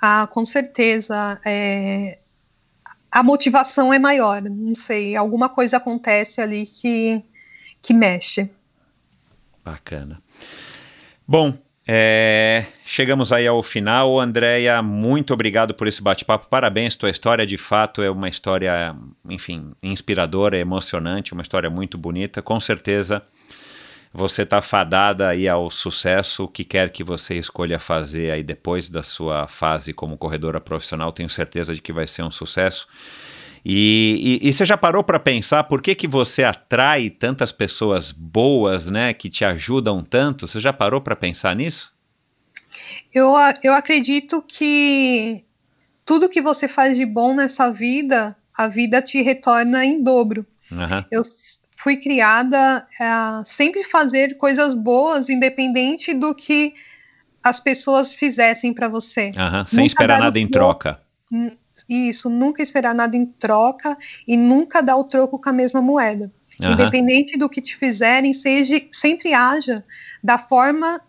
Ah, 0.00 0.28
com 0.30 0.44
certeza. 0.44 1.38
é, 1.44 2.18
A 3.10 3.22
motivação 3.22 3.92
é 3.92 3.98
maior. 3.98 4.42
Não 4.42 4.74
sei, 4.74 5.16
alguma 5.16 5.48
coisa 5.48 5.78
acontece 5.78 6.40
ali 6.40 6.64
que, 6.64 7.22
que 7.82 7.92
mexe. 7.92 8.50
Bacana. 9.64 10.22
Bom, 11.26 11.52
é, 11.86 12.66
chegamos 12.84 13.32
aí 13.32 13.46
ao 13.46 13.62
final. 13.62 14.20
Andréia, 14.20 14.82
muito 14.82 15.32
obrigado 15.32 15.74
por 15.74 15.86
esse 15.86 16.02
bate-papo. 16.02 16.46
Parabéns, 16.48 16.96
tua 16.96 17.10
história 17.10 17.46
de 17.46 17.56
fato 17.56 18.02
é 18.02 18.10
uma 18.10 18.28
história, 18.28 18.94
enfim, 19.28 19.72
inspiradora, 19.82 20.58
emocionante, 20.58 21.32
uma 21.32 21.42
história 21.42 21.68
muito 21.68 21.98
bonita. 21.98 22.40
Com 22.40 22.60
certeza 22.60 23.22
você 24.12 24.42
está 24.42 24.60
fadada 24.62 25.28
aí 25.28 25.48
ao 25.48 25.70
sucesso. 25.70 26.44
O 26.44 26.48
que 26.48 26.64
quer 26.64 26.90
que 26.90 27.04
você 27.04 27.34
escolha 27.34 27.78
fazer 27.78 28.30
aí 28.30 28.42
depois 28.42 28.88
da 28.88 29.02
sua 29.02 29.46
fase 29.46 29.92
como 29.92 30.16
corredora 30.16 30.60
profissional, 30.60 31.12
tenho 31.12 31.28
certeza 31.28 31.74
de 31.74 31.80
que 31.80 31.92
vai 31.92 32.06
ser 32.06 32.22
um 32.22 32.30
sucesso. 32.30 32.86
E, 33.64 34.40
e, 34.42 34.48
e 34.48 34.52
você 34.52 34.64
já 34.64 34.76
parou 34.76 35.02
para 35.02 35.18
pensar 35.18 35.64
por 35.64 35.82
que, 35.82 35.94
que 35.94 36.06
você 36.06 36.44
atrai 36.44 37.10
tantas 37.10 37.52
pessoas 37.52 38.12
boas, 38.12 38.88
né, 38.88 39.12
que 39.12 39.28
te 39.28 39.44
ajudam 39.44 40.02
tanto? 40.02 40.46
Você 40.46 40.60
já 40.60 40.72
parou 40.72 41.00
para 41.00 41.16
pensar 41.16 41.54
nisso? 41.54 41.92
Eu, 43.12 43.34
eu 43.62 43.74
acredito 43.74 44.42
que 44.46 45.44
tudo 46.04 46.28
que 46.28 46.40
você 46.40 46.68
faz 46.68 46.96
de 46.96 47.04
bom 47.04 47.34
nessa 47.34 47.70
vida, 47.70 48.36
a 48.56 48.66
vida 48.66 49.02
te 49.02 49.20
retorna 49.22 49.84
em 49.84 50.02
dobro. 50.02 50.46
Aham, 50.72 51.04
Eu 51.10 51.22
fui 51.78 51.96
criada 51.96 52.84
a 53.00 53.40
sempre 53.44 53.84
fazer 53.84 54.36
coisas 54.36 54.74
boas, 54.74 55.28
independente 55.28 56.12
do 56.12 56.34
que 56.34 56.74
as 57.42 57.60
pessoas 57.60 58.12
fizessem 58.12 58.74
para 58.74 58.88
você. 58.88 59.30
sem 59.64 59.84
Nunca 59.84 59.86
esperar 59.86 60.18
nada 60.18 60.40
em 60.40 60.48
troca. 60.48 60.98
Isso, 61.88 62.28
nunca 62.28 62.60
esperar 62.60 62.92
nada 62.92 63.16
em 63.16 63.24
troca 63.24 63.96
e 64.26 64.36
nunca 64.36 64.82
dar 64.82 64.96
o 64.96 65.04
troco 65.04 65.38
com 65.38 65.48
a 65.48 65.52
mesma 65.52 65.80
moeda. 65.80 66.32
Independente 66.60 67.38
do 67.38 67.48
que 67.48 67.60
te 67.60 67.76
fizerem, 67.76 68.32
seja, 68.32 68.82
sempre 68.90 69.32
haja 69.32 69.84
da 70.22 70.36
forma 70.36 71.00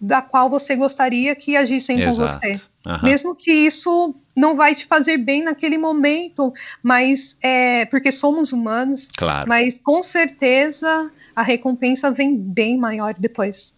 da 0.00 0.22
qual 0.22 0.48
você 0.48 0.76
gostaria 0.76 1.34
que 1.34 1.56
agissem 1.56 1.96
com 1.96 2.08
Exato. 2.08 2.32
você. 2.32 2.60
Aham. 2.86 3.06
Mesmo 3.06 3.34
que 3.34 3.50
isso 3.52 4.14
não 4.34 4.56
vai 4.56 4.74
te 4.74 4.86
fazer 4.86 5.18
bem 5.18 5.42
naquele 5.44 5.78
momento, 5.78 6.52
mas 6.82 7.36
é 7.42 7.86
porque 7.86 8.10
somos 8.10 8.52
humanos, 8.52 9.08
Claro. 9.16 9.48
mas 9.48 9.78
com 9.78 10.02
certeza 10.02 11.10
a 11.36 11.42
recompensa 11.42 12.10
vem 12.10 12.36
bem 12.36 12.76
maior 12.76 13.14
depois. 13.18 13.76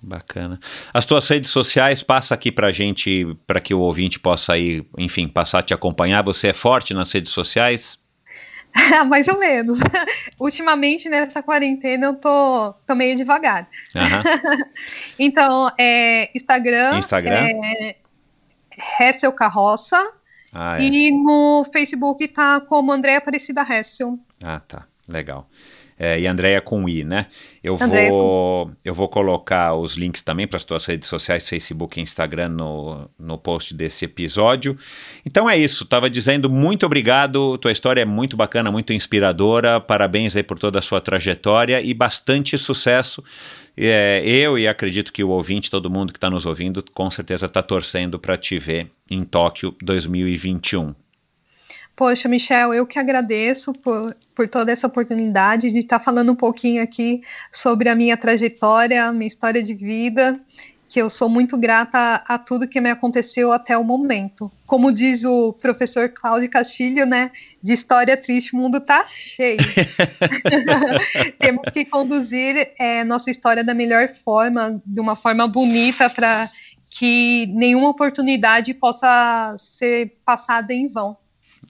Bacana. 0.00 0.60
As 0.92 1.06
tuas 1.06 1.26
redes 1.28 1.50
sociais, 1.50 2.02
passa 2.02 2.34
aqui 2.34 2.52
pra 2.52 2.70
gente, 2.70 3.26
para 3.46 3.60
que 3.60 3.72
o 3.72 3.80
ouvinte 3.80 4.20
possa 4.20 4.52
aí, 4.52 4.84
enfim, 4.98 5.28
passar 5.28 5.60
a 5.60 5.62
te 5.62 5.72
acompanhar. 5.72 6.22
Você 6.24 6.48
é 6.48 6.52
forte 6.52 6.92
nas 6.92 7.10
redes 7.10 7.32
sociais? 7.32 7.98
Mais 9.08 9.28
ou 9.28 9.38
menos. 9.38 9.78
Ultimamente, 10.38 11.08
nessa 11.08 11.42
quarentena, 11.42 12.06
eu 12.06 12.14
tô, 12.16 12.74
tô 12.86 12.94
meio 12.94 13.16
devagar. 13.16 13.68
Aham. 13.96 14.22
Então, 15.18 15.70
é, 15.78 16.28
Instagram, 16.36 16.98
Instagram? 16.98 17.46
é 17.46 17.96
Hessel 19.00 19.32
Carroça 19.32 19.98
Ah, 20.52 20.78
é. 20.78 20.82
e 20.82 21.10
no 21.10 21.64
Facebook 21.72 22.26
tá 22.28 22.60
como 22.60 22.92
André 22.92 23.16
Aparecida 23.16 23.62
Hessel. 23.62 24.18
Ah, 24.42 24.60
tá. 24.60 24.86
Legal. 25.08 25.48
É, 25.98 26.18
e 26.18 26.26
Andréia 26.26 26.60
com 26.60 26.88
I, 26.88 27.04
né? 27.04 27.26
Eu 27.62 27.78
Andréia 27.80 28.10
vou, 28.10 28.70
eu 28.84 28.92
vou 28.92 29.08
colocar 29.08 29.74
os 29.74 29.96
links 29.96 30.22
também 30.22 30.46
para 30.46 30.56
as 30.56 30.64
tuas 30.64 30.84
redes 30.86 31.08
sociais, 31.08 31.48
Facebook 31.48 31.98
e 31.98 32.02
Instagram, 32.02 32.48
no, 32.48 33.08
no 33.18 33.38
post 33.38 33.72
desse 33.74 34.04
episódio. 34.04 34.76
Então 35.24 35.48
é 35.48 35.56
isso. 35.56 35.84
Tava 35.84 36.10
dizendo 36.10 36.50
muito 36.50 36.84
obrigado. 36.84 37.56
Tua 37.58 37.70
história 37.70 38.00
é 38.00 38.04
muito 38.04 38.36
bacana, 38.36 38.72
muito 38.72 38.92
inspiradora. 38.92 39.80
Parabéns 39.80 40.36
aí 40.36 40.42
por 40.42 40.58
toda 40.58 40.80
a 40.80 40.82
sua 40.82 41.00
trajetória 41.00 41.80
e 41.80 41.94
bastante 41.94 42.58
sucesso. 42.58 43.22
É, 43.76 44.22
eu 44.24 44.58
e 44.58 44.68
acredito 44.68 45.12
que 45.12 45.22
o 45.22 45.30
ouvinte, 45.30 45.70
todo 45.70 45.90
mundo 45.90 46.12
que 46.12 46.16
está 46.16 46.30
nos 46.30 46.46
ouvindo, 46.46 46.84
com 46.92 47.10
certeza 47.10 47.46
está 47.46 47.62
torcendo 47.62 48.18
para 48.18 48.36
te 48.36 48.58
ver 48.58 48.90
em 49.10 49.24
Tóquio 49.24 49.74
2021. 49.82 50.94
Poxa, 51.96 52.28
Michel, 52.28 52.74
eu 52.74 52.86
que 52.86 52.98
agradeço 52.98 53.72
por, 53.72 54.16
por 54.34 54.48
toda 54.48 54.72
essa 54.72 54.86
oportunidade 54.86 55.70
de 55.70 55.78
estar 55.78 56.00
falando 56.00 56.32
um 56.32 56.36
pouquinho 56.36 56.82
aqui 56.82 57.22
sobre 57.52 57.88
a 57.88 57.94
minha 57.94 58.16
trajetória, 58.16 59.12
minha 59.12 59.28
história 59.28 59.62
de 59.62 59.74
vida, 59.74 60.40
que 60.88 61.00
eu 61.00 61.08
sou 61.08 61.28
muito 61.28 61.56
grata 61.56 61.98
a, 61.98 62.34
a 62.34 62.38
tudo 62.38 62.66
que 62.66 62.80
me 62.80 62.90
aconteceu 62.90 63.52
até 63.52 63.78
o 63.78 63.84
momento. 63.84 64.50
Como 64.66 64.92
diz 64.92 65.24
o 65.24 65.52
professor 65.52 66.08
Cláudio 66.08 66.50
Castilho, 66.50 67.06
né? 67.06 67.30
De 67.62 67.72
história 67.72 68.16
triste, 68.16 68.54
o 68.54 68.58
mundo 68.58 68.80
tá 68.80 69.04
cheio. 69.06 69.58
Temos 71.38 71.70
que 71.72 71.84
conduzir 71.84 72.72
é, 72.78 73.04
nossa 73.04 73.30
história 73.30 73.62
da 73.62 73.72
melhor 73.72 74.08
forma, 74.08 74.82
de 74.84 75.00
uma 75.00 75.14
forma 75.14 75.46
bonita, 75.46 76.10
para 76.10 76.48
que 76.90 77.46
nenhuma 77.52 77.88
oportunidade 77.88 78.74
possa 78.74 79.54
ser 79.58 80.16
passada 80.24 80.72
em 80.74 80.88
vão. 80.88 81.16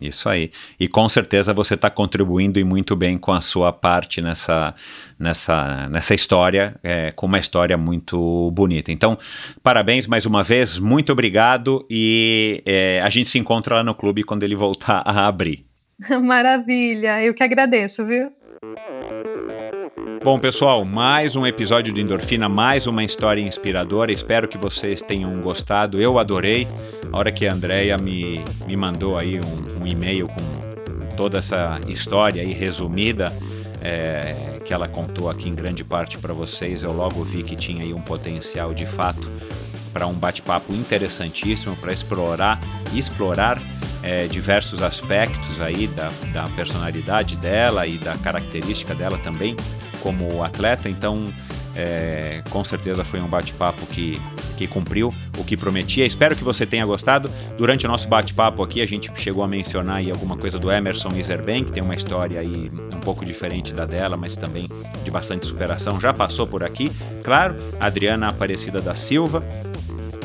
Isso 0.00 0.28
aí. 0.28 0.50
E 0.78 0.88
com 0.88 1.08
certeza 1.08 1.52
você 1.52 1.74
está 1.74 1.90
contribuindo 1.90 2.58
e 2.58 2.64
muito 2.64 2.96
bem 2.96 3.16
com 3.18 3.32
a 3.32 3.40
sua 3.40 3.72
parte 3.72 4.20
nessa, 4.20 4.74
nessa, 5.18 5.88
nessa 5.88 6.14
história, 6.14 6.74
é, 6.82 7.10
com 7.12 7.26
uma 7.26 7.38
história 7.38 7.76
muito 7.76 8.50
bonita. 8.52 8.92
Então, 8.92 9.18
parabéns 9.62 10.06
mais 10.06 10.26
uma 10.26 10.42
vez, 10.42 10.78
muito 10.78 11.12
obrigado 11.12 11.86
e 11.88 12.62
é, 12.66 13.00
a 13.02 13.10
gente 13.10 13.28
se 13.28 13.38
encontra 13.38 13.76
lá 13.76 13.82
no 13.82 13.94
clube 13.94 14.24
quando 14.24 14.42
ele 14.42 14.56
voltar 14.56 15.02
a 15.04 15.26
abrir. 15.26 15.64
Maravilha, 16.22 17.22
eu 17.22 17.34
que 17.34 17.42
agradeço, 17.42 18.04
viu? 18.06 18.32
Bom, 20.24 20.38
pessoal, 20.38 20.86
mais 20.86 21.36
um 21.36 21.46
episódio 21.46 21.92
do 21.92 22.00
Endorfina, 22.00 22.48
mais 22.48 22.86
uma 22.86 23.04
história 23.04 23.42
inspiradora. 23.42 24.10
Espero 24.10 24.48
que 24.48 24.56
vocês 24.56 25.02
tenham 25.02 25.38
gostado. 25.42 26.00
Eu 26.00 26.18
adorei. 26.18 26.66
A 27.12 27.18
hora 27.18 27.30
que 27.30 27.46
a 27.46 27.52
Andrea 27.52 27.98
me, 27.98 28.42
me 28.66 28.74
mandou 28.74 29.18
aí 29.18 29.38
um, 29.38 29.82
um 29.82 29.86
e-mail 29.86 30.28
com 30.28 31.14
toda 31.14 31.40
essa 31.40 31.78
história 31.86 32.40
aí 32.40 32.54
resumida, 32.54 33.30
é, 33.82 34.60
que 34.64 34.72
ela 34.72 34.88
contou 34.88 35.28
aqui 35.28 35.46
em 35.46 35.54
grande 35.54 35.84
parte 35.84 36.16
para 36.16 36.32
vocês, 36.32 36.82
eu 36.82 36.92
logo 36.94 37.22
vi 37.22 37.42
que 37.42 37.54
tinha 37.54 37.82
aí 37.82 37.92
um 37.92 38.00
potencial 38.00 38.72
de 38.72 38.86
fato 38.86 39.30
para 39.92 40.06
um 40.06 40.14
bate-papo 40.14 40.72
interessantíssimo 40.72 41.76
para 41.76 41.92
explorar 41.92 42.58
explorar 42.94 43.60
é, 44.02 44.26
diversos 44.26 44.80
aspectos 44.80 45.60
aí 45.60 45.86
da, 45.86 46.10
da 46.32 46.44
personalidade 46.56 47.36
dela 47.36 47.86
e 47.86 47.98
da 47.98 48.16
característica 48.16 48.94
dela 48.94 49.18
também 49.18 49.54
como 50.04 50.44
atleta. 50.44 50.86
Então, 50.86 51.32
é, 51.74 52.42
com 52.50 52.62
certeza 52.62 53.02
foi 53.02 53.20
um 53.20 53.26
bate-papo 53.26 53.84
que, 53.86 54.20
que 54.56 54.66
cumpriu 54.66 55.12
o 55.38 55.42
que 55.42 55.56
prometia. 55.56 56.06
Espero 56.06 56.36
que 56.36 56.44
você 56.44 56.66
tenha 56.66 56.84
gostado. 56.84 57.30
Durante 57.56 57.86
o 57.86 57.88
nosso 57.88 58.06
bate-papo 58.06 58.62
aqui, 58.62 58.82
a 58.82 58.86
gente 58.86 59.10
chegou 59.16 59.42
a 59.42 59.48
mencionar 59.48 59.96
aí 59.96 60.10
alguma 60.10 60.36
coisa 60.36 60.58
do 60.58 60.70
Emerson 60.70 61.08
Iserben, 61.16 61.64
que 61.64 61.72
tem 61.72 61.82
uma 61.82 61.96
história 61.96 62.38
aí 62.38 62.70
um 62.92 63.00
pouco 63.00 63.24
diferente 63.24 63.72
da 63.72 63.86
dela, 63.86 64.16
mas 64.16 64.36
também 64.36 64.68
de 65.02 65.10
bastante 65.10 65.46
superação. 65.46 65.98
Já 65.98 66.12
passou 66.12 66.46
por 66.46 66.62
aqui. 66.62 66.92
Claro, 67.24 67.56
Adriana 67.80 68.28
Aparecida 68.28 68.80
da 68.80 68.94
Silva, 68.94 69.42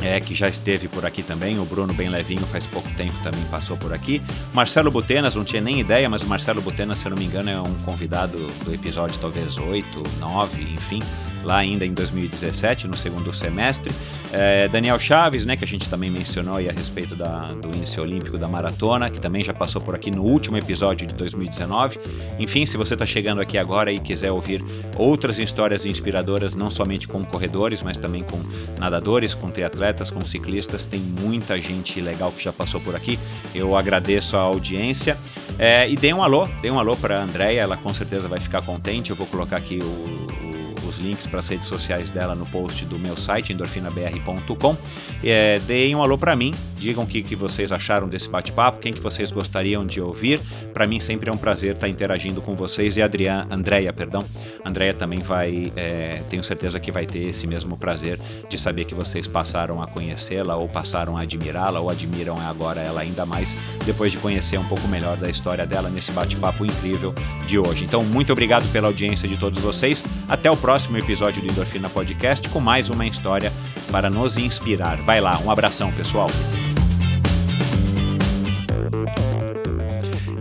é, 0.02 0.20
que 0.20 0.36
já 0.36 0.48
esteve 0.48 0.88
por 0.88 1.06
aqui 1.06 1.24
também. 1.24 1.60
O 1.60 1.66
Bruno 1.66 1.94
Bem 1.94 2.10
Levinho 2.10 2.46
faz 2.48 2.66
pouco 2.66 2.90
tempo 2.96 3.14
também 3.24 3.44
passou 3.46 3.78
por 3.78 3.94
aqui. 3.94 4.22
Marcelo 4.54 4.92
Butenas, 4.92 5.36
não 5.36 5.44
tinha 5.44 5.62
nem 5.62 5.80
ideia, 5.80 6.10
mas 6.10 6.22
o 6.22 6.28
Marcelo 6.28 6.62
Butenas, 6.62 7.00
se 7.00 7.06
eu 7.06 7.12
não 7.12 7.18
me 7.18 7.26
engano, 7.26 7.50
é 7.50 7.62
um 7.62 7.74
convidado 7.86 8.48
do 8.64 8.74
episódio 8.74 9.20
talvez 9.20 9.58
8, 9.58 10.04
9, 10.20 10.62
enfim 10.62 11.00
lá 11.44 11.58
ainda 11.58 11.86
em 11.86 11.94
2017, 11.94 12.88
no 12.88 12.98
segundo 12.98 13.34
semestre. 13.34 13.94
É, 14.32 14.68
Daniel 14.68 15.00
Chaves, 15.00 15.46
né, 15.46 15.58
que 15.58 15.64
a 15.64 15.68
gente 15.68 15.90
também 15.90 16.12
mencionou 16.12 16.58
aí 16.58 16.70
a 16.70 16.72
respeito 16.72 17.16
da, 17.16 17.48
do 17.48 17.70
índice 17.76 18.00
olímpico 18.00 18.38
da 18.38 18.48
maratona, 18.48 19.10
que 19.10 19.20
também 19.20 19.44
já 19.44 19.54
passou 19.54 19.82
por 19.82 19.96
aqui 19.96 20.12
no 20.12 20.24
último 20.24 20.58
episódio 20.58 21.08
de 21.08 21.14
2019. 21.16 22.00
Enfim, 22.38 22.66
se 22.66 22.78
você 22.78 22.94
está 22.94 23.06
chegando 23.06 23.42
aqui 23.42 23.58
agora 23.58 23.92
e 23.92 24.00
quiser 24.00 24.32
ouvir 24.32 24.64
outras 24.96 25.40
histórias 25.40 25.86
inspiradoras, 25.86 26.54
não 26.54 26.70
somente 26.70 27.08
com 27.08 27.26
corredores, 27.26 27.82
mas 27.82 27.98
também 27.98 28.24
com 28.24 28.40
nadadores, 28.80 29.34
com 29.34 29.50
triatletas, 29.50 30.12
com 30.12 30.22
ciclistas, 30.22 30.86
tem 30.86 31.00
muita 31.00 31.60
gente 31.60 32.00
legal 32.00 32.32
que 32.32 32.44
já 32.44 32.54
passou 32.54 32.80
por 32.80 32.96
aqui. 32.96 33.18
Eu 33.56 33.76
agradeço 33.76 34.38
a 34.38 34.42
audiência 34.42 35.18
é, 35.58 35.90
e 35.90 35.96
dê 35.96 36.14
um 36.14 36.22
alô, 36.22 36.48
dê 36.62 36.70
um 36.70 36.80
alô 36.80 36.96
para 36.96 37.20
a 37.20 37.24
Andréia, 37.24 37.62
ela 37.62 37.78
com 37.78 37.94
certeza 37.94 38.28
vai 38.28 38.40
ficar 38.40 38.62
contente. 38.62 39.10
Eu 39.10 39.16
vou 39.16 39.28
colocar 39.28 39.58
aqui 39.58 39.80
o 39.82 40.49
os 40.88 40.98
links 40.98 41.28
para 41.28 41.40
as 41.40 41.48
redes 41.48 41.68
sociais 41.68 42.10
dela 42.10 42.36
no 42.36 42.46
post 42.46 42.86
do 42.86 42.98
meu 42.98 43.18
site, 43.18 43.54
endorfinabr.com. 43.54 44.78
É, 45.24 45.60
deem 45.60 45.96
um 45.96 46.02
alô 46.02 46.18
para 46.18 46.36
mim, 46.36 46.54
digam 46.78 47.04
o 47.04 47.08
que, 47.08 47.22
que 47.22 47.36
vocês 47.36 47.72
acharam 47.72 48.08
desse 48.08 48.30
bate-papo, 48.30 48.80
quem 48.80 48.94
que 48.94 49.02
vocês 49.02 49.32
gostariam 49.32 49.86
de 49.86 50.02
ouvir. 50.02 50.40
Para 50.74 50.88
mim 50.88 51.00
sempre 51.00 51.30
é 51.30 51.34
um 51.34 51.38
prazer 51.38 51.72
estar 51.72 51.88
tá 51.88 51.90
interagindo 51.90 52.42
com 52.42 52.54
vocês 52.54 52.98
e 52.98 53.02
a 53.02 53.06
Adriana, 53.06 53.48
Andréia, 53.54 53.92
perdão. 53.92 54.24
Andréia 54.64 54.94
também 54.94 55.20
vai, 55.20 55.72
é, 55.76 56.22
tenho 56.30 56.44
certeza 56.44 56.80
que 56.80 56.92
vai 56.92 57.06
ter 57.06 57.30
esse 57.30 57.46
mesmo 57.46 57.78
prazer 57.78 58.20
de 58.50 58.58
saber 58.58 58.86
que 58.86 58.96
vocês 58.96 59.28
passaram 59.28 59.82
a 59.82 59.88
conhecê-la 59.88 60.56
ou 60.56 60.68
passaram 60.68 61.18
a 61.18 61.22
admirá-la 61.22 61.80
ou 61.80 61.90
admiram 61.90 62.40
agora 62.40 62.82
ela 62.82 63.02
ainda 63.02 63.26
mais 63.26 63.56
depois 63.86 64.12
de 64.12 64.18
conhecer 64.18 64.58
um 64.58 64.66
pouco 64.66 64.88
melhor 64.88 65.18
da 65.18 65.30
história 65.30 65.66
dela 65.66 65.90
nesse 65.90 66.12
bate-papo 66.12 66.66
incrível 66.66 67.14
de 67.46 67.58
hoje. 67.60 67.84
Então, 67.84 68.04
muito 68.04 68.32
obrigado 68.32 68.70
pela 68.72 68.88
audiência 68.88 69.28
de 69.28 69.38
todos 69.38 69.60
vocês. 69.60 70.04
Até 70.28 70.50
o 70.50 70.56
próximo 70.56 70.69
próximo 70.70 71.00
episódio 71.00 71.42
do 71.42 71.52
Endorfina 71.52 71.90
Podcast 71.90 72.48
com 72.48 72.60
mais 72.60 72.92
uma 72.92 73.04
história 73.04 73.52
para 73.92 74.08
nos 74.08 74.38
inspirar. 74.38 74.98
Vai 74.98 75.20
lá, 75.20 75.40
um 75.40 75.50
abração, 75.50 75.92
pessoal. 75.92 76.28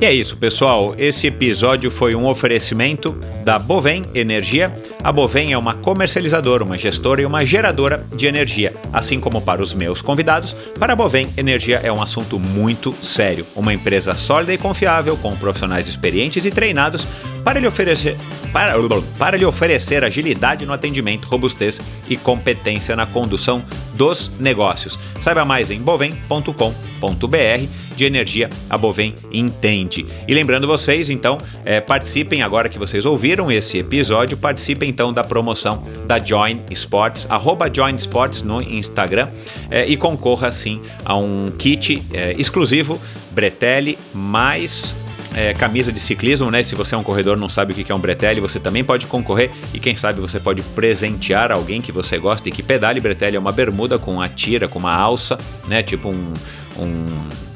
E 0.00 0.04
é 0.04 0.14
isso, 0.14 0.36
pessoal. 0.36 0.94
Esse 0.96 1.26
episódio 1.26 1.90
foi 1.90 2.14
um 2.14 2.24
oferecimento 2.24 3.18
da 3.44 3.58
Bovem 3.58 4.04
Energia. 4.14 4.72
A 5.02 5.10
Bovem 5.10 5.52
é 5.52 5.58
uma 5.58 5.74
comercializadora, 5.74 6.62
uma 6.62 6.78
gestora 6.78 7.20
e 7.20 7.26
uma 7.26 7.44
geradora 7.44 8.06
de 8.14 8.28
energia. 8.28 8.72
Assim 8.92 9.18
como 9.18 9.40
para 9.40 9.60
os 9.60 9.74
meus 9.74 10.00
convidados, 10.00 10.54
para 10.78 10.92
a 10.92 10.96
Bovem, 10.96 11.28
energia 11.36 11.80
é 11.82 11.90
um 11.90 12.00
assunto 12.00 12.38
muito 12.38 12.94
sério. 13.02 13.44
Uma 13.56 13.74
empresa 13.74 14.14
sólida 14.14 14.54
e 14.54 14.58
confiável, 14.58 15.16
com 15.16 15.36
profissionais 15.36 15.88
experientes 15.88 16.46
e 16.46 16.50
treinados 16.52 17.04
para 17.42 17.58
lhe 17.58 17.66
oferecer, 17.66 18.16
para, 18.52 18.74
para 19.18 19.36
lhe 19.36 19.44
oferecer 19.44 20.04
agilidade 20.04 20.64
no 20.64 20.72
atendimento, 20.72 21.26
robustez 21.26 21.80
e 22.08 22.16
competência 22.16 22.94
na 22.94 23.06
condução 23.06 23.64
dos 23.94 24.30
negócios. 24.38 24.96
Saiba 25.20 25.44
mais 25.44 25.72
em 25.72 25.80
bovem.com.br 25.80 27.87
de 27.98 28.04
energia 28.04 28.48
a 28.70 28.78
Bovem 28.78 29.16
entende. 29.32 30.06
E 30.26 30.32
lembrando 30.32 30.66
vocês, 30.66 31.10
então, 31.10 31.36
é, 31.64 31.80
participem 31.80 32.42
agora 32.42 32.68
que 32.68 32.78
vocês 32.78 33.04
ouviram 33.04 33.50
esse 33.50 33.78
episódio, 33.78 34.36
participem 34.36 34.88
então 34.88 35.12
da 35.12 35.24
promoção 35.24 35.82
da 36.06 36.18
Join 36.18 36.62
Sports, 36.70 37.26
arroba 37.28 37.68
Join 37.72 37.96
Sports 37.96 38.42
no 38.42 38.62
Instagram 38.62 39.28
é, 39.68 39.84
e 39.84 39.96
concorra 39.96 40.48
assim 40.48 40.80
a 41.04 41.16
um 41.16 41.50
kit 41.58 42.02
é, 42.12 42.34
exclusivo 42.38 43.00
Bretelli 43.32 43.98
mais 44.14 44.94
é, 45.34 45.52
camisa 45.54 45.92
de 45.92 46.00
ciclismo, 46.00 46.50
né? 46.50 46.62
Se 46.62 46.74
você 46.74 46.94
é 46.94 46.98
um 46.98 47.02
corredor 47.02 47.36
não 47.36 47.48
sabe 47.48 47.72
o 47.72 47.76
que 47.76 47.90
é 47.90 47.94
um 47.94 47.98
bretelle, 47.98 48.40
você 48.40 48.58
também 48.60 48.84
pode 48.84 49.06
concorrer 49.06 49.50
e 49.74 49.80
quem 49.80 49.96
sabe 49.96 50.20
você 50.20 50.38
pode 50.38 50.62
presentear 50.62 51.52
alguém 51.52 51.80
que 51.80 51.92
você 51.92 52.16
gosta 52.18 52.48
e 52.48 52.52
que 52.52 52.62
pedale. 52.62 53.00
Bretelle 53.00 53.36
é 53.36 53.38
uma 53.38 53.52
bermuda 53.52 53.98
com 53.98 54.14
uma 54.14 54.28
tira, 54.28 54.68
com 54.68 54.78
uma 54.78 54.94
alça, 54.94 55.36
né? 55.68 55.82
Tipo 55.82 56.08
um, 56.08 56.32
um 56.78 57.47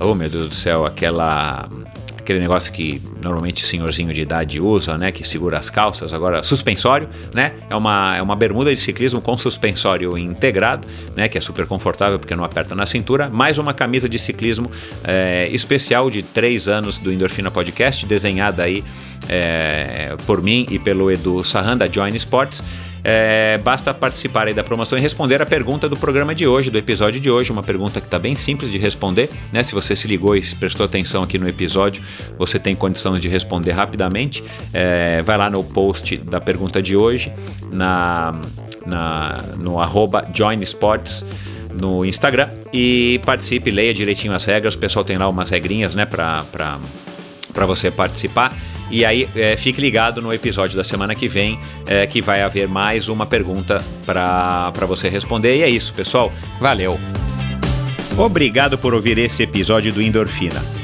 oh 0.00 0.14
meu 0.14 0.28
Deus 0.28 0.48
do 0.48 0.54
céu, 0.54 0.84
aquela 0.84 1.68
aquele 2.24 2.40
negócio 2.40 2.72
que 2.72 3.00
normalmente 3.22 3.64
senhorzinho 3.64 4.12
de 4.12 4.22
idade 4.22 4.58
usa, 4.58 4.96
né, 4.96 5.12
que 5.12 5.22
segura 5.22 5.58
as 5.58 5.68
calças, 5.68 6.14
agora 6.14 6.42
suspensório, 6.42 7.06
né? 7.34 7.52
É 7.68 7.76
uma, 7.76 8.16
é 8.16 8.22
uma 8.22 8.34
bermuda 8.34 8.74
de 8.74 8.80
ciclismo 8.80 9.20
com 9.20 9.36
suspensório 9.36 10.16
integrado, 10.16 10.88
né, 11.14 11.28
que 11.28 11.36
é 11.36 11.40
super 11.40 11.66
confortável 11.66 12.18
porque 12.18 12.34
não 12.34 12.42
aperta 12.42 12.74
na 12.74 12.86
cintura, 12.86 13.28
mais 13.28 13.58
uma 13.58 13.74
camisa 13.74 14.08
de 14.08 14.18
ciclismo 14.18 14.70
é, 15.04 15.48
especial 15.52 16.10
de 16.10 16.22
três 16.22 16.66
anos 16.66 16.96
do 16.96 17.12
Endorfina 17.12 17.50
Podcast, 17.50 18.06
desenhada 18.06 18.62
aí 18.62 18.82
é, 19.28 20.16
por 20.26 20.42
mim 20.42 20.66
e 20.70 20.78
pelo 20.78 21.10
Edu 21.10 21.44
Sarran 21.44 21.76
da 21.76 21.86
Join 21.86 22.16
Sports. 22.16 22.62
É, 23.04 23.58
basta 23.62 23.92
participar 23.92 24.52
da 24.54 24.64
promoção 24.64 24.96
e 24.96 25.00
responder 25.00 25.42
a 25.42 25.46
pergunta 25.46 25.88
do 25.88 25.96
programa 25.96 26.34
de 26.34 26.46
hoje, 26.46 26.70
do 26.70 26.78
episódio 26.78 27.20
de 27.20 27.30
hoje. 27.30 27.52
Uma 27.52 27.62
pergunta 27.62 28.00
que 28.00 28.06
está 28.06 28.18
bem 28.18 28.34
simples 28.34 28.70
de 28.70 28.78
responder, 28.78 29.28
né? 29.52 29.62
Se 29.62 29.74
você 29.74 29.94
se 29.94 30.08
ligou 30.08 30.34
e 30.34 30.42
prestou 30.56 30.86
atenção 30.86 31.22
aqui 31.22 31.38
no 31.38 31.46
episódio, 31.46 32.02
você 32.38 32.58
tem 32.58 32.74
condição 32.74 33.18
de 33.18 33.28
responder 33.28 33.72
rapidamente. 33.72 34.42
É, 34.72 35.20
vai 35.22 35.36
lá 35.36 35.50
no 35.50 35.62
post 35.62 36.16
da 36.16 36.40
pergunta 36.40 36.82
de 36.82 36.96
hoje, 36.96 37.30
na, 37.70 38.40
na, 38.86 39.38
no 39.58 39.78
arroba 39.78 40.26
joinsports 40.32 41.24
no 41.78 42.04
Instagram 42.04 42.48
e 42.72 43.20
participe, 43.26 43.70
leia 43.70 43.92
direitinho 43.92 44.32
as 44.32 44.44
regras. 44.44 44.74
O 44.74 44.78
pessoal 44.78 45.04
tem 45.04 45.18
lá 45.18 45.28
umas 45.28 45.50
regrinhas, 45.50 45.94
né, 45.94 46.06
para 46.06 46.76
você 47.66 47.90
participar. 47.90 48.56
E 48.90 49.04
aí, 49.04 49.28
é, 49.34 49.56
fique 49.56 49.80
ligado 49.80 50.20
no 50.20 50.32
episódio 50.32 50.76
da 50.76 50.84
semana 50.84 51.14
que 51.14 51.26
vem, 51.26 51.58
é, 51.86 52.06
que 52.06 52.20
vai 52.20 52.42
haver 52.42 52.68
mais 52.68 53.08
uma 53.08 53.26
pergunta 53.26 53.82
para 54.04 54.86
você 54.86 55.08
responder. 55.08 55.56
E 55.56 55.62
é 55.62 55.68
isso, 55.68 55.92
pessoal. 55.92 56.32
Valeu! 56.60 56.98
Obrigado 58.16 58.78
por 58.78 58.94
ouvir 58.94 59.18
esse 59.18 59.42
episódio 59.42 59.92
do 59.92 60.00
Endorfina. 60.00 60.83